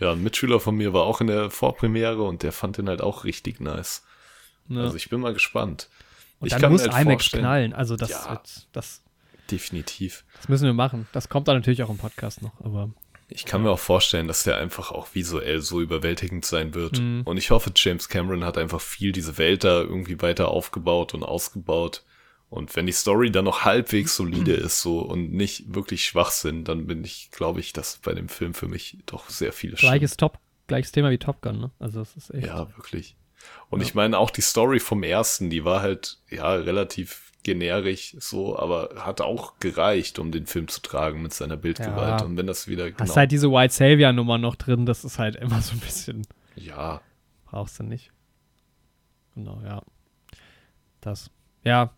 Ja, 0.00 0.12
ein 0.12 0.22
Mitschüler 0.22 0.60
von 0.60 0.76
mir 0.76 0.92
war 0.92 1.04
auch 1.04 1.20
in 1.20 1.26
der 1.28 1.50
Vorpremiere 1.50 2.22
und 2.22 2.42
der 2.42 2.52
fand 2.52 2.76
den 2.78 2.88
halt 2.88 3.00
auch 3.00 3.24
richtig 3.24 3.60
nice. 3.60 4.04
Ne? 4.68 4.82
Also 4.82 4.96
ich 4.96 5.08
bin 5.08 5.20
mal 5.20 5.32
gespannt. 5.32 5.88
und 6.38 6.48
ich 6.48 6.52
dann 6.52 6.60
kann 6.60 6.72
muss 6.72 6.84
mir 6.84 6.92
halt 6.92 7.06
IMAX 7.06 7.30
knallen. 7.30 7.72
Also 7.72 7.96
das, 7.96 8.10
Ja. 8.10 8.30
wird, 8.30 8.66
das, 8.72 9.02
Definitiv. 9.50 10.24
das 10.36 10.48
müssen 10.48 10.66
wir 10.66 10.74
machen. 10.74 11.06
Das 11.12 11.28
kommt 11.28 11.48
dann 11.48 11.56
natürlich 11.56 11.82
auch 11.82 11.88
im 11.90 11.98
Podcast 11.98 12.42
noch. 12.42 12.60
Aber 12.62 12.90
Ich 13.28 13.44
kann 13.46 13.62
mir 13.62 13.70
auch 13.70 13.78
vorstellen, 13.78 14.28
dass 14.28 14.42
der 14.42 14.58
einfach 14.58 14.92
auch 14.92 15.08
visuell 15.14 15.60
so 15.60 15.80
überwältigend 15.80 16.44
sein 16.44 16.74
wird. 16.74 17.00
Mhm. 17.00 17.22
Und 17.24 17.38
ich 17.38 17.50
hoffe, 17.50 17.72
James 17.74 18.08
Cameron 18.08 18.44
hat 18.44 18.58
einfach 18.58 18.80
viel 18.80 19.12
diese 19.12 19.38
Welt 19.38 19.64
da 19.64 19.80
irgendwie 19.80 20.20
weiter 20.20 20.48
aufgebaut 20.48 21.14
und 21.14 21.22
ausgebaut. 21.22 22.04
Und 22.48 22.76
wenn 22.76 22.86
die 22.86 22.92
Story 22.92 23.30
dann 23.30 23.44
noch 23.44 23.64
halbwegs 23.64 24.16
solide 24.16 24.52
ist 24.52 24.80
so 24.80 25.00
und 25.00 25.32
nicht 25.32 25.74
wirklich 25.74 26.04
Schwachsinn, 26.04 26.64
dann 26.64 26.86
bin 26.86 27.04
ich, 27.04 27.30
glaube 27.32 27.60
ich, 27.60 27.72
dass 27.72 27.98
bei 27.98 28.14
dem 28.14 28.28
Film 28.28 28.54
für 28.54 28.68
mich 28.68 28.98
doch 29.06 29.28
sehr 29.28 29.52
viele 29.52 29.76
gleiches 29.76 30.16
Top, 30.16 30.38
gleiches 30.68 30.92
Thema 30.92 31.10
wie 31.10 31.18
Top 31.18 31.42
Gun, 31.42 31.58
ne? 31.58 31.70
Also 31.78 31.98
das 31.98 32.16
ist 32.16 32.32
echt. 32.32 32.46
Ja, 32.46 32.68
wirklich. 32.76 33.16
Und 33.68 33.80
ich 33.80 33.94
meine 33.94 34.18
auch 34.18 34.30
die 34.30 34.40
Story 34.42 34.80
vom 34.80 35.02
ersten, 35.02 35.50
die 35.50 35.64
war 35.64 35.82
halt 35.82 36.18
ja 36.30 36.52
relativ 36.54 37.32
generisch 37.42 38.16
so, 38.18 38.58
aber 38.58 38.90
hat 38.96 39.20
auch 39.20 39.60
gereicht, 39.60 40.18
um 40.18 40.32
den 40.32 40.46
Film 40.46 40.66
zu 40.66 40.80
tragen 40.80 41.22
mit 41.22 41.32
seiner 41.32 41.56
Bildgewalt. 41.56 42.20
Ja. 42.20 42.26
Und 42.26 42.36
wenn 42.36 42.46
das 42.46 42.66
wieder 42.66 42.90
genau, 42.90 43.00
Hast 43.00 43.16
halt 43.16 43.30
diese 43.30 43.50
White 43.50 43.72
Savior 43.72 44.12
Nummer 44.12 44.38
noch 44.38 44.56
drin, 44.56 44.86
das 44.86 45.04
ist 45.04 45.18
halt 45.18 45.36
immer 45.36 45.60
so 45.60 45.72
ein 45.72 45.80
bisschen 45.80 46.26
ja, 46.56 47.00
brauchst 47.44 47.78
du 47.78 47.84
nicht. 47.84 48.10
Genau, 49.34 49.60
ja. 49.62 49.82
Das. 51.00 51.30
Ja. 51.62 51.92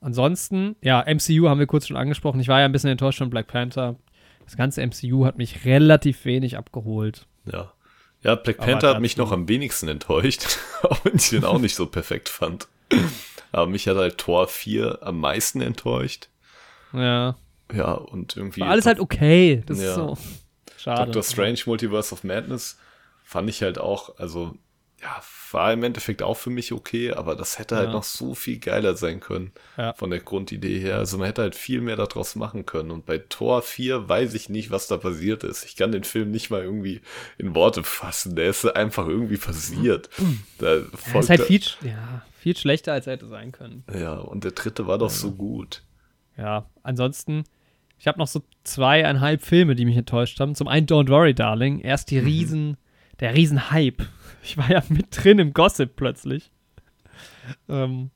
Ansonsten, 0.00 0.76
ja, 0.82 1.04
MCU 1.06 1.48
haben 1.48 1.58
wir 1.60 1.66
kurz 1.66 1.86
schon 1.86 1.96
angesprochen. 1.96 2.40
Ich 2.40 2.48
war 2.48 2.60
ja 2.60 2.64
ein 2.64 2.72
bisschen 2.72 2.90
enttäuscht 2.90 3.18
von 3.18 3.30
Black 3.30 3.46
Panther. 3.48 3.96
Das 4.44 4.56
ganze 4.56 4.84
MCU 4.84 5.26
hat 5.26 5.36
mich 5.38 5.64
relativ 5.64 6.24
wenig 6.24 6.56
abgeholt. 6.56 7.26
ja. 7.50 7.72
Ja, 8.22 8.34
Black 8.34 8.58
Panther 8.58 8.90
hat 8.90 9.00
mich 9.00 9.16
noch 9.16 9.32
am 9.32 9.48
wenigsten 9.48 9.88
enttäuscht, 9.88 10.58
auch 10.82 11.02
wenn 11.06 11.16
ich 11.16 11.30
den 11.30 11.42
auch 11.42 11.58
nicht 11.58 11.74
so 11.74 11.86
perfekt 11.86 12.28
fand. 12.28 12.68
Aber 13.50 13.66
mich 13.66 13.88
hat 13.88 13.96
halt 13.96 14.18
Tor 14.18 14.46
4 14.46 14.98
am 15.00 15.20
meisten 15.20 15.62
enttäuscht. 15.62 16.28
Ja. 16.92 17.36
Ja, 17.72 17.92
und 17.92 18.36
irgendwie. 18.36 18.60
War 18.60 18.68
alles 18.68 18.84
halt 18.84 19.00
okay. 19.00 19.62
Das 19.64 19.80
Ja. 19.80 19.88
ist 19.88 19.94
so. 19.94 20.18
Schade. 20.76 21.04
Doctor 21.06 21.22
Strange 21.22 21.60
Multiverse 21.64 22.12
of 22.12 22.22
Madness 22.22 22.78
fand 23.24 23.48
ich 23.48 23.62
halt 23.62 23.78
auch, 23.78 24.18
also 24.18 24.54
ja, 25.00 25.22
war 25.54 25.72
im 25.72 25.82
Endeffekt 25.82 26.22
auch 26.22 26.36
für 26.36 26.50
mich 26.50 26.72
okay, 26.72 27.12
aber 27.12 27.34
das 27.36 27.58
hätte 27.58 27.76
halt 27.76 27.88
Ja. 27.88 27.92
noch 27.92 28.02
so 28.04 28.34
viel 28.34 28.58
geiler 28.58 28.96
sein 28.96 29.20
können 29.20 29.52
Ja. 29.76 29.92
von 29.94 30.10
der 30.10 30.20
Grundidee 30.20 30.78
her. 30.78 30.96
Also 30.96 31.18
man 31.18 31.26
hätte 31.26 31.42
halt 31.42 31.54
viel 31.54 31.80
mehr 31.80 31.96
daraus 31.96 32.36
machen 32.36 32.66
können. 32.66 32.90
Und 32.90 33.06
bei 33.06 33.18
Tor 33.18 33.62
4 33.62 34.08
weiß 34.08 34.34
ich 34.34 34.48
nicht, 34.48 34.70
was 34.70 34.86
da 34.88 34.96
passiert 34.96 35.44
ist. 35.44 35.64
Ich 35.64 35.76
kann 35.76 35.92
den 35.92 36.04
Film 36.04 36.30
nicht 36.30 36.50
mal 36.50 36.62
irgendwie 36.62 37.00
in 37.38 37.54
Worte 37.54 37.82
fassen. 37.84 38.36
Der 38.36 38.50
ist 38.50 38.64
einfach 38.64 39.06
irgendwie 39.08 39.36
passiert. 39.38 40.08
Da 40.58 40.76
ja, 40.76 41.18
ist 41.20 41.30
halt 41.30 41.42
viel, 41.42 41.60
ja, 41.82 42.22
viel 42.38 42.56
schlechter, 42.56 42.92
als 42.92 43.06
er 43.06 43.14
hätte 43.14 43.26
sein 43.26 43.52
können. 43.52 43.84
ja, 43.94 44.14
und 44.14 44.44
der 44.44 44.52
dritte 44.52 44.86
war 44.86 44.98
doch 44.98 45.10
so 45.10 45.32
gut. 45.32 45.82
Ja, 46.36 46.66
ansonsten, 46.82 47.44
ich 47.98 48.06
habe 48.06 48.18
noch 48.18 48.26
so 48.28 48.42
zweieinhalb 48.64 49.42
Filme, 49.42 49.74
die 49.74 49.84
mich 49.84 49.96
enttäuscht 49.96 50.40
haben. 50.40 50.54
Zum 50.54 50.68
einen 50.68 50.86
Don't 50.86 51.08
Worry, 51.10 51.34
Darling. 51.34 51.80
Erst 51.80 52.10
die 52.10 52.18
Riesen, 52.18 52.76
der 53.20 53.34
Riesen-Hype. 53.34 54.02
Ich 54.42 54.56
war 54.56 54.70
ja 54.70 54.82
mit 54.88 55.06
drin 55.10 55.38
im 55.38 55.52
Gossip 55.52 55.96
plötzlich. 55.96 56.50
Ähm, 57.68 58.10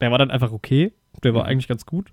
der 0.00 0.10
war 0.10 0.18
dann 0.18 0.30
einfach 0.30 0.52
okay. 0.52 0.92
Der 1.24 1.34
war 1.34 1.46
eigentlich 1.46 1.68
ganz 1.68 1.86
gut. 1.86 2.12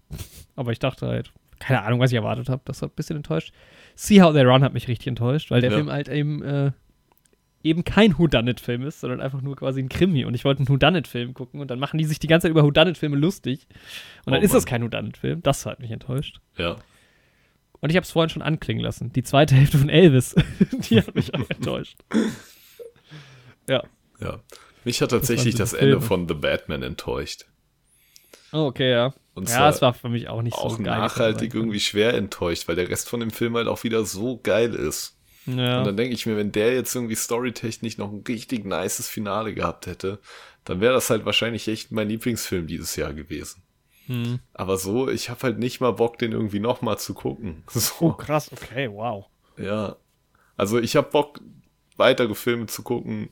Aber 0.56 0.72
ich 0.72 0.80
dachte 0.80 1.06
halt, 1.08 1.32
keine 1.60 1.84
Ahnung, 1.84 2.00
was 2.00 2.12
ich 2.12 2.16
erwartet 2.16 2.50
habe. 2.50 2.62
Das 2.66 2.82
hat 2.82 2.92
ein 2.92 2.96
bisschen 2.96 3.18
enttäuscht. 3.18 3.54
See 3.96 4.22
How 4.22 4.34
They 4.34 4.44
Run 4.44 4.64
hat 4.64 4.74
mich 4.74 4.88
richtig 4.88 5.08
enttäuscht, 5.08 5.52
weil 5.52 5.62
der 5.62 5.72
Ja. 5.72 5.78
Film 5.78 5.92
halt 5.92 6.08
eben, 6.10 6.42
äh, 6.42 6.72
eben 7.64 7.84
kein 7.84 8.18
Whodunit-Film 8.18 8.84
ist, 8.84 9.00
sondern 9.02 9.22
einfach 9.22 9.42
nur 9.42 9.56
quasi 9.56 9.82
ein 9.82 9.90
Krimi. 9.90 10.26
Und 10.26 10.34
ich 10.36 10.46
wollte 10.46 10.60
einen 10.60 10.70
Whodunit-Film 10.70 11.34
gucken 11.34 11.60
und 11.62 11.70
dann 11.72 11.80
machen 11.80 11.98
die 11.98 12.06
sich 12.06 12.20
die 12.20 12.28
ganze 12.28 12.46
Zeit 12.46 12.52
über 12.52 12.64
Whodunit-Filme 12.64 13.16
lustig. 13.18 13.68
Und 14.26 14.34
dann 14.34 14.42
Oh 14.42 14.46
ist 14.46 14.54
das 14.54 14.64
Mann. 14.64 14.70
kein 14.70 14.84
Whodunit-Film. 14.84 15.42
Das 15.44 15.66
hat 15.66 15.80
mich 15.80 15.92
enttäuscht. 15.92 16.40
Ja. 16.58 16.78
Und 17.82 17.90
ich 17.90 17.96
habe 17.96 18.04
es 18.04 18.12
vorhin 18.12 18.30
schon 18.30 18.42
anklingen 18.42 18.84
lassen. 18.84 19.12
Die 19.14 19.24
zweite 19.24 19.56
Hälfte 19.56 19.78
von 19.78 19.90
Elvis, 19.90 20.36
die 20.90 20.98
hat 20.98 21.14
mich 21.16 21.34
auch 21.34 21.50
enttäuscht. 21.50 21.98
Ja. 23.68 23.84
Ja. 24.20 24.40
Mich 24.84 25.02
hat 25.02 25.12
tatsächlich 25.12 25.56
das, 25.56 25.72
die 25.72 25.78
Ende 25.78 26.02
von 26.02 26.28
The 26.28 26.36
Batman 26.36 26.84
enttäuscht. 26.84 27.46
Oh, 28.52 28.68
okay, 28.68 28.92
ja. 28.92 29.14
Und 29.34 29.50
ja, 29.50 29.70
es 29.70 29.82
war 29.82 29.94
für 29.94 30.08
mich 30.08 30.30
auch 30.30 30.42
nicht 30.42 30.56
auch 30.56 30.78
so 30.78 30.84
geil. 30.84 30.98
nachhaltig 30.98 31.54
irgendwie 31.54 31.80
schwer 31.80 32.14
enttäuscht, 32.14 32.68
weil 32.68 32.76
der 32.78 32.90
Rest 32.90 33.10
von 33.10 33.20
dem 33.20 33.32
Film 33.32 33.56
halt 33.58 33.68
auch 33.68 33.84
wieder 33.84 34.06
so 34.06 34.40
geil 34.42 34.74
ist. 34.74 35.18
Ja. 35.46 35.80
Und 35.80 35.88
dann 35.88 35.98
denke 35.98 36.16
ich 36.16 36.26
mir, 36.26 36.38
wenn 36.38 36.52
der 36.52 36.74
jetzt 36.74 36.96
irgendwie 36.96 37.16
storytechnisch 37.16 37.98
noch 37.98 38.12
ein 38.12 38.24
richtig 38.28 38.64
nices 38.64 39.10
Finale 39.10 39.54
gehabt 39.54 39.88
hätte, 39.88 40.20
dann 40.64 40.82
wäre 40.82 40.94
das 40.94 41.10
halt 41.10 41.26
wahrscheinlich 41.26 41.68
echt 41.68 41.92
mein 41.92 42.10
Lieblingsfilm 42.10 42.66
dieses 42.68 42.96
Jahr 42.96 43.14
gewesen. 43.14 43.62
Hm. 44.08 44.40
Aber 44.54 44.78
so, 44.78 45.10
ich 45.10 45.30
habe 45.30 45.42
halt 45.44 45.60
nicht 45.60 45.80
mal 45.82 45.92
Bock, 45.92 46.18
den 46.20 46.32
irgendwie 46.32 46.60
nochmal 46.60 46.98
zu 47.00 47.14
gucken. 47.14 47.64
Oh, 47.76 47.80
So, 47.80 48.12
krass, 48.14 48.52
okay, 48.52 48.90
wow. 48.92 49.26
ja. 49.58 49.96
Also 50.58 50.80
ich 50.80 50.96
habe 50.96 51.10
Bock, 51.10 51.42
weitere 51.98 52.34
Filme 52.36 52.68
zu 52.68 52.82
gucken 52.84 53.30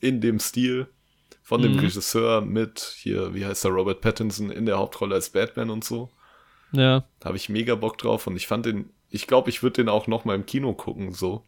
in 0.00 0.20
dem 0.20 0.38
Stil 0.38 0.88
von 1.42 1.60
dem 1.60 1.72
Mhm. 1.74 1.80
Regisseur 1.80 2.40
mit 2.40 2.94
hier, 2.98 3.34
wie 3.34 3.44
heißt 3.44 3.64
er, 3.66 3.70
Robert 3.72 4.00
Pattinson 4.00 4.50
in 4.50 4.64
der 4.64 4.78
Hauptrolle 4.78 5.14
als 5.14 5.28
Batman 5.30 5.68
und 5.70 5.84
so. 5.84 6.10
Ja. 6.72 7.04
Da 7.20 7.26
habe 7.26 7.36
ich 7.36 7.48
mega 7.50 7.74
Bock 7.74 7.98
drauf 7.98 8.26
und 8.26 8.36
ich 8.36 8.46
fand 8.46 8.64
den, 8.66 8.90
ich 9.10 9.26
glaube, 9.26 9.50
ich 9.50 9.62
würde 9.62 9.74
den 9.82 9.88
auch 9.90 10.06
noch 10.06 10.24
mal 10.24 10.34
im 10.34 10.46
Kino 10.46 10.72
gucken, 10.72 11.12
so. 11.12 11.44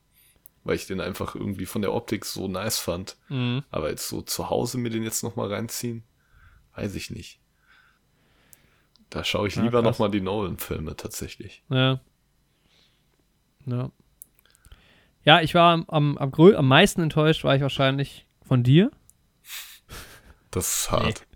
Weil 0.65 0.77
ich 0.77 0.87
den 0.87 1.01
einfach 1.01 1.35
irgendwie 1.35 1.65
von 1.67 1.81
der 1.81 1.95
Optik 1.95 2.25
so 2.27 2.47
nice 2.49 2.79
fand. 2.79 3.17
Mhm. 3.29 3.63
Aber 3.71 3.89
jetzt 3.91 4.09
so 4.09 4.21
zu 4.21 4.51
Hause 4.51 4.77
mir 4.79 4.91
den 4.91 5.03
jetzt 5.05 5.23
noch 5.23 5.37
mal 5.37 5.49
reinziehen, 5.49 6.03
weiß 6.75 6.95
ich 6.95 7.11
nicht. 7.11 7.41
Da 9.17 9.25
schaue 9.25 9.49
ich 9.49 9.57
Ja, 9.57 9.63
lieber 9.63 9.81
krass. 9.81 9.93
noch 9.93 9.99
mal 9.99 10.11
die 10.11 10.21
Nolan-Filme 10.21 10.95
tatsächlich. 10.95 11.63
Ja. 11.71 12.01
Ja. 13.65 13.91
Ja, 15.25 15.41
ich 15.41 15.55
war 15.55 15.73
am, 15.73 16.19
am, 16.19 16.19
am, 16.19 16.69
meisten 16.69 17.01
enttäuscht, 17.01 17.43
war 17.43 17.57
ich 17.57 17.63
wahrscheinlich 17.63 18.27
von 18.47 18.63
dir. 18.63 18.91
Das 20.51 20.69
ist 20.69 20.93
hart. 20.93 21.27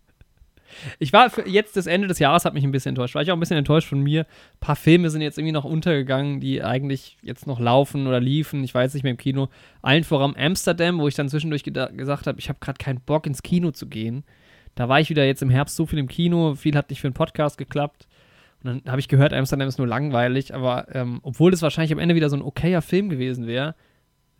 Ich 0.98 1.14
war 1.14 1.30
für 1.30 1.48
jetzt 1.48 1.74
das 1.78 1.86
Ende 1.86 2.06
des 2.06 2.18
Jahres 2.18 2.44
hat 2.44 2.52
mich 2.52 2.64
ein 2.64 2.70
bisschen 2.70 2.90
enttäuscht. 2.90 3.14
War 3.14 3.22
ich 3.22 3.30
auch 3.30 3.36
ein 3.36 3.40
bisschen 3.40 3.56
enttäuscht 3.56 3.88
von 3.88 4.02
mir. 4.02 4.20
Ein 4.20 4.60
paar 4.60 4.76
Filme 4.76 5.08
sind 5.08 5.22
jetzt 5.22 5.38
irgendwie 5.38 5.52
noch 5.52 5.64
untergegangen, 5.64 6.38
die 6.38 6.62
eigentlich 6.62 7.16
jetzt 7.22 7.46
noch 7.46 7.60
laufen 7.60 8.06
oder 8.06 8.20
liefen. 8.20 8.62
Ich 8.62 8.74
weiß 8.74 8.92
nicht 8.92 9.04
mehr 9.04 9.12
im 9.12 9.16
Kino. 9.16 9.48
Allen 9.80 10.04
voran 10.04 10.36
Amsterdam, 10.36 10.98
wo 10.98 11.08
ich 11.08 11.14
dann 11.14 11.30
zwischendurch 11.30 11.64
gesagt 11.64 12.26
habe, 12.26 12.38
ich 12.38 12.50
habe 12.50 12.58
gerade 12.60 12.78
keinen 12.78 13.00
Bock 13.00 13.26
ins 13.26 13.42
Kino 13.42 13.70
zu 13.70 13.86
gehen. 13.86 14.24
Da 14.74 14.88
war 14.88 15.00
ich 15.00 15.10
wieder 15.10 15.24
jetzt 15.26 15.42
im 15.42 15.50
Herbst 15.50 15.76
so 15.76 15.86
viel 15.86 15.98
im 15.98 16.08
Kino. 16.08 16.54
Viel 16.54 16.76
hat 16.76 16.90
nicht 16.90 17.00
für 17.00 17.06
einen 17.08 17.14
Podcast 17.14 17.58
geklappt. 17.58 18.08
Und 18.62 18.82
dann 18.84 18.90
habe 18.92 19.00
ich 19.00 19.08
gehört, 19.08 19.32
Amsterdam 19.32 19.68
ist 19.68 19.78
nur 19.78 19.86
langweilig. 19.86 20.54
Aber 20.54 20.86
ähm, 20.94 21.20
obwohl 21.22 21.50
das 21.50 21.62
wahrscheinlich 21.62 21.92
am 21.92 21.98
Ende 21.98 22.14
wieder 22.14 22.30
so 22.30 22.36
ein 22.36 22.42
okayer 22.42 22.82
Film 22.82 23.08
gewesen 23.08 23.46
wäre, 23.46 23.74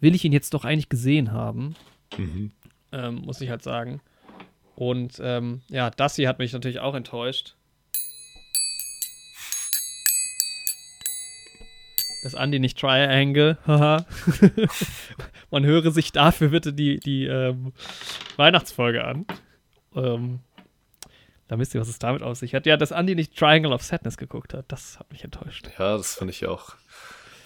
will 0.01 0.15
ich 0.15 0.24
ihn 0.24 0.32
jetzt 0.32 0.55
doch 0.55 0.65
eigentlich 0.65 0.89
gesehen 0.89 1.32
haben 1.32 1.74
Mhm. 2.16 2.51
ähm, 2.93 3.15
muss 3.24 3.40
ich 3.40 3.51
halt 3.51 3.62
sagen. 3.62 4.01
Und 4.74 5.20
ähm, 5.23 5.61
ja, 5.69 5.90
das 5.90 6.16
hier 6.16 6.28
hat 6.28 6.39
mich 6.39 6.52
natürlich 6.52 6.81
auch 6.81 6.94
enttäuscht. 6.94 7.55
Das 12.23 12.35
Andi 12.35 12.59
nicht 12.59 12.78
Triangle, 12.78 13.57
haha. 13.66 14.05
Man 15.51 15.65
höre 15.65 15.90
sich 15.90 16.12
dafür 16.12 16.48
bitte 16.48 16.73
die, 16.73 16.98
die 17.01 17.24
ähm, 17.27 17.73
Weihnachtsfolge 18.36 19.05
an. 19.05 19.24
Ähm, 19.94 20.40
da 21.48 21.58
wisst 21.58 21.74
ihr, 21.74 21.80
was 21.80 21.88
es 21.88 21.98
damit 21.98 22.22
auf 22.22 22.38
sich 22.38 22.54
hat. 22.54 22.66
Ja, 22.66 22.76
dass 22.76 22.92
Andi 22.92 23.14
nicht 23.14 23.36
Triangle 23.36 23.72
of 23.72 23.82
Sadness 23.82 24.16
geguckt 24.16 24.54
hat, 24.54 24.66
das 24.68 24.98
hat 24.98 25.10
mich 25.10 25.24
enttäuscht. 25.24 25.68
Ja, 25.78 25.96
das 25.96 26.14
fand 26.14 26.30
ich 26.30 26.46
auch. 26.46 26.74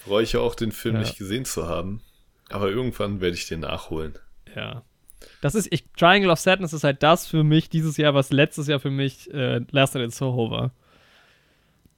Freue 0.04 0.24
ich 0.24 0.36
auch, 0.36 0.54
den 0.54 0.72
Film 0.72 0.96
Ja. 0.96 1.00
nicht 1.00 1.16
gesehen 1.16 1.44
zu 1.46 1.66
haben. 1.68 2.02
Aber 2.50 2.68
irgendwann 2.68 3.20
werde 3.22 3.36
ich 3.36 3.48
den 3.48 3.60
nachholen. 3.60 4.18
Ja. 4.54 4.82
Das 5.40 5.54
ist, 5.54 5.68
ich, 5.72 5.86
Triangle 5.96 6.30
of 6.30 6.38
Sadness 6.38 6.74
ist 6.74 6.84
halt 6.84 7.02
das 7.02 7.26
für 7.26 7.42
mich 7.44 7.70
dieses 7.70 7.96
Jahr, 7.96 8.12
was 8.12 8.30
letztes 8.30 8.66
Jahr 8.66 8.78
für 8.80 8.90
mich 8.90 9.32
äh, 9.32 9.60
Last 9.70 9.94
Night 9.94 10.04
in 10.04 10.10
Soho 10.10 10.50
war. 10.50 10.72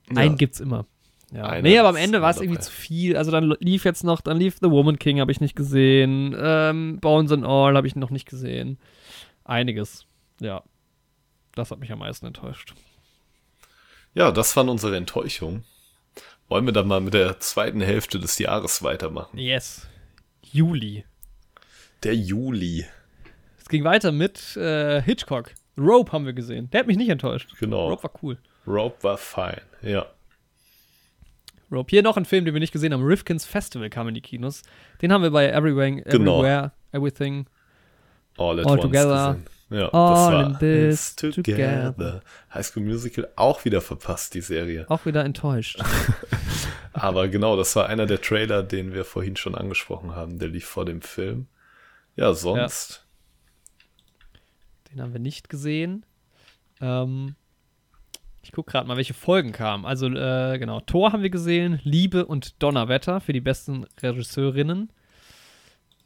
Ja. 0.09 0.15
Einen 0.21 0.37
gibt's 0.37 0.61
immer. 0.61 0.85
Ja. 1.33 1.43
Einer 1.47 1.61
Nee, 1.63 1.77
aber 1.77 1.89
am 1.89 1.97
Ende 1.97 2.21
war 2.21 2.29
es 2.29 2.39
irgendwie 2.39 2.59
zu 2.61 2.71
viel. 2.71 3.17
Also 3.17 3.31
dann 3.31 3.53
lief 3.59 3.83
jetzt 3.83 4.05
noch, 4.05 4.21
dann 4.21 4.37
lief 4.37 4.55
The 4.61 4.71
Woman 4.71 4.97
King, 4.97 5.19
habe 5.19 5.33
ich 5.33 5.41
nicht 5.41 5.57
gesehen. 5.57 6.33
Ähm, 6.39 6.99
Bones 7.01 7.33
and 7.33 7.43
All 7.45 7.75
habe 7.75 7.85
ich 7.87 7.97
noch 7.97 8.11
nicht 8.11 8.29
gesehen. 8.29 8.77
Einiges. 9.43 10.05
Ja. 10.39 10.63
Das 11.55 11.71
hat 11.71 11.79
mich 11.79 11.91
am 11.91 11.99
meisten 11.99 12.25
enttäuscht. 12.27 12.73
Ja, 14.13 14.31
das 14.31 14.55
waren 14.55 14.69
unsere 14.69 14.95
Enttäuschungen. 14.97 15.63
Wollen 16.49 16.65
wir 16.65 16.73
dann 16.73 16.87
mal 16.87 17.01
mit 17.01 17.13
der 17.13 17.39
zweiten 17.39 17.81
Hälfte 17.81 18.19
des 18.19 18.37
Jahres 18.39 18.81
weitermachen? 18.83 19.37
Yes. 19.37 19.87
Juli. 20.41 21.03
Der 22.03 22.15
Juli. 22.15 22.85
Es 23.59 23.67
ging 23.69 23.83
weiter 23.83 24.11
mit 24.11 24.55
äh, 24.55 25.01
Hitchcock. 25.01 25.51
Rope 25.77 26.11
haben 26.11 26.25
wir 26.25 26.33
gesehen. 26.33 26.69
Der 26.71 26.79
hat 26.81 26.87
mich 26.87 26.97
nicht 26.97 27.09
enttäuscht. 27.09 27.53
Genau. 27.59 27.89
Rope 27.89 28.03
war 28.03 28.11
cool. 28.23 28.37
Rope 28.65 29.03
war 29.03 29.17
fein. 29.17 29.61
Ja. 29.81 30.05
Rope. 31.71 31.89
Hier 31.89 32.01
noch 32.01 32.15
ein 32.17 32.25
Film, 32.25 32.45
den 32.45 32.53
wir 32.53 32.61
nicht 32.61 32.71
gesehen 32.71 32.93
haben. 32.93 33.03
Rifkin's 33.03 33.45
Festival 33.45 33.89
kam 33.89 34.07
in 34.07 34.13
die 34.13 34.21
Kinos. 34.21 34.61
Den 35.01 35.11
haben 35.11 35.21
wir 35.21 35.31
bei 35.31 35.49
Everywhere, 35.49 36.01
Genau. 36.03 36.39
Everywhere 36.39 36.71
Everything. 36.93 37.45
All 38.37 38.59
All 38.65 38.79
together. 38.79 39.33
gesehen. 39.35 39.56
Ja, 39.69 39.89
All 39.89 40.31
das 40.31 40.51
in 40.51 40.59
this 40.59 41.15
together. 41.15 42.21
High 42.53 42.65
School 42.65 42.83
Musical 42.83 43.27
auch 43.35 43.65
wieder 43.65 43.81
verpasst, 43.81 44.33
die 44.33 44.41
Serie. 44.41 44.85
Auch 44.89 45.05
wieder 45.05 45.25
enttäuscht. 45.25 45.81
Aber 46.93 47.27
genau, 47.27 47.57
das 47.57 47.75
war 47.75 47.87
einer 47.87 48.05
der 48.05 48.21
Trailer, 48.21 48.63
den 48.63 48.93
wir 48.93 49.03
vorhin 49.03 49.35
schon 49.35 49.55
angesprochen 49.55 50.15
haben. 50.15 50.39
Der 50.39 50.47
lief 50.47 50.65
vor 50.65 50.85
dem 50.85 51.01
Film. 51.01 51.47
Ja, 52.15 52.33
sonst. 52.33 53.05
Den 54.89 55.01
haben 55.01 55.11
wir 55.11 55.19
nicht 55.19 55.49
gesehen. 55.49 56.05
Ähm, 56.79 57.35
ich 58.41 58.53
gucke 58.53 58.71
gerade 58.71 58.87
mal, 58.87 58.95
welche 58.95 59.13
Folgen 59.13 59.51
kamen. 59.51 59.85
Also, 59.85 60.07
äh, 60.07 60.57
genau, 60.57 60.79
Thor 60.79 61.11
haben 61.11 61.23
wir 61.23 61.29
gesehen, 61.29 61.81
Liebe 61.83 62.25
und 62.25 62.63
Donnerwetter 62.63 63.19
für 63.19 63.33
die 63.33 63.41
besten 63.41 63.85
Regisseurinnen. 64.01 64.89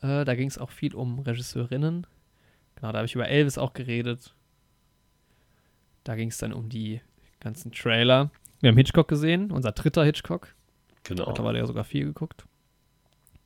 Äh, 0.02 0.26
da 0.26 0.34
ging 0.34 0.48
es 0.48 0.58
auch 0.58 0.72
viel 0.72 0.96
um 0.96 1.20
Regisseurinnen. 1.20 2.08
Genau, 2.82 2.92
da 2.92 2.98
habe 3.00 3.06
ich 3.06 3.16
über 3.16 3.28
Elvis 3.30 3.58
auch 3.58 3.74
geredet. 3.74 4.34
Da 6.04 6.16
ging 6.16 6.30
es 6.30 6.38
dann 6.40 6.52
um 6.52 6.68
die 6.68 7.00
ganzen 7.40 7.72
Trailer. 7.72 8.32
Wir 8.60 8.70
haben 8.70 8.78
Hitchcock 8.78 9.08
gesehen, 9.08 9.52
unser 9.52 9.72
dritter 9.72 10.04
Hitchcock. 10.04 10.54
Genau. 11.04 11.28
Mittlerweile 11.28 11.60
ja 11.60 11.66
sogar 11.68 11.84
vier 11.84 12.06
geguckt. 12.06 12.46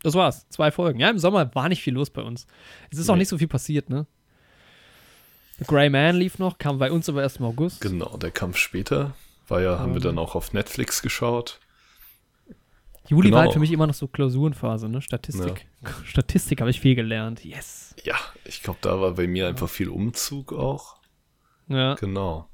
Das 0.04 0.14
war's. 0.14 0.48
Zwei 0.50 0.72
Folgen. 0.72 1.00
Ja, 1.00 1.10
im 1.10 1.20
Sommer 1.20 1.54
war 1.56 1.68
nicht 1.70 1.82
viel 1.82 1.94
los 1.94 2.10
bei 2.10 2.22
uns. 2.22 2.48
Es 2.92 2.98
ist 2.98 3.10
auch 3.10 3.16
Nee. 3.16 3.20
nicht 3.20 3.30
so 3.30 3.38
viel 3.38 3.48
passiert, 3.48 3.90
ne? 3.90 4.06
The 5.58 5.66
Grey 5.66 5.90
Man 5.90 6.18
lief 6.18 6.38
noch, 6.38 6.58
kam 6.58 6.80
bei 6.80 6.92
uns 6.92 7.08
aber 7.10 7.22
erst 7.22 7.38
im 7.40 7.46
August. 7.46 7.82
Genau, 7.82 8.18
der 8.18 8.32
Kampf 8.32 8.58
später. 8.58 9.16
War 9.48 9.62
ja, 9.62 9.80
haben 9.80 9.94
wir 9.94 10.02
dann 10.02 10.18
auch 10.18 10.36
auf 10.36 10.54
Netflix 10.54 11.02
geschaut. 11.02 11.60
Juli 13.08 13.30
war 13.32 13.40
Genau. 13.40 13.42
halt 13.42 13.54
für 13.54 13.60
mich 13.60 13.72
immer 13.72 13.88
noch 13.88 13.94
so 13.94 14.08
Klausurenphase, 14.08 14.90
ne? 14.90 15.02
Statistik. 15.02 15.68
Statistik 16.06 16.60
habe 16.62 16.70
ich 16.70 16.80
viel 16.80 16.96
gelernt. 16.96 17.44
Yes. 17.46 17.96
Ja, 18.04 18.16
ich 18.46 18.64
glaube, 18.64 18.80
da 18.82 19.00
war 19.00 19.14
bei 19.14 19.28
mir 19.28 19.48
einfach 19.48 19.70
viel 19.70 19.90
Umzug 19.90 20.54
auch. 20.54 20.96
Ja. 21.68 21.96
Genau. 21.96 22.48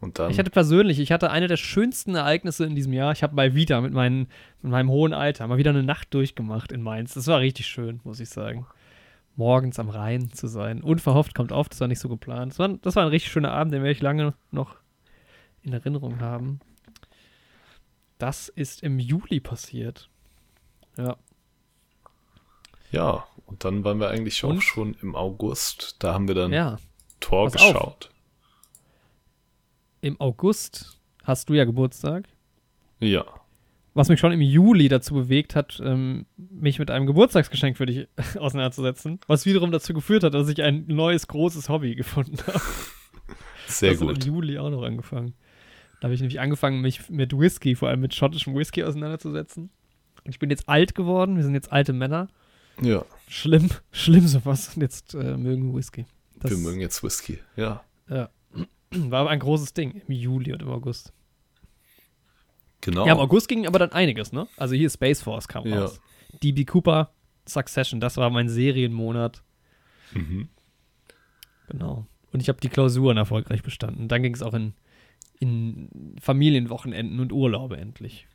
Und 0.00 0.18
dann. 0.18 0.30
Ich 0.30 0.38
hatte 0.38 0.50
persönlich, 0.50 1.00
ich 1.00 1.10
hatte 1.10 1.30
eine 1.30 1.48
der 1.48 1.56
schönsten 1.56 2.14
Ereignisse 2.14 2.64
in 2.64 2.74
diesem 2.76 2.92
Jahr. 2.92 3.12
Ich 3.12 3.22
habe 3.22 3.34
mal 3.34 3.54
wieder 3.54 3.80
mit, 3.80 3.92
meinen, 3.92 4.28
mit 4.62 4.70
meinem 4.70 4.90
hohen 4.90 5.12
Alter 5.12 5.46
mal 5.48 5.58
wieder 5.58 5.70
eine 5.70 5.82
Nacht 5.82 6.14
durchgemacht 6.14 6.70
in 6.70 6.82
Mainz. 6.82 7.14
Das 7.14 7.26
war 7.26 7.40
richtig 7.40 7.66
schön, 7.66 8.00
muss 8.04 8.20
ich 8.20 8.28
sagen. 8.28 8.66
Morgens 9.34 9.78
am 9.78 9.88
Rhein 9.88 10.32
zu 10.32 10.46
sein. 10.48 10.82
Unverhofft 10.82 11.34
kommt 11.34 11.52
oft, 11.52 11.72
das 11.72 11.80
war 11.80 11.88
nicht 11.88 12.00
so 12.00 12.08
geplant. 12.08 12.52
Das 12.52 12.58
war, 12.58 12.68
das 12.68 12.96
war 12.96 13.04
ein 13.04 13.08
richtig 13.08 13.30
schöner 13.32 13.52
Abend, 13.52 13.72
den 13.72 13.82
werde 13.82 13.92
ich 13.92 14.02
lange 14.02 14.34
noch 14.50 14.76
in 15.62 15.72
Erinnerung 15.72 16.20
haben. 16.20 16.60
Das 18.18 18.48
ist 18.48 18.82
im 18.82 18.98
Juli 18.98 19.40
passiert. 19.40 20.08
Ja. 20.96 21.16
ja, 22.90 23.24
und 23.46 23.64
dann 23.64 23.84
waren 23.84 24.00
wir 24.00 24.08
eigentlich 24.10 24.42
auch 24.44 24.50
Und? 24.50 24.62
schon 24.62 24.94
im 25.00 25.14
August. 25.14 25.96
Da 26.00 26.14
haben 26.14 26.26
wir 26.28 26.34
dann 26.34 26.52
Ja. 26.52 26.78
Tor 27.20 27.44
Pass 27.50 27.62
auf. 27.62 27.72
geschaut. 27.72 28.10
Im 30.00 30.20
August 30.20 30.98
hast 31.24 31.48
du 31.48 31.54
ja 31.54 31.64
Geburtstag. 31.64 32.28
Ja. 33.00 33.24
Was 33.94 34.08
mich 34.08 34.20
schon 34.20 34.32
im 34.32 34.40
Juli 34.40 34.88
dazu 34.88 35.14
bewegt 35.14 35.56
hat, 35.56 35.80
ähm, 35.84 36.26
mich 36.36 36.78
mit 36.78 36.90
einem 36.90 37.06
Geburtstagsgeschenk 37.06 37.76
für 37.76 37.86
dich 37.86 38.06
auseinanderzusetzen. 38.38 39.18
Was 39.26 39.44
wiederum 39.46 39.72
dazu 39.72 39.92
geführt 39.94 40.22
hat, 40.24 40.34
dass 40.34 40.48
ich 40.48 40.62
ein 40.62 40.84
neues, 40.86 41.26
großes 41.26 41.68
Hobby 41.68 41.94
gefunden 41.96 42.36
habe. 42.46 42.60
Sehr 43.66 43.92
das 43.92 44.00
hat 44.00 44.08
gut. 44.08 44.24
im 44.26 44.34
Juli 44.34 44.58
auch 44.58 44.70
noch 44.70 44.82
angefangen. 44.82 45.34
Da 46.00 46.04
habe 46.06 46.14
ich 46.14 46.20
nämlich 46.20 46.40
angefangen, 46.40 46.80
mich 46.80 47.08
mit 47.10 47.36
Whisky, 47.36 47.74
vor 47.74 47.88
allem 47.88 48.00
mit 48.00 48.14
schottischem 48.14 48.54
Whisky 48.54 48.84
auseinanderzusetzen. 48.84 49.70
Und 50.24 50.30
ich 50.30 50.38
bin 50.38 50.50
jetzt 50.50 50.68
alt 50.68 50.94
geworden, 50.94 51.36
wir 51.36 51.42
sind 51.42 51.54
jetzt 51.54 51.72
alte 51.72 51.92
Männer. 51.92 52.28
Ja, 52.80 53.04
Schlimm, 53.26 53.68
schlimm 53.90 54.26
sowas. 54.28 54.76
Und 54.76 54.82
jetzt 54.82 55.14
äh, 55.14 55.36
mögen 55.36 55.68
wir 55.72 55.78
Whisky. 55.78 56.06
Das 56.36 56.50
wir 56.52 56.58
mögen 56.58 56.80
jetzt 56.80 57.02
Whisky. 57.02 57.38
Ja, 57.56 57.82
Ja. 58.08 58.30
War 58.90 59.20
aber 59.20 59.30
ein 59.30 59.40
großes 59.40 59.74
Ding 59.74 60.00
im 60.06 60.12
Juli 60.14 60.52
und 60.52 60.62
im 60.62 60.68
August. 60.70 61.12
genau. 62.80 63.06
Ja, 63.06 63.12
im 63.14 63.18
August 63.18 63.48
ging 63.48 63.66
aber 63.66 63.78
dann 63.78 63.92
einiges, 63.92 64.32
ne? 64.32 64.46
Also 64.56 64.74
hier 64.76 64.88
Space 64.90 65.20
Force 65.22 65.48
kam 65.48 65.66
Ja. 65.66 65.80
raus. 65.80 66.00
DB 66.42 66.64
Cooper, 66.64 67.10
Succession, 67.46 68.00
das 68.00 68.16
war 68.16 68.30
mein 68.30 68.48
Serienmonat. 68.48 69.42
Mhm. 70.12 70.48
Genau. 71.68 72.06
Und 72.32 72.40
ich 72.40 72.48
habe 72.48 72.60
die 72.60 72.68
Klausuren 72.68 73.16
erfolgreich 73.16 73.62
bestanden. 73.62 74.08
Dann 74.08 74.22
ging 74.22 74.34
es 74.34 74.42
auch 74.42 74.54
in, 74.54 74.74
in 75.38 76.16
Familienwochenenden 76.20 77.20
und 77.20 77.32
Urlaube 77.32 77.76
endlich. 77.76 78.26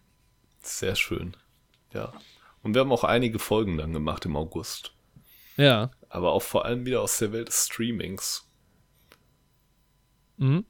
Sehr 0.62 0.96
schön. 0.96 1.36
Ja. 1.94 2.14
Und 2.62 2.74
wir 2.74 2.82
haben 2.82 2.92
auch 2.92 3.04
einige 3.04 3.40
Folgen 3.40 3.78
dann 3.78 3.94
gemacht 3.94 4.26
im 4.26 4.36
August. 4.36 4.94
Ja. 5.58 5.92
Aber 6.10 6.32
auch 6.32 6.42
vor 6.42 6.66
allem 6.66 6.86
wieder 6.86 7.02
aus 7.02 7.18
der 7.20 7.32
Welt 7.34 7.50
des 7.50 7.66
Streamings. 7.66 8.48
Mhm. 10.38 10.66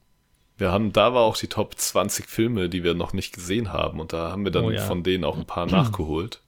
Wir 0.56 0.70
haben, 0.70 0.92
da 0.92 1.14
war 1.14 1.22
auch 1.22 1.36
die 1.36 1.48
Top 1.48 1.76
20 1.76 2.26
Filme, 2.26 2.68
die 2.68 2.84
wir 2.84 2.94
noch 2.94 3.12
nicht 3.12 3.34
gesehen 3.34 3.72
haben. 3.72 4.00
Und 4.00 4.12
da 4.12 4.30
haben 4.30 4.44
wir 4.44 4.52
dann 4.52 4.64
Oh 4.64 4.70
ja. 4.70 4.82
von 4.82 5.02
denen 5.02 5.24
auch 5.24 5.36
ein 5.36 5.46
paar 5.46 5.66
nachgeholt. 5.66 6.40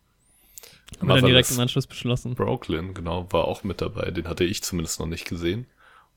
Haben 0.98 1.08
wir 1.08 1.16
dann 1.16 1.26
direkt 1.26 1.50
im 1.50 1.58
Anschluss 1.58 1.86
beschlossen. 1.86 2.34
Brooklyn, 2.34 2.94
genau, 2.94 3.26
war 3.32 3.46
auch 3.46 3.64
mit 3.64 3.80
dabei. 3.80 4.10
Den 4.12 4.28
hatte 4.28 4.44
ich 4.44 4.62
zumindest 4.62 5.00
noch 5.00 5.06
nicht 5.06 5.26
gesehen. 5.28 5.66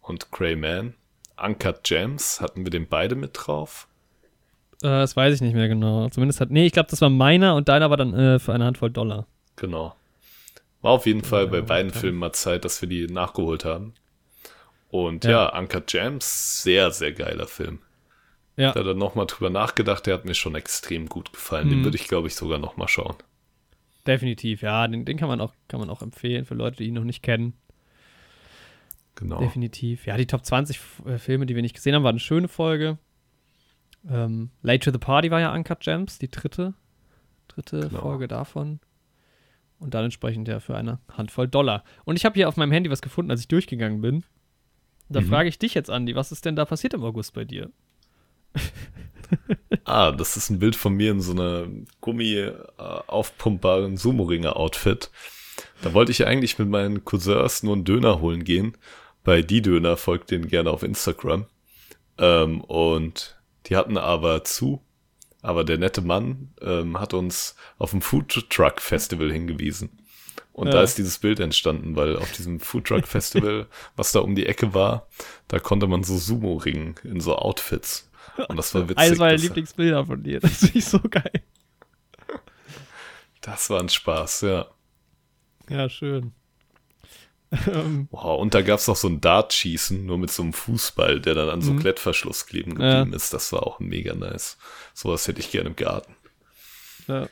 Und 0.02 0.32
Grey 0.32 0.56
Man. 0.56 0.94
Uncut 1.44 1.84
Gems, 1.84 2.42
hatten 2.42 2.66
wir 2.66 2.70
den 2.72 2.88
beide 2.88 3.16
mit 3.16 3.32
drauf? 3.34 3.88
Äh, 4.82 4.88
das 4.88 5.16
weiß 5.16 5.36
ich 5.36 5.42
nicht 5.42 5.54
mehr 5.56 5.68
genau. 5.68 6.10
Zumindest 6.10 6.42
hat. 6.42 6.52
Nee, 6.52 6.66
ich 6.66 6.74
glaube, 6.74 6.90
das 6.90 7.02
war 7.02 7.10
meiner 7.10 7.56
und 7.56 7.70
deiner 7.70 7.90
war 7.90 7.98
dann 7.98 8.14
äh, 8.14 8.40
für 8.40 8.54
eine 8.54 8.66
Handvoll 8.66 8.92
Dollar. 8.92 9.28
Genau. 9.56 9.96
War 10.82 10.92
auf 10.92 11.06
jeden 11.06 11.24
Fall 11.24 11.48
bei 11.48 11.62
beiden. 11.62 11.92
Filmen 11.92 12.18
mal 12.20 12.32
Zeit, 12.32 12.64
dass 12.64 12.82
wir 12.82 12.88
die 12.88 13.08
nachgeholt 13.08 13.66
haben. 13.66 13.94
Und 14.90 15.26
Ja. 15.26 15.32
ja, 15.32 15.60
Uncut 15.60 15.88
Gems, 15.88 16.64
sehr, 16.64 16.92
sehr 16.92 17.12
geiler 17.12 17.48
Film. 17.48 17.80
Ja. 18.56 18.72
Da 18.72 18.84
dann 18.84 18.98
nochmal 18.98 19.26
drüber 19.26 19.50
nachgedacht, 19.50 20.06
der 20.08 20.14
hat 20.16 20.26
mir 20.26 20.34
schon 20.34 20.56
extrem 20.56 21.08
gut 21.08 21.32
gefallen. 21.34 21.68
Mhm. 21.68 21.72
Den 21.72 21.84
würde 21.84 21.98
ich, 21.98 22.08
glaube 22.08 22.28
ich, 22.28 22.36
sogar 22.36 22.60
nochmal 22.60 22.88
schauen. 22.88 23.16
Definitiv, 24.08 24.62
ja. 24.62 24.88
Den, 24.88 25.06
den 25.06 25.18
kann, 25.18 25.28
man 25.28 25.42
auch, 25.42 25.54
kann 25.68 25.80
man 25.80 25.90
auch 25.90 26.02
empfehlen 26.02 26.46
für 26.46 26.56
Leute, 26.56 26.78
die 26.78 26.88
ihn 26.88 26.94
noch 26.96 27.04
nicht 27.04 27.22
kennen. 27.24 27.54
Genau. 29.20 29.40
Definitiv. 29.40 30.06
Ja, 30.06 30.16
die 30.16 30.26
Top 30.28 30.46
20 30.46 30.78
F- 30.78 31.02
äh, 31.06 31.18
Filme, 31.18 31.46
die 31.46 31.54
wir 31.56 31.62
nicht 31.62 31.76
gesehen 31.76 31.94
haben, 31.94 32.04
war 32.04 32.10
eine 32.12 32.20
schöne 32.22 32.48
Folge. 32.48 32.98
Ähm, 34.10 34.50
Late 34.62 34.80
to 34.86 34.92
the 34.92 34.98
Party 34.98 35.30
war 35.30 35.42
ja 35.42 35.54
Uncut 35.54 35.82
Gems, 35.82 36.20
die 36.20 36.32
dritte, 36.32 36.74
dritte 37.50 37.82
Genau. 37.90 38.00
Folge 38.02 38.30
davon. 38.30 38.80
Und 39.78 39.94
dann 39.94 40.06
entsprechend 40.06 40.48
ja 40.48 40.60
für 40.62 40.76
eine 40.78 41.00
Handvoll 41.12 41.48
Dollar. 41.50 41.84
Und 42.06 42.16
ich 42.16 42.24
habe 42.24 42.36
hier 42.36 42.48
auf 42.48 42.56
meinem 42.58 42.72
Handy 42.72 42.90
was 42.90 43.02
gefunden, 43.02 43.30
als 43.32 43.42
ich 43.42 43.48
durchgegangen 43.50 44.00
bin. 44.02 44.24
Da 45.10 45.20
Mhm. 45.22 45.26
frage 45.28 45.50
ich 45.50 45.60
dich 45.60 45.74
jetzt, 45.74 45.90
Andi, 45.90 46.16
was 46.16 46.32
ist 46.32 46.46
denn 46.46 46.56
da 46.56 46.64
passiert 46.66 46.94
im 46.94 47.04
August 47.04 47.34
bei 47.34 47.44
dir? 47.44 47.70
Ah, 49.86 50.12
das 50.12 50.38
ist 50.38 50.50
ein 50.50 50.58
Bild 50.60 50.76
von 50.76 50.94
mir 50.96 51.12
in 51.12 51.22
so 51.22 51.34
einer 51.34 51.68
Gummi 52.02 52.34
äh, 52.34 52.54
Sumo-Ringer-Outfit. 53.96 55.12
Da 55.84 55.94
wollte 55.94 56.12
ich 56.12 56.26
eigentlich 56.26 56.58
mit 56.58 56.68
meinen 56.70 57.06
Cousins 57.06 57.62
nur 57.64 57.76
einen 57.76 57.86
Döner 57.86 58.22
holen 58.22 58.44
gehen. 58.44 58.76
Bei 59.30 59.44
Die 59.44 59.62
Döner 59.62 59.96
folgt 59.96 60.32
denen 60.32 60.48
gerne 60.48 60.72
auf 60.72 60.82
Instagram. 60.82 61.46
Ähm, 62.18 62.62
und 62.62 63.40
die 63.68 63.76
hatten 63.76 63.96
aber 63.96 64.44
zu. 64.44 64.82
Aber 65.44 65.64
der 65.64 65.78
nette 65.78 66.02
Mann 66.02 66.52
ähm, 66.62 67.00
hat 67.00 67.14
uns 67.14 67.56
auf 67.78 67.92
dem 67.92 68.02
Food 68.02 68.50
Truck 68.50 68.82
Festival 68.82 69.32
hingewiesen. 69.32 70.00
Und 70.52 70.70
Ja. 70.70 70.74
da 70.74 70.82
ist 70.82 70.98
dieses 70.98 71.20
Bild 71.20 71.40
entstanden, 71.40 71.96
weil 71.96 72.18
auf 72.18 72.32
diesem 72.32 72.60
Food 72.60 72.86
Truck 72.86 73.08
Festival, 73.08 73.68
was 73.96 74.14
da 74.14 74.22
um 74.22 74.34
die 74.34 74.48
Ecke 74.48 74.74
war, 74.74 75.08
da 75.48 75.60
konnte 75.60 75.86
man 75.86 76.04
so 76.04 76.18
Sumo 76.18 76.56
ringen 76.56 76.96
in 77.04 77.22
so 77.22 77.36
Outfits. 77.36 78.10
Und 78.48 78.58
das 78.58 78.74
war 78.74 78.82
witzig. 78.90 78.98
Eines 78.98 79.20
meiner 79.20 79.38
Lieblingsbilder 79.38 80.08
von 80.08 80.24
dir. 80.24 80.40
Das 80.40 80.58
finde 80.58 80.80
ich 80.80 80.86
so 80.86 81.00
geil. 81.02 81.44
Das 83.42 83.70
war 83.70 83.80
ein 83.80 83.90
Spaß, 83.90 84.42
ja. 84.42 84.66
Ja, 85.70 85.88
schön. 85.88 86.34
Ähm, 87.68 88.08
Wow, 88.12 88.40
und 88.40 88.54
da 88.54 88.62
gab 88.62 88.80
es 88.80 88.88
noch 88.88 88.96
so 88.96 89.08
ein 89.08 89.22
Dartschießen, 89.22 90.06
nur 90.06 90.18
mit 90.18 90.30
so 90.32 90.44
einem 90.44 90.54
Fußball, 90.54 91.20
der 91.20 91.34
dann 91.36 91.50
an 91.50 91.62
so 91.62 91.74
Mhm. 91.74 91.80
Klettverschluss 91.80 92.46
kleben 92.46 92.80
Ja. 92.80 93.00
geblieben 93.00 93.16
ist. 93.16 93.34
Das 93.34 93.52
war 93.52 93.66
auch 93.66 93.80
mega 93.80 94.14
nice. 94.14 94.58
Sowas 94.94 95.28
hätte 95.28 95.40
ich 95.40 95.52
gerne 95.52 95.70
im 95.70 95.76
Garten. 95.76 96.16
Ja. 97.08 97.28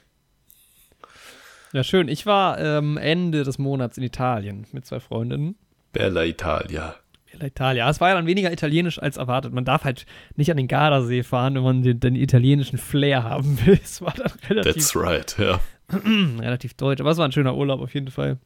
ja, 1.74 1.84
schön. 1.84 2.08
Ich 2.08 2.26
war 2.26 2.60
ähm, 2.60 2.98
Ende 2.98 3.44
des 3.44 3.58
Monats 3.60 3.98
in 3.98 4.04
Italien 4.04 4.66
mit 4.72 4.86
zwei 4.86 5.00
Freundinnen. 5.00 5.56
Bella 5.94 6.24
Italia. 6.26 6.96
Bella 7.32 7.46
Italia. 7.46 7.90
Es 7.90 8.00
war 8.02 8.10
ja 8.10 8.16
dann 8.16 8.26
weniger 8.26 8.52
italienisch 8.52 9.00
als 9.00 9.18
erwartet. 9.18 9.54
Man 9.54 9.66
darf 9.66 9.84
halt 9.84 10.06
nicht 10.36 10.50
an 10.50 10.58
den 10.58 10.68
Gardasee 10.68 11.24
fahren, 11.24 11.54
wenn 11.56 11.64
man 11.64 11.84
den, 11.84 12.00
den 12.00 12.16
italienischen 12.16 12.78
Flair 12.80 13.24
haben 13.24 13.64
will. 13.66 13.80
Es 13.84 14.02
war 14.02 14.14
dann 14.14 14.32
relativ 14.50 14.74
That's 14.74 14.96
right, 14.96 15.38
ja. 15.38 15.60
relativ 16.40 16.74
deutsch. 16.74 17.00
Aber 17.02 17.12
es 17.12 17.18
war 17.18 17.26
ein 17.28 17.32
schöner 17.32 17.56
Urlaub 17.56 17.82
auf 17.82 17.94
jeden 17.94 18.10
Fall. 18.10 18.40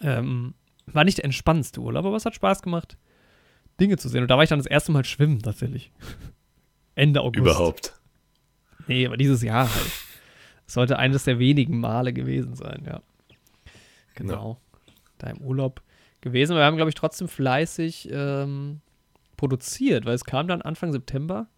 Ähm, 0.00 0.54
war 0.86 1.04
nicht 1.04 1.18
der 1.18 1.24
entspannendste 1.24 1.80
Urlaub, 1.80 2.04
aber 2.04 2.16
es 2.16 2.24
hat 2.24 2.34
Spaß 2.34 2.62
gemacht, 2.62 2.96
Dinge 3.80 3.96
zu 3.96 4.08
sehen. 4.08 4.22
Und 4.22 4.28
da 4.30 4.36
war 4.36 4.42
ich 4.42 4.50
dann 4.50 4.58
das 4.58 4.66
erste 4.66 4.92
Mal 4.92 5.04
schwimmen, 5.04 5.40
tatsächlich. 5.40 5.90
Ende 6.94 7.20
August. 7.20 7.38
Überhaupt. 7.38 7.94
Nee, 8.86 9.06
aber 9.06 9.16
dieses 9.16 9.42
Jahr 9.42 9.72
halt. 9.72 9.90
Sollte 10.66 10.98
eines 10.98 11.24
der 11.24 11.38
wenigen 11.38 11.80
Male 11.80 12.12
gewesen 12.12 12.54
sein, 12.54 12.82
ja. 12.86 13.00
Genau. 14.14 14.58
Da 15.18 15.28
im 15.28 15.38
Urlaub 15.38 15.82
gewesen. 16.20 16.56
Wir 16.56 16.64
haben, 16.64 16.76
glaube 16.76 16.88
ich, 16.88 16.94
trotzdem 16.94 17.28
fleißig 17.28 18.08
ähm, 18.12 18.80
produziert, 19.36 20.04
weil 20.04 20.14
es 20.14 20.24
kam 20.24 20.48
dann 20.48 20.62
Anfang 20.62 20.92
September 20.92 21.48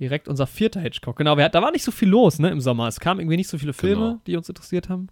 direkt 0.00 0.28
unser 0.28 0.46
vierter 0.46 0.80
Hitchcock. 0.80 1.16
Genau, 1.16 1.36
wir, 1.36 1.48
da 1.48 1.62
war 1.62 1.70
nicht 1.70 1.84
so 1.84 1.92
viel 1.92 2.08
los, 2.08 2.38
ne, 2.38 2.50
im 2.50 2.60
Sommer. 2.60 2.88
Es 2.88 3.00
kamen 3.00 3.20
irgendwie 3.20 3.36
nicht 3.36 3.48
so 3.48 3.58
viele 3.58 3.72
Filme, 3.72 4.06
Genau. 4.08 4.20
die 4.26 4.36
uns 4.36 4.48
interessiert 4.48 4.88
haben. 4.88 5.08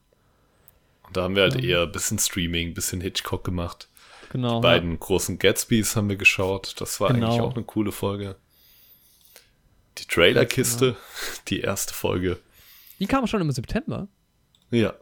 Da 1.12 1.22
haben 1.22 1.34
wir 1.36 1.42
halt 1.42 1.54
Ähm. 1.56 1.64
eher 1.64 1.82
ein 1.82 1.92
bisschen 1.92 2.18
Streaming, 2.18 2.68
ein 2.68 2.74
bisschen 2.74 3.00
Hitchcock 3.00 3.44
gemacht. 3.44 3.88
Genau. 4.30 4.56
Die 4.60 4.62
beiden 4.62 4.98
großen 4.98 5.38
Gatsbys 5.38 5.94
haben 5.96 6.08
wir 6.08 6.16
geschaut. 6.16 6.74
Das 6.80 7.00
war 7.00 7.12
Genau. 7.12 7.26
eigentlich 7.28 7.40
auch 7.42 7.54
eine 7.54 7.64
coole 7.64 7.92
Folge. 7.92 8.36
Die 9.98 10.06
Trailerkiste, 10.06 10.96
die 11.48 11.60
erste 11.60 11.92
Folge. 11.92 12.30
Ja. 12.30 12.36
Die 13.00 13.06
kamen 13.06 13.26
schon 13.26 13.40
im 13.42 13.50
September. 13.50 14.08
Ja. 14.70 14.94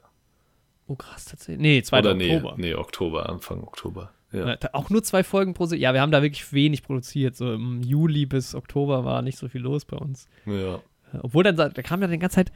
Oh, 0.89 0.97
krass, 0.97 1.27
tatsächlich. 1.27 1.61
Nee, 1.61 1.83
2. 1.83 1.99
Oder 2.01 2.15
nee, 2.15 2.35
Oktober. 2.37 2.55
nee, 2.59 2.75
Oktober, 2.75 3.29
Anfang 3.29 3.63
Oktober. 3.63 4.13
Ja. 4.33 4.49
Ja, 4.49 4.59
Auch 4.73 4.91
nur 4.91 5.03
zwei 5.03 5.23
Folgen 5.25 5.55
pro 5.55 5.67
Ja, 5.67 5.93
wir 5.93 6.01
haben 6.01 6.13
da 6.13 6.23
wirklich 6.23 6.53
wenig 6.53 6.83
produziert. 6.83 7.37
So 7.37 7.53
im 7.53 7.83
Juli 7.83 8.27
bis 8.27 8.55
Oktober 8.55 9.05
war 9.05 9.23
nicht 9.23 9.39
so 9.39 9.49
viel 9.49 9.61
los 9.61 9.85
bei 9.85 9.97
uns. 9.97 10.27
ja. 10.47 10.77
Äh, 10.77 11.19
Obwohl 11.23 11.43
dann, 11.45 11.57
da 11.57 11.69
kam 11.83 12.01
ja 12.03 12.09
die 12.09 12.19
ganze 12.19 12.37
Zeit, 12.37 12.53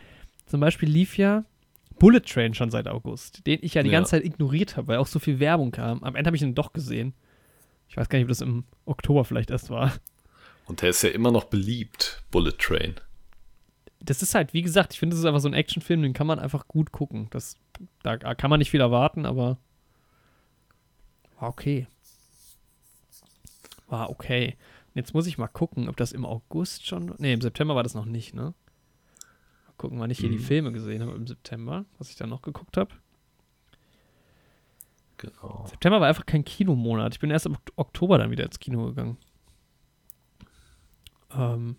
zum 0.47 0.61
Beispiel 0.61 0.89
lief 0.89 1.19
ja 1.19 1.45
Bullet 1.99 2.21
Train 2.21 2.55
schon 2.55 2.71
seit 2.71 2.89
August, 2.89 3.47
den 3.47 3.59
ich 3.63 3.75
ja 3.75 3.83
die 3.83 3.89
Ja. 3.91 3.99
ganze 3.99 4.13
Zeit 4.13 4.25
ignoriert 4.25 4.77
habe, 4.77 4.89
weil 4.89 4.99
auch 4.99 5.07
so 5.07 5.19
viel 5.19 5.39
Werbung 5.41 5.71
kam. 5.71 6.03
Am 6.03 6.17
Ende 6.17 6.29
habe 6.29 6.37
ich 6.37 6.43
ihn 6.43 6.55
doch 6.55 6.73
gesehen. 6.73 7.15
Ich 7.89 7.97
weiß 7.97 8.09
gar 8.09 8.19
nicht, 8.19 8.25
ob 8.25 8.31
das 8.31 8.41
im 8.41 8.65
Oktober 8.87 9.25
vielleicht 9.25 9.51
erst 9.51 9.71
war. 9.71 9.93
Und 10.67 10.83
der 10.83 10.91
ist 10.91 11.03
ja 11.03 11.11
immer 11.11 11.31
noch 11.31 11.45
beliebt, 11.45 12.23
Bullet 12.31 12.53
Train. 12.59 12.95
Das 14.01 14.23
ist 14.23 14.35
halt, 14.35 14.53
wie 14.55 14.63
gesagt, 14.63 14.93
ich 14.95 14.99
finde, 14.99 15.15
das 15.15 15.21
ist 15.21 15.27
einfach 15.27 15.41
so 15.41 15.49
ein 15.49 15.55
Actionfilm, 15.55 16.03
den 16.03 16.13
kann 16.13 16.27
man 16.27 16.39
einfach 16.39 16.67
gut 16.69 16.91
gucken. 16.93 17.29
Das, 17.31 17.57
da 18.03 18.17
kann 18.17 18.51
man 18.51 18.59
nicht 18.59 18.71
viel 18.71 18.81
erwarten, 18.81 19.25
aber 19.27 19.59
war 21.39 21.49
okay. 21.49 21.87
War 23.89 24.11
okay. 24.11 24.57
Und 24.89 24.97
Jetzt 24.97 25.15
muss 25.15 25.27
ich 25.27 25.39
mal 25.39 25.49
gucken, 25.49 25.89
ob 25.89 25.97
das 25.97 26.13
im 26.13 26.25
August 26.25 26.87
schon. 26.87 27.15
Nee, 27.19 27.33
im 27.35 27.41
September 27.41 27.75
war 27.75 27.83
das 27.83 27.95
noch 27.95 28.05
nicht, 28.07 28.35
ne? 28.35 28.55
Gucken, 29.85 30.01
wann 30.01 30.11
ich 30.11 30.19
hier 30.19 30.31
die 30.31 30.37
Mhm. 30.39 30.43
Filme 30.43 30.73
gesehen 30.73 31.03
habe 31.03 31.13
im 31.13 31.27
September, 31.27 31.85
was 31.99 32.09
ich 32.09 32.17
da 32.17 32.27
noch 32.27 32.41
geguckt 32.41 32.79
habe. 32.79 32.91
Genau. 35.19 35.67
September 35.69 36.01
war 36.01 36.09
einfach 36.09 36.25
kein 36.25 36.43
Kinomonat. 36.45 37.13
Ich 37.15 37.21
bin 37.21 37.31
erst 37.31 37.45
im 37.47 37.53
Ok- 37.55 37.73
Oktober 37.77 38.17
dann 38.17 38.31
wieder 38.31 38.45
ins 38.45 38.59
Kino 38.59 38.87
gegangen. 38.87 39.19
Ähm 41.37 41.77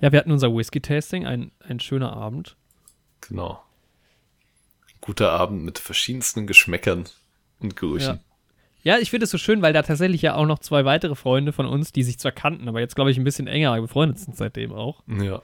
ja, 0.00 0.12
wir 0.12 0.18
hatten 0.18 0.32
unser 0.32 0.54
Whisky-Tasting, 0.54 1.26
ein, 1.26 1.52
ein 1.60 1.78
schöner 1.80 2.12
Abend. 2.14 2.56
Genau. 3.20 3.62
Guter 5.02 5.32
Abend 5.32 5.62
mit 5.64 5.78
verschiedensten 5.78 6.46
Geschmäckern 6.46 7.04
und 7.60 7.76
Gerüchen. 7.76 8.20
Ja, 8.82 8.98
ich 8.98 9.10
finde 9.10 9.24
es 9.24 9.30
so 9.30 9.38
schön, 9.38 9.62
weil 9.62 9.72
da 9.72 9.82
tatsächlich 9.82 10.22
ja 10.22 10.34
auch 10.36 10.46
noch 10.46 10.58
zwei 10.60 10.84
weitere 10.84 11.14
Freunde 11.16 11.52
von 11.52 11.66
uns, 11.66 11.92
die 11.92 12.02
sich 12.02 12.18
zwar 12.18 12.32
kannten, 12.32 12.66
aber 12.68 12.80
jetzt, 12.80 12.94
glaube 12.94 13.10
ich, 13.10 13.18
ein 13.18 13.24
bisschen 13.24 13.46
enger 13.46 13.80
befreundet 13.80 14.18
sind 14.20 14.36
seitdem 14.36 14.72
auch, 14.72 15.02
Ja. 15.06 15.42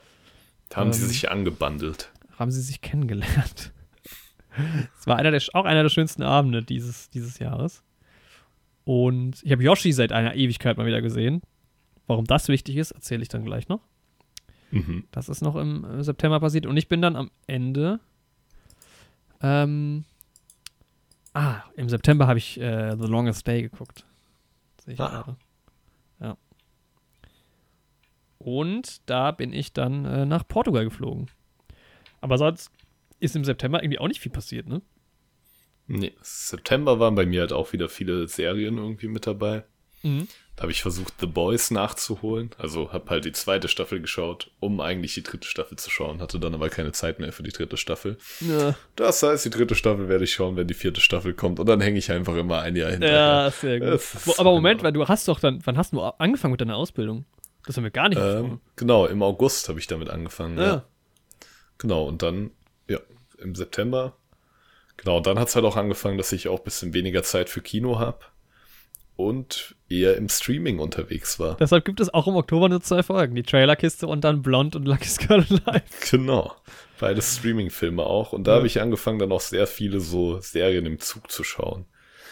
Da 0.73 0.79
haben 0.81 0.91
sie 0.93 1.03
Ähm. 1.03 1.07
sich 1.09 1.29
angebandelt. 1.31 2.11
haben 2.39 2.51
sie 2.51 2.61
sich 2.61 2.81
kennengelernt. 2.81 3.71
Es 4.99 5.07
war 5.07 5.15
einer 5.17 5.31
der, 5.31 5.41
auch 5.53 5.65
einer 5.65 5.81
der 5.81 5.89
schönsten 5.89 6.21
Abende 6.21 6.61
dieses, 6.63 7.09
dieses 7.09 7.39
Jahres. 7.39 7.81
Und 8.85 9.41
ich 9.43 9.51
habe 9.51 9.63
Yoshi 9.63 9.91
seit 9.91 10.11
einer 10.11 10.35
Ewigkeit 10.35 10.77
mal 10.77 10.85
wieder 10.85 11.01
gesehen. 11.01 11.41
Warum 12.05 12.25
das 12.25 12.49
wichtig 12.49 12.75
ist, 12.77 12.91
erzähle 12.91 13.23
ich 13.23 13.29
dann 13.29 13.45
gleich 13.45 13.67
noch. 13.67 13.81
Mhm. 14.69 15.05
Das 15.11 15.27
ist 15.27 15.41
noch 15.41 15.55
im 15.55 15.83
äh, 15.85 16.03
September 16.03 16.39
passiert. 16.39 16.67
Und 16.67 16.77
ich 16.77 16.87
bin 16.87 17.01
dann 17.01 17.15
am 17.15 17.31
Ende. 17.47 17.99
Ähm, 19.41 20.05
ah, 21.33 21.61
im 21.75 21.89
September 21.89 22.27
habe 22.27 22.37
ich 22.37 22.59
äh, 22.59 22.95
The 22.95 23.07
Longest 23.07 23.47
Day 23.47 23.63
geguckt. 23.63 24.05
Sehe 24.85 24.93
ich 24.93 24.99
Ah. 24.99 25.07
gerade. 25.09 25.35
Und 28.43 29.09
da 29.09 29.31
bin 29.31 29.53
ich 29.53 29.73
dann 29.73 30.05
äh, 30.05 30.25
nach 30.25 30.47
Portugal 30.47 30.83
geflogen. 30.83 31.27
Aber 32.19 32.37
sonst 32.37 32.71
ist 33.19 33.35
im 33.35 33.45
September 33.45 33.81
irgendwie 33.81 33.99
auch 33.99 34.07
nicht 34.07 34.19
viel 34.19 34.31
passiert, 34.31 34.67
ne? 34.67 34.81
Nee, 35.87 36.13
September 36.21 36.99
waren 36.99 37.15
bei 37.15 37.25
mir 37.25 37.41
halt 37.41 37.53
auch 37.53 37.73
wieder 37.73 37.89
viele 37.89 38.27
Serien 38.27 38.77
irgendwie 38.77 39.07
mit 39.07 39.27
dabei. 39.27 39.63
Mhm. 40.01 40.27
Da 40.55 40.63
habe 40.63 40.71
ich 40.71 40.81
versucht, 40.81 41.13
The 41.19 41.25
Boys 41.25 41.71
nachzuholen. 41.71 42.51
Also 42.57 42.93
habe 42.93 43.09
halt 43.09 43.25
die 43.25 43.31
zweite 43.31 43.67
Staffel 43.67 44.01
geschaut, 44.01 44.51
um 44.59 44.79
eigentlich 44.81 45.15
die 45.15 45.23
dritte 45.23 45.47
Staffel 45.47 45.77
zu 45.77 45.89
schauen. 45.89 46.21
Hatte 46.21 46.39
dann 46.39 46.53
aber 46.53 46.69
keine 46.69 46.91
Zeit 46.91 47.19
mehr 47.19 47.31
für 47.31 47.43
die 47.43 47.51
dritte 47.51 47.75
Staffel. 47.75 48.17
Ja, 48.39 48.75
Das 48.95 49.23
heißt, 49.23 49.45
die 49.45 49.49
dritte 49.49 49.75
Staffel 49.75 50.09
werde 50.09 50.25
ich 50.25 50.33
schauen, 50.33 50.55
wenn 50.55 50.67
die 50.67 50.73
vierte 50.73 51.01
Staffel 51.01 51.33
kommt. 51.33 51.59
Und 51.59 51.67
dann 51.67 51.81
hänge 51.81 51.97
ich 51.97 52.11
einfach 52.11 52.35
immer 52.35 52.59
ein 52.59 52.75
Jahr 52.75 52.91
hinterher. 52.91 53.17
ja 53.17 53.51
sehr 53.51 53.79
gut. 53.79 54.01
Aber 54.37 54.51
Moment, 54.51 54.79
genau. 54.81 54.87
weil 54.87 54.93
du 54.93 55.07
hast 55.07 55.27
doch 55.27 55.39
dann, 55.39 55.59
wann 55.65 55.77
hast 55.77 55.93
du 55.93 56.01
angefangen 56.01 56.51
mit 56.51 56.61
deiner 56.61 56.75
Ausbildung? 56.75 57.25
Das 57.65 57.77
haben 57.77 57.83
wir 57.83 57.91
gar 57.91 58.09
nicht 58.09 58.19
Ähm, 58.19 58.59
genau, 58.75 59.05
im 59.05 59.21
August 59.23 59.69
habe 59.69 59.79
ich 59.79 59.87
damit 59.87 60.09
angefangen. 60.09 60.57
Ja. 60.57 60.63
Ja. 60.65 60.83
Genau, 61.77 62.05
und 62.05 62.21
dann, 62.21 62.51
ja, 62.89 62.99
im 63.37 63.55
September. 63.55 64.15
Genau, 64.97 65.17
und 65.17 65.27
dann 65.27 65.39
hat 65.39 65.47
es 65.47 65.55
halt 65.55 65.65
auch 65.65 65.75
angefangen, 65.75 66.17
dass 66.17 66.31
ich 66.31 66.47
auch 66.47 66.59
ein 66.59 66.63
bisschen 66.63 66.93
weniger 66.93 67.23
Zeit 67.23 67.49
für 67.49 67.61
Kino 67.61 67.99
habe 67.99 68.19
und 69.15 69.75
eher 69.89 70.17
im 70.17 70.27
Streaming 70.29 70.79
unterwegs 70.79 71.39
war. 71.39 71.55
Deshalb 71.57 71.85
gibt 71.85 71.99
es 71.99 72.13
auch 72.13 72.27
im 72.27 72.35
Oktober 72.35 72.67
nur 72.69 72.81
zwei 72.81 73.03
Folgen. 73.03 73.35
Die 73.35 73.43
Trailerkiste 73.43 74.07
und 74.07 74.21
dann 74.23 74.41
Blond 74.41 74.75
und 74.75 74.85
Lucky 74.85 75.07
Skull 75.07 75.45
Alive. 75.49 75.83
Genau. 76.11 76.53
Beide 76.99 77.21
Streaming-Filme 77.21 78.03
auch. 78.03 78.33
Und 78.33 78.45
da 78.45 78.51
Ja. 78.51 78.57
habe 78.57 78.67
ich 78.67 78.81
angefangen, 78.81 79.19
dann 79.19 79.31
auch 79.31 79.41
sehr 79.41 79.67
viele 79.67 79.99
so 79.99 80.39
Serien 80.39 80.85
im 80.85 80.99
Zug 80.99 81.29
zu 81.31 81.43
schauen. 81.43 81.85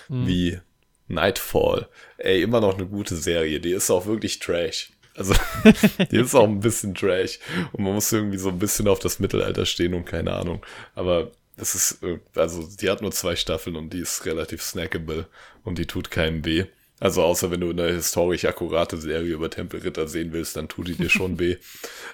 Mhm. 0.07 0.27
Wie 0.27 0.59
Nightfall. 1.07 1.87
Ey, 2.17 2.41
immer 2.41 2.61
noch 2.61 2.75
eine 2.75 2.87
gute 2.87 3.15
Serie. 3.15 3.59
Die 3.59 3.71
ist 3.71 3.89
auch 3.91 4.05
wirklich 4.05 4.39
Trash. 4.39 4.91
Also, 5.15 5.33
die 6.11 6.17
ist 6.17 6.35
auch 6.35 6.47
ein 6.47 6.59
bisschen 6.59 6.95
Trash. 6.95 7.39
Und 7.73 7.83
man 7.83 7.93
muss 7.93 8.11
irgendwie 8.11 8.38
so 8.38 8.49
ein 8.49 8.59
bisschen 8.59 8.88
auf 8.88 8.99
das 8.99 9.19
Mittelalter 9.19 9.65
stehen 9.65 9.93
und 9.93 10.05
keine 10.05 10.33
Ahnung. 10.33 10.65
Aber 10.95 11.31
es 11.57 11.75
ist, 11.75 12.03
äh, 12.03 12.19
also, 12.35 12.67
die 12.79 12.89
hat 12.89 13.01
nur 13.01 13.11
zwei 13.11 13.35
Staffeln 13.35 13.75
und 13.75 13.91
die 13.93 13.99
ist 13.99 14.25
relativ 14.25 14.61
snackable. 14.61 15.27
Und 15.63 15.77
die 15.77 15.85
tut 15.85 16.09
keinem 16.11 16.43
weh. 16.45 16.65
Also 16.99 17.23
außer 17.23 17.49
wenn 17.49 17.61
du 17.61 17.71
eine 17.71 17.88
historisch 17.91 18.45
akkurate 18.45 18.95
Serie 18.95 19.33
über 19.33 19.49
Tempelritter 19.49 20.07
sehen 20.07 20.33
willst, 20.33 20.55
dann 20.55 20.67
tut 20.69 20.88
die 20.88 20.93
dir 20.93 21.09
schon 21.09 21.39
weh. 21.39 21.57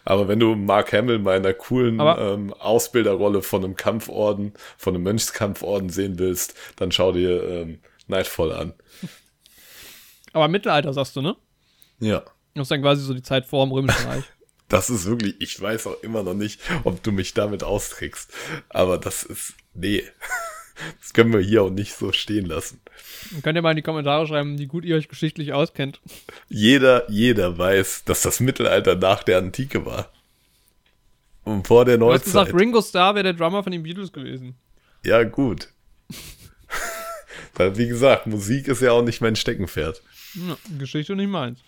Aber 0.06 0.30
wenn 0.30 0.40
du 0.40 0.56
Mark 0.56 0.94
Hamill 0.94 1.19
mal 1.19 1.36
in 1.36 1.45
einer 1.45 1.53
coolen 1.53 1.99
Aber- 1.99 2.19
ähm, 2.34 2.53
Ausbilderrolle 2.53 3.41
von 3.41 3.65
einem 3.65 3.76
Kampforden, 3.76 4.53
von 4.78 4.95
einem 4.95 5.03
Mönchskampforden 5.03 5.90
sehen 5.90 6.18
willst, 6.19 6.56
dann 6.78 6.94
schau 6.94 7.11
dir 7.11 7.44
ähm, 7.44 7.80
Nightfall 8.07 8.53
an. 8.53 8.74
Aber 10.32 10.48
Mittelalter 10.48 10.94
sagst 10.94 11.18
du, 11.18 11.22
ne? 11.22 11.36
Ja. 11.99 12.24
Das 12.58 12.66
ist 12.66 12.72
dann 12.72 12.82
quasi 12.82 13.04
so 13.04 13.14
die 13.14 13.22
Zeit 13.22 13.46
vor 13.46 13.66
dem 13.66 13.72
Römischen 13.72 14.08
Reich. 14.08 14.24
Das 14.70 14.90
ist 14.90 15.06
wirklich, 15.06 15.36
ich 15.40 15.62
weiß 15.62 15.88
auch 15.88 16.04
immer 16.04 16.24
noch 16.24 16.34
nicht, 16.34 16.60
ob 16.84 17.02
du 17.02 17.14
mich 17.14 17.34
damit 17.34 17.64
austrickst. 17.64 18.34
Aber 18.68 18.98
das 18.98 19.24
ist, 19.24 19.54
nee. 19.74 20.04
Das 21.02 21.14
können 21.14 21.34
wir 21.34 21.40
hier 21.40 21.64
auch 21.64 21.70
nicht 21.72 21.96
so 21.96 22.12
stehen 22.12 22.46
lassen. 22.46 22.82
Dann 23.32 23.42
könnt 23.42 23.56
ihr 23.56 23.62
mal 23.62 23.72
in 23.72 23.78
die 23.78 23.82
Kommentare 23.82 24.28
schreiben, 24.28 24.60
wie 24.60 24.68
gut 24.68 24.86
ihr 24.86 24.96
euch 24.96 25.08
geschichtlich 25.08 25.54
auskennt. 25.54 26.02
Jeder, 26.50 27.10
jeder 27.10 27.58
weiß, 27.58 28.04
dass 28.04 28.22
das 28.22 28.40
Mittelalter 28.40 28.96
nach 28.96 29.24
der 29.24 29.40
Antike 29.40 29.86
war. 29.86 30.12
Und 31.44 31.66
vor 31.66 31.86
der 31.86 31.98
Du 31.98 32.12
hast 32.12 32.26
gesagt, 32.26 32.52
Neuzeit. 32.52 32.62
Ringo 32.62 32.82
Starr 32.82 33.16
wäre 33.16 33.24
der 33.24 33.34
Drummer 33.34 33.64
von 33.64 33.72
den 33.72 33.84
Beatles 33.84 34.12
gewesen. 34.12 34.56
Ja, 35.04 35.24
gut. 35.24 35.70
Wie 37.58 37.88
gesagt, 37.88 38.28
Musik 38.28 38.68
ist 38.68 38.82
ja 38.82 38.92
auch 38.92 39.02
nicht 39.02 39.22
mein 39.22 39.36
Steckenpferd. 39.36 40.04
Ja, 40.36 40.58
Geschichte 40.78 41.16
nicht 41.16 41.30
meins. 41.30 41.60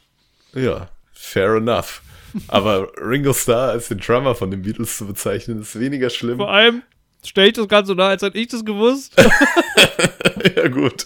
Ja, 0.53 0.89
fair 1.13 1.55
enough. 1.55 2.01
Aber 2.47 2.91
Ringo 2.97 3.33
Starr 3.33 3.69
als 3.69 3.87
den 3.87 3.99
Drummer 3.99 4.35
von 4.35 4.51
den 4.51 4.61
Beatles 4.61 4.97
zu 4.97 5.07
bezeichnen, 5.07 5.61
ist 5.61 5.79
weniger 5.79 6.09
schlimm. 6.09 6.37
Vor 6.37 6.51
allem 6.51 6.83
stelle 7.25 7.47
ich 7.47 7.53
das 7.53 7.67
Ganze 7.67 7.89
so 7.89 7.95
da, 7.95 8.09
als 8.09 8.21
hätte 8.21 8.37
ich 8.37 8.47
das 8.47 8.63
gewusst. 8.63 9.13
ja, 10.55 10.67
gut. 10.67 11.03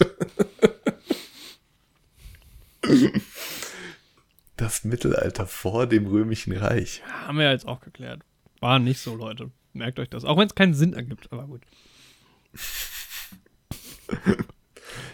Das 4.56 4.84
Mittelalter 4.84 5.46
vor 5.46 5.86
dem 5.86 6.06
Römischen 6.06 6.56
Reich. 6.56 7.02
Haben 7.26 7.38
wir 7.38 7.44
ja 7.44 7.52
jetzt 7.52 7.66
auch 7.66 7.80
geklärt. 7.80 8.20
War 8.60 8.78
nicht 8.78 9.00
so, 9.00 9.16
Leute. 9.16 9.50
Merkt 9.72 9.98
euch 9.98 10.08
das. 10.08 10.24
Auch 10.24 10.38
wenn 10.38 10.46
es 10.46 10.54
keinen 10.54 10.74
Sinn 10.74 10.92
ergibt, 10.92 11.32
aber 11.32 11.46
gut. 11.46 11.62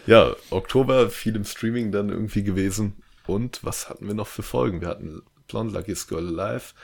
Ja, 0.07 0.35
Oktober 0.51 1.09
viel 1.09 1.37
im 1.37 1.45
Streaming 1.45 1.93
dann 1.93 2.11
irgendwie 2.11 2.43
gewesen. 2.43 3.03
Und 3.31 3.63
was 3.63 3.89
hatten 3.89 4.09
wir 4.09 4.15
noch 4.15 4.27
für 4.27 4.43
Folgen? 4.43 4.81
Wir 4.81 4.89
hatten 4.89 5.23
Blonde 5.47 5.73
Lucky's 5.73 6.09
Girl 6.09 6.27
Alive, 6.27 6.75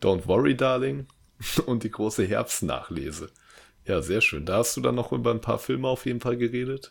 Don't 0.00 0.26
Worry 0.26 0.56
Darling 0.56 1.06
und 1.66 1.82
die 1.82 1.90
große 1.90 2.24
Herbstnachlese. 2.24 3.30
Ja, 3.84 4.00
sehr 4.00 4.22
schön. 4.22 4.46
Da 4.46 4.56
hast 4.56 4.74
du 4.78 4.80
dann 4.80 4.94
noch 4.94 5.12
über 5.12 5.30
ein 5.30 5.42
paar 5.42 5.58
Filme 5.58 5.88
auf 5.88 6.06
jeden 6.06 6.20
Fall 6.20 6.38
geredet, 6.38 6.90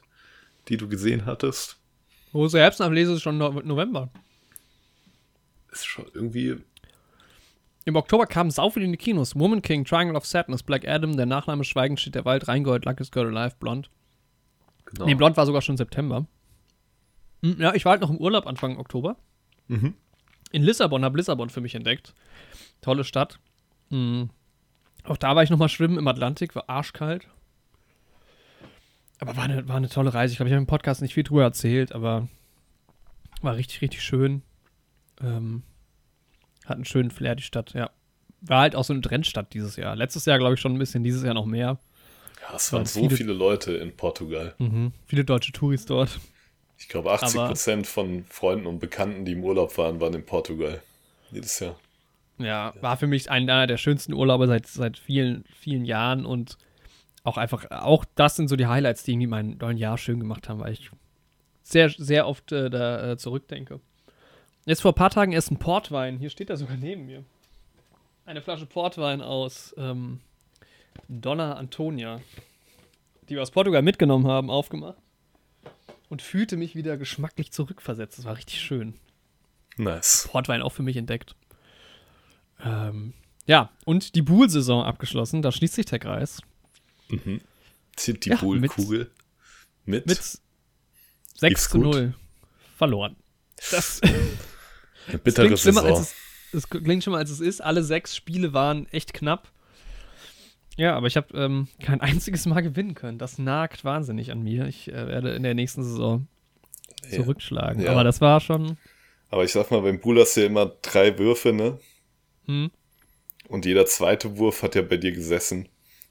die 0.68 0.78
du 0.78 0.88
gesehen 0.88 1.26
hattest. 1.26 1.78
Große 2.34 2.60
Herbstnachlese 2.60 3.14
ist 3.14 3.24
schon 3.24 3.40
no 3.40 3.50
November. 3.50 4.12
Ist 5.72 5.88
schon 5.88 6.06
irgendwie. 6.14 6.58
Im 7.86 7.96
Oktober 7.96 8.28
kamen 8.28 8.52
sau 8.52 8.70
viele 8.70 8.86
in 8.86 8.92
die 8.92 9.00
Kinos. 9.00 9.36
Woman 9.36 9.64
King, 9.64 9.86
Triangle 9.86 10.18
of 10.18 10.28
Sadness, 10.28 10.62
Black 10.62 10.88
Adam, 10.88 11.18
Der 11.18 11.26
Nachname 11.26 11.64
Schweigen 11.64 11.98
steht 11.98 12.14
der 12.14 12.26
Wald, 12.26 12.48
Rheingold, 12.48 12.86
Lucky's 12.86 13.10
Girl 13.10 13.36
Alive, 13.36 13.56
Blond. 13.60 13.90
Genau. 14.86 15.06
Nee, 15.06 15.16
Blond 15.16 15.36
war 15.36 15.48
sogar 15.48 15.64
schon 15.64 15.78
September. 15.78 16.28
Hm, 17.42 17.56
Ja, 17.60 17.74
ich 17.74 17.86
war 17.86 17.92
halt 17.92 18.02
noch 18.02 18.10
im 18.10 18.18
Urlaub 18.18 18.48
Anfang 18.48 18.78
Oktober. 18.78 19.18
Mhm. 19.68 19.94
In 20.52 20.64
Lissabon, 20.64 21.04
habe 21.06 21.18
Lissabon 21.18 21.50
für 21.50 21.62
mich 21.62 21.76
entdeckt. 21.76 22.14
Tolle 22.82 23.04
Stadt. 23.04 23.40
Hm. 23.90 24.30
Auch 25.04 25.18
da 25.18 25.36
war 25.36 25.44
ich 25.44 25.50
nochmal 25.50 25.70
schwimmen 25.70 25.98
im 25.98 26.08
Atlantik, 26.08 26.56
war 26.56 26.70
arschkalt. 26.70 27.28
Aber 29.20 29.36
war 29.36 29.44
eine, 29.44 29.68
war 29.68 29.76
eine 29.76 29.90
tolle 29.90 30.14
Reise. 30.14 30.32
Ich 30.32 30.38
glaube, 30.38 30.50
ich 30.50 30.54
habe 30.54 30.62
im 30.62 30.68
Podcast 30.68 31.02
nicht 31.02 31.14
viel 31.14 31.24
drüber 31.24 31.44
erzählt, 31.44 31.92
aber 31.92 32.28
war 33.42 33.56
richtig, 33.56 33.82
richtig 33.82 34.02
schön. 34.02 34.42
Ähm, 35.22 35.64
hat 36.66 36.76
einen 36.76 36.86
schönen 36.86 37.12
Flair, 37.12 37.36
die 37.36 37.44
Stadt, 37.44 37.74
ja. 37.74 37.90
War 38.42 38.62
halt 38.62 38.76
auch 38.76 38.86
so 38.86 38.94
eine 38.94 39.02
Trendstadt 39.02 39.54
dieses 39.54 39.76
Jahr. 39.76 39.96
Letztes 39.96 40.26
Jahr, 40.26 40.38
glaube 40.38 40.54
ich, 40.54 40.62
schon 40.62 40.74
ein 40.74 40.80
bisschen, 40.80 41.04
dieses 41.04 41.24
Jahr 41.24 41.34
noch 41.34 41.46
mehr. 41.46 41.78
Ja, 42.42 42.56
es 42.56 42.72
waren 42.72 42.80
waren 42.80 42.86
so 42.86 43.02
viele- 43.02 43.16
viele 43.18 43.34
Leute 43.34 43.74
in 43.74 43.96
Portugal. 43.96 44.56
Mhm. 44.60 44.94
Viele 45.06 45.26
deutsche 45.26 45.52
Touris 45.52 45.86
dort. 45.86 46.20
Ich 46.80 46.88
glaube, 46.88 47.12
80 47.12 47.40
Aber- 47.40 47.50
Prozent 47.50 47.86
von 47.88 48.24
Freunden 48.30 48.66
und 48.66 48.80
Bekannten, 48.80 49.26
die 49.26 49.34
im 49.34 49.44
Urlaub 49.44 49.78
waren, 49.78 50.00
waren 50.00 50.14
in 50.14 50.26
Portugal. 50.26 50.82
Jedes 51.32 51.60
Jahr. 51.60 51.76
Ja, 52.40 52.74
war 52.80 52.96
für 52.96 53.06
mich 53.06 53.30
einer 53.30 53.68
der 53.68 53.78
schönsten 53.78 54.14
Urlaube 54.14 54.48
seit, 54.48 54.66
seit 54.66 54.98
vielen, 54.98 55.44
vielen 55.60 55.84
Jahren 55.84 56.26
und 56.26 56.58
auch 57.24 57.38
einfach, 57.38 57.70
auch 57.70 58.06
das 58.16 58.38
sind 58.38 58.48
so 58.48 58.56
die 58.56 58.68
Highlights, 58.68 59.04
die 59.04 59.12
irgendwie 59.12 59.28
mein 59.28 59.58
neuen 59.58 59.78
Jahr 59.78 59.98
schön 59.98 60.20
gemacht 60.20 60.48
haben, 60.48 60.62
weil 60.62 60.72
ich 60.72 60.90
sehr, 61.64 61.90
sehr 61.90 62.28
oft 62.28 62.54
äh, 62.54 62.70
da 62.70 63.12
äh, 63.12 63.18
zurückdenke. 63.18 63.82
Jetzt 64.66 64.82
vor 64.82 64.94
ein 64.94 64.96
paar 64.96 65.10
Tagen 65.10 65.34
erst 65.34 65.52
ein 65.52 65.60
Portwein, 65.60 66.18
hier 66.18 66.30
steht 66.30 66.50
er 66.50 66.56
sogar 66.56 66.78
neben 66.78 67.06
mir. 67.06 67.26
Eine 68.26 68.42
Flasche 68.42 68.66
Portwein 68.66 69.22
aus 69.22 69.76
ähm, 69.78 70.22
Donna 71.10 71.56
Antonia, 71.56 72.22
die 73.28 73.36
wir 73.36 73.42
aus 73.42 73.52
Portugal 73.52 73.82
mitgenommen 73.82 74.28
haben, 74.28 74.50
aufgemacht 74.50 74.98
und 76.10 76.22
fühlte 76.22 76.58
mich 76.58 76.76
wieder 76.76 76.98
geschmacklich 76.98 77.52
zurückversetzt. 77.52 78.18
Das 78.18 78.26
war 78.26 78.36
richtig 78.38 78.60
schön. 78.62 78.96
Nice. 79.78 80.28
Portwein 80.30 80.62
auch 80.62 80.72
für 80.74 80.84
mich 80.84 80.98
entdeckt. 80.98 81.36
Ähm, 82.62 83.14
ja, 83.46 83.72
und 83.86 84.16
die 84.16 84.22
Buhl-Saison 84.22 84.84
abgeschlossen, 84.84 85.42
da 85.42 85.52
schließt 85.52 85.76
sich 85.76 85.86
der 85.86 86.00
Kreis. 86.00 86.42
Mhm. 87.10 87.40
Zieht 87.96 88.26
die 88.26 88.30
Ja, 88.32 88.36
Buhl-Kugel 88.38 89.10
mit. 89.86 90.06
Mit 90.06 90.20
6 91.36 91.70
zu 91.70 91.78
gut? 91.80 91.94
0 91.96 92.14
verloren. 92.78 93.16
Das, 93.72 94.02
Eine 94.04 94.14
das 95.08 95.22
bittere 95.22 95.46
klingt 95.48 95.60
schlimmer, 95.60 95.82
Saison. 95.82 95.98
als 95.98 96.16
es, 96.54 96.64
es 96.64 96.70
klingt 96.70 97.04
schlimmer, 97.04 97.18
als 97.18 97.30
es 97.30 97.40
ist. 97.40 97.62
Alle 97.62 97.84
sechs 97.84 98.16
Spiele 98.16 98.54
waren 98.54 98.88
echt 98.88 99.14
knapp. 99.14 99.52
Ja, 100.80 100.96
aber 100.96 101.08
ich 101.08 101.18
habe 101.18 101.38
ähm, 101.38 101.68
kein 101.82 102.00
einziges 102.00 102.46
Mal 102.46 102.62
gewinnen 102.62 102.96
können. 102.96 103.18
Das 103.18 103.38
nagt 103.38 103.84
wahnsinnig 103.84 104.32
an 104.32 104.42
mir. 104.42 104.66
Ich 104.66 104.88
äh, 104.88 105.08
werde 105.08 105.32
in 105.36 105.44
der 105.44 105.54
nächsten 105.54 105.84
Saison 105.84 106.28
Ja. 107.04 107.18
zurückschlagen. 107.18 107.84
Ja. 107.84 107.92
Aber 107.92 108.04
das 108.06 108.22
war 108.22 108.40
schon. 108.40 108.78
Aber 109.30 109.44
ich 109.44 109.52
sag 109.52 109.70
mal, 109.72 109.82
beim 109.82 110.00
Buhl 110.00 110.20
hast 110.20 110.38
du 110.38 110.42
ja 110.42 110.48
immer 110.48 110.68
drei 110.82 111.18
Würfe, 111.20 111.52
ne? 111.54 111.80
Hm, 112.46 112.72
Und 113.50 113.66
jeder 113.66 113.86
zweite 113.86 114.38
Wurf 114.38 114.64
hat 114.64 114.76
ja 114.76 114.82
bei 114.82 114.98
dir 114.98 115.12
gesessen. 115.12 115.68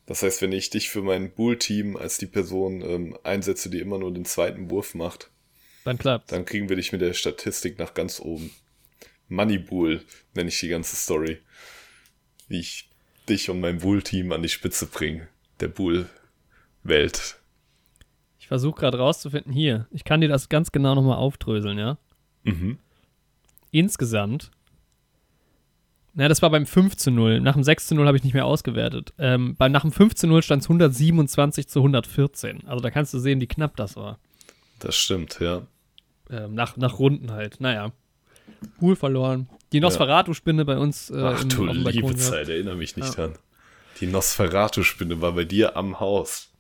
Das 0.07 0.23
heißt, 0.23 0.41
wenn 0.43 0.53
ich 0.53 0.71
dich 0.71 0.89
für 0.91 1.03
mein 1.03 1.33
Bull-Team 1.33 1.97
als 1.97 2.19
die 2.19 2.27
Person 2.27 2.83
ähm, 2.83 3.19
einsetze, 3.25 3.71
die 3.71 3.81
immer 3.81 3.99
nur 3.99 4.13
den 4.13 4.25
zweiten 4.25 4.71
Wurf 4.71 4.95
macht, 4.95 5.31
dann 5.85 5.99
klappt. 5.99 6.31
dann 6.31 6.45
kriegen 6.45 6.69
wir 6.69 6.77
dich 6.77 6.93
mit 6.93 7.01
der 7.01 7.15
Statistik 7.15 7.79
nach 7.79 7.95
ganz 7.95 8.21
oben. 8.21 8.51
Money 9.29 9.59
Bull 9.59 10.03
nenne 10.35 10.49
ich 10.49 10.61
die 10.61 10.69
ganze 10.69 10.95
Story. 10.97 11.39
Wie 12.49 12.61
ich 12.61 12.88
dich 13.29 13.51
und 13.51 13.61
mein 13.61 13.79
Bull-Team 13.79 14.33
an 14.33 14.43
die 14.43 14.49
Spitze 14.49 14.87
bringe. 14.87 15.29
Der 15.61 15.69
Bull-Welt. 15.69 17.37
Ich 18.39 18.49
versuche 18.49 18.81
gerade 18.81 18.99
rauszufinden. 18.99 19.53
Hier, 19.53 19.87
ich 19.91 20.05
kann 20.05 20.21
dir 20.21 20.29
das 20.29 20.49
ganz 20.49 20.73
genau 20.73 20.95
nochmal 20.95 21.19
aufdröseln, 21.19 21.79
ja? 21.79 21.99
Mhm. 22.45 22.79
insgesamt, 23.73 24.51
na, 26.15 26.27
das 26.27 26.43
war 26.43 26.51
beim 26.51 26.67
5 26.67 26.97
zu 26.97 27.13
0. 27.13 27.41
Nach 27.41 27.53
dem 27.53 27.63
6 27.63 27.87
zu 27.87 27.95
0 27.95 28.07
habe 28.07 28.17
ich 28.17 28.25
nicht 28.25 28.33
mehr 28.35 28.47
ausgewertet. 28.47 29.13
Ähm, 29.19 29.55
bei, 29.57 29.69
nach 29.69 29.83
dem 29.83 29.93
5 29.93 30.17
zu 30.17 30.27
0 30.27 30.43
stand 30.43 30.63
es 30.63 30.69
127 30.69 31.69
zu 31.69 31.79
114. 31.79 32.67
Also 32.67 32.83
da 32.83 32.91
kannst 32.91 33.15
du 33.15 33.21
sehen, 33.21 33.41
wie 33.41 33.47
knapp 33.47 33.77
das 33.77 33.95
war. 33.95 34.19
Das 34.81 34.97
stimmt, 34.97 35.39
ja. 35.41 35.63
Ähm, 36.29 36.55
nach, 36.55 36.77
nach 36.77 36.99
Runden 36.99 37.31
halt. 37.31 37.61
Naja. 37.61 37.93
Pool 38.81 38.97
verloren. 38.97 39.49
Die 39.73 39.81
Nosferatu-Spinne 39.81 40.65
bei 40.65 40.79
uns 40.79 41.11
äh, 41.11 41.21
Ach 41.21 41.45
du 41.45 41.67
liebe. 41.67 42.17
Zeit, 42.17 42.49
erinnere 42.49 42.77
mich 42.77 42.97
nicht 42.97 43.17
dran. 43.17 43.35
Die 44.01 44.07
Nosferatu-Spinne 44.07 45.21
war 45.21 45.33
bei 45.33 45.45
dir 45.45 45.77
am 45.77 46.01
Haus. 46.01 46.53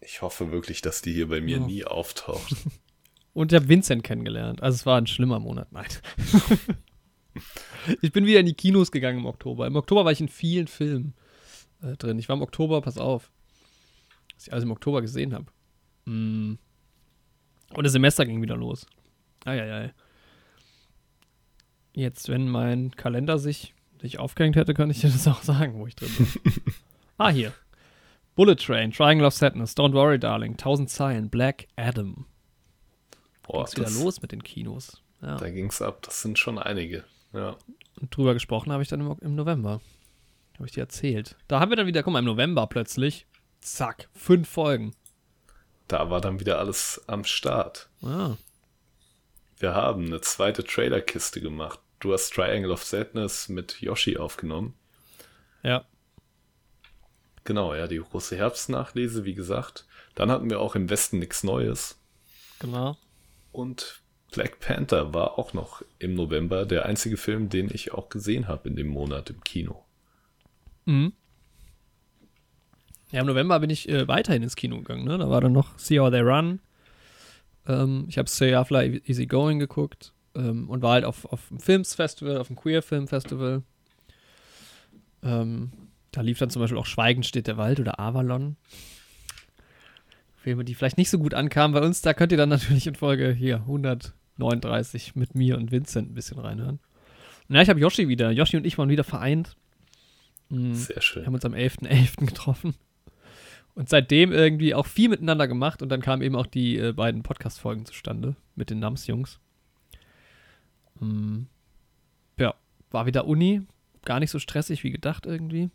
Ich 0.00 0.22
hoffe 0.22 0.50
wirklich, 0.52 0.82
dass 0.82 1.02
die 1.02 1.12
hier 1.12 1.28
bei 1.28 1.40
mir 1.40 1.58
Ja. 1.58 1.66
nie 1.66 1.84
auftaucht. 1.84 2.56
Und 3.32 3.52
ich 3.52 3.56
habe 3.56 3.68
Vincent 3.68 4.04
kennengelernt. 4.04 4.62
Also 4.62 4.76
es 4.76 4.86
war 4.86 4.98
ein 4.98 5.06
schlimmer 5.06 5.40
Monat. 5.40 5.72
Nein. 5.72 5.86
ich 8.02 8.12
bin 8.12 8.26
wieder 8.26 8.40
in 8.40 8.46
die 8.46 8.54
Kinos 8.54 8.92
gegangen 8.92 9.18
im 9.18 9.26
Oktober. 9.26 9.66
Im 9.66 9.76
Oktober 9.76 10.04
war 10.04 10.12
ich 10.12 10.20
in 10.20 10.28
vielen 10.28 10.68
Filmen 10.68 11.14
äh, 11.82 11.96
drin. 11.96 12.18
Ich 12.18 12.28
war 12.28 12.36
im 12.36 12.42
Oktober, 12.42 12.80
pass 12.80 12.96
auf, 12.96 13.30
was 14.34 14.46
ich 14.46 14.52
alles 14.52 14.64
im 14.64 14.70
Oktober 14.70 15.00
gesehen 15.00 15.34
habe. 15.34 15.46
Mm. 16.04 16.58
Und 17.74 17.84
das 17.84 17.92
Semester 17.92 18.24
ging 18.24 18.40
wieder 18.40 18.56
los. 18.56 18.86
Eieiei. 19.44 19.92
Jetzt, 21.94 22.28
wenn 22.28 22.48
mein 22.48 22.90
Kalender 22.96 23.38
sich 23.38 23.74
nicht 24.02 24.18
aufgehängt 24.18 24.56
hätte, 24.56 24.74
könnte 24.74 24.94
ich 24.94 25.00
dir 25.00 25.10
das 25.10 25.26
auch 25.28 25.42
sagen, 25.42 25.74
wo 25.78 25.86
ich 25.86 25.96
drin 25.96 26.10
bin. 26.16 26.52
ah, 27.18 27.30
hier. 27.30 27.52
Bullet 28.34 28.56
Train, 28.56 28.90
Triangle 28.90 29.26
of 29.26 29.34
Sadness, 29.34 29.76
Don't 29.76 29.92
Worry 29.94 30.18
Darling, 30.18 30.52
1000 30.52 30.90
Zeilen, 30.90 31.30
Black 31.30 31.68
Adam. 31.76 32.26
Boah, 33.44 33.64
Ging's 33.64 33.76
wieder 33.76 33.84
das, 33.84 34.02
los 34.02 34.22
mit 34.22 34.32
den 34.32 34.42
Kinos. 34.42 35.00
Ja. 35.22 35.36
da 35.36 35.48
ging's 35.50 35.80
ab. 35.80 36.02
Das 36.02 36.20
sind 36.20 36.38
schon 36.38 36.58
einige. 36.58 37.04
Ja. 37.32 37.56
Und 38.00 38.14
drüber 38.14 38.34
gesprochen 38.34 38.72
habe 38.72 38.82
ich 38.82 38.88
dann 38.88 39.00
im, 39.00 39.16
im 39.20 39.34
November. 39.36 39.80
Habe 40.54 40.66
ich 40.66 40.72
dir 40.72 40.80
erzählt. 40.82 41.36
Da 41.48 41.60
haben 41.60 41.70
wir 41.70 41.76
dann 41.76 41.86
wieder, 41.86 42.02
guck 42.02 42.12
mal, 42.12 42.18
im 42.18 42.24
November 42.24 42.66
plötzlich, 42.66 43.26
zack, 43.60 44.08
fünf 44.12 44.48
Folgen. 44.48 44.94
Da 45.88 46.10
war 46.10 46.20
dann 46.20 46.40
wieder 46.40 46.58
alles 46.58 47.02
am 47.06 47.24
Start. 47.24 47.88
Ah, 48.02 48.36
Wir 49.58 49.74
haben 49.74 50.06
eine 50.06 50.20
zweite 50.20 50.64
Trailerkiste 50.64 51.40
gemacht. 51.40 51.78
Du 52.00 52.12
hast 52.12 52.30
Triangle 52.34 52.70
of 52.70 52.84
Sadness 52.84 53.48
mit 53.48 53.80
Yoshi 53.80 54.16
aufgenommen. 54.16 54.74
ja. 55.62 55.84
Genau, 57.44 57.74
ja, 57.74 57.86
die 57.86 57.98
große 57.98 58.36
Herbstnachlese, 58.36 59.26
wie 59.26 59.34
gesagt. 59.34 59.84
Dann 60.14 60.30
hatten 60.30 60.48
wir 60.48 60.60
auch 60.60 60.74
im 60.74 60.88
Westen 60.88 61.18
nichts 61.18 61.44
Neues. 61.44 62.00
Genau. 62.58 62.96
Und 63.52 64.00
Black 64.32 64.60
Panther 64.60 65.12
war 65.12 65.38
auch 65.38 65.52
noch 65.52 65.82
im 65.98 66.14
November 66.14 66.64
der 66.64 66.86
einzige 66.86 67.18
Film, 67.18 67.50
den 67.50 67.70
ich 67.70 67.92
auch 67.92 68.08
gesehen 68.08 68.48
habe 68.48 68.70
in 68.70 68.76
dem 68.76 68.88
Monat 68.88 69.28
im 69.28 69.44
Kino. 69.44 69.84
Mhm. 70.86 71.12
Ja, 73.12 73.20
im 73.20 73.26
November 73.26 73.60
bin 73.60 73.68
ich 73.68 73.90
äh, 73.90 74.08
weiterhin 74.08 74.42
ins 74.42 74.56
Kino 74.56 74.78
gegangen. 74.78 75.04
Ne? 75.04 75.18
Da 75.18 75.28
war 75.28 75.42
dann 75.42 75.52
noch 75.52 75.78
See 75.78 76.00
How 76.00 76.10
They 76.10 76.22
Run. 76.22 76.60
Ähm, 77.66 78.06
ich 78.08 78.16
habe 78.16 78.28
Stay 78.28 78.64
Fly 78.64 79.02
Easy 79.04 79.26
Going 79.26 79.58
geguckt 79.58 80.13
ähm, 80.34 80.68
und 80.68 80.82
war 80.82 80.92
halt 80.92 81.04
auf, 81.04 81.24
auf 81.26 81.48
dem 81.48 81.60
Filmsfestival, 81.60 82.38
auf 82.38 82.48
dem 82.48 82.56
Queer 82.56 82.82
Film 82.82 83.08
Festival. 83.08 83.62
Ähm, 85.22 85.72
da 86.12 86.20
lief 86.20 86.38
dann 86.38 86.50
zum 86.50 86.60
Beispiel 86.60 86.78
auch 86.78 86.86
Schweigen 86.86 87.22
steht 87.22 87.46
der 87.46 87.56
Wald 87.56 87.80
oder 87.80 87.98
Avalon. 87.98 88.56
Filme, 90.36 90.64
die 90.64 90.74
vielleicht 90.74 90.98
nicht 90.98 91.10
so 91.10 91.18
gut 91.18 91.34
ankamen 91.34 91.74
bei 91.74 91.84
uns, 91.84 92.02
da 92.02 92.12
könnt 92.14 92.30
ihr 92.32 92.38
dann 92.38 92.48
natürlich 92.50 92.86
in 92.86 92.94
Folge 92.94 93.32
hier 93.32 93.56
139 93.56 95.16
mit 95.16 95.34
mir 95.34 95.56
und 95.56 95.72
Vincent 95.72 96.10
ein 96.10 96.14
bisschen 96.14 96.38
reinhören. 96.38 96.80
Ja, 97.48 97.62
ich 97.62 97.68
habe 97.68 97.80
Yoshi 97.80 98.08
wieder. 98.08 98.30
Yoshi 98.30 98.56
und 98.56 98.66
ich 98.66 98.78
waren 98.78 98.88
wieder 98.88 99.04
vereint. 99.04 99.56
Mhm. 100.50 100.74
Sehr 100.74 100.96
Wir 100.96 101.02
schön. 101.02 101.26
haben 101.26 101.34
uns 101.34 101.44
am 101.44 101.54
11.11. 101.54 102.26
getroffen. 102.26 102.74
Und 103.74 103.88
seitdem 103.88 104.32
irgendwie 104.32 104.74
auch 104.74 104.86
viel 104.86 105.08
miteinander 105.08 105.48
gemacht. 105.48 105.82
Und 105.82 105.88
dann 105.88 106.00
kamen 106.00 106.22
eben 106.22 106.36
auch 106.36 106.46
die 106.46 106.78
äh, 106.78 106.92
beiden 106.92 107.22
Podcast-Folgen 107.22 107.86
zustande 107.86 108.36
mit 108.54 108.70
den 108.70 108.78
Nams-Jungs. 108.78 109.40
Mm, 111.00 111.42
ja, 112.38 112.54
war 112.90 113.06
wieder 113.06 113.26
Uni. 113.26 113.62
gar 114.04 114.20
nicht 114.20 114.30
so 114.30 114.38
stressig 114.38 114.84
wie 114.84 114.90
gedacht 114.90 115.26
irgendwie. 115.26 115.70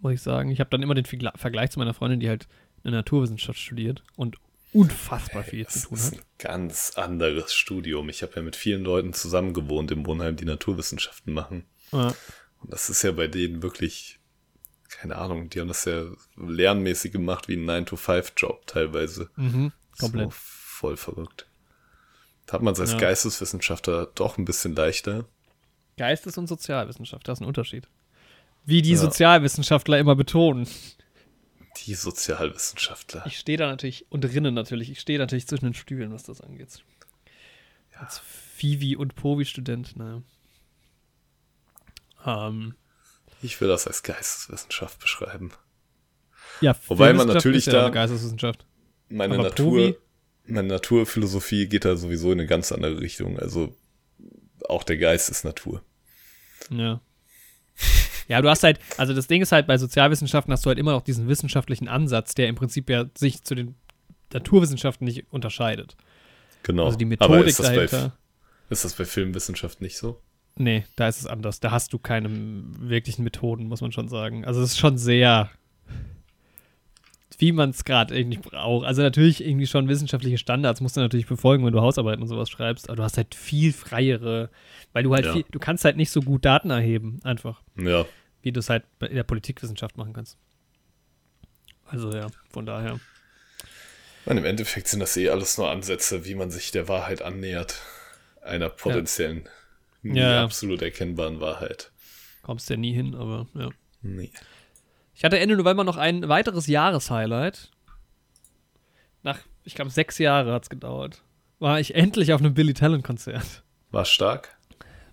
Muss 0.00 0.12
ich 0.14 0.22
sagen. 0.22 0.50
Ich 0.50 0.60
habe 0.60 0.70
dann 0.70 0.82
immer 0.82 0.94
den 0.94 1.04
Vergleich 1.06 1.70
zu 1.70 1.78
meiner 1.78 1.94
Freundin, 1.94 2.20
die 2.20 2.28
halt 2.28 2.46
eine 2.84 2.96
Naturwissenschaft 2.96 3.58
studiert 3.58 4.02
und 4.16 4.36
unfassbar 4.72 5.42
viel 5.42 5.64
Das 5.64 5.80
zu 5.82 5.88
tun 5.88 5.96
ist 5.98 6.12
hat. 6.12 6.18
ein 6.20 6.24
ganz 6.38 6.92
anderes 6.96 7.54
Studium. 7.54 8.08
Ich 8.08 8.22
habe 8.22 8.34
ja 8.36 8.42
mit 8.42 8.56
vielen 8.56 8.84
Leuten 8.84 9.12
zusammen 9.14 9.54
gewohnt 9.54 9.90
im 9.90 10.06
Wohnheim, 10.06 10.36
die 10.36 10.44
Naturwissenschaften 10.44 11.32
machen. 11.32 11.64
Ja. 11.92 12.14
Und 12.60 12.72
das 12.72 12.90
ist 12.90 13.02
ja 13.02 13.12
bei 13.12 13.26
denen 13.26 13.62
wirklich, 13.62 14.18
keine 14.88 15.16
Ahnung, 15.16 15.48
die 15.50 15.60
haben 15.60 15.68
das 15.68 15.84
ja 15.86 16.04
lernmäßig 16.36 17.10
gemacht 17.12 17.48
wie 17.48 17.54
ein 17.56 17.64
9-to-5-Job 17.68 18.66
teilweise. 18.66 19.30
Mhm, 19.36 19.72
komplett. 19.98 20.30
So 20.30 20.36
voll 20.38 20.96
verrückt. 20.96 21.46
Da 22.46 22.54
hat 22.54 22.62
man 22.62 22.74
es 22.74 22.80
als 22.80 22.92
Ja. 22.92 22.98
Geisteswissenschaftler 22.98 24.06
doch 24.14 24.38
ein 24.38 24.44
bisschen 24.44 24.74
leichter. 24.76 25.24
Geistes- 25.96 26.38
und 26.38 26.46
Sozialwissenschaft, 26.46 27.26
das 27.26 27.38
ist 27.38 27.42
ein 27.42 27.46
Unterschied. 27.48 27.88
Wie 28.64 28.82
die 28.82 28.92
Ja. 28.92 28.98
Sozialwissenschaftler 28.98 29.98
immer 29.98 30.14
betonen. 30.14 30.68
Die 31.86 31.94
Sozialwissenschaftler. 31.94 33.24
Ich 33.26 33.38
stehe 33.38 33.58
da 33.58 33.66
natürlich, 33.66 34.06
und 34.10 34.22
drinnen 34.22 34.54
natürlich, 34.54 34.90
ich 34.90 35.00
stehe 35.00 35.18
natürlich 35.18 35.46
zwischen 35.46 35.66
den 35.66 35.74
Stühlen, 35.74 36.12
was 36.12 36.22
das 36.24 36.40
angeht. 36.40 36.82
Als 37.98 38.18
Fivi- 38.56 38.96
und 38.96 39.14
Povi-Student, 39.14 39.96
naja. 39.96 40.22
Ähm, 42.24 42.74
Ich 43.42 43.60
will 43.60 43.68
das 43.68 43.86
als 43.86 44.02
Geisteswissenschaft 44.02 44.98
beschreiben. 45.00 45.52
ja, 46.60 46.74
Wobei 46.86 47.12
man 47.12 47.26
natürlich 47.28 47.66
ja 47.66 47.72
da- 47.72 47.88
Geisteswissenschaft. 47.90 48.64
Meine 49.08 49.34
Aber 49.34 49.44
Natur, 49.44 49.66
Provi? 49.70 49.96
Meine 50.46 50.68
Naturphilosophie 50.68 51.66
geht 51.66 51.84
da 51.84 51.96
sowieso 51.96 52.32
in 52.32 52.40
eine 52.40 52.48
ganz 52.48 52.72
andere 52.72 53.00
Richtung. 53.00 53.38
Also 53.38 53.74
auch 54.68 54.82
der 54.84 54.96
Geist 54.96 55.30
ist 55.30 55.44
Natur. 55.44 55.82
Ja. 56.70 57.00
Ja, 58.28 58.42
du 58.42 58.50
hast 58.50 58.64
halt, 58.64 58.80
also 58.96 59.14
das 59.14 59.28
Ding 59.28 59.40
ist 59.40 59.52
halt, 59.52 59.68
bei 59.68 59.78
Sozialwissenschaften 59.78 60.52
hast 60.52 60.66
du 60.66 60.68
halt 60.68 60.80
immer 60.80 60.90
noch 60.90 61.02
diesen 61.02 61.28
wissenschaftlichen 61.28 61.86
Ansatz, 61.86 62.34
der 62.34 62.48
im 62.48 62.56
Prinzip 62.56 62.90
ja 62.90 63.04
sich 63.16 63.44
zu 63.44 63.54
den 63.54 63.76
Naturwissenschaften 64.32 65.04
nicht 65.04 65.26
unterscheidet. 65.30 65.96
Genau. 66.64 66.86
Also 66.86 66.98
die 66.98 67.04
Aber 67.04 67.36
Methodik 67.36 67.46
ist 67.46 67.60
das, 67.60 67.68
bei, 67.68 67.74
dahinter. 67.76 68.18
ist 68.68 68.84
das 68.84 68.94
bei 68.94 69.04
Filmwissenschaft 69.04 69.80
nicht 69.80 69.96
so? 69.96 70.20
Nee, 70.56 70.84
da 70.96 71.06
ist 71.06 71.20
es 71.20 71.26
anders. 71.26 71.60
Da 71.60 71.70
hast 71.70 71.92
du 71.92 72.00
keine 72.00 72.28
wirklichen 72.30 73.22
Methoden, 73.22 73.68
muss 73.68 73.80
man 73.80 73.92
schon 73.92 74.08
sagen. 74.08 74.44
Also 74.44 74.60
es 74.60 74.72
ist 74.72 74.78
schon 74.78 74.98
sehr, 74.98 75.48
wie 77.38 77.52
man 77.52 77.70
es 77.70 77.84
gerade 77.84 78.16
irgendwie 78.18 78.38
braucht. 78.38 78.86
Also 78.86 79.02
natürlich 79.02 79.44
irgendwie 79.44 79.66
schon 79.66 79.88
wissenschaftliche 79.88 80.38
Standards 80.38 80.80
musst 80.80 80.96
du 80.96 81.00
natürlich 81.00 81.26
befolgen, 81.26 81.64
wenn 81.66 81.72
du 81.72 81.80
Hausarbeiten 81.80 82.22
und 82.22 82.28
sowas 82.28 82.48
schreibst, 82.50 82.88
aber 82.88 82.96
du 82.96 83.02
hast 83.02 83.16
halt 83.16 83.34
viel 83.34 83.72
freiere, 83.72 84.50
weil 84.92 85.02
du 85.02 85.14
halt 85.14 85.26
Ja. 85.26 85.32
viel, 85.32 85.44
du 85.50 85.58
kannst 85.58 85.84
halt 85.84 85.96
nicht 85.96 86.10
so 86.10 86.20
gut 86.22 86.44
Daten 86.44 86.70
erheben, 86.70 87.20
einfach, 87.24 87.62
Ja. 87.78 88.06
wie 88.42 88.52
du 88.52 88.60
es 88.60 88.70
halt 88.70 88.84
in 89.00 89.14
der 89.16 89.24
Politikwissenschaft 89.24 89.96
machen 89.96 90.12
kannst. 90.12 90.38
Also 91.86 92.10
ja, 92.12 92.26
von 92.50 92.66
daher. 92.66 92.98
Und 94.24 94.38
im 94.38 94.44
Endeffekt 94.44 94.88
sind 94.88 95.00
das 95.00 95.16
eh 95.16 95.28
alles 95.28 95.56
nur 95.56 95.70
Ansätze, 95.70 96.24
wie 96.24 96.34
man 96.34 96.50
sich 96.50 96.72
der 96.72 96.88
Wahrheit 96.88 97.22
annähert. 97.22 97.80
Einer 98.42 98.68
potenziellen, 98.70 99.48
nie 100.02 100.18
Ja. 100.18 100.42
absolut 100.44 100.82
erkennbaren 100.82 101.40
Wahrheit. 101.40 101.92
Kommst 102.42 102.70
ja 102.70 102.76
nie 102.76 102.92
hin, 102.92 103.14
aber 103.14 103.46
ja. 103.54 103.68
Nee. 104.02 104.30
Ich 105.16 105.24
hatte 105.24 105.38
Ende 105.38 105.56
November 105.56 105.82
noch 105.82 105.96
ein 105.96 106.28
weiteres 106.28 106.66
Jahreshighlight. 106.66 107.70
Nach, 109.22 109.38
ich 109.64 109.74
glaube, 109.74 109.90
sechs 109.90 110.18
Jahre 110.18 110.52
hat 110.52 110.64
es 110.64 110.68
gedauert. 110.68 111.22
War 111.58 111.80
ich 111.80 111.94
endlich 111.94 112.34
auf 112.34 112.40
einem 112.40 112.52
Billy 112.52 112.74
Talent-Konzert. 112.74 113.64
War 113.90 114.04
stark. 114.04 114.58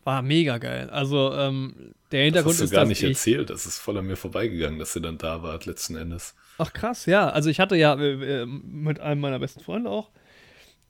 War 0.04 0.22
mega 0.22 0.58
geil. 0.58 0.90
Also, 0.90 1.34
ähm, 1.34 1.94
der 2.12 2.20
Das 2.20 2.26
Hintergrund 2.26 2.54
hast 2.56 2.60
du 2.60 2.64
ist, 2.66 2.72
gar 2.72 2.86
nicht 2.86 3.02
ich, 3.02 3.10
erzählt. 3.12 3.50
Das 3.50 3.66
ist 3.66 3.80
voll 3.80 3.98
an 3.98 4.06
mir 4.06 4.18
vorbeigegangen, 4.18 4.78
dass 4.78 4.94
ihr 4.94 5.02
dann 5.02 5.18
da 5.18 5.42
wart, 5.42 5.66
letzten 5.66 5.96
Endes. 5.96 6.36
Ach 6.58 6.74
krass, 6.74 7.06
ja. 7.06 7.30
Also 7.30 7.50
ich 7.50 7.62
hatte 7.62 7.78
ja 7.78 7.94
äh, 7.96 8.46
mit 8.46 9.00
einem 9.00 9.22
meiner 9.22 9.40
besten 9.40 9.62
Freunde 9.62 9.90
auch, 9.90 10.12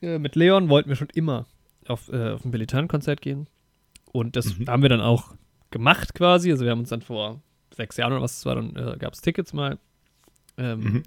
äh, 0.01 0.17
mit 0.17 0.35
Leon, 0.35 0.69
wollten 0.69 0.89
wir 0.89 0.95
schon 0.95 1.09
immer 1.13 1.45
auf, 1.87 2.09
äh, 2.11 2.31
auf 2.31 2.43
ein 2.43 2.49
Billy 2.49 2.65
Talent-Konzert 2.65 3.21
gehen. 3.21 3.47
Und 4.11 4.35
das 4.35 4.57
Mhm. 4.57 4.67
haben 4.67 4.81
wir 4.81 4.89
dann 4.89 5.01
auch 5.01 5.35
gemacht 5.69 6.15
quasi. 6.15 6.49
Also 6.51 6.65
wir 6.65 6.71
haben 6.71 6.79
uns 6.79 6.89
dann 6.89 7.03
vor 7.03 7.43
sechs 7.75 7.97
Jahren 7.97 8.13
oder 8.13 8.21
was 8.21 8.37
es 8.37 8.45
war, 8.45 8.55
dann 8.55 8.75
äh, 8.75 8.97
gab 8.97 9.13
es 9.13 9.21
Tickets 9.21 9.53
mal. 9.53 9.77
Ähm, 10.57 10.79
Mhm. 10.79 11.03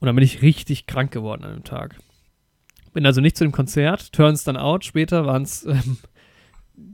Und 0.00 0.06
dann 0.06 0.14
bin 0.14 0.24
ich 0.24 0.42
richtig 0.42 0.86
krank 0.86 1.10
geworden 1.10 1.42
an 1.44 1.52
dem 1.54 1.64
Tag. 1.64 1.98
Bin 2.94 3.04
also 3.04 3.20
nicht 3.20 3.36
zu 3.36 3.42
dem 3.44 3.50
Konzert, 3.52 4.12
turns 4.12 4.44
dann 4.44 4.56
out. 4.56 4.84
Später 4.84 5.26
waren 5.26 5.42
es 5.42 5.64
ähm, 5.66 5.98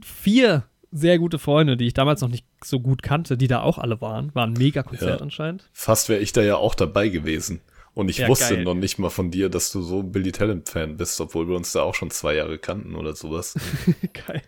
vier 0.03 0.63
sehr 0.91 1.19
gute 1.19 1.39
Freunde, 1.39 1.77
die 1.77 1.87
ich 1.87 1.93
damals 1.93 2.21
noch 2.21 2.29
nicht 2.29 2.45
so 2.63 2.79
gut 2.79 3.03
kannte, 3.03 3.37
die 3.37 3.47
da 3.47 3.61
auch 3.61 3.77
alle 3.77 3.99
waren. 4.01 4.33
War 4.33 4.47
ein 4.47 4.53
mega 4.53 4.81
Konzert 4.81 5.19
Ja. 5.19 5.23
anscheinend. 5.23 5.69
Fast 5.73 6.09
wäre 6.09 6.21
ich 6.21 6.31
da 6.31 6.41
ja 6.41 6.55
auch 6.55 6.73
dabei 6.73 7.09
gewesen. 7.09 7.61
Und 7.93 8.09
ich 8.09 8.17
Ja, 8.19 8.27
wusste 8.27 8.55
geil. 8.55 8.63
noch 8.63 8.73
nicht 8.73 8.97
mal 8.97 9.09
von 9.09 9.29
dir, 9.31 9.49
dass 9.49 9.71
du 9.71 9.81
so 9.81 9.99
ein 9.99 10.11
Billy 10.11 10.31
Talent-Fan 10.31 10.97
bist, 10.97 11.19
obwohl 11.21 11.47
wir 11.47 11.55
uns 11.55 11.71
da 11.73 11.81
auch 11.83 11.95
schon 11.95 12.09
zwei 12.11 12.35
Jahre 12.35 12.57
kannten 12.57 12.95
oder 12.95 13.15
sowas. 13.15 13.55
Geil. 14.27 14.41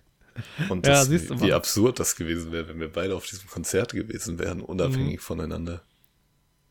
Und 0.70 0.86
Ja, 0.86 0.94
das, 0.94 1.08
siehst 1.08 1.30
du 1.30 1.40
wie, 1.42 1.48
mal. 1.50 1.54
absurd 1.54 2.00
das 2.00 2.16
gewesen 2.16 2.52
wäre, 2.52 2.68
wenn 2.68 2.80
wir 2.80 2.92
beide 2.92 3.16
auf 3.16 3.26
diesem 3.26 3.50
Konzert 3.50 3.94
gewesen 3.94 4.40
wären, 4.40 4.58
Mhm. 4.60 4.64
unabhängig 4.66 5.22
voneinander. 5.22 5.82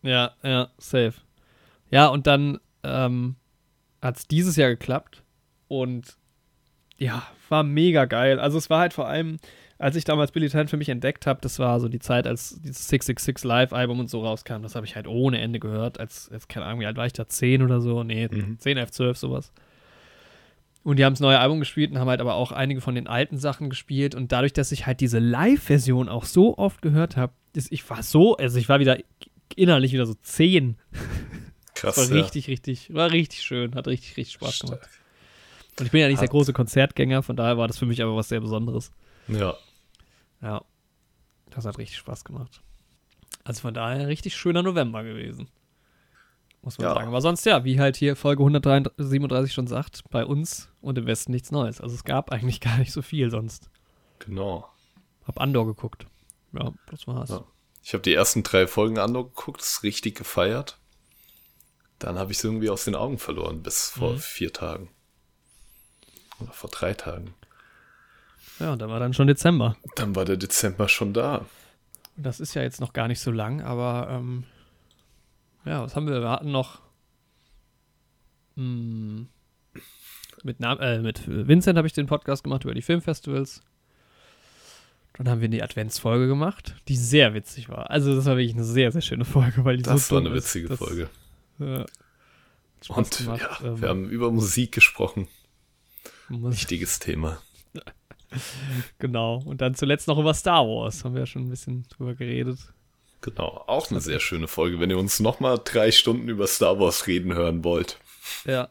Ja, 0.02 0.32
ja, 0.42 0.70
safe. 0.78 1.14
Ja, 1.90 2.06
und 2.08 2.26
dann 2.26 2.58
ähm, 2.82 3.36
hat 4.02 4.16
es 4.18 4.28
dieses 4.28 4.56
Jahr 4.56 4.68
geklappt 4.70 5.22
und 5.68 6.16
ja, 6.98 7.22
war 7.48 7.62
mega 7.62 8.04
geil. 8.06 8.38
Also 8.40 8.58
es 8.58 8.70
war 8.70 8.80
halt 8.80 8.92
vor 8.92 9.06
allem, 9.08 9.38
als 9.78 9.96
ich 9.96 10.04
damals 10.04 10.32
Billy 10.32 10.48
Talent 10.48 10.70
für 10.70 10.76
mich 10.78 10.88
entdeckt 10.88 11.26
habe, 11.26 11.40
das 11.42 11.58
war 11.58 11.78
so 11.80 11.88
die 11.88 11.98
Zeit, 11.98 12.26
als 12.26 12.60
dieses 12.62 12.88
666 12.88 13.44
Live-Album 13.44 14.00
und 14.00 14.08
so 14.08 14.22
rauskam. 14.24 14.62
Das 14.62 14.74
habe 14.74 14.86
ich 14.86 14.96
halt 14.96 15.06
ohne 15.06 15.38
Ende 15.40 15.58
gehört, 15.60 16.00
als, 16.00 16.30
als 16.30 16.48
keine 16.48 16.64
Ahnung, 16.66 16.80
wie 16.80 16.86
alt 16.86 16.96
war 16.96 17.06
ich 17.06 17.12
da? 17.12 17.28
10 17.28 17.62
oder 17.62 17.80
so? 17.80 18.02
Nee, 18.02 18.28
Mhm. 18.30 18.58
10, 18.58 18.78
11, 18.78 18.90
12, 18.92 19.18
sowas. 19.18 19.52
Und 20.86 21.00
die 21.00 21.04
haben 21.04 21.14
das 21.14 21.20
neue 21.20 21.40
Album 21.40 21.58
gespielt 21.58 21.90
und 21.90 21.98
haben 21.98 22.08
halt 22.08 22.20
aber 22.20 22.34
auch 22.34 22.52
einige 22.52 22.80
von 22.80 22.94
den 22.94 23.08
alten 23.08 23.38
Sachen 23.38 23.70
gespielt. 23.70 24.14
Und 24.14 24.30
dadurch, 24.30 24.52
dass 24.52 24.70
ich 24.70 24.86
halt 24.86 25.00
diese 25.00 25.18
Live-Version 25.18 26.08
auch 26.08 26.24
so 26.24 26.56
oft 26.58 26.80
gehört 26.80 27.16
habe, 27.16 27.32
ich 27.54 27.90
war 27.90 28.04
so, 28.04 28.36
also 28.36 28.56
ich 28.56 28.68
war 28.68 28.78
wieder 28.78 28.96
innerlich 29.56 29.92
wieder 29.92 30.06
so 30.06 30.14
10. 30.14 30.76
Krass. 31.74 31.96
Das 31.96 32.08
war 32.08 32.16
ja. 32.16 32.22
richtig, 32.22 32.46
richtig, 32.46 32.94
war 32.94 33.10
richtig 33.10 33.42
schön, 33.42 33.74
hat 33.74 33.88
richtig, 33.88 34.16
richtig 34.16 34.34
Spaß 34.34 34.60
gemacht. 34.60 34.78
Stark. 34.78 35.80
Und 35.80 35.86
ich 35.86 35.90
bin 35.90 36.02
ja 36.02 36.08
nicht 36.08 36.20
der 36.20 36.28
große 36.28 36.52
Konzertgänger, 36.52 37.24
von 37.24 37.34
daher 37.34 37.58
war 37.58 37.66
das 37.66 37.78
für 37.78 37.86
mich 37.86 38.00
aber 38.00 38.14
was 38.14 38.28
sehr 38.28 38.40
Besonderes. 38.40 38.92
Ja. 39.26 39.56
Ja, 40.40 40.62
das 41.50 41.64
hat 41.64 41.78
richtig 41.78 41.98
Spaß 41.98 42.24
gemacht. 42.24 42.62
Also 43.42 43.62
von 43.62 43.74
daher 43.74 44.06
richtig 44.06 44.36
schöner 44.36 44.62
November 44.62 45.02
gewesen. 45.02 45.48
Muss 46.66 46.78
man 46.78 46.88
Ja. 46.88 46.94
sagen. 46.94 47.06
Aber 47.06 47.20
sonst 47.20 47.46
ja, 47.46 47.62
wie 47.64 47.78
halt 47.78 47.94
hier 47.96 48.16
Folge 48.16 48.42
137 48.42 49.54
schon 49.54 49.68
sagt, 49.68 50.02
bei 50.10 50.24
uns 50.26 50.68
und 50.80 50.98
im 50.98 51.06
Westen 51.06 51.30
nichts 51.30 51.52
Neues. 51.52 51.80
Also 51.80 51.94
es 51.94 52.02
gab 52.02 52.32
eigentlich 52.32 52.60
gar 52.60 52.76
nicht 52.78 52.90
so 52.92 53.02
viel 53.02 53.30
sonst. 53.30 53.70
Genau. 54.18 54.68
Hab 55.28 55.40
Andor 55.40 55.64
geguckt. 55.66 56.06
Ja, 56.52 56.72
das 56.90 57.06
war's. 57.06 57.30
Ja. 57.30 57.44
Ich 57.84 57.92
habe 57.94 58.02
die 58.02 58.14
ersten 58.14 58.42
drei 58.42 58.66
Folgen 58.66 58.98
Andor 58.98 59.28
geguckt, 59.28 59.60
das 59.60 59.84
richtig 59.84 60.16
gefeiert. 60.16 60.78
Dann 62.00 62.18
habe 62.18 62.32
ich 62.32 62.38
es 62.38 62.44
irgendwie 62.44 62.68
aus 62.68 62.84
den 62.84 62.96
Augen 62.96 63.18
verloren, 63.18 63.62
bis 63.62 63.90
vor 63.90 64.14
Mhm. 64.14 64.18
vier 64.18 64.52
Tagen. 64.52 64.90
Oder 66.40 66.52
vor 66.52 66.68
drei 66.68 66.94
Tagen. 66.94 67.32
Ja, 68.58 68.72
und 68.72 68.80
dann 68.82 68.90
war 68.90 68.98
dann 68.98 69.14
schon 69.14 69.28
Dezember. 69.28 69.76
Dann 69.94 70.16
war 70.16 70.24
der 70.24 70.36
Dezember 70.36 70.88
schon 70.88 71.14
da. 71.14 71.44
Das 72.16 72.40
ist 72.40 72.54
ja 72.54 72.62
jetzt 72.62 72.80
noch 72.80 72.92
gar 72.92 73.06
nicht 73.06 73.20
so 73.20 73.30
lang, 73.30 73.60
aber 73.62 74.08
ähm, 74.10 74.44
ja, 75.66 75.82
was 75.82 75.94
haben 75.96 76.06
wir? 76.06 76.20
Wir 76.20 76.30
hatten 76.30 76.50
noch 76.50 76.80
mh, 78.56 79.26
mit, 80.42 80.60
Na 80.60 80.74
äh, 80.80 81.00
mit 81.00 81.22
Vincent 81.26 81.76
habe 81.76 81.86
ich 81.86 81.92
den 81.94 82.06
Podcast 82.06 82.44
gemacht 82.44 82.64
über 82.64 82.74
die 82.74 82.82
Filmfestivals. 82.82 83.62
Dann 85.14 85.28
haben 85.30 85.40
wir 85.40 85.48
die 85.48 85.62
Adventsfolge 85.62 86.26
gemacht, 86.28 86.76
die 86.88 86.96
sehr 86.96 87.32
witzig 87.32 87.68
war. 87.70 87.90
Also 87.90 88.14
das 88.14 88.26
war 88.26 88.36
wirklich 88.36 88.54
eine 88.54 88.64
sehr, 88.64 88.92
sehr 88.92 89.00
schöne 89.00 89.24
Folge, 89.24 89.64
weil 89.64 89.78
die 89.78 89.82
Das 89.82 90.08
so 90.08 90.16
war 90.16 90.20
eine 90.20 90.30
ist. 90.36 90.44
witzige 90.44 90.68
Das, 90.68 90.78
Folge. 90.78 91.08
Hat 91.58 91.90
Spaß 92.84 92.96
Und 92.98 93.18
gemacht. 93.18 93.40
ja, 93.40 93.66
Ähm, 93.66 93.80
wir 93.80 93.88
haben 93.88 94.08
über 94.10 94.30
Musik 94.30 94.72
gesprochen. 94.72 95.26
Wichtiges 96.28 96.98
Thema. 96.98 97.38
genau. 98.98 99.38
Und 99.44 99.62
dann 99.62 99.74
zuletzt 99.74 100.06
noch 100.06 100.18
über 100.18 100.34
Star 100.34 100.66
Wars. 100.66 101.02
Haben 101.04 101.14
wir 101.14 101.20
ja 101.20 101.26
schon 101.26 101.46
ein 101.46 101.50
bisschen 101.50 101.84
drüber 101.88 102.14
geredet. 102.14 102.58
Genau, 103.20 103.64
auch 103.66 103.90
eine 103.90 104.00
sehr 104.00 104.20
schöne 104.20 104.46
Folge, 104.46 104.78
wenn 104.78 104.90
ihr 104.90 104.98
uns 104.98 105.20
nochmal 105.20 105.58
drei 105.62 105.90
Stunden 105.90 106.28
über 106.28 106.46
Star 106.46 106.78
Wars 106.78 107.06
reden 107.06 107.34
hören 107.34 107.64
wollt. 107.64 107.98
Ja. 108.44 108.68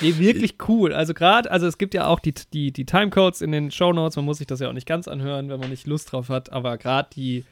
Nee, 0.00 0.18
wirklich 0.18 0.54
cool. 0.68 0.92
Also 0.92 1.14
gerade, 1.14 1.50
also 1.50 1.66
es 1.66 1.78
gibt 1.78 1.94
ja 1.94 2.06
auch 2.06 2.20
die, 2.20 2.34
die, 2.52 2.72
die 2.72 2.84
Timecodes 2.84 3.40
in 3.40 3.52
den 3.52 3.70
Shownotes. 3.70 4.16
Man 4.16 4.24
muss 4.24 4.38
sich 4.38 4.46
das 4.46 4.60
ja 4.60 4.68
auch 4.68 4.72
nicht 4.72 4.86
ganz 4.86 5.08
anhören, 5.08 5.48
wenn 5.48 5.58
man 5.58 5.70
nicht 5.70 5.86
Lust 5.86 6.12
drauf 6.12 6.28
hat. 6.28 6.52
Aber 6.52 6.78
gerade 6.78 7.08
die 7.14 7.44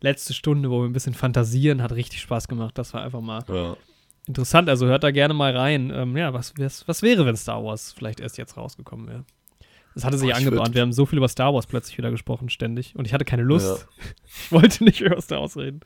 letzte 0.00 0.32
Stunde, 0.32 0.70
wo 0.70 0.80
wir 0.80 0.88
ein 0.88 0.92
bisschen 0.92 1.14
fantasieren, 1.14 1.82
hat 1.82 1.92
richtig 1.92 2.20
Spaß 2.22 2.48
gemacht. 2.48 2.78
Das 2.78 2.94
war 2.94 3.02
einfach 3.02 3.20
mal 3.20 3.44
Ja, 3.48 3.76
interessant. 4.26 4.68
Also 4.68 4.86
hört 4.86 5.04
da 5.04 5.10
gerne 5.10 5.34
mal 5.34 5.54
rein. 5.56 5.90
Ähm, 5.94 6.16
ja, 6.16 6.32
was, 6.32 6.54
was, 6.58 6.86
was 6.88 7.02
wäre, 7.02 7.26
wenn 7.26 7.36
Star 7.36 7.62
Wars 7.62 7.92
vielleicht 7.92 8.20
erst 8.20 8.38
jetzt 8.38 8.56
rausgekommen 8.56 9.08
wäre? 9.08 9.24
Das 9.94 10.04
hatte 10.04 10.18
sich 10.18 10.30
Boah, 10.30 10.36
angebahnt. 10.36 10.74
Wir 10.74 10.82
haben 10.82 10.92
so 10.92 11.06
viel 11.06 11.18
über 11.18 11.28
Star 11.28 11.52
Wars 11.52 11.66
plötzlich 11.66 11.98
wieder 11.98 12.10
gesprochen, 12.10 12.48
ständig. 12.48 12.94
Und 12.96 13.06
ich 13.06 13.12
hatte 13.12 13.24
keine 13.24 13.42
Lust. 13.42 13.86
Ja. 13.98 14.06
Ich 14.34 14.50
wollte 14.50 14.82
nicht 14.82 15.02
über 15.02 15.20
Star 15.20 15.40
Wars 15.42 15.58
reden. 15.58 15.80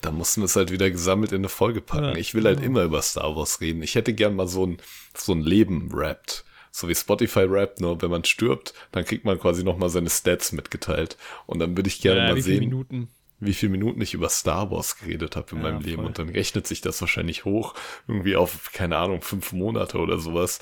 Da 0.00 0.10
mussten 0.10 0.40
wir 0.40 0.46
es 0.46 0.56
halt 0.56 0.72
wieder 0.72 0.90
gesammelt 0.90 1.30
in 1.30 1.38
eine 1.38 1.48
Folge 1.48 1.80
packen. 1.80 2.06
Ja. 2.06 2.16
Ich 2.16 2.34
will 2.34 2.44
halt 2.44 2.60
immer 2.60 2.82
über 2.82 3.00
Star 3.00 3.36
Wars 3.36 3.60
reden. 3.60 3.80
Ich 3.82 3.94
hätte 3.94 4.12
gern 4.12 4.34
mal 4.34 4.48
so 4.48 4.66
ein, 4.66 4.78
so 5.16 5.32
ein 5.32 5.40
Leben 5.40 5.88
rappt. 5.92 6.44
So 6.72 6.88
wie 6.88 6.94
Spotify 6.94 7.44
rappt, 7.44 7.80
nur 7.80 8.02
wenn 8.02 8.10
man 8.10 8.24
stirbt, 8.24 8.74
dann 8.90 9.04
kriegt 9.04 9.24
man 9.24 9.38
quasi 9.38 9.62
nochmal 9.62 9.90
seine 9.90 10.10
Stats 10.10 10.50
mitgeteilt. 10.50 11.16
Und 11.46 11.60
dann 11.60 11.76
würde 11.76 11.88
ich 11.88 12.00
gerne 12.00 12.22
mal 12.22 12.36
wie 12.36 12.40
sehen, 12.40 12.60
Minuten? 12.60 13.08
wie 13.38 13.54
viele 13.54 13.70
Minuten 13.72 14.00
ich 14.00 14.14
über 14.14 14.28
Star 14.28 14.70
Wars 14.70 14.96
geredet 14.98 15.36
habe 15.36 15.54
in 15.54 15.62
meinem 15.62 15.80
Leben. 15.80 15.96
voll. 15.96 16.06
Und 16.06 16.18
dann 16.18 16.30
rechnet 16.30 16.66
sich 16.66 16.80
das 16.80 17.00
wahrscheinlich 17.00 17.44
hoch, 17.44 17.74
irgendwie 18.08 18.36
auf, 18.36 18.72
keine 18.72 18.96
Ahnung, 18.96 19.20
fünf 19.20 19.52
Monate 19.52 19.98
oder 19.98 20.18
sowas. 20.18 20.60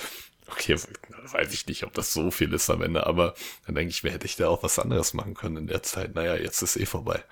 Okay, 0.49 0.77
weiß 1.33 1.53
ich 1.53 1.67
nicht, 1.67 1.85
ob 1.85 1.93
das 1.95 2.13
so 2.13 2.31
viel 2.31 2.53
ist 2.53 2.71
am 2.71 2.83
Ende, 2.83 3.07
aber 3.07 3.35
dann 3.67 3.75
denke 3.75 3.91
ich 3.91 4.03
mir, 4.03 4.11
hätte 4.11 4.27
ich 4.27 4.37
da 4.37 4.49
auch 4.49 4.63
was 4.63 4.79
anderes 4.79 5.15
machen 5.15 5.35
können 5.35 5.57
in 5.57 5.67
der 5.67 5.83
Zeit. 5.83 6.15
Naja, 6.15 6.37
jetzt 6.37 6.63
ist 6.63 6.77
eh 6.77 6.87
vorbei. 6.87 7.23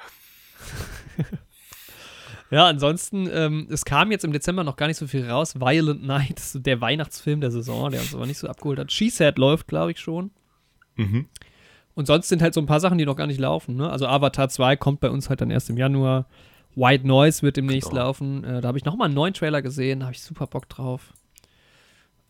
Ja, 2.51 2.67
ansonsten, 2.67 3.28
ähm, 3.31 3.68
es 3.70 3.85
kam 3.85 4.10
jetzt 4.10 4.25
im 4.25 4.33
Dezember 4.33 4.65
noch 4.65 4.77
gar 4.77 4.86
nicht 4.86 4.97
so 4.97 5.07
viel 5.07 5.28
raus. 5.28 5.60
Violent 5.60 6.02
Night, 6.02 6.39
so 6.41 6.59
der 6.59 6.81
Weihnachtsfilm 6.81 7.43
der 7.43 7.51
Saison, 7.51 7.91
der 7.91 8.01
uns 8.01 8.15
aber 8.15 8.25
nicht 8.25 8.39
so 8.39 8.49
abgeholt 8.49 8.78
hat. 8.78 8.91
She 8.91 9.10
Said 9.10 9.36
läuft, 9.36 9.67
glaube 9.68 9.91
ich, 9.93 10.01
schon. 10.01 10.31
Mhm. 10.97 11.27
Und 11.94 12.07
sonst 12.07 12.28
sind 12.28 12.41
halt 12.41 12.55
so 12.55 12.60
ein 12.60 12.67
paar 12.67 12.81
Sachen, 12.81 12.97
die 12.97 13.05
noch 13.05 13.17
gar 13.17 13.27
nicht 13.27 13.41
laufen. 13.41 13.77
Ne? 13.77 13.91
Also 13.91 14.07
Avatar 14.07 14.49
2 14.49 14.77
kommt 14.77 15.01
bei 15.01 15.10
uns 15.10 15.28
halt 15.28 15.43
dann 15.43 15.51
erst 15.51 15.68
im 15.68 15.77
Januar. 15.77 16.27
White 16.75 17.07
Noise 17.07 17.43
wird 17.43 17.57
demnächst 17.59 17.91
Genau. 17.91 18.05
laufen. 18.05 18.44
Äh, 18.44 18.60
da 18.62 18.68
habe 18.68 18.78
ich 18.78 18.85
noch 18.85 18.97
mal 18.97 19.07
einen 19.07 19.15
neuen 19.15 19.35
Trailer 19.35 19.60
gesehen, 19.60 20.01
da 20.01 20.07
habe 20.07 20.15
ich 20.15 20.23
super 20.23 20.47
Bock 20.47 20.68
drauf. 20.70 21.12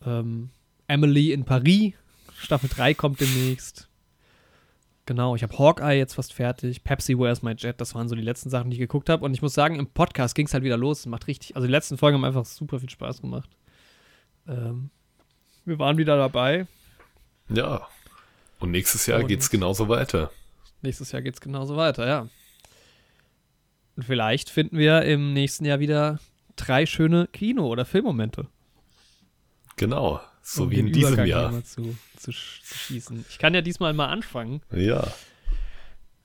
Ähm, 0.05 0.49
Emily 0.89 1.31
in 1.31 1.45
Paris, 1.45 1.93
Staffel 2.37 2.69
3 2.69 2.93
kommt 2.93 3.19
demnächst. 3.21 3.87
Genau, 5.05 5.35
ich 5.35 5.41
habe 5.43 5.57
Hawkeye 5.57 5.97
jetzt 5.97 6.13
fast 6.15 6.33
fertig. 6.33 6.83
Pepsi, 6.83 7.17
Where's 7.17 7.41
My 7.41 7.53
Jet? 7.53 7.81
Das 7.81 7.95
waren 7.95 8.07
so 8.07 8.15
die 8.15 8.21
letzten 8.21 8.49
Sachen, 8.49 8.69
die 8.69 8.75
ich 8.75 8.79
geguckt 8.81 9.09
habe. 9.09 9.25
Und 9.25 9.33
ich 9.33 9.41
muss 9.41 9.53
sagen, 9.53 9.75
im 9.79 9.87
Podcast 9.87 10.35
ging 10.35 10.45
es 10.45 10.53
halt 10.53 10.63
wieder 10.63 10.77
los. 10.77 10.99
Es 10.99 11.05
macht 11.07 11.25
richtig, 11.27 11.55
also 11.55 11.65
die 11.67 11.71
letzten 11.71 11.97
Folgen 11.97 12.17
haben 12.17 12.25
einfach 12.25 12.45
super 12.45 12.79
viel 12.79 12.89
Spaß 12.89 13.21
gemacht. 13.21 13.49
Ähm, 14.47 14.91
wir 15.65 15.79
waren 15.79 15.97
wieder 15.97 16.15
dabei. 16.17 16.67
Ja. 17.49 17.87
Und 18.59 18.71
nächstes 18.71 19.05
Jahr 19.07 19.21
Und- 19.21 19.27
geht's 19.27 19.49
genauso 19.49 19.89
weiter. 19.89 20.31
Nächstes 20.81 21.11
Jahr 21.11 21.21
geht 21.21 21.33
es 21.33 21.41
genauso 21.41 21.75
weiter, 21.75 22.07
ja. 22.07 22.27
Und 23.95 24.03
vielleicht 24.03 24.49
finden 24.49 24.77
wir 24.77 25.01
im 25.03 25.33
nächsten 25.33 25.65
Jahr 25.65 25.79
wieder 25.79 26.19
drei 26.55 26.85
schöne 26.85 27.27
Kino- 27.33 27.67
oder 27.67 27.83
Filmmomente. 27.83 28.47
Genau. 29.75 30.21
So 30.51 30.63
um 30.63 30.71
wie 30.71 30.79
in 30.79 30.91
diesem 30.91 31.13
Übergang 31.13 31.27
Jahr. 31.27 31.63
Zu, 31.63 31.95
zu 32.17 32.31
schießen. 32.31 33.23
Ich 33.29 33.37
kann 33.37 33.53
ja 33.53 33.61
diesmal 33.61 33.93
mal 33.93 34.07
anfangen. 34.07 34.61
Ja. 34.75 35.07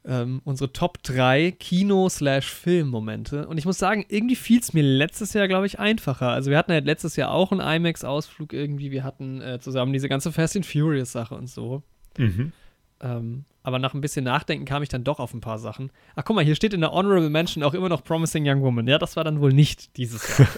Ähm, 0.06 0.40
unsere 0.44 0.72
Top 0.72 1.02
3 1.02 1.50
Kino-Slash-Film-Momente. 1.50 3.46
Und 3.46 3.58
ich 3.58 3.66
muss 3.66 3.78
sagen, 3.78 4.06
irgendwie 4.08 4.36
fiel 4.36 4.60
es 4.60 4.72
mir 4.72 4.82
letztes 4.82 5.34
Jahr, 5.34 5.46
glaube 5.46 5.66
ich, 5.66 5.78
einfacher. 5.78 6.30
Also 6.30 6.50
wir 6.50 6.56
hatten 6.56 6.72
halt 6.72 6.86
letztes 6.86 7.16
Jahr 7.16 7.32
auch 7.32 7.52
einen 7.52 7.60
IMAX-Ausflug 7.60 8.54
irgendwie. 8.54 8.90
Wir 8.90 9.04
hatten 9.04 9.42
äh, 9.42 9.60
zusammen 9.60 9.92
diese 9.92 10.08
ganze 10.08 10.32
Fast 10.32 10.56
and 10.56 10.64
Furious-Sache 10.64 11.34
und 11.34 11.50
so. 11.50 11.82
Mhm. 12.16 12.52
Ähm, 13.00 13.44
aber 13.62 13.78
nach 13.78 13.92
ein 13.92 14.00
bisschen 14.00 14.24
Nachdenken 14.24 14.64
kam 14.64 14.82
ich 14.82 14.88
dann 14.88 15.04
doch 15.04 15.20
auf 15.20 15.34
ein 15.34 15.42
paar 15.42 15.58
Sachen. 15.58 15.90
Ach, 16.16 16.24
guck 16.24 16.36
mal, 16.36 16.44
hier 16.44 16.54
steht 16.54 16.72
in 16.72 16.80
der 16.80 16.92
Honorable 16.92 17.28
Mention 17.28 17.62
auch 17.62 17.74
immer 17.74 17.90
noch 17.90 18.02
Promising 18.04 18.48
Young 18.48 18.62
Woman. 18.62 18.86
Ja, 18.86 18.98
das 18.98 19.16
war 19.16 19.24
dann 19.24 19.40
wohl 19.40 19.52
nicht 19.52 19.98
dieses 19.98 20.38
Jahr. 20.38 20.48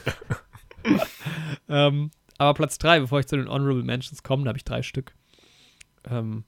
ähm, 1.69 2.11
aber 2.39 2.55
Platz 2.55 2.79
3, 2.79 3.01
bevor 3.01 3.21
ich 3.21 3.27
zu 3.27 3.37
den 3.37 3.49
Honorable 3.49 3.83
Mentions 3.83 4.23
komme, 4.23 4.45
da 4.45 4.49
habe 4.49 4.59
ich 4.59 4.65
drei 4.65 4.83
Stück. 4.83 5.15
Ähm, 6.09 6.45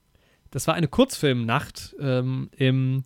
das 0.51 0.67
war 0.67 0.73
eine 0.75 0.87
Kurzfilmnacht 0.87 1.95
ähm, 1.99 2.49
im 2.55 3.03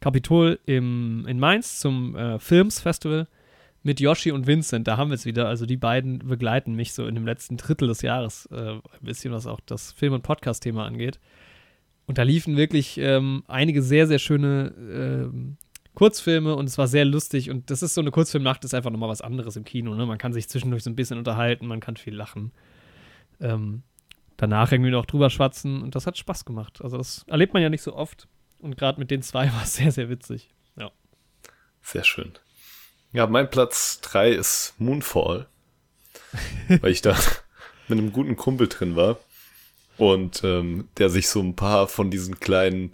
Kapitol 0.00 0.60
im, 0.66 1.26
in 1.26 1.38
Mainz 1.38 1.80
zum 1.80 2.14
äh, 2.14 2.38
Films-Festival 2.38 3.26
mit 3.82 4.00
Yoshi 4.00 4.32
und 4.32 4.46
Vincent. 4.46 4.86
Da 4.86 4.96
haben 4.96 5.10
wir 5.10 5.14
es 5.14 5.24
wieder. 5.24 5.48
Also 5.48 5.66
die 5.66 5.76
beiden 5.76 6.18
begleiten 6.18 6.74
mich 6.74 6.92
so 6.92 7.06
in 7.06 7.14
dem 7.14 7.26
letzten 7.26 7.56
Drittel 7.56 7.88
des 7.88 8.02
Jahres 8.02 8.46
äh, 8.52 8.72
ein 8.72 8.80
bisschen, 9.00 9.32
was 9.32 9.46
auch 9.46 9.60
das 9.66 9.92
Film- 9.92 10.14
und 10.14 10.22
Podcast-Thema 10.22 10.84
angeht. 10.84 11.20
Und 12.06 12.18
da 12.18 12.22
liefen 12.22 12.56
wirklich 12.56 12.98
ähm, 12.98 13.44
einige 13.46 13.82
sehr, 13.82 14.06
sehr 14.06 14.18
schöne 14.18 14.74
ähm, 14.78 15.56
Kurzfilme 15.94 16.56
und 16.56 16.66
es 16.66 16.78
war 16.78 16.88
sehr 16.88 17.04
lustig. 17.04 17.50
Und 17.50 17.70
das 17.70 17.82
ist 17.82 17.94
so 17.94 18.00
eine 18.00 18.10
Kurzfilmnacht, 18.10 18.64
ist 18.64 18.74
einfach 18.74 18.90
nochmal 18.90 19.08
was 19.08 19.20
anderes 19.20 19.56
im 19.56 19.64
Kino. 19.64 19.94
Ne? 19.94 20.06
Man 20.06 20.18
kann 20.18 20.32
sich 20.32 20.48
zwischendurch 20.48 20.82
so 20.82 20.90
ein 20.90 20.96
bisschen 20.96 21.18
unterhalten, 21.18 21.66
man 21.66 21.80
kann 21.80 21.96
viel 21.96 22.14
lachen. 22.14 22.52
Ähm, 23.40 23.82
danach 24.36 24.72
irgendwie 24.72 24.90
noch 24.90 25.06
drüber 25.06 25.30
schwatzen 25.30 25.82
und 25.82 25.94
das 25.94 26.06
hat 26.06 26.18
Spaß 26.18 26.44
gemacht. 26.44 26.80
Also 26.82 26.96
das 26.98 27.24
erlebt 27.28 27.54
man 27.54 27.62
ja 27.62 27.68
nicht 27.68 27.82
so 27.82 27.94
oft. 27.94 28.28
Und 28.58 28.76
gerade 28.76 28.98
mit 28.98 29.10
den 29.10 29.22
zwei 29.22 29.46
war 29.52 29.62
es 29.62 29.74
sehr, 29.74 29.92
sehr 29.92 30.08
witzig. 30.08 30.50
Ja. 30.76 30.90
Sehr 31.82 32.04
schön. 32.04 32.32
Ja, 33.12 33.26
mein 33.26 33.48
Platz 33.48 34.00
3 34.00 34.30
ist 34.30 34.74
Moonfall. 34.78 35.46
weil 36.80 36.90
ich 36.90 37.02
da 37.02 37.16
mit 37.88 37.98
einem 37.98 38.12
guten 38.12 38.36
Kumpel 38.36 38.68
drin 38.68 38.96
war. 38.96 39.18
Und 39.96 40.42
ähm, 40.42 40.88
der 40.98 41.08
sich 41.08 41.28
so 41.28 41.40
ein 41.40 41.54
paar 41.54 41.86
von 41.86 42.10
diesen 42.10 42.40
kleinen 42.40 42.92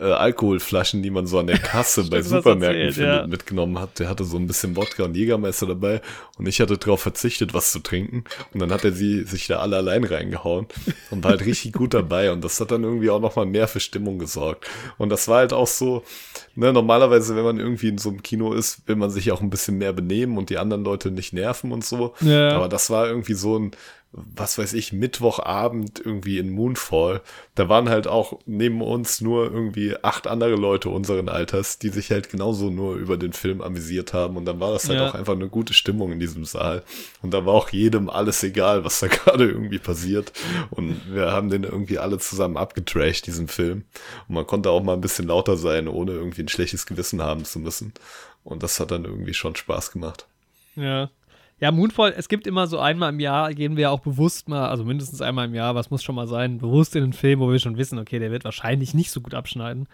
äh, 0.00 0.04
Alkoholflaschen, 0.04 1.02
die 1.02 1.10
man 1.10 1.26
so 1.26 1.38
an 1.38 1.46
der 1.46 1.58
Kasse 1.58 2.02
bei 2.02 2.22
Stimmt, 2.22 2.26
Supermärkten 2.26 2.80
erzählt, 2.80 2.94
findet, 2.94 3.20
ja. 3.22 3.26
mitgenommen 3.26 3.78
hat. 3.78 3.98
Der 3.98 4.08
hatte 4.08 4.24
so 4.24 4.36
ein 4.36 4.46
bisschen 4.46 4.76
Wodka 4.76 5.04
und 5.04 5.16
Jägermeister 5.16 5.66
dabei 5.66 6.00
und 6.38 6.46
ich 6.46 6.60
hatte 6.60 6.78
darauf 6.78 7.02
verzichtet, 7.02 7.54
was 7.54 7.72
zu 7.72 7.80
trinken. 7.80 8.24
Und 8.52 8.60
dann 8.60 8.72
hat 8.72 8.84
er 8.84 8.92
sie 8.92 9.24
sich 9.24 9.46
da 9.46 9.58
alle 9.58 9.76
allein 9.76 10.04
reingehauen 10.04 10.66
und 11.10 11.22
war 11.22 11.32
halt 11.32 11.44
richtig 11.44 11.72
gut 11.72 11.94
dabei. 11.94 12.32
Und 12.32 12.42
das 12.42 12.60
hat 12.60 12.70
dann 12.70 12.82
irgendwie 12.82 13.10
auch 13.10 13.20
nochmal 13.20 13.46
mehr 13.46 13.68
für 13.68 13.80
Stimmung 13.80 14.18
gesorgt. 14.18 14.66
Und 14.96 15.10
das 15.10 15.28
war 15.28 15.38
halt 15.38 15.52
auch 15.52 15.66
so, 15.66 16.02
ne, 16.54 16.72
normalerweise, 16.72 17.36
wenn 17.36 17.44
man 17.44 17.58
irgendwie 17.58 17.88
in 17.88 17.98
so 17.98 18.08
einem 18.08 18.22
Kino 18.22 18.52
ist, 18.52 18.88
will 18.88 18.96
man 18.96 19.10
sich 19.10 19.30
auch 19.32 19.40
ein 19.40 19.50
bisschen 19.50 19.78
mehr 19.78 19.92
benehmen 19.92 20.38
und 20.38 20.50
die 20.50 20.58
anderen 20.58 20.84
Leute 20.84 21.10
nicht 21.10 21.32
nerven 21.32 21.72
und 21.72 21.84
so. 21.84 22.14
Ja. 22.20 22.52
Aber 22.52 22.68
das 22.68 22.90
war 22.90 23.06
irgendwie 23.06 23.34
so 23.34 23.58
ein, 23.58 23.72
was 24.12 24.58
weiß 24.58 24.72
ich, 24.72 24.92
Mittwochabend 24.92 26.00
irgendwie 26.04 26.38
in 26.38 26.50
Moonfall. 26.50 27.20
Da 27.54 27.68
waren 27.68 27.88
halt 27.88 28.08
auch 28.08 28.40
neben 28.44 28.82
uns 28.82 29.20
nur 29.20 29.44
irgendwie 29.44 29.94
acht 30.02 30.26
andere 30.26 30.56
Leute 30.56 30.88
unseren 30.90 31.28
Alters, 31.28 31.78
die 31.78 31.90
sich 31.90 32.10
halt 32.10 32.28
genauso 32.28 32.70
nur 32.70 32.96
über 32.96 33.16
den 33.16 33.32
Film 33.32 33.60
amüsiert 33.60 34.12
haben. 34.12 34.36
Und 34.36 34.46
dann 34.46 34.58
war 34.58 34.72
das 34.72 34.88
halt 34.88 34.98
Ja. 34.98 35.08
auch 35.08 35.14
einfach 35.14 35.34
eine 35.34 35.48
gute 35.48 35.74
Stimmung 35.74 36.10
in 36.10 36.18
diesem 36.18 36.44
Saal. 36.44 36.82
Und 37.22 37.32
da 37.32 37.46
war 37.46 37.54
auch 37.54 37.68
jedem 37.70 38.10
alles 38.10 38.42
egal, 38.42 38.84
was 38.84 38.98
da 38.98 39.06
gerade 39.08 39.48
irgendwie 39.48 39.78
passiert. 39.78 40.32
Und 40.70 41.00
wir 41.14 41.30
haben 41.30 41.48
den 41.48 41.62
irgendwie 41.62 41.98
alle 41.98 42.18
zusammen 42.18 42.56
abgetrashed, 42.56 43.28
diesen 43.28 43.46
Film. 43.46 43.84
Und 44.28 44.34
man 44.34 44.46
konnte 44.46 44.70
auch 44.70 44.82
mal 44.82 44.94
ein 44.94 45.00
bisschen 45.00 45.28
lauter 45.28 45.56
sein, 45.56 45.86
ohne 45.86 46.12
irgendwie 46.12 46.42
ein 46.42 46.48
schlechtes 46.48 46.86
Gewissen 46.86 47.22
haben 47.22 47.44
zu 47.44 47.60
müssen. 47.60 47.92
Und 48.42 48.64
das 48.64 48.80
hat 48.80 48.90
dann 48.90 49.04
irgendwie 49.04 49.34
schon 49.34 49.54
Spaß 49.54 49.92
gemacht. 49.92 50.26
Ja. 50.74 51.10
Ja, 51.60 51.70
Moonfall, 51.70 52.14
es 52.16 52.28
gibt 52.28 52.46
immer 52.46 52.66
so 52.66 52.78
einmal 52.78 53.12
im 53.12 53.20
Jahr, 53.20 53.52
gehen 53.52 53.76
wir 53.76 53.90
auch 53.90 54.00
bewusst 54.00 54.48
mal, 54.48 54.68
also 54.68 54.82
mindestens 54.82 55.20
einmal 55.20 55.46
im 55.46 55.54
Jahr, 55.54 55.74
was 55.74 55.90
muss 55.90 56.02
schon 56.02 56.14
mal 56.14 56.26
sein, 56.26 56.56
bewusst 56.56 56.96
in 56.96 57.02
einen 57.02 57.12
Film, 57.12 57.38
wo 57.40 57.52
wir 57.52 57.58
schon 57.58 57.76
wissen, 57.76 57.98
okay, 57.98 58.18
der 58.18 58.30
wird 58.30 58.44
wahrscheinlich 58.44 58.94
nicht 58.94 59.10
so 59.10 59.20
gut 59.20 59.34
abschneiden. 59.34 59.86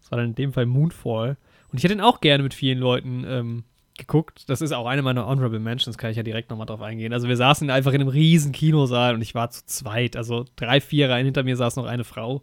Das 0.00 0.10
war 0.10 0.18
dann 0.18 0.30
in 0.30 0.34
dem 0.34 0.52
Fall 0.52 0.66
Moonfall. 0.66 1.36
Und 1.70 1.78
ich 1.78 1.84
hätte 1.84 1.94
ihn 1.94 2.00
auch 2.00 2.20
gerne 2.20 2.42
mit 2.42 2.52
vielen 2.52 2.78
Leuten 2.78 3.24
ähm, 3.28 3.64
geguckt. 3.96 4.50
Das 4.50 4.60
ist 4.60 4.72
auch 4.72 4.86
eine 4.86 5.02
meiner 5.02 5.26
Honorable 5.26 5.60
Mentions, 5.60 5.98
kann 5.98 6.10
ich 6.10 6.16
ja 6.16 6.24
direkt 6.24 6.50
nochmal 6.50 6.66
drauf 6.66 6.82
eingehen. 6.82 7.12
Also 7.12 7.28
wir 7.28 7.36
saßen 7.36 7.70
einfach 7.70 7.92
in 7.92 8.00
einem 8.00 8.10
riesen 8.10 8.50
Kinosaal 8.50 9.14
und 9.14 9.22
ich 9.22 9.36
war 9.36 9.50
zu 9.50 9.64
zweit. 9.66 10.16
Also 10.16 10.44
drei, 10.56 10.80
vier 10.80 11.10
Reihen 11.10 11.26
hinter 11.26 11.44
mir 11.44 11.56
saß 11.56 11.76
noch 11.76 11.86
eine 11.86 12.04
Frau 12.04 12.42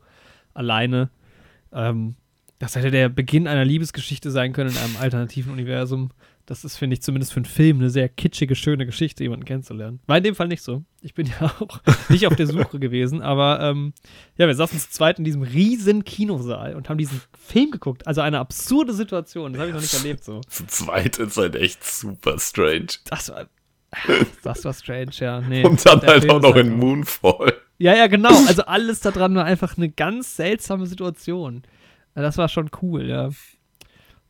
alleine. 0.53 1.09
Ähm, 1.74 2.16
das 2.59 2.75
hätte 2.75 2.91
der 2.91 3.09
Beginn 3.09 3.48
einer 3.48 3.66
Liebesgeschichte 3.66 4.32
sein 4.32 4.53
können 4.53 4.69
in 4.69 4.77
einem 4.77 4.98
alternativen 4.98 5.51
Universum. 5.51 6.11
Das 6.45 6.64
ist, 6.66 6.78
finde 6.78 6.95
ich, 6.95 7.02
zumindest 7.02 7.34
für 7.34 7.38
einen 7.38 7.45
Film 7.45 7.80
eine 7.80 7.90
sehr 7.90 8.10
kitschige, 8.10 8.56
schöne 8.56 8.86
Geschichte, 8.86 9.24
jemanden 9.24 9.45
kennenzulernen. 9.45 10.00
War 10.08 10.18
in 10.18 10.24
dem 10.24 10.36
Fall 10.36 10.48
nicht 10.48 10.64
so. 10.64 10.84
Ich 11.02 11.14
bin 11.14 11.28
ja 11.42 11.53
auch 11.60 11.80
nicht 12.10 12.28
auf 12.28 12.36
der 12.36 12.48
Suche 12.48 12.80
gewesen, 12.80 13.22
aber 13.22 13.60
ähm, 13.61 13.94
ja, 14.38 14.48
wir 14.48 14.56
saßen 14.56 14.80
zu 14.80 14.90
zweit 14.90 15.20
in 15.20 15.26
diesem 15.26 15.44
riesen 15.44 16.03
Kinosaal 16.03 16.76
und 16.76 16.90
haben 16.90 16.98
diesen 16.98 17.22
Film 17.40 17.72
geguckt. 17.72 18.08
Also 18.08 18.22
eine 18.22 18.40
absurde 18.40 18.94
Situation. 18.94 19.53
Das 19.53 19.60
habe 19.60 19.70
ich 19.70 19.76
noch 19.76 19.82
nicht 19.82 19.94
erlebt 19.94 20.24
so. 20.24 20.42
Zu 20.42 20.66
zweit 20.68 21.18
ist 21.20 21.38
halt 21.38 21.56
echt 21.56 21.84
super 21.84 22.38
strange. 22.40 22.88
Das 23.06 23.30
war, 23.30 23.48
das 24.44 24.66
war 24.66 24.74
strange, 24.74 25.11
ja. 25.20 25.42
Nee, 25.42 25.64
Und 25.64 25.86
dann 25.86 26.02
halt 26.02 26.24
Film 26.24 26.32
auch 26.32 26.42
noch 26.42 26.56
halt 26.56 26.66
in 26.66 26.78
Moonfall. 26.78 27.53
Ja, 27.78 27.95
ja, 27.95 28.08
genau. 28.08 28.30
Also 28.48 28.64
alles 28.64 29.00
daran 29.00 29.36
war 29.36 29.45
einfach 29.45 29.78
eine 29.78 29.90
ganz 29.90 30.36
seltsame 30.36 30.86
Situation. 30.86 31.64
Das 32.14 32.38
war 32.38 32.50
schon 32.50 32.70
cool, 32.82 33.08
ja. 33.08 33.30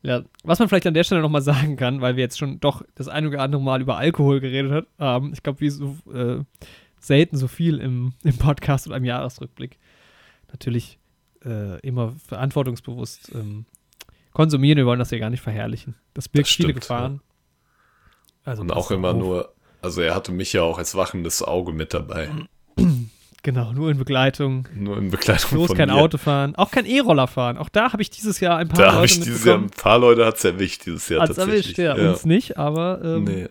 Ja, 0.03 0.23
was 0.43 0.57
man 0.57 0.67
vielleicht 0.67 0.87
an 0.87 0.95
der 0.95 1.03
Stelle 1.03 1.21
nochmal 1.21 1.41
sagen 1.43 1.75
kann, 1.77 2.01
weil 2.01 2.15
wir 2.15 2.23
jetzt 2.23 2.39
schon 2.39 2.59
doch 2.59 2.81
das 2.95 3.07
ein 3.07 3.27
oder 3.27 3.39
andere 3.41 3.61
Mal 3.61 3.81
über 3.81 3.97
Alkohol 3.97 4.39
geredet 4.39 4.87
haben, 4.97 5.31
ich 5.33 5.43
glaube, 5.43 5.59
wie 5.61 5.69
so 5.69 5.95
äh, 6.11 6.43
selten 6.99 7.37
so 7.37 7.47
viel 7.47 7.79
im, 7.79 8.13
im 8.23 8.37
Podcast 8.37 8.87
oder 8.87 8.97
im 8.97 9.05
Jahresrückblick. 9.05 9.77
Natürlich 10.51 10.97
äh, 11.45 11.79
immer 11.81 12.13
verantwortungsbewusst 12.27 13.31
ähm, 13.35 13.65
konsumieren. 14.33 14.77
Wir 14.77 14.85
wollen 14.85 14.99
das 14.99 15.11
ja 15.11 15.19
gar 15.19 15.29
nicht 15.29 15.41
verherrlichen. 15.41 15.95
Das 16.13 16.27
birgt 16.29 16.47
Das 16.47 16.55
viele 16.55 16.69
stimmt, 16.69 16.81
Gefahren. 16.81 17.21
Also 18.43 18.61
Und 18.63 18.71
auch 18.71 18.89
immer 18.91 19.09
auf. 19.11 19.17
nur, 19.17 19.53
also 19.81 20.01
er 20.01 20.15
hatte 20.15 20.31
mich 20.31 20.53
ja 20.53 20.63
auch 20.63 20.77
als 20.79 20.95
wachendes 20.95 21.43
Auge 21.43 21.73
mit 21.73 21.93
dabei. 21.93 22.29
Genau, 23.43 23.73
nur 23.73 23.89
in 23.89 23.97
Begleitung. 23.97 24.67
Nur 24.75 24.97
in 24.97 25.09
Begleitung 25.09 25.49
Bloß 25.51 25.73
kein 25.73 25.89
mir. 25.89 25.95
Auto 25.95 26.17
fahren. 26.19 26.55
Auch 26.55 26.69
kein 26.69 26.85
E-Roller 26.85 27.25
fahren. 27.27 27.57
Auch 27.57 27.69
da 27.69 27.91
habe 27.91 28.01
ich 28.03 28.11
dieses 28.11 28.39
Jahr 28.39 28.57
ein 28.57 28.67
paar 28.67 28.77
Da 28.77 28.87
habe 28.91 29.01
Leute 29.01 29.13
ich 29.13 29.19
dieses 29.21 29.45
Jahr, 29.45 29.57
ein 29.57 29.69
paar 29.71 29.97
Leute 29.97 30.25
hat 30.25 30.35
es 30.37 30.43
erwischt 30.43 30.85
dieses 30.85 31.09
Jahr 31.09 31.21
Hat's 31.21 31.35
tatsächlich. 31.35 31.79
erwischt, 31.79 31.99
ja. 31.99 32.11
Uns 32.11 32.25
nicht, 32.25 32.57
aber 32.59 33.01
ähm, 33.03 33.23
nee, 33.23 33.49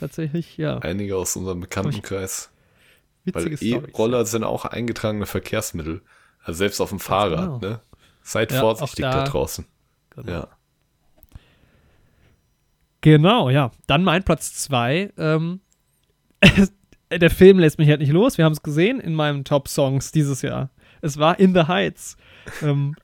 tatsächlich, 0.00 0.56
ja. 0.56 0.78
einige 0.78 1.16
aus 1.16 1.36
unserem 1.36 1.60
Bekanntenkreis. 1.60 2.50
Weil 3.26 3.44
Witzige 3.44 3.56
Storys. 3.56 3.88
E-Roller 3.94 4.24
sind 4.24 4.44
auch 4.44 4.64
eingetragene 4.64 5.26
Verkehrsmittel. 5.26 6.00
Also 6.42 6.58
selbst 6.58 6.80
auf 6.80 6.90
dem 6.90 7.00
Fahrrad, 7.00 7.40
genau. 7.40 7.58
ne? 7.58 7.80
Seid 8.22 8.52
Ja, 8.52 8.60
vorsichtig 8.60 9.02
da, 9.04 9.10
da- 9.10 9.24
draußen. 9.24 9.66
Genau. 10.10 10.32
Ja. 10.32 10.48
Genau, 13.02 13.50
ja. 13.50 13.70
Dann 13.86 14.02
mein 14.02 14.24
Platz 14.24 14.54
zwei. 14.54 15.12
Ähm, 15.18 15.60
der 17.10 17.30
Film 17.30 17.58
lässt 17.58 17.78
mich 17.78 17.88
halt 17.88 18.00
nicht 18.00 18.12
los. 18.12 18.38
Wir 18.38 18.44
haben 18.44 18.52
es 18.52 18.62
gesehen 18.62 19.00
in 19.00 19.14
meinen 19.14 19.44
Top-Songs 19.44 20.12
dieses 20.12 20.42
Jahr. 20.42 20.70
Es 21.02 21.18
war 21.18 21.38
In 21.38 21.54
the 21.54 21.62
Heights. 21.62 22.16
ähm, 22.62 22.94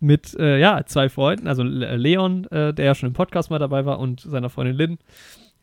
mit, 0.00 0.34
äh, 0.38 0.58
ja, 0.60 0.84
zwei 0.86 1.08
Freunden. 1.08 1.48
Also 1.48 1.62
Le- 1.64 1.96
Leon, 1.96 2.44
äh, 2.46 2.72
der 2.72 2.84
ja 2.84 2.94
schon 2.94 3.08
im 3.08 3.14
Podcast 3.14 3.50
mal 3.50 3.58
dabei 3.58 3.84
war, 3.84 3.98
und 3.98 4.20
seiner 4.20 4.48
Freundin 4.48 4.76
Lynn, 4.76 4.98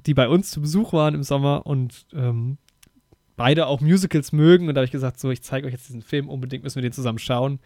die 0.06 0.14
bei 0.14 0.27
uns 0.27 0.51
zu 0.51 0.59
Besuch 0.61 0.91
waren 0.91 1.15
im 1.15 1.24
Sommer 1.24 1.65
und 1.65 2.06
ähm, 2.14 2.57
beide 3.38 3.67
auch 3.67 3.80
Musicals 3.80 4.33
mögen. 4.33 4.67
Und 4.67 4.75
da 4.75 4.80
habe 4.80 4.85
ich 4.85 4.91
gesagt, 4.91 5.19
so, 5.19 5.32
ich 5.32 5.41
zeige 5.41 5.67
euch 5.67 5.74
jetzt 5.74 5.88
diesen 5.88 6.01
Film, 6.01 6.27
unbedingt 6.27 6.64
müssen 6.64 6.75
wir 6.75 6.82
den 6.82 6.91
zusammen 6.91 7.19
schauen. 7.19 7.59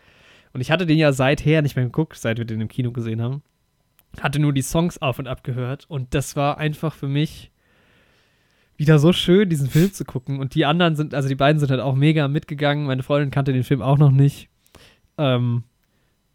Und 0.54 0.62
ich 0.62 0.70
hatte 0.70 0.86
den 0.86 0.98
ja 1.00 1.12
seither 1.12 1.62
nicht 1.64 1.76
mehr 1.76 1.86
geguckt, 1.86 2.18
seit 2.18 2.38
wir 2.38 2.46
den 2.46 2.62
im 2.62 2.68
Kino 2.68 2.92
gesehen 2.92 3.22
haben 3.22 3.42
hatte 4.22 4.40
nur 4.40 4.54
die 4.54 4.64
Songs 4.64 4.98
auf 5.00 5.20
und 5.20 5.28
ab 5.28 5.44
gehört 5.44 5.86
und 5.88 6.16
das 6.16 6.36
war 6.36 6.58
einfach 6.58 6.96
für 6.96 7.08
mich 7.08 7.52
wieder 8.80 8.98
so 8.98 9.12
schön, 9.12 9.50
diesen 9.50 9.70
Film 9.70 9.92
zu 9.94 10.06
gucken. 10.06 10.40
Und 10.40 10.56
die 10.56 10.66
anderen 10.66 10.96
sind, 10.96 11.14
also 11.14 11.28
die 11.28 11.36
beiden 11.36 11.60
sind 11.60 11.70
halt 11.70 11.82
auch 11.82 11.96
mega 11.96 12.30
mitgegangen. 12.30 12.86
Meine 12.88 13.04
Freundin 13.04 13.30
kannte 13.30 13.52
den 13.52 13.66
Film 13.66 13.82
auch 13.82 13.98
noch 13.98 14.12
nicht. 14.12 14.50
Ähm, 15.18 15.66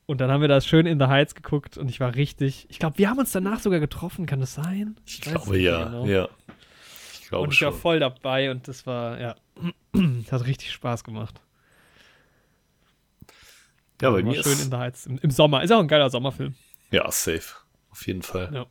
und 0.05 0.21
dann 0.21 0.31
haben 0.31 0.43
wir 0.43 0.49
das 0.49 0.67
schön 0.67 0.85
in 0.85 1.01
The 1.01 1.07
Heights 1.07 1.35
geguckt 1.35 1.79
und 1.79 1.89
ich 1.89 2.01
war 2.01 2.15
richtig. 2.15 2.67
Ich 2.69 2.79
glaube, 2.79 2.99
wir 2.99 3.09
haben 3.09 3.19
uns 3.19 3.33
danach 3.33 3.61
sogar 3.61 3.81
getroffen, 3.81 4.27
kann 4.27 4.41
das 4.41 4.53
sein? 4.53 4.97
Ich 5.07 5.25
weiß 5.25 5.33
glaube 5.33 5.59
ja, 5.59 5.85
genau. 5.85 6.05
ja. 6.05 6.29
Ich 7.15 7.29
glaube 7.31 7.45
und 7.45 7.55
ich 7.55 7.63
war 7.63 7.73
schon. 7.73 7.81
voll 7.81 8.01
dabei 8.01 8.51
und 8.51 8.69
das 8.69 8.87
war, 8.87 9.19
ja, 9.19 9.35
hat 10.31 10.47
richtig 10.47 10.71
Spaß 10.73 11.03
gemacht. 11.03 11.41
Ja, 14.03 14.11
bei 14.11 14.23
mir 14.23 14.35
schön 14.43 14.53
ist, 14.53 14.65
in 14.67 14.71
The 14.71 14.77
Heights 14.77 15.07
im, 15.07 15.19
im 15.19 15.31
Sommer. 15.31 15.63
Ist 15.63 15.73
auch 15.73 15.81
ein 15.81 15.89
geiler 15.89 16.11
Sommerfilm. 16.11 16.55
ja, 16.91 17.11
safe. 17.11 17.55
Auf 17.91 18.07
jeden 18.07 18.21
Fall. 18.21 18.51
Ja. 18.53 18.67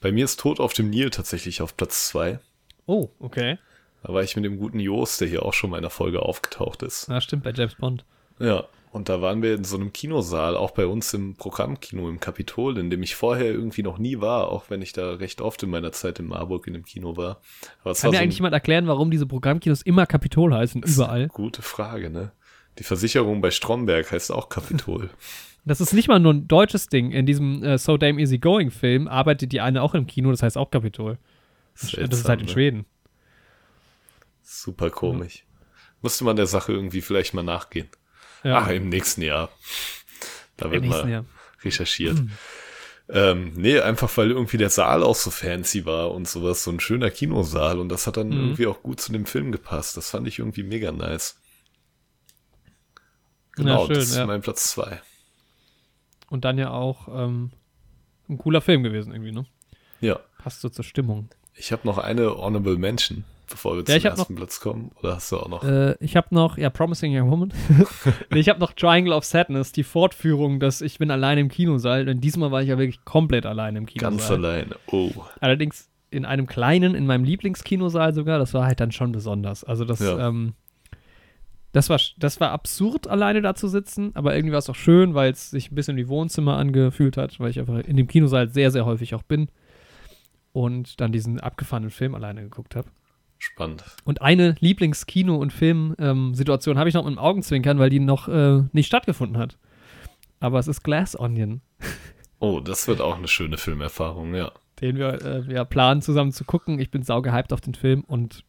Bei 0.00 0.12
mir 0.12 0.26
ist 0.26 0.38
Tod 0.38 0.60
auf 0.60 0.74
dem 0.74 0.90
Nil 0.90 1.10
tatsächlich 1.10 1.60
auf 1.60 1.76
Platz 1.76 2.08
2. 2.08 2.38
Oh, 2.86 3.08
okay. 3.20 3.58
Da 4.02 4.12
war 4.12 4.22
ich 4.22 4.36
mit 4.36 4.44
dem 4.44 4.58
guten 4.58 4.80
Jos, 4.80 5.18
der 5.18 5.28
hier 5.28 5.44
auch 5.44 5.54
schon 5.54 5.70
mal 5.70 5.78
in 5.78 5.82
der 5.82 5.90
Folge 5.90 6.20
aufgetaucht 6.22 6.82
ist. 6.82 7.08
Na, 7.08 7.20
stimmt, 7.20 7.44
bei 7.44 7.52
James 7.52 7.74
Bond. 7.76 8.04
Ja, 8.38 8.64
und 8.92 9.08
da 9.08 9.20
waren 9.22 9.42
wir 9.42 9.54
in 9.54 9.64
so 9.64 9.76
einem 9.76 9.92
Kinosaal, 9.92 10.56
auch 10.56 10.72
bei 10.72 10.86
uns 10.86 11.12
im 11.14 11.34
Programmkino 11.34 12.08
im 12.08 12.20
Kapitol, 12.20 12.78
in 12.78 12.90
dem 12.90 13.02
ich 13.02 13.14
vorher 13.16 13.46
irgendwie 13.46 13.82
noch 13.82 13.98
nie 13.98 14.20
war, 14.20 14.48
auch 14.48 14.70
wenn 14.70 14.82
ich 14.82 14.92
da 14.92 15.14
recht 15.14 15.40
oft 15.40 15.62
in 15.62 15.70
meiner 15.70 15.92
Zeit 15.92 16.18
in 16.20 16.26
Marburg 16.26 16.66
in 16.66 16.74
dem 16.74 16.84
Kino 16.84 17.16
war. 17.16 17.40
Aber 17.82 17.94
Kann 17.94 18.10
mir 18.10 18.16
so 18.18 18.22
eigentlich 18.22 18.38
jemand 18.38 18.54
erklären, 18.54 18.86
warum 18.86 19.10
diese 19.10 19.26
Programmkinos 19.26 19.82
immer 19.82 20.06
Kapitol 20.06 20.54
heißen, 20.54 20.82
überall? 20.82 21.28
gute 21.28 21.62
Frage, 21.62 22.10
ne? 22.10 22.32
Die 22.78 22.84
Versicherung 22.84 23.40
bei 23.40 23.50
Stromberg 23.50 24.10
heißt 24.12 24.30
auch 24.32 24.48
Kapitol. 24.48 25.10
Das 25.66 25.80
ist 25.80 25.94
nicht 25.94 26.08
mal 26.08 26.20
nur 26.20 26.34
ein 26.34 26.46
deutsches 26.46 26.88
Ding. 26.88 27.10
In 27.10 27.24
diesem 27.24 27.62
äh, 27.64 27.78
So 27.78 27.96
Damn 27.96 28.18
Easy 28.18 28.36
Going 28.36 28.70
Film 28.70 29.08
arbeitet 29.08 29.50
die 29.50 29.62
eine 29.62 29.80
auch 29.80 29.94
im 29.94 30.06
Kino, 30.06 30.30
das 30.30 30.42
heißt 30.42 30.58
auch 30.58 30.70
Kapitol. 30.70 31.16
Das 31.74 31.84
ist 31.84 31.90
Seltsam, 31.92 32.28
halt 32.28 32.40
in 32.40 32.46
ne? 32.46 32.52
Schweden. 32.52 32.86
Super 34.42 34.90
komisch. 34.90 35.44
Musste 36.02 36.24
man 36.24 36.36
der 36.36 36.46
Sache 36.46 36.72
irgendwie 36.72 37.00
vielleicht 37.00 37.34
mal 37.34 37.42
nachgehen. 37.42 37.88
Ja, 38.42 38.58
Ach, 38.58 38.68
im 38.68 38.88
nächsten 38.88 39.22
Jahr. 39.22 39.50
Da 40.56 40.70
wird 40.70 40.84
mal 40.84 41.08
Jahr. 41.08 41.24
recherchiert. 41.62 42.22
Ähm, 43.08 43.52
nee, 43.54 43.80
einfach 43.80 44.14
weil 44.16 44.30
irgendwie 44.30 44.56
der 44.56 44.70
Saal 44.70 45.02
auch 45.02 45.14
so 45.16 45.30
fancy 45.30 45.84
war 45.84 46.10
und 46.12 46.28
sowas, 46.28 46.64
so 46.64 46.70
ein 46.70 46.80
schöner 46.80 47.10
Kinosaal 47.10 47.78
und 47.78 47.88
das 47.90 48.06
hat 48.06 48.16
dann 48.16 48.28
Mhm. 48.28 48.40
irgendwie 48.40 48.66
auch 48.66 48.82
gut 48.82 49.00
zu 49.00 49.12
dem 49.12 49.26
Film 49.26 49.52
gepasst. 49.52 49.96
Das 49.96 50.10
fand 50.10 50.26
ich 50.28 50.38
irgendwie 50.38 50.62
mega 50.62 50.92
nice. 50.92 51.36
Genau, 53.56 53.82
ja, 53.82 53.86
schön, 53.86 53.94
das 53.96 54.08
ist 54.10 54.16
ja. 54.16 54.26
mein 54.26 54.40
Platz 54.42 54.70
zwei. 54.70 55.00
Und 56.28 56.44
dann 56.44 56.58
ja 56.58 56.70
auch 56.70 57.08
ähm, 57.08 57.50
ein 58.28 58.38
cooler 58.38 58.60
Film 58.60 58.82
gewesen 58.82 59.12
irgendwie, 59.12 59.32
ne? 59.32 59.46
Ja, 60.00 60.20
Passt 60.38 60.60
so 60.60 60.68
zur 60.68 60.84
Stimmung. 60.84 61.28
Ich 61.56 61.72
habe 61.72 61.86
noch 61.86 61.98
eine 61.98 62.36
Honorable 62.36 62.76
Mention, 62.76 63.24
bevor 63.48 63.76
wir 63.76 63.84
Ja, 63.86 64.00
zum 64.00 64.10
ersten 64.10 64.34
Platz 64.34 64.60
kommen. 64.60 64.90
Oder 65.00 65.16
hast 65.16 65.30
du 65.32 65.38
auch 65.38 65.48
noch? 65.48 65.64
Äh, 65.64 65.94
ich 66.00 66.16
habe 66.16 66.28
noch, 66.30 66.58
ja, 66.58 66.70
Promising 66.70 67.16
Young 67.16 67.30
Woman. 67.30 67.52
nee, 68.30 68.40
ich 68.40 68.48
habe 68.48 68.60
noch 68.60 68.72
Triangle 68.72 69.12
of 69.14 69.24
Sadness, 69.24 69.72
die 69.72 69.84
Fortführung, 69.84 70.60
dass 70.60 70.80
ich 70.80 70.98
bin 70.98 71.10
allein 71.10 71.38
im 71.38 71.48
Kinosaal. 71.48 72.04
Denn 72.04 72.20
diesmal 72.20 72.50
war 72.50 72.62
ich 72.62 72.68
ja 72.68 72.78
wirklich 72.78 73.04
komplett 73.04 73.46
allein 73.46 73.76
im 73.76 73.86
Kinosaal. 73.86 74.10
Ganz 74.10 74.30
alleine. 74.30 74.76
Oh, 74.88 75.10
Allerdings 75.40 75.88
in 76.10 76.24
einem 76.24 76.46
kleinen, 76.46 76.94
in 76.94 77.06
meinem 77.06 77.24
Lieblingskinosaal 77.24 78.14
sogar, 78.14 78.38
das 78.38 78.54
war 78.54 78.66
halt 78.66 78.80
dann 78.80 78.92
schon 78.92 79.12
besonders. 79.12 79.64
Also 79.64 79.84
das, 79.84 80.00
Ja. 80.00 80.28
ähm, 80.28 80.54
das 81.72 81.90
war, 81.90 81.98
das 82.18 82.38
war 82.38 82.52
absurd, 82.52 83.08
alleine 83.08 83.42
da 83.42 83.56
zu 83.56 83.66
sitzen, 83.66 84.12
aber 84.14 84.36
irgendwie 84.36 84.52
war 84.52 84.60
es 84.60 84.70
auch 84.70 84.76
schön, 84.76 85.14
weil 85.14 85.32
es 85.32 85.50
sich 85.50 85.72
ein 85.72 85.74
bisschen 85.74 85.96
wie 85.96 86.06
Wohnzimmer 86.06 86.56
angefühlt 86.56 87.16
hat, 87.16 87.40
weil 87.40 87.50
ich 87.50 87.58
einfach 87.58 87.80
in 87.80 87.96
dem 87.96 88.06
Kinosaal 88.06 88.48
sehr, 88.48 88.70
sehr 88.70 88.86
häufig 88.86 89.16
auch 89.16 89.24
bin 89.24 89.48
und 90.54 91.00
dann 91.02 91.12
diesen 91.12 91.38
abgefahrenen 91.40 91.90
Film 91.90 92.14
alleine 92.14 92.42
geguckt 92.42 92.76
habe. 92.76 92.88
spannend. 93.38 93.84
Und 94.04 94.22
eine 94.22 94.54
Lieblingskino- 94.60 95.36
und 95.36 95.52
Filmsituation 95.52 96.78
habe 96.78 96.88
ich 96.88 96.94
noch 96.94 97.04
mit 97.04 97.14
dem 97.14 97.18
Augenzwinkern, 97.18 97.78
weil 97.78 97.90
die 97.90 98.00
noch 98.00 98.28
äh, 98.28 98.62
nicht 98.72 98.86
stattgefunden 98.86 99.36
hat. 99.36 99.58
Aber 100.40 100.58
es 100.58 100.68
ist 100.68 100.82
Glass 100.82 101.18
Onion, 101.18 101.60
Oh, 102.40 102.60
das 102.60 102.88
wird 102.88 103.00
auch 103.00 103.16
eine 103.16 103.28
schöne 103.28 103.56
Filmerfahrung, 103.56 104.34
ja. 104.34 104.52
den 104.82 104.96
wir, 104.96 105.14
äh, 105.24 105.48
wir 105.48 105.64
planen 105.64 106.02
zusammen 106.02 106.30
zu 106.30 106.44
gucken. 106.44 106.78
Ich 106.78 106.90
bin 106.90 107.02
saugehypt 107.02 107.52
auf 107.54 107.62
den 107.62 107.74
Film 107.74 108.02
und 108.02 108.44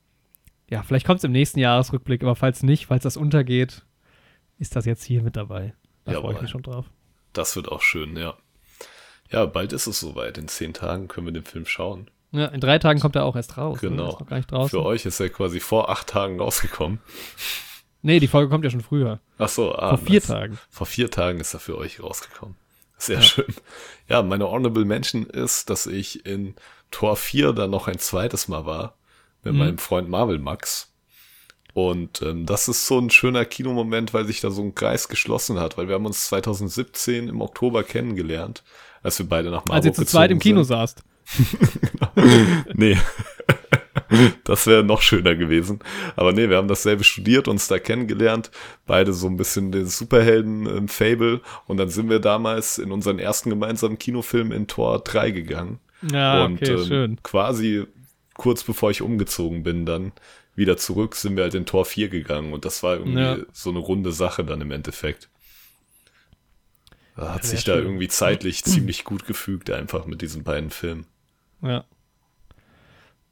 ja, 0.70 0.84
vielleicht 0.84 1.06
kommt 1.06 1.20
es 1.20 1.24
im 1.24 1.32
nächsten 1.32 1.60
Jahresrückblick, 1.60 2.22
aber 2.24 2.36
falls 2.36 2.62
nicht, 2.62 2.88
falls 2.88 3.04
das 3.04 3.16
untergeht, 3.16 3.86
ist 4.58 4.76
das 4.76 4.86
jetzt 4.86 5.04
hier 5.04 5.22
mit 5.22 5.38
dabei. 5.38 5.76
Da 6.04 6.20
freue 6.20 6.36
ich 6.36 6.42
mich 6.42 6.50
schon 6.50 6.64
drauf. 6.64 6.90
Das 7.32 7.56
wird 7.56 7.72
auch 7.72 7.82
schön, 7.82 8.18
ja. 8.18 8.36
Ja, 9.32 9.46
bald 9.46 9.74
ist 9.74 9.88
es 9.88 10.00
soweit. 10.00 10.38
In 10.38 10.48
zehn 10.48 10.74
Tagen 10.74 11.08
können 11.08 11.28
wir 11.28 11.34
den 11.34 11.46
Film 11.46 11.66
schauen. 11.66 12.10
Ja, 12.32 12.46
in 12.48 12.60
drei 12.60 12.80
Tagen 12.80 13.00
kommt 13.00 13.16
er 13.16 13.26
auch 13.26 13.36
erst 13.36 13.58
raus. 13.58 13.82
Ne? 13.82 13.90
Genau. 13.90 14.18
Draußen. 14.30 14.70
Für 14.70 14.84
euch 14.84 15.06
ist 15.06 15.20
er 15.20 15.30
quasi 15.30 15.60
vor 15.60 15.90
acht 15.90 16.08
Tagen 16.08 16.40
rausgekommen. 16.40 17.00
Nee, 18.02 18.20
die 18.20 18.28
Folge 18.28 18.50
kommt 18.50 18.64
ja 18.64 18.70
schon 18.70 18.82
früher. 18.82 19.20
Ach 19.38 19.50
so, 19.50 19.74
ah, 19.76 19.98
Vor 19.98 20.06
vier 20.06 20.20
nice. 20.20 20.28
Tagen. 20.28 20.60
Vor 20.70 20.86
vier 20.86 21.10
Tagen 21.10 21.40
ist 21.40 21.54
er 21.54 21.60
für 21.60 21.78
euch 21.78 22.02
rausgekommen. 22.04 22.56
Sehr 22.98 23.22
schön. 23.22 23.46
Ja, 24.08 24.22
meine 24.22 24.50
Honorable 24.50 24.86
Mention 24.86 25.26
ist, 25.26 25.70
dass 25.70 25.88
ich 25.88 26.26
in 26.26 26.56
Tor 26.92 27.16
4 27.16 27.52
dann 27.54 27.72
noch 27.72 27.88
ein 27.88 28.00
zweites 28.00 28.48
Mal 28.48 28.66
war 28.66 28.96
mit 29.44 29.54
Mhm. 29.54 29.60
meinem 29.60 29.78
Freund 29.80 30.08
Marvel 30.10 30.40
Max. 30.40 30.92
Und 31.74 32.22
ähm, 32.22 32.46
das 32.46 32.68
ist 32.70 32.88
so 32.88 33.00
ein 33.00 33.10
schöner 33.10 33.44
Kinomoment, 33.44 34.14
weil 34.14 34.26
sich 34.26 34.40
da 34.40 34.50
so 34.50 34.62
ein 34.62 34.76
Kreis 34.76 35.10
geschlossen 35.10 35.60
hat, 35.60 35.78
weil 35.78 35.88
wir 35.88 35.96
haben 35.96 36.06
uns 36.06 36.28
2017 36.28 37.28
im 37.28 37.42
Oktober 37.42 37.84
kennengelernt, 37.84 38.64
als 39.06 39.18
wir 39.20 39.28
beide 39.30 39.50
nach 39.50 39.60
Marburg 39.66 39.76
Als 39.76 39.86
ihr 39.86 39.94
zu 39.94 40.06
zweit 40.06 40.32
im 40.32 40.40
Kino 40.40 40.64
sind. 40.64 40.78
saßt. 40.78 41.04
Nee. 42.74 42.98
Das 44.44 44.68
wäre 44.68 44.84
noch 44.84 45.02
schöner 45.02 45.36
gewesen. 45.36 45.80
Aber 46.16 46.32
nee, 46.32 46.48
wir 46.48 46.58
haben 46.58 46.68
dasselbe 46.68 47.04
studiert, 47.04 47.48
uns 47.48 47.68
da 47.68 47.80
kennengelernt. 47.80 48.52
Beide 48.86 49.14
so 49.14 49.26
ein 49.28 49.36
bisschen 49.36 49.72
den 49.72 49.88
Superhelden-Fable. 49.88 51.42
Und 51.66 51.78
dann 51.78 51.90
sind 51.90 52.10
wir 52.10 52.20
damals 52.20 52.78
in 52.78 52.92
unseren 52.92 53.18
ersten 53.20 53.50
gemeinsamen 53.50 53.98
Kinofilm 53.98 54.52
in 54.52 54.68
Tor 54.68 55.00
3 55.04 55.32
gegangen. 55.32 55.80
Ja, 56.12 56.46
und 56.46 56.62
okay, 56.62 56.74
ähm, 56.74 56.86
schön. 56.86 57.24
quasi 57.24 57.86
kurz 58.36 58.64
bevor 58.64 58.92
ich 58.92 59.02
umgezogen 59.02 59.64
bin, 59.64 59.86
dann 59.86 60.12
wieder 60.56 60.78
zurück, 60.78 61.16
sind 61.16 61.36
wir 61.36 61.44
halt 61.44 61.56
in 61.56 61.66
Tor 61.66 61.86
4 61.86 62.08
gegangen. 62.10 62.54
Und 62.54 62.64
das 62.64 62.84
war 62.84 62.98
irgendwie 62.98 63.20
Ja. 63.22 63.38
so 63.54 63.72
eine 63.72 63.80
runde 63.80 64.12
Sache 64.12 64.44
dann 64.46 64.62
im 64.62 64.72
Endeffekt. 64.72 65.30
Hat 67.16 67.46
sich 67.46 67.64
da 67.64 67.76
irgendwie 67.76 68.08
zeitlich 68.10 68.64
ziemlich 68.64 69.04
gut 69.06 69.26
gefügt, 69.26 69.70
einfach 69.70 70.06
mit 70.06 70.22
diesen 70.22 70.44
beiden 70.44 70.70
Filmen. 70.70 71.06
Ja. 71.62 71.86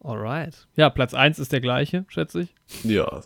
Alright. 0.01 0.67
Ja, 0.75 0.89
Platz 0.89 1.13
1 1.13 1.39
ist 1.39 1.51
der 1.51 1.61
gleiche, 1.61 2.05
schätze 2.07 2.41
ich. 2.41 2.55
Ja, 2.83 3.21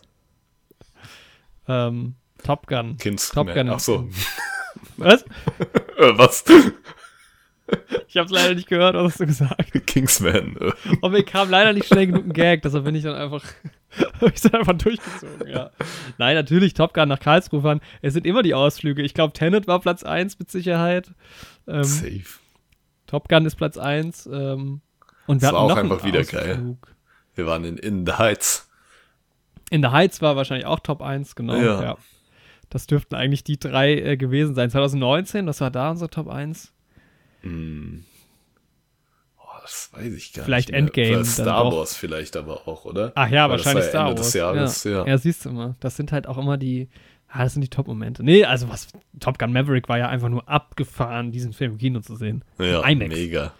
Ähm, 1.68 2.14
Top 2.44 2.66
Gun. 2.66 2.96
Kingsman. 2.96 3.46
Top 3.46 3.54
Gun. 3.54 3.68
Ach 3.70 3.80
so. 3.80 4.08
Was? 4.96 5.24
Äh, 5.98 6.16
was? 6.16 6.44
Ich 8.06 8.16
habe 8.16 8.26
es 8.26 8.30
leider 8.30 8.54
nicht 8.54 8.68
gehört, 8.68 8.94
was 8.94 9.06
hast 9.14 9.20
du 9.20 9.26
gesagt? 9.26 9.84
Kingsman. 9.88 10.56
äh. 10.60 10.72
Und 11.00 11.10
mir 11.10 11.24
kam 11.24 11.50
leider 11.50 11.72
nicht 11.72 11.88
schnell 11.88 12.06
genug 12.06 12.26
ein 12.26 12.32
Gag, 12.32 12.62
deshalb 12.62 12.84
bin 12.84 12.94
ich 12.94 13.02
dann 13.02 13.16
einfach, 13.16 13.42
ich 14.34 14.40
dann 14.42 14.54
einfach 14.54 14.76
durchgezogen, 14.76 15.48
ja. 15.48 15.70
Nein, 16.18 16.34
natürlich 16.34 16.74
Top 16.74 16.92
Gun 16.94 17.08
nach 17.08 17.20
Karlsruhe 17.20 17.62
fahren. 17.62 17.80
Es 18.02 18.14
sind 18.14 18.26
immer 18.26 18.42
die 18.42 18.54
Ausflüge. 18.54 19.02
Ich 19.02 19.14
glaube, 19.14 19.32
Tenet 19.32 19.66
war 19.66 19.80
Platz 19.80 20.02
1 20.02 20.38
mit 20.38 20.50
Sicherheit. 20.50 21.12
Ähm, 21.66 21.84
Safe. 21.84 22.22
Top 23.06 23.28
Gun 23.28 23.46
ist 23.46 23.56
Platz 23.56 23.78
1. 23.78 24.26
Ähm, 24.26 24.80
und 25.26 25.40
wir 25.42 25.48
Das 25.48 25.52
war 25.52 25.60
hatten 25.60 25.64
auch 25.64 25.68
noch 25.68 25.76
einen 25.78 25.92
einfach 25.92 26.04
wieder 26.04 26.22
geil. 26.24 26.52
Ausflug. 26.52 26.94
Wir 27.34 27.46
waren 27.46 27.64
in 27.64 27.78
In 27.78 28.06
the 28.06 28.12
Heights. 28.12 28.68
In 29.70 29.82
the 29.82 29.88
Heights 29.88 30.20
war 30.22 30.36
wahrscheinlich 30.36 30.66
auch 30.66 30.80
Top 30.80 31.02
1, 31.02 31.34
genau. 31.34 31.56
Ja. 31.56 31.82
Ja. 31.82 31.96
Das 32.70 32.86
dürften 32.86 33.14
eigentlich 33.14 33.44
die 33.44 33.58
drei 33.58 33.94
äh, 33.94 34.16
gewesen 34.16 34.54
sein. 34.54 34.70
2019, 34.70 35.46
das 35.46 35.60
war 35.60 35.70
da 35.70 35.90
unsere 35.90 36.10
Top 36.10 36.28
1. 36.28 36.72
Hm. 37.42 38.04
Das 39.68 39.90
weiß 39.92 40.14
ich 40.14 40.32
gar 40.32 40.46
Vielleicht 40.46 40.68
nicht. 40.70 40.96
mehr. 40.96 41.06
Endgame 41.08 41.24
Star. 41.26 41.70
Wars 41.70 41.94
vielleicht 41.94 42.38
aber 42.38 42.66
auch, 42.66 42.86
oder? 42.86 43.12
Ach 43.14 43.28
ja, 43.28 43.44
Weil 43.44 43.58
wahrscheinlich 43.58 43.84
ja 43.84 43.90
Star 43.90 44.08
Ende 44.08 44.18
Wars. 44.18 44.26
des 44.28 44.34
Jahres, 44.34 44.84
ja. 44.84 45.06
ja, 45.06 45.18
siehst 45.18 45.44
du 45.44 45.50
mal. 45.50 45.76
Das 45.80 45.94
sind 45.96 46.10
halt 46.10 46.26
auch 46.26 46.38
immer 46.38 46.56
die, 46.56 46.88
ah, 47.28 47.42
das 47.44 47.52
sind 47.52 47.60
die 47.60 47.68
Top-Momente. 47.68 48.24
Nee, 48.24 48.44
also 48.46 48.70
was, 48.70 48.88
Top 49.20 49.38
Gun 49.38 49.52
Maverick 49.52 49.90
war 49.90 49.98
ja 49.98 50.08
einfach 50.08 50.30
nur 50.30 50.48
abgefahren, 50.48 51.32
diesen 51.32 51.52
Film 51.52 51.72
im 51.72 51.78
Kino 51.78 52.00
zu 52.00 52.16
sehen. 52.16 52.42
Ja, 52.58 52.82
IMAX. 52.88 53.14
mega. 53.14 53.52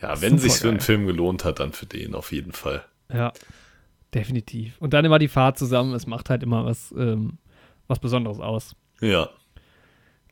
Ja, 0.00 0.20
wenn 0.22 0.38
sich 0.38 0.54
für 0.54 0.68
einen. 0.70 0.80
Film 0.80 1.06
gelohnt 1.06 1.44
hat, 1.44 1.60
dann 1.60 1.72
für 1.72 1.84
den 1.86 2.14
auf 2.14 2.32
jeden 2.32 2.52
Fall. 2.52 2.82
Ja, 3.12 3.34
definitiv. 4.14 4.78
Und 4.80 4.94
dann 4.94 5.04
immer 5.04 5.18
die 5.18 5.28
Fahrt 5.28 5.58
zusammen, 5.58 5.92
es 5.92 6.06
macht 6.06 6.30
halt 6.30 6.42
immer 6.42 6.64
was, 6.64 6.94
ähm, 6.96 7.36
was 7.88 7.98
Besonderes 7.98 8.40
aus. 8.40 8.74
Ja, 9.02 9.28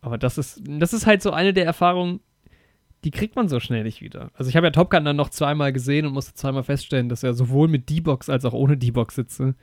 Aber 0.01 0.17
das 0.17 0.39
ist, 0.39 0.63
das 0.67 0.95
ist 0.95 1.05
halt 1.07 1.21
so 1.21 1.31
eine 1.31 1.53
der 1.53 1.67
Erfahrungen, 1.67 2.21
die 3.05 3.11
kriegt 3.11 3.37
man 3.37 3.49
so 3.49 3.61
schnell 3.61 3.85
nicht 3.85 4.01
wieder. 4.01 4.31
Also 4.35 4.49
ich 4.49 4.57
habe 4.57 4.67
ja 4.67 4.71
Top 4.71 4.91
Gun 4.91 5.05
dann 5.05 5.17
noch 5.17 5.29
zweimal 5.29 5.73
gesehen 5.73 6.07
und 6.07 6.15
musste 6.15 6.35
zweimal 6.35 6.63
feststellen, 6.63 7.11
dass 7.11 7.23
er 7.23 7.35
sowohl 7.35 7.69
mit 7.69 7.91
D-Box 7.91 8.31
als 8.31 8.45
auch 8.47 8.55
ohne 8.55 8.79
D-Box 8.79 9.15
sitze 9.15 9.55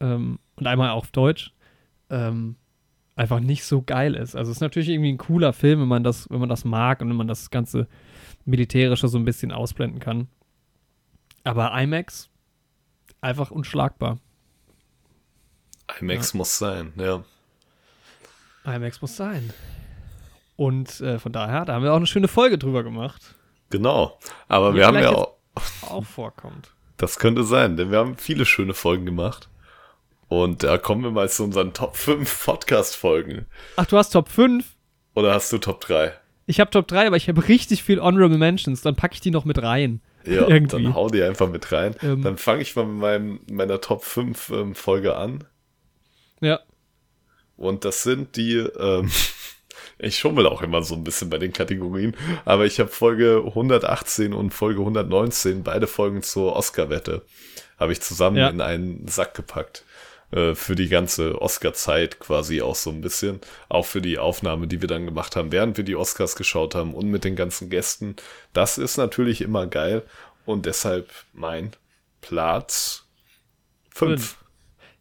ähm, 0.00 0.38
und 0.54 0.66
einmal 0.66 0.90
auf 0.90 1.10
Deutsch 1.10 1.52
ähm, 2.08 2.56
einfach 3.16 3.40
nicht 3.40 3.64
so 3.64 3.82
geil 3.82 4.14
ist. 4.14 4.36
Also 4.36 4.50
es 4.52 4.58
ist 4.58 4.60
natürlich 4.60 4.88
irgendwie 4.88 5.12
ein 5.12 5.18
cooler 5.18 5.52
Film, 5.52 5.80
wenn 5.80 5.88
man 5.88 6.04
das, 6.04 6.30
wenn 6.30 6.38
man 6.38 6.48
das 6.48 6.64
mag 6.64 7.02
und 7.02 7.08
wenn 7.08 7.16
man 7.16 7.28
das 7.28 7.50
ganze 7.50 7.88
Militärische 8.44 9.08
so 9.08 9.18
ein 9.18 9.24
bisschen 9.24 9.50
ausblenden 9.50 9.98
kann. 9.98 10.28
Aber 11.44 11.76
IMAX 11.80 12.30
einfach 13.20 13.50
unschlagbar. 13.50 14.18
IMAX 16.00 16.32
muss 16.32 16.58
sein, 16.58 16.92
ja. 16.96 17.24
IMAX 18.64 19.02
muss 19.02 19.16
sein. 19.16 19.52
Und 20.56 21.00
äh, 21.00 21.18
von 21.18 21.32
daher, 21.32 21.64
da 21.64 21.74
haben 21.74 21.82
wir 21.82 21.92
auch 21.92 21.96
eine 21.96 22.06
schöne 22.06 22.28
Folge 22.28 22.58
drüber 22.58 22.82
gemacht. 22.82 23.34
Genau. 23.70 24.18
Aber 24.48 24.74
wir 24.74 24.86
haben 24.86 24.98
ja 24.98 25.10
auch, 25.10 25.36
Auch 25.88 26.04
vorkommt. 26.04 26.70
das 26.96 27.18
könnte 27.18 27.44
sein, 27.44 27.76
denn 27.76 27.90
wir 27.90 27.98
haben 27.98 28.16
viele 28.16 28.44
schöne 28.44 28.74
Folgen 28.74 29.06
gemacht. 29.06 29.48
Und 30.28 30.62
da 30.62 30.78
kommen 30.78 31.02
wir 31.02 31.10
mal 31.10 31.28
zu 31.28 31.44
unseren 31.44 31.74
Top 31.74 31.96
5 31.96 32.44
Podcast-Folgen. 32.44 33.46
Ach, 33.76 33.86
du 33.86 33.98
hast 33.98 34.10
Top 34.10 34.28
5? 34.28 34.64
Oder 35.14 35.34
hast 35.34 35.52
du 35.52 35.58
Top 35.58 35.80
3? 35.80 36.14
Ich 36.46 36.58
habe 36.58 36.70
Top 36.70 36.88
3, 36.88 37.06
aber 37.06 37.16
ich 37.16 37.28
habe 37.28 37.48
richtig 37.48 37.82
viel 37.82 38.00
Honorable 38.00 38.38
Mentions. 38.38 38.80
Dann 38.82 38.96
packe 38.96 39.14
ich 39.14 39.20
die 39.20 39.30
noch 39.30 39.44
mit 39.44 39.62
rein. 39.62 40.00
Ja, 40.24 40.46
Irgendwie. 40.48 40.84
dann 40.84 40.94
hau 40.94 41.08
die 41.08 41.22
einfach 41.22 41.48
mit 41.48 41.70
rein. 41.72 41.94
Ähm. 42.02 42.22
dann 42.22 42.38
fange 42.38 42.62
ich 42.62 42.74
mal 42.76 42.86
mit 42.86 43.00
meinem, 43.00 43.40
meiner 43.50 43.80
Top 43.80 44.04
5 44.04 44.50
ähm, 44.50 44.74
Folge 44.74 45.16
an. 45.16 45.44
Ja. 46.40 46.60
Und 47.56 47.84
das 47.84 48.02
sind 48.02 48.36
die, 48.36 48.56
ähm, 48.56 49.10
ich 50.02 50.18
schummel 50.18 50.46
auch 50.46 50.62
immer 50.62 50.82
so 50.82 50.94
ein 50.94 51.04
bisschen 51.04 51.30
bei 51.30 51.38
den 51.38 51.52
Kategorien, 51.52 52.16
aber 52.44 52.66
ich 52.66 52.78
habe 52.80 52.90
Folge 52.90 53.42
118 53.46 54.32
und 54.34 54.52
Folge 54.52 54.80
119, 54.80 55.62
beide 55.62 55.86
Folgen 55.86 56.22
zur 56.22 56.54
Oscar-Wette, 56.56 57.22
habe 57.78 57.92
ich 57.92 58.00
zusammen 58.00 58.36
Ja. 58.36 58.48
in 58.48 58.60
einen 58.60 59.08
Sack 59.08 59.34
gepackt. 59.34 59.84
Äh, 60.32 60.54
für 60.54 60.74
die 60.74 60.88
ganze 60.88 61.42
Oscar-Zeit 61.42 62.18
quasi 62.18 62.62
auch 62.62 62.74
so 62.74 62.88
ein 62.88 63.02
bisschen. 63.02 63.40
Auch 63.68 63.84
für 63.84 64.00
die 64.00 64.18
Aufnahme, 64.18 64.66
die 64.66 64.80
wir 64.80 64.88
dann 64.88 65.04
gemacht 65.04 65.36
haben, 65.36 65.52
während 65.52 65.76
wir 65.76 65.84
die 65.84 65.94
Oscars 65.94 66.36
geschaut 66.36 66.74
haben 66.74 66.94
und 66.94 67.08
mit 67.10 67.24
den 67.24 67.36
ganzen 67.36 67.68
Gästen. 67.68 68.16
Das 68.54 68.78
ist 68.78 68.96
natürlich 68.96 69.42
immer 69.42 69.66
geil 69.66 70.02
und 70.46 70.64
deshalb 70.64 71.10
mein 71.34 71.72
Platz 72.22 73.04
5. 73.94 74.36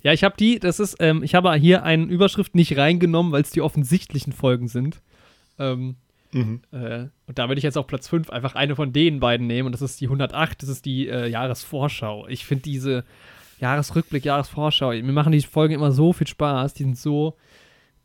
Ja, 0.03 0.13
ich 0.13 0.23
habe 0.23 0.35
die, 0.37 0.59
das 0.59 0.79
ist, 0.79 0.97
ähm, 0.99 1.23
ich 1.23 1.35
habe 1.35 1.53
hier 1.53 1.83
eine 1.83 2.05
Überschrift 2.05 2.55
nicht 2.55 2.77
reingenommen, 2.77 3.31
weil 3.31 3.41
es 3.43 3.51
die 3.51 3.61
offensichtlichen 3.61 4.33
Folgen 4.33 4.67
sind. 4.67 5.01
Ähm, 5.59 5.95
Mhm. 6.33 6.61
äh, 6.71 7.07
und 7.27 7.37
da 7.39 7.49
würde 7.49 7.57
ich 7.59 7.63
jetzt 7.63 7.77
auf 7.77 7.87
Platz 7.87 8.07
5 8.07 8.29
einfach 8.29 8.55
eine 8.55 8.77
von 8.77 8.93
den 8.93 9.19
beiden 9.19 9.47
nehmen 9.47 9.65
und 9.65 9.73
das 9.73 9.81
ist 9.81 9.99
die 9.99 10.05
108, 10.05 10.61
das 10.61 10.69
ist 10.69 10.85
die 10.85 11.09
äh, 11.09 11.27
Jahresvorschau. 11.27 12.25
Ich 12.29 12.45
finde 12.45 12.63
diese 12.63 13.03
Jahresrückblick, 13.59 14.23
Jahresvorschau, 14.23 14.91
mir 14.91 15.03
machen 15.11 15.33
die 15.33 15.41
Folgen 15.41 15.73
immer 15.73 15.91
so 15.91 16.13
viel 16.13 16.27
Spaß, 16.27 16.73
die 16.73 16.83
sind 16.83 16.97
so 16.97 17.35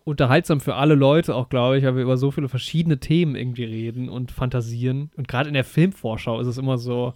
unterhaltsam 0.05 0.61
für 0.61 0.75
alle 0.75 0.95
Leute 0.97 1.35
auch, 1.37 1.49
glaube 1.49 1.79
ich, 1.79 1.85
weil 1.85 1.95
wir 1.97 2.03
über 2.03 2.17
so 2.17 2.31
viele 2.33 2.49
verschiedene 2.49 2.99
Themen 2.99 3.37
irgendwie 3.37 3.65
reden 3.65 4.09
und 4.09 4.31
fantasieren. 4.33 5.11
Und 5.17 5.29
gerade 5.29 5.49
in 5.49 5.55
der 5.55 5.65
Filmvorschau 5.65 6.41
ist 6.41 6.47
es 6.47 6.59
immer 6.59 6.79
so, 6.79 7.15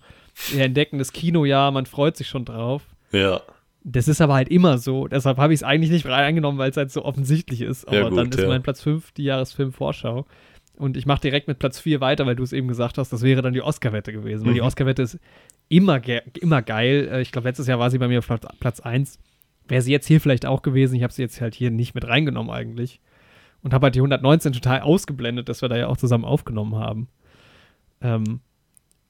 wir 0.52 0.64
entdecken 0.64 0.98
das 0.98 1.12
Kinojahr, 1.12 1.70
man 1.70 1.86
freut 1.86 2.16
sich 2.16 2.28
schon 2.28 2.44
drauf. 2.44 2.82
Ja. 3.12 3.40
Das 3.82 4.08
ist 4.08 4.20
aber 4.20 4.34
halt 4.34 4.48
immer 4.48 4.78
so. 4.78 5.08
Deshalb 5.08 5.38
habe 5.38 5.54
ich 5.54 5.60
es 5.60 5.64
eigentlich 5.64 5.90
nicht 5.90 6.06
reingenommen, 6.06 6.58
weil 6.58 6.70
es 6.70 6.76
halt 6.76 6.90
so 6.90 7.04
offensichtlich 7.04 7.62
ist. 7.62 7.86
Aber 7.88 7.96
Ja, 7.96 8.08
gut, 8.08 8.18
dann 8.18 8.28
ist 8.28 8.38
ja. 8.40 8.46
mein 8.48 8.62
Platz 8.62 8.82
5 8.82 9.12
die 9.12 9.24
Jahresfilmvorschau. 9.24 10.26
Und 10.76 10.96
ich 10.96 11.06
mache 11.06 11.20
direkt 11.20 11.48
mit 11.48 11.58
Platz 11.58 11.78
4 11.80 12.00
weiter, 12.00 12.26
weil 12.26 12.36
du 12.36 12.42
es 12.42 12.52
eben 12.52 12.68
gesagt 12.68 12.98
hast, 12.98 13.12
das 13.12 13.22
wäre 13.22 13.42
dann 13.42 13.52
die 13.52 13.62
Oscar-Wette 13.62 14.12
gewesen. 14.12 14.46
Weil 14.46 14.54
die 14.54 14.60
Mhm. 14.60 14.66
Oscar-Wette 14.66 15.02
ist 15.02 15.18
immer, 15.68 16.00
ge 16.00 16.20
immer 16.40 16.62
geil. 16.62 17.08
Äh, 17.10 17.20
Ich 17.22 17.32
glaube, 17.32 17.48
letztes 17.48 17.66
Jahr 17.66 17.78
war 17.78 17.90
sie 17.90 17.98
bei 17.98 18.08
mir 18.08 18.18
auf 18.18 18.26
Platz, 18.26 18.46
Platz 18.60 18.80
1. 18.80 19.18
Wäre 19.68 19.82
sie 19.82 19.92
jetzt 19.92 20.06
hier 20.06 20.20
vielleicht 20.20 20.46
auch 20.46 20.62
gewesen. 20.62 20.94
Ich 20.96 21.02
habe 21.02 21.12
sie 21.12 21.22
jetzt 21.22 21.40
halt 21.40 21.54
hier 21.54 21.70
nicht 21.70 21.94
mit 21.94 22.06
reingenommen 22.06 22.50
eigentlich. 22.50 23.00
Und 23.62 23.72
habe 23.74 23.84
halt 23.86 23.94
die 23.94 24.00
119 24.00 24.52
total 24.52 24.80
ausgeblendet, 24.80 25.48
dass 25.48 25.60
wir 25.62 25.68
da 25.68 25.76
ja 25.76 25.86
auch 25.86 25.96
zusammen 25.98 26.24
aufgenommen 26.24 26.76
haben. 26.76 27.08
Ähm, 28.02 28.40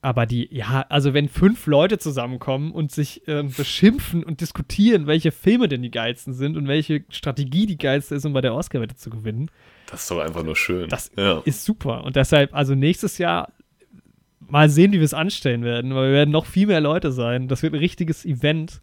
aber 0.02 0.24
die, 0.24 0.48
ja, 0.50 0.86
also 0.88 1.12
wenn 1.12 1.28
fünf 1.28 1.66
Leute 1.66 1.98
zusammenkommen 1.98 2.72
und 2.72 2.90
sich 2.90 3.22
ähm, 3.26 3.52
beschimpfen 3.54 4.24
und 4.24 4.40
diskutieren, 4.40 5.06
welche 5.06 5.30
Filme 5.30 5.68
denn 5.68 5.82
die 5.82 5.90
geilsten 5.90 6.32
sind 6.32 6.56
und 6.56 6.68
welche 6.68 7.04
Strategie 7.10 7.66
die 7.66 7.76
geilste 7.76 8.14
ist, 8.14 8.24
um 8.24 8.32
bei 8.32 8.40
der 8.40 8.54
Oscar-Wette 8.54 8.96
zu 8.96 9.10
gewinnen, 9.10 9.50
Das 9.90 10.02
ist 10.02 10.10
doch 10.10 10.20
einfach 10.20 10.42
nur 10.42 10.56
schön. 10.56 10.88
Das 10.88 11.10
ja. 11.16 11.42
ist 11.44 11.64
super. 11.64 12.04
Und 12.04 12.16
deshalb, 12.16 12.54
also 12.54 12.74
nächstes 12.74 13.18
Jahr 13.18 13.52
mal 14.40 14.70
sehen, 14.70 14.92
wie 14.92 14.98
wir 14.98 15.04
es 15.04 15.14
anstellen 15.14 15.64
werden, 15.64 15.94
weil 15.94 16.08
wir 16.08 16.14
werden 16.14 16.30
noch 16.30 16.46
viel 16.46 16.66
mehr 16.66 16.80
Leute 16.80 17.12
sein. 17.12 17.46
Das 17.46 17.62
wird 17.62 17.74
ein 17.74 17.78
richtiges 17.80 18.24
Event. 18.24 18.80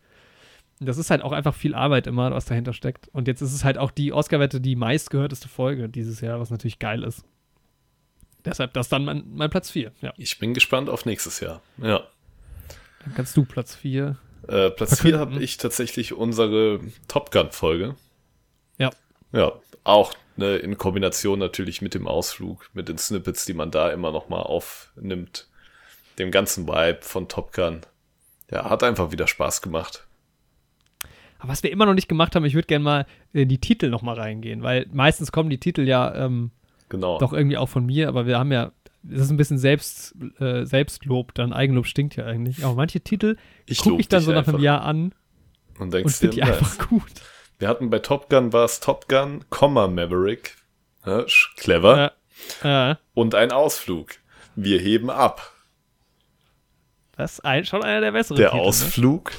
Das 0.79 0.99
ist 0.99 1.09
halt 1.09 1.23
auch 1.23 1.31
einfach 1.31 1.55
viel 1.55 1.73
Arbeit 1.73 2.05
immer, 2.05 2.29
was 2.29 2.45
dahinter 2.45 2.73
steckt. 2.73 3.07
Und 3.07 3.27
jetzt 3.27 3.41
ist 3.41 3.53
es 3.53 3.63
halt 3.63 3.79
auch 3.79 3.89
die 3.89 4.13
Oscar-Wette 4.13 4.61
die 4.61 4.75
meistgehörteste 4.75 5.47
Folge 5.47 5.89
dieses 5.89 6.21
Jahr, 6.21 6.39
was 6.39 6.51
natürlich 6.51 6.77
geil 6.77 7.03
ist. 7.03 7.25
Deshalb 8.49 8.73
das 8.73 8.89
dann 8.89 9.05
mein, 9.05 9.23
mein 9.33 9.49
Platz 9.49 9.71
4. 9.71 9.91
Ja. 10.01 10.13
Ich 10.17 10.39
bin 10.39 10.53
gespannt 10.53 10.89
auf 10.89 11.05
nächstes 11.05 11.39
Jahr. 11.39 11.61
Ja. 11.81 12.03
Dann 13.03 13.13
kannst 13.15 13.37
du 13.37 13.45
Platz 13.45 13.75
4. 13.75 14.17
Äh, 14.47 14.69
Platz 14.71 15.01
4 15.01 15.11
Verkünden. 15.11 15.19
habe 15.35 15.43
ich 15.43 15.57
tatsächlich 15.57 16.13
unsere 16.13 16.79
Top 17.07 17.31
Gun-Folge. 17.31 17.95
Ja. 18.77 18.91
Ja, 19.31 19.53
auch 19.83 20.13
ne, 20.37 20.57
in 20.57 20.77
Kombination 20.77 21.39
natürlich 21.39 21.81
mit 21.81 21.93
dem 21.93 22.07
Ausflug, 22.07 22.69
mit 22.73 22.89
den 22.89 22.97
Snippets, 22.97 23.45
die 23.45 23.53
man 23.53 23.71
da 23.71 23.89
immer 23.91 24.11
noch 24.11 24.29
mal 24.29 24.41
aufnimmt. 24.41 25.47
Dem 26.19 26.31
ganzen 26.31 26.67
Vibe 26.67 26.99
von 27.01 27.27
Top 27.27 27.53
Gun. 27.53 27.81
Ja, 28.51 28.69
hat 28.69 28.83
einfach 28.83 29.11
wieder 29.11 29.27
Spaß 29.27 29.61
gemacht. 29.61 30.07
Aber 31.39 31.49
was 31.49 31.63
wir 31.63 31.71
immer 31.71 31.85
noch 31.85 31.93
nicht 31.93 32.09
gemacht 32.09 32.35
haben, 32.35 32.45
ich 32.45 32.55
würde 32.55 32.67
gerne 32.67 32.83
mal 32.83 33.05
in 33.33 33.49
die 33.49 33.59
Titel 33.59 33.89
noch 33.89 34.01
mal 34.01 34.15
reingehen, 34.15 34.63
weil 34.63 34.87
meistens 34.91 35.31
kommen 35.31 35.49
die 35.49 35.59
Titel 35.59 35.87
ja 35.87 36.15
ähm, 36.15 36.51
Genau. 36.89 37.17
doch 37.19 37.33
irgendwie 37.33 37.57
auch 37.57 37.69
von 37.69 37.85
mir, 37.85 38.07
aber 38.07 38.25
wir 38.25 38.39
haben 38.39 38.51
ja, 38.51 38.71
das 39.03 39.21
ist 39.21 39.29
ein 39.29 39.37
bisschen 39.37 39.57
Selbst, 39.57 40.15
äh, 40.39 40.65
Selbstlob, 40.65 41.33
dann 41.33 41.53
Eigenlob 41.53 41.85
stinkt 41.85 42.15
ja 42.15 42.25
eigentlich. 42.25 42.63
Aber 42.63 42.75
manche 42.75 43.01
Titel 43.01 43.35
Ich 43.65 43.79
gucke 43.79 43.99
ich 43.99 44.07
dann 44.07 44.21
so 44.21 44.31
nach 44.31 44.47
einem 44.47 44.59
Jahr 44.59 44.81
an 44.83 45.13
Und 45.79 45.93
und 46.05 46.11
finde 46.11 46.35
die 46.35 46.41
nice. 46.41 46.49
einfach 46.57 46.87
gut. 46.87 47.11
Wir 47.59 47.67
hatten 47.67 47.89
bei 47.89 47.99
Top 47.99 48.29
Gun 48.29 48.53
war 48.53 48.65
es 48.65 48.79
Top 48.79 49.07
Gun, 49.07 49.43
Maverick. 49.87 50.55
Ja, 51.05 51.25
clever. 51.57 52.13
Ja. 52.63 52.91
Äh, 52.91 52.95
Und 53.13 53.33
ein 53.35 53.51
Ausflug. 53.51 54.11
Wir 54.55 54.79
heben 54.79 55.09
ab. 55.09 55.53
das 57.15 57.33
ist 57.33 57.45
ein, 57.45 57.65
schon 57.65 57.83
einer 57.83 58.01
der 58.01 58.11
besseren 58.11 58.37
Der 58.37 58.51
Titel, 58.51 58.61
Ausflug. 58.61 59.31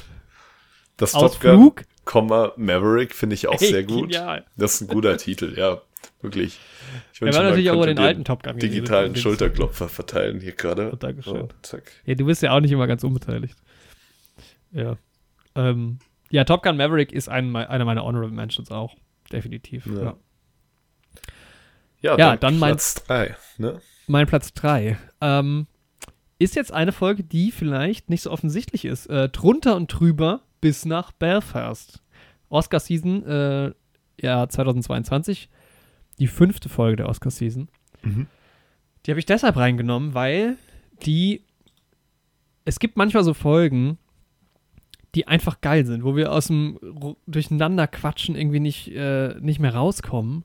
Das 0.96 1.14
Ne? 1.14 1.20
Top 1.20 1.40
Gun, 1.40 1.50
Ausflug? 1.50 1.84
Maverick 2.56 3.14
finde 3.14 3.34
ich 3.34 3.46
auch 3.48 3.60
Ey, 3.60 3.68
sehr 3.68 3.84
gut. 3.84 4.10
genial. 4.10 4.44
Das 4.56 4.74
ist 4.74 4.80
ein 4.82 4.88
guter 4.88 5.16
Titel, 5.18 5.54
ja, 5.56 5.80
wirklich. 6.22 6.58
Ich 7.12 7.20
Wir 7.20 7.26
wünsche, 7.26 7.38
haben 7.38 7.44
man 7.44 7.50
natürlich 7.52 7.70
auch 7.70 7.76
über 7.76 7.86
den 7.86 7.98
alten 7.98 8.24
Top 8.24 8.42
Gun 8.42 8.58
digitalen 8.58 9.14
Schulterklopfer 9.16 9.88
verteilen 9.88 10.40
hier 10.40 10.52
gerade. 10.52 10.90
Oh, 10.92 10.96
Dankeschön. 10.96 11.42
Oh, 11.42 11.48
zack. 11.62 11.92
Ja, 12.04 12.14
du 12.14 12.26
bist 12.26 12.42
ja 12.42 12.52
auch 12.52 12.60
nicht 12.60 12.72
immer 12.72 12.86
ganz 12.86 13.04
unbeteiligt. 13.04 13.56
Ja. 14.72 14.96
Ähm, 15.54 15.98
ja, 16.30 16.44
Top 16.44 16.62
Gun 16.62 16.76
Maverick 16.76 17.12
ist 17.12 17.28
ein, 17.28 17.54
einer 17.56 17.84
meiner 17.84 18.04
Honorable 18.04 18.34
Mentions 18.34 18.70
auch. 18.70 18.96
Definitiv. 19.32 19.86
Ja. 19.86 20.02
Ja. 20.02 20.16
Ja, 22.00 22.16
Ja, 22.16 22.16
dann, 22.36 22.40
dann 22.40 22.58
mein- 22.58 22.70
Platz 22.72 22.94
3. 23.06 23.36
Ne? 23.58 23.80
Mein 24.06 24.26
Platz 24.26 24.52
3. 24.54 24.96
Ähm, 25.20 25.66
ist 26.38 26.54
jetzt 26.54 26.72
eine 26.72 26.92
Folge, 26.92 27.24
die 27.24 27.50
vielleicht 27.50 28.10
nicht 28.10 28.22
so 28.22 28.30
offensichtlich 28.30 28.84
ist. 28.84 29.06
Äh, 29.06 29.28
drunter 29.28 29.74
und 29.76 29.88
drüber 29.88 30.42
bis 30.60 30.84
nach 30.84 31.10
Belfast. 31.12 32.02
Oscar-Season, 32.48 33.26
äh, 33.26 33.72
ja, 34.20 34.48
2022. 34.48 35.48
Die 36.18 36.26
fünfte 36.26 36.68
Folge 36.68 36.96
der 36.96 37.08
Oscar-Season. 37.08 37.68
Mhm. 38.02 38.26
Die 39.06 39.10
habe 39.10 39.20
ich 39.20 39.26
deshalb 39.26 39.56
reingenommen, 39.56 40.14
weil 40.14 40.56
die. 41.04 41.42
Es 42.64 42.78
gibt 42.80 42.96
manchmal 42.98 43.24
so 43.24 43.32
Folgen, 43.32 43.96
die 45.14 45.26
einfach 45.26 45.60
geil 45.62 45.86
sind, 45.86 46.04
wo 46.04 46.16
wir 46.16 46.32
aus 46.32 46.48
dem 46.48 46.76
Ru- 46.82 47.16
Durcheinanderquatschen 47.26 48.36
irgendwie 48.36 48.60
nicht, 48.60 48.88
äh, 48.94 49.34
nicht 49.40 49.58
mehr 49.58 49.74
rauskommen 49.74 50.44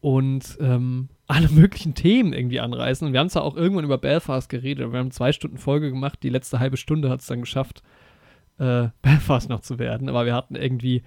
und 0.00 0.56
ähm, 0.60 1.08
alle 1.26 1.50
möglichen 1.50 1.94
Themen 1.94 2.32
irgendwie 2.32 2.60
anreißen. 2.60 3.06
Und 3.06 3.12
wir 3.12 3.20
haben 3.20 3.28
zwar 3.28 3.42
auch 3.44 3.54
irgendwann 3.54 3.84
über 3.84 3.98
Belfast 3.98 4.48
geredet, 4.48 4.92
wir 4.92 4.98
haben 4.98 5.10
zwei 5.10 5.32
Stunden 5.32 5.58
Folge 5.58 5.90
gemacht, 5.90 6.20
die 6.22 6.30
letzte 6.30 6.58
halbe 6.58 6.78
Stunde 6.78 7.10
hat 7.10 7.20
es 7.20 7.26
dann 7.26 7.40
geschafft, 7.42 7.82
äh, 8.58 8.88
Belfast 9.02 9.50
noch 9.50 9.60
zu 9.60 9.78
werden, 9.78 10.08
aber 10.08 10.24
wir 10.24 10.34
hatten 10.34 10.54
irgendwie 10.56 11.02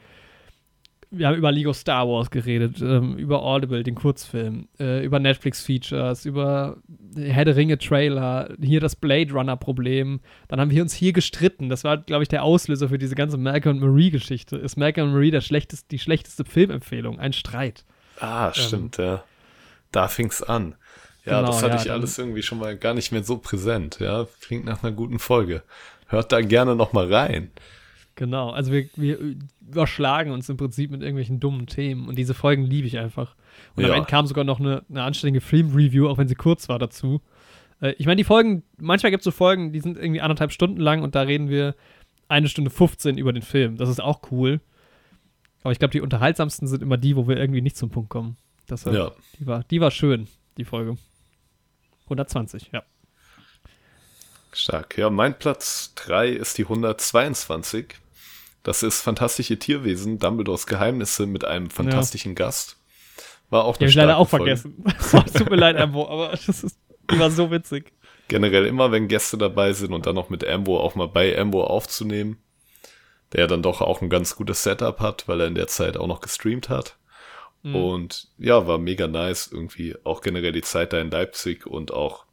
wir 1.11 1.27
haben 1.27 1.35
über 1.35 1.51
Lego 1.51 1.73
Star 1.73 2.07
Wars 2.07 2.29
geredet, 2.29 2.81
ähm, 2.81 3.17
über 3.17 3.43
Audible, 3.43 3.83
den 3.83 3.95
Kurzfilm, 3.95 4.67
äh, 4.79 5.03
über 5.03 5.19
Netflix-Features, 5.19 6.25
über 6.25 6.77
Herr 7.15 7.45
der 7.45 7.55
Ringe-Trailer, 7.55 8.55
hier 8.61 8.79
das 8.79 8.95
Blade 8.95 9.31
Runner-Problem. 9.31 10.19
Dann 10.47 10.59
haben 10.59 10.71
wir 10.71 10.81
uns 10.81 10.93
hier 10.93 11.13
gestritten. 11.13 11.69
Das 11.69 11.83
war, 11.83 11.97
glaube 11.97 12.23
ich, 12.23 12.29
der 12.29 12.43
Auslöser 12.43 12.89
für 12.89 12.97
diese 12.97 13.15
ganze 13.15 13.37
Malcolm 13.37 13.81
und 13.81 13.89
Marie-Geschichte. 13.89 14.57
Ist 14.57 14.77
Malcolm 14.77 15.09
und 15.09 15.13
Marie 15.13 15.39
schlechteste, 15.41 15.87
die 15.89 15.99
schlechteste 15.99 16.45
Filmempfehlung? 16.45 17.19
Ein 17.19 17.33
Streit. 17.33 17.85
Ah, 18.19 18.53
stimmt, 18.53 18.97
ja. 18.97 19.23
Da 19.91 20.07
fing's 20.07 20.41
an. 20.41 20.75
Ja, 21.25 21.39
Genau, 21.39 21.51
das 21.51 21.63
hatte 21.63 21.75
ja, 21.75 21.81
ich 21.81 21.91
alles 21.91 22.17
irgendwie 22.17 22.43
schon 22.43 22.59
mal 22.59 22.77
gar 22.77 22.93
nicht 22.93 23.11
mehr 23.11 23.23
so 23.23 23.37
präsent. 23.37 23.97
Ja, 23.99 24.27
klingt 24.41 24.65
nach 24.65 24.83
einer 24.83 24.91
guten 24.91 25.19
Folge. 25.19 25.63
Hört 26.07 26.31
da 26.31 26.41
gerne 26.41 26.75
noch 26.75 26.93
mal 26.93 27.11
rein. 27.11 27.51
Genau, 28.15 28.49
also 28.51 28.71
wir, 28.71 28.87
wir 28.95 29.19
überschlagen 29.59 30.31
uns 30.31 30.47
im 30.47 30.55
Prinzip 30.55 30.89
mit 30.89 31.01
irgendwelchen 31.01 31.41
dummen 31.41 31.67
Themen 31.67 32.07
und 32.07 32.17
diese 32.17 32.33
Folgen 32.33 32.63
liebe 32.63 32.87
ich 32.87 32.97
einfach. 32.97 33.35
Und 33.75 33.83
am 33.83 33.89
Ja. 33.89 33.95
Ende 33.97 34.07
kam 34.09 34.25
sogar 34.25 34.45
noch 34.45 34.59
eine, 34.61 34.83
eine 34.89 35.03
anständige 35.03 35.41
Film-Review, 35.41 36.07
auch 36.07 36.17
wenn 36.17 36.29
sie 36.29 36.35
kurz 36.35 36.69
war 36.69 36.79
dazu. 36.79 37.21
Äh, 37.81 37.91
ich 37.97 38.05
meine, 38.05 38.15
die 38.15 38.23
Folgen, 38.23 38.63
manchmal 38.77 39.11
gibt 39.11 39.19
es 39.21 39.25
so 39.25 39.31
Folgen, 39.31 39.73
die 39.73 39.81
sind 39.81 39.97
irgendwie 39.97 40.21
anderthalb 40.21 40.53
Stunden 40.53 40.79
lang 40.79 41.03
und 41.03 41.13
da 41.13 41.21
reden 41.23 41.49
wir 41.49 41.75
eine 42.29 42.47
Stunde 42.47 42.71
15 42.71 43.17
über 43.17 43.33
den 43.33 43.41
Film. 43.43 43.75
Das 43.77 43.89
ist 43.89 43.99
auch 44.01 44.31
cool. 44.31 44.61
Aber 45.63 45.73
ich 45.73 45.79
glaube, 45.79 45.91
die 45.91 46.01
unterhaltsamsten 46.01 46.67
sind 46.69 46.81
immer 46.81 46.97
die, 46.97 47.15
wo 47.17 47.27
wir 47.27 47.35
irgendwie 47.37 47.61
nicht 47.61 47.75
zum 47.75 47.89
Punkt 47.89 48.09
kommen. 48.09 48.37
Das, 48.67 48.85
Ja. 48.85 49.11
die, 49.39 49.45
war, 49.45 49.63
die 49.65 49.81
war 49.81 49.91
schön, 49.91 50.27
die 50.57 50.63
Folge. 50.65 50.97
120, 52.05 52.69
ja. 52.71 52.83
Stark. 54.53 54.97
Ja, 54.97 55.09
mein 55.09 55.37
Platz 55.37 55.93
3 55.95 56.29
ist 56.29 56.57
die 56.57 56.63
122. 56.63 57.95
Das 58.65 58.81
ist 58.81 59.01
Fantastische 59.01 59.59
Tierwesen, 59.59 60.17
Dumbledores 60.17 60.65
Geheimnisse 60.65 61.27
mit 61.27 61.45
einem 61.45 61.69
fantastischen 61.69 62.33
Gast. 62.33 62.77
War 63.51 63.63
auch 63.63 63.77
eine 63.77 63.81
habe 63.81 63.89
ich 63.89 63.95
leider 63.95 64.17
auch 64.17 64.27
Folge. 64.27 64.57
vergessen. 64.57 64.83
Es 65.25 65.33
tut 65.33 65.51
mir 65.51 65.55
leid, 65.55 65.77
Ambo, 65.77 66.09
aber 66.09 66.29
das 66.47 66.63
ist, 66.63 66.79
war 67.09 67.29
so 67.29 67.51
witzig. 67.51 67.93
Generell 68.27 68.65
immer, 68.65 68.91
wenn 68.91 69.07
Gäste 69.07 69.37
dabei 69.37 69.73
sind 69.73 69.93
und 69.93 70.07
dann 70.07 70.15
noch 70.15 70.31
mit 70.31 70.43
Ambo 70.43 70.79
auch 70.79 70.95
mal 70.95 71.07
bei 71.07 71.37
Ambo 71.37 71.63
aufzunehmen, 71.63 72.39
der 73.33 73.41
ja 73.41 73.47
dann 73.47 73.61
doch 73.61 73.81
auch 73.81 74.01
ein 74.01 74.09
ganz 74.09 74.35
gutes 74.35 74.63
Setup 74.63 74.99
hat, 74.99 75.27
weil 75.27 75.41
er 75.41 75.47
in 75.47 75.55
der 75.55 75.67
Zeit 75.67 75.95
auch 75.95 76.07
noch 76.07 76.21
gestreamt 76.21 76.67
hat. 76.67 76.97
Mhm. 77.61 77.75
Und 77.75 78.29
ja, 78.39 78.65
war 78.65 78.79
mega 78.79 79.07
nice, 79.07 79.47
irgendwie 79.51 79.95
auch 80.03 80.21
generell 80.21 80.53
die 80.53 80.63
Zeit 80.63 80.91
da 80.91 80.99
in 80.99 81.11
Leipzig 81.11 81.67
und 81.67 81.93
auch 81.93 82.25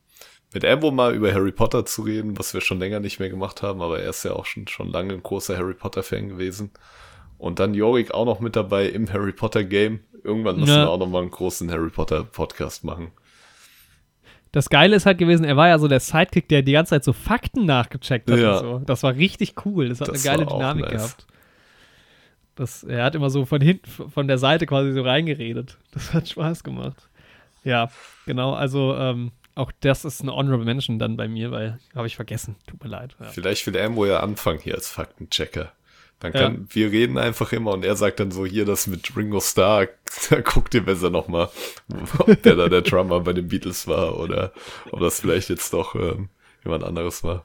mit 0.55 0.65
Ambo 0.65 0.91
mal 0.91 1.15
über 1.15 1.33
Harry 1.33 1.53
Potter 1.53 1.85
zu 1.85 2.03
reden, 2.03 2.39
was 2.39 2.53
wir 2.55 2.61
schon 2.61 2.79
länger 2.79 3.01
nicht 3.01 3.19
mehr 3.21 3.31
gemacht 3.31 3.63
haben, 3.63 3.81
aber 3.83 4.01
er 4.01 4.11
ist 4.11 4.25
ja 4.25 4.33
auch 4.33 4.47
schon, 4.47 4.69
schon 4.69 4.89
lange 4.91 5.15
ein 5.15 5.23
großer 5.23 5.57
Harry 5.57 5.75
Potter-Fan 5.75 6.29
gewesen. 6.29 6.71
Und 7.39 7.59
dann 7.59 7.75
Jorik 7.75 8.13
auch 8.15 8.25
noch 8.27 8.41
mit 8.41 8.55
dabei 8.57 8.87
im 8.87 9.13
Harry 9.13 9.33
Potter-Game. 9.33 10.01
Irgendwann 10.23 10.61
müssen 10.61 10.71
Ja. 10.75 10.83
wir 10.85 10.91
auch 10.91 10.99
noch 10.99 11.09
mal 11.09 11.23
einen 11.23 11.31
großen 11.31 11.71
Harry 11.71 11.91
Potter-Podcast 11.91 12.85
machen. 12.85 13.11
Das 14.53 14.69
Geile 14.69 14.95
ist 14.97 15.07
halt 15.07 15.17
gewesen, 15.19 15.45
er 15.45 15.57
war 15.57 15.69
ja 15.69 15.79
so 15.79 15.89
der 15.89 15.99
Sidekick, 16.01 16.47
der 16.49 16.63
die 16.63 16.73
ganze 16.73 16.91
Zeit 16.91 17.05
so 17.05 17.13
Fakten 17.15 17.65
nachgecheckt 17.65 18.31
hat 18.31 18.39
Ja. 18.39 18.59
und 18.59 18.59
so. 18.59 18.79
Das 18.85 19.03
war 19.03 19.15
richtig 19.17 19.55
cool. 19.65 19.89
Das 19.89 20.01
hat 20.01 20.09
Das 20.09 20.27
eine 20.27 20.37
geile 20.45 20.47
Dynamik 20.47 20.85
nice. 20.85 20.93
gehabt. 20.93 21.27
Das, 22.55 22.85
er 22.85 23.05
hat 23.05 23.15
immer 23.15 23.31
so 23.31 23.47
von 23.47 23.63
hinten, 23.63 23.89
von 24.11 24.29
der 24.29 24.37
Seite 24.37 24.67
quasi 24.67 24.93
so 24.93 25.03
reingeredet. 25.03 25.79
Das 25.93 26.13
hat 26.13 26.29
Spaß 26.29 26.63
gemacht. 26.63 27.09
Ja, 27.65 27.91
genau. 28.27 28.53
Also, 28.53 28.95
ähm, 28.95 29.33
auch 29.55 29.73
das 29.81 30.05
ist 30.05 30.23
eine 30.23 30.35
Honorable 30.35 30.65
Mention 30.65 30.99
dann 30.99 31.17
bei 31.17 31.29
mir, 31.29 31.51
weil 31.51 31.79
habe 31.95 32.07
ich 32.07 32.17
vergessen. 32.17 32.57
Tut 32.67 32.83
mir 32.83 32.91
leid. 32.91 33.17
Ja. 33.21 33.27
Vielleicht 33.27 33.67
will 33.67 33.79
Ambo 33.79 34.07
ja 34.07 34.21
anfangen 34.21 34.61
hier 34.61 34.75
als 34.75 34.89
Faktenchecker. 34.89 35.73
Dann 36.21 36.33
Ja. 36.33 36.41
kann, 36.41 36.67
wir 36.71 36.91
reden 36.93 37.19
einfach 37.19 37.53
immer 37.53 37.73
und 37.73 37.85
er 37.85 37.97
sagt 37.97 38.21
dann 38.21 38.31
so, 38.31 38.47
hier 38.47 38.65
das 38.65 38.87
mit 38.87 39.17
Ringo 39.17 39.41
Starr, 39.41 39.89
da 40.31 40.41
guckt 40.41 40.73
ihr 40.75 40.85
besser 40.85 41.11
nochmal, 41.11 41.49
ob 42.19 42.43
der 42.43 42.55
da 42.55 42.69
der 42.69 42.83
Drummer 42.83 43.21
bei 43.21 43.33
den 43.33 43.49
Beatles 43.49 43.89
war 43.89 44.19
oder 44.19 44.53
ob 44.93 45.01
das 45.01 45.21
vielleicht 45.21 45.51
jetzt 45.51 45.73
doch 45.73 45.95
ähm, 45.97 46.29
jemand 46.65 46.85
anderes 46.85 47.25
war. 47.25 47.45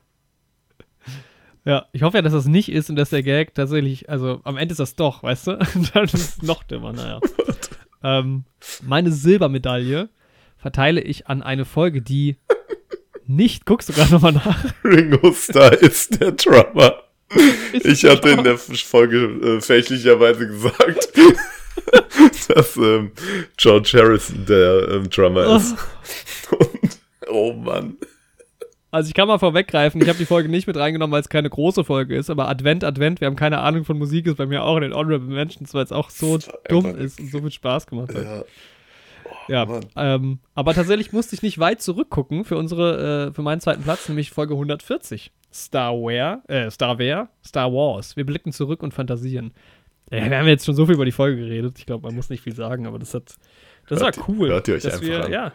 Ja, 1.65 1.87
ich 1.91 2.03
hoffe 2.03 2.17
ja, 2.17 2.21
dass 2.21 2.31
das 2.33 2.45
nicht 2.45 2.69
ist 2.69 2.89
und 2.89 2.95
dass 2.95 3.09
der 3.09 3.23
Gag 3.23 3.53
tatsächlich, 3.53 4.09
also 4.09 4.39
am 4.45 4.55
Ende 4.55 4.71
ist 4.71 4.79
das 4.79 4.95
doch, 4.95 5.23
weißt 5.23 5.47
du? 5.47 5.51
Dann 5.93 6.05
ist 6.05 6.13
es 6.13 6.41
noch 6.41 6.63
dümmer, 6.63 6.93
naja. 6.93 7.19
ähm, 8.03 8.45
meine 8.83 9.11
Silbermedaille 9.11 10.07
verteile 10.57 11.01
ich 11.01 11.27
an 11.27 11.41
eine 11.41 11.65
Folge, 11.65 12.01
die 12.01 12.37
nicht, 13.25 13.65
guckst 13.65 13.89
du 13.89 13.93
gerade 13.93 14.11
nochmal 14.11 14.33
nach? 14.33 14.73
Ringo 14.83 15.33
Starr 15.33 15.73
ist 15.73 16.19
der 16.19 16.31
Drummer. 16.31 17.03
Ich 17.83 18.05
hatte 18.05 18.29
in 18.29 18.43
der 18.43 18.57
Folge 18.57 19.17
äh, 19.17 19.61
fälschlicherweise 19.61 20.47
gesagt, 20.47 21.09
dass 22.47 22.77
ähm, 22.77 23.11
George 23.57 23.91
Harrison 23.95 24.45
der 24.45 24.87
ähm, 24.89 25.09
Drummer 25.09 25.57
ist. 25.57 25.75
Und, 26.51 26.99
oh 27.27 27.51
Mann. 27.53 27.97
Also 28.89 29.09
ich 29.09 29.13
kann 29.13 29.27
mal 29.27 29.37
vorweggreifen, 29.37 30.01
ich 30.01 30.07
habe 30.07 30.17
die 30.17 30.25
Folge 30.25 30.47
nicht 30.47 30.65
mit 30.65 30.77
reingenommen, 30.77 31.11
weil 31.11 31.21
es 31.21 31.27
keine 31.27 31.49
große 31.49 31.83
Folge 31.83 32.15
ist, 32.15 32.29
aber 32.29 32.47
Advent, 32.47 32.85
Advent, 32.85 33.19
wir 33.19 33.25
haben 33.25 33.35
keine 33.35 33.59
Ahnung 33.59 33.83
von 33.83 33.97
Musik, 33.97 34.25
ist 34.27 34.37
bei 34.37 34.45
mir 34.45 34.63
auch 34.63 34.77
in 34.77 34.83
den 34.83 34.93
Honorable 34.93 35.27
Mentions, 35.27 35.73
weil 35.73 35.83
es 35.83 35.91
auch 35.91 36.09
so 36.09 36.39
dumm 36.69 36.95
ist 36.95 37.19
und 37.19 37.29
so 37.29 37.41
viel 37.41 37.51
Spaß 37.51 37.87
gemacht 37.87 38.15
hat. 38.15 38.23
Ja. 38.23 38.43
Ja, 39.47 39.65
Mann. 39.65 39.85
ähm, 39.95 40.39
aber 40.55 40.73
tatsächlich 40.73 41.13
musste 41.13 41.35
ich 41.35 41.41
nicht 41.41 41.57
weit 41.59 41.81
zurückgucken 41.81 42.43
für 42.45 42.57
unsere, 42.57 43.27
äh, 43.29 43.33
für 43.33 43.41
meinen 43.41 43.61
zweiten 43.61 43.83
Platz, 43.83 44.07
nämlich 44.09 44.31
Folge 44.31 44.53
140. 44.55 45.31
Star 45.53 45.93
Wars, 45.93 46.39
äh, 46.49 46.69
Star 46.69 46.99
Wars, 46.99 47.29
Star 47.45 47.71
Wars. 47.71 48.15
Wir 48.17 48.25
blicken 48.25 48.51
zurück 48.51 48.83
und 48.83 48.93
fantasieren. 48.93 49.53
Ja, 50.11 50.29
wir 50.29 50.37
haben 50.37 50.47
jetzt 50.47 50.65
schon 50.65 50.75
so 50.75 50.85
viel 50.85 50.95
über 50.95 51.05
die 51.05 51.11
Folge 51.11 51.37
geredet. 51.41 51.79
Ich 51.79 51.85
glaube, 51.85 52.05
man 52.07 52.15
muss 52.15 52.29
nicht 52.29 52.43
viel 52.43 52.53
sagen, 52.55 52.85
aber 52.87 52.99
das 52.99 53.13
hat, 53.13 53.35
das 53.87 54.01
Hört- 54.01 54.17
war 54.17 54.29
cool. 54.29 54.49
hört 54.49 54.67
ihr 54.67 54.75
euch 54.75 54.85
einfach 54.85 55.01
wir, 55.01 55.25
an. 55.25 55.31
Ja, 55.31 55.51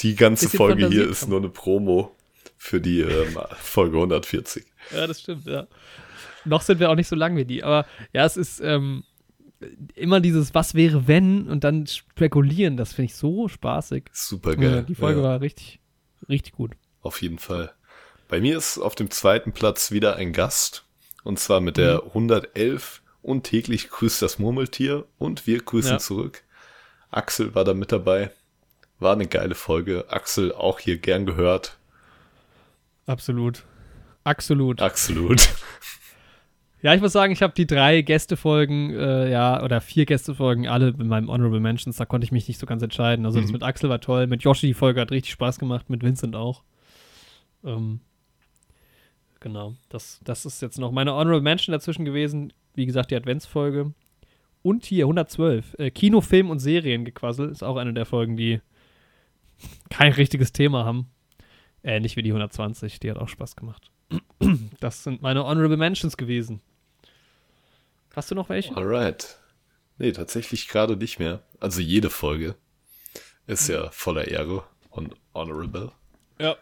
Die 0.00 0.14
ganze 0.14 0.48
Folge 0.48 0.88
hier 0.88 1.08
ist 1.08 1.22
haben. 1.22 1.30
nur 1.30 1.38
eine 1.40 1.48
Promo 1.48 2.14
für 2.56 2.80
die 2.80 3.00
ähm, 3.00 3.36
Folge 3.58 3.96
140. 3.96 4.64
ja, 4.94 5.06
das 5.06 5.20
stimmt, 5.22 5.46
ja. 5.46 5.66
Noch 6.44 6.60
sind 6.62 6.80
wir 6.80 6.90
auch 6.90 6.94
nicht 6.96 7.08
so 7.08 7.16
lang 7.16 7.36
wie 7.36 7.44
die, 7.44 7.62
aber 7.64 7.86
ja, 8.12 8.24
es 8.24 8.36
ist 8.36 8.60
ähm, 8.60 9.04
immer 9.94 10.20
dieses 10.20 10.54
Was 10.54 10.74
wäre 10.74 11.06
wenn 11.06 11.48
und 11.48 11.64
dann 11.64 11.86
spekulieren, 11.86 12.76
das 12.76 12.92
finde 12.92 13.06
ich 13.06 13.14
so 13.16 13.48
spaßig. 13.48 14.04
Super 14.12 14.50
Ja, 14.52 14.56
geil. 14.56 14.84
die 14.88 14.94
Folge 14.94 15.20
ja, 15.20 15.26
war 15.26 15.40
richtig, 15.40 15.80
richtig 16.28 16.52
gut. 16.54 16.72
Auf 17.02 17.20
jeden 17.22 17.38
Fall. 17.38 17.72
Bei 18.28 18.40
mir 18.40 18.56
ist 18.56 18.78
auf 18.78 18.94
dem 18.94 19.10
zweiten 19.10 19.52
Platz 19.52 19.90
wieder 19.90 20.16
ein 20.16 20.32
Gast. 20.32 20.84
Und 21.24 21.38
zwar 21.38 21.60
mit 21.60 21.76
der 21.76 22.02
Mhm. 22.02 22.08
111 22.14 23.02
und 23.22 23.44
täglich 23.44 23.90
grüßt 23.90 24.22
das 24.22 24.38
Murmeltier 24.38 25.04
und 25.18 25.46
wir 25.46 25.60
grüßen 25.62 25.92
Ja. 25.92 25.98
zurück. 25.98 26.42
Axel 27.10 27.54
war 27.54 27.64
da 27.64 27.74
mit 27.74 27.92
dabei. 27.92 28.30
War 28.98 29.12
eine 29.12 29.26
geile 29.26 29.54
Folge. 29.54 30.06
Axel 30.08 30.52
auch 30.52 30.78
hier 30.80 30.98
gern 30.98 31.26
gehört. 31.26 31.76
Absolut. 33.06 33.64
Absolut. 34.24 34.80
Absolut. 34.80 35.48
Ja, 36.82 36.94
ich 36.94 37.00
muss 37.00 37.12
sagen, 37.12 37.32
ich 37.32 37.42
habe 37.42 37.52
die 37.54 37.66
drei 37.66 38.02
Gästefolgen, 38.02 38.90
äh, 38.90 39.30
ja, 39.30 39.62
oder 39.62 39.80
vier 39.80 40.04
Gästefolgen 40.04 40.66
alle 40.66 40.88
in 40.88 41.06
meinem 41.06 41.28
Honorable 41.30 41.60
Mentions, 41.60 41.96
da 41.96 42.04
konnte 42.06 42.24
ich 42.24 42.32
mich 42.32 42.48
nicht 42.48 42.58
so 42.58 42.66
ganz 42.66 42.82
entscheiden. 42.82 43.24
Also 43.24 43.38
das 43.40 43.48
Mhm. 43.48 43.52
mit 43.54 43.62
Axel 43.62 43.88
war 43.88 44.00
toll, 44.00 44.26
mit 44.26 44.42
Yoshi 44.42 44.66
die 44.66 44.74
Folge 44.74 45.00
hat 45.00 45.12
richtig 45.12 45.32
Spaß 45.32 45.58
gemacht, 45.60 45.88
mit 45.90 46.02
Vincent 46.02 46.34
auch. 46.34 46.64
Ähm, 47.64 48.00
genau, 49.40 49.74
das, 49.88 50.20
das 50.24 50.44
ist 50.44 50.60
jetzt 50.60 50.78
noch 50.78 50.90
meine 50.90 51.12
Honorable 51.12 51.40
Mention 51.42 51.72
dazwischen 51.72 52.04
gewesen. 52.04 52.52
Wie 52.74 52.86
gesagt, 52.86 53.10
die 53.12 53.16
Adventsfolge. 53.16 53.92
Und 54.62 54.84
hier 54.84 55.04
112, 55.06 55.76
äh, 55.78 55.90
Kino, 55.90 56.20
Film 56.20 56.50
und 56.50 56.58
Seriengequassel 56.58 57.48
ist 57.48 57.62
auch 57.62 57.76
eine 57.76 57.92
der 57.92 58.06
Folgen, 58.06 58.36
die 58.36 58.60
kein 59.90 60.12
richtiges 60.12 60.52
Thema 60.52 60.84
haben. 60.84 61.06
Ähnlich 61.84 62.16
wie 62.16 62.22
die 62.22 62.30
120, 62.32 62.98
die 63.00 63.10
hat 63.10 63.18
auch 63.18 63.28
Spaß 63.28 63.54
gemacht. 63.56 63.90
Das 64.80 65.04
sind 65.04 65.22
meine 65.22 65.44
Honorable 65.44 65.76
Mentions 65.76 66.16
gewesen. 66.16 66.60
Hast 68.14 68.30
du 68.30 68.34
noch 68.34 68.48
welche? 68.48 68.76
Alright. 68.76 69.38
Nee, 69.98 70.12
tatsächlich 70.12 70.68
gerade 70.68 70.96
nicht 70.96 71.18
mehr. 71.18 71.42
Also 71.60 71.80
jede 71.80 72.10
Folge 72.10 72.56
ist 73.46 73.68
ja 73.68 73.90
voller 73.90 74.28
Ehre 74.28 74.64
und 74.90 75.14
honorable. 75.34 75.92
Ja. 76.38 76.56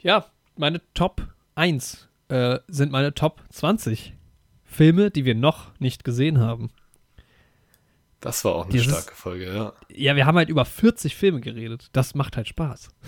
Ja, 0.00 0.26
meine 0.56 0.80
Top 0.94 1.22
1 1.54 2.08
äh, 2.28 2.58
sind 2.68 2.90
meine 2.92 3.14
Top 3.14 3.42
20 3.50 4.14
Filme, 4.64 5.10
die 5.10 5.24
wir 5.24 5.34
noch 5.34 5.78
nicht 5.78 6.04
gesehen 6.04 6.40
haben. 6.40 6.70
Das 8.20 8.44
war 8.44 8.54
auch 8.54 8.64
eine 8.64 8.72
Dieses- 8.72 8.86
starke 8.92 9.14
Folge, 9.14 9.52
ja. 9.52 9.72
Ja, 9.88 10.16
wir 10.16 10.26
haben 10.26 10.36
halt 10.36 10.48
über 10.48 10.64
40 10.64 11.14
Filme 11.16 11.40
geredet. 11.40 11.88
Das 11.92 12.14
macht 12.14 12.36
halt 12.36 12.48
Spaß. 12.48 12.88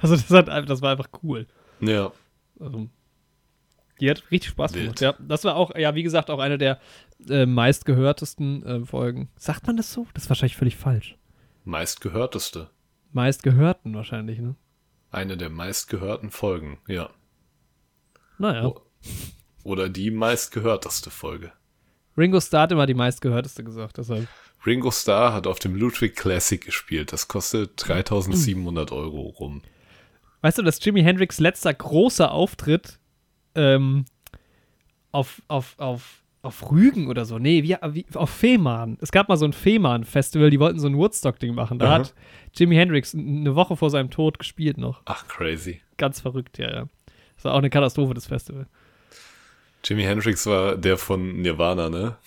Also 0.00 0.14
das, 0.14 0.30
hat, 0.30 0.46
das 0.70 0.80
war 0.80 0.92
einfach 0.92 1.08
cool. 1.24 1.48
Ja. 1.80 2.12
Also, 2.60 2.88
Die 4.00 4.10
hat 4.10 4.30
richtig 4.30 4.50
Spaß 4.50 4.74
Wild. 4.74 4.96
gemacht. 4.96 5.00
Ja, 5.00 5.14
das 5.18 5.44
war 5.44 5.56
auch, 5.56 5.74
ja, 5.76 5.94
wie 5.94 6.02
gesagt, 6.02 6.30
auch 6.30 6.38
eine 6.38 6.58
der 6.58 6.80
äh, 7.28 7.46
meistgehörtesten 7.46 8.64
äh, 8.64 8.84
Folgen. 8.86 9.28
Sagt 9.36 9.66
man 9.66 9.76
das 9.76 9.92
so? 9.92 10.06
Das 10.14 10.24
ist 10.24 10.28
wahrscheinlich 10.30 10.56
völlig 10.56 10.76
falsch. 10.76 11.16
Meistgehörteste. 11.64 12.70
Meistgehörten 13.12 13.94
wahrscheinlich, 13.94 14.38
ne? 14.38 14.54
Eine 15.10 15.36
der 15.36 15.50
meistgehörten 15.50 16.30
Folgen, 16.30 16.78
ja. 16.86 17.10
Naja. 18.38 18.66
Oh. 18.66 18.80
Oder 19.64 19.88
die 19.88 20.10
meistgehörteste 20.10 21.10
Folge. 21.10 21.52
Ringo 22.16 22.40
Starr 22.40 22.62
hat 22.62 22.72
immer 22.72 22.86
die 22.86 22.94
meistgehörteste 22.94 23.64
gesagt, 23.64 23.98
deshalb. 23.98 24.28
Ringo 24.66 24.90
Starr 24.90 25.32
hat 25.32 25.46
auf 25.46 25.58
dem 25.58 25.74
Ludwig 25.74 26.16
Classic 26.16 26.60
gespielt. 26.60 27.12
Das 27.12 27.28
kostet 27.28 27.72
3700 27.76 28.92
Euro 28.92 29.28
rum. 29.28 29.62
Weißt 30.40 30.58
du, 30.58 30.62
dass 30.62 30.84
Jimi 30.84 31.02
Hendrix 31.02 31.38
letzter 31.38 31.72
großer 31.72 32.30
Auftritt 32.32 32.98
ähm, 33.54 34.04
auf, 35.12 35.42
auf, 35.48 35.74
auf, 35.78 36.22
auf 36.42 36.70
Rügen 36.70 37.08
oder 37.08 37.24
so, 37.24 37.38
nee, 37.38 37.62
wie, 37.62 37.76
wie, 37.90 38.06
auf 38.14 38.30
Fehmarn. 38.30 38.98
Es 39.00 39.10
gab 39.10 39.28
mal 39.28 39.36
so 39.36 39.44
ein 39.44 39.52
Fehmarn-Festival, 39.52 40.50
die 40.50 40.60
wollten 40.60 40.78
so 40.78 40.86
ein 40.86 40.96
Woodstock-Ding 40.96 41.54
machen. 41.54 41.78
Da 41.78 41.86
Aha. 41.86 41.94
hat 41.94 42.14
Jimi 42.54 42.76
Hendrix 42.76 43.14
eine 43.14 43.54
Woche 43.54 43.76
vor 43.76 43.90
seinem 43.90 44.10
Tod 44.10 44.38
gespielt 44.38 44.78
noch. 44.78 45.02
Ach, 45.04 45.26
crazy. 45.28 45.80
Ganz 45.96 46.20
verrückt, 46.20 46.58
ja, 46.58 46.70
ja. 46.70 46.88
Das 47.36 47.44
war 47.44 47.54
auch 47.54 47.58
eine 47.58 47.70
Katastrophe, 47.70 48.14
das 48.14 48.26
Festival. 48.26 48.66
Jimi 49.84 50.02
Hendrix 50.02 50.46
war 50.46 50.76
der 50.76 50.98
von 50.98 51.40
Nirvana, 51.40 51.88
ne? 51.88 52.16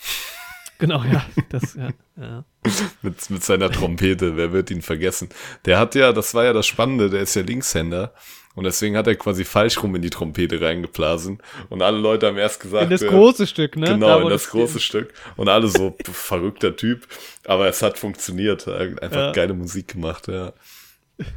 Genau, 0.81 1.03
ja. 1.03 1.23
Das, 1.49 1.75
ja, 1.75 1.89
ja. 2.17 2.43
Mit, 3.03 3.29
mit 3.29 3.43
seiner 3.43 3.69
Trompete, 3.69 4.35
wer 4.35 4.51
wird 4.51 4.71
ihn 4.71 4.81
vergessen? 4.81 5.29
Der 5.65 5.77
hat 5.77 5.93
ja, 5.93 6.11
das 6.11 6.33
war 6.33 6.43
ja 6.43 6.53
das 6.53 6.65
Spannende, 6.65 7.11
der 7.11 7.21
ist 7.21 7.35
ja 7.35 7.43
Linkshänder. 7.43 8.15
Und 8.55 8.65
deswegen 8.65 8.97
hat 8.97 9.07
er 9.07 9.15
quasi 9.15 9.45
falsch 9.45 9.81
rum 9.81 9.95
in 9.95 10.01
die 10.01 10.09
Trompete 10.09 10.59
reingeblasen. 10.59 11.41
Und 11.69 11.81
alle 11.81 11.97
Leute 11.97 12.27
haben 12.27 12.37
erst 12.37 12.59
gesagt. 12.59 12.83
In 12.83 12.89
das 12.89 13.01
äh, 13.01 13.07
große 13.07 13.47
Stück, 13.47 13.77
ne? 13.77 13.85
Genau, 13.87 14.07
Da, 14.07 14.21
in 14.21 14.29
das 14.29 14.49
große 14.49 14.79
Stück. 14.81 15.13
Und 15.37 15.47
alle 15.47 15.67
so, 15.67 15.95
verrückter 16.11 16.75
Typ. 16.75 17.07
Aber 17.45 17.67
es 17.67 17.81
hat 17.81 17.97
funktioniert. 17.97 18.67
Einfach 18.67 19.11
Ja. 19.15 19.31
geile 19.31 19.53
Musik 19.53 19.87
gemacht, 19.89 20.27
ja. 20.27 20.53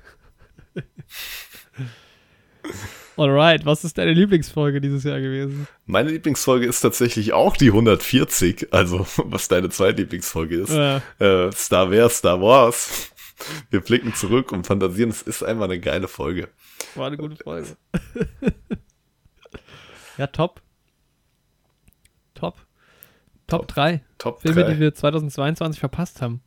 Alright, 3.16 3.64
was 3.64 3.84
ist 3.84 3.96
deine 3.96 4.12
Lieblingsfolge 4.12 4.80
dieses 4.80 5.04
Jahr 5.04 5.20
gewesen? 5.20 5.68
Meine 5.86 6.10
Lieblingsfolge 6.10 6.66
ist 6.66 6.80
tatsächlich 6.80 7.32
auch 7.32 7.56
die 7.56 7.68
140, 7.68 8.72
also 8.72 9.06
was 9.16 9.46
deine 9.46 9.68
zweitlieblingsfolge 9.68 10.56
ist. 10.56 10.72
Ja. 10.72 10.96
Äh, 11.20 11.52
Star 11.52 11.92
Wars, 11.92 12.18
Star 12.18 12.40
Wars. 12.40 13.10
Wir 13.70 13.80
blicken 13.80 14.14
zurück 14.14 14.50
und 14.52 14.66
fantasieren, 14.66 15.10
es 15.10 15.22
ist 15.22 15.42
einfach 15.44 15.64
eine 15.64 15.78
geile 15.78 16.08
Folge. 16.08 16.48
War 16.94 17.08
eine 17.08 17.16
gute 17.16 17.36
Folge. 17.42 17.76
ja, 20.18 20.26
top. 20.28 20.60
Top. 22.34 22.56
Top 23.46 23.68
3. 23.68 24.02
Top 24.18 24.40
Filme, 24.42 24.64
3. 24.64 24.74
die 24.74 24.80
wir 24.80 24.94
2022 24.94 25.80
verpasst 25.80 26.22
haben. 26.22 26.40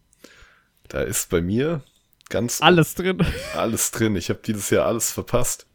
Da 0.88 1.02
ist 1.02 1.30
bei 1.30 1.42
mir 1.42 1.82
ganz 2.30 2.62
Alles 2.62 2.96
drin. 2.96 3.20
alles 3.56 3.92
drin. 3.92 4.16
Ich 4.16 4.30
habe 4.30 4.40
dieses 4.46 4.70
Jahr 4.70 4.86
alles 4.86 5.12
verpasst. 5.12 5.68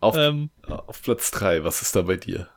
Auf, 0.00 0.16
ähm, 0.16 0.50
auf 0.66 1.02
Platz 1.02 1.30
3, 1.30 1.64
was 1.64 1.80
ist 1.82 1.96
da 1.96 2.02
bei 2.02 2.16
dir? 2.16 2.48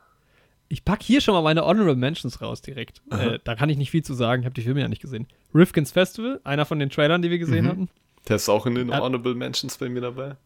ich 0.70 0.84
packe 0.84 1.02
hier 1.02 1.22
schon 1.22 1.32
mal 1.32 1.40
meine 1.40 1.64
Honorable 1.64 1.96
Mentions 1.96 2.42
raus 2.42 2.60
direkt. 2.60 3.00
Äh, 3.10 3.38
da 3.42 3.54
kann 3.54 3.70
ich 3.70 3.78
nicht 3.78 3.90
viel 3.90 4.02
zu 4.02 4.12
sagen. 4.12 4.42
Ich 4.42 4.44
habe 4.44 4.54
die 4.54 4.60
Filme 4.60 4.80
ja 4.82 4.88
nicht 4.88 5.00
gesehen. 5.00 5.26
Rifkin's 5.54 5.92
Festival, 5.92 6.42
einer 6.44 6.66
von 6.66 6.78
den 6.78 6.90
Trailern, 6.90 7.22
die 7.22 7.30
wir 7.30 7.38
gesehen 7.38 7.64
Mhm. 7.64 7.68
hatten. 7.70 7.88
Der 8.28 8.36
ist 8.36 8.48
auch 8.48 8.66
in 8.66 8.74
den 8.74 8.88
Ja. 8.88 9.00
Honorable 9.00 9.34
Mentions 9.34 9.78
bei 9.78 9.88
mir 9.88 10.00
dabei. 10.00 10.36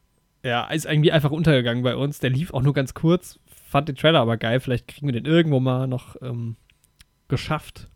Ja, 0.45 0.67
ist 0.69 0.87
irgendwie 0.87 1.13
einfach 1.13 1.31
untergegangen 1.31 1.83
bei 1.83 1.97
uns. 1.97 2.19
Der 2.19 2.31
lief 2.31 2.53
auch 2.53 2.63
nur 2.63 2.75
ganz 2.75 2.95
kurz. 2.95 3.39
Fand 3.69 3.89
den 3.89 3.97
Trailer 3.97 4.21
aber 4.21 4.37
geil. 4.37 4.61
Vielleicht 4.61 4.89
kriegen 4.89 5.07
wir 5.07 5.13
den 5.13 5.25
irgendwo 5.25 5.61
mal 5.61 5.87
noch 5.87 6.17
ähm, 6.21 6.57
geschafft. 7.29 7.89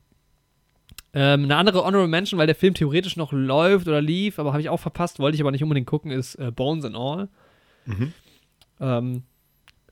Ähm, 1.13 1.45
eine 1.45 1.57
andere 1.57 1.85
Honorable 1.85 2.09
Mention, 2.09 2.39
weil 2.39 2.47
der 2.47 2.55
Film 2.55 2.75
theoretisch 2.75 3.17
noch 3.17 3.33
läuft 3.33 3.89
oder 3.89 4.01
lief, 4.01 4.39
aber 4.39 4.53
habe 4.53 4.61
ich 4.61 4.69
auch 4.69 4.81
verpasst, 4.81 5.19
wollte 5.19 5.35
ich 5.35 5.41
aber 5.41 5.51
nicht 5.51 5.63
unbedingt 5.63 5.87
gucken, 5.87 6.11
ist 6.11 6.35
äh, 6.37 6.51
Bones 6.51 6.85
and 6.85 6.95
All. 6.97 7.29
Mhm. 7.87 8.13
Ähm, 8.81 9.23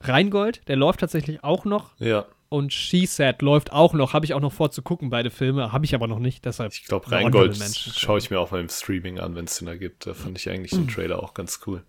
Rheingold, 0.01 0.69
der 0.69 0.77
läuft 0.77 1.01
tatsächlich 1.01 1.43
auch 1.43 1.65
noch. 1.65 1.99
Ja, 1.99 2.27
Und 2.49 2.73
She 2.73 3.07
Said 3.07 3.43
läuft 3.43 3.73
auch 3.73 3.95
noch. 3.95 4.13
Habe 4.13 4.27
ich 4.27 4.35
auch 4.35 4.41
noch 4.41 4.53
vor 4.53 4.71
zu 4.71 4.83
gucken, 4.83 5.11
beide 5.11 5.31
Filme. 5.31 5.73
Habe 5.73 5.85
ich 5.85 5.95
aber 5.95 6.07
noch 6.07 6.19
nicht, 6.21 6.45
deshalb. 6.45 6.73
ich 6.73 6.85
glaube, 6.85 7.11
Rheingold 7.11 7.57
schaue 7.57 8.19
ich 8.19 8.31
mir 8.31 8.39
auch 8.39 8.53
mal 8.53 8.61
im 8.61 8.69
Streaming 8.69 9.19
an, 9.19 9.35
wenn 9.35 9.47
es 9.47 9.59
den 9.59 9.67
da 9.67 9.75
gibt. 9.77 10.07
Da 10.07 10.15
fand 10.15 10.39
ich 10.39 10.49
eigentlich 10.49 10.71
den 10.71 10.87
Trailer 10.89 11.21
auch 11.23 11.35
ganz 11.35 11.61
cool. 11.67 11.83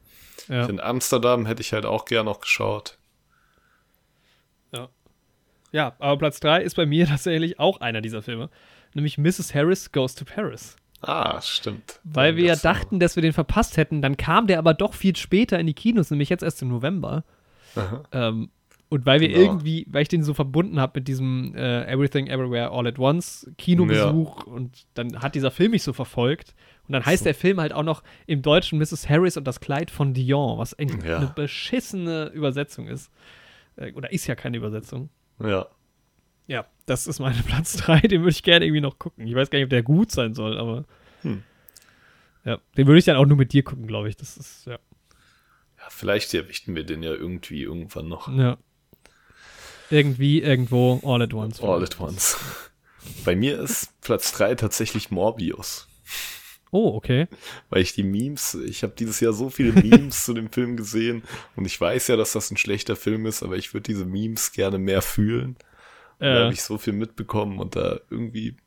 Ja. 0.48 0.66
In 0.66 0.80
Amsterdam 0.80 1.46
hätte 1.46 1.62
ich 1.62 1.72
halt 1.74 1.86
auch 1.86 2.06
gern 2.06 2.26
noch 2.26 2.40
geschaut. 2.40 2.98
ja, 5.72 5.94
aber 6.00 6.18
Platz 6.18 6.40
3 6.40 6.62
ist 6.62 6.76
bei 6.76 6.86
mir 6.86 7.06
tatsächlich 7.08 7.60
auch 7.60 7.82
einer 7.82 8.02
dieser 8.02 8.22
Filme. 8.22 8.50
Nämlich 8.94 9.18
Mrs. 9.18 9.54
Harris 9.54 9.92
Goes 9.92 10.16
to 10.16 10.24
Paris. 10.24 10.78
Ah, 11.02 11.42
stimmt. 11.42 12.00
Weil 12.06 12.38
wir 12.38 12.46
ja 12.46 12.54
Das 12.54 12.64
war- 12.64 12.74
dachten, 12.74 13.00
dass 13.00 13.16
wir 13.18 13.22
den 13.22 13.34
verpasst 13.34 13.76
hätten. 13.78 14.02
Dann 14.02 14.16
kam 14.16 14.48
der 14.48 14.58
aber 14.60 14.74
doch 14.74 14.94
viel 14.94 15.16
später 15.18 15.60
in 15.60 15.68
die 15.68 15.74
Kinos, 15.74 16.10
nämlich 16.12 16.30
jetzt 16.30 16.44
erst 16.44 16.62
im 16.62 16.70
November. 16.70 17.24
Ähm, 18.14 18.50
und 18.90 19.06
weil 19.06 19.20
wir 19.20 19.30
Genau. 19.30 19.40
irgendwie, 19.42 19.86
weil 19.90 20.04
ich 20.04 20.08
den 20.10 20.24
so 20.24 20.34
verbunden 20.34 20.80
habe 20.80 21.00
mit 21.00 21.08
diesem 21.08 21.54
äh, 21.56 21.86
Everything 21.92 22.28
Everywhere 22.28 22.70
All 22.72 22.86
at 22.88 23.00
Once 23.00 23.50
Kinobesuch 23.58 24.44
und 24.46 24.86
dann 24.94 25.22
hat 25.22 25.36
dieser 25.36 25.52
Film 25.52 25.72
mich 25.72 25.84
so 25.84 25.92
verfolgt. 25.94 26.54
Und 26.88 26.94
dann 26.94 27.04
heißt 27.06 27.26
der 27.26 27.34
Film 27.34 27.60
halt 27.60 27.74
auch 27.74 27.82
noch 27.84 28.04
im 28.28 28.44
Deutschen 28.44 28.78
Mrs. 28.78 29.10
Harris 29.10 29.38
und 29.38 29.46
das 29.46 29.60
Kleid 29.60 29.90
von 29.90 30.14
Dion, 30.14 30.60
was 30.60 30.78
eigentlich 30.78 31.04
Ja. 31.04 31.18
eine 31.18 31.28
beschissene 31.36 32.28
Übersetzung 32.28 32.88
ist. 32.88 33.12
Äh, 33.76 33.92
oder 33.94 34.12
ist 34.12 34.28
ja 34.28 34.36
keine 34.36 34.58
Übersetzung. 34.58 35.10
Ja. 35.44 35.66
Ja, 36.48 36.66
das 36.86 37.08
ist 37.08 37.20
mein 37.20 37.34
Platz 37.46 37.76
3, 37.78 38.02
den 38.02 38.22
würde 38.22 38.30
ich 38.32 38.44
gerne 38.44 38.66
irgendwie 38.66 38.82
noch 38.82 39.00
gucken. 39.00 39.26
Ich 39.26 39.34
weiß 39.34 39.50
gar 39.50 39.58
nicht, 39.58 39.66
ob 39.66 39.72
der 39.72 39.82
gut 39.84 40.12
sein 40.12 40.36
soll, 40.36 40.60
aber. 40.60 40.86
Hm. 41.24 41.42
Ja, 42.44 42.60
den 42.78 42.86
würde 42.86 43.00
ich 43.00 43.06
dann 43.06 43.16
auch 43.18 43.26
nur 43.26 43.38
mit 43.38 43.52
dir 43.52 43.64
gucken, 43.64 43.88
glaube 43.88 44.08
ich. 44.10 44.16
Das 44.16 44.38
ist, 44.38 44.68
ja. 44.68 44.74
ja, 44.74 45.84
vielleicht 45.90 46.32
erwichten 46.36 46.76
wir 46.76 46.84
den 46.84 47.02
ja 47.02 47.12
irgendwie 47.14 47.64
irgendwann 47.64 48.08
noch. 48.08 48.28
ja. 48.38 48.58
Irgendwie, 49.90 50.42
irgendwo, 50.42 51.00
all 51.04 51.22
at 51.22 51.34
once. 51.34 51.62
All 51.62 51.84
at 51.84 52.00
once. 52.00 52.38
Bei 53.24 53.36
mir 53.36 53.60
ist 53.60 54.00
Platz 54.02 54.32
3 54.34 54.56
tatsächlich 54.56 55.12
Morbius. 55.12 55.88
Oh, 56.72 56.96
okay. 56.96 57.28
Weil 57.70 57.82
ich 57.82 57.94
die 57.94 58.04
Memes, 58.04 58.56
ich 58.56 58.84
habe 58.84 58.94
dieses 58.98 59.20
Jahr 59.20 59.32
so 59.34 59.50
viele 59.50 59.72
Memes 59.72 60.26
zu 60.26 60.34
dem 60.34 60.52
Film 60.52 60.76
gesehen 60.76 61.24
und 61.56 61.66
ich 61.66 61.80
weiß 61.80 62.08
ja, 62.08 62.18
dass 62.18 62.34
das 62.34 62.52
ein 62.52 62.58
schlechter 62.58 62.96
Film 62.96 63.26
ist, 63.28 63.44
aber 63.44 63.56
ich 63.56 63.74
würde 63.74 63.84
diese 63.84 64.06
Memes 64.06 64.52
gerne 64.52 64.78
mehr 64.78 65.02
fühlen. 65.02 65.56
Da 66.20 66.26
Äh, 66.26 66.44
habe 66.46 66.54
ich 66.54 66.64
so 66.64 66.78
viel 66.78 66.94
mitbekommen 66.94 67.60
und 67.60 67.76
da 67.76 68.00
irgendwie, 68.10 68.58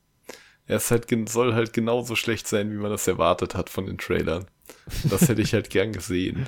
er 0.67 0.77
ist 0.77 0.91
halt, 0.91 1.07
soll 1.29 1.55
halt 1.55 1.73
genauso 1.73 2.15
schlecht 2.17 2.47
sein, 2.47 2.71
wie 2.71 2.77
man 2.77 2.91
das 2.91 3.09
erwartet 3.09 3.55
hat 3.55 3.69
von 3.69 3.87
den 3.87 3.99
Trailern. 3.99 4.47
Das 5.11 5.29
hätte 5.29 5.43
ich 5.43 5.53
halt 5.53 5.69
gern 5.71 5.93
gesehen. 5.93 6.47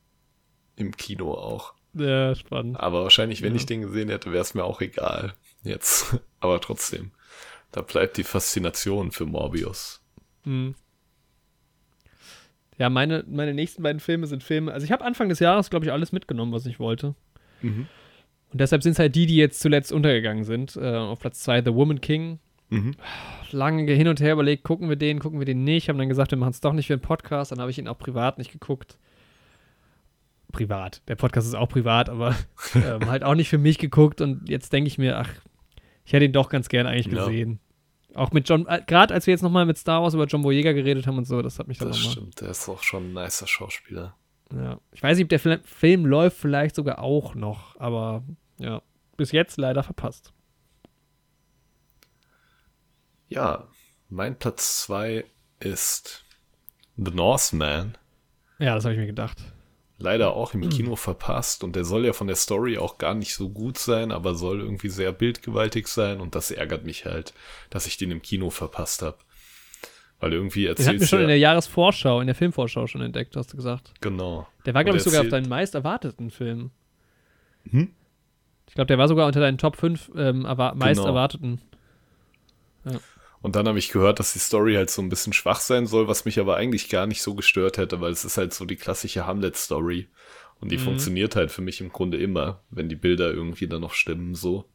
Im 0.76 0.96
Kino 0.96 1.34
auch. 1.34 1.74
Ja, 2.00 2.34
spannend. 2.34 2.78
Aber 2.80 3.02
wahrscheinlich, 3.02 3.42
wenn 3.42 3.52
Ja. 3.54 3.56
ich 3.56 3.66
den 3.66 3.82
gesehen 3.82 4.08
hätte, 4.08 4.32
wäre 4.32 4.42
es 4.42 4.54
mir 4.54 4.64
auch 4.64 4.80
egal. 4.80 5.32
Jetzt. 5.62 6.16
Aber 6.40 6.60
trotzdem. 6.60 7.10
Da 7.72 7.82
bleibt 7.82 8.16
die 8.16 8.24
Faszination 8.24 9.10
für 9.12 9.26
Morbius. 9.26 10.00
Hm. 10.44 10.74
Ja, 12.78 12.88
meine, 12.90 13.24
meine 13.28 13.54
nächsten 13.54 13.82
beiden 13.82 14.00
Filme 14.00 14.26
sind 14.26 14.42
Filme. 14.44 14.72
Also, 14.72 14.84
ich 14.84 14.92
habe 14.92 15.04
Anfang 15.04 15.28
des 15.28 15.40
Jahres, 15.40 15.68
glaube 15.68 15.84
ich, 15.84 15.92
alles 15.92 16.12
mitgenommen, 16.12 16.52
was 16.52 16.64
ich 16.66 16.78
wollte. 16.78 17.14
Mhm. 17.60 17.86
Und 18.52 18.60
deshalb 18.60 18.82
sind 18.82 18.92
es 18.92 18.98
halt 18.98 19.14
die, 19.14 19.26
die 19.26 19.36
jetzt 19.36 19.60
zuletzt 19.60 19.92
untergegangen 19.92 20.44
sind. 20.44 20.76
Äh, 20.76 20.94
auf 20.96 21.18
Platz 21.18 21.40
2 21.40 21.62
The 21.62 21.74
Woman 21.74 22.00
King. 22.00 22.38
Mhm. 22.70 22.96
lange 23.50 23.90
hin 23.90 24.08
und 24.08 24.20
her 24.20 24.34
überlegt, 24.34 24.62
gucken 24.62 24.90
wir 24.90 24.96
den, 24.96 25.20
gucken 25.20 25.38
wir 25.38 25.46
den 25.46 25.64
nicht, 25.64 25.88
haben 25.88 25.96
dann 25.96 26.10
gesagt, 26.10 26.32
wir 26.32 26.36
machen 26.38 26.50
es 26.50 26.60
doch 26.60 26.74
nicht 26.74 26.86
für 26.86 26.92
einen 26.92 27.00
Podcast, 27.00 27.50
dann 27.50 27.60
habe 27.60 27.70
ich 27.70 27.78
ihn 27.78 27.88
auch 27.88 27.96
privat 27.96 28.36
nicht 28.36 28.52
geguckt. 28.52 28.98
Privat. 30.52 31.02
Der 31.08 31.16
Podcast 31.16 31.46
ist 31.46 31.54
auch 31.54 31.68
privat, 31.68 32.08
aber 32.08 32.34
ähm, 32.74 33.06
halt 33.08 33.22
auch 33.24 33.34
nicht 33.34 33.48
für 33.48 33.58
mich 33.58 33.78
geguckt 33.78 34.20
und 34.20 34.48
jetzt 34.48 34.72
denke 34.72 34.88
ich 34.88 34.98
mir, 34.98 35.18
ach, 35.18 35.30
ich 36.04 36.12
hätte 36.12 36.24
ihn 36.24 36.32
doch 36.32 36.48
ganz 36.48 36.68
gern 36.68 36.86
eigentlich 36.86 37.06
Ja. 37.06 37.24
gesehen. 37.26 37.60
Auch 38.14 38.32
mit 38.32 38.48
John, 38.48 38.66
äh, 38.66 38.82
gerade 38.86 39.12
als 39.12 39.26
wir 39.26 39.32
jetzt 39.32 39.42
nochmal 39.42 39.66
mit 39.66 39.76
Star 39.76 40.02
Wars 40.02 40.14
über 40.14 40.24
John 40.24 40.42
Boyega 40.42 40.72
geredet 40.72 41.06
haben 41.06 41.18
und 41.18 41.26
so, 41.26 41.42
das 41.42 41.58
hat 41.58 41.68
mich 41.68 41.78
dann 41.78 41.88
Das 41.88 41.98
nochmal. 41.98 42.12
stimmt, 42.12 42.40
der 42.40 42.48
ist 42.50 42.68
auch 42.68 42.82
schon 42.82 43.10
ein 43.10 43.12
nicer 43.12 43.46
Schauspieler. 43.46 44.16
Ja. 44.54 44.80
Ich 44.92 45.02
weiß 45.02 45.18
nicht, 45.18 45.24
ob 45.24 45.28
der 45.28 45.38
Fil 45.40 45.60
Film 45.64 46.06
läuft 46.06 46.38
vielleicht 46.38 46.74
sogar 46.74 47.00
auch 47.00 47.34
noch, 47.34 47.78
aber 47.78 48.22
ja, 48.58 48.80
bis 49.18 49.30
jetzt 49.32 49.58
leider 49.58 49.82
verpasst. 49.82 50.32
Ja, 53.28 53.68
mein 54.08 54.38
Platz 54.38 54.82
2 54.84 55.24
ist 55.60 56.24
The 56.96 57.10
Northman. 57.12 57.98
Ja, 58.58 58.74
das 58.74 58.84
habe 58.84 58.94
ich 58.94 59.00
mir 59.00 59.06
gedacht. 59.06 59.38
Leider 60.00 60.34
auch 60.34 60.54
im 60.54 60.68
Kino 60.68 60.94
verpasst 60.94 61.64
und 61.64 61.74
der 61.74 61.84
soll 61.84 62.06
ja 62.06 62.12
von 62.12 62.28
der 62.28 62.36
Story 62.36 62.78
auch 62.78 62.98
gar 62.98 63.14
nicht 63.14 63.34
so 63.34 63.48
gut 63.48 63.78
sein, 63.78 64.12
aber 64.12 64.36
soll 64.36 64.60
irgendwie 64.60 64.90
sehr 64.90 65.10
bildgewaltig 65.10 65.88
sein 65.88 66.20
und 66.20 66.36
das 66.36 66.52
ärgert 66.52 66.84
mich 66.84 67.04
halt, 67.04 67.34
dass 67.70 67.86
ich 67.88 67.96
den 67.96 68.12
im 68.12 68.22
Kino 68.22 68.50
verpasst 68.50 69.02
habe. 69.02 69.16
Weil 70.20 70.32
irgendwie 70.32 70.66
Den 70.72 70.86
hatten 70.86 71.00
wir 71.00 71.06
schon 71.06 71.22
in 71.22 71.26
der 71.28 71.36
ja, 71.38 71.50
Jahresvorschau, 71.50 72.20
in 72.20 72.26
der 72.28 72.36
Filmvorschau 72.36 72.86
schon 72.86 73.02
entdeckt, 73.02 73.34
hast 73.36 73.52
du 73.52 73.56
gesagt. 73.56 73.92
genau. 74.00 74.46
Der 74.66 74.74
war, 74.74 74.84
glaube 74.84 74.98
ich, 74.98 75.02
sogar 75.04 75.20
auf 75.20 75.26
erzählt- 75.26 75.44
deinen 75.44 75.48
meist 75.48 75.74
erwarteten 75.74 76.30
Film. 76.30 76.70
Hm? 77.70 77.90
Ich 78.68 78.74
glaube, 78.74 78.86
der 78.88 78.98
war 78.98 79.08
sogar 79.08 79.26
unter 79.26 79.40
deinen 79.40 79.58
Top 79.58 79.76
5 79.76 80.12
ähm, 80.16 80.44
erwa 80.44 80.74
meist 80.74 80.98
Genau. 81.00 81.08
erwarteten. 81.08 81.60
Und 83.40 83.56
dann 83.56 83.68
habe 83.68 83.78
ich 83.78 83.90
gehört, 83.90 84.18
dass 84.18 84.32
die 84.32 84.38
Story 84.40 84.74
halt 84.74 84.90
so 84.90 85.00
ein 85.02 85.08
bisschen 85.08 85.32
schwach 85.32 85.60
sein 85.60 85.86
soll, 85.86 86.08
was 86.08 86.24
mich 86.24 86.40
aber 86.40 86.56
eigentlich 86.56 86.88
gar 86.88 87.06
nicht 87.06 87.22
so 87.22 87.34
gestört 87.34 87.78
hätte, 87.78 88.00
weil 88.00 88.12
es 88.12 88.24
ist 88.24 88.36
halt 88.36 88.52
so 88.52 88.64
die 88.64 88.76
klassische 88.76 89.26
Hamlet-Story. 89.26 90.08
Und 90.60 90.72
die 90.72 90.76
Mhm. 90.76 90.82
funktioniert 90.82 91.36
halt 91.36 91.52
für 91.52 91.62
mich 91.62 91.80
im 91.80 91.90
Grunde 91.92 92.18
immer, 92.18 92.62
wenn 92.70 92.88
die 92.88 92.96
Bilder 92.96 93.32
irgendwie 93.32 93.68
dann 93.68 93.80
noch 93.82 93.94
stimmen, 93.94 94.34
so. 94.34 94.68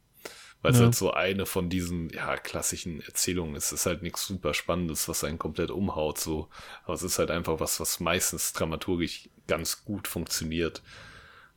Weil 0.62 0.72
es 0.72 0.78
Ja. 0.78 0.84
halt 0.84 0.94
so 0.94 1.12
eine 1.12 1.44
von 1.46 1.68
diesen, 1.68 2.08
ja, 2.10 2.36
klassischen 2.38 3.02
Erzählungen 3.02 3.54
ist. 3.54 3.66
Es 3.66 3.80
ist 3.80 3.86
halt 3.86 4.02
nichts 4.02 4.26
super 4.26 4.54
Spannendes, 4.54 5.08
was 5.08 5.22
einen 5.24 5.38
komplett 5.38 5.70
umhaut, 5.70 6.18
so. 6.18 6.48
Aber 6.84 6.94
es 6.94 7.02
ist 7.02 7.18
halt 7.18 7.30
einfach 7.30 7.60
was, 7.60 7.80
was 7.80 8.00
meistens 8.00 8.54
dramaturgisch 8.54 9.28
ganz 9.46 9.84
gut 9.84 10.08
funktioniert. 10.08 10.82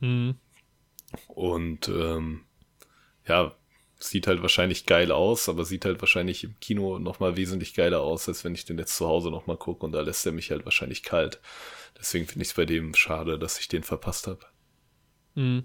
Mhm. 0.00 0.38
Und 1.28 1.88
ähm, 1.88 2.44
ja, 3.26 3.54
sieht 3.98 4.26
halt 4.28 4.42
wahrscheinlich 4.42 4.86
geil 4.86 5.10
aus, 5.10 5.48
aber 5.48 5.64
sieht 5.64 5.84
halt 5.84 6.00
wahrscheinlich 6.00 6.44
im 6.44 6.54
Kino 6.60 6.98
nochmal 6.98 7.36
wesentlich 7.36 7.74
geiler 7.74 8.00
aus, 8.00 8.28
als 8.28 8.44
wenn 8.44 8.54
ich 8.54 8.64
den 8.64 8.78
jetzt 8.78 8.96
zu 8.96 9.06
Hause 9.08 9.30
nochmal 9.30 9.56
gucke 9.56 9.84
und 9.84 9.92
da 9.92 10.00
lässt 10.02 10.24
er 10.24 10.32
mich 10.32 10.50
halt 10.50 10.64
wahrscheinlich 10.64 11.02
kalt. 11.02 11.40
Deswegen 11.98 12.26
finde 12.26 12.42
ich 12.42 12.50
es 12.50 12.54
bei 12.54 12.64
dem 12.64 12.94
schade, 12.94 13.38
dass 13.38 13.58
ich 13.58 13.66
den 13.68 13.82
verpasst 13.82 14.28
habe. 14.28 14.40
Mhm. 15.34 15.64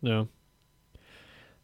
Ja. 0.00 0.28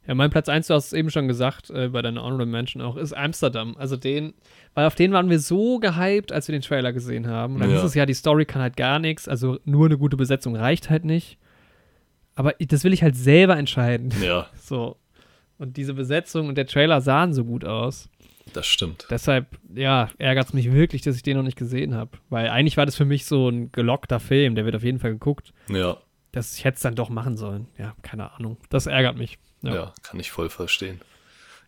Ja, 0.04 0.16
mein 0.16 0.30
Platz 0.30 0.48
1, 0.48 0.66
du 0.66 0.74
hast 0.74 0.86
es 0.86 0.92
eben 0.94 1.10
schon 1.10 1.28
gesagt, 1.28 1.70
äh, 1.70 1.88
bei 1.88 2.02
deiner 2.02 2.24
Honorable 2.24 2.46
Mention 2.46 2.82
auch, 2.82 2.96
ist 2.96 3.12
Amsterdam. 3.12 3.76
Also 3.78 3.96
den, 3.96 4.34
weil 4.74 4.86
auf 4.86 4.96
den 4.96 5.12
waren 5.12 5.30
wir 5.30 5.38
so 5.38 5.78
gehypt, 5.78 6.32
als 6.32 6.48
wir 6.48 6.52
den 6.54 6.62
Trailer 6.62 6.92
gesehen 6.92 7.28
haben. 7.28 7.54
Und 7.54 7.60
dann 7.60 7.70
Ja. 7.70 7.76
hieß 7.76 7.84
es 7.84 7.94
ja, 7.94 8.04
die 8.04 8.14
Story 8.14 8.44
kann 8.44 8.60
halt 8.60 8.76
gar 8.76 8.98
nichts, 8.98 9.28
also 9.28 9.60
nur 9.64 9.86
eine 9.86 9.98
gute 9.98 10.16
Besetzung 10.16 10.56
reicht 10.56 10.90
halt 10.90 11.04
nicht. 11.04 11.38
Aber 12.34 12.60
ich- 12.60 12.66
das 12.66 12.82
will 12.82 12.92
ich 12.92 13.04
halt 13.04 13.14
selber 13.14 13.56
entscheiden. 13.56 14.12
Ja, 14.20 14.48
So. 14.60 14.96
Und 15.58 15.76
diese 15.76 15.94
Besetzung 15.94 16.48
und 16.48 16.56
der 16.56 16.66
Trailer 16.66 17.00
sahen 17.00 17.32
so 17.34 17.44
gut 17.44 17.64
aus. 17.64 18.08
das 18.52 18.66
stimmt. 18.66 19.06
Deshalb, 19.10 19.46
ja, 19.74 20.10
ärgert 20.18 20.46
es 20.48 20.52
mich 20.52 20.72
wirklich, 20.72 21.02
dass 21.02 21.16
ich 21.16 21.22
den 21.22 21.36
noch 21.36 21.44
nicht 21.44 21.56
gesehen 21.58 21.94
habe. 21.94 22.10
Weil 22.28 22.48
eigentlich 22.48 22.76
war 22.76 22.86
das 22.86 22.96
für 22.96 23.04
mich 23.04 23.24
so 23.26 23.48
ein 23.48 23.70
gelockter 23.72 24.18
Film, 24.20 24.54
der 24.56 24.64
wird 24.64 24.74
auf 24.74 24.82
jeden 24.82 24.98
Fall 24.98 25.12
geguckt. 25.12 25.52
Ja, 25.68 25.96
Das, 26.32 26.56
ich 26.56 26.64
hätte 26.64 26.76
es 26.76 26.82
dann 26.82 26.94
doch 26.96 27.08
machen 27.10 27.36
sollen. 27.36 27.68
Ja, 27.78 27.94
keine 28.02 28.32
Ahnung. 28.32 28.56
Das 28.70 28.86
ärgert 28.86 29.16
mich. 29.16 29.38
ja, 29.62 29.74
Ja. 29.74 29.92
kann 30.02 30.18
ich 30.18 30.30
voll 30.32 30.50
verstehen. 30.50 31.00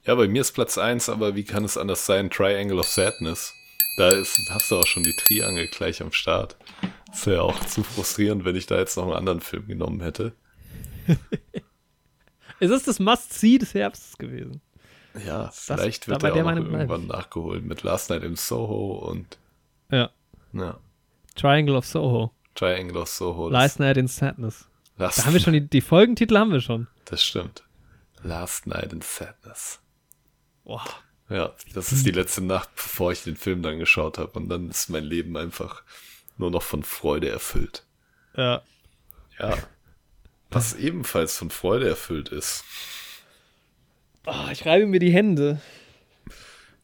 Ja, 0.07 0.15
bei 0.17 0.27
mir 0.29 0.41
ist 0.43 0.53
Platz 0.53 0.77
1, 0.77 1.09
aber 1.09 1.35
wie 1.37 1.45
kann 1.45 1.65
es 1.65 1.79
anders 1.79 2.05
sein? 2.05 2.29
Triangle 2.31 2.79
of 2.79 2.87
Sadness. 2.87 3.55
Da 3.97 4.09
ist, 4.09 4.51
hast 4.51 4.71
du 4.71 4.77
auch 4.77 4.87
schon 4.87 5.05
die 5.05 5.15
Triangel 5.17 5.69
gleich 5.69 6.03
am 6.03 6.11
Start. 6.13 6.57
Das 7.07 7.27
wäre 7.29 7.43
auch 7.43 7.61
zu 7.61 7.85
frustrierend, 7.85 8.45
wenn 8.45 8.57
ich 8.57 8.67
da 8.67 8.77
jetzt 8.79 8.97
noch 8.97 9.05
einen 9.05 9.13
anderen 9.15 9.41
Film 9.41 9.69
genommen 9.69 10.01
hätte. 10.03 10.33
Es 12.65 12.71
ist 12.71 12.89
das 12.89 12.99
Must-See 12.99 13.59
des 13.59 13.75
Herbstes 13.75 14.17
gewesen. 14.19 14.61
Ja, 15.27 15.51
vielleicht 15.53 16.05
da 16.09 16.13
wird 16.13 16.23
der 16.23 16.33
der 16.33 16.45
auch 16.45 16.57
irgendwann 16.57 17.07
nachgeholt 17.07 17.65
mit 17.65 17.83
Last 17.83 18.11
Night 18.11 18.25
in 18.25 18.37
Soho 18.37 18.99
und 19.09 19.39
Ja. 19.91 20.11
ja, 20.53 20.79
Triangle 21.37 21.77
of 21.77 21.87
Soho. 21.87 22.33
Triangle 22.55 22.99
of 22.99 23.09
Soho. 23.09 23.49
Last 23.49 23.81
Night 23.81 23.97
in 23.97 24.09
Sadness. 24.09 24.67
Last 24.97 25.19
Da 25.19 25.27
haben 25.27 25.35
wir 25.35 25.41
schon 25.41 25.53
die, 25.53 25.69
die 25.69 25.81
Folgentitel 25.81 26.39
haben 26.39 26.53
wir 26.53 26.61
schon. 26.61 26.87
Das 27.05 27.23
stimmt. 27.23 27.65
Last 28.23 28.67
Night 28.67 28.93
in 28.93 29.03
Sadness. 29.03 29.81
Boah. 30.65 30.85
Ja, 31.29 31.53
das 31.75 31.91
ist 31.93 32.07
die 32.07 32.11
letzte 32.11 32.43
Nacht, 32.43 32.75
bevor 32.75 33.13
ich 33.13 33.23
den 33.25 33.37
Film 33.37 33.63
dann 33.63 33.79
geschaut 33.79 34.19
habe. 34.19 34.39
Und 34.39 34.49
dann 34.49 34.69
ist 34.71 34.89
mein 34.91 35.05
Leben 35.05 35.37
einfach 35.37 35.83
nur 36.37 36.51
noch 36.51 36.63
von 36.63 36.83
Freude 36.83 37.29
erfüllt. 37.29 37.85
Ja. 38.37 38.63
Ja. 39.39 39.57
Was 40.55 40.75
ebenfalls 40.75 41.37
von 41.37 41.51
Freude 41.51 41.89
erfüllt 41.89 42.29
ist. 42.31 42.65
Oh, 44.27 44.49
ich 44.51 44.65
reibe 44.65 44.87
mir 44.87 45.01
die 45.01 45.13
Hände. 45.13 45.61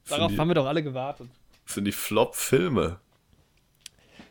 Darauf 0.09 0.33
die, 0.33 0.39
haben 0.39 0.49
wir 0.49 0.55
doch 0.55 0.67
alle 0.67 0.83
gewartet. 0.83 1.29
sind 1.67 1.85
die 1.85 1.93
Flop-Filme. 1.93 2.99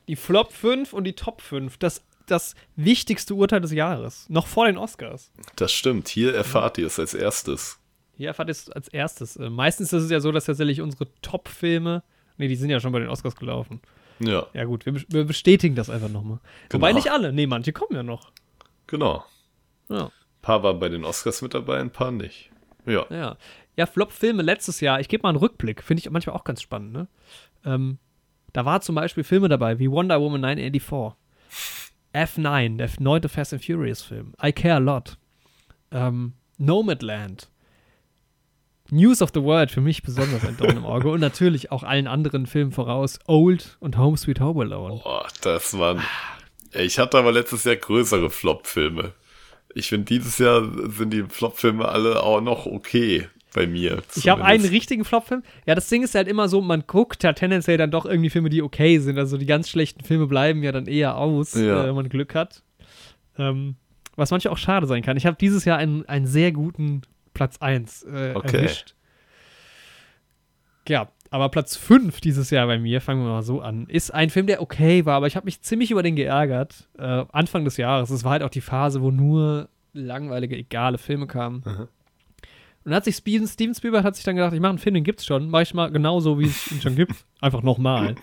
Die 0.08 0.16
Flop 0.16 0.51
5 0.51 0.93
und 0.93 1.03
die 1.06 1.14
Top 1.14 1.42
5. 1.42 1.77
Das, 1.77 2.03
das 2.27 2.56
wichtigste 2.76 3.34
Urteil 3.34 3.61
des 3.61 3.72
Jahres. 3.72 4.26
Noch 4.30 4.48
vor 4.48 4.66
den 4.68 4.77
Oscars. 4.77 5.32
Das 5.56 5.72
stimmt. 5.72 6.08
Hier 6.09 6.34
erfahrt 6.35 6.77
ihr 6.77 6.88
es 6.88 7.00
als 7.00 7.14
erstes. 7.14 7.80
Hier 8.18 8.27
erfahrt 8.30 8.50
ihr 8.50 8.53
es 8.53 8.69
als 8.69 8.88
erstes. 8.90 9.38
Äh, 9.38 9.50
meistens 9.50 9.93
ist 9.93 10.03
es 10.03 10.11
ja 10.11 10.19
so, 10.19 10.32
dass 10.32 10.45
tatsächlich 10.45 10.82
unsere 10.82 11.08
Top-Filme. 11.22 12.03
Nee, 12.38 12.48
die 12.48 12.56
sind 12.56 12.69
ja 12.69 12.80
schon 12.80 12.92
bei 12.92 13.00
den 13.00 13.09
Oscars 13.09 13.35
gelaufen. 13.35 13.82
Ja, 14.19 14.48
Ja, 14.53 14.66
gut, 14.66 14.85
wir, 14.85 14.95
wir 15.08 15.24
bestätigen 15.24 15.76
das 15.76 15.90
einfach 15.90 16.09
nochmal. 16.09 16.40
Wobei 16.72 16.90
Genau. 16.90 17.00
nicht 17.00 17.11
alle. 17.11 17.32
Nee, 17.32 17.48
manche 17.48 17.72
kommen 17.72 17.95
ja 17.95 18.03
noch. 18.03 18.32
Genau. 18.90 19.24
Ja. 19.90 20.06
Ein 20.06 20.42
paar 20.42 20.64
waren 20.64 20.80
bei 20.80 20.90
den 20.90 21.06
Oscars 21.06 21.42
mit 21.42 21.53
dabei, 21.53 21.80
ein 21.80 21.92
paar 21.92 22.11
nicht. 22.11 22.51
Ja. 22.85 23.06
Ja, 23.09 23.38
ja 23.76 23.85
Flop-Filme 23.85 24.42
letztes 24.42 24.82
Jahr. 24.82 25.00
Ich 25.00 25.08
gebe 25.08 25.24
mal 25.24 25.30
einen 25.30 25.38
Rückblick. 25.38 25.84
Finde 25.84 26.01
ich 26.01 26.09
manchmal 26.09 26.35
auch 26.35 26.43
ganz 26.43 26.61
spannend. 26.61 26.93
Ne? 26.93 27.08
Ähm, 27.66 28.00
da 28.53 28.66
war 28.66 28.82
zum 28.82 28.95
Beispiel 28.95 29.24
Filme 29.24 29.48
dabei 29.48 29.80
wie 29.80 29.90
Wonder 29.90 30.19
Woman 30.19 30.42
984, 30.42 31.18
F9, 32.14 32.77
der 32.77 32.90
neunte 33.00 33.30
Fast 33.30 33.53
and 33.53 33.64
Furious 33.64 34.01
Film, 34.01 34.34
I 34.43 34.51
Care 34.51 34.76
a 34.76 34.80
Lot, 34.80 35.18
ähm, 35.92 36.34
Nomadland, 36.58 37.50
News 38.90 39.22
of 39.22 39.32
the 39.34 39.43
World, 39.43 39.69
für 39.69 39.82
mich 39.82 40.01
besonders 40.01 40.43
ein 40.43 40.58
Dorn 40.58 40.77
im 40.77 40.85
Auge 40.85 41.11
und 41.11 41.19
natürlich 41.19 41.72
auch 41.72 41.84
allen 41.84 42.08
anderen 42.08 42.48
Filmen 42.48 42.72
voraus, 42.72 43.19
Old 43.27 43.77
und 43.80 43.98
Home 43.98 44.18
Sweet 44.18 44.40
Home 44.40 44.64
Alone. 44.64 45.01
Boah, 45.03 45.27
das 45.42 45.77
waren. 45.77 46.01
Ich 46.74 47.00
hatte 47.00 47.18
aber 47.18 47.32
letztes 47.32 47.64
Jahr 47.64 47.76
größere 47.76 48.30
Flop-Filme. 48.30 49.14
Ich 49.74 49.90
finde, 49.90 50.06
dieses 50.06 50.38
Jahr 50.38 50.64
sind 50.92 51.12
die 51.12 51.24
Flop-Filme 51.24 51.88
alle 51.88 52.22
auch 52.24 52.42
noch 52.42 52.66
okay 52.66 53.28
bei 53.54 53.66
mir. 53.68 54.02
Ich 54.16 54.30
habe 54.30 54.44
einen 54.44 54.60
zumindest. 54.60 54.74
richtigen 54.74 55.06
Flop-Film. 55.06 55.44
Ja, 55.66 55.74
das 55.76 55.88
Ding 55.90 56.04
ist 56.04 56.14
halt 56.16 56.28
immer 56.28 56.48
so, 56.50 56.62
man 56.62 56.84
guckt 56.86 57.24
ja 57.24 57.34
tendenziell 57.34 57.78
dann 57.78 57.90
doch 57.92 58.06
irgendwie 58.06 58.30
Filme, 58.30 58.50
die 58.50 58.62
okay 58.62 59.00
sind. 59.00 59.18
Also 59.18 59.38
die 59.38 59.46
ganz 59.48 59.70
schlechten 59.70 60.04
Filme 60.04 60.28
bleiben 60.28 60.62
ja 60.64 60.72
dann 60.72 60.86
eher 60.88 61.18
aus, 61.18 61.54
Ja. 61.56 61.84
äh, 61.84 61.88
wenn 61.88 61.96
man 61.96 62.10
Glück 62.10 62.36
hat. 62.36 62.62
Ähm, 63.38 63.76
was 64.16 64.32
manchmal 64.32 64.54
auch 64.54 64.58
schade 64.58 64.86
sein 64.86 65.02
kann. 65.02 65.18
Ich 65.18 65.26
habe 65.26 65.38
dieses 65.40 65.66
Jahr 65.66 65.78
einen, 65.78 66.08
einen 66.08 66.28
sehr 66.28 66.52
guten 66.52 67.02
Platz 67.34 67.58
1 67.60 68.04
äh, 68.04 68.34
Okay. 68.36 68.58
erwischt. 68.58 68.96
Ja, 70.88 71.10
aber 71.32 71.49
Platz 71.49 71.75
5 71.75 72.22
dieses 72.22 72.49
Jahr 72.49 72.66
bei 72.67 72.80
mir, 72.80 73.01
fangen 73.01 73.24
wir 73.24 73.30
mal 73.30 73.43
so 73.43 73.61
an, 73.61 73.85
ist 73.88 74.11
ein 74.11 74.30
Film, 74.30 74.48
der 74.48 74.61
okay 74.61 75.06
war, 75.06 75.16
aber 75.16 75.27
ich 75.27 75.35
habe 75.35 75.45
mich 75.45 75.61
ziemlich 75.61 75.91
über 75.91 76.03
den 76.03 76.16
geärgert. 76.16 76.88
Äh, 76.98 77.25
Anfang 77.32 77.66
des 77.66 77.77
Jahres. 77.77 78.09
Es 78.09 78.24
war 78.24 78.32
halt 78.32 78.43
auch 78.43 78.49
die 78.49 78.61
Phase, 78.61 79.01
wo 79.01 79.11
nur 79.11 79.69
langweilige, 79.93 80.56
egale 80.56 80.98
Filme 80.98 81.27
kamen. 81.27 81.64
Mhm. 81.66 81.88
Und 82.83 82.85
dann 82.85 82.95
hat 82.95 83.06
sich 83.06 83.17
Steven, 83.17 83.48
Steven 83.48 83.75
Spielberg 83.75 84.03
hat 84.03 84.16
sich 84.16 84.25
dann 84.25 84.35
gedacht, 84.35 84.53
ich 84.53 84.59
mache 84.59 84.69
einen 84.69 84.80
Film, 84.80 84.95
den 84.95 85.03
gibt's 85.03 85.25
schon, 85.25 85.49
mache 85.49 85.64
ich 85.64 85.74
mal 85.74 85.91
genauso, 85.91 86.40
wie 86.40 86.45
es 86.45 86.72
ihn 86.72 86.82
schon 86.82 86.95
gibt, 86.95 87.14
einfach 87.41 87.61
nochmal. 87.61 88.16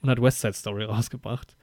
Und 0.00 0.10
hat 0.10 0.20
West 0.20 0.40
Side 0.40 0.52
Story 0.52 0.84
rausgebracht. 0.84 1.56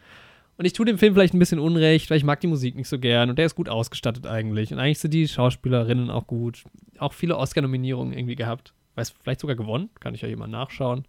Und 0.57 0.65
ich 0.65 0.73
tue 0.73 0.85
dem 0.85 0.97
Film 0.97 1.13
vielleicht 1.13 1.33
ein 1.33 1.39
bisschen 1.39 1.59
Unrecht, 1.59 2.09
weil 2.09 2.17
ich 2.17 2.23
mag 2.23 2.39
die 2.41 2.47
Musik 2.47 2.75
nicht 2.75 2.89
so 2.89 2.99
gern 2.99 3.29
und 3.29 3.39
der 3.39 3.45
ist 3.45 3.55
gut 3.55 3.69
ausgestattet 3.69 4.27
eigentlich. 4.27 4.73
Und 4.73 4.79
eigentlich 4.79 4.99
sind 4.99 5.13
die 5.13 5.27
Schauspielerinnen 5.27 6.09
auch 6.09 6.27
gut. 6.27 6.63
Auch 6.99 7.13
viele 7.13 7.37
Oscar-Nominierungen 7.37 8.13
irgendwie 8.13 8.35
gehabt. 8.35 8.73
Weiß, 8.95 9.11
vielleicht 9.21 9.41
sogar 9.41 9.55
gewonnen, 9.55 9.89
kann 9.99 10.13
ich 10.13 10.21
ja 10.21 10.35
mal 10.35 10.47
nachschauen. 10.47 11.05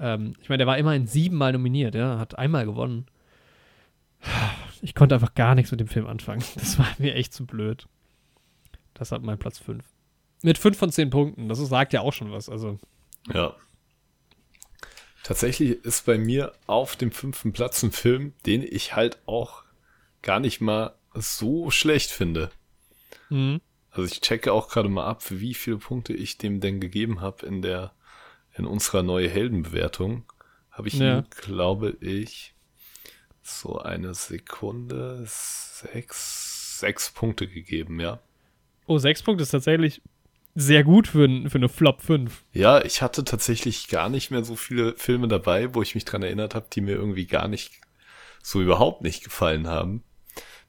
Ähm, 0.00 0.34
ich 0.40 0.48
meine, 0.48 0.58
der 0.58 0.66
war 0.66 0.78
immerhin 0.78 1.06
siebenmal 1.06 1.52
nominiert, 1.52 1.94
ja, 1.94 2.18
hat 2.18 2.38
einmal 2.38 2.64
gewonnen. 2.64 3.06
Ich 4.82 4.94
konnte 4.94 5.14
einfach 5.14 5.34
gar 5.34 5.54
nichts 5.54 5.70
mit 5.70 5.80
dem 5.80 5.88
Film 5.88 6.06
anfangen. 6.06 6.42
Das 6.54 6.78
war 6.78 6.86
mir 6.98 7.14
echt 7.14 7.32
zu 7.32 7.46
blöd. 7.46 7.86
Das 8.94 9.12
hat 9.12 9.22
mein 9.22 9.38
Platz 9.38 9.58
5. 9.58 9.84
Mit 10.42 10.58
5 10.58 10.76
von 10.76 10.92
10 10.92 11.10
Punkten. 11.10 11.48
Das 11.48 11.58
sagt 11.58 11.92
ja 11.92 12.00
auch 12.00 12.12
schon 12.12 12.32
was. 12.32 12.48
Also, 12.48 12.78
Ja. 13.32 13.54
Tatsächlich 15.24 15.84
ist 15.84 16.06
bei 16.06 16.16
mir 16.16 16.52
auf 16.66 16.96
dem 16.96 17.12
fünften 17.12 17.52
Platz 17.52 17.82
ein 17.82 17.92
Film, 17.92 18.32
den 18.46 18.62
ich 18.62 18.96
halt 18.96 19.18
auch 19.26 19.62
gar 20.22 20.40
nicht 20.40 20.60
mal 20.60 20.94
so 21.14 21.70
schlecht 21.70 22.10
finde. 22.10 22.50
mhm. 23.28 23.60
Also 23.98 24.12
ich 24.12 24.20
checke 24.20 24.52
auch 24.52 24.68
gerade 24.68 24.88
mal 24.88 25.06
ab, 25.06 25.24
wie 25.28 25.54
viele 25.54 25.78
Punkte 25.78 26.12
ich 26.12 26.38
dem 26.38 26.60
denn 26.60 26.78
gegeben 26.78 27.20
habe 27.20 27.44
in 27.44 27.62
der 27.62 27.90
in 28.54 28.64
unserer 28.64 29.02
neue 29.02 29.28
Heldenbewertung. 29.28 30.22
Habe 30.70 30.86
ich 30.86 30.94
Ja. 30.94 31.18
ihm, 31.18 31.24
glaube 31.30 31.96
ich, 32.00 32.54
so 33.42 33.80
eine 33.80 34.14
Sekunde 34.14 35.24
sechs, 35.26 36.78
sechs 36.78 37.10
Punkte 37.10 37.48
gegeben, 37.48 37.98
ja. 37.98 38.20
Oh, 38.86 38.98
6 38.98 39.24
Punkte 39.24 39.42
ist 39.42 39.50
tatsächlich 39.50 40.00
sehr 40.54 40.84
gut 40.84 41.08
für, 41.08 41.28
für 41.50 41.58
eine 41.58 41.68
Flop 41.68 42.00
5. 42.00 42.44
Ja, 42.52 42.80
ich 42.84 43.02
hatte 43.02 43.24
tatsächlich 43.24 43.88
gar 43.88 44.08
nicht 44.08 44.30
mehr 44.30 44.44
so 44.44 44.54
viele 44.54 44.94
Filme 44.94 45.26
dabei, 45.26 45.74
wo 45.74 45.82
ich 45.82 45.96
mich 45.96 46.04
dran 46.04 46.22
erinnert 46.22 46.54
habe, 46.54 46.68
die 46.72 46.82
mir 46.82 46.94
irgendwie 46.94 47.26
gar 47.26 47.48
nicht 47.48 47.80
so 48.44 48.62
überhaupt 48.62 49.02
nicht 49.02 49.24
gefallen 49.24 49.66
haben. 49.66 50.04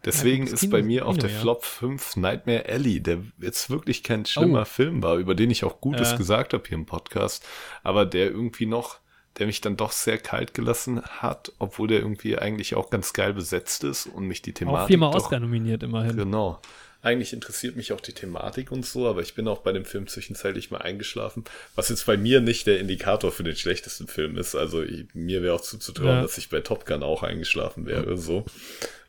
Deswegen 0.05 0.45
gutes 0.45 0.63
ist 0.63 0.69
bei 0.69 0.81
mir 0.81 1.05
auf 1.05 1.15
Kino, 1.17 1.27
der 1.27 1.35
ja. 1.35 1.41
Flop 1.41 1.65
5 1.65 2.15
Nightmare 2.15 2.65
Alley, 2.69 3.01
der 3.01 3.19
jetzt 3.39 3.69
wirklich 3.69 4.01
kein 4.03 4.25
schlimmer 4.25 4.61
Oh. 4.61 4.65
Film 4.65 5.03
war, 5.03 5.17
über 5.17 5.35
den 5.35 5.51
ich 5.51 5.63
auch 5.63 5.81
Gutes 5.81 6.11
Ja. 6.11 6.17
gesagt 6.17 6.53
habe 6.53 6.63
hier 6.67 6.77
im 6.77 6.85
Podcast, 6.85 7.45
aber 7.83 8.05
der 8.05 8.27
irgendwie 8.31 8.65
noch, 8.65 8.99
der 9.37 9.45
mich 9.47 9.61
dann 9.61 9.75
doch 9.77 9.91
sehr 9.91 10.17
kalt 10.17 10.53
gelassen 10.53 11.01
hat, 11.01 11.51
obwohl 11.59 11.87
der 11.89 11.99
irgendwie 11.99 12.37
eigentlich 12.37 12.75
auch 12.75 12.89
ganz 12.89 13.13
geil 13.13 13.33
besetzt 13.33 13.83
ist 13.83 14.05
und 14.07 14.25
mich 14.25 14.41
die 14.41 14.53
Thematik 14.53 14.83
Auch 14.83 14.87
viermal 14.87 15.11
doch, 15.11 15.23
Oscar 15.23 15.39
nominiert 15.39 15.83
immerhin. 15.83 16.15
Genau. 16.17 16.59
Eigentlich 17.01 17.31
interessiert 17.31 17.77
mich 17.77 17.93
auch 17.93 18.01
die 18.01 18.11
Thematik 18.11 18.73
und 18.73 18.85
so, 18.85 19.07
aber 19.07 19.21
ich 19.21 19.33
bin 19.33 19.47
auch 19.47 19.59
bei 19.59 19.71
dem 19.71 19.85
Film 19.85 20.07
zwischenzeitlich 20.07 20.69
mal 20.69 20.79
eingeschlafen, 20.81 21.45
was 21.75 21.87
jetzt 21.87 22.05
bei 22.05 22.17
mir 22.17 22.41
nicht 22.41 22.67
der 22.67 22.79
Indikator 22.81 23.31
für 23.31 23.43
den 23.43 23.55
schlechtesten 23.55 24.07
Film 24.07 24.37
ist. 24.37 24.53
Also 24.55 24.81
ich, 24.83 25.05
mir 25.13 25.41
wäre 25.41 25.53
auch 25.55 25.61
zuzutrauen, 25.61 26.09
Ja. 26.09 26.21
dass 26.21 26.37
ich 26.37 26.49
bei 26.49 26.59
Top 26.59 26.85
Gun 26.85 27.01
auch 27.03 27.23
eingeschlafen 27.23 27.85
wäre, 27.85 28.17
so. 28.17 28.43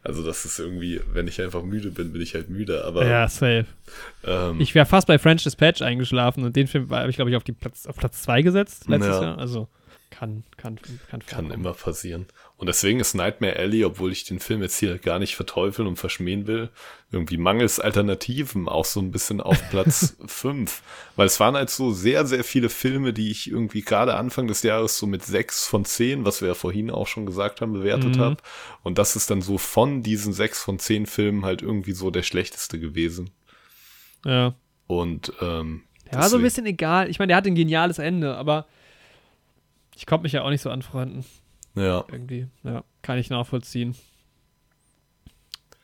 Also 0.03 0.23
das 0.25 0.45
ist 0.47 0.59
irgendwie, 0.59 1.01
wenn 1.12 1.29
ich 1.29 1.41
einfach 1.43 1.62
müde 1.62 1.91
bin, 1.91 2.12
bin 2.12 2.23
ich 2.23 2.35
halt 2.35 2.49
müde, 2.49 2.85
aber 2.87 3.07
Ja, 3.07 3.29
safe. 3.29 3.67
ähm, 4.25 4.59
Ich 4.61 4.75
wäre 4.75 4.87
fast 4.87 5.07
bei 5.07 5.19
French 5.19 5.43
Dispatch 5.43 5.83
eingeschlafen 5.83 6.43
und 6.45 6.57
den 6.57 6.67
Film 6.69 6.89
habe 6.91 7.11
ich, 7.11 7.17
glaube 7.17 7.31
ich, 7.31 7.37
auf, 7.37 7.45
die 7.45 7.53
Platz, 7.53 7.87
auf 7.87 7.97
Platz 7.97 8.23
2 8.23 8.41
gesetzt 8.43 8.89
letztes 8.89 9.17
Ja. 9.17 9.23
Jahr. 9.23 9.39
Also 9.39 9.69
kann, 10.09 10.45
kann, 10.57 10.77
kann, 10.81 10.99
Kann 11.11 11.20
vorkommen. 11.23 11.51
immer 11.53 11.73
passieren. 11.75 12.27
Und 12.61 12.67
deswegen 12.67 13.01
ist 13.01 13.15
Nightmare 13.15 13.57
Alley, 13.57 13.87
obwohl 13.87 14.13
ich 14.13 14.25
den 14.25 14.39
Film 14.39 14.61
jetzt 14.61 14.79
hier 14.79 14.99
gar 14.99 15.19
nicht 15.19 15.35
verteufeln 15.35 15.89
und 15.89 15.97
verschmähen 15.97 16.47
will, 16.47 16.69
irgendwie 17.11 17.39
mangels 17.39 17.81
Alternativen 17.81 18.69
auch 18.69 18.85
so 18.85 19.01
ein 19.01 19.11
bisschen 19.11 19.41
auf 19.41 19.59
Platz 19.71 20.15
5. 20.27 20.83
Weil 21.17 21.25
es 21.27 21.41
waren 21.41 21.55
halt 21.57 21.71
so 21.71 21.91
sehr, 21.91 22.27
sehr 22.27 22.45
viele 22.45 22.69
Filme, 22.69 23.15
die 23.15 23.31
ich 23.31 23.51
irgendwie 23.51 23.81
gerade 23.81 24.15
Anfang 24.15 24.47
des 24.47 24.63
Jahres 24.63 24.99
so 24.99 25.07
mit 25.07 25.25
6 25.25 25.67
von 25.69 25.87
10, 25.87 26.27
was 26.27 26.43
wir 26.43 26.49
ja 26.49 26.55
vorhin 26.55 26.91
auch 26.91 27.07
schon 27.07 27.25
gesagt 27.25 27.63
haben, 27.63 27.73
bewertet 27.73 28.17
Mhm. 28.17 28.21
habe. 28.21 28.37
Und 28.83 28.99
das 28.99 29.17
ist 29.17 29.31
dann 29.31 29.41
so 29.41 29.57
von 29.57 30.03
diesen 30.03 30.35
6 30.35 30.63
von 30.63 30.79
10 30.79 31.07
Filmen 31.07 31.47
halt 31.47 31.63
irgendwie 31.63 31.93
so 31.93 32.11
der 32.11 32.23
schlechteste 32.25 32.79
gewesen. 32.79 33.31
Ja. 34.27 34.55
Und 34.87 35.33
ähm, 35.41 35.85
Ja, 36.13 36.19
war 36.19 36.23
so 36.25 36.37
deswegen- 36.37 36.41
ein 36.41 36.43
bisschen 36.43 36.67
egal. 36.67 37.09
Ich 37.09 37.19
meine, 37.19 37.29
der 37.31 37.37
hat 37.39 37.47
ein 37.47 37.55
geniales 37.55 37.99
Ende, 37.99 38.37
aber 38.37 38.67
ich 39.97 40.05
konnte 40.05 40.25
mich 40.25 40.33
ja 40.33 40.43
auch 40.43 40.51
nicht 40.51 40.61
so 40.63 40.69
anfreunden. 40.69 41.25
Ja. 41.81 42.05
Irgendwie. 42.10 42.47
Ja, 42.62 42.84
kann 43.02 43.18
ich 43.18 43.31
nachvollziehen. 43.31 43.94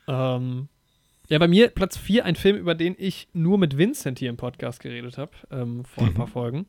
Ähm, 0.08 0.68
ja, 1.28 1.38
bei 1.38 1.48
mir 1.48 1.68
Platz 1.68 1.96
4 1.96 2.24
ein 2.24 2.36
Film, 2.36 2.56
über 2.56 2.74
den 2.74 2.94
ich 2.98 3.28
nur 3.32 3.58
mit 3.58 3.76
Vincent 3.76 4.18
hier 4.18 4.30
im 4.30 4.36
Podcast 4.36 4.80
geredet 4.80 5.18
habe, 5.18 5.32
ähm, 5.50 5.84
vor 5.84 6.04
ein 6.04 6.14
paar 6.14 6.26
Folgen. 6.28 6.66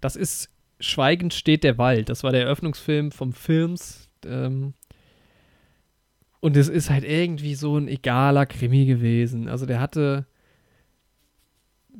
Das 0.00 0.16
ist 0.16 0.50
Schweigend 0.80 1.32
steht 1.32 1.64
der 1.64 1.78
Wald. 1.78 2.08
Das 2.08 2.24
war 2.24 2.32
der 2.32 2.42
Eröffnungsfilm 2.42 3.12
vom 3.12 3.32
Films. 3.32 4.08
Ähm, 4.26 4.74
und 6.40 6.56
es 6.56 6.68
ist 6.68 6.90
halt 6.90 7.04
irgendwie 7.04 7.54
so 7.54 7.78
ein 7.78 7.88
egaler 7.88 8.44
Krimi 8.44 8.84
gewesen. 8.84 9.48
Also 9.48 9.66
der 9.66 9.80
hatte 9.80 10.26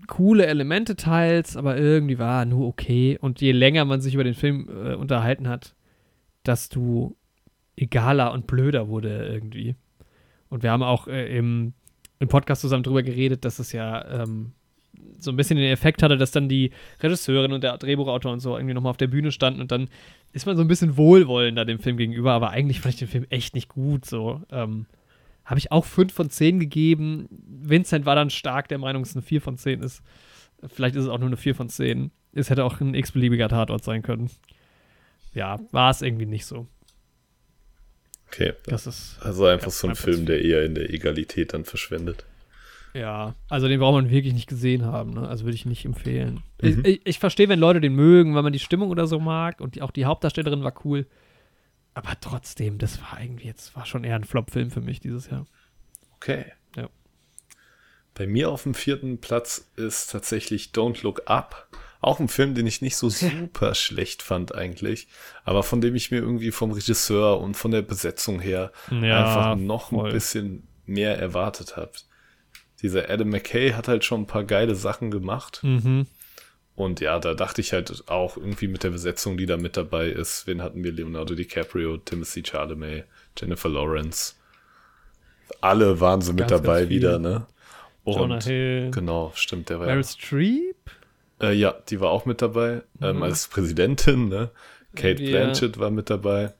coole 0.06 0.46
Elemente 0.46 0.96
teils, 0.96 1.56
aber 1.56 1.78
irgendwie 1.78 2.18
war 2.18 2.42
er 2.42 2.44
nur 2.46 2.66
okay. 2.66 3.16
Und 3.20 3.40
je 3.40 3.52
länger 3.52 3.84
man 3.84 4.00
sich 4.00 4.14
über 4.14 4.24
den 4.24 4.34
Film 4.34 4.68
äh, 4.68 4.94
unterhalten 4.94 5.48
hat, 5.48 5.74
desto 6.46 7.16
egaler 7.76 8.32
und 8.32 8.46
blöder 8.46 8.88
wurde 8.88 9.26
irgendwie. 9.26 9.74
Und 10.48 10.62
wir 10.62 10.70
haben 10.70 10.82
auch 10.82 11.08
äh, 11.08 11.36
im, 11.36 11.72
im 12.20 12.28
Podcast 12.28 12.60
zusammen 12.60 12.84
drüber 12.84 13.02
geredet, 13.02 13.44
dass 13.44 13.58
es 13.58 13.72
ja 13.72 14.22
ähm, 14.22 14.52
so 15.18 15.30
ein 15.30 15.36
bisschen 15.36 15.56
den 15.56 15.70
Effekt 15.70 16.02
hatte, 16.02 16.16
dass 16.16 16.30
dann 16.30 16.48
die 16.48 16.70
Regisseurin 17.02 17.52
und 17.52 17.64
der 17.64 17.78
Drehbuchautor 17.78 18.32
und 18.32 18.40
so 18.40 18.56
irgendwie 18.56 18.74
nochmal 18.74 18.90
auf 18.90 18.96
der 18.96 19.08
Bühne 19.08 19.32
standen 19.32 19.60
und 19.60 19.72
dann 19.72 19.88
ist 20.32 20.46
man 20.46 20.56
so 20.56 20.62
ein 20.62 20.68
bisschen 20.68 20.96
wohlwollender 20.96 21.64
dem 21.64 21.78
Film 21.78 21.96
gegenüber, 21.96 22.32
aber 22.32 22.50
eigentlich 22.50 22.80
fand 22.80 22.94
ich 22.94 22.98
den 23.00 23.08
Film 23.08 23.26
echt 23.30 23.54
nicht 23.54 23.68
gut. 23.68 24.04
So, 24.04 24.42
ähm, 24.50 24.86
habe 25.44 25.58
ich 25.58 25.72
auch 25.72 25.84
5 25.84 26.12
von 26.12 26.30
10 26.30 26.58
gegeben. 26.58 27.28
Vincent 27.30 28.06
war 28.06 28.14
dann 28.14 28.30
stark 28.30 28.68
der 28.68 28.78
Meinung, 28.78 29.02
dass 29.02 29.10
es 29.10 29.16
eine 29.16 29.22
4 29.22 29.40
von 29.40 29.56
10 29.56 29.82
ist. 29.82 30.02
Vielleicht 30.66 30.96
ist 30.96 31.04
es 31.04 31.08
auch 31.08 31.18
nur 31.18 31.28
eine 31.28 31.36
4 31.36 31.54
von 31.54 31.68
10. 31.68 32.10
Es 32.32 32.50
hätte 32.50 32.64
auch 32.64 32.80
ein 32.80 32.94
x-beliebiger 32.94 33.48
Tatort 33.48 33.84
sein 33.84 34.02
können. 34.02 34.30
Ja, 35.34 35.58
war 35.72 35.90
es 35.90 36.02
irgendwie 36.02 36.26
nicht 36.26 36.46
so. 36.46 36.66
Okay. 38.28 38.52
Das 38.66 38.86
ist, 38.86 39.18
Also 39.20 39.46
einfach 39.46 39.70
so 39.70 39.88
ein 39.88 39.94
Film, 39.96 40.26
der 40.26 40.42
eher 40.42 40.64
in 40.64 40.74
der 40.74 40.90
Egalität 40.90 41.52
dann 41.54 41.64
verschwendet. 41.64 42.24
ja, 42.94 43.34
also 43.48 43.68
den 43.68 43.80
braucht 43.80 43.94
man 43.94 44.10
wirklich 44.10 44.34
nicht 44.34 44.48
gesehen 44.48 44.84
haben. 44.86 45.14
Ne? 45.14 45.28
Also 45.28 45.44
würde 45.44 45.54
ich 45.56 45.66
nicht 45.66 45.84
empfehlen. 45.84 46.42
Mhm. 46.60 46.68
Ich, 46.68 46.84
ich, 46.84 47.00
ich 47.04 47.18
verstehe, 47.18 47.48
wenn 47.48 47.58
Leute 47.60 47.80
den 47.80 47.94
mögen, 47.94 48.34
weil 48.34 48.42
man 48.42 48.52
die 48.52 48.58
Stimmung 48.58 48.90
oder 48.90 49.06
so 49.06 49.20
mag 49.20 49.60
und 49.60 49.74
die, 49.76 49.82
auch 49.82 49.90
die 49.90 50.04
Hauptdarstellerin 50.04 50.64
war 50.64 50.74
cool. 50.84 51.06
Aber 51.94 52.12
trotzdem, 52.20 52.78
das 52.78 53.00
war 53.02 53.20
irgendwie 53.20 53.46
jetzt, 53.46 53.76
war 53.76 53.86
schon 53.86 54.02
eher 54.02 54.16
ein 54.16 54.24
Flop-Film 54.24 54.70
für 54.72 54.80
mich 54.80 54.98
dieses 54.98 55.30
Jahr. 55.30 55.46
Okay. 56.16 56.46
Ja. 56.76 56.88
Bei 58.14 58.26
mir 58.26 58.50
auf 58.50 58.64
dem 58.64 58.74
vierten 58.74 59.20
Platz 59.20 59.70
ist 59.76 60.10
tatsächlich 60.10 60.70
Don't 60.74 61.02
Look 61.04 61.22
Up. 61.26 61.68
Auch 62.04 62.20
ein 62.20 62.28
Film, 62.28 62.54
den 62.54 62.66
ich 62.66 62.82
nicht 62.82 62.96
so 62.96 63.08
super 63.08 63.74
schlecht 63.74 64.22
fand 64.22 64.54
eigentlich, 64.54 65.08
aber 65.44 65.62
von 65.62 65.80
dem 65.80 65.94
ich 65.94 66.10
mir 66.10 66.18
irgendwie 66.18 66.50
vom 66.50 66.72
Regisseur 66.72 67.40
und 67.40 67.56
von 67.56 67.70
der 67.70 67.82
Besetzung 67.82 68.40
her 68.40 68.72
Ja, 68.90 69.24
einfach 69.24 69.56
noch 69.56 69.88
voll. 69.88 70.08
ein 70.08 70.12
bisschen 70.12 70.68
mehr 70.86 71.18
erwartet 71.18 71.76
habe. 71.76 71.92
Dieser 72.82 73.08
Adam 73.08 73.30
McKay 73.30 73.72
hat 73.72 73.88
halt 73.88 74.04
schon 74.04 74.22
ein 74.22 74.26
paar 74.26 74.44
geile 74.44 74.74
Sachen 74.74 75.10
gemacht. 75.10 75.60
Mhm. 75.62 76.06
Und 76.74 77.00
ja, 77.00 77.18
da 77.20 77.34
dachte 77.34 77.60
ich 77.60 77.72
halt 77.72 78.04
auch 78.08 78.36
irgendwie 78.36 78.68
mit 78.68 78.82
der 78.82 78.90
Besetzung, 78.90 79.36
die 79.36 79.46
da 79.46 79.56
mit 79.56 79.76
dabei 79.76 80.08
ist. 80.08 80.46
Wen 80.46 80.60
hatten 80.60 80.82
wir? 80.82 80.92
Leonardo 80.92 81.34
DiCaprio, 81.34 81.98
Timothy 81.98 82.42
Chalamet, 82.42 83.04
Jennifer 83.38 83.68
Lawrence. 83.68 84.34
Alle 85.60 86.00
waren 86.00 86.18
mit 86.18 86.26
Ganz, 86.36 86.50
ganz 86.50 86.62
dabei 86.62 86.88
wieder, 86.88 87.18
ne? 87.18 87.46
Und 88.02 88.16
Jonah 88.16 88.42
Hill. 88.42 88.90
Genau, 88.90 89.32
stimmt, 89.34 89.70
der 89.70 89.78
war 89.78 89.86
Meryl 89.86 90.02
ja, 90.02 90.08
Streep? 90.08 90.90
Äh, 91.44 91.52
ja, 91.52 91.74
die 91.88 92.00
war 92.00 92.10
auch 92.10 92.26
mit 92.26 92.42
dabei, 92.42 92.82
ähm, 93.00 93.16
Mhm. 93.16 93.22
als 93.22 93.48
Präsidentin, 93.48 94.28
ne? 94.28 94.50
Kate 94.96 95.22
Ja. 95.22 95.30
Blanchett 95.30 95.78
war 95.78 95.90
mit 95.90 96.10
dabei. 96.10 96.54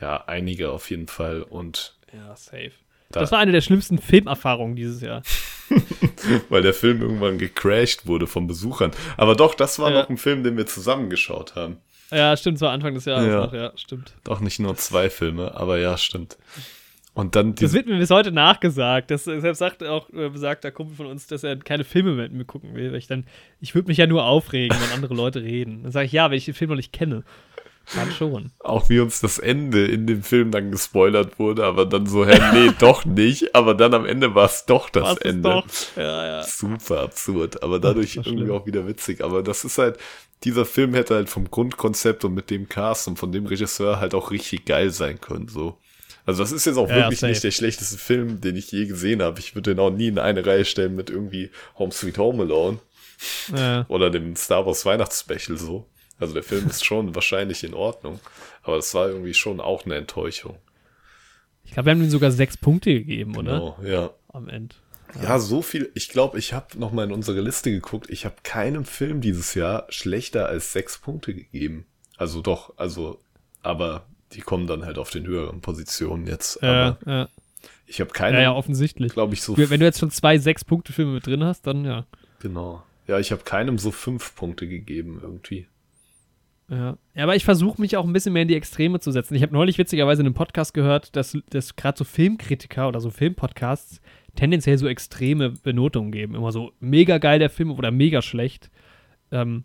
Ja, 0.00 0.24
einige 0.26 0.70
auf 0.70 0.90
jeden 0.90 1.08
Fall. 1.08 1.42
Und 1.42 1.96
Ja, 2.12 2.34
safe. 2.36 2.72
da, 3.10 3.20
Das 3.20 3.32
war 3.32 3.38
eine 3.38 3.52
der 3.52 3.60
schlimmsten 3.60 3.98
Filmerfahrungen 3.98 4.76
dieses 4.76 5.00
Jahr. 5.00 5.22
weil 6.50 6.62
der 6.62 6.74
Film 6.74 7.00
irgendwann 7.00 7.38
gecrashed 7.38 8.06
wurde 8.06 8.26
von 8.26 8.46
Besuchern. 8.46 8.90
Aber 9.16 9.34
doch, 9.36 9.54
das 9.54 9.78
war 9.78 9.90
Ja. 9.90 10.02
noch 10.02 10.10
ein 10.10 10.18
Film, 10.18 10.42
den 10.44 10.56
wir 10.56 10.66
zusammengeschaut 10.66 11.54
haben. 11.54 11.78
Ja, 12.10 12.36
stimmt, 12.36 12.58
so 12.58 12.66
Anfang 12.68 12.92
des 12.94 13.06
Jahres 13.06 13.26
Ja. 13.26 13.40
noch, 13.46 13.54
ja, 13.54 13.72
stimmt. 13.76 14.12
Doch 14.24 14.40
nicht 14.40 14.58
nur 14.58 14.76
zwei 14.76 15.08
Filme, 15.08 15.54
aber 15.54 15.78
ja, 15.78 15.96
stimmt. 15.96 16.36
Und 17.14 17.36
dann 17.36 17.54
Das 17.54 17.74
wird 17.74 17.86
mir 17.86 17.98
bis 17.98 18.10
heute 18.10 18.32
nachgesagt. 18.32 19.10
Das, 19.10 19.24
selbst 19.24 19.58
sagt 19.58 19.84
auch 19.84 20.08
äh, 20.10 20.30
besagter 20.30 20.70
Kumpel 20.70 20.96
von 20.96 21.06
uns, 21.06 21.26
dass 21.26 21.44
er 21.44 21.56
keine 21.56 21.84
Filme 21.84 22.14
mit 22.14 22.32
mir 22.32 22.46
gucken 22.46 22.74
will. 22.74 22.90
Weil 22.90 22.98
ich 22.98 23.06
dann, 23.06 23.24
ich 23.60 23.74
würde 23.74 23.88
mich 23.88 23.98
ja 23.98 24.06
nur 24.06 24.24
aufregen, 24.24 24.76
wenn 24.80 24.94
andere 24.94 25.14
Leute 25.14 25.42
reden. 25.42 25.82
Dann 25.82 25.92
sage 25.92 26.06
ich, 26.06 26.12
ja, 26.12 26.30
wenn 26.30 26.38
ich 26.38 26.46
den 26.46 26.54
Film 26.54 26.70
noch 26.70 26.76
nicht 26.76 26.92
kenne. 26.92 27.24
Dann 27.96 28.12
schon. 28.12 28.52
auch 28.60 28.88
wie 28.88 29.00
uns 29.00 29.20
das 29.20 29.38
Ende 29.38 29.84
in 29.86 30.06
dem 30.06 30.22
Film 30.22 30.52
dann 30.52 30.70
gespoilert 30.70 31.38
wurde, 31.40 31.64
aber 31.64 31.84
dann 31.84 32.06
so, 32.06 32.24
hä, 32.24 32.38
nee, 32.54 32.70
doch 32.78 33.04
nicht. 33.04 33.54
Aber 33.54 33.74
dann 33.74 33.92
am 33.92 34.06
Ende 34.06 34.34
war 34.34 34.46
es 34.46 34.64
doch 34.66 34.88
das 34.88 35.02
Was 35.02 35.12
ist 35.18 35.24
Ende. 35.24 35.42
doch? 35.42 35.66
Ja, 35.96 36.26
ja. 36.26 36.42
Super 36.44 37.00
absurd, 37.00 37.62
aber 37.62 37.80
dadurch 37.80 38.16
irgendwie 38.16 38.44
schlimm. 38.44 38.50
auch 38.52 38.66
wieder 38.66 38.86
witzig. 38.86 39.22
Aber 39.22 39.42
das 39.42 39.64
ist 39.64 39.78
halt, 39.78 39.98
dieser 40.44 40.64
Film 40.64 40.94
hätte 40.94 41.14
halt 41.16 41.28
vom 41.28 41.50
Grundkonzept 41.50 42.24
und 42.24 42.34
mit 42.34 42.50
dem 42.50 42.68
Cast 42.68 43.08
und 43.08 43.18
von 43.18 43.32
dem 43.32 43.46
Regisseur 43.46 44.00
halt 44.00 44.14
auch 44.14 44.30
richtig 44.30 44.64
geil 44.64 44.90
sein 44.90 45.20
können, 45.20 45.48
so. 45.48 45.76
Also 46.24 46.42
das 46.42 46.52
ist 46.52 46.64
jetzt 46.66 46.76
auch 46.76 46.88
Ja, 46.88 46.96
wirklich 46.96 47.18
safe. 47.20 47.30
nicht 47.32 47.42
der 47.44 47.50
schlechteste 47.50 47.98
Film, 47.98 48.40
den 48.40 48.56
ich 48.56 48.70
je 48.70 48.86
gesehen 48.86 49.22
habe. 49.22 49.40
Ich 49.40 49.54
würde 49.54 49.74
den 49.74 49.80
auch 49.80 49.90
nie 49.90 50.08
in 50.08 50.18
eine 50.18 50.44
Reihe 50.46 50.64
stellen 50.64 50.94
mit 50.94 51.10
irgendwie 51.10 51.50
Home 51.78 51.92
Sweet 51.92 52.18
Home 52.18 52.42
Alone 52.44 52.78
Ja. 53.56 53.84
oder 53.88 54.10
dem 54.10 54.36
Star 54.36 54.64
Wars 54.66 54.84
Weihnachtsspecial 54.84 55.58
so. 55.58 55.86
Also 56.20 56.34
der 56.34 56.44
Film 56.44 56.68
ist 56.68 56.84
schon 56.84 57.14
wahrscheinlich 57.16 57.64
in 57.64 57.74
Ordnung, 57.74 58.20
aber 58.62 58.76
das 58.76 58.94
war 58.94 59.08
irgendwie 59.08 59.34
schon 59.34 59.58
auch 59.60 59.84
eine 59.84 59.96
Enttäuschung. 59.96 60.56
Ich 61.64 61.72
glaube, 61.72 61.86
wir 61.86 61.90
haben 61.92 62.02
ihm 62.02 62.10
sogar 62.10 62.30
sechs 62.30 62.56
Punkte 62.56 62.92
gegeben, 62.92 63.36
oder? 63.36 63.52
Genau, 63.52 63.78
ja. 63.84 64.10
Am 64.28 64.48
Ende. 64.48 64.74
Ja, 65.22 65.38
so 65.38 65.60
viel. 65.62 65.90
Ich 65.94 66.08
glaube, 66.08 66.38
ich 66.38 66.52
habe 66.52 66.78
noch 66.78 66.92
mal 66.92 67.04
in 67.04 67.12
unsere 67.12 67.40
Liste 67.40 67.70
geguckt. 67.70 68.08
Ich 68.08 68.24
habe 68.24 68.36
keinem 68.44 68.84
Film 68.84 69.20
dieses 69.20 69.54
Jahr 69.54 69.86
schlechter 69.90 70.46
als 70.46 70.72
sechs 70.72 70.98
Punkte 70.98 71.34
gegeben. 71.34 71.86
Also 72.16 72.40
doch, 72.40 72.72
also, 72.78 73.18
aber 73.62 74.06
die 74.34 74.40
kommen 74.40 74.66
dann 74.66 74.84
halt 74.84 74.98
auf 74.98 75.10
den 75.10 75.26
höheren 75.26 75.60
Positionen 75.60 76.26
jetzt. 76.26 76.60
Ja, 76.62 76.68
Aber 76.68 77.10
ja. 77.10 77.28
ich 77.86 78.00
habe 78.00 78.10
ja, 78.10 78.14
keine, 78.14 78.42
ja, 78.42 78.52
offensichtlich. 78.52 79.12
glaube 79.12 79.34
ich, 79.34 79.42
so. 79.42 79.56
Wenn 79.56 79.80
du 79.80 79.86
jetzt 79.86 80.00
schon 80.00 80.10
zwei 80.10 80.38
Sechs-Punkte-Filme 80.38 81.12
mit 81.12 81.26
drin 81.26 81.44
hast, 81.44 81.66
dann 81.66 81.84
ja. 81.84 82.06
Genau. 82.40 82.82
Ja, 83.06 83.18
ich 83.18 83.32
habe 83.32 83.42
keinem 83.42 83.78
so 83.78 83.90
fünf 83.90 84.34
Punkte 84.34 84.68
gegeben 84.68 85.20
irgendwie. 85.22 85.66
Ja, 86.68 86.96
Ja, 87.14 87.24
aber 87.24 87.36
ich 87.36 87.44
versuche 87.44 87.80
mich 87.80 87.96
auch 87.96 88.04
ein 88.04 88.12
bisschen 88.12 88.32
mehr 88.32 88.42
in 88.42 88.48
die 88.48 88.56
Extreme 88.56 89.00
zu 89.00 89.10
setzen. 89.10 89.34
Ich 89.34 89.42
habe 89.42 89.52
neulich 89.52 89.78
witzigerweise 89.78 90.22
in 90.22 90.26
einem 90.26 90.34
Podcast 90.34 90.72
gehört, 90.72 91.14
dass, 91.16 91.36
dass 91.50 91.76
gerade 91.76 91.98
so 91.98 92.04
Filmkritiker 92.04 92.88
oder 92.88 93.00
so 93.00 93.10
Filmpodcasts 93.10 94.00
tendenziell 94.34 94.78
so 94.78 94.86
extreme 94.86 95.50
Benotungen 95.50 96.12
geben. 96.12 96.34
Immer 96.34 96.52
so 96.52 96.72
mega 96.80 97.18
geil 97.18 97.38
der 97.38 97.50
Film 97.50 97.70
oder 97.70 97.90
mega 97.90 98.22
schlecht. 98.22 98.70
Ähm, 99.30 99.64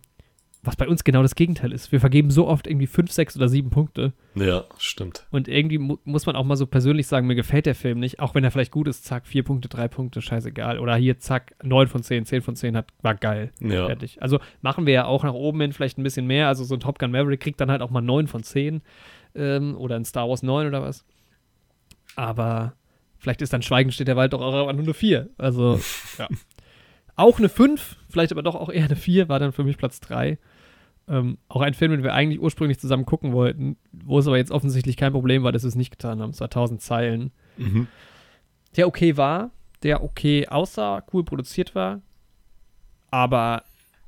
was 0.63 0.75
bei 0.75 0.87
uns 0.87 1.03
genau 1.03 1.21
das 1.21 1.35
Gegenteil 1.35 1.71
ist. 1.71 1.91
Wir 1.91 1.99
vergeben 1.99 2.29
so 2.29 2.47
oft 2.47 2.67
irgendwie 2.67 2.87
fünf, 2.87 3.11
sechs 3.11 3.35
oder 3.35 3.47
sieben 3.47 3.69
Punkte. 3.69 4.13
Ja, 4.35 4.65
stimmt. 4.77 5.25
Und 5.31 5.47
irgendwie 5.47 5.77
mu 5.77 5.97
muss 6.03 6.25
man 6.25 6.35
auch 6.35 6.43
mal 6.43 6.57
so 6.57 6.65
persönlich 6.65 7.07
sagen, 7.07 7.27
mir 7.27 7.35
gefällt 7.35 7.65
der 7.65 7.75
Film 7.75 7.99
nicht, 7.99 8.19
auch 8.19 8.35
wenn 8.35 8.43
er 8.43 8.51
vielleicht 8.51 8.71
gut 8.71 8.87
ist, 8.87 9.05
zack, 9.05 9.27
vier 9.27 9.43
Punkte, 9.43 9.69
drei 9.69 9.87
Punkte, 9.87 10.21
scheißegal. 10.21 10.79
Oder 10.79 10.95
hier, 10.95 11.19
zack, 11.19 11.55
neun 11.63 11.87
von 11.87 12.03
zehn, 12.03 12.25
zehn 12.25 12.41
von 12.41 12.55
zehn 12.55 12.75
hat, 12.75 12.87
war 13.01 13.15
geil. 13.15 13.51
Ja. 13.61 13.85
Fertig. 13.85 14.21
Also 14.21 14.39
machen 14.61 14.85
wir 14.85 14.93
ja 14.93 15.05
auch 15.05 15.23
nach 15.23 15.33
oben 15.33 15.61
hin 15.61 15.73
vielleicht 15.73 15.97
ein 15.97 16.03
bisschen 16.03 16.27
mehr. 16.27 16.47
Also 16.47 16.63
so 16.63 16.75
ein 16.75 16.79
Top 16.79 16.99
Gun 16.99 17.11
Maverick 17.11 17.39
kriegt 17.39 17.61
dann 17.61 17.71
halt 17.71 17.81
auch 17.81 17.91
mal 17.91 18.01
neun 18.01 18.27
von 18.27 18.43
zehn. 18.43 18.81
Ähm, 19.35 19.75
oder 19.77 19.95
ein 19.95 20.05
Star 20.05 20.27
Wars 20.27 20.43
9 20.43 20.67
oder 20.67 20.81
was. 20.81 21.05
Aber 22.15 22.73
vielleicht 23.19 23.41
ist 23.41 23.53
dann 23.53 23.61
Schweigen 23.61 23.91
steht 23.91 24.07
der 24.07 24.15
Wald 24.15 24.33
doch 24.33 24.41
auch 24.41 24.51
nur 24.51 24.69
eine 24.69 24.93
4. 24.93 25.29
Also, 25.37 25.79
ja. 26.17 26.27
Auch 27.17 27.39
eine 27.39 27.49
5, 27.49 27.97
vielleicht 28.09 28.31
aber 28.31 28.43
doch 28.43 28.55
auch 28.55 28.69
eher 28.69 28.85
eine 28.85 28.95
4, 28.95 29.27
war 29.27 29.39
dann 29.39 29.51
für 29.51 29.63
mich 29.63 29.77
Platz 29.77 29.99
3. 29.99 30.37
Ähm, 31.09 31.37
auch 31.49 31.61
ein 31.61 31.73
Film, 31.73 31.91
den 31.91 32.03
wir 32.03 32.13
eigentlich 32.13 32.39
ursprünglich 32.39 32.79
zusammen 32.79 33.05
gucken 33.05 33.33
wollten, 33.33 33.75
wo 33.91 34.19
es 34.19 34.27
aber 34.27 34.37
jetzt 34.37 34.51
offensichtlich 34.51 34.97
kein 34.97 35.13
Problem 35.13 35.43
war, 35.43 35.51
dass 35.51 35.63
wir 35.63 35.69
es 35.69 35.75
nicht 35.75 35.91
getan 35.91 36.21
haben. 36.21 36.29
Es 36.29 36.39
war 36.39 36.47
1000 36.47 36.81
Zeilen. 36.81 37.31
Mhm. 37.57 37.87
Der 38.75 38.87
okay 38.87 39.17
war, 39.17 39.49
der 39.83 40.03
okay 40.03 40.47
aussah, 40.47 41.03
cool 41.11 41.23
produziert 41.23 41.75
war, 41.75 42.01
aber 43.09 43.63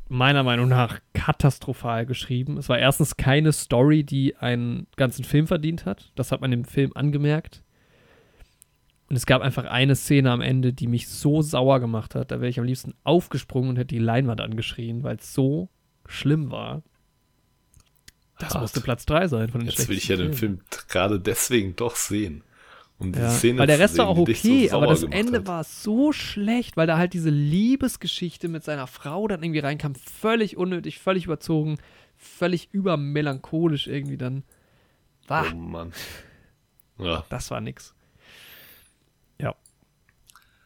meiner 0.07 0.43
Meinung 0.43 0.67
nach 0.67 0.99
katastrophal 1.13 2.05
geschrieben. 2.05 2.57
Es 2.57 2.69
war 2.69 2.77
erstens 2.77 3.17
keine 3.17 3.53
Story, 3.53 4.03
die 4.03 4.35
einen 4.37 4.87
ganzen 4.97 5.23
Film 5.23 5.47
verdient 5.47 5.85
hat. 5.85 6.11
Das 6.15 6.31
hat 6.31 6.41
man 6.41 6.51
im 6.51 6.65
Film 6.65 6.91
angemerkt. 6.95 7.63
Und 9.09 9.15
es 9.15 9.25
gab 9.25 9.41
einfach 9.41 9.65
eine 9.65 9.95
Szene 9.95 10.31
am 10.31 10.41
Ende, 10.41 10.71
die 10.71 10.85
mich 10.87 11.07
so 11.07 11.41
sauer 11.41 11.79
gemacht 11.79 12.13
hat. 12.13 12.29
Da 12.29 12.41
wäre 12.41 12.49
ich 12.49 12.59
am 12.59 12.65
liebsten 12.65 12.93
aufgesprungen 13.03 13.71
und 13.71 13.77
hätte 13.77 13.95
die 13.95 13.99
Leinwand 13.99 14.39
angeschrien, 14.39 15.01
weil 15.01 15.15
es 15.17 15.33
so 15.33 15.69
schlimm 16.05 16.51
war. 16.51 16.83
Das 18.37 18.53
Hart. 18.53 18.61
musste 18.61 18.81
Platz 18.81 19.05
3 19.07 19.27
sein 19.27 19.49
von 19.49 19.61
den 19.61 19.69
Jetzt 19.69 19.89
will 19.89 19.97
ich 19.97 20.07
ja 20.07 20.15
den 20.15 20.33
Film 20.33 20.59
gerade 20.87 21.19
deswegen 21.19 21.75
doch 21.75 21.95
sehen. 21.95 22.43
Um 22.99 23.13
Ja, 23.13 23.29
Szene 23.31 23.59
weil 23.59 23.67
der 23.67 23.79
Rest 23.79 23.97
war 23.97 24.05
sehen, 24.05 24.11
auch 24.11 24.25
die 24.25 24.33
dich 24.33 24.41
so 24.41 24.49
okay, 24.49 24.71
aber 24.71 24.87
das 24.87 25.03
Ende 25.03 25.39
hat. 25.39 25.47
war 25.47 25.63
so 25.63 26.11
schlecht, 26.11 26.77
weil 26.77 26.85
da 26.85 26.97
halt 26.97 27.13
diese 27.13 27.29
Liebesgeschichte 27.29 28.47
mit 28.47 28.63
seiner 28.63 28.87
Frau 28.87 29.27
dann 29.27 29.41
irgendwie 29.41 29.59
reinkam. 29.59 29.95
Völlig 29.95 30.55
unnötig, 30.55 30.99
völlig 30.99 31.25
überzogen, 31.25 31.77
völlig 32.15 32.69
übermelancholisch 32.73 33.87
irgendwie 33.87 34.17
dann. 34.17 34.43
War, 35.27 35.45
Oh 35.51 35.55
Mann. 35.55 35.93
Ja, 36.99 37.25
das 37.29 37.49
war 37.51 37.61
nix. 37.61 37.95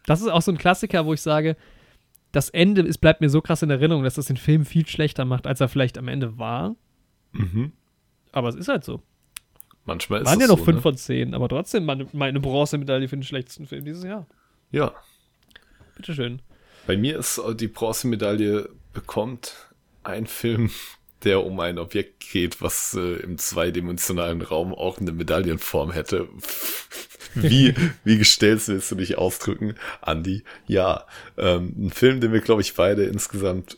Das 0.05 0.21
ist 0.21 0.27
auch 0.27 0.41
so 0.41 0.51
ein 0.51 0.57
Klassiker, 0.57 1.05
wo 1.05 1.13
ich 1.13 1.21
sage, 1.21 1.55
das 2.31 2.49
Ende 2.49 2.81
ist, 2.81 2.97
bleibt 2.97 3.21
mir 3.21 3.29
so 3.29 3.41
krass 3.41 3.61
in 3.61 3.69
Erinnerung, 3.69 4.03
dass 4.03 4.15
das 4.15 4.25
den 4.25 4.37
Film 4.37 4.65
viel 4.65 4.87
schlechter 4.87 5.23
macht, 5.23 5.47
als 5.47 5.61
er 5.61 5.69
vielleicht 5.69 5.97
am 5.97 6.07
Ende 6.07 6.37
war. 6.37 6.75
mhm. 7.31 7.71
Aber 8.31 8.49
es 8.49 8.55
ist 8.55 8.67
halt 8.67 8.83
so. 8.83 9.01
manchmal 9.85 10.21
ist 10.21 10.27
Waren 10.27 10.39
ja 10.39 10.47
noch 10.47 10.57
so, 10.57 10.65
5 10.65 10.75
ne? 10.77 10.81
von 10.81 10.97
10, 10.97 11.33
aber 11.35 11.47
trotzdem 11.47 11.85
meine, 11.85 12.07
meine 12.13 12.39
Bronzemedaille 12.39 13.07
für 13.07 13.15
den 13.15 13.23
schlechtesten 13.23 13.67
Film 13.67 13.85
dieses 13.85 14.03
Jahr. 14.03 14.25
Ja, 14.71 14.91
Bitteschön. 15.95 16.41
bei 16.87 16.97
mir 16.97 17.19
ist 17.19 17.37
äh, 17.37 17.53
die 17.53 17.67
Bronzemedaille 17.67 18.69
bekommt 18.91 19.73
ein 20.01 20.25
Film, 20.25 20.71
der 21.23 21.43
um 21.43 21.59
ein 21.59 21.79
Objekt 21.79 22.19
geht, 22.31 22.61
was 22.61 22.93
äh, 22.93 23.17
im 23.17 23.37
zweidimensionalen 23.37 24.41
Raum 24.41 24.73
auch 24.73 24.99
eine 24.99 25.11
Medaillenform 25.11 25.91
hätte. 25.91 26.27
wie, 27.35 27.73
wie 28.03 28.17
gestellt 28.17 28.67
willst 28.67 28.91
du 28.91 28.95
dich 28.95 29.17
ausdrücken, 29.17 29.75
Andy? 30.05 30.43
Ja, 30.67 31.05
ähm, 31.37 31.73
ein 31.77 31.91
Film, 31.91 32.21
den 32.21 32.33
wir, 32.33 32.41
glaube 32.41 32.61
ich, 32.61 32.75
beide 32.75 33.05
insgesamt 33.05 33.77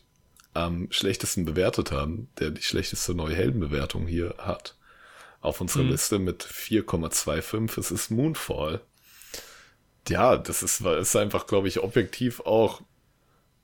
am 0.53 0.87
schlechtesten 0.89 1.45
bewertet 1.45 1.91
haben, 1.91 2.29
der 2.39 2.49
die 2.51 2.63
schlechteste 2.63 3.13
neue 3.13 3.35
Heldenbewertung 3.35 4.07
hier 4.07 4.35
hat. 4.37 4.75
Auf 5.41 5.61
unserer 5.61 5.83
Mhm. 5.83 5.91
Liste 5.91 6.17
mit 6.19 6.43
4,25. 6.43 7.79
Es 7.79 7.91
ist 7.91 8.09
Moonfall. 8.09 8.81
Ja, 10.07 10.37
das 10.37 10.63
ist, 10.63 10.81
ist 10.81 11.15
einfach, 11.15 11.47
glaube 11.47 11.67
ich, 11.67 11.79
objektiv 11.81 12.39
auch 12.41 12.81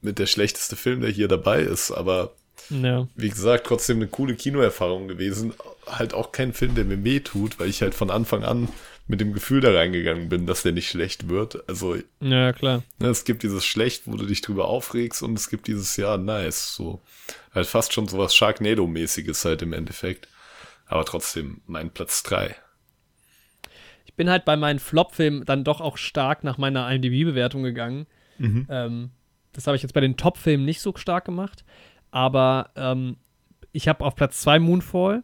mit 0.02 0.20
der 0.20 0.26
schlechteste 0.26 0.76
Film, 0.76 1.02
der 1.02 1.12
hier 1.12 1.28
dabei 1.28 1.62
ist. 1.62 1.92
Aber 1.92 2.36
Ja. 2.70 3.08
wie 3.16 3.30
gesagt, 3.30 3.68
trotzdem 3.68 3.98
eine 3.98 4.08
coole 4.08 4.36
Kinoerfahrung 4.36 5.08
gewesen. 5.08 5.54
Halt 5.88 6.14
auch 6.14 6.32
kein 6.32 6.54
Film, 6.54 6.76
der 6.76 6.86
mir 6.86 7.04
weh 7.04 7.20
tut, 7.20 7.60
weil 7.60 7.70
ich 7.70 7.82
halt 7.82 7.96
von 7.96 8.10
Anfang 8.10 8.44
an 8.44 8.70
mit 9.08 9.20
dem 9.20 9.34
Gefühl 9.34 9.60
da 9.62 9.72
reingegangen 9.72 10.30
bin, 10.30 10.46
dass 10.46 10.64
der 10.64 10.72
nicht 10.72 10.90
schlecht 10.90 11.28
wird. 11.28 11.68
Also 11.68 11.98
Ja, 12.22 12.54
klar. 12.54 12.84
Ne, 13.00 13.10
es 13.10 13.26
gibt 13.26 13.44
dieses 13.44 13.66
schlecht, 13.66 14.04
wo 14.06 14.16
du 14.16 14.26
dich 14.26 14.42
drüber 14.42 14.66
aufregst 14.66 15.22
und 15.22 15.38
es 15.38 15.50
gibt 15.50 15.68
dieses 15.68 15.98
ja 15.98 16.18
nice, 16.18 16.74
so 16.76 17.02
halt 17.54 17.68
fast 17.68 17.94
schon 17.94 18.08
sowas 18.08 18.34
Sharknado-mäßiges 18.34 19.44
halt 19.44 19.62
im 19.64 19.74
Endeffekt. 19.74 20.28
Aber 20.86 21.04
trotzdem 21.04 21.62
mein 21.68 21.90
Platz 21.90 22.24
drei. 22.24 22.56
Ich 24.06 24.14
bin 24.14 24.30
halt 24.30 24.46
bei 24.46 24.56
meinen 24.56 24.80
Flop-Filmen 24.80 25.46
dann 25.46 25.64
doch 25.64 25.82
auch 25.82 25.98
stark 25.98 26.44
nach 26.44 26.58
meiner 26.58 26.90
IMDb-Bewertung 26.92 27.64
gegangen. 27.64 28.08
Ähm, 28.70 29.12
das 29.54 29.68
habe 29.68 29.76
ich 29.76 29.84
jetzt 29.84 29.94
bei 29.94 30.02
den 30.02 30.18
Top-Filmen 30.18 30.66
nicht 30.66 30.82
so 30.82 30.94
stark 30.96 31.26
gemacht. 31.26 31.64
Aber 32.12 32.70
ähm, 32.76 33.18
ich 33.72 33.88
habe 33.88 34.04
auf 34.04 34.16
Platz 34.16 34.42
2 34.42 34.60
Moonfall, 34.60 35.24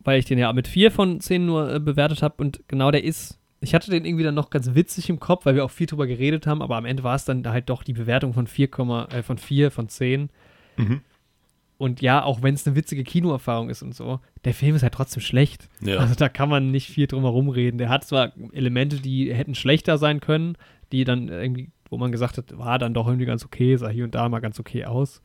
weil 0.00 0.18
ich 0.18 0.24
den 0.26 0.38
ja 0.38 0.52
mit 0.52 0.68
4 0.68 0.90
von 0.90 1.20
10 1.20 1.46
nur 1.46 1.74
äh, 1.74 1.80
bewertet 1.80 2.22
habe. 2.22 2.34
Und 2.38 2.62
genau 2.68 2.90
der 2.90 3.04
ist. 3.04 3.38
Ich 3.60 3.74
hatte 3.74 3.90
den 3.90 4.04
irgendwie 4.04 4.24
dann 4.24 4.34
noch 4.34 4.50
ganz 4.50 4.74
witzig 4.74 5.08
im 5.08 5.18
Kopf, 5.18 5.46
weil 5.46 5.54
wir 5.54 5.64
auch 5.64 5.70
viel 5.70 5.86
drüber 5.86 6.06
geredet 6.06 6.46
haben. 6.46 6.60
Aber 6.60 6.76
am 6.76 6.84
Ende 6.84 7.02
war 7.02 7.14
es 7.14 7.24
dann 7.24 7.48
halt 7.48 7.70
doch 7.70 7.82
die 7.82 7.94
Bewertung 7.94 8.34
von 8.34 8.46
4, 8.46 8.68
äh, 9.10 9.22
von 9.22 9.38
4 9.38 9.70
von 9.70 9.88
10. 9.88 10.28
Mhm. 10.76 11.00
Und 11.76 12.00
ja, 12.00 12.22
auch 12.22 12.42
wenn 12.42 12.54
es 12.54 12.66
eine 12.66 12.76
witzige 12.76 13.04
Kinoerfahrung 13.04 13.68
ist 13.68 13.82
und 13.82 13.94
so, 13.94 14.20
der 14.44 14.54
Film 14.54 14.76
ist 14.76 14.82
halt 14.82 14.94
trotzdem 14.94 15.22
schlecht. 15.22 15.68
Ja. 15.80 15.96
Also 15.96 16.14
da 16.14 16.28
kann 16.28 16.48
man 16.48 16.70
nicht 16.70 16.88
viel 16.88 17.06
drum 17.06 17.22
herum 17.22 17.48
reden. 17.48 17.78
Der 17.78 17.88
hat 17.88 18.04
zwar 18.04 18.32
Elemente, 18.52 19.00
die 19.00 19.34
hätten 19.34 19.54
schlechter 19.54 19.98
sein 19.98 20.20
können, 20.20 20.56
die 20.92 21.04
dann 21.04 21.28
irgendwie, 21.28 21.70
wo 21.88 21.96
man 21.96 22.12
gesagt 22.12 22.38
hat, 22.38 22.56
war 22.56 22.78
dann 22.78 22.94
doch 22.94 23.06
irgendwie 23.06 23.26
ganz 23.26 23.44
okay, 23.44 23.76
sah 23.76 23.88
hier 23.88 24.04
und 24.04 24.14
da 24.14 24.28
mal 24.28 24.40
ganz 24.40 24.60
okay 24.60 24.84
aus. 24.84 25.20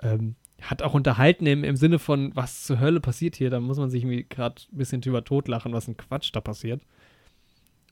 Ähm, 0.00 0.36
hat 0.62 0.82
auch 0.82 0.94
unterhalten 0.94 1.46
im, 1.46 1.62
im 1.64 1.76
Sinne 1.76 1.98
von, 1.98 2.34
was 2.34 2.64
zur 2.64 2.80
Hölle 2.80 3.00
passiert 3.00 3.36
hier, 3.36 3.50
da 3.50 3.60
muss 3.60 3.76
man 3.78 3.90
sich 3.90 4.02
irgendwie 4.02 4.24
gerade 4.28 4.62
ein 4.72 4.78
bisschen 4.78 5.00
drüber 5.00 5.24
totlachen, 5.24 5.72
was 5.72 5.88
ein 5.88 5.96
Quatsch 5.96 6.30
da 6.32 6.40
passiert. 6.40 6.82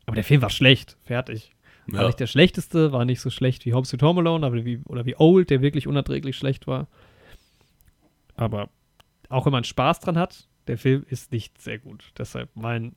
Aber 0.06 0.14
der 0.14 0.24
Film 0.24 0.42
war 0.42 0.50
schlecht, 0.50 0.96
fertig. 1.04 1.52
War 1.86 2.02
Ja. 2.02 2.06
nicht 2.06 2.20
der 2.20 2.26
schlechteste, 2.26 2.92
war 2.92 3.04
nicht 3.04 3.20
so 3.20 3.28
schlecht 3.30 3.66
wie 3.66 3.74
Home 3.74 3.84
Sweet 3.84 4.02
Home 4.02 4.20
Alone, 4.20 4.46
aber 4.46 4.64
wie, 4.64 4.78
oder 4.86 5.04
wie 5.04 5.16
Old, 5.16 5.50
der 5.50 5.60
wirklich 5.62 5.86
unerträglich 5.86 6.36
schlecht 6.36 6.66
war. 6.66 6.88
Aber 8.36 8.70
auch 9.28 9.44
wenn 9.46 9.52
man 9.52 9.64
Spaß 9.64 10.00
dran 10.00 10.16
hat, 10.18 10.48
der 10.68 10.78
Film 10.78 11.04
ist 11.08 11.32
nicht 11.32 11.60
sehr 11.60 11.78
gut. 11.78 12.12
Deshalb 12.18 12.50
mein 12.54 12.94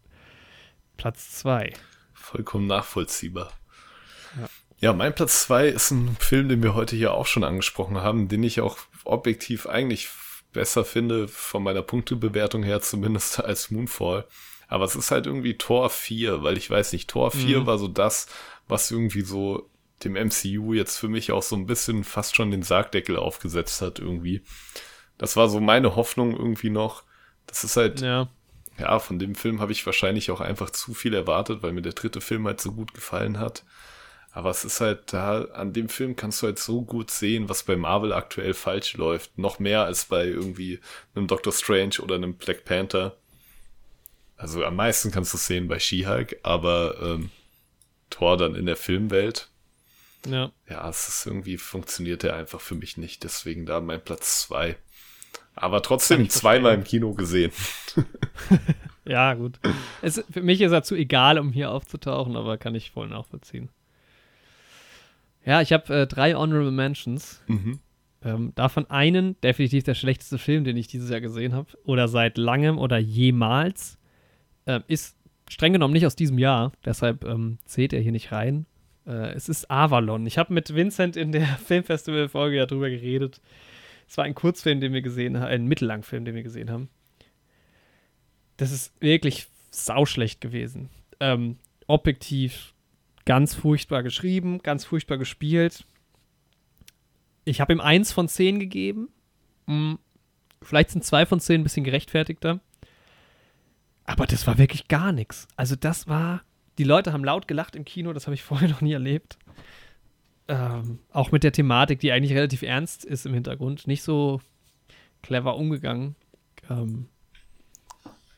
Platz 0.98 1.32
2. 1.32 1.74
Vollkommen 2.14 2.67
nachvollziehbar. 2.67 3.51
Ja. 4.40 4.48
Ja, 4.80 4.94
mein 4.94 5.16
Platz 5.16 5.44
zwei 5.44 5.68
ist 5.68 5.92
ein 5.92 6.16
Film, 6.20 6.50
den 6.50 6.62
wir 6.62 6.76
heute 6.76 6.95
hier 6.95 7.14
auch 7.14 7.26
schon 7.26 7.44
angesprochen 7.44 7.98
haben, 8.02 8.28
den 8.28 8.44
ich 8.44 8.62
auch 8.62 8.78
objektiv 9.04 9.68
eigentlich 9.68 10.10
besser 10.54 10.86
finde, 10.86 11.28
von 11.28 11.64
meiner 11.64 11.82
Punktebewertung 11.82 12.64
her 12.64 12.82
zumindest 12.82 13.40
als 13.44 13.72
Moonfall. 13.72 14.26
Aber 14.68 14.86
es 14.86 14.95
ist 14.95 15.12
halt 15.12 15.28
irgendwie 15.28 15.58
Tor 15.58 15.90
4, 15.90 16.44
weil 16.44 16.58
ich 16.58 16.70
weiß 16.70 16.94
nicht, 16.94 17.10
Tor 17.10 17.32
4 17.32 17.62
Mhm. 17.62 17.66
war 17.66 17.78
so 17.78 17.88
das, 17.88 18.28
was 18.68 18.90
irgendwie 18.92 19.22
so 19.22 19.70
dem 20.04 20.16
MCU 20.16 20.74
jetzt 20.74 20.98
für 20.98 21.08
mich 21.08 21.32
auch 21.32 21.44
so 21.44 21.56
ein 21.56 21.68
bisschen 21.68 22.04
fast 22.04 22.36
schon 22.36 22.52
den 22.52 22.64
Sargdeckel 22.64 23.16
aufgesetzt 23.16 23.82
hat 23.82 24.00
irgendwie. 24.00 24.42
Das 25.18 25.38
war 25.38 25.48
so 25.50 25.60
meine 25.62 25.95
Hoffnung 25.95 26.36
irgendwie 26.36 26.70
noch. 26.70 27.04
Das 27.48 27.64
ist 27.64 27.78
halt, 27.78 28.02
Ja. 28.02 28.28
ja, 28.78 29.00
von 29.00 29.20
dem 29.20 29.36
Film 29.36 29.62
habe 29.62 29.72
ich 29.72 29.86
wahrscheinlich 29.86 30.32
auch 30.32 30.42
einfach 30.42 30.70
zu 30.72 30.94
viel 30.94 31.14
erwartet, 31.14 31.64
weil 31.64 31.72
mir 31.72 31.82
der 31.84 31.94
dritte 31.94 32.20
Film 32.20 32.45
halt 32.45 32.60
so 32.60 32.72
gut 32.74 32.94
gefallen 32.94 33.40
hat. 33.40 33.64
Aber 34.35 34.49
es 34.49 34.65
ist 34.65 34.81
halt 34.81 35.14
da, 35.14 35.45
an 35.53 35.72
dem 35.72 35.88
Film 35.88 36.17
kannst 36.17 36.41
du 36.41 36.47
halt 36.47 36.59
so 36.59 36.81
gut 36.81 37.09
sehen, 37.09 37.47
was 37.47 37.64
bei 37.64 37.77
Marvel 37.77 38.11
aktuell 38.11 38.53
falsch 38.53 38.97
läuft. 38.97 39.38
Noch 39.38 39.59
mehr 39.59 39.85
als 39.85 40.03
bei 40.05 40.25
irgendwie 40.25 40.81
einem 41.15 41.27
Doctor 41.27 41.53
Strange 41.53 42.01
oder 42.01 42.15
einem 42.15 42.33
Black 42.33 42.65
Panther. 42.65 43.15
Also 44.35 44.65
am 44.65 44.75
meisten 44.75 45.09
kannst 45.09 45.31
du 45.31 45.38
es 45.38 45.47
sehen 45.47 45.69
bei 45.69 45.80
She-Hulk, 45.80 46.41
aber 46.43 46.97
ähm, 47.01 47.31
Thor 48.09 48.35
dann 48.35 48.55
in 48.55 48.65
der 48.65 48.75
Filmwelt. 48.75 49.47
Ja. 50.27 50.51
Ja, 50.69 50.89
es 50.89 51.07
ist 51.07 51.25
irgendwie, 51.25 51.55
funktioniert 51.57 52.23
der 52.23 52.35
einfach 52.35 52.59
für 52.59 52.75
mich 52.75 52.97
nicht. 52.97 53.23
Deswegen 53.23 53.65
da 53.65 53.80
mein 53.80 54.03
Platz 54.03 54.41
zwei. 54.41 54.75
Aber 55.55 55.81
trotzdem 55.81 56.30
zweimal 56.30 56.73
im 56.73 56.83
Kino 56.83 57.14
gesehen. 57.14 57.53
Ja, 59.07 59.35
gut. 59.35 59.59
Es, 60.01 60.23
für 60.31 60.41
mich 60.41 60.61
ist 60.61 60.72
er 60.72 60.81
zu 60.81 60.95
egal, 60.95 61.38
um 61.38 61.53
hier 61.53 61.69
aufzutauchen, 61.69 62.35
aber 62.35 62.57
kann 62.57 62.73
ich 62.73 62.89
voll 62.89 63.07
nachvollziehen. 63.07 63.69
Ja, 65.45 65.61
ich 65.61 65.72
habe 65.72 65.93
äh, 65.93 66.07
drei 66.07 66.33
Honorable 66.33 66.72
Mentions. 66.72 67.41
Mhm. 67.48 67.80
Ähm, 68.24 68.51
davon 68.56 68.90
einen, 68.90 69.40
definitiv 69.41 69.83
der 69.83 69.93
schlechteste 69.93 70.40
Film, 70.40 70.64
den 70.64 70.77
ich 70.77 70.88
dieses 70.88 71.09
Jahr 71.11 71.22
gesehen 71.22 71.53
habe, 71.53 71.67
oder 71.83 72.07
seit 72.07 72.38
langem 72.40 72.80
oder 72.80 72.98
jemals, 72.98 73.99
ähm, 74.65 74.83
ist 74.88 75.15
streng 75.48 75.74
genommen 75.74 75.93
nicht 75.93 76.07
aus 76.07 76.15
diesem 76.15 76.40
Jahr, 76.40 76.72
deshalb 76.83 77.24
ähm, 77.24 77.59
zählt 77.65 77.93
er 77.93 78.01
hier 78.01 78.11
nicht 78.11 78.32
rein. 78.32 78.65
Äh, 79.06 79.33
es 79.33 79.48
ist 79.48 79.69
Avalon. 79.69 80.25
Ich 80.25 80.40
habe 80.40 80.53
mit 80.53 80.74
Vincent 80.74 81.15
in 81.15 81.32
der 81.32 81.45
Filmfestival-Folge 81.65 82.57
ja 82.57 82.65
drüber 82.65 82.90
geredet. 82.90 83.41
Es 84.07 84.17
war 84.17 84.25
ein 84.25 84.35
Kurzfilm, 84.35 84.82
den 84.82 84.93
wir 84.93 85.01
gesehen 85.01 85.38
haben, 85.38 85.48
ein 85.48 85.67
Mittellangfilm, 85.67 86.25
den 86.25 86.35
wir 86.35 86.43
gesehen 86.43 86.72
haben. 86.72 86.90
Das 88.57 88.72
ist 88.72 88.99
wirklich 89.01 89.48
sauschlecht 89.72 90.41
gewesen. 90.41 90.90
Ähm, 91.19 91.57
objektiv 91.88 92.74
ganz 93.26 93.56
furchtbar 93.56 94.04
geschrieben, 94.04 94.60
ganz 94.60 94.86
furchtbar 94.86 95.18
gespielt. 95.18 95.86
Ich 97.44 97.62
habe 97.62 97.74
ihm 97.74 97.82
eins 97.82 98.12
von 98.12 98.28
zehn 98.28 98.60
gegeben. 98.60 99.10
Hm, 99.68 100.00
vielleicht 100.62 100.92
sind 100.92 101.04
zwei 101.04 101.26
von 101.26 101.40
zehn 101.40 101.62
ein 101.62 101.64
bisschen 101.64 101.84
gerechtfertigter. 101.84 102.60
Aber 104.06 104.28
das 104.28 104.45
war 104.45 104.58
wirklich 104.58 104.88
gar 104.88 105.12
nichts. 105.12 105.48
Also 105.56 105.76
das 105.76 106.08
war, 106.08 106.42
die 106.78 106.84
Leute 106.84 107.12
haben 107.12 107.24
laut 107.24 107.48
gelacht 107.48 107.76
im 107.76 107.86
Kino, 107.86 108.14
das 108.14 108.28
habe 108.28 108.36
ich 108.36 108.44
vorher 108.44 108.70
noch 108.70 108.82
nie 108.82 108.94
erlebt. 108.94 109.38
Ähm, 110.48 111.00
auch 111.12 111.32
mit 111.32 111.44
der 111.44 111.52
Thematik, 111.52 112.00
die 112.00 112.12
eigentlich 112.12 112.38
relativ 112.38 112.62
ernst 112.62 113.04
ist 113.04 113.26
im 113.26 113.34
Hintergrund, 113.34 113.88
nicht 113.88 114.04
so 114.04 114.42
clever 115.24 115.58
umgegangen. 115.58 116.16
Ähm, 116.70 117.08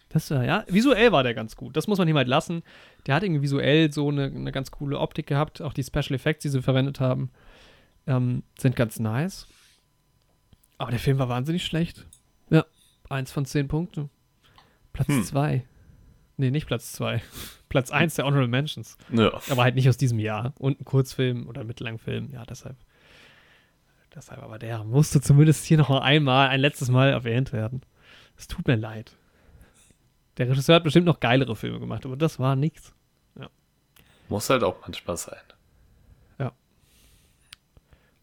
das 0.09 0.31
war, 0.31 0.43
ja, 0.45 0.63
visuell 0.67 1.11
war 1.11 1.23
der 1.23 1.33
ganz 1.33 1.55
gut. 1.55 1.75
Das 1.75 1.87
muss 1.87 1.97
man 1.97 2.07
ihm 2.07 2.15
halt 2.17 2.27
lassen. 2.27 2.63
Der 3.05 3.15
hat 3.15 3.23
irgendwie 3.23 3.41
visuell 3.41 3.91
so 3.91 4.09
eine, 4.09 4.25
eine 4.25 4.51
ganz 4.51 4.71
coole 4.71 4.99
Optik 4.99 5.27
gehabt. 5.27 5.61
Auch 5.61 5.73
die 5.73 5.83
Special 5.83 6.13
Effects, 6.13 6.43
die 6.43 6.49
sie 6.49 6.61
verwendet 6.61 6.99
haben, 6.99 7.29
ähm, 8.07 8.43
sind 8.57 8.75
ganz 8.75 8.99
nice. 8.99 9.47
Aber 10.77 10.91
der 10.91 10.99
Film 10.99 11.19
war 11.19 11.27
wahnsinnig 11.29 11.65
schlecht. 11.65 12.05
Ja, 12.49 12.65
eins 13.09 13.31
von 13.31 13.45
zehn 13.45 13.67
Punkten. 13.67 14.09
Platz 14.93 15.07
Hm. 15.09 15.23
zwei. 15.23 15.65
Nee, 16.37 16.51
nicht 16.51 16.67
Platz 16.67 16.93
zwei. 16.93 17.21
Platz 17.69 17.91
eins 17.91 18.15
der 18.15 18.25
Honorable 18.25 18.47
Mentions. 18.47 18.97
Ja. 19.11 19.31
Aber 19.49 19.63
halt 19.63 19.75
nicht 19.75 19.89
aus 19.89 19.97
diesem 19.97 20.19
Jahr. 20.19 20.53
Und 20.59 20.79
ein 20.79 20.85
Kurzfilm 20.85 21.47
oder 21.47 21.61
ein 21.61 21.67
Mittellangfilm. 21.67 22.31
Ja, 22.31 22.45
deshalb. 22.45 22.77
Deshalb, 24.15 24.41
aber 24.41 24.57
der 24.57 24.83
musste 24.85 25.19
zumindest 25.19 25.65
hier 25.65 25.77
noch 25.77 25.89
mal 25.89 25.99
einmal, 26.01 26.47
ein 26.49 26.61
letztes 26.61 26.89
Mal 26.89 27.09
erwähnt 27.09 27.51
werden. 27.51 27.81
Es 28.37 28.47
tut 28.47 28.65
mir 28.67 28.75
leid. 28.75 29.16
Der 30.37 30.49
Regisseur 30.49 30.75
hat 30.75 30.83
bestimmt 30.83 31.05
noch 31.05 31.19
geilere 31.19 31.55
Filme 31.55 31.79
gemacht, 31.79 32.05
aber 32.05 32.15
das 32.15 32.39
war 32.39 32.55
nichts. 32.55 32.93
Muss 34.29 34.49
halt 34.49 34.61
auch 34.63 34.75
manchmal 34.81 35.15
sein. 35.17 35.37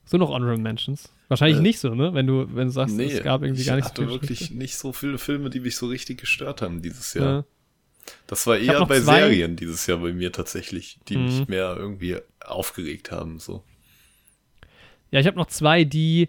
So 0.06 0.18
noch 0.18 0.28
Honorable 0.28 0.58
Mentions. 0.60 1.10
Wahrscheinlich 1.28 1.58
Äh, 1.60 1.62
nicht 1.62 1.78
so, 1.78 1.94
ne? 1.94 2.12
Wenn 2.12 2.26
du, 2.26 2.46
wenn 2.54 2.66
du 2.66 2.72
sagst, 2.72 2.98
es 2.98 3.22
gab 3.22 3.42
irgendwie 3.42 3.62
ich 3.62 3.66
gar 3.66 3.76
nichts 3.76 3.90
hatte 3.92 4.04
so 4.04 4.10
wirklich 4.10 4.38
Schlechtes. 4.38 4.56
nicht 4.58 4.76
so 4.76 4.92
viele 4.92 5.16
Filme, 5.16 5.48
die 5.48 5.60
mich 5.60 5.76
so 5.76 5.86
richtig 5.86 6.20
gestört 6.20 6.60
haben 6.60 6.82
dieses 6.82 7.14
Jahr. 7.14 7.26
Ja. 7.26 7.44
Das 8.26 8.46
war 8.46 8.58
Ich 8.58 8.68
eher 8.68 8.84
bei 8.84 9.00
zwei- 9.00 9.20
Serien 9.20 9.56
dieses 9.56 9.86
Jahr 9.86 9.96
bei 9.98 10.12
mir 10.12 10.30
tatsächlich, 10.30 10.98
die 11.08 11.16
Mhm. 11.16 11.24
mich 11.24 11.48
mehr 11.48 11.74
irgendwie 11.78 12.18
aufgeregt 12.44 13.10
haben. 13.12 13.38
So. 13.40 13.64
Ja, 15.10 15.20
ich 15.20 15.26
habe 15.26 15.38
noch 15.38 15.46
zwei, 15.46 15.84
die 15.84 16.28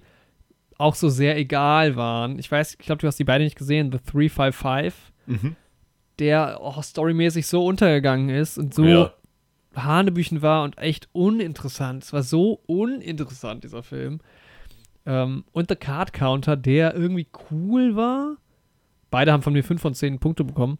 auch 0.77 0.95
so 0.95 1.09
sehr 1.09 1.35
egal 1.37 1.97
waren. 1.97 2.39
Ich 2.39 2.49
weiß, 2.49 2.75
ich 2.79 2.85
glaube, 2.85 3.01
du 3.01 3.07
hast 3.07 3.19
die 3.19 3.25
beide 3.25 3.43
nicht 3.43 3.57
gesehen. 3.57 3.91
The 3.91 3.99
355, 4.09 4.93
Mhm. 5.25 5.57
Der 6.19 6.59
auch 6.61 6.81
storymäßig 6.83 7.47
so 7.47 7.65
untergegangen 7.65 8.29
ist 8.29 8.57
und 8.57 8.73
so 8.73 8.85
Ja. 8.85 9.13
Hanebüchen 9.75 10.41
war 10.41 10.63
und 10.63 10.77
echt 10.77 11.09
uninteressant. 11.11 12.03
Es 12.03 12.13
war 12.13 12.23
so 12.23 12.61
uninteressant, 12.65 13.63
dieser 13.63 13.83
Film. 13.83 14.21
Ähm, 15.05 15.43
und 15.51 15.69
The 15.69 15.75
Card 15.75 16.13
Counter, 16.13 16.55
der 16.55 16.95
irgendwie 16.95 17.27
cool 17.51 17.95
war. 17.95 18.37
Beide 19.11 19.31
haben 19.31 19.43
von 19.43 19.53
mir 19.53 19.63
5 19.63 19.81
von 19.81 19.93
10 19.93 20.19
Punkte 20.19 20.43
bekommen. 20.45 20.79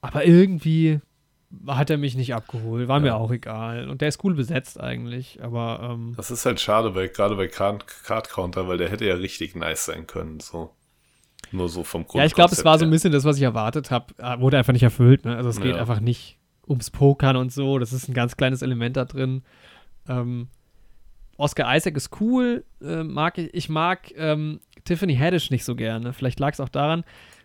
Aber 0.00 0.24
irgendwie 0.26 1.00
hat 1.66 1.90
er 1.90 1.98
mich 1.98 2.16
nicht 2.16 2.34
abgeholt. 2.34 2.88
War 2.88 3.00
mir 3.00 3.08
Ja. 3.08 3.16
auch 3.16 3.30
egal. 3.30 3.88
Und 3.88 4.00
der 4.00 4.08
ist 4.08 4.22
cool 4.24 4.34
besetzt 4.34 4.78
eigentlich. 4.80 5.42
Aber 5.42 5.80
ähm, 5.92 6.14
Das 6.16 6.30
ist 6.30 6.44
halt 6.46 6.60
schade, 6.60 6.94
weil 6.94 7.08
gerade 7.08 7.36
bei 7.36 7.48
Card, 7.48 7.86
Card 8.04 8.28
Counter, 8.30 8.66
weil 8.68 8.78
der 8.78 8.88
hätte 8.90 9.04
ja 9.06 9.14
richtig 9.14 9.54
nice 9.56 9.84
sein 9.86 10.06
können. 10.06 10.40
So. 10.40 10.70
Nur 11.52 11.68
so 11.68 11.82
vom 11.82 12.04
Grund. 12.06 12.20
ja, 12.20 12.24
ich 12.26 12.34
glaube, 12.34 12.52
es 12.52 12.64
war 12.64 12.78
so 12.78 12.84
ein 12.84 12.90
bisschen 12.90 13.12
das, 13.12 13.24
was 13.24 13.36
ich 13.36 13.42
erwartet 13.42 13.90
habe. 13.90 14.14
Wurde 14.40 14.58
einfach 14.58 14.72
nicht 14.72 14.82
erfüllt. 14.84 15.24
Ne? 15.24 15.36
Also 15.36 15.48
es 15.48 15.60
geht 15.60 15.74
Ja. 15.74 15.80
einfach 15.80 16.00
nicht 16.00 16.38
ums 16.68 16.90
Pokern 16.90 17.36
und 17.36 17.52
so. 17.52 17.78
Das 17.78 17.92
ist 17.92 18.08
ein 18.08 18.14
ganz 18.14 18.36
kleines 18.36 18.62
Element 18.62 18.96
da 18.96 19.04
drin. 19.04 19.42
Ähm, 20.08 20.48
Oscar 21.36 21.74
Isaac 21.74 21.96
ist 21.96 22.20
cool. 22.20 22.64
Äh, 22.82 23.02
mag 23.02 23.38
ich, 23.38 23.52
ich 23.54 23.68
mag 23.68 24.12
ähm, 24.16 24.60
Tiffany 24.84 25.16
Haddish 25.16 25.50
nicht 25.50 25.64
so 25.64 25.74
gerne. 25.74 26.12
Vielleicht 26.12 26.38
lag 26.38 26.52
es 26.52 26.60
auch 26.60 26.68
daran. 26.68 27.02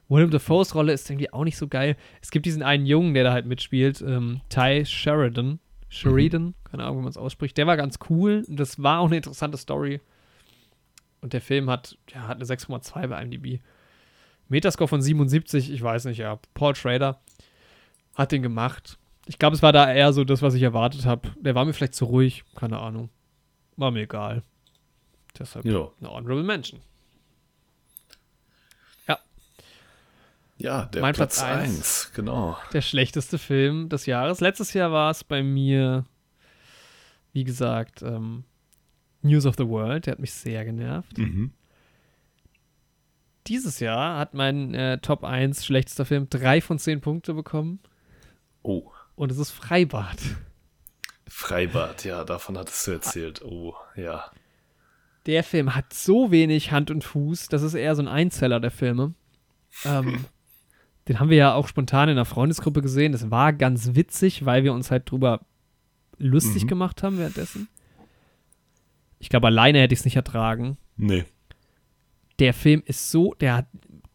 William 0.08 0.30
Dafoes 0.30 0.76
Rolle 0.76 0.94
ist 0.94 1.10
irgendwie 1.10 1.34
auch 1.34 1.44
nicht 1.44 1.58
so 1.58 1.68
geil. 1.68 1.96
Es 2.22 2.30
gibt 2.30 2.46
diesen 2.46 2.62
einen 2.62 2.86
Jungen, 2.86 3.16
der 3.16 3.24
da 3.24 3.32
halt 3.34 3.48
mitspielt, 3.48 4.02
ähm, 4.06 4.42
Ty 4.50 4.86
Sheridan. 4.86 5.60
Sheridan, 5.90 6.54
keine 6.70 6.84
Ahnung, 6.84 6.98
wie 7.00 7.02
man 7.04 7.10
es 7.10 7.18
ausspricht. 7.18 7.58
Der 7.58 7.66
war 7.66 7.78
ganz 7.78 7.98
cool. 8.10 8.44
Das 8.48 8.84
war 8.84 9.00
auch 9.00 9.08
eine 9.08 9.18
interessante 9.18 9.58
Story. 9.58 10.02
Und 11.22 11.34
der 11.34 11.42
Film 11.42 11.70
hat, 11.72 11.98
ja, 12.14 12.28
hat 12.28 12.36
eine 12.36 12.46
6,2 12.46 13.08
bei 13.08 13.20
IMDb. 13.24 13.62
Metascore 14.48 14.88
von 14.88 15.02
77, 15.02 15.72
ich 15.72 15.82
weiß 15.82 16.06
nicht, 16.06 16.18
ja. 16.20 16.40
Paul 16.54 16.76
Schrader 16.76 17.20
hat 18.16 18.32
den 18.32 18.42
gemacht. 18.44 18.98
Ich 19.28 19.40
glaube, 19.40 19.56
es 19.56 19.64
war 19.64 19.74
da 19.74 19.92
eher 19.92 20.14
so 20.14 20.24
das, 20.24 20.42
was 20.42 20.54
ich 20.54 20.62
erwartet 20.62 21.06
habe. 21.06 21.30
Der 21.40 21.56
war 21.56 21.66
mir 21.66 21.74
vielleicht 21.74 21.96
zu 21.96 22.06
ruhig, 22.06 22.44
keine 22.56 22.80
Ahnung. 22.80 23.10
War 23.76 23.92
mir 23.92 24.04
egal. 24.04 24.44
Deshalb 25.38 25.66
Ja. 25.66 25.90
eine 26.00 26.10
Honorable 26.12 26.44
Mention. 26.44 26.80
Ja, 30.58 30.86
der 30.86 31.02
Mein 31.02 31.14
Platz 31.14 31.40
Platz 31.40 31.44
eins. 31.50 31.76
1, 32.08 32.12
genau. 32.16 32.58
Der 32.72 32.82
schlechteste 32.82 33.38
Film 33.38 33.90
des 33.90 34.06
Jahres. 34.06 34.40
Letztes 34.40 34.72
Jahr 34.74 34.90
war 34.90 35.12
es 35.12 35.24
bei 35.26 35.44
mir, 35.44 36.06
wie 37.34 37.44
gesagt, 37.44 38.02
ähm, 38.02 38.46
News 39.22 39.46
of 39.46 39.56
the 39.58 39.68
World. 39.68 40.06
Der 40.06 40.14
hat 40.14 40.20
mich 40.20 40.32
sehr 40.34 40.64
genervt. 40.64 41.18
Mhm. 41.18 41.52
Dieses 43.48 43.80
Jahr 43.80 44.18
hat 44.18 44.34
mein 44.34 44.74
äh, 44.74 44.98
Top 45.00 45.24
1 45.24 45.66
schlechtester 45.66 46.06
Film 46.06 46.28
drei 46.30 46.62
von 46.62 46.80
zehn 46.80 47.02
Punkte 47.02 47.34
bekommen. 47.34 47.80
Oh, 48.64 48.92
Und 49.16 49.32
es 49.32 49.38
ist 49.38 49.52
Freibad. 49.52 50.18
Freibad, 51.28 52.04
ja, 52.06 52.24
davon 52.24 52.58
hattest 52.58 52.88
du 52.88 52.92
erzählt. 52.92 53.42
Oh, 53.44 53.76
ja. 53.96 54.26
Der 55.26 55.44
Film 55.44 55.76
hat 55.76 55.94
so 55.94 56.32
wenig 56.32 56.72
Hand 56.72 56.92
und 56.92 57.04
Fuß, 57.04 57.48
das 57.48 57.62
ist 57.64 57.74
eher 57.74 57.96
so 57.96 58.02
ein 58.02 58.08
Einzeller 58.08 58.60
der 58.60 58.72
Filme. 58.72 59.14
Ähm, 59.84 60.26
den 61.08 61.20
haben 61.20 61.30
wir 61.30 61.38
ja 61.38 61.54
auch 61.54 61.68
spontan 61.68 62.10
in 62.10 62.18
einer 62.18 62.26
Freundesgruppe 62.26 62.82
gesehen. 62.82 63.12
Das 63.12 63.30
war 63.32 63.54
ganz 63.54 63.96
witzig, 63.96 64.46
weil 64.46 64.64
wir 64.64 64.74
uns 64.74 64.92
halt 64.92 65.10
drüber 65.10 65.42
lustig 66.18 66.64
Mhm. 66.64 66.68
gemacht 66.68 67.04
haben 67.04 67.18
währenddessen. 67.18 67.68
Ich 69.20 69.30
glaube, 69.30 69.48
alleine 69.48 69.80
hätte 69.82 69.94
ich 69.94 70.00
es 70.00 70.06
nicht 70.06 70.16
ertragen. 70.16 70.78
Nee. 70.98 71.26
Der 72.40 72.54
Film 72.54 72.84
ist 72.86 73.12
so, 73.12 73.34
der 73.36 73.56
hat, 73.56 73.68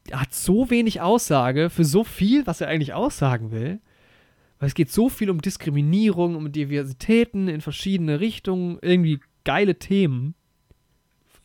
der 0.08 0.20
hat 0.20 0.34
so 0.34 0.70
wenig 0.70 1.00
Aussage 1.00 1.70
für 1.70 1.84
so 1.84 2.05
viel, 2.05 2.47
was 2.47 2.60
er 2.60 2.68
eigentlich 2.68 2.92
aussagen 2.92 3.50
will. 3.50 3.81
Weil 4.58 4.68
es 4.68 4.74
geht 4.74 4.92
so 4.92 5.08
viel 5.08 5.31
um 5.31 5.40
Diskriminierung, 5.40 6.36
um 6.36 6.52
Diversitäten 6.52 7.49
in 7.49 7.62
verschiedene 7.62 8.20
Richtungen, 8.20 8.78
irgendwie 8.82 9.20
geile 9.44 9.78
Themen. 9.78 10.34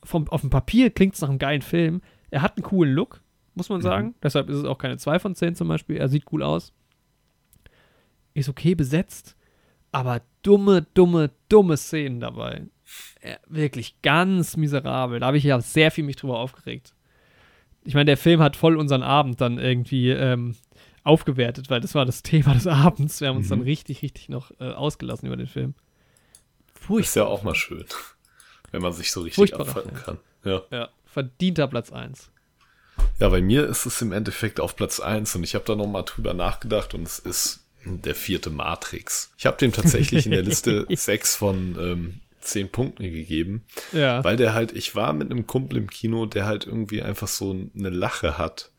Vom, 0.03 0.27
auf 0.27 0.41
dem 0.41 0.49
Papier 0.49 0.89
klingt 0.89 1.15
es 1.15 1.21
nach 1.21 1.29
einem 1.29 1.39
geilen 1.39 1.61
Film. 1.61 2.01
Er 2.29 2.41
hat 2.41 2.57
einen 2.57 2.63
coolen 2.63 2.93
Look, 2.93 3.21
muss 3.53 3.69
man 3.69 3.81
sagen. 3.81 4.15
Deshalb 4.21 4.49
ist 4.49 4.57
es 4.57 4.65
auch 4.65 4.77
keine 4.77 4.97
2 4.97 5.19
von 5.19 5.33
10 5.33 5.55
zum 5.55 5.69
Beispiel. 5.69 5.95
Er 5.95 6.09
sieht 6.09 6.25
cool 6.33 6.43
aus. 6.43 6.73
Ist 8.33 8.49
okay 8.49 8.75
besetzt. 8.75 9.37
Aber 9.93 10.21
dumme, 10.41 10.85
dumme, 10.93 11.31
dumme 11.47 11.77
Szenen 11.77 12.19
dabei. 12.19 12.65
Äh, 13.21 13.35
wirklich 13.47 14.01
ganz 14.01 14.55
miserabel. 14.57 15.19
Da 15.19 15.27
habe 15.27 15.37
ich 15.37 15.43
ja 15.43 15.59
sehr 15.61 15.91
viel 15.91 16.03
mich 16.03 16.15
drüber 16.15 16.39
aufgeregt. 16.39 16.93
Ich 17.83 17.93
meine, 17.93 18.05
der 18.05 18.17
Film 18.17 18.41
hat 18.41 18.55
voll 18.55 18.77
unseren 18.77 19.03
Abend 19.03 19.41
dann 19.41 19.57
irgendwie 19.59 20.09
ähm, 20.09 20.55
aufgewertet, 21.03 21.69
weil 21.69 21.81
das 21.81 21.95
war 21.95 22.05
das 22.05 22.23
Thema 22.23 22.53
des 22.53 22.67
Abends. 22.67 23.21
Wir 23.21 23.29
haben 23.29 23.37
uns 23.37 23.47
Mhm. 23.47 23.49
dann 23.51 23.61
richtig, 23.61 24.01
richtig 24.01 24.29
noch 24.29 24.51
äh, 24.59 24.71
ausgelassen 24.71 25.27
über 25.27 25.37
den 25.37 25.47
Film. 25.47 25.73
Ist 26.99 27.15
ja 27.15 27.25
auch 27.25 27.41
mal 27.43 27.55
schön, 27.55 27.85
wenn 28.71 28.81
man 28.81 28.93
sich 28.93 29.11
so 29.11 29.21
richtig 29.21 29.51
Film. 29.55 29.93
kann. 29.93 30.19
Ja. 30.43 30.61
Ja, 30.71 30.89
verdienter 31.05 31.67
Platz 31.67 31.91
1. 31.91 32.29
ja, 33.19 33.29
bei 33.29 33.41
mir 33.41 33.65
ist 33.65 33.85
es 33.87 34.01
im 34.03 34.11
Endeffekt 34.11 34.59
auf 34.59 34.75
Platz 34.75 34.99
1 34.99 35.35
und 35.35 35.43
ich 35.43 35.55
habe 35.55 35.65
da 35.65 35.75
noch 35.75 35.87
mal 35.87 36.03
drüber 36.03 36.33
nachgedacht 36.35 36.93
und 36.93 37.03
es 37.03 37.17
ist 37.17 37.65
der 37.85 38.13
vierte 38.15 38.49
Matrix. 38.51 39.31
Ich 39.37 39.45
habe 39.47 39.57
dem 39.57 39.71
tatsächlich 39.71 40.25
in 40.25 40.31
der 40.31 40.43
Liste 40.43 40.85
6 40.95 41.35
von 41.35 41.75
ähm, 41.79 42.21
10 42.45 42.69
Punkten 42.69 43.03
gegeben, 43.03 43.63
Ja. 43.91 44.23
weil 44.23 44.37
der 44.37 44.53
halt, 44.53 44.71
ich 44.71 44.95
war 44.95 45.13
mit 45.13 45.31
einem 45.31 45.47
Kumpel 45.47 45.77
im 45.77 45.89
Kino, 45.89 46.25
der 46.25 46.45
halt 46.45 46.65
irgendwie 46.65 47.01
einfach 47.01 47.27
so 47.27 47.51
eine 47.51 47.89
Lache 47.89 48.37
hat, 48.37 48.71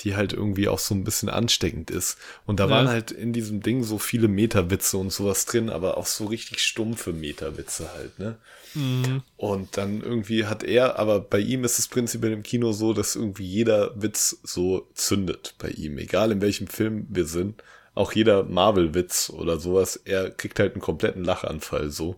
die 0.00 0.14
halt 0.14 0.34
irgendwie 0.34 0.68
auch 0.68 0.78
so 0.78 0.94
ein 0.94 1.04
bisschen 1.04 1.30
ansteckend 1.30 1.90
ist. 1.90 2.18
Und 2.44 2.60
da 2.60 2.64
Ja. 2.64 2.70
waren 2.70 2.88
halt 2.88 3.10
in 3.12 3.32
diesem 3.32 3.62
Ding 3.62 3.82
so 3.82 3.98
viele 3.98 4.28
Meterwitze 4.28 4.98
und 4.98 5.10
sowas 5.10 5.46
drin, 5.46 5.70
aber 5.70 5.96
auch 5.96 6.04
so 6.06 6.26
richtig 6.26 6.60
stumpfe 6.60 7.14
Meterwitze 7.14 7.90
halt, 7.94 8.18
ne? 8.18 8.36
Mhm. 8.74 9.22
Und 9.38 9.78
dann 9.78 10.02
irgendwie 10.02 10.44
hat 10.44 10.62
er, 10.62 10.98
aber 10.98 11.20
bei 11.20 11.38
ihm 11.38 11.64
ist 11.64 11.78
es 11.78 11.88
prinzipiell 11.88 12.32
im 12.32 12.42
Kino 12.42 12.72
so, 12.72 12.92
dass 12.92 13.16
irgendwie 13.16 13.46
jeder 13.46 13.92
Witz 14.00 14.38
so 14.42 14.86
zündet 14.92 15.54
bei 15.58 15.70
ihm, 15.70 15.96
egal 15.96 16.30
in 16.30 16.42
welchem 16.42 16.66
Film 16.66 17.06
wir 17.08 17.24
sind. 17.24 17.62
Auch 17.94 18.12
jeder 18.12 18.42
Marvel-Witz 18.42 19.30
oder 19.30 19.58
sowas, 19.58 19.96
er 20.04 20.28
kriegt 20.30 20.58
halt 20.58 20.74
einen 20.74 20.82
kompletten 20.82 21.24
Lachanfall 21.24 21.88
so. 21.90 22.16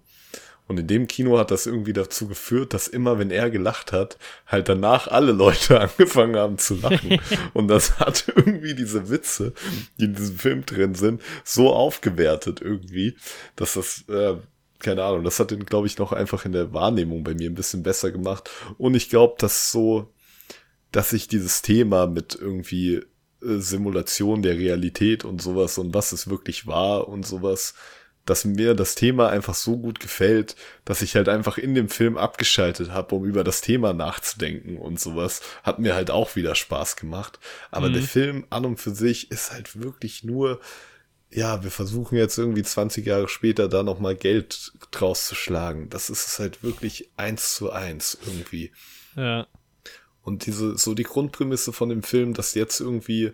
Und 0.69 0.79
in 0.79 0.87
dem 0.87 1.09
Kino 1.09 1.39
hat 1.39 1.51
das 1.51 1.67
irgendwie 1.67 1.95
dazu 1.95 2.29
geführt, 2.29 2.75
dass 2.75 2.89
immer, 2.89 3.19
wenn 3.19 3.31
er 3.31 3.51
gelacht 3.51 3.91
hat, 3.91 4.19
halt 4.47 4.69
danach 4.69 5.09
alle 5.09 5.33
Leute 5.33 5.81
angefangen 5.99 6.37
haben 6.37 6.59
zu 6.59 6.75
lachen. 6.75 7.19
Und 7.55 7.69
das 7.69 7.99
hat 7.99 8.31
irgendwie 8.37 8.75
diese 8.75 9.09
Witze, 9.09 9.55
die 9.99 10.05
in 10.05 10.15
diesem 10.15 10.39
Film 10.39 10.67
drin 10.67 10.95
sind, 10.95 11.23
so 11.43 11.73
aufgewertet 11.73 12.61
irgendwie, 12.61 13.17
dass 13.57 13.75
das, 13.75 14.05
äh, 14.09 14.37
keine 14.79 15.03
Ahnung, 15.03 15.25
das 15.25 15.41
hat 15.41 15.51
den, 15.51 15.65
glaube 15.65 15.87
ich, 15.87 15.99
noch 15.99 16.13
einfach 16.13 16.45
in 16.45 16.53
der 16.53 16.73
Wahrnehmung 16.75 17.25
bei 17.25 17.35
mir 17.35 17.51
ein 17.51 17.55
bisschen 17.57 17.83
besser 17.83 18.13
gemacht. 18.13 18.51
Und 18.77 18.95
ich 18.95 19.09
glaube, 19.09 19.37
dass 19.39 19.73
so, 19.73 20.13
dass 20.93 21.11
sich 21.11 21.29
dieses 21.29 21.63
Thema 21.63 22.07
mit 22.07 22.39
irgendwie 22.39 22.97
äh, 23.43 23.59
Simulation 23.59 24.43
der 24.43 24.59
Realität 24.59 25.25
und 25.25 25.41
sowas 25.41 25.79
und 25.79 25.95
was 25.95 26.13
es 26.13 26.29
wirklich 26.29 26.67
war 26.67 27.09
und 27.09 27.27
sowas, 27.27 27.75
dass 28.28 28.44
mir 28.44 28.74
das 28.74 28.94
Thema 28.94 29.28
einfach 29.28 29.55
so 29.55 29.76
gut 29.78 30.00
gefällt, 30.00 30.57
dass 30.84 31.02
ich 31.02 31.16
halt 31.16 31.28
einfach 31.28 31.58
in 31.58 31.74
dem 31.74 31.89
Film 31.89 32.16
abgeschaltet 32.16 32.90
habe, 32.90 33.15
um 33.15 33.24
über 33.24 33.44
das 33.44 33.60
Thema 33.60 33.92
nachzudenken 33.92 34.76
und 34.76 35.00
sowas. 35.00 35.40
Hat 35.62 35.78
mir 35.78 35.94
halt 35.94 36.10
auch 36.10 36.36
wieder 36.36 36.55
Spaß 36.55 36.97
gemacht. 36.97 37.39
Aber 37.70 37.89
Mhm. 37.89 37.92
der 37.94 38.02
Film 38.02 38.47
an 38.50 38.65
und 38.65 38.76
für 38.78 38.90
sich 38.94 39.31
ist 39.31 39.52
halt 39.52 39.81
wirklich 39.81 40.24
nur, 40.24 40.60
ja, 41.31 41.62
wir 41.62 41.70
versuchen 41.70 42.16
jetzt 42.16 42.39
irgendwie 42.39 42.62
20 42.62 43.05
Jahre 43.07 43.28
später 43.28 43.68
da 43.68 43.82
nochmal 43.82 44.15
Geld 44.16 44.73
draus 44.90 45.26
zu 45.26 45.34
schlagen. 45.34 45.89
Das 45.90 46.10
ist 46.10 46.26
es 46.26 46.39
halt 46.39 46.62
wirklich 46.62 47.10
eins 47.16 47.55
zu 47.55 47.70
eins 47.70 48.18
irgendwie. 48.26 48.73
Ja. 49.16 49.47
Und 50.23 50.47
diese, 50.47 50.76
so 50.76 50.94
die 50.94 51.05
Grundprämisse 51.05 51.73
von 51.73 51.89
dem 51.89 52.02
Film, 52.02 52.34
dass 52.34 52.55
jetzt 52.55 52.81
irgendwie 52.81 53.32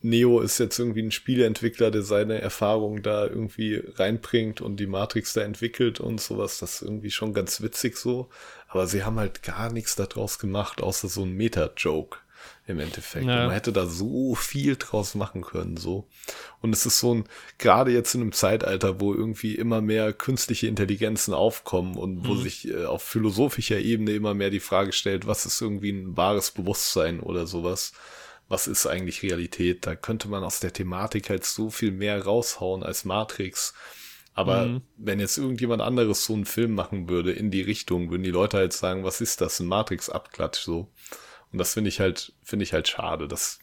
Neo 0.00 0.40
ist 0.40 0.58
jetzt 0.58 0.78
irgendwie 0.78 1.02
ein 1.02 1.10
Spieleentwickler, 1.10 1.90
der 1.90 2.02
seine 2.02 2.40
Erfahrungen 2.40 3.02
da 3.02 3.26
irgendwie 3.26 3.82
reinbringt 3.96 4.60
und 4.60 4.76
die 4.78 4.86
Matrix 4.86 5.32
da 5.32 5.40
entwickelt 5.40 5.98
und 5.98 6.20
sowas. 6.20 6.58
Das 6.58 6.74
ist 6.76 6.82
irgendwie 6.82 7.10
schon 7.10 7.34
ganz 7.34 7.60
witzig 7.60 7.96
so. 7.96 8.28
Aber 8.68 8.86
sie 8.86 9.02
haben 9.04 9.18
halt 9.18 9.42
gar 9.42 9.72
nichts 9.72 9.96
daraus 9.96 10.38
gemacht, 10.38 10.80
außer 10.82 11.08
so 11.08 11.22
ein 11.24 11.32
Meta-Joke 11.32 12.18
im 12.68 12.78
Endeffekt. 12.78 13.26
Ja. 13.26 13.46
Man 13.46 13.50
hätte 13.50 13.72
da 13.72 13.86
so 13.86 14.34
viel 14.36 14.76
draus 14.76 15.14
machen 15.16 15.42
können, 15.42 15.76
so. 15.76 16.06
Und 16.60 16.72
es 16.72 16.86
ist 16.86 17.00
so 17.00 17.14
ein, 17.14 17.24
gerade 17.56 17.90
jetzt 17.90 18.14
in 18.14 18.20
einem 18.20 18.32
Zeitalter, 18.32 19.00
wo 19.00 19.12
irgendwie 19.14 19.54
immer 19.56 19.80
mehr 19.80 20.12
künstliche 20.12 20.68
Intelligenzen 20.68 21.34
aufkommen 21.34 21.96
und 21.96 22.28
wo 22.28 22.34
Mhm. 22.34 22.42
sich 22.42 22.68
äh, 22.68 22.84
auf 22.84 23.02
philosophischer 23.02 23.78
Ebene 23.78 24.12
immer 24.12 24.34
mehr 24.34 24.50
die 24.50 24.60
Frage 24.60 24.92
stellt, 24.92 25.26
was 25.26 25.46
ist 25.46 25.60
irgendwie 25.60 25.90
ein 25.90 26.16
wahres 26.16 26.52
Bewusstsein 26.52 27.20
oder 27.20 27.46
sowas? 27.46 27.92
Was 28.48 28.66
ist 28.66 28.86
eigentlich 28.86 29.22
Realität? 29.22 29.86
Da 29.86 29.94
könnte 29.94 30.28
man 30.28 30.44
aus 30.44 30.60
der 30.60 30.72
Thematik 30.72 31.30
halt 31.30 31.44
so 31.44 31.70
viel 31.70 31.92
mehr 31.92 32.22
raushauen 32.24 32.82
als 32.82 33.04
Matrix. 33.04 33.74
Aber 34.34 34.66
Mhm. 34.66 34.82
wenn 34.96 35.20
jetzt 35.20 35.36
irgendjemand 35.38 35.82
anderes 35.82 36.24
so 36.24 36.34
einen 36.34 36.46
Film 36.46 36.74
machen 36.74 37.08
würde 37.08 37.32
in 37.32 37.50
die 37.50 37.62
Richtung, 37.62 38.10
würden 38.10 38.22
die 38.22 38.30
Leute 38.30 38.56
halt 38.58 38.72
sagen, 38.72 39.04
was 39.04 39.20
ist 39.20 39.40
das? 39.40 39.60
Ein 39.60 39.66
Matrix-Abklatsch 39.66 40.60
so. 40.60 40.92
Und 41.52 41.58
das 41.58 41.74
finde 41.74 41.88
ich 41.88 42.00
halt, 42.00 42.32
finde 42.42 42.62
ich 42.64 42.72
halt 42.72 42.88
schade, 42.88 43.28
dass, 43.28 43.58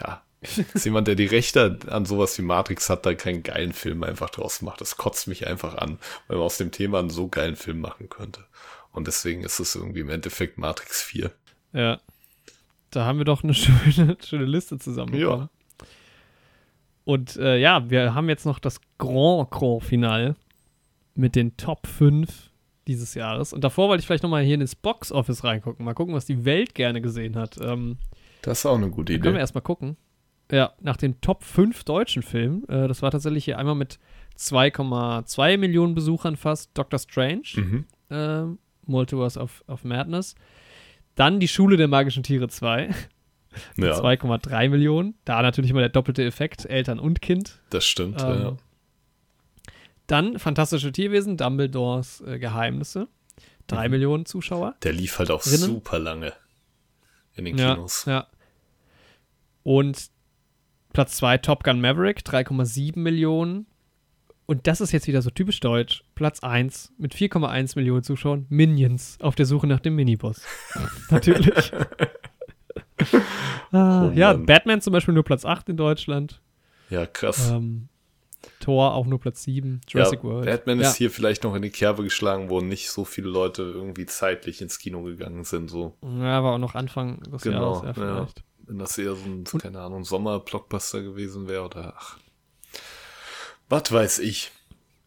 ja, 0.00 0.24
dass 0.72 0.84
jemand, 0.84 1.08
der 1.08 1.14
die 1.14 1.26
Rechte 1.26 1.78
an 1.88 2.04
sowas 2.06 2.36
wie 2.38 2.42
Matrix 2.42 2.90
hat, 2.90 3.06
da 3.06 3.14
keinen 3.14 3.42
geilen 3.42 3.72
Film 3.72 4.02
einfach 4.02 4.30
draus 4.30 4.62
macht. 4.62 4.80
Das 4.80 4.96
kotzt 4.96 5.26
mich 5.28 5.46
einfach 5.46 5.74
an, 5.76 5.98
weil 6.28 6.36
man 6.36 6.46
aus 6.46 6.58
dem 6.58 6.70
Thema 6.72 6.98
einen 6.98 7.10
so 7.10 7.28
geilen 7.28 7.56
Film 7.56 7.80
machen 7.80 8.08
könnte. 8.08 8.44
Und 8.92 9.06
deswegen 9.08 9.42
ist 9.44 9.58
es 9.60 9.74
irgendwie 9.74 10.00
im 10.00 10.10
Endeffekt 10.10 10.58
Matrix 10.58 11.02
4. 11.02 11.32
Ja. 11.72 12.00
Da 12.94 13.04
haben 13.04 13.18
wir 13.18 13.24
doch 13.24 13.42
eine 13.42 13.54
schöne, 13.54 14.16
schöne 14.24 14.44
Liste 14.44 14.78
zusammen. 14.78 15.14
Ja. 15.14 15.48
Und 17.04 17.36
äh, 17.36 17.58
ja, 17.58 17.90
wir 17.90 18.14
haben 18.14 18.28
jetzt 18.28 18.46
noch 18.46 18.58
das 18.58 18.80
Grand 18.98 19.50
Grand 19.50 19.82
Finale 19.84 20.36
mit 21.14 21.36
den 21.36 21.56
Top 21.56 21.86
5 21.86 22.50
dieses 22.86 23.14
Jahres. 23.14 23.52
Und 23.52 23.62
davor 23.64 23.88
wollte 23.88 24.00
ich 24.00 24.06
vielleicht 24.06 24.22
nochmal 24.22 24.42
hier 24.42 24.54
ins 24.54 24.74
Box 24.74 25.12
Office 25.12 25.44
reingucken. 25.44 25.84
Mal 25.84 25.94
gucken, 25.94 26.14
was 26.14 26.26
die 26.26 26.44
Welt 26.44 26.74
gerne 26.74 27.00
gesehen 27.00 27.36
hat. 27.36 27.58
Ähm, 27.60 27.98
Das 28.42 28.60
ist 28.60 28.66
auch 28.66 28.76
eine 28.76 28.90
gute 28.90 29.12
da 29.12 29.18
können 29.18 29.24
wir 29.24 29.30
Idee. 29.32 29.40
erstmal 29.40 29.62
gucken. 29.62 29.96
Ja, 30.50 30.72
nach 30.80 30.96
den 30.96 31.20
Top 31.20 31.42
5 31.42 31.84
deutschen 31.84 32.22
Filmen. 32.22 32.68
Äh, 32.68 32.88
das 32.88 33.02
war 33.02 33.10
tatsächlich 33.10 33.44
hier 33.44 33.58
einmal 33.58 33.74
mit 33.74 33.98
2,2 34.38 35.56
Millionen 35.58 35.94
Besuchern 35.94 36.36
fast. 36.36 36.70
Doctor 36.74 36.98
Strange, 36.98 37.42
Mhm. 37.56 37.84
ähm, 38.10 38.58
Multiverse 38.86 39.38
of, 39.40 39.64
of 39.66 39.84
Madness. 39.84 40.34
Dann 41.14 41.40
die 41.40 41.48
Schule 41.48 41.76
der 41.76 41.88
magischen 41.88 42.22
Tiere 42.22 42.48
2. 42.48 42.88
mit 43.76 43.86
Ja, 43.88 43.94
2,3 44.00 44.68
Millionen. 44.68 45.14
Da 45.24 45.42
natürlich 45.42 45.70
immer 45.70 45.80
der 45.80 45.88
doppelte 45.90 46.24
Effekt, 46.24 46.64
Eltern 46.66 46.98
und 46.98 47.22
Kind. 47.22 47.60
das 47.70 47.84
stimmt. 47.86 48.20
Ähm, 48.22 48.40
ja. 48.42 48.56
Dann 50.06 50.38
Fantastische 50.38 50.92
Tierwesen, 50.92 51.36
Dumbledores 51.36 52.20
äh, 52.26 52.38
Geheimnisse. 52.38 53.08
3 53.68 53.86
Mhm. 53.86 53.90
Millionen 53.92 54.26
Zuschauer. 54.26 54.74
Der 54.82 54.92
lief 54.92 55.18
halt 55.18 55.30
auch 55.30 55.42
drinnen. 55.42 55.56
super 55.58 55.98
lange 55.98 56.32
in 57.34 57.46
den 57.46 57.56
Ja, 57.56 57.74
Kinos. 57.74 58.04
ja. 58.04 58.26
Und 59.62 60.10
Platz 60.92 61.16
2 61.16 61.38
Top 61.38 61.64
Gun 61.64 61.80
Maverick, 61.80 62.18
3,7 62.20 62.98
Millionen. 62.98 63.66
Und 64.46 64.66
das 64.66 64.80
ist 64.80 64.92
jetzt 64.92 65.06
wieder 65.06 65.22
so 65.22 65.30
typisch 65.30 65.60
deutsch. 65.60 66.04
Platz 66.14 66.40
1 66.40 66.92
mit 66.98 67.14
4,1 67.14 67.76
Millionen 67.76 68.02
Zuschauern, 68.02 68.46
Minions 68.50 69.16
auf 69.20 69.34
der 69.34 69.46
Suche 69.46 69.66
nach 69.66 69.80
dem 69.80 69.94
Miniboss. 69.96 70.42
Natürlich. 71.10 71.72
ah, 73.72 74.08
Oh 74.08 74.12
ja. 74.14 74.34
Batman 74.34 74.80
zum 74.80 74.92
Beispiel 74.92 75.14
nur 75.14 75.24
Platz 75.24 75.44
8 75.44 75.70
in 75.70 75.76
Deutschland. 75.76 76.40
Ja, 76.90 77.06
krass. 77.06 77.50
Ähm, 77.50 77.88
Thor 78.60 78.94
auch 78.94 79.06
nur 79.06 79.18
Platz 79.18 79.42
7. 79.44 79.80
Jurassic 79.88 80.20
ja, 80.22 80.24
World. 80.28 80.46
Batman 80.46 80.80
ja. 80.80 80.88
ist 80.88 80.96
hier 80.96 81.10
vielleicht 81.10 81.44
noch 81.44 81.54
in 81.54 81.62
die 81.62 81.70
Kerbe 81.70 82.02
geschlagen, 82.02 82.50
wo 82.50 82.60
nicht 82.60 82.90
so 82.90 83.04
viele 83.04 83.28
Leute 83.28 83.62
irgendwie 83.62 84.04
zeitlich 84.06 84.60
ins 84.60 84.78
Kino 84.78 85.02
gegangen 85.02 85.44
sind. 85.44 85.70
So, 85.70 85.94
Ja, 86.02 86.42
war 86.44 86.54
auch 86.54 86.58
noch 86.58 86.74
Anfang 86.74 87.20
des 87.22 87.42
Genau, 87.42 87.82
Jahres, 87.82 87.96
ja, 87.96 88.04
ja. 88.04 88.14
vielleicht. 88.16 88.44
wenn 88.66 88.78
das 88.78 88.98
eher 88.98 89.14
so 89.14 89.24
ein, 89.24 89.44
keine 89.44 89.80
Ahnung, 89.80 90.04
Sommer-Blockbuster 90.04 91.02
gewesen 91.02 91.48
wäre 91.48 91.64
oder 91.64 91.94
ach. 91.96 92.18
Was 93.68 93.90
weiß 93.90 94.18
ich. 94.20 94.50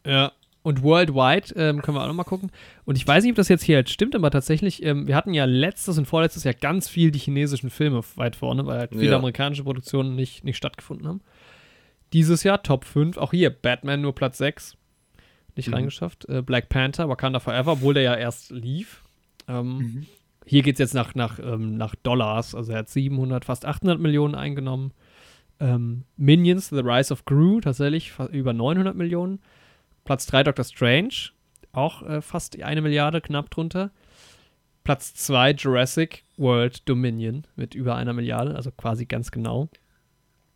Ja. 0.06 0.32
Und 0.62 0.82
worldwide 0.82 1.54
ähm, 1.54 1.80
können 1.80 1.96
wir 1.96 2.02
auch 2.02 2.08
noch 2.08 2.14
mal 2.14 2.24
gucken. 2.24 2.50
Und 2.84 2.96
ich 2.96 3.06
weiß 3.06 3.22
nicht, 3.22 3.32
ob 3.32 3.36
das 3.36 3.48
jetzt 3.48 3.62
hier 3.62 3.76
halt 3.76 3.88
stimmt, 3.88 4.14
aber 4.14 4.30
tatsächlich, 4.30 4.82
ähm, 4.82 5.06
wir 5.06 5.14
hatten 5.16 5.32
ja 5.32 5.44
letztes 5.46 5.96
und 5.96 6.04
vorletztes 6.06 6.44
Jahr 6.44 6.52
ganz 6.52 6.88
viel 6.88 7.10
die 7.10 7.18
chinesischen 7.20 7.70
Filme 7.70 8.02
weit 8.16 8.36
vorne, 8.36 8.66
weil 8.66 8.78
halt 8.80 8.90
viele 8.92 9.12
Ja. 9.12 9.16
amerikanische 9.16 9.62
Produktionen 9.64 10.14
nicht, 10.14 10.44
nicht 10.44 10.56
stattgefunden 10.58 11.06
haben. 11.06 11.20
Dieses 12.12 12.42
Jahr 12.42 12.62
Top 12.62 12.84
5, 12.84 13.16
auch 13.16 13.30
hier 13.30 13.50
Batman 13.50 14.00
nur 14.02 14.14
Platz 14.14 14.38
6. 14.38 14.76
Nicht 15.56 15.68
Mhm. 15.68 15.74
reingeschafft. 15.74 16.28
Äh, 16.28 16.42
Black 16.42 16.68
Panther, 16.68 17.08
Wakanda 17.08 17.40
Forever, 17.40 17.72
obwohl 17.72 17.94
der 17.94 18.02
ja 18.02 18.14
erst 18.14 18.50
lief. 18.50 19.02
Ähm, 19.46 19.78
Mhm. 19.78 20.06
Hier 20.44 20.62
geht 20.62 20.74
es 20.76 20.78
jetzt 20.80 20.94
nach, 20.94 21.14
nach, 21.14 21.38
ähm, 21.38 21.76
nach 21.76 21.94
Dollars. 21.94 22.54
Also 22.54 22.72
er 22.72 22.78
hat 22.78 22.88
700, 22.88 23.44
fast 23.44 23.64
800 23.66 24.00
Millionen 24.00 24.34
eingenommen. 24.34 24.92
Ähm, 25.60 26.04
Minions, 26.16 26.68
The 26.68 26.80
Rise 26.80 27.12
of 27.12 27.24
Gru, 27.24 27.60
tatsächlich 27.60 28.12
über 28.30 28.52
900 28.52 28.94
Millionen. 28.96 29.40
Platz 30.04 30.26
3 30.26 30.44
Doctor 30.44 30.64
Strange, 30.64 31.30
auch 31.72 32.02
äh, 32.02 32.22
fast 32.22 32.60
eine 32.62 32.80
Milliarde, 32.80 33.20
knapp 33.20 33.50
drunter. 33.50 33.90
Platz 34.84 35.12
2 35.14 35.50
Jurassic 35.52 36.24
World 36.36 36.88
Dominion 36.88 37.46
mit 37.56 37.74
über 37.74 37.96
einer 37.96 38.12
Milliarde, 38.14 38.54
also 38.56 38.70
quasi 38.70 39.04
ganz 39.04 39.30
genau. 39.30 39.68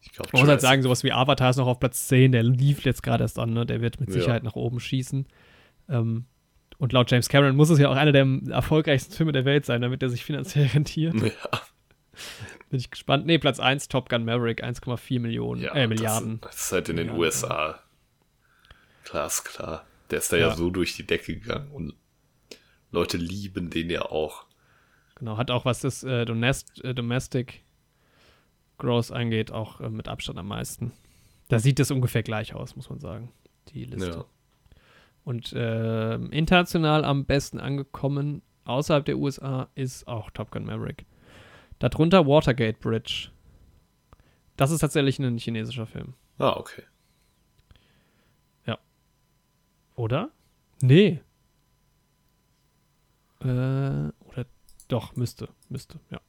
Ich 0.00 0.12
glaube, 0.12 0.30
Man 0.32 0.42
muss 0.42 0.48
halt 0.48 0.60
sagen, 0.62 0.82
sowas 0.82 1.04
wie 1.04 1.12
Avatar 1.12 1.50
ist 1.50 1.58
noch 1.58 1.66
auf 1.66 1.78
Platz 1.80 2.08
10, 2.08 2.32
der 2.32 2.42
lief 2.42 2.84
jetzt 2.84 3.02
gerade 3.02 3.24
erst 3.24 3.38
an, 3.38 3.52
ne? 3.52 3.66
der 3.66 3.80
wird 3.82 4.00
mit 4.00 4.08
Ja. 4.08 4.14
Sicherheit 4.14 4.42
nach 4.42 4.56
oben 4.56 4.80
schießen. 4.80 5.26
Ähm, 5.88 6.24
und 6.78 6.92
laut 6.92 7.10
James 7.10 7.28
Cameron 7.28 7.54
muss 7.54 7.70
es 7.70 7.78
ja 7.78 7.88
auch 7.90 7.94
einer 7.96 8.10
der 8.12 8.26
erfolgreichsten 8.50 9.12
Filme 9.12 9.32
der 9.32 9.44
Welt 9.44 9.66
sein, 9.66 9.82
damit 9.82 10.02
er 10.02 10.08
sich 10.08 10.24
finanziell 10.24 10.66
rentiert. 10.74 11.14
Ja, 11.14 11.30
Bin 12.72 12.80
ich 12.80 12.90
gespannt. 12.90 13.26
Nee, 13.26 13.36
Platz 13.36 13.60
1 13.60 13.88
Top 13.88 14.08
Gun 14.08 14.24
Maverick, 14.24 14.64
1,4 14.64 15.20
Millionen, 15.20 15.60
ja 15.60 15.74
äh, 15.74 15.86
Milliarden. 15.86 16.40
Das, 16.40 16.52
das 16.52 16.64
ist 16.64 16.72
halt 16.72 16.88
in 16.88 16.96
den 16.96 17.08
Ja, 17.08 17.14
USA. 17.14 17.80
Klar, 19.04 19.26
ist 19.26 19.44
klar. 19.44 19.84
Der 20.10 20.20
ist 20.20 20.32
da 20.32 20.38
ja. 20.38 20.48
Ja. 20.48 20.56
so 20.56 20.70
durch 20.70 20.96
die 20.96 21.06
Decke 21.06 21.38
gegangen 21.38 21.70
und 21.70 21.92
Leute 22.90 23.18
lieben 23.18 23.68
den 23.68 23.90
ja 23.90 24.06
auch. 24.06 24.46
Genau, 25.16 25.36
hat 25.36 25.50
auch 25.50 25.66
was 25.66 25.80
das 25.80 26.02
äh, 26.02 26.24
Domest 26.24 26.82
äh, 26.82 26.94
Domestic 26.94 27.62
Growth 28.78 29.12
angeht, 29.12 29.52
auch 29.52 29.82
äh, 29.82 29.90
mit 29.90 30.08
Abstand 30.08 30.38
am 30.38 30.48
meisten. 30.48 30.92
Da 31.48 31.58
sieht 31.58 31.78
es 31.78 31.90
ungefähr 31.90 32.22
gleich 32.22 32.54
aus, 32.54 32.74
muss 32.74 32.88
man 32.88 33.00
sagen, 33.00 33.30
die 33.68 33.84
Liste. 33.84 34.08
Ja. 34.08 34.24
Und 35.24 35.52
ähm, 35.54 36.30
international 36.30 37.04
am 37.04 37.26
besten 37.26 37.60
angekommen 37.60 38.40
außerhalb 38.64 39.04
der 39.04 39.18
USA 39.18 39.68
ist 39.74 40.08
auch 40.08 40.30
Top 40.30 40.52
Gun 40.52 40.64
Maverick. 40.64 41.04
Darunter 41.82 42.26
Watergate 42.26 42.78
Bridge. 42.78 43.30
Das 44.56 44.70
ist 44.70 44.80
tatsächlich 44.80 45.18
ein 45.18 45.38
chinesischer 45.38 45.86
Film. 45.86 46.14
Ah, 46.38 46.56
okay. 46.56 46.82
Oder? 49.94 50.30
Nee. 50.80 51.20
Äh, 53.40 53.44
oder 53.44 54.46
doch, 54.88 55.14
müsste. 55.16 55.48
Müsste, 55.68 56.00
ja. 56.10 56.20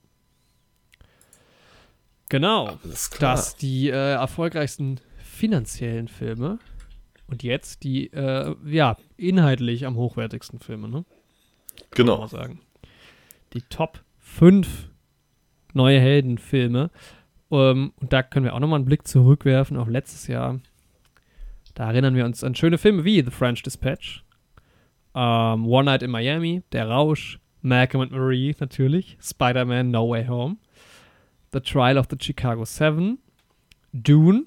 Genau. 2.30 2.78
Alles 2.84 3.10
klar. 3.10 3.36
Das 3.36 3.56
die 3.56 3.90
äh, 3.90 4.14
erfolgreichsten 4.14 5.00
finanziellen 5.24 6.08
Filme. 6.08 6.60
Und 7.28 7.42
jetzt 7.44 7.84
die, 7.84 8.12
äh, 8.12 8.56
ja, 8.66 8.98
inhaltlich 9.18 9.86
am 9.86 9.96
hochwertigsten 9.96 10.60
Filme, 10.60 10.88
ne? 10.90 11.06
Kann 11.92 12.06
man 12.06 12.16
Genau. 12.18 12.28
sagen. 12.28 12.60
Die 13.54 13.62
Top 13.62 14.04
5 14.20 14.90
neue 15.74 16.00
Heldenfilme. 16.00 16.90
Ähm, 17.52 17.94
und 18.00 18.14
da 18.14 18.24
können 18.24 18.46
wir 18.46 18.54
auch 18.56 18.60
nochmal 18.60 18.78
einen 18.78 18.86
Blick 18.86 19.08
zurückwerfen 19.08 19.78
auf 19.78 19.88
letztes 19.88 20.28
Jahr. 20.28 20.60
Da 21.76 21.88
erinnern 21.90 22.16
wir 22.16 22.26
uns 22.26 22.44
an 22.44 22.56
schöne 22.56 22.78
Filme 22.78 23.04
wie 23.04 23.22
The 23.24 23.32
French 23.32 23.64
Dispatch, 23.64 24.24
ähm, 25.16 25.68
One 25.68 25.86
Night 25.86 26.04
in 26.04 26.12
Miami, 26.12 26.64
Der 26.72 26.88
Rausch, 26.90 27.40
Malcolm 27.62 28.02
and 28.02 28.12
Marie 28.12 28.56
natürlich, 28.60 29.18
Spider-Man 29.22 29.90
No 29.92 30.10
Way 30.10 30.28
Home, 30.28 30.58
The 31.52 31.60
Trial 31.62 31.98
of 31.98 32.08
the 32.10 32.18
Chicago 32.20 32.66
Seven, 32.66 33.20
Dune 33.94 34.44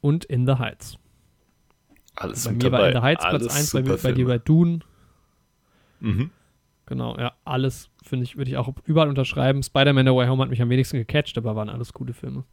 und 0.00 0.24
In 0.26 0.46
the 0.46 0.54
Heights. 0.54 0.96
Alles 2.16 2.44
bei 2.44 2.52
mir 2.52 2.62
war 2.64 2.70
dabei. 2.70 2.88
In 2.90 2.94
the 2.96 3.00
Heights 3.02 3.24
Platz 3.24 3.42
Alles 3.42 3.54
1, 3.56 3.72
bei, 3.72 3.82
mir- 3.82 3.96
bei 3.96 4.12
dir 4.12 4.26
bei. 4.26 4.38
Dune. 4.38 4.80
Mhm. 6.00 6.30
Genau, 6.86 7.16
ja, 7.18 7.34
alles 7.44 7.88
finde 8.02 8.24
ich, 8.24 8.36
würde 8.36 8.50
ich 8.50 8.56
auch 8.56 8.72
überall 8.84 9.08
unterschreiben. 9.08 9.62
Spider-Man 9.62 10.04
No 10.04 10.16
Way 10.16 10.28
Home 10.28 10.42
hat 10.42 10.50
mich 10.50 10.60
am 10.60 10.68
wenigsten 10.68 10.98
gecatcht, 10.98 11.38
aber 11.38 11.56
waren 11.56 11.70
alles 11.70 11.92
gute 11.92 12.12
Filme. 12.12 12.44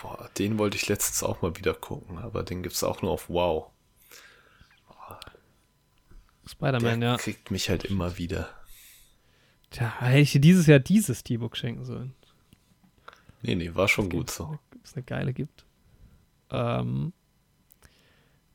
Boah, 0.00 0.30
den 0.38 0.58
wollte 0.58 0.76
ich 0.76 0.88
letztens 0.88 1.22
auch 1.22 1.42
mal 1.42 1.56
wieder 1.56 1.74
gucken, 1.74 2.18
aber 2.18 2.42
den 2.42 2.62
gibt's 2.62 2.84
auch 2.84 3.02
nur 3.02 3.10
auf 3.10 3.28
Wow. 3.28 3.72
Der 6.42 6.48
Spider-Man, 6.48 7.02
ja. 7.02 7.16
kriegt 7.16 7.50
mich 7.50 7.68
halt 7.68 7.84
immer 7.84 8.18
wieder. 8.18 8.48
Tja, 9.70 9.92
hätte 10.00 10.18
ich 10.18 10.32
dir 10.32 10.40
dieses 10.40 10.66
Jahr 10.66 10.78
dieses 10.80 11.22
T-Book 11.22 11.56
schenken 11.56 11.84
sollen. 11.84 12.14
Nee, 13.42 13.54
nee, 13.54 13.74
war 13.74 13.88
schon 13.88 14.10
gut 14.10 14.30
so. 14.30 14.58
es 14.82 14.94
eine 14.94 15.04
geile 15.04 15.32
gibt. 15.32 15.64
Ähm, 16.50 17.12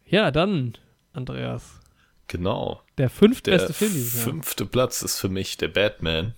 ja, 0.06 0.32
dann, 0.32 0.78
Andreas. 1.14 1.80
Genau. 2.28 2.82
Der 2.98 3.10
fünftbeste 3.10 3.74
Film 3.74 3.94
dieses 3.94 4.16
Jahr. 4.16 4.24
fünfte 4.24 4.66
Platz 4.66 5.02
ist 5.02 5.20
für 5.20 5.30
mich 5.30 5.58
der 5.58 5.68
Batman. 5.68 6.34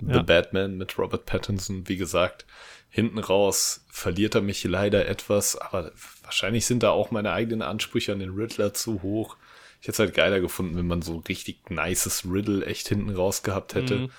The 0.00 0.14
Ja. 0.14 0.22
Batman 0.22 0.76
mit 0.76 0.98
Robert 0.98 1.24
Pattinson. 1.24 1.88
Wie 1.88 1.96
gesagt, 1.96 2.46
hinten 2.90 3.18
raus 3.18 3.84
verliert 3.90 4.34
er 4.34 4.40
mich 4.40 4.64
leider 4.64 5.06
etwas, 5.06 5.56
aber 5.56 5.92
wahrscheinlich 6.22 6.66
sind 6.66 6.82
da 6.82 6.90
auch 6.90 7.10
meine 7.10 7.32
eigenen 7.32 7.62
Ansprüche 7.62 8.12
an 8.12 8.18
den 8.18 8.30
Riddler 8.34 8.74
zu 8.74 9.02
hoch. 9.02 9.36
Ich 9.80 9.88
hätte 9.88 9.92
es 9.92 9.98
halt 10.00 10.14
geiler 10.14 10.40
gefunden, 10.40 10.76
wenn 10.76 10.86
man 10.86 11.02
so 11.02 11.18
richtig 11.28 11.70
nices 11.70 12.24
Riddle 12.24 12.64
echt 12.64 12.88
hinten 12.88 13.10
raus 13.10 13.42
gehabt 13.42 13.74
hätte. 13.74 13.96
Mhm. 13.96 14.10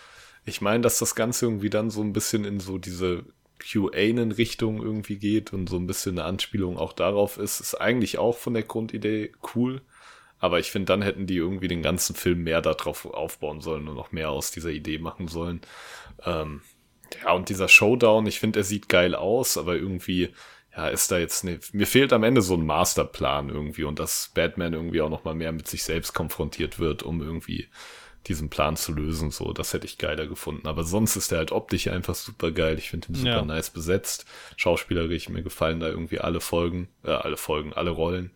Ich 0.46 0.62
meine, 0.62 0.82
dass 0.82 1.00
das 1.00 1.16
Ganze 1.16 1.46
irgendwie 1.48 1.70
dann 1.72 1.90
so 1.90 2.02
ein 2.02 2.14
bisschen 2.14 2.46
in 2.46 2.60
so 2.60 2.78
diese 2.78 3.26
QAnon-Richtung 3.60 4.82
irgendwie 4.82 5.18
geht 5.18 5.54
und 5.54 5.68
so 5.68 5.78
ein 5.78 5.88
bisschen 5.88 6.20
eine 6.20 6.28
Anspielung 6.28 6.78
auch 6.78 6.94
darauf 6.94 7.38
ist, 7.38 7.60
ist 7.60 7.76
eigentlich 7.76 8.18
auch 8.18 8.38
von 8.38 8.54
der 8.54 8.64
Grundidee 8.64 9.32
cool. 9.56 9.82
Aber 10.40 10.60
ich 10.60 10.72
finde, 10.72 10.88
dann 10.88 11.02
hätten 11.02 11.28
die 11.28 11.38
irgendwie 11.38 11.68
den 11.68 11.82
ganzen 11.82 12.16
Film 12.16 12.44
mehr 12.44 12.62
darauf 12.62 13.06
aufbauen 13.06 13.62
sollen 13.62 13.88
und 13.88 13.96
noch 13.96 14.12
mehr 14.12 14.30
aus 14.30 14.52
dieser 14.52 14.70
Idee 14.70 14.98
machen 15.00 15.28
sollen. 15.28 15.62
Ähm, 16.24 16.62
ja, 17.24 17.32
und 17.34 17.50
dieser 17.50 17.68
Showdown, 17.68 18.26
ich 18.28 18.40
finde, 18.40 18.60
er 18.60 18.64
sieht 18.64 18.90
geil 18.90 19.16
aus, 19.16 19.58
aber 19.58 19.76
irgendwie, 19.76 20.30
ja, 20.76 20.88
ist 20.88 21.12
da 21.12 21.18
jetzt 21.18 21.44
ne, 21.44 21.60
mir 21.72 21.88
fehlt 21.88 22.12
am 22.14 22.24
Ende 22.24 22.42
so 22.42 22.56
ein 22.56 22.66
Masterplan 22.66 23.50
irgendwie 23.50 23.84
und 23.86 24.00
dass 24.00 24.32
Batman 24.34 24.74
irgendwie 24.74 25.02
auch 25.02 25.10
noch 25.10 25.24
mal 25.24 25.36
mehr 25.36 25.52
mit 25.52 25.68
sich 25.68 25.84
selbst 25.84 26.14
konfrontiert 26.14 26.80
wird, 26.80 27.04
um 27.04 27.22
irgendwie 27.22 27.70
diesen 28.28 28.50
Plan 28.50 28.76
zu 28.76 28.92
lösen, 28.92 29.30
so, 29.30 29.54
das 29.54 29.74
hätte 29.74 29.86
ich 29.86 30.00
geiler 30.00 30.26
gefunden. 30.26 30.68
Aber 30.68 30.84
sonst 30.84 31.16
ist 31.16 31.32
er 31.32 31.38
halt 31.38 31.52
optisch 31.52 31.88
einfach 31.88 32.16
super 32.16 32.52
geil. 32.52 32.78
Ich 32.80 32.90
finde 32.90 33.10
ihn 33.10 33.16
super 33.16 33.30
Ja. 33.30 33.46
nice 33.46 33.70
besetzt. 33.70 34.26
Schauspielerisch, 34.58 35.30
mir 35.30 35.44
gefallen 35.44 35.80
da 35.80 35.88
irgendwie 35.88 36.20
alle 36.20 36.42
Folgen, 36.42 36.88
äh, 37.04 37.12
alle 37.12 37.38
Folgen, 37.38 37.74
alle 37.74 37.92
Rollen. 37.92 38.32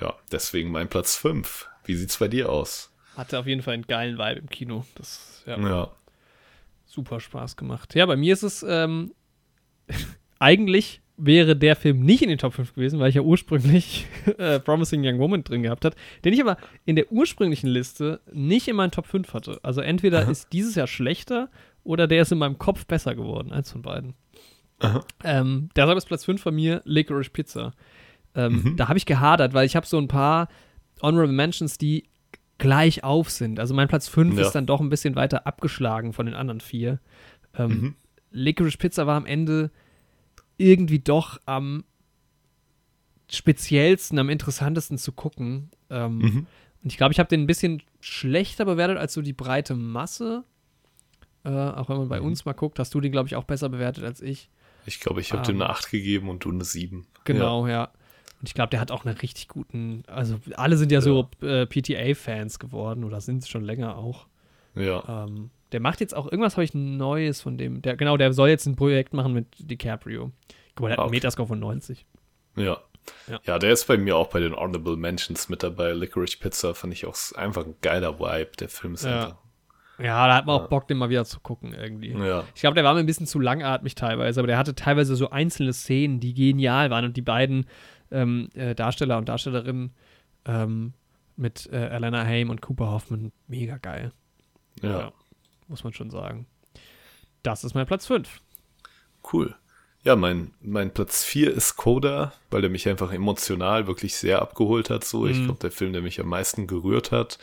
Ja, 0.00 0.14
deswegen 0.32 0.70
mein 0.70 0.88
Platz 0.88 1.16
5. 1.16 1.68
Wie 1.84 1.94
sieht's 1.94 2.18
bei 2.18 2.28
dir 2.28 2.50
aus? 2.50 2.92
Hatte 3.16 3.38
auf 3.38 3.46
jeden 3.46 3.62
Fall 3.62 3.74
einen 3.74 3.86
geilen 3.86 4.18
Vibe 4.18 4.40
im 4.40 4.48
Kino. 4.48 4.84
Das 4.94 5.42
ja, 5.46 5.58
Ja. 5.58 5.90
super 6.86 7.20
Spaß 7.20 7.56
gemacht. 7.56 7.94
Ja, 7.94 8.06
bei 8.06 8.16
mir 8.16 8.32
ist 8.32 8.42
es 8.42 8.62
ähm, 8.62 9.12
eigentlich 10.38 11.00
wäre 11.22 11.54
der 11.54 11.76
Film 11.76 12.00
nicht 12.00 12.22
in 12.22 12.30
den 12.30 12.38
Top 12.38 12.54
5 12.54 12.74
gewesen, 12.74 12.98
weil 12.98 13.10
ich 13.10 13.14
ja 13.14 13.20
ursprünglich 13.20 14.06
äh, 14.38 14.58
Promising 14.58 15.02
Young 15.04 15.18
Woman 15.18 15.44
drin 15.44 15.62
gehabt 15.62 15.84
hat, 15.84 15.94
den 16.24 16.32
ich 16.32 16.40
aber 16.40 16.56
in 16.86 16.96
der 16.96 17.12
ursprünglichen 17.12 17.68
Liste 17.68 18.20
nicht 18.32 18.68
in 18.68 18.76
meinen 18.76 18.90
Top 18.90 19.06
5 19.06 19.34
hatte. 19.34 19.60
Also 19.62 19.82
entweder 19.82 20.22
Aha. 20.22 20.30
ist 20.30 20.50
dieses 20.52 20.76
Jahr 20.76 20.86
schlechter 20.86 21.50
oder 21.84 22.06
der 22.06 22.22
ist 22.22 22.32
in 22.32 22.38
meinem 22.38 22.58
Kopf 22.58 22.86
besser 22.86 23.14
geworden, 23.14 23.52
eins 23.52 23.70
von 23.70 23.82
beiden. 23.82 24.14
Ähm, 25.24 25.68
deshalb 25.76 25.98
ist 25.98 26.06
Platz 26.06 26.24
5 26.24 26.40
von 26.40 26.54
mir 26.54 26.80
Licorice 26.84 27.28
Pizza. 27.30 27.74
Ähm, 28.34 28.62
Mhm. 28.62 28.76
Da 28.76 28.88
habe 28.88 28.98
ich 28.98 29.06
gehadert, 29.06 29.54
weil 29.54 29.66
ich 29.66 29.76
habe 29.76 29.86
so 29.86 29.98
ein 29.98 30.08
paar 30.08 30.48
Honorable 31.02 31.32
Mentions, 31.34 31.78
die 31.78 32.04
gleich 32.58 33.02
auf 33.04 33.30
sind. 33.30 33.58
Also 33.58 33.74
mein 33.74 33.88
Platz 33.88 34.06
5 34.08 34.36
Ja. 34.36 34.42
ist 34.46 34.52
dann 34.52 34.66
doch 34.66 34.80
ein 34.80 34.90
bisschen 34.90 35.16
weiter 35.16 35.46
abgeschlagen 35.46 36.12
von 36.12 36.26
den 36.26 36.34
anderen 36.34 36.60
vier. 36.60 37.00
Ähm, 37.54 37.70
Mhm. 37.70 37.94
Licorice 38.32 38.76
Pizza 38.78 39.06
war 39.06 39.16
am 39.16 39.26
Ende 39.26 39.70
irgendwie 40.58 40.98
doch 40.98 41.40
am 41.46 41.84
speziellsten, 43.30 44.18
am 44.18 44.28
interessantesten 44.28 44.98
zu 44.98 45.12
gucken. 45.12 45.70
Ähm, 45.88 46.18
Mhm. 46.18 46.46
Und 46.82 46.90
ich 46.92 46.96
glaube, 46.96 47.12
ich 47.12 47.18
habe 47.18 47.28
den 47.28 47.42
ein 47.42 47.46
bisschen 47.46 47.82
schlechter 48.00 48.64
bewertet 48.64 48.96
als 48.98 49.12
so 49.12 49.22
die 49.22 49.32
breite 49.32 49.74
Masse. 49.74 50.44
Äh, 51.44 51.50
auch 51.50 51.88
wenn 51.88 51.96
man 51.98 52.08
bei 52.08 52.20
Mhm. 52.20 52.26
uns 52.26 52.44
mal 52.44 52.52
guckt, 52.54 52.78
hast 52.78 52.92
du 52.94 53.00
den, 53.00 53.12
glaube 53.12 53.26
ich, 53.28 53.36
auch 53.36 53.44
besser 53.44 53.68
bewertet 53.68 54.04
als 54.04 54.20
ich. 54.20 54.50
Ich 54.86 55.00
glaube, 55.00 55.20
ich 55.20 55.32
habe 55.32 55.42
Ähm, 55.42 55.46
dem 55.58 55.62
eine 55.62 55.70
8 55.70 55.90
gegeben 55.90 56.28
und 56.28 56.44
du 56.44 56.50
eine 56.50 56.64
7. 56.64 57.06
Genau, 57.24 57.66
ja. 57.66 57.90
Und 58.40 58.48
ich 58.48 58.54
glaube, 58.54 58.70
der 58.70 58.80
hat 58.80 58.90
auch 58.90 59.04
einen 59.04 59.16
richtig 59.18 59.48
guten, 59.48 60.02
also 60.06 60.36
alle 60.56 60.76
sind 60.78 60.90
ja, 60.90 61.00
so 61.02 61.28
äh, 61.42 61.66
PTA-Fans 61.66 62.58
geworden 62.58 63.04
oder 63.04 63.20
sind 63.20 63.42
es 63.42 63.48
schon 63.48 63.62
länger 63.64 63.96
auch. 63.98 64.26
Ja. 64.74 64.82
ja. 65.06 65.24
Ähm, 65.26 65.50
der 65.72 65.80
macht 65.80 66.00
jetzt 66.00 66.16
auch, 66.16 66.24
irgendwas 66.26 66.54
habe 66.56 66.64
ich 66.64 66.74
Neues 66.74 67.40
von 67.42 67.58
dem, 67.58 67.82
der, 67.82 67.96
genau, 67.96 68.16
der 68.16 68.32
soll 68.32 68.48
jetzt 68.48 68.66
ein 68.66 68.76
Projekt 68.76 69.12
machen 69.12 69.32
mit 69.34 69.46
DiCaprio. 69.58 70.32
Guck 70.74 70.80
mal, 70.80 70.88
der 70.88 70.92
hat 70.96 70.98
Ah, 71.00 71.02
einen. 71.04 71.10
Metascore 71.12 71.48
von 71.48 71.60
90. 71.60 72.06
Ja. 72.56 72.78
Ja. 73.28 73.40
ja. 73.44 73.58
der 73.58 73.72
ist 73.72 73.86
bei 73.86 73.96
mir 73.98 74.16
auch 74.16 74.28
bei 74.28 74.40
den 74.40 74.54
Honorable 74.54 74.96
Mentions 74.96 75.48
mit 75.48 75.62
dabei. 75.62 75.92
Licorice 75.92 76.38
Pizza 76.38 76.74
fand 76.74 76.92
ich 76.92 77.06
auch 77.06 77.14
einfach 77.36 77.64
ein 77.66 77.74
geiler 77.82 78.18
Vibe. 78.18 78.50
Der 78.58 78.68
Film 78.68 78.94
ist 78.94 79.04
Ja. 79.04 79.14
einfach. 79.24 79.36
Ja, 79.98 80.26
da 80.28 80.34
hat 80.36 80.46
man 80.46 80.56
Ja. 80.56 80.64
auch 80.64 80.68
Bock, 80.68 80.88
den 80.88 80.96
mal 80.96 81.10
wieder 81.10 81.26
zu 81.26 81.40
gucken 81.40 81.74
irgendwie. 81.74 82.12
Ja. 82.12 82.44
Ich 82.54 82.62
glaube, 82.62 82.74
der 82.74 82.84
war 82.84 82.94
mir 82.94 83.00
ein 83.00 83.06
bisschen 83.06 83.26
zu 83.26 83.38
langatmig 83.38 83.94
teilweise, 83.94 84.40
aber 84.40 84.46
der 84.46 84.56
hatte 84.56 84.74
teilweise 84.74 85.14
so 85.14 85.28
einzelne 85.30 85.74
Szenen, 85.74 86.20
die 86.20 86.32
genial 86.32 86.88
waren 86.90 87.04
und 87.04 87.16
die 87.18 87.22
beiden 87.22 87.66
ähm, 88.10 88.48
äh, 88.54 88.74
Darsteller 88.74 89.18
und 89.18 89.28
Darstellerinnen 89.28 89.92
ähm, 90.46 90.92
mit 91.36 91.66
äh, 91.72 91.88
Elena 91.88 92.24
Haim 92.24 92.50
und 92.50 92.60
Cooper 92.62 92.90
Hoffman 92.90 93.32
mega 93.46 93.76
geil. 93.78 94.12
Ja. 94.82 95.12
Muss 95.68 95.84
man 95.84 95.92
schon 95.92 96.10
sagen. 96.10 96.46
Das 97.42 97.64
ist 97.64 97.74
mein 97.74 97.86
Platz 97.86 98.06
5. 98.06 98.40
Cool. 99.32 99.54
Ja, 100.02 100.16
mein, 100.16 100.52
mein 100.60 100.92
Platz 100.94 101.24
4 101.24 101.52
ist 101.52 101.76
Coda, 101.76 102.32
weil 102.50 102.62
der 102.62 102.70
mich 102.70 102.88
einfach 102.88 103.12
emotional 103.12 103.86
wirklich 103.86 104.16
sehr 104.16 104.40
abgeholt 104.40 104.88
hat. 104.90 105.04
So, 105.04 105.26
ich 105.26 105.38
Mhm. 105.38 105.44
glaube, 105.44 105.60
der 105.60 105.70
Film, 105.70 105.92
der 105.92 106.02
mich 106.02 106.20
am 106.20 106.28
meisten 106.28 106.66
gerührt 106.66 107.12
hat. 107.12 107.38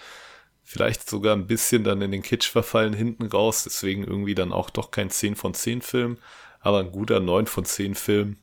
Vielleicht 0.64 1.08
sogar 1.10 1.36
ein 1.36 1.48
bisschen 1.48 1.84
dann 1.84 2.02
in 2.02 2.12
den 2.12 2.24
Kitsch 2.24 2.50
verfallen 2.50 2.94
hinten 2.94 3.28
raus, 3.28 3.64
deswegen 3.64 4.04
irgendwie 4.04 4.36
dann 4.36 4.52
auch 4.52 4.70
doch 4.70 4.92
kein 4.92 5.10
10 5.10 5.36
von 5.36 5.54
10 5.54 5.82
Film, 5.82 6.18
aber 6.60 6.80
ein 6.80 6.92
guter 6.92 7.20
9 7.22 7.46
von 7.48 7.64
10 7.64 7.96
Film. 7.96 8.38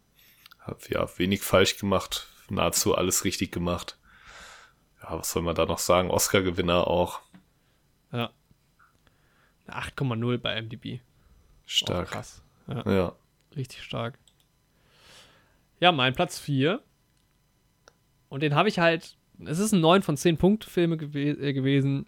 Hab 0.65 0.89
ja 0.91 1.07
wenig 1.19 1.43
falsch 1.43 1.77
gemacht, 1.79 2.29
nahezu 2.49 2.95
alles 2.95 3.25
richtig 3.25 3.53
gemacht. 3.53 3.99
Ja, 5.03 5.19
was 5.19 5.31
soll 5.31 5.43
man 5.43 5.55
da 5.55 5.67
noch 5.67 5.79
sagen? 5.79 6.11
Oscar-Gewinner 6.11 6.87
auch. 6.87 7.21
Ja. 8.13 8.31
Eine 9.67 9.77
8,0 9.83 10.39
bei 10.39 10.61
MDB. 10.63 11.01
Stark. 11.67 12.09
Auch 12.09 12.13
krass. 12.13 12.43
Ja, 12.67 12.91
Ja. 12.91 13.13
richtig 13.57 13.83
stark. 13.83 14.19
Ja, 15.81 15.93
mein 15.93 16.15
Platz 16.15 16.39
4. 16.39 16.83
Und 18.31 18.43
den 18.43 18.55
habe 18.55 18.69
ich 18.69 18.79
halt. 18.79 19.17
Es 19.45 19.59
ist 19.59 19.73
ein 19.73 19.81
9 19.81 20.03
von 20.03 20.17
10 20.17 20.39
Punkt 20.39 20.65
Filme 20.65 20.97
gew 20.97 21.19
äh, 21.19 21.53
gewesen. 21.53 22.07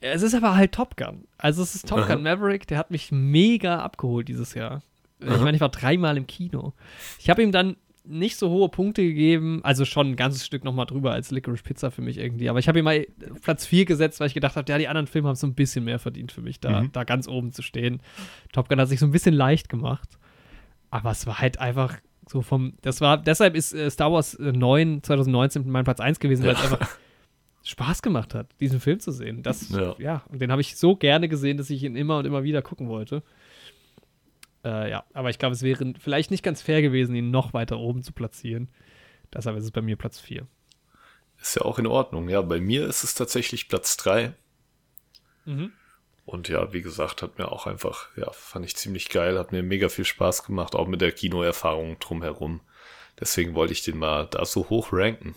Es 0.00 0.22
ist 0.22 0.34
aber 0.34 0.54
halt 0.54 0.72
Top 0.72 0.96
Gun. 0.96 1.26
Also 1.38 1.62
es 1.62 1.74
ist 1.74 1.88
Top. 1.88 2.06
Gun 2.06 2.22
Maverick, 2.22 2.66
der 2.68 2.78
hat 2.78 2.90
mich 2.90 3.10
mega 3.10 3.80
abgeholt 3.80 4.28
dieses 4.28 4.54
Jahr. 4.54 4.82
Ich 5.20 5.40
meine, 5.40 5.54
ich 5.56 5.60
war 5.60 5.68
dreimal 5.70 6.16
im 6.16 6.26
Kino. 6.26 6.72
Ich 7.18 7.28
habe 7.30 7.42
ihm 7.42 7.52
dann 7.52 7.76
nicht 8.04 8.36
so 8.36 8.48
hohe 8.48 8.68
Punkte 8.70 9.02
gegeben, 9.02 9.60
also 9.64 9.84
schon 9.84 10.10
ein 10.12 10.16
ganzes 10.16 10.46
Stück 10.46 10.64
nochmal 10.64 10.86
drüber 10.86 11.12
als 11.12 11.30
Licorice 11.30 11.62
Pizza 11.62 11.90
für 11.90 12.00
mich 12.00 12.16
irgendwie. 12.16 12.48
Aber 12.48 12.58
ich 12.58 12.66
habe 12.68 12.78
ihm 12.78 12.84
mal 12.86 13.06
Platz 13.42 13.66
4 13.66 13.84
gesetzt, 13.84 14.18
weil 14.20 14.28
ich 14.28 14.34
gedacht 14.34 14.56
habe, 14.56 14.70
ja, 14.72 14.78
die 14.78 14.88
anderen 14.88 15.06
Filme 15.06 15.28
haben 15.28 15.34
so 15.36 15.46
ein 15.46 15.54
bisschen 15.54 15.84
mehr 15.84 15.98
verdient 15.98 16.32
für 16.32 16.40
mich, 16.40 16.58
da, 16.60 16.82
Mhm. 16.82 16.92
da 16.92 17.04
ganz 17.04 17.28
oben 17.28 17.52
zu 17.52 17.60
stehen. 17.60 18.00
Top 18.52 18.68
Gun 18.70 18.80
hat 18.80 18.88
sich 18.88 18.98
so 19.00 19.06
ein 19.06 19.10
bisschen 19.12 19.34
leicht 19.34 19.68
gemacht. 19.68 20.08
Aber 20.90 21.10
es 21.10 21.26
war 21.26 21.38
halt 21.40 21.60
einfach 21.60 21.98
so 22.30 22.40
vom, 22.40 22.74
das 22.80 23.00
war, 23.02 23.18
deshalb 23.18 23.54
ist 23.54 23.74
äh, 23.74 23.90
Star 23.90 24.10
Wars 24.12 24.34
äh, 24.36 24.52
9 24.52 25.02
2019 25.02 25.68
mein 25.68 25.84
Platz 25.84 26.00
1 26.00 26.18
gewesen, 26.18 26.44
weil 26.46 26.54
es 26.54 26.62
Ja. 26.62 26.64
einfach 26.72 26.88
Spaß 27.64 28.00
gemacht 28.00 28.34
hat, 28.34 28.46
diesen 28.60 28.80
Film 28.80 29.00
zu 29.00 29.12
sehen. 29.12 29.42
Das, 29.42 29.68
ja, 29.70 29.94
Ja. 29.98 30.22
und 30.30 30.40
den 30.40 30.50
habe 30.50 30.62
ich 30.62 30.76
so 30.76 30.96
gerne 30.96 31.28
gesehen, 31.28 31.58
dass 31.58 31.68
ich 31.68 31.82
ihn 31.82 31.96
immer 31.96 32.18
und 32.18 32.24
immer 32.24 32.42
wieder 32.42 32.62
gucken 32.62 32.88
wollte. 32.88 33.22
Äh, 34.64 34.90
ja, 34.90 35.04
aber 35.12 35.30
ich 35.30 35.38
glaube, 35.38 35.54
es 35.54 35.62
wäre 35.62 35.94
vielleicht 35.98 36.30
nicht 36.30 36.42
ganz 36.42 36.62
fair 36.62 36.82
gewesen, 36.82 37.14
ihn 37.14 37.30
noch 37.30 37.52
weiter 37.52 37.78
oben 37.78 38.02
zu 38.02 38.12
platzieren. 38.12 38.68
Deshalb 39.32 39.56
ist 39.56 39.64
es 39.64 39.70
bei 39.70 39.82
mir 39.82 39.96
Platz 39.96 40.18
4. 40.18 40.46
Ist 41.40 41.56
ja 41.56 41.62
auch 41.62 41.78
in 41.78 41.86
Ordnung. 41.86 42.28
Ja, 42.28 42.42
bei 42.42 42.60
mir 42.60 42.86
ist 42.86 43.04
es 43.04 43.14
tatsächlich 43.14 43.68
Platz 43.68 43.96
3. 43.98 44.34
Mhm. 45.44 45.72
Und 46.24 46.48
ja, 46.48 46.72
wie 46.72 46.82
gesagt, 46.82 47.22
hat 47.22 47.38
mir 47.38 47.50
auch 47.50 47.66
einfach, 47.66 48.08
ja, 48.16 48.30
fand 48.32 48.66
ich 48.66 48.76
ziemlich 48.76 49.08
geil, 49.08 49.38
hat 49.38 49.52
mir 49.52 49.62
mega 49.62 49.88
viel 49.88 50.04
Spaß 50.04 50.44
gemacht, 50.44 50.74
auch 50.74 50.86
mit 50.86 51.00
der 51.00 51.12
Kinoerfahrung 51.12 51.98
drumherum. 52.00 52.60
Deswegen 53.18 53.54
wollte 53.54 53.72
ich 53.72 53.82
den 53.82 53.98
mal 53.98 54.26
da 54.26 54.44
so 54.44 54.68
hoch 54.68 54.92
ranken. 54.92 55.34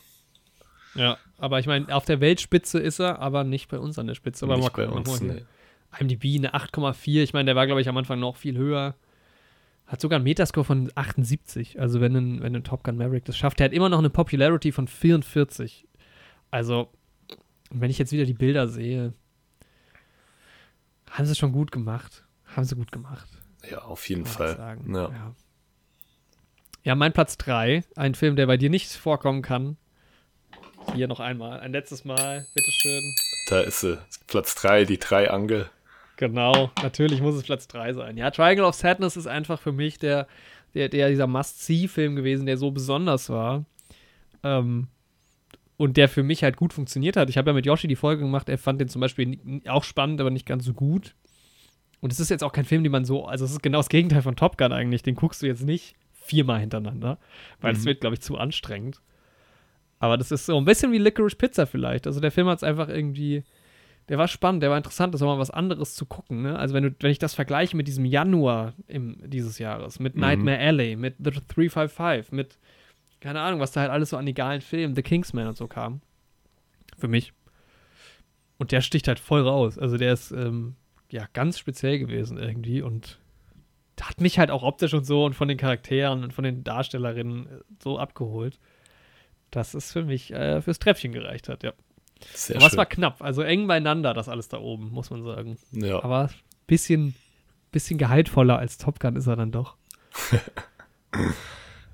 Ja, 0.96 1.18
aber 1.38 1.60
ich 1.60 1.66
meine, 1.66 1.94
auf 1.96 2.06
der 2.06 2.20
Weltspitze 2.20 2.80
ist 2.80 3.00
er, 3.00 3.20
aber 3.20 3.44
nicht 3.44 3.70
bei 3.70 3.80
uns 3.80 3.98
an 3.98 4.08
der 4.08 4.16
Spitze. 4.16 4.46
Aber 4.46 4.58
Nicht 4.58 4.76
mal 4.76 4.88
bei 4.88 4.92
uns, 4.92 5.22
nee. 5.22 5.46
IMDb 5.98 6.38
eine 6.38 6.54
8,4. 6.54 7.24
Ich 7.24 7.34
meine, 7.34 7.46
der 7.46 7.56
war, 7.56 7.66
glaube 7.66 7.82
ich, 7.82 7.88
am 7.88 7.98
Anfang 7.98 8.20
noch 8.20 8.36
viel 8.36 8.58
höher. 8.58 8.96
Hat 9.92 10.00
sogar 10.00 10.16
einen 10.16 10.24
Metascore 10.24 10.64
von 10.64 10.90
78. 10.96 11.78
Also, 11.78 12.00
wenn 12.00 12.16
ein, 12.16 12.42
wenn 12.42 12.56
ein 12.56 12.64
Top 12.64 12.86
Gun 12.86 12.96
Maverick 12.96 13.26
das 13.26 13.36
schafft, 13.36 13.60
der 13.60 13.66
hat 13.66 13.74
immer 13.74 13.90
noch 13.90 14.00
eine 14.00 14.10
Popularity 14.10 14.72
von 14.72 14.88
44. 14.88 15.86
Also, 16.50 16.88
wenn 17.72 17.92
ich 17.92 17.98
jetzt 17.98 18.14
wieder 18.14 18.24
die 18.24 18.34
Bilder 18.34 18.70
sehe, 18.70 19.14
haben 21.10 21.26
sie 21.26 21.36
schon 21.36 21.52
gut 21.52 21.74
gemacht. 21.74 22.24
Haben 22.56 22.64
sie 22.64 22.78
gut 22.78 22.94
gemacht. 22.94 23.28
Ja, 23.70 23.80
auf 23.80 24.08
jeden 24.08 24.26
Fall. 24.26 24.56
Ja. 24.88 25.10
Ja. 25.10 25.36
ja, 26.84 26.96
mein 26.96 27.12
Platz 27.12 27.38
3, 27.38 27.84
ein 27.98 28.16
Film, 28.16 28.38
der 28.38 28.48
bei 28.48 28.56
dir 28.56 28.70
nicht 28.70 28.94
vorkommen 28.94 29.42
kann. 29.42 29.76
Hier 30.96 31.10
noch 31.10 31.20
einmal, 31.20 31.60
ein 31.60 31.74
letztes 31.74 32.06
Mal, 32.06 32.46
bitteschön. 32.56 33.14
Da 33.50 33.60
ist 33.60 33.82
sie. 33.82 34.00
Platz 34.28 34.56
3, 34.56 34.86
die 34.86 35.00
Triangel. 35.00 35.70
Genau, 36.22 36.70
natürlich 36.84 37.20
muss 37.20 37.34
es 37.34 37.42
Platz 37.42 37.68
3 37.68 37.94
sein. 37.94 38.16
Ja, 38.16 38.30
Triangle 38.30 38.64
of 38.66 38.76
Sadness 38.76 39.18
ist 39.18 39.26
einfach 39.26 39.60
für 39.60 39.72
mich 39.72 39.98
der, 39.98 40.28
der, 40.76 40.88
der 40.88 41.10
dieser 41.10 41.26
Must-See-Film 41.26 42.16
gewesen, 42.16 42.46
der 42.46 42.58
so 42.58 42.70
besonders 42.70 43.32
war. 43.32 43.66
Ähm, 44.44 44.88
und 45.78 45.98
der 45.98 46.08
für 46.08 46.22
mich 46.22 46.44
halt 46.44 46.58
gut 46.58 46.74
funktioniert 46.74 47.18
hat. 47.18 47.32
Ich 47.32 47.40
habe 47.40 47.50
ja 47.50 47.54
mit 47.56 47.66
Yoshi 47.66 47.88
die 47.88 47.96
Folge 47.96 48.22
gemacht, 48.22 48.50
er 48.50 48.60
fand 48.60 48.80
den 48.80 48.88
zum 48.88 49.02
Beispiel 49.02 49.62
auch 49.68 49.84
spannend, 49.84 50.22
aber 50.22 50.30
nicht 50.30 50.46
ganz 50.46 50.64
so 50.64 50.74
gut. 50.74 51.16
Und 52.02 52.14
es 52.14 52.20
ist 52.20 52.30
jetzt 52.30 52.44
auch 52.44 52.52
kein 52.54 52.66
Film, 52.66 52.84
den 52.84 52.92
man 52.92 53.04
so, 53.04 53.26
also 53.26 53.44
es 53.44 53.52
ist 53.52 53.64
genau 53.64 53.80
das 53.80 53.90
Gegenteil 53.90 54.22
von 54.22 54.36
Top 54.36 54.60
Gun 54.60 54.72
eigentlich. 54.74 55.02
Den 55.02 55.16
guckst 55.16 55.42
du 55.42 55.48
jetzt 55.48 55.64
nicht 55.66 55.96
viermal 56.14 56.60
hintereinander, 56.60 57.18
weil 57.62 57.74
es 57.74 57.82
Mhm. 57.82 57.86
wird, 57.86 58.02
glaube 58.02 58.14
ich, 58.14 58.22
zu 58.22 58.38
anstrengend. 58.38 59.02
Aber 59.98 60.18
das 60.18 60.30
ist 60.30 60.46
so 60.46 60.56
ein 60.56 60.66
bisschen 60.66 60.92
wie 60.92 61.00
Licorice 61.00 61.36
Pizza 61.36 61.66
vielleicht. 61.66 62.06
Also 62.06 62.20
der 62.20 62.32
Film 62.32 62.46
hat 62.48 62.58
es 62.58 62.64
einfach 62.64 62.90
irgendwie, 62.90 63.44
der 64.10 64.18
war 64.18 64.28
spannend, 64.28 64.64
der 64.64 64.70
war 64.70 64.78
interessant, 64.78 65.14
das 65.14 65.22
war 65.22 65.28
mal 65.36 65.40
was 65.40 65.52
anderes 65.52 65.96
zu 65.96 66.06
gucken. 66.06 66.42
Ne? 66.42 66.58
Also 66.58 66.74
wenn, 66.74 66.84
du, 66.84 66.96
wenn 67.00 67.12
ich 67.12 67.20
das 67.20 67.34
vergleiche 67.34 67.78
mit 67.78 67.88
diesem 67.88 68.06
Januar 68.06 68.74
im, 68.88 69.18
dieses 69.30 69.60
Jahres, 69.60 70.00
mit 70.00 70.16
Mhm. 70.16 70.22
Nightmare 70.22 70.60
Alley, 70.60 70.96
mit 70.96 71.16
The 71.20 71.32
355, 71.32 72.32
mit, 72.32 72.58
keine 73.20 73.40
Ahnung, 73.42 73.60
was 73.60 73.72
da 73.72 73.82
halt 73.82 73.92
alles 73.92 74.10
so 74.10 74.18
an 74.18 74.28
egalen 74.28 74.62
Filmen, 74.62 74.96
The 74.96 75.04
Kingsman 75.04 75.48
und 75.48 75.58
so 75.58 75.68
kam. 75.68 76.02
Für 76.98 77.08
mich. 77.08 77.34
Und 78.58 78.72
der 78.72 78.82
sticht 78.82 79.08
halt 79.08 79.20
voll 79.20 79.42
raus. 79.42 79.78
Also 79.78 79.98
der 79.98 80.14
ist, 80.14 80.32
ähm, 80.32 80.76
ja, 81.10 81.28
ganz 81.34 81.58
speziell 81.58 82.00
gewesen 82.00 82.38
irgendwie 82.38 82.82
und 82.82 83.20
hat 84.02 84.20
mich 84.20 84.40
halt 84.40 84.52
auch 84.52 84.64
optisch 84.64 84.94
und 84.94 85.06
so 85.06 85.26
und 85.26 85.36
von 85.36 85.48
den 85.48 85.58
Charakteren 85.58 86.24
und 86.24 86.34
von 86.34 86.44
den 86.44 86.64
Darstellerinnen 86.64 87.46
äh, 87.46 87.60
so 87.82 88.00
abgeholt, 88.00 88.60
dass 89.52 89.74
es 89.74 89.92
für 89.92 90.04
mich 90.04 90.34
äh, 90.34 90.62
fürs 90.62 90.80
Treppchen 90.80 91.12
gereicht 91.12 91.50
hat, 91.50 91.64
ja. 91.64 91.74
Sehr 92.34 92.56
Aber 92.58 92.66
es 92.66 92.72
schön. 92.72 92.78
war 92.78 92.86
knapp, 92.86 93.22
also 93.22 93.42
eng 93.42 93.68
beieinander, 93.68 94.14
das 94.14 94.30
alles 94.30 94.48
da 94.50 94.58
oben, 94.60 94.90
muss 94.92 95.10
man 95.10 95.24
sagen. 95.24 95.58
ja. 95.72 96.04
Aber 96.04 96.30
bisschen, 96.68 97.16
bisschen 97.72 97.98
gehaltvoller 97.98 98.58
als 98.60 98.78
Top 98.78 99.00
Gun 99.00 99.16
ist 99.16 99.28
er 99.28 99.36
dann 99.36 99.52
doch. 99.52 99.76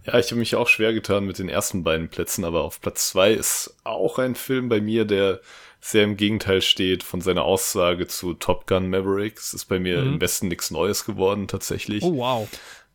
Ja, 0.06 0.18
ich 0.20 0.28
habe 0.28 0.36
mich 0.40 0.56
auch 0.56 0.70
schwer 0.70 0.94
getan 0.94 1.26
mit 1.26 1.38
den 1.38 1.50
ersten 1.50 1.84
beiden 1.84 2.08
Plätzen, 2.08 2.46
aber 2.46 2.62
auf 2.64 2.80
Platz 2.80 3.10
zwei 3.10 3.34
ist 3.34 3.76
auch 3.84 4.20
ein 4.20 4.36
Film 4.36 4.70
bei 4.70 4.80
mir, 4.80 5.04
der 5.04 5.42
sehr 5.82 6.06
im 6.06 6.16
Gegenteil 6.16 6.62
steht 6.62 7.04
von 7.04 7.20
seiner 7.20 7.44
Aussage 7.44 8.08
zu 8.08 8.34
Top 8.34 8.68
Gun 8.68 8.90
Maverick. 8.90 9.38
Es 9.38 9.54
ist 9.54 9.66
bei 9.66 9.80
mir 9.80 10.00
Mhm. 10.02 10.14
im 10.14 10.22
Westen 10.22 10.48
nichts 10.48 10.72
Neues 10.72 11.04
geworden, 11.04 11.48
tatsächlich. 11.50 12.04
Oh, 12.04 12.16
wow. 12.18 12.48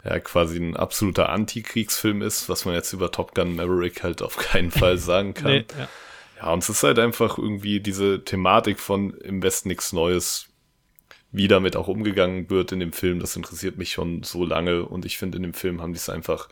Ja, 0.05 0.19
quasi 0.21 0.57
ein 0.59 0.75
absoluter 0.77 1.29
Antikriegsfilm 1.29 2.23
ist, 2.23 2.49
was 2.49 2.65
man 2.65 2.75
jetzt 2.75 2.93
über 2.95 3.13
Top 3.13 3.35
Gun 3.35 3.57
Maverick 3.57 4.03
halt 4.03 4.23
auf 4.23 4.37
keinen 4.39 4.71
Fall 4.71 4.97
sagen 4.99 5.35
kann. 5.35 5.51
Nee, 5.53 5.65
ja. 5.79 5.89
Ja, 6.43 6.53
und 6.53 6.63
es 6.63 6.69
ist 6.69 6.83
halt 6.83 6.99
einfach 6.99 7.39
irgendwie 7.39 7.79
diese 7.81 8.25
Thematik 8.25 8.81
von 8.81 9.15
im 9.15 9.43
Westen 9.43 9.69
nichts 9.69 9.93
Neues, 9.93 10.47
wie 11.31 11.49
damit 11.49 11.77
auch 11.77 11.89
umgegangen 11.89 12.51
wird 12.51 12.73
in 12.73 12.81
dem 12.81 12.93
Film, 12.93 13.21
das 13.21 13.37
interessiert 13.37 13.79
mich 13.79 13.93
schon 13.93 14.23
so 14.25 14.45
lange 14.45 14.85
und 14.85 15.07
ich 15.07 15.19
finde, 15.19 15.37
in 15.37 15.43
dem 15.45 15.55
Film 15.55 15.81
haben 15.81 15.93
die 15.93 15.99
es 15.99 16.09
einfach 16.11 16.49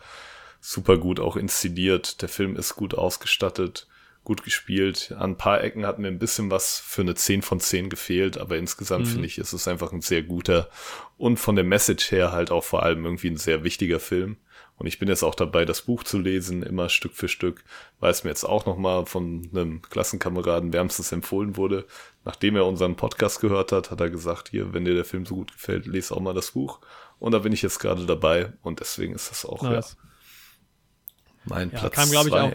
super 0.61 0.97
gut 0.97 1.19
auch 1.19 1.35
inszeniert. 1.35 2.21
Der 2.21 2.29
Film 2.29 2.55
ist 2.55 2.75
gut 2.75 2.95
ausgestattet, 2.95 3.87
gut 4.23 4.43
gespielt. 4.43 5.13
An 5.17 5.31
ein 5.31 5.37
paar 5.37 5.63
Ecken 5.63 5.85
hat 5.85 5.99
mir 5.99 6.07
ein 6.07 6.19
bisschen 6.19 6.49
was 6.51 6.79
für 6.79 7.01
eine 7.01 7.15
10 7.15 7.41
von 7.41 7.59
10 7.59 7.89
gefehlt, 7.89 8.37
aber 8.37 8.57
insgesamt 8.57 9.07
Mhm. 9.07 9.11
finde 9.11 9.27
ich, 9.27 9.37
ist 9.39 9.53
es 9.53 9.67
einfach 9.67 9.91
ein 9.91 10.01
sehr 10.01 10.23
guter 10.23 10.69
und 11.17 11.37
von 11.37 11.55
der 11.55 11.65
Message 11.65 12.11
her 12.11 12.31
halt 12.31 12.49
auch 12.51 12.63
vor 12.63 12.83
allem 12.83 13.03
irgendwie 13.05 13.29
ein 13.29 13.37
sehr 13.37 13.63
wichtiger 13.63 13.99
Film. 13.99 14.37
Und 14.81 14.87
ich 14.87 14.97
bin 14.97 15.09
jetzt 15.09 15.21
auch 15.21 15.35
dabei, 15.35 15.63
das 15.63 15.83
Buch 15.83 16.03
zu 16.03 16.17
lesen, 16.17 16.63
immer 16.63 16.89
Stück 16.89 17.13
für 17.13 17.27
Stück, 17.27 17.63
weil 17.99 18.09
es 18.09 18.23
mir 18.23 18.31
jetzt 18.31 18.43
auch 18.45 18.65
nochmal 18.65 19.05
von 19.05 19.47
einem 19.53 19.83
Klassenkameraden 19.83 20.73
wärmstens 20.73 21.11
empfohlen 21.11 21.55
wurde. 21.55 21.85
Nachdem 22.25 22.55
er 22.55 22.65
unseren 22.65 22.95
Podcast 22.95 23.41
gehört 23.41 23.71
hat, 23.73 23.91
hat 23.91 24.01
er 24.01 24.09
gesagt, 24.09 24.49
hier, 24.49 24.73
wenn 24.73 24.83
dir 24.83 24.95
der 24.95 25.05
Film 25.05 25.27
so 25.27 25.35
gut 25.35 25.53
gefällt, 25.53 25.85
lese 25.85 26.15
auch 26.15 26.19
mal 26.19 26.33
das 26.33 26.49
Buch. 26.53 26.79
Und 27.19 27.33
da 27.33 27.37
bin 27.37 27.53
ich 27.53 27.61
jetzt 27.61 27.77
gerade 27.77 28.07
dabei 28.07 28.53
und 28.63 28.79
deswegen 28.79 29.13
ist 29.13 29.29
das 29.29 29.45
auch 29.45 29.61
Nice. 29.61 29.97
ja, 29.99 30.09
mein 31.45 31.69
Ja, 31.69 31.77
Platz 31.77 31.93
kam, 31.93 32.09
glaube 32.09 32.29
ich, 32.29 32.33
zwei. 32.33 32.41
auch 32.41 32.53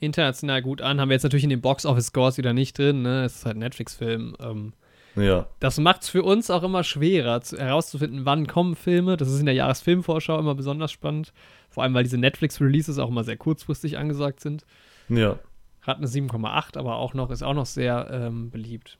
international 0.00 0.62
gut 0.62 0.82
an. 0.82 1.00
Haben 1.00 1.10
wir 1.10 1.14
jetzt 1.14 1.22
natürlich 1.22 1.44
in 1.44 1.50
den 1.50 1.60
Box-Office-Scores 1.60 2.38
wieder 2.38 2.54
nicht 2.54 2.76
drin, 2.76 3.02
ne? 3.02 3.24
Es 3.24 3.36
ist 3.36 3.46
halt 3.46 3.54
ein 3.54 3.60
Netflix-Film. 3.60 4.36
Ähm, 4.40 4.72
Ja, 5.16 5.46
das 5.60 5.78
macht 5.78 6.02
es 6.02 6.10
für 6.10 6.22
uns 6.22 6.50
auch 6.50 6.62
immer 6.62 6.84
schwerer, 6.84 7.40
zu, 7.40 7.56
herauszufinden, 7.56 8.26
wann 8.26 8.46
kommen 8.46 8.76
Filme. 8.76 9.16
Das 9.16 9.28
ist 9.28 9.40
in 9.40 9.46
der 9.46 9.54
Jahresfilmvorschau 9.54 10.38
immer 10.38 10.54
besonders 10.54 10.92
spannend. 10.92 11.32
Vor 11.70 11.82
allem, 11.82 11.94
weil 11.94 12.04
diese 12.04 12.18
Netflix-Releases 12.18 12.98
auch 12.98 13.08
immer 13.08 13.24
sehr 13.24 13.36
kurzfristig 13.36 13.98
angesagt 13.98 14.40
sind. 14.40 14.64
ja. 15.08 15.38
Hat 15.82 15.98
eine 15.98 16.08
7,8, 16.08 16.76
aber 16.76 16.96
auch 16.96 17.14
noch, 17.14 17.30
ist 17.30 17.44
auch 17.44 17.54
noch 17.54 17.64
sehr 17.64 18.08
ähm, 18.10 18.50
beliebt. 18.50 18.98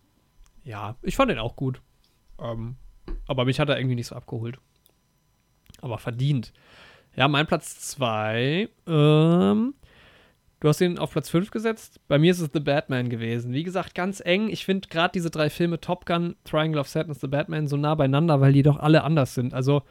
Ja, 0.63 0.95
ich 1.03 1.17
fand 1.17 1.33
den 1.33 1.41
auch 1.41 1.57
gut. 1.57 1.83
Ähm, 2.41 2.77
aber 3.27 3.45
mich 3.45 3.59
hat 3.59 3.69
er 3.69 3.79
irgendwie 3.79 3.97
nicht 3.97 4.07
so 4.07 4.15
abgeholt. 4.15 4.59
Aber 5.81 5.99
verdient. 5.99 6.53
Ja, 7.17 7.27
mein 7.27 7.47
Platz 7.47 7.81
2. 7.91 8.69
Ähm, 8.87 9.75
du 10.61 10.69
hast 10.69 10.81
ihn 10.81 10.99
auf 10.99 11.13
Platz 11.13 11.29
5 11.31 11.51
gesetzt. 11.51 12.01
Bei 12.09 12.19
mir 12.19 12.31
ist 12.31 12.41
es 12.41 12.51
The 12.53 12.61
Batman 12.61 13.09
gewesen. 13.09 13.53
Wie 13.53 13.63
gesagt, 13.63 13.95
ganz 13.95 14.21
eng. 14.25 14.49
Ich 14.49 14.65
finde 14.65 14.89
gerade 14.89 15.13
diese 15.13 15.31
drei 15.31 15.51
Filme, 15.51 15.81
Top 15.81 16.07
Gun, 16.07 16.37
Triangle 16.45 16.81
of 16.81 16.89
Sadness, 16.89 17.21
The 17.21 17.29
Batman, 17.29 17.67
so 17.69 17.77
nah 17.77 17.95
beieinander, 17.95 18.41
weil 18.41 18.53
die 18.53 18.63
doch 18.63 18.79
alle 18.79 19.05
anders 19.05 19.35
sind. 19.35 19.55
Also, 19.55 19.83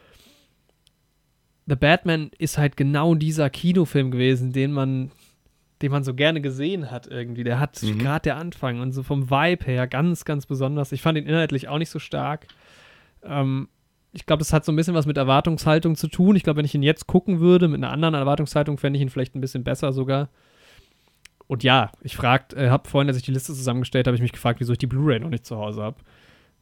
The 1.66 1.76
Batman 1.76 2.30
ist 2.38 2.58
halt 2.58 2.76
genau 2.76 3.14
dieser 3.14 3.50
Kinofilm 3.50 4.10
gewesen, 4.10 4.52
den 4.52 4.72
man 4.72 5.10
den 5.82 5.92
man 5.92 6.02
so 6.04 6.14
gerne 6.14 6.40
gesehen 6.40 6.90
hat 6.90 7.06
irgendwie. 7.06 7.44
Der 7.44 7.60
hat 7.60 7.82
Mhm. 7.82 7.98
gerade 7.98 8.22
der 8.22 8.38
Anfang 8.38 8.80
und 8.80 8.92
so 8.92 9.02
vom 9.02 9.28
Vibe 9.30 9.66
her 9.66 9.86
ganz, 9.86 10.24
ganz 10.24 10.46
besonders. 10.46 10.90
Ich 10.90 11.02
fand 11.02 11.18
ihn 11.18 11.26
inhaltlich 11.26 11.68
auch 11.68 11.76
nicht 11.76 11.90
so 11.90 11.98
stark. 11.98 12.46
Ähm, 13.22 13.68
ich 14.12 14.24
glaube, 14.24 14.38
das 14.38 14.54
hat 14.54 14.64
so 14.64 14.72
ein 14.72 14.76
bisschen 14.76 14.94
was 14.94 15.04
mit 15.04 15.18
Erwartungshaltung 15.18 15.94
zu 15.96 16.08
tun. 16.08 16.34
Ich 16.34 16.44
glaube, 16.44 16.56
wenn 16.56 16.64
ich 16.64 16.74
ihn 16.74 16.82
jetzt 16.82 17.06
gucken 17.06 17.40
würde, 17.40 17.68
mit 17.68 17.76
einer 17.84 17.92
anderen 17.92 18.14
Erwartungshaltung, 18.14 18.78
fände 18.78 18.96
ich 18.96 19.02
ihn 19.02 19.10
vielleicht 19.10 19.34
ein 19.34 19.42
bisschen 19.42 19.64
besser 19.64 19.92
sogar. 19.92 20.30
Und 21.48 21.62
ja, 21.62 21.92
ich 22.00 22.16
fragt, 22.16 22.54
äh, 22.54 22.70
habe 22.70 22.88
vorhin, 22.88 23.08
als 23.08 23.16
ich 23.16 23.22
die 23.22 23.32
Liste 23.32 23.54
zusammengestellt 23.54 24.06
habe, 24.06 24.16
ich 24.16 24.22
mich 24.22 24.32
gefragt, 24.32 24.60
wieso 24.60 24.72
ich 24.72 24.78
die 24.78 24.86
Blu-ray 24.86 25.20
noch 25.20 25.28
nicht 25.28 25.46
zu 25.46 25.56
Hause 25.56 25.82
habe. 25.82 25.96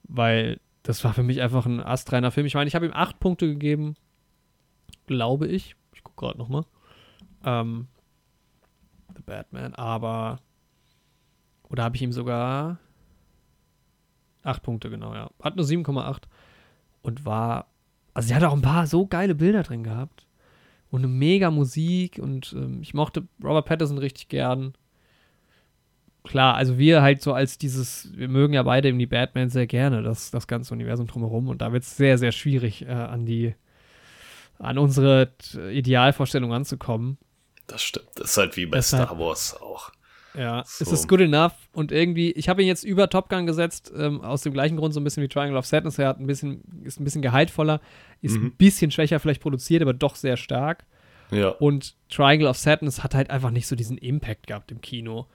Weil 0.05 0.61
das 0.83 1.03
war 1.05 1.15
für 1.15 1.23
mich 1.23 1.41
einfach 1.41 1.65
ein 1.65 1.81
astreiner 1.81 2.31
Film. 2.31 2.47
Ich 2.47 2.55
meine, 2.55 2.69
ich 2.69 2.75
habe 2.75 2.87
ihm 2.87 2.93
acht 2.93 3.19
Punkte 3.19 3.47
gegeben, 3.47 3.97
glaube 5.07 5.47
ich. 5.47 5.77
Ich 5.95 6.05
gucke 6.05 6.27
gerade 6.27 6.39
nochmal. 6.39 6.65
Ähm, 7.45 7.89
The 9.17 9.23
Batman, 9.23 9.75
aber. 9.75 10.41
Oder 11.71 11.85
habe 11.85 11.97
ich 11.97 12.03
ihm 12.03 12.13
sogar. 12.13 12.79
Acht 14.43 14.63
Punkte, 14.63 14.91
genau, 14.91 15.15
ja. 15.15 15.31
Hat 15.43 15.57
nur 15.57 15.65
7,8 15.65 16.25
und 17.03 17.25
war. 17.25 17.69
Also, 18.13 18.29
sie 18.29 18.35
hat 18.35 18.45
auch 18.45 18.53
ein 18.53 18.63
paar 18.63 18.87
so 18.87 19.07
geile 19.07 19.35
Bilder 19.35 19.63
drin 19.63 19.85
gehabt. 19.85 20.27
Und 20.95 21.01
eine 21.01 21.09
mega 21.09 21.51
Musik 21.51 22.21
und 22.23 22.53
ähm, 22.57 22.79
ich 22.81 22.95
mochte 22.95 23.25
Robert 23.43 23.67
Pattinson 23.67 23.99
richtig 23.99 24.29
gern. 24.29 24.75
Klar, 26.23 26.55
also 26.55 26.79
wir 26.79 27.03
halt 27.03 27.21
so 27.21 27.33
als 27.33 27.59
dieses, 27.59 28.17
wir 28.17 28.29
mögen 28.29 28.55
ja 28.55 28.63
beide 28.63 28.87
irgendwie 28.89 29.07
Batman 29.07 29.51
sehr 29.51 29.67
gerne, 29.67 30.03
das, 30.05 30.31
das 30.31 30.47
ganze 30.47 30.73
Universum 30.73 31.09
drumherum 31.09 31.49
und 31.49 31.61
da 31.63 31.73
wird 31.73 31.83
es 31.83 31.97
sehr, 31.97 32.17
sehr 32.17 32.31
schwierig, 32.31 32.83
äh, 32.87 32.93
an 32.93 33.27
die, 33.27 33.57
an 34.61 34.79
unsere 34.79 35.33
t- 35.37 35.69
Idealvorstellung 35.73 36.53
ranzukommen. 36.53 37.19
Das 37.67 37.83
stimmt. 37.83 38.07
Das 38.15 38.31
ist 38.31 38.37
halt 38.37 38.57
wie 38.57 38.67
bei 38.67 38.77
Deshalb- 38.77 39.09
Star 39.09 39.19
Wars 39.19 39.61
auch. 39.61 39.91
Ja, 40.37 40.65
So. 40.67 40.85
es 40.85 40.91
ist 40.93 41.09
good 41.09 41.21
enough 41.21 41.53
und 41.73 41.93
irgendwie, 41.93 42.33
ich 42.33 42.49
habe 42.49 42.61
ihn 42.63 42.69
jetzt 42.69 42.83
über 42.85 43.09
Top 43.09 43.29
Gun 43.29 43.47
gesetzt, 43.47 43.93
ähm, 43.97 44.21
aus 44.21 44.43
dem 44.43 44.53
gleichen 44.53 44.77
Grund 44.77 44.93
so 44.93 45.01
ein 45.01 45.05
bisschen 45.05 45.23
wie 45.23 45.29
Triangle 45.29 45.57
of 45.57 45.67
Sadness. 45.67 45.99
Er 45.99 46.09
hat 46.09 46.19
ein 46.19 46.27
bisschen, 46.27 46.63
ist 46.83 46.99
ein 47.01 47.05
bisschen 47.05 47.23
gehaltvoller, 47.23 47.81
ist 48.21 48.37
Mhm. 48.37 48.47
ein 48.47 48.57
bisschen 48.57 48.91
schwächer 48.91 49.21
vielleicht 49.21 49.41
produziert, 49.43 49.83
aber 49.83 49.93
doch 49.93 50.17
sehr 50.17 50.37
stark. 50.37 50.85
Ja. 51.31 51.49
Und 51.51 51.95
Triangle 52.11 52.49
of 52.49 52.57
Sadness 52.59 53.03
hat 53.05 53.15
halt 53.15 53.31
einfach 53.31 53.51
nicht 53.51 53.67
so 53.67 53.77
diesen 53.77 53.97
Impact 53.99 54.47
gehabt 54.49 54.71
im 54.73 54.81
Kino, 54.81 55.27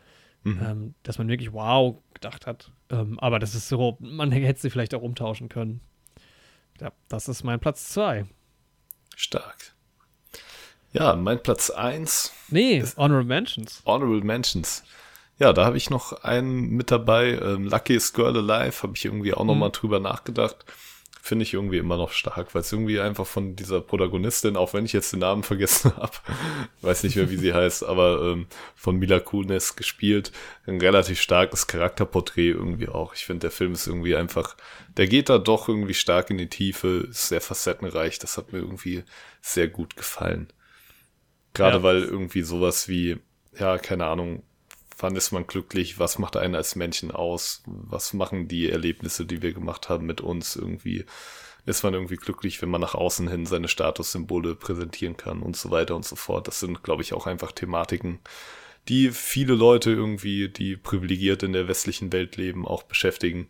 Mhm. 0.44 0.60
ähm, 0.66 0.94
dass 1.04 1.18
man 1.18 1.28
wirklich 1.30 1.54
wow 1.54 1.96
gedacht 2.14 2.46
hat. 2.46 2.72
Ähm, 2.90 3.18
aber 3.20 3.40
das 3.40 3.56
ist 3.56 3.68
so, 3.70 3.98
man 4.00 4.32
hätte 4.32 4.60
sie 4.62 4.70
vielleicht 4.70 4.94
auch 4.94 5.02
umtauschen 5.02 5.50
können. 5.50 5.80
Ja, 6.82 6.92
das 7.08 7.28
ist 7.28 7.44
mein 7.44 7.60
Platz 7.60 7.90
2. 7.90 8.26
Stark. 9.16 9.74
Ja, 10.92 11.16
mein 11.16 11.42
Platz 11.42 11.70
1, 11.70 12.32
Nee, 12.50 12.84
Honorable 12.98 13.26
Mentions. 13.28 13.82
Honorable 13.86 14.22
Mentions. 14.22 14.84
Ja, 15.38 15.54
da 15.54 15.66
habe 15.66 15.78
ich 15.78 15.90
noch 15.90 16.24
einen 16.24 16.72
mit 16.72 16.92
dabei. 16.92 17.34
Ähm, 17.42 17.66
Luckiest 17.66 18.14
Girl 18.16 18.36
Alive, 18.36 18.84
habe 18.84 18.94
ich 18.96 19.06
irgendwie 19.06 19.34
auch 19.34 19.46
noch 19.46 19.54
Mhm. 19.54 19.60
mal 19.60 19.70
drüber 19.70 20.00
nachgedacht. 20.00 20.58
Finde 21.22 21.44
ich 21.44 21.54
irgendwie 21.54 21.78
immer 21.78 21.98
noch 21.98 22.12
stark, 22.12 22.56
weil 22.56 22.62
es 22.62 22.72
irgendwie 22.72 23.00
einfach 23.00 23.28
von 23.28 23.56
dieser 23.56 23.82
Protagonistin, 23.82 24.58
auch 24.58 24.74
wenn 24.74 24.86
ich 24.86 24.94
jetzt 24.94 25.14
den 25.14 25.20
Namen 25.20 25.44
vergessen 25.44 25.96
habe, 25.96 26.14
weiß 26.82 27.04
nicht 27.04 27.18
mehr, 27.18 27.30
wie 27.30 27.38
sie 27.38 27.54
heißt, 27.54 27.84
aber 27.84 28.22
ähm, 28.32 28.48
von 28.76 28.96
Mila 28.98 29.20
Kunis 29.20 29.76
gespielt, 29.76 30.32
ein 30.66 30.80
relativ 30.82 31.22
starkes 31.22 31.68
Charakterporträt 31.68 32.50
irgendwie 32.50 32.88
auch. 32.90 33.14
Ich 33.14 33.26
finde, 33.26 33.42
der 33.42 33.52
Film 33.52 33.74
ist 33.74 33.86
irgendwie 33.86 34.16
einfach, 34.16 34.56
der 34.98 35.08
geht 35.08 35.30
da 35.30 35.38
doch 35.38 35.68
irgendwie 35.70 35.94
stark 35.94 36.32
in 36.32 36.38
die 36.38 36.50
Tiefe, 36.50 37.08
ist 37.10 37.28
sehr 37.28 37.42
facettenreich, 37.42 38.18
das 38.18 38.38
hat 38.38 38.52
mir 38.52 38.60
irgendwie 38.60 39.04
sehr 39.42 39.68
gut 39.68 39.96
gefallen. 39.98 40.52
Gerade 41.54 41.78
Ja. 41.78 41.84
weil 41.84 42.04
irgendwie 42.04 42.42
sowas 42.44 42.88
wie, 42.88 43.18
ja, 43.58 43.78
keine 43.78 44.06
Ahnung, 44.06 44.44
wann 44.98 45.16
ist 45.16 45.32
man 45.32 45.48
glücklich, 45.48 45.98
was 46.00 46.20
macht 46.20 46.36
einen 46.38 46.56
als 46.56 46.76
Menschen 46.76 47.12
aus, 47.12 47.64
was 47.66 48.14
machen 48.14 48.48
die 48.48 48.70
Erlebnisse, 48.70 49.26
die 49.26 49.42
wir 49.42 49.54
gemacht 49.54 49.90
haben 49.90 50.06
mit 50.06 50.22
uns 50.22 50.56
irgendwie, 50.56 51.06
ist 51.66 51.84
man 51.84 51.94
irgendwie 51.94 52.16
glücklich, 52.18 52.62
wenn 52.62 52.70
man 52.70 52.82
nach 52.82 52.96
außen 52.96 53.28
hin 53.30 53.46
seine 53.46 53.68
Statussymbole 53.68 54.56
präsentieren 54.56 55.18
kann 55.18 55.42
und 55.42 55.56
so 55.56 55.72
weiter 55.72 55.96
und 55.96 56.06
so 56.06 56.16
fort. 56.16 56.48
Das 56.48 56.60
sind, 56.60 56.84
glaube 56.84 57.02
ich, 57.02 57.14
auch 57.14 57.28
einfach 57.28 57.52
Thematiken, 57.52 58.20
die 58.88 59.12
viele 59.12 59.54
Leute 59.54 59.92
irgendwie, 59.92 60.50
die 60.50 60.76
privilegiert 60.78 61.44
in 61.44 61.54
der 61.54 61.68
westlichen 61.68 62.12
Welt 62.12 62.38
leben, 62.38 62.66
auch 62.68 62.84
beschäftigen. 62.84 63.48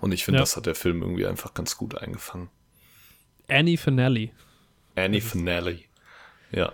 Und 0.00 0.12
ich 0.12 0.24
finde, 0.24 0.38
Ja. 0.38 0.42
das 0.42 0.56
hat 0.56 0.66
der 0.66 0.74
Film 0.74 1.02
irgendwie 1.02 1.26
einfach 1.26 1.54
ganz 1.54 1.76
gut 1.76 1.96
eingefangen. 1.96 2.48
Annie 3.48 3.76
Finelli. 3.76 4.32
Annie 4.96 5.20
Finale. 5.20 5.80
Ja, 6.54 6.72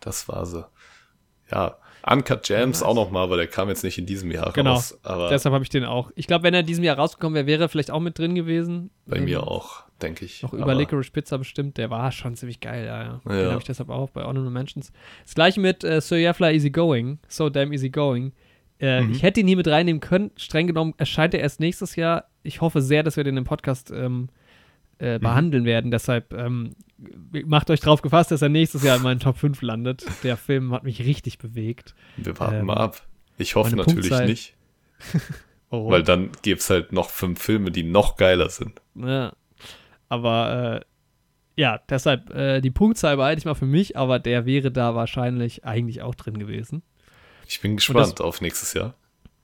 das 0.00 0.28
war 0.28 0.46
sie. 0.46 0.64
Ja, 1.50 1.76
Uncut 2.10 2.44
Gems 2.44 2.82
auch 2.82 2.94
noch 2.94 3.10
mal, 3.10 3.22
aber 3.24 3.36
der 3.36 3.46
kam 3.48 3.68
jetzt 3.68 3.82
nicht 3.84 3.98
in 3.98 4.06
diesem 4.06 4.30
Jahr 4.30 4.52
Genau. 4.52 4.74
raus. 4.74 4.98
Aber 5.02 5.28
Deshalb 5.28 5.52
habe 5.52 5.64
ich 5.64 5.68
den 5.68 5.84
auch. 5.84 6.10
Ich 6.14 6.26
glaube, 6.26 6.44
wenn 6.44 6.54
er 6.54 6.60
in 6.60 6.66
diesem 6.66 6.84
Jahr 6.84 6.96
rausgekommen 6.96 7.34
wäre, 7.34 7.46
wäre 7.46 7.64
er 7.64 7.68
vielleicht 7.68 7.90
auch 7.90 8.00
mit 8.00 8.18
drin 8.18 8.34
gewesen. 8.34 8.90
bei 9.06 9.16
Ähm, 9.16 9.24
mir 9.24 9.42
auch, 9.46 9.82
denke 10.00 10.24
ich. 10.24 10.42
Noch 10.42 10.52
über 10.52 10.74
Licorice 10.74 11.10
Pizza 11.10 11.36
bestimmt. 11.38 11.76
Der 11.76 11.90
war 11.90 12.12
schon 12.12 12.34
ziemlich 12.36 12.60
geil, 12.60 12.86
ja. 12.86 13.02
ja. 13.02 13.20
Den 13.26 13.38
Ja. 13.44 13.50
habe 13.50 13.58
ich 13.58 13.64
deshalb 13.64 13.90
auch 13.90 14.10
bei 14.10 14.22
Honorable 14.24 14.50
Mentions. 14.50 14.92
Das 15.24 15.34
gleiche 15.34 15.60
mit 15.60 15.84
äh, 15.84 16.00
Sir 16.00 16.18
Yafla 16.18 16.50
Easy 16.52 16.70
Going. 16.70 17.18
So 17.28 17.50
damn 17.50 17.72
easy 17.72 17.90
going. 17.90 18.32
Äh, 18.80 19.02
Mhm. 19.02 19.12
Ich 19.12 19.22
hätte 19.22 19.40
ihn 19.40 19.46
nie 19.46 19.56
mit 19.56 19.66
reinnehmen 19.66 20.00
können. 20.00 20.30
Streng 20.36 20.66
genommen 20.68 20.94
erscheint 20.98 21.34
er 21.34 21.40
erst 21.40 21.58
nächstes 21.60 21.96
Jahr. 21.96 22.24
Ich 22.42 22.60
hoffe 22.60 22.80
sehr, 22.80 23.02
dass 23.02 23.16
wir 23.16 23.24
den 23.24 23.36
im 23.36 23.44
Podcast 23.44 23.90
ähm, 23.90 24.20
Mhm. 24.20 24.28
äh, 24.98 25.18
behandeln 25.18 25.64
werden. 25.64 25.90
Deshalb 25.90 26.32
ähm, 26.32 26.74
macht 27.46 27.70
euch 27.70 27.80
drauf 27.80 28.02
gefasst, 28.02 28.30
dass 28.30 28.42
er 28.42 28.48
nächstes 28.48 28.82
Jahr 28.82 28.96
in 28.96 29.02
meinen 29.02 29.20
Top 29.20 29.36
5 29.38 29.62
landet. 29.62 30.04
Der 30.22 30.36
Film 30.36 30.72
hat 30.72 30.84
mich 30.84 31.00
richtig 31.00 31.38
bewegt. 31.38 31.94
Wir 32.16 32.38
warten 32.38 32.56
ähm, 32.56 32.66
mal 32.66 32.76
ab. 32.76 33.06
Ich 33.38 33.54
hoffe 33.54 33.76
natürlich 33.76 34.10
Punktzahl- 34.10 34.26
nicht, 34.26 34.54
Warum? 35.70 35.90
weil 35.92 36.02
dann 36.02 36.30
gäbe 36.42 36.58
es 36.58 36.68
halt 36.70 36.92
noch 36.92 37.10
fünf 37.10 37.40
Filme, 37.40 37.70
die 37.70 37.84
noch 37.84 38.16
geiler 38.16 38.50
sind. 38.50 38.80
Ja. 38.96 39.32
Aber 40.08 40.82
äh, 40.82 41.60
ja, 41.60 41.80
deshalb 41.88 42.34
äh, 42.34 42.60
die 42.60 42.70
Punktzahl 42.70 43.16
behalte 43.16 43.38
ich 43.38 43.44
mal 43.44 43.54
für 43.54 43.66
mich, 43.66 43.96
aber 43.96 44.18
der 44.18 44.46
wäre 44.46 44.70
da 44.70 44.94
wahrscheinlich 44.94 45.64
eigentlich 45.64 46.02
auch 46.02 46.14
drin 46.14 46.38
gewesen. 46.38 46.82
Ich 47.46 47.60
bin 47.60 47.76
gespannt 47.76 48.20
auf 48.20 48.40
nächstes 48.40 48.74
Jahr. 48.74 48.94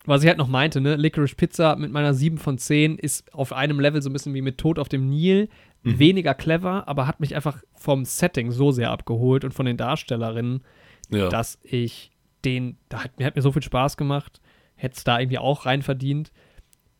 Was 0.06 0.22
ich 0.22 0.28
halt 0.28 0.38
noch 0.38 0.48
meinte, 0.48 0.80
ne, 0.80 0.96
Licorice 0.96 1.34
Pizza 1.34 1.76
mit 1.76 1.90
meiner 1.90 2.12
7 2.12 2.36
von 2.36 2.58
10 2.58 2.98
ist 2.98 3.32
auf 3.32 3.52
einem 3.52 3.80
Level 3.80 4.02
so 4.02 4.10
ein 4.10 4.12
bisschen 4.12 4.34
wie 4.34 4.42
mit 4.42 4.58
Tod 4.58 4.78
auf 4.78 4.88
dem 4.88 5.08
Nil. 5.08 5.48
Mhm. 5.84 5.98
Weniger 5.98 6.34
clever, 6.34 6.88
aber 6.88 7.06
hat 7.06 7.20
mich 7.20 7.34
einfach 7.36 7.62
vom 7.74 8.04
Setting 8.04 8.50
so 8.50 8.72
sehr 8.72 8.90
abgeholt 8.90 9.44
und 9.44 9.52
von 9.54 9.66
den 9.66 9.76
Darstellerinnen, 9.76 10.62
Ja. 11.10 11.28
dass 11.28 11.58
ich 11.62 12.10
den, 12.44 12.76
da 12.88 13.04
hat, 13.04 13.18
mir 13.18 13.26
hat 13.26 13.36
mir 13.36 13.42
so 13.42 13.52
viel 13.52 13.62
Spaß 13.62 13.96
gemacht, 13.96 14.40
hätte 14.76 14.96
es 14.96 15.04
da 15.04 15.18
irgendwie 15.20 15.38
auch 15.38 15.66
rein 15.66 15.82
verdient. 15.82 16.32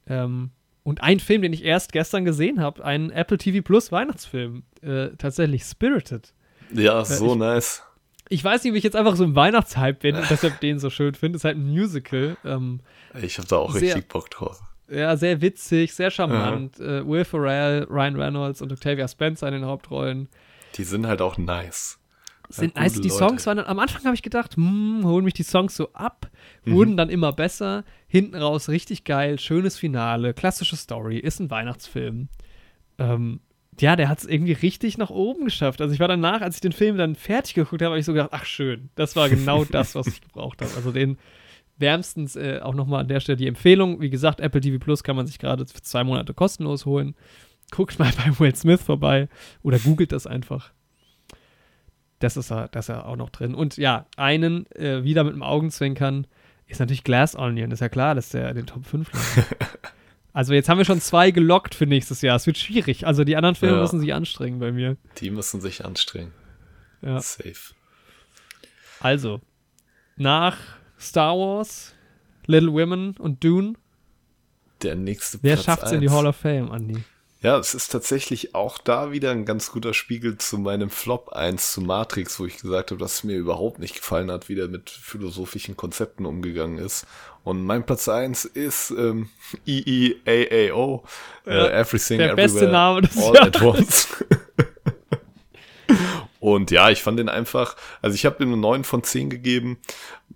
Ähm, 0.06 0.50
und 0.82 1.02
ein 1.02 1.18
Film, 1.18 1.42
den 1.42 1.52
ich 1.54 1.64
erst 1.64 1.92
gestern 1.92 2.24
gesehen 2.26 2.60
habe, 2.60 2.84
ein 2.84 3.10
Apple 3.10 3.38
TV 3.38 3.62
Plus 3.62 3.90
Weihnachtsfilm, 3.90 4.64
äh, 4.82 5.08
tatsächlich 5.16 5.64
Spirited. 5.64 6.34
ja, 6.74 7.04
so 7.04 7.32
ich- 7.32 7.38
nice. 7.38 7.82
Ich 8.30 8.42
weiß 8.42 8.64
nicht, 8.64 8.72
wie 8.72 8.78
ich 8.78 8.84
jetzt 8.84 8.96
einfach 8.96 9.16
so 9.16 9.24
im 9.24 9.34
Weihnachtshype 9.36 9.98
bin 10.00 10.16
und 10.16 10.28
deshalb 10.30 10.58
den 10.60 10.78
so 10.78 10.88
schön 10.88 11.14
finde. 11.14 11.36
Ist 11.36 11.44
halt 11.44 11.58
ein 11.58 11.68
Musical. 11.68 12.38
Ähm, 12.44 12.80
Ich 13.22 13.36
habe 13.38 13.46
da 13.46 13.56
auch 13.56 13.72
Sehr- 13.72 13.82
richtig 13.82 14.08
Bock 14.08 14.30
drauf. 14.30 14.60
Ja, 14.90 15.16
sehr 15.16 15.40
witzig, 15.40 15.94
sehr 15.94 16.10
charmant. 16.10 16.78
Äh, 16.80 17.06
Will 17.06 17.24
Ferrell, 17.24 17.86
Ryan 17.90 18.16
Reynolds 18.16 18.62
und 18.62 18.72
Octavia 18.72 19.08
Spencer 19.08 19.46
in 19.48 19.54
den 19.54 19.64
Hauptrollen. 19.64 20.28
Die 20.76 20.84
sind 20.84 21.06
halt 21.06 21.20
auch 21.22 21.38
nice. 21.38 21.98
Sind 22.50 22.74
Ja, 22.76 22.82
nice. 22.82 23.00
Die 23.00 23.08
Leute. 23.08 23.18
Songs 23.18 23.46
waren 23.46 23.56
dann, 23.56 23.66
am 23.66 23.78
Anfang 23.78 24.04
habe 24.04 24.14
ich 24.14 24.22
gedacht, 24.22 24.56
hm, 24.56 25.00
holen 25.04 25.24
mich 25.24 25.34
die 25.34 25.42
Songs 25.44 25.74
so 25.76 25.92
ab, 25.94 26.30
Mhm. 26.64 26.72
wurden 26.72 26.96
dann 26.96 27.08
immer 27.10 27.32
besser. 27.32 27.84
Hinten 28.06 28.36
raus 28.36 28.68
richtig 28.68 29.04
geil, 29.04 29.38
schönes 29.38 29.78
Finale, 29.78 30.34
klassische 30.34 30.76
Story, 30.76 31.18
ist 31.18 31.40
ein 31.40 31.50
Weihnachtsfilm. 31.50 32.28
Ähm, 32.98 33.40
ja, 33.80 33.96
der 33.96 34.08
hat 34.08 34.18
es 34.18 34.24
irgendwie 34.26 34.52
richtig 34.52 34.98
nach 34.98 35.10
oben 35.10 35.46
geschafft. 35.46 35.80
Also 35.80 35.92
ich 35.94 36.00
war 36.00 36.06
danach, 36.06 36.42
als 36.42 36.56
ich 36.56 36.60
den 36.60 36.72
Film 36.72 36.96
dann 36.96 37.16
fertig 37.16 37.54
geguckt 37.54 37.82
habe, 37.82 37.90
habe 37.92 37.98
ich 37.98 38.06
so 38.06 38.12
gedacht, 38.12 38.30
ach 38.32 38.44
schön, 38.44 38.90
das 38.94 39.16
war 39.16 39.28
genau 39.28 39.64
das, 39.70 39.94
was 39.94 40.06
ich 40.06 40.20
gebraucht 40.20 40.60
habe. 40.62 40.70
Also 40.76 40.92
den 40.92 41.18
wärmstens 41.78 42.36
äh, 42.36 42.60
auch 42.62 42.74
nochmal 42.74 43.00
an 43.00 43.08
der 43.08 43.20
Stelle 43.20 43.36
die 43.36 43.46
Empfehlung. 43.48 44.00
Wie 44.00 44.10
gesagt, 44.10 44.40
Apple 44.40 44.60
TV 44.60 44.78
Plus 44.78 45.02
kann 45.02 45.16
man 45.16 45.26
sich 45.26 45.38
gerade 45.38 45.66
für 45.66 45.82
zwei 45.82 46.04
Monate 46.04 46.34
kostenlos 46.34 46.86
holen. 46.86 47.14
Guckt 47.70 47.98
mal 47.98 48.12
bei 48.24 48.38
Will 48.38 48.54
Smith 48.54 48.82
vorbei 48.82 49.28
oder 49.62 49.78
googelt 49.78 50.12
das 50.12 50.26
einfach. 50.26 50.72
Das 52.20 52.36
ist 52.36 52.50
er, 52.52 52.68
das 52.68 52.86
ist 52.86 52.94
er 52.94 53.06
auch 53.06 53.16
noch 53.16 53.30
drin. 53.30 53.54
Und 53.54 53.76
ja, 53.76 54.06
einen 54.16 54.70
äh, 54.72 55.02
wieder 55.04 55.24
mit 55.24 55.34
dem 55.34 55.42
Augenzwinkern 55.42 56.26
ist 56.66 56.80
natürlich 56.80 57.04
Glass 57.04 57.34
Onion. 57.36 57.70
Ist 57.70 57.80
ja 57.80 57.88
klar, 57.88 58.14
dass 58.14 58.30
der 58.30 58.48
in 58.50 58.56
den 58.56 58.66
Top 58.66 58.84
5 58.86 59.12
landet. 59.12 59.58
Also 60.36 60.52
jetzt 60.52 60.68
haben 60.68 60.78
wir 60.78 60.84
schon 60.84 61.00
zwei 61.00 61.30
gelockt 61.30 61.76
für 61.76 61.86
nächstes 61.86 62.20
Jahr. 62.20 62.34
Es 62.34 62.44
wird 62.48 62.58
schwierig. 62.58 63.06
Also 63.06 63.22
die 63.22 63.36
anderen 63.36 63.54
Filme 63.54 63.76
Ja. 63.76 63.82
müssen 63.82 64.00
sich 64.00 64.12
anstrengen 64.12 64.58
bei 64.58 64.72
mir. 64.72 64.96
Die 65.18 65.30
müssen 65.30 65.60
sich 65.60 65.84
anstrengen. 65.84 66.32
Ja. 67.02 67.20
Safe. 67.20 67.54
Also, 68.98 69.40
nach 70.16 70.56
Star 71.04 71.36
Wars, 71.36 71.94
Little 72.46 72.72
Women 72.72 73.16
und 73.18 73.42
Dune, 73.44 73.74
Der 74.82 74.96
nächste 74.96 75.38
wer 75.42 75.54
Platz 75.54 75.64
schafft's 75.66 75.92
in 75.92 76.00
die 76.00 76.08
eins. 76.08 76.16
Hall 76.16 76.26
of 76.26 76.36
Fame, 76.36 76.70
Andi? 76.72 77.04
Ja, 77.40 77.58
es 77.58 77.74
ist 77.74 77.92
tatsächlich 77.92 78.54
auch 78.54 78.78
da 78.78 79.12
wieder 79.12 79.30
ein 79.30 79.44
ganz 79.44 79.70
guter 79.70 79.92
Spiegel 79.92 80.38
zu 80.38 80.56
meinem 80.56 80.88
Flop 80.88 81.28
1 81.34 81.72
zu 81.72 81.82
Matrix, 81.82 82.40
wo 82.40 82.46
ich 82.46 82.56
gesagt 82.56 82.90
habe, 82.90 82.98
dass 82.98 83.16
es 83.16 83.24
mir 83.24 83.36
überhaupt 83.36 83.78
nicht 83.80 83.96
gefallen 83.96 84.30
hat, 84.30 84.48
wie 84.48 84.54
der 84.54 84.68
mit 84.68 84.88
philosophischen 84.88 85.76
Konzepten 85.76 86.24
umgegangen 86.24 86.78
ist. 86.78 87.06
Und 87.42 87.62
mein 87.66 87.84
Platz 87.84 88.08
1 88.08 88.46
ist 88.46 88.90
ähm, 88.92 89.28
EEAAO, 89.66 91.04
äh, 91.46 91.68
Everything 91.80 92.16
der 92.16 92.30
Everywhere 92.32 92.34
beste 92.48 92.68
Name 92.68 93.02
des 93.02 93.16
All 93.18 93.34
Jahres. 93.34 93.46
at 93.56 93.62
Once. 93.62 94.08
und 96.44 96.70
ja, 96.70 96.90
ich 96.90 97.02
fand 97.02 97.18
den 97.18 97.30
einfach, 97.30 97.74
also 98.02 98.14
ich 98.14 98.26
habe 98.26 98.42
ihm 98.44 98.52
eine 98.52 98.60
9 98.60 98.84
von 98.84 99.02
10 99.02 99.30
gegeben 99.30 99.78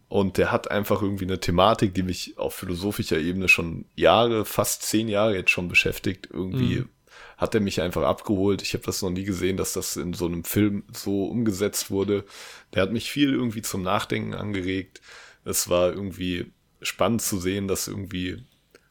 und 0.09 0.39
der 0.39 0.51
hat 0.51 0.71
einfach 0.71 1.03
irgendwie 1.03 1.27
eine 1.27 1.39
Thematik, 1.39 1.93
die 1.93 2.03
mich 2.03 2.39
auf 2.39 2.55
philosophischer 2.55 3.19
Ebene 3.19 3.47
schon 3.47 3.85
Jahre, 3.95 4.47
fast 4.47 4.85
10 4.85 5.09
Jahre 5.09 5.35
jetzt 5.35 5.51
schon 5.51 5.69
beschäftigt. 5.69 6.27
Irgendwie 6.33 6.77
Mhm. 6.77 6.89
hat 7.37 7.55
er 7.55 7.61
mich 7.61 7.83
einfach 7.83 8.05
abgeholt. 8.05 8.63
Ich 8.63 8.73
habe 8.73 8.85
das 8.85 9.03
noch 9.03 9.11
nie 9.11 9.25
gesehen, 9.25 9.59
dass 9.59 9.75
das 9.75 9.99
in 9.99 10.15
so 10.15 10.25
einem 10.25 10.45
Film 10.45 10.85
so 10.95 11.27
umgesetzt 11.27 11.91
wurde. 11.91 12.25
Der 12.73 12.81
hat 12.85 12.93
mich 12.93 13.11
viel 13.11 13.35
irgendwie 13.35 13.61
zum 13.61 13.83
Nachdenken 13.83 14.33
angeregt. 14.33 15.03
Es 15.45 15.69
war 15.69 15.91
irgendwie 15.93 16.47
spannend 16.81 17.21
zu 17.21 17.39
sehen, 17.39 17.69
dass 17.69 17.87
irgendwie 17.87 18.47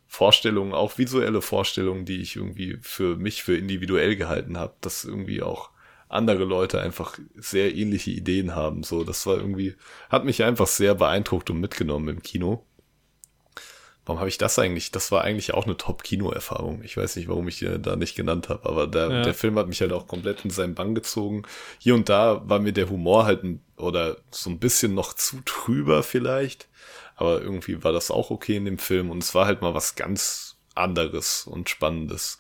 Vorstellungen, 0.06 0.74
auch 0.74 1.00
visuelle 1.00 1.42
Vorstellungen, 1.42 2.06
die 2.06 2.22
ich 2.22 2.36
irgendwie 2.36 2.78
für 2.84 3.16
mich 3.16 3.42
für 3.42 3.58
individuell 3.58 4.16
gehalten 4.16 4.56
habe, 4.60 4.76
dass 4.82 5.04
irgendwie 5.04 5.42
auch 5.42 5.72
andere 6.10 6.44
Leute 6.46 6.82
einfach 6.82 7.18
sehr 7.36 7.76
ähnliche 7.76 8.12
Ideen 8.12 8.56
haben. 8.56 8.84
So, 8.84 9.04
das 9.04 9.26
war 9.26 9.38
irgendwie, 9.38 9.76
hat 10.10 10.26
mich 10.26 10.44
einfach 10.44 10.68
sehr 10.68 10.96
beeindruckt 10.96 11.50
und 11.50 11.60
mitgenommen 11.60 12.08
im 12.08 12.22
Kino. 12.24 12.64
Warum 14.06 14.20
habe 14.20 14.30
ich 14.30 14.38
das 14.38 14.58
eigentlich? 14.58 14.92
Das 14.92 15.12
war 15.12 15.26
eigentlich 15.26 15.54
auch 15.54 15.66
eine 15.66 15.76
Top-Kino-Erfahrung. 15.76 16.82
Ich 16.82 16.96
weiß 16.96 17.18
nicht, 17.18 17.28
warum 17.28 17.46
ich 17.50 17.60
die 17.60 17.78
da 17.78 17.98
nicht 17.98 18.16
genannt 18.16 18.48
habe, 18.48 18.68
aber 18.68 18.88
der, 18.88 19.10
Ja. 19.12 19.22
der 19.24 19.34
Film 19.34 19.60
hat 19.60 19.68
mich 19.68 19.82
halt 19.82 19.92
auch 19.92 20.08
komplett 20.08 20.46
in 20.46 20.50
seinen 20.50 20.76
Bann 20.76 20.96
gezogen. 20.96 21.44
Hier 21.78 21.94
und 21.94 22.08
da 22.08 22.42
war 22.48 22.60
mir 22.60 22.72
der 22.72 22.90
Humor 22.90 23.26
halt 23.26 23.44
ein, 23.44 23.62
oder 23.76 24.16
so 24.32 24.50
ein 24.50 24.60
bisschen 24.60 24.94
noch 24.94 25.14
zu 25.14 25.42
trüber 25.44 26.04
vielleicht, 26.04 26.70
aber 27.18 27.42
irgendwie 27.42 27.84
war 27.84 27.92
das 27.92 28.10
auch 28.10 28.32
okay 28.32 28.56
in 28.56 28.64
dem 28.64 28.78
Film 28.78 29.10
und 29.10 29.22
es 29.22 29.36
war 29.36 29.46
halt 29.46 29.62
mal 29.62 29.74
was 29.74 29.96
ganz 29.96 30.56
anderes 30.74 31.46
und 31.46 31.70
Spannendes, 31.70 32.38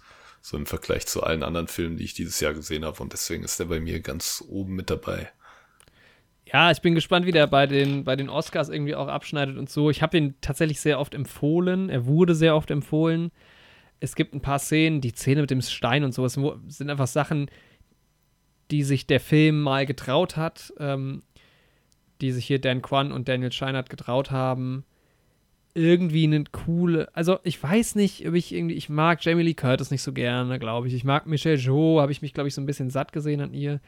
so 0.47 0.55
im 0.55 0.65
Vergleich 0.65 1.05
zu 1.05 1.23
allen 1.23 1.43
anderen 1.43 1.67
Filmen, 1.67 1.97
die 1.97 2.05
ich 2.05 2.13
dieses 2.13 2.39
Jahr 2.39 2.53
gesehen 2.53 2.85
habe 2.85 3.03
und 3.03 3.11
deswegen 3.11 3.43
ist 3.43 3.59
der 3.59 3.65
bei 3.65 3.81
mir 3.81 3.99
ganz 3.99 4.41
oben 4.47 4.75
mit 4.75 4.89
dabei. 4.89 5.29
Ja, 6.45 6.71
ich 6.71 6.81
bin 6.81 6.95
gespannt, 6.95 7.25
wie 7.25 7.33
der 7.33 7.47
bei 7.47 7.67
den, 7.67 8.05
bei 8.05 8.15
den 8.15 8.29
Oscars 8.29 8.69
irgendwie 8.69 8.95
auch 8.95 9.09
abschneidet 9.09 9.57
und 9.57 9.69
so. 9.69 9.89
Ich 9.89 10.01
habe 10.01 10.17
ihn 10.17 10.35
tatsächlich 10.39 10.79
sehr 10.79 11.01
oft 11.01 11.13
empfohlen. 11.13 11.89
Er 11.89 12.05
wurde 12.05 12.33
sehr 12.33 12.55
oft 12.55 12.71
empfohlen. 12.71 13.31
Es 13.99 14.15
gibt 14.15 14.33
ein 14.33 14.39
paar 14.39 14.59
Szenen, 14.59 15.01
die 15.01 15.09
Szene 15.09 15.41
mit 15.41 15.51
dem 15.51 15.61
Stein 15.61 16.05
und 16.05 16.13
sowas 16.13 16.39
sind 16.69 16.89
einfach 16.89 17.07
Sachen, 17.07 17.51
die 18.71 18.83
sich 18.83 19.05
der 19.05 19.19
Film 19.19 19.61
mal 19.61 19.85
getraut 19.85 20.37
hat, 20.37 20.73
ähm, 20.79 21.23
die 22.21 22.31
sich 22.31 22.45
hier 22.45 22.61
Dan 22.61 22.81
Kwan 22.81 23.11
und 23.11 23.27
Daniel 23.27 23.51
Scheinert 23.51 23.89
getraut 23.89 24.31
haben. 24.31 24.85
Irgendwie 25.79 26.23
eine 26.23 26.43
coole, 26.45 27.07
also 27.15 27.37
ich 27.43 27.61
weiß 27.61 27.93
nicht, 27.95 28.27
ob 28.27 28.33
ich 28.33 28.51
irgendwie, 28.53 28.73
ich 28.73 28.89
mag 28.89 29.23
Jamie 29.23 29.43
Lee 29.43 29.53
Curtis 29.53 29.91
nicht 29.91 30.01
so 30.01 30.11
gerne, 30.11 30.57
glaube 30.57 30.87
ich. 30.87 30.93
Ich 30.95 31.03
mag 31.03 31.27
Michelle 31.27 31.57
Jo, 31.57 32.01
habe 32.01 32.11
ich 32.11 32.23
mich, 32.23 32.33
glaube 32.33 32.47
ich, 32.47 32.55
so 32.55 32.61
ein 32.61 32.65
bisschen 32.65 32.89
satt 32.89 33.11
gesehen 33.11 33.41
an 33.41 33.53
ihr 33.53 33.79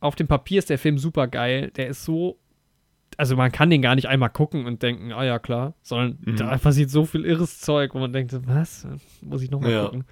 auf 0.00 0.14
dem 0.14 0.26
Papier 0.28 0.58
ist 0.58 0.70
der 0.70 0.78
Film 0.78 0.98
super 0.98 1.26
geil. 1.26 1.70
Der 1.76 1.88
ist 1.88 2.04
so. 2.04 2.38
Also 3.16 3.34
man 3.34 3.50
kann 3.50 3.70
den 3.70 3.80
gar 3.82 3.94
nicht 3.94 4.06
einmal 4.08 4.28
gucken 4.30 4.66
und 4.66 4.82
denken, 4.82 5.10
ah 5.12 5.24
ja, 5.24 5.38
klar. 5.38 5.74
Sondern 5.82 6.18
Mhm. 6.24 6.36
da 6.36 6.56
passiert 6.58 6.90
so 6.90 7.04
viel 7.06 7.24
irres 7.24 7.60
Zeug, 7.60 7.94
wo 7.94 7.98
man 7.98 8.12
denkt, 8.12 8.34
was? 8.46 8.86
Muss 9.22 9.42
ich 9.42 9.50
nochmal 9.50 9.72
Ja. 9.72 9.84
gucken. 9.84 10.04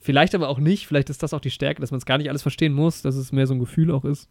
Vielleicht 0.00 0.34
aber 0.34 0.48
auch 0.48 0.58
nicht. 0.58 0.86
Vielleicht 0.86 1.10
ist 1.10 1.22
das 1.22 1.32
auch 1.32 1.40
die 1.40 1.50
Stärke, 1.50 1.80
dass 1.80 1.90
man 1.92 1.98
es 1.98 2.06
gar 2.06 2.18
nicht 2.18 2.28
alles 2.28 2.42
verstehen 2.42 2.72
muss, 2.72 3.02
dass 3.02 3.14
es 3.16 3.30
mehr 3.32 3.46
so 3.46 3.54
ein 3.54 3.60
Gefühl 3.60 3.90
auch 3.92 4.04
ist. 4.04 4.28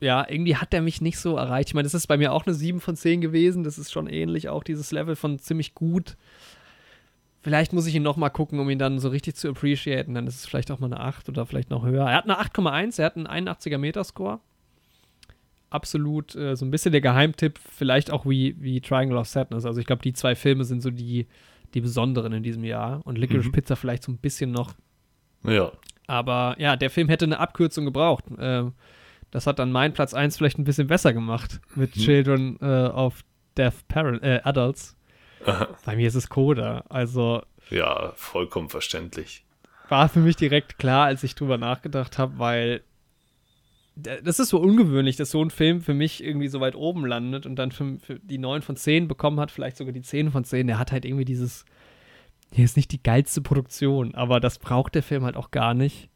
Ja, 0.00 0.26
irgendwie 0.28 0.56
hat 0.56 0.72
der 0.72 0.82
mich 0.82 1.00
nicht 1.00 1.18
so 1.18 1.36
erreicht. 1.36 1.68
Ich 1.70 1.74
meine, 1.74 1.84
das 1.84 1.94
ist 1.94 2.06
bei 2.08 2.16
mir 2.16 2.32
auch 2.32 2.46
eine 2.46 2.54
7 2.54 2.80
von 2.80 2.96
10 2.96 3.20
gewesen. 3.20 3.64
Das 3.64 3.78
ist 3.78 3.92
schon 3.92 4.06
ähnlich, 4.06 4.48
auch 4.48 4.64
dieses 4.64 4.90
Level 4.92 5.16
von 5.16 5.38
ziemlich 5.38 5.74
gut. 5.74 6.16
Vielleicht 7.42 7.72
muss 7.72 7.86
ich 7.86 7.94
ihn 7.94 8.02
noch 8.02 8.16
mal 8.16 8.30
gucken, 8.30 8.58
um 8.58 8.68
ihn 8.70 8.78
dann 8.78 8.98
so 8.98 9.08
richtig 9.08 9.34
zu 9.36 9.48
appreciaten. 9.48 10.14
Dann 10.14 10.26
ist 10.26 10.36
es 10.36 10.46
vielleicht 10.46 10.70
auch 10.70 10.78
mal 10.78 10.86
eine 10.86 11.00
8 11.00 11.28
oder 11.28 11.46
vielleicht 11.46 11.70
noch 11.70 11.84
höher. 11.84 12.06
Er 12.08 12.16
hat 12.16 12.24
eine 12.24 12.38
8,1, 12.40 12.98
er 12.98 13.06
hat 13.06 13.16
einen 13.16 13.26
81er 13.48 13.78
Metascore. 13.78 14.40
Absolut 15.70 16.34
äh, 16.36 16.54
so 16.56 16.64
ein 16.64 16.70
bisschen 16.70 16.92
der 16.92 17.00
Geheimtipp, 17.00 17.58
vielleicht 17.58 18.10
auch 18.12 18.26
wie, 18.26 18.54
wie 18.60 18.80
Triangle 18.80 19.18
of 19.18 19.26
Sadness. 19.26 19.64
Also 19.64 19.80
ich 19.80 19.86
glaube, 19.86 20.02
die 20.02 20.12
zwei 20.12 20.34
Filme 20.36 20.64
sind 20.64 20.82
so 20.82 20.90
die, 20.90 21.26
die 21.74 21.80
besonderen 21.80 22.32
in 22.32 22.42
diesem 22.42 22.62
Jahr. 22.64 23.00
Und 23.04 23.18
Licorice 23.18 23.48
Mhm. 23.48 23.52
Pizza 23.52 23.74
vielleicht 23.76 24.04
so 24.04 24.12
ein 24.12 24.18
bisschen 24.18 24.52
noch. 24.52 24.74
Ja. 25.44 25.72
Aber 26.06 26.54
ja, 26.58 26.76
der 26.76 26.90
Film 26.90 27.08
hätte 27.08 27.24
eine 27.24 27.40
Abkürzung 27.40 27.84
gebraucht. 27.84 28.24
Ähm, 28.38 28.72
das 29.34 29.46
hat 29.46 29.58
dann 29.58 29.70
mein 29.72 29.92
Platz 29.92 30.14
1 30.14 30.36
vielleicht 30.38 30.58
ein 30.58 30.64
bisschen 30.64 30.86
besser 30.86 31.12
gemacht 31.12 31.60
mit 31.74 31.94
Mhm. 31.96 32.00
Children 32.00 32.56
äh, 32.62 32.86
of 32.88 33.22
Deaf 33.58 33.86
Parent, 33.88 34.22
äh, 34.22 34.40
Adults. 34.44 34.96
Aha. 35.44 35.68
Bei 35.84 35.94
mir 35.96 36.08
ist 36.08 36.14
es 36.14 36.28
Coda. 36.30 36.84
Also 36.88 37.42
Ja, 37.70 38.12
vollkommen 38.16 38.68
verständlich. 38.70 39.44
war 39.88 40.08
für 40.08 40.20
mich 40.20 40.36
direkt 40.36 40.78
klar, 40.78 41.06
als 41.06 41.22
ich 41.24 41.34
drüber 41.34 41.58
nachgedacht 41.58 42.16
habe, 42.16 42.38
weil 42.38 42.82
das 43.96 44.40
ist 44.40 44.48
so 44.48 44.58
ungewöhnlich, 44.58 45.16
dass 45.16 45.30
so 45.30 45.40
ein 45.44 45.50
Film 45.50 45.80
für 45.80 45.94
mich 45.94 46.22
irgendwie 46.24 46.48
so 46.48 46.60
weit 46.60 46.74
oben 46.74 47.06
landet 47.06 47.46
und 47.46 47.54
dann 47.56 47.70
für, 47.70 47.98
für 48.00 48.18
die 48.18 48.38
9 48.38 48.62
von 48.62 48.76
10 48.76 49.06
bekommen 49.06 49.38
hat, 49.38 49.52
vielleicht 49.52 49.76
sogar 49.76 49.92
die 49.92 50.02
10 50.02 50.32
von 50.32 50.42
10. 50.44 50.66
Der 50.66 50.78
hat 50.80 50.90
halt 50.90 51.04
irgendwie 51.04 51.24
dieses, 51.24 51.64
hier 52.50 52.64
ist 52.64 52.76
nicht 52.76 52.90
die 52.90 53.02
geilste 53.02 53.40
Produktion, 53.40 54.14
aber 54.16 54.40
das 54.40 54.58
braucht 54.58 54.96
der 54.96 55.04
Film 55.04 55.24
halt 55.24 55.36
auch 55.36 55.52
gar 55.52 55.74
nicht. 55.74 56.08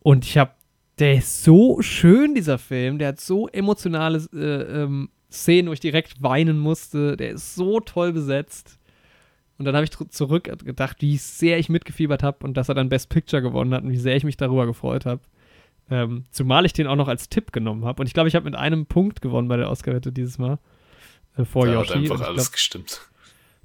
Und 0.00 0.24
ich 0.24 0.38
habe, 0.38 0.52
der 0.98 1.14
ist 1.14 1.42
so 1.42 1.82
schön, 1.82 2.34
dieser 2.34 2.58
Film, 2.58 2.98
der 2.98 3.08
hat 3.08 3.20
so 3.20 3.48
emotionale 3.48 4.18
äh, 4.32 4.82
ähm, 4.82 5.08
Szenen, 5.30 5.68
wo 5.68 5.72
ich 5.72 5.80
direkt 5.80 6.22
weinen 6.22 6.58
musste, 6.58 7.16
der 7.16 7.30
ist 7.30 7.54
so 7.54 7.80
toll 7.80 8.12
besetzt. 8.12 8.78
Und 9.58 9.66
dann 9.66 9.74
habe 9.74 9.84
ich 9.84 9.90
zurückgedacht, 9.90 11.00
wie 11.00 11.16
sehr 11.16 11.58
ich 11.58 11.68
mitgefiebert 11.68 12.22
habe 12.22 12.44
und 12.44 12.56
dass 12.56 12.68
er 12.68 12.74
dann 12.74 12.88
Best 12.88 13.08
Picture 13.08 13.42
gewonnen 13.42 13.72
hat 13.72 13.84
und 13.84 13.90
wie 13.90 13.96
sehr 13.96 14.16
ich 14.16 14.24
mich 14.24 14.36
darüber 14.36 14.66
gefreut 14.66 15.06
habe. 15.06 15.20
Ähm, 15.90 16.24
zumal 16.30 16.64
ich 16.64 16.72
den 16.72 16.86
auch 16.86 16.96
noch 16.96 17.08
als 17.08 17.28
Tipp 17.28 17.52
genommen 17.52 17.84
habe. 17.84 18.00
Und 18.02 18.06
ich 18.06 18.14
glaube, 18.14 18.28
ich 18.28 18.34
habe 18.34 18.46
mit 18.46 18.56
einem 18.56 18.86
Punkt 18.86 19.20
gewonnen 19.20 19.48
bei 19.48 19.56
der 19.56 19.70
Oscar-Wette 19.70 20.12
dieses 20.12 20.38
Mal. 20.38 20.58
Äh, 21.36 21.44
vor 21.44 21.66
da 21.66 21.74
Yoshi. 21.74 21.88
hat 21.88 21.96
einfach 21.96 22.20
alles 22.22 22.44
glaub, 22.46 22.52
gestimmt. 22.52 23.00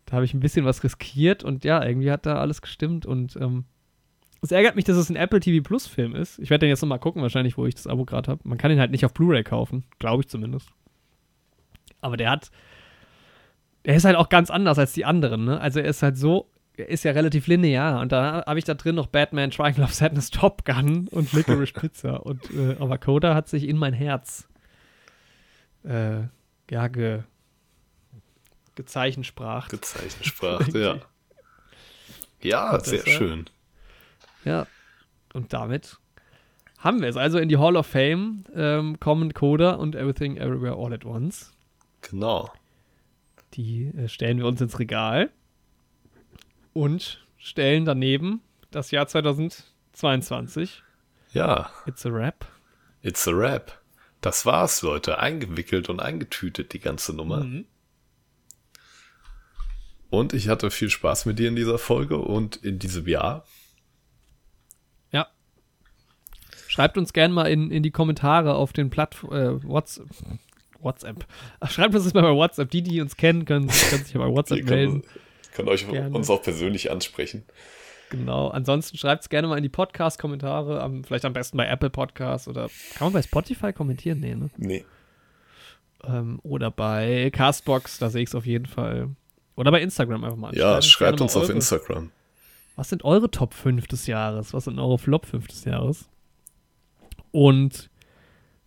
da 0.06 0.14
habe 0.14 0.25
ich 0.25 0.33
ein 0.33 0.40
bisschen 0.41 0.66
was 0.66 0.83
riskiert 0.83 1.43
und 1.43 1.64
ja, 1.64 1.83
irgendwie 1.83 2.11
hat 2.11 2.25
da 2.25 2.35
alles 2.35 2.61
gestimmt. 2.61 3.06
Und 3.06 3.35
ähm, 3.38 3.66
es 4.41 4.51
ärgert 4.51 4.75
mich, 4.75 4.85
dass 4.85 4.97
es 4.97 5.09
ein 5.09 5.15
Apple 5.15 5.39
TV 5.39 5.63
Plus 5.63 5.87
Film 5.87 6.15
ist. 6.15 6.39
Ich 6.39 6.49
werde 6.49 6.65
den 6.65 6.69
jetzt 6.69 6.81
noch 6.81 6.87
mal 6.89 6.97
gucken, 6.97 7.21
wahrscheinlich, 7.21 7.57
wo 7.57 7.65
ich 7.65 7.75
das 7.75 7.87
Abo 7.87 8.05
gerade 8.05 8.31
habe. 8.31 8.41
Man 8.43 8.57
kann 8.57 8.71
ihn 8.71 8.79
halt 8.79 8.91
nicht 8.91 9.05
auf 9.05 9.13
Blu-ray 9.13 9.43
kaufen, 9.43 9.83
glaube 9.99 10.23
ich 10.23 10.29
zumindest. 10.29 10.69
Aber 12.01 12.15
der 12.15 12.29
hat, 12.29 12.51
der 13.85 13.95
ist 13.95 14.05
halt 14.05 14.15
auch 14.15 14.29
ganz 14.29 14.49
anders 14.49 14.79
als 14.79 14.93
die 14.93 15.05
anderen, 15.05 15.45
ne? 15.45 15.59
Also 15.59 15.79
er 15.79 15.85
ist 15.85 16.01
halt 16.03 16.17
so, 16.17 16.49
er 16.77 16.87
ist 16.87 17.03
ja 17.03 17.11
relativ 17.11 17.47
linear 17.47 17.99
und 17.99 18.11
da 18.11 18.45
habe 18.45 18.57
ich 18.57 18.65
da 18.65 18.73
drin 18.73 18.95
noch 18.95 19.07
Batman, 19.07 19.51
Triangle 19.51 19.83
of 19.83 19.93
Sadness, 19.93 20.29
Top 20.31 20.63
Gun 20.63 21.07
und 21.09 21.33
Licorice 21.33 21.73
Pizza 21.79 22.25
und 22.25 22.49
äh, 22.51 22.77
aber 22.79 22.97
Coda 22.97 23.35
hat 23.35 23.49
sich 23.49 23.67
in 23.67 23.77
mein 23.77 23.93
Herz 23.93 24.47
äh, 25.83 26.21
ja, 26.69 26.87
ge, 26.87 27.23
gezeichensprach. 28.75 29.67
Gezeichnet 29.67 30.25
sprach, 30.25 30.67
ja. 30.69 30.99
Ja, 32.41 32.79
sehr 32.79 33.05
schön. 33.05 33.49
Ja. 34.49 34.67
Und 35.33 35.53
damit 35.53 35.97
haben 36.79 37.01
wir 37.01 37.09
es. 37.09 37.17
Also 37.17 37.37
in 37.37 37.49
die 37.49 37.57
Hall 37.57 37.75
of 37.77 37.85
Fame 37.85 38.45
ähm, 38.55 38.99
kommen 38.99 39.33
Coda 39.33 39.73
und 39.73 39.95
Everything 39.95 40.37
Everywhere 40.37 40.75
All 40.75 40.91
at 40.93 41.05
Once. 41.05 41.51
Genau. 42.01 42.51
Die 43.53 43.87
äh, 43.95 44.07
stellen 44.07 44.39
wir 44.39 44.47
uns 44.47 44.59
ins 44.59 44.79
Regal 44.79 45.29
und 46.73 47.23
stellen 47.37 47.85
daneben 47.85 48.41
das 48.71 48.89
Jahr 48.91 49.07
2022. 49.07 50.81
Ja, 51.33 51.69
It's 51.85 52.05
a 52.05 52.09
Rap. 52.09 52.47
it's 53.03 53.27
a 53.27 53.31
rap. 53.31 53.79
Das 54.21 54.45
war's, 54.45 54.81
Leute. 54.81 55.19
Eingewickelt 55.19 55.89
und 55.89 55.99
eingetütet, 55.99 56.73
die 56.73 56.79
ganze 56.79 57.13
Nummer. 57.15 57.43
Mhm. 57.43 57.65
Und 60.09 60.33
ich 60.33 60.49
hatte 60.49 60.71
viel 60.71 60.89
Spaß 60.89 61.25
mit 61.27 61.37
dir 61.39 61.47
in 61.49 61.55
dieser 61.55 61.77
Folge 61.77 62.17
und 62.17 62.55
in 62.57 62.79
diesem 62.79 63.07
Jahr. 63.07 63.45
Ja. 65.11 65.27
Schreibt 66.69 66.99
uns 66.99 67.14
gerne 67.14 67.33
mal 67.33 67.45
in, 67.45 67.72
in 67.72 67.81
die 67.81 67.89
Kommentare 67.89 68.53
auf 68.53 68.73
den 68.73 68.91
Plattformen, 68.91 69.35
äh, 69.35 69.64
WhatsApp. 69.64 70.06
WhatsApp. 70.80 71.25
Ach, 71.59 71.72
schreibt 71.72 71.95
uns 71.95 72.03
das 72.03 72.14
mal 72.14 72.22
bei 72.22 72.31
WhatsApp. 72.35 72.69
Die, 72.69 72.83
die 72.83 73.01
uns 73.01 73.17
kennen, 73.17 73.45
können, 73.45 73.67
können 73.69 74.03
sich 74.03 74.14
ja 74.14 74.19
bei 74.19 74.27
WhatsApp 74.27 74.64
melden. 74.65 75.01
könnt, 75.01 75.53
könnt 75.56 75.69
euch 75.69 75.89
Gerne. 75.89 76.15
uns 76.15 76.30
auch 76.30 76.43
persönlich 76.43 76.91
ansprechen. 76.91 77.43
Genau. 78.11 78.49
Ansonsten 78.49 78.98
schreibt 78.99 79.23
es 79.23 79.30
gerne 79.30 79.48
mal 79.48 79.57
in 79.57 79.64
die 79.64 79.69
Podcast-Kommentare. 79.69 81.01
Vielleicht 81.07 81.25
am 81.25 81.33
besten 81.33 81.57
bei 81.57 81.65
Apple 81.67 81.89
Podcasts 81.89 82.48
oder 82.48 82.69
kann 82.95 83.07
man 83.07 83.14
bei 83.14 83.23
Spotify 83.23 83.73
kommentieren? 83.73 84.19
Nee, 84.19 84.35
ne? 84.35 84.51
Nee. 84.57 84.85
Ähm, 86.03 86.39
oder 86.43 86.69
bei 86.69 87.31
Castbox, 87.33 87.98
da 87.98 88.11
sehe 88.11 88.22
ich 88.22 88.30
es 88.30 88.35
auf 88.35 88.45
jeden 88.45 88.67
Fall. 88.67 89.09
Oder 89.56 89.72
bei 89.72 89.81
Instagram 89.81 90.23
einfach 90.23 90.38
mal. 90.38 90.56
Ja, 90.56 90.81
schreibt 90.83 91.19
uns 91.19 91.35
auf 91.35 91.43
eure- 91.43 91.53
Instagram. 91.53 92.11
Was 92.75 92.89
sind 92.89 93.03
eure 93.03 93.30
Top 93.31 93.56
5 93.56 93.88
des 93.88 94.06
Jahres? 94.06 94.53
Was 94.53 94.65
sind 94.65 94.77
eure 94.80 94.99
Flop 94.99 95.25
5 95.25 95.48
des 95.48 95.65
Jahres? 95.65 96.07
Und 97.32 97.90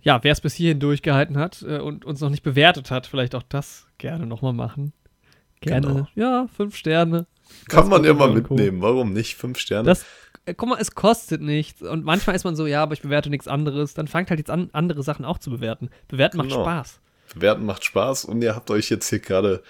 ja, 0.01 0.23
wer 0.25 0.33
es 0.33 0.41
bis 0.41 0.55
hierhin 0.55 0.81
durchgehalten 0.81 1.37
hat 1.39 1.63
äh, 1.63 1.79
und 1.79 2.05
uns 2.05 2.21
noch 2.21 2.31
nicht 2.31 2.43
bewertet 2.43 2.91
hat, 2.91 3.07
vielleicht 3.07 3.35
auch 3.35 3.45
das 3.49 3.87
gerne 3.99 4.27
nochmal 4.27 4.53
machen. 4.53 4.93
Gerne. 5.61 5.87
Genau. 5.87 6.09
Ja, 6.17 6.49
5 6.57 6.77
Sterne. 6.77 7.27
Kann 7.69 7.89
man 7.89 8.03
ja 8.05 8.15
mal 8.15 8.31
und 8.31 8.43
Co. 8.45 8.55
mitnehmen. 8.55 8.83
Warum 8.83 9.13
nicht? 9.13 9.37
Fünf 9.37 9.59
Sterne. 9.59 9.85
Das, 9.87 10.05
äh, 10.47 10.55
guck 10.55 10.71
mal, 10.71 10.79
es 10.81 10.95
kostet 10.95 11.41
nichts. 11.43 11.83
Und 11.83 12.05
manchmal 12.05 12.35
ist 12.35 12.45
man 12.45 12.57
so, 12.57 12.67
ja, 12.67 12.83
aber 12.83 12.95
ich 12.95 13.03
bewerte 13.03 13.31
nichts 13.31 13.47
anderes. 13.47 13.95
Dann 13.95 14.09
fangt 14.09 14.31
halt 14.31 14.41
jetzt 14.41 14.51
an, 14.51 14.71
andere 14.73 15.03
Sachen 15.03 15.25
auch 15.25 15.39
zu 15.39 15.51
bewerten. 15.51 15.91
Bewerten 16.09 16.39
macht 16.39 16.49
Genau. 16.49 16.63
Spaß. 16.65 17.01
Bewerten 17.35 17.65
macht 17.65 17.85
Spaß 17.85 18.25
und 18.25 18.43
ihr 18.43 18.55
habt 18.57 18.71
euch 18.71 18.91
jetzt 18.91 19.09
hier 19.09 19.21
gerade 19.21 19.63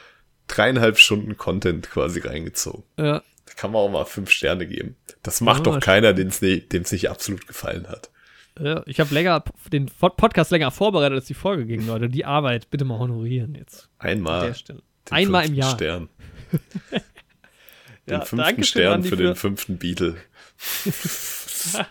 dreieinhalb 0.47 0.99
Stunden 0.99 1.37
Content 1.37 1.91
quasi 1.91 2.21
reingezogen. 2.21 2.85
Ja, 2.99 3.23
Da 3.47 3.53
kann 3.57 3.73
man 3.73 3.83
auch 3.83 3.91
mal 3.91 4.05
fünf 4.05 4.31
Sterne 4.31 4.67
geben. 4.67 4.97
Das 5.23 5.41
macht 5.41 5.67
Ja, 5.67 5.73
doch 5.75 5.81
keiner, 5.81 6.13
dem 6.15 6.29
es 6.29 6.41
nicht 6.41 7.11
absolut 7.11 7.47
gefallen 7.47 7.89
hat. 7.89 8.11
Ja. 8.61 8.83
ich 8.87 9.01
habe 9.01 9.13
länger 9.15 9.45
den 9.73 9.87
Podcast 9.87 10.51
länger 10.51 10.71
vorbereitet 10.71 11.17
als 11.17 11.27
die 11.27 11.35
Folge 11.35 11.67
gegen 11.67 11.87
Leute. 11.87 12.09
Die 12.09 12.25
Arbeit 12.25 12.71
bitte 12.71 12.85
mal 12.85 12.99
honorieren 12.99 13.55
jetzt. 13.55 13.89
An 13.99 14.11
Einmal. 14.11 14.47
der 14.47 14.55
Stelle. 14.55 14.83
den 15.09 15.15
Einmal 15.15 15.43
im 15.43 15.55
fünften 15.55 15.61
Jahr. 15.61 15.75
Stern. 15.75 16.09
Den 18.09 18.15
Ja, 18.15 18.21
fünften 18.23 18.65
Stern 18.65 18.93
Andi, 18.95 19.09
für 19.09 19.17
den 19.17 19.37
fünften 19.37 19.79
Beatle. 19.79 20.17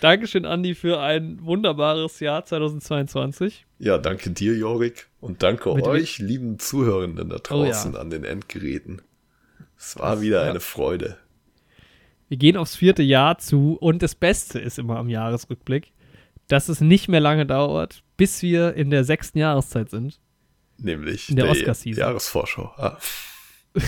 Dankeschön, 0.00 0.46
Andi, 0.46 0.74
für 0.74 1.00
ein 1.00 1.44
wunderbares 1.44 2.20
Jahr 2.20 2.44
2022. 2.44 3.66
Ja, 3.78 3.98
danke 3.98 4.30
dir, 4.30 4.54
Jorik. 4.56 5.08
Und 5.20 5.42
danke 5.42 5.74
Mit 5.74 5.86
euch, 5.86 6.18
lieben 6.18 6.58
Zuhörenden 6.58 7.28
da 7.28 7.36
Oh 7.50 7.64
ja. 7.64 7.70
draußen 7.70 7.96
an 7.96 8.10
den 8.10 8.24
Endgeräten. 8.24 9.02
Es 9.76 9.98
war 9.98 10.20
wieder 10.20 10.44
ja. 10.44 10.50
eine 10.50 10.60
Freude. 10.60 11.18
Wir 12.32 12.38
gehen 12.38 12.56
aufs 12.56 12.76
vierte 12.76 13.02
Jahr 13.02 13.36
zu 13.36 13.76
und 13.78 14.00
das 14.00 14.14
Beste 14.14 14.58
ist 14.58 14.78
immer 14.78 14.96
am 14.96 15.10
Jahresrückblick, 15.10 15.92
dass 16.48 16.70
es 16.70 16.80
nicht 16.80 17.06
mehr 17.06 17.20
lange 17.20 17.44
dauert, 17.44 18.02
bis 18.16 18.40
wir 18.40 18.72
in 18.72 18.88
der 18.88 19.04
sechsten 19.04 19.36
Jahreszeit 19.36 19.90
sind. 19.90 20.18
Nämlich 20.78 21.28
In 21.28 21.36
der 21.36 21.50
Oscar-Season. 21.50 22.00
Jahresvorschau. 22.00 22.72
Ah, 22.78 22.96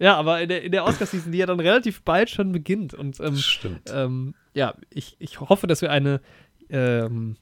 Ja, 0.00 0.16
aber 0.16 0.42
in 0.42 0.48
der, 0.48 0.64
in 0.64 0.72
der 0.72 0.82
Oscar-Season, 0.84 1.30
die 1.30 1.38
ja 1.38 1.46
dann 1.46 1.60
relativ 1.60 2.02
bald 2.02 2.30
schon 2.30 2.50
beginnt. 2.50 2.94
Und 2.94 3.20
ähm, 3.20 3.36
stimmt. 3.36 3.82
ähm, 3.94 4.34
ja, 4.54 4.74
ich, 4.90 5.14
ich 5.20 5.38
hoffe, 5.38 5.68
dass 5.68 5.80
wir 5.80 5.92
eine 5.92 6.20
ähm, 6.70 7.36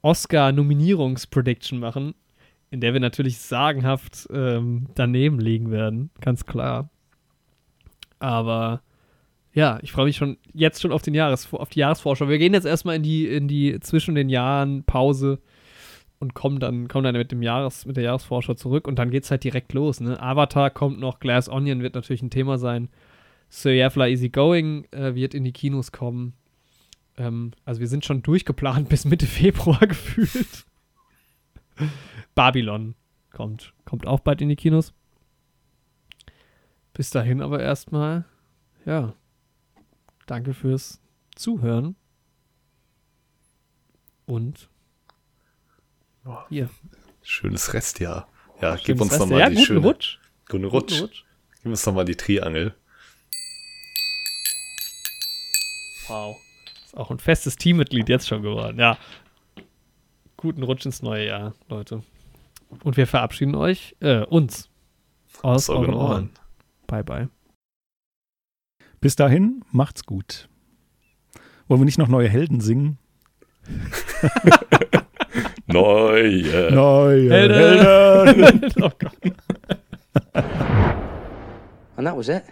Oscar-Nominierungs-Prediction 0.00 1.78
machen, 1.78 2.14
in 2.70 2.80
der 2.80 2.94
wir 2.94 3.00
natürlich 3.00 3.36
sagenhaft 3.36 4.26
ähm, 4.32 4.86
daneben 4.94 5.40
liegen 5.40 5.70
werden, 5.70 6.08
ganz 6.22 6.46
klar. 6.46 6.88
Aber 8.18 8.80
ja, 9.52 9.78
ich 9.82 9.92
freue 9.92 10.04
mich 10.04 10.16
schon 10.16 10.38
jetzt 10.52 10.80
schon 10.80 10.92
auf, 10.92 11.02
den 11.02 11.14
Jahres, 11.14 11.52
auf 11.52 11.70
die 11.70 11.80
Jahresvorschau. 11.80 12.28
Wir 12.28 12.38
gehen 12.38 12.54
jetzt 12.54 12.66
erstmal 12.66 12.96
in 12.96 13.02
die, 13.02 13.26
in 13.26 13.48
die 13.48 13.80
zwischen 13.80 14.14
den 14.14 14.28
Jahren 14.28 14.84
Pause 14.84 15.40
und 16.20 16.34
kommen 16.34 16.60
dann, 16.60 16.86
kommen 16.86 17.04
dann 17.04 17.16
mit 17.16 17.32
dem 17.32 17.42
Jahres, 17.42 17.86
mit 17.86 17.96
der 17.96 18.04
Jahresvorschau 18.04 18.54
zurück 18.54 18.86
und 18.86 18.98
dann 18.98 19.10
geht's 19.10 19.30
halt 19.30 19.42
direkt 19.42 19.72
los. 19.72 20.00
Ne? 20.00 20.20
Avatar 20.20 20.70
kommt 20.70 21.00
noch, 21.00 21.18
Glass 21.18 21.48
Onion 21.48 21.82
wird 21.82 21.94
natürlich 21.94 22.22
ein 22.22 22.30
Thema 22.30 22.58
sein. 22.58 22.88
Sir 23.48 23.72
Yafla 23.72 24.06
Easy 24.06 24.28
Going 24.28 24.86
äh, 24.92 25.14
wird 25.14 25.34
in 25.34 25.42
die 25.42 25.52
Kinos 25.52 25.90
kommen. 25.90 26.34
Ähm, 27.16 27.52
also 27.64 27.80
wir 27.80 27.88
sind 27.88 28.04
schon 28.04 28.22
durchgeplant 28.22 28.88
bis 28.90 29.04
Mitte 29.04 29.26
Februar 29.26 29.80
gefühlt. 29.86 30.66
Babylon 32.36 32.94
kommt, 33.32 33.74
kommt 33.84 34.06
auch 34.06 34.20
bald 34.20 34.42
in 34.42 34.48
die 34.48 34.56
Kinos. 34.56 34.92
Bis 36.92 37.10
dahin 37.10 37.40
aber 37.40 37.60
erstmal, 37.60 38.26
ja, 38.84 39.14
danke 40.30 40.54
fürs 40.54 41.00
Zuhören. 41.34 41.96
Und 44.26 44.70
hier. 46.48 46.70
Schönes 47.22 47.74
Restjahr. 47.74 48.28
Ja, 48.60 48.76
Schönes 48.76 48.84
gib 48.84 49.00
uns 49.00 49.18
nochmal 49.18 49.40
ja, 49.40 49.48
die 49.48 49.56
guten 49.56 49.66
schöne. 49.66 49.80
Rutsch. 49.80 50.18
Guten 50.48 50.64
Rutsch. 50.64 50.92
Guten 50.92 51.02
Rutsch. 51.02 51.24
Gib 51.62 51.66
uns 51.66 51.86
nochmal 51.86 52.04
die 52.04 52.16
Triangel. 52.16 52.74
Wow. 56.06 56.36
Ist 56.84 56.96
auch 56.96 57.10
ein 57.10 57.18
festes 57.18 57.56
Teammitglied 57.56 58.08
jetzt 58.08 58.28
schon 58.28 58.42
geworden. 58.42 58.78
Ja. 58.78 58.98
Guten 60.36 60.62
Rutsch 60.62 60.86
ins 60.86 61.02
neue 61.02 61.26
Jahr, 61.26 61.54
Leute. 61.68 62.02
Und 62.84 62.96
wir 62.96 63.06
verabschieden 63.06 63.54
euch, 63.56 63.96
äh, 64.00 64.20
uns. 64.20 64.68
Aus 65.42 65.68
Aus 65.68 65.70
euren 65.70 65.94
Ohren. 65.94 66.10
Ohren. 66.10 66.30
Bye, 66.86 67.04
bye. 67.04 67.28
Bis 69.00 69.16
dahin, 69.16 69.64
macht's 69.72 70.04
gut. 70.04 70.48
Wollen 71.68 71.80
wir 71.80 71.86
nicht 71.86 71.96
noch 71.96 72.08
neue 72.08 72.28
Helden 72.28 72.60
singen? 72.60 72.98
Neue. 75.66 76.70
Neue 76.72 77.30
Helden. 77.30 78.36
Helden. 78.36 78.72
oh 78.82 78.90
Gott. 78.98 79.16
And 81.96 82.06
that 82.06 82.14
was 82.16 82.28
it. 82.28 82.42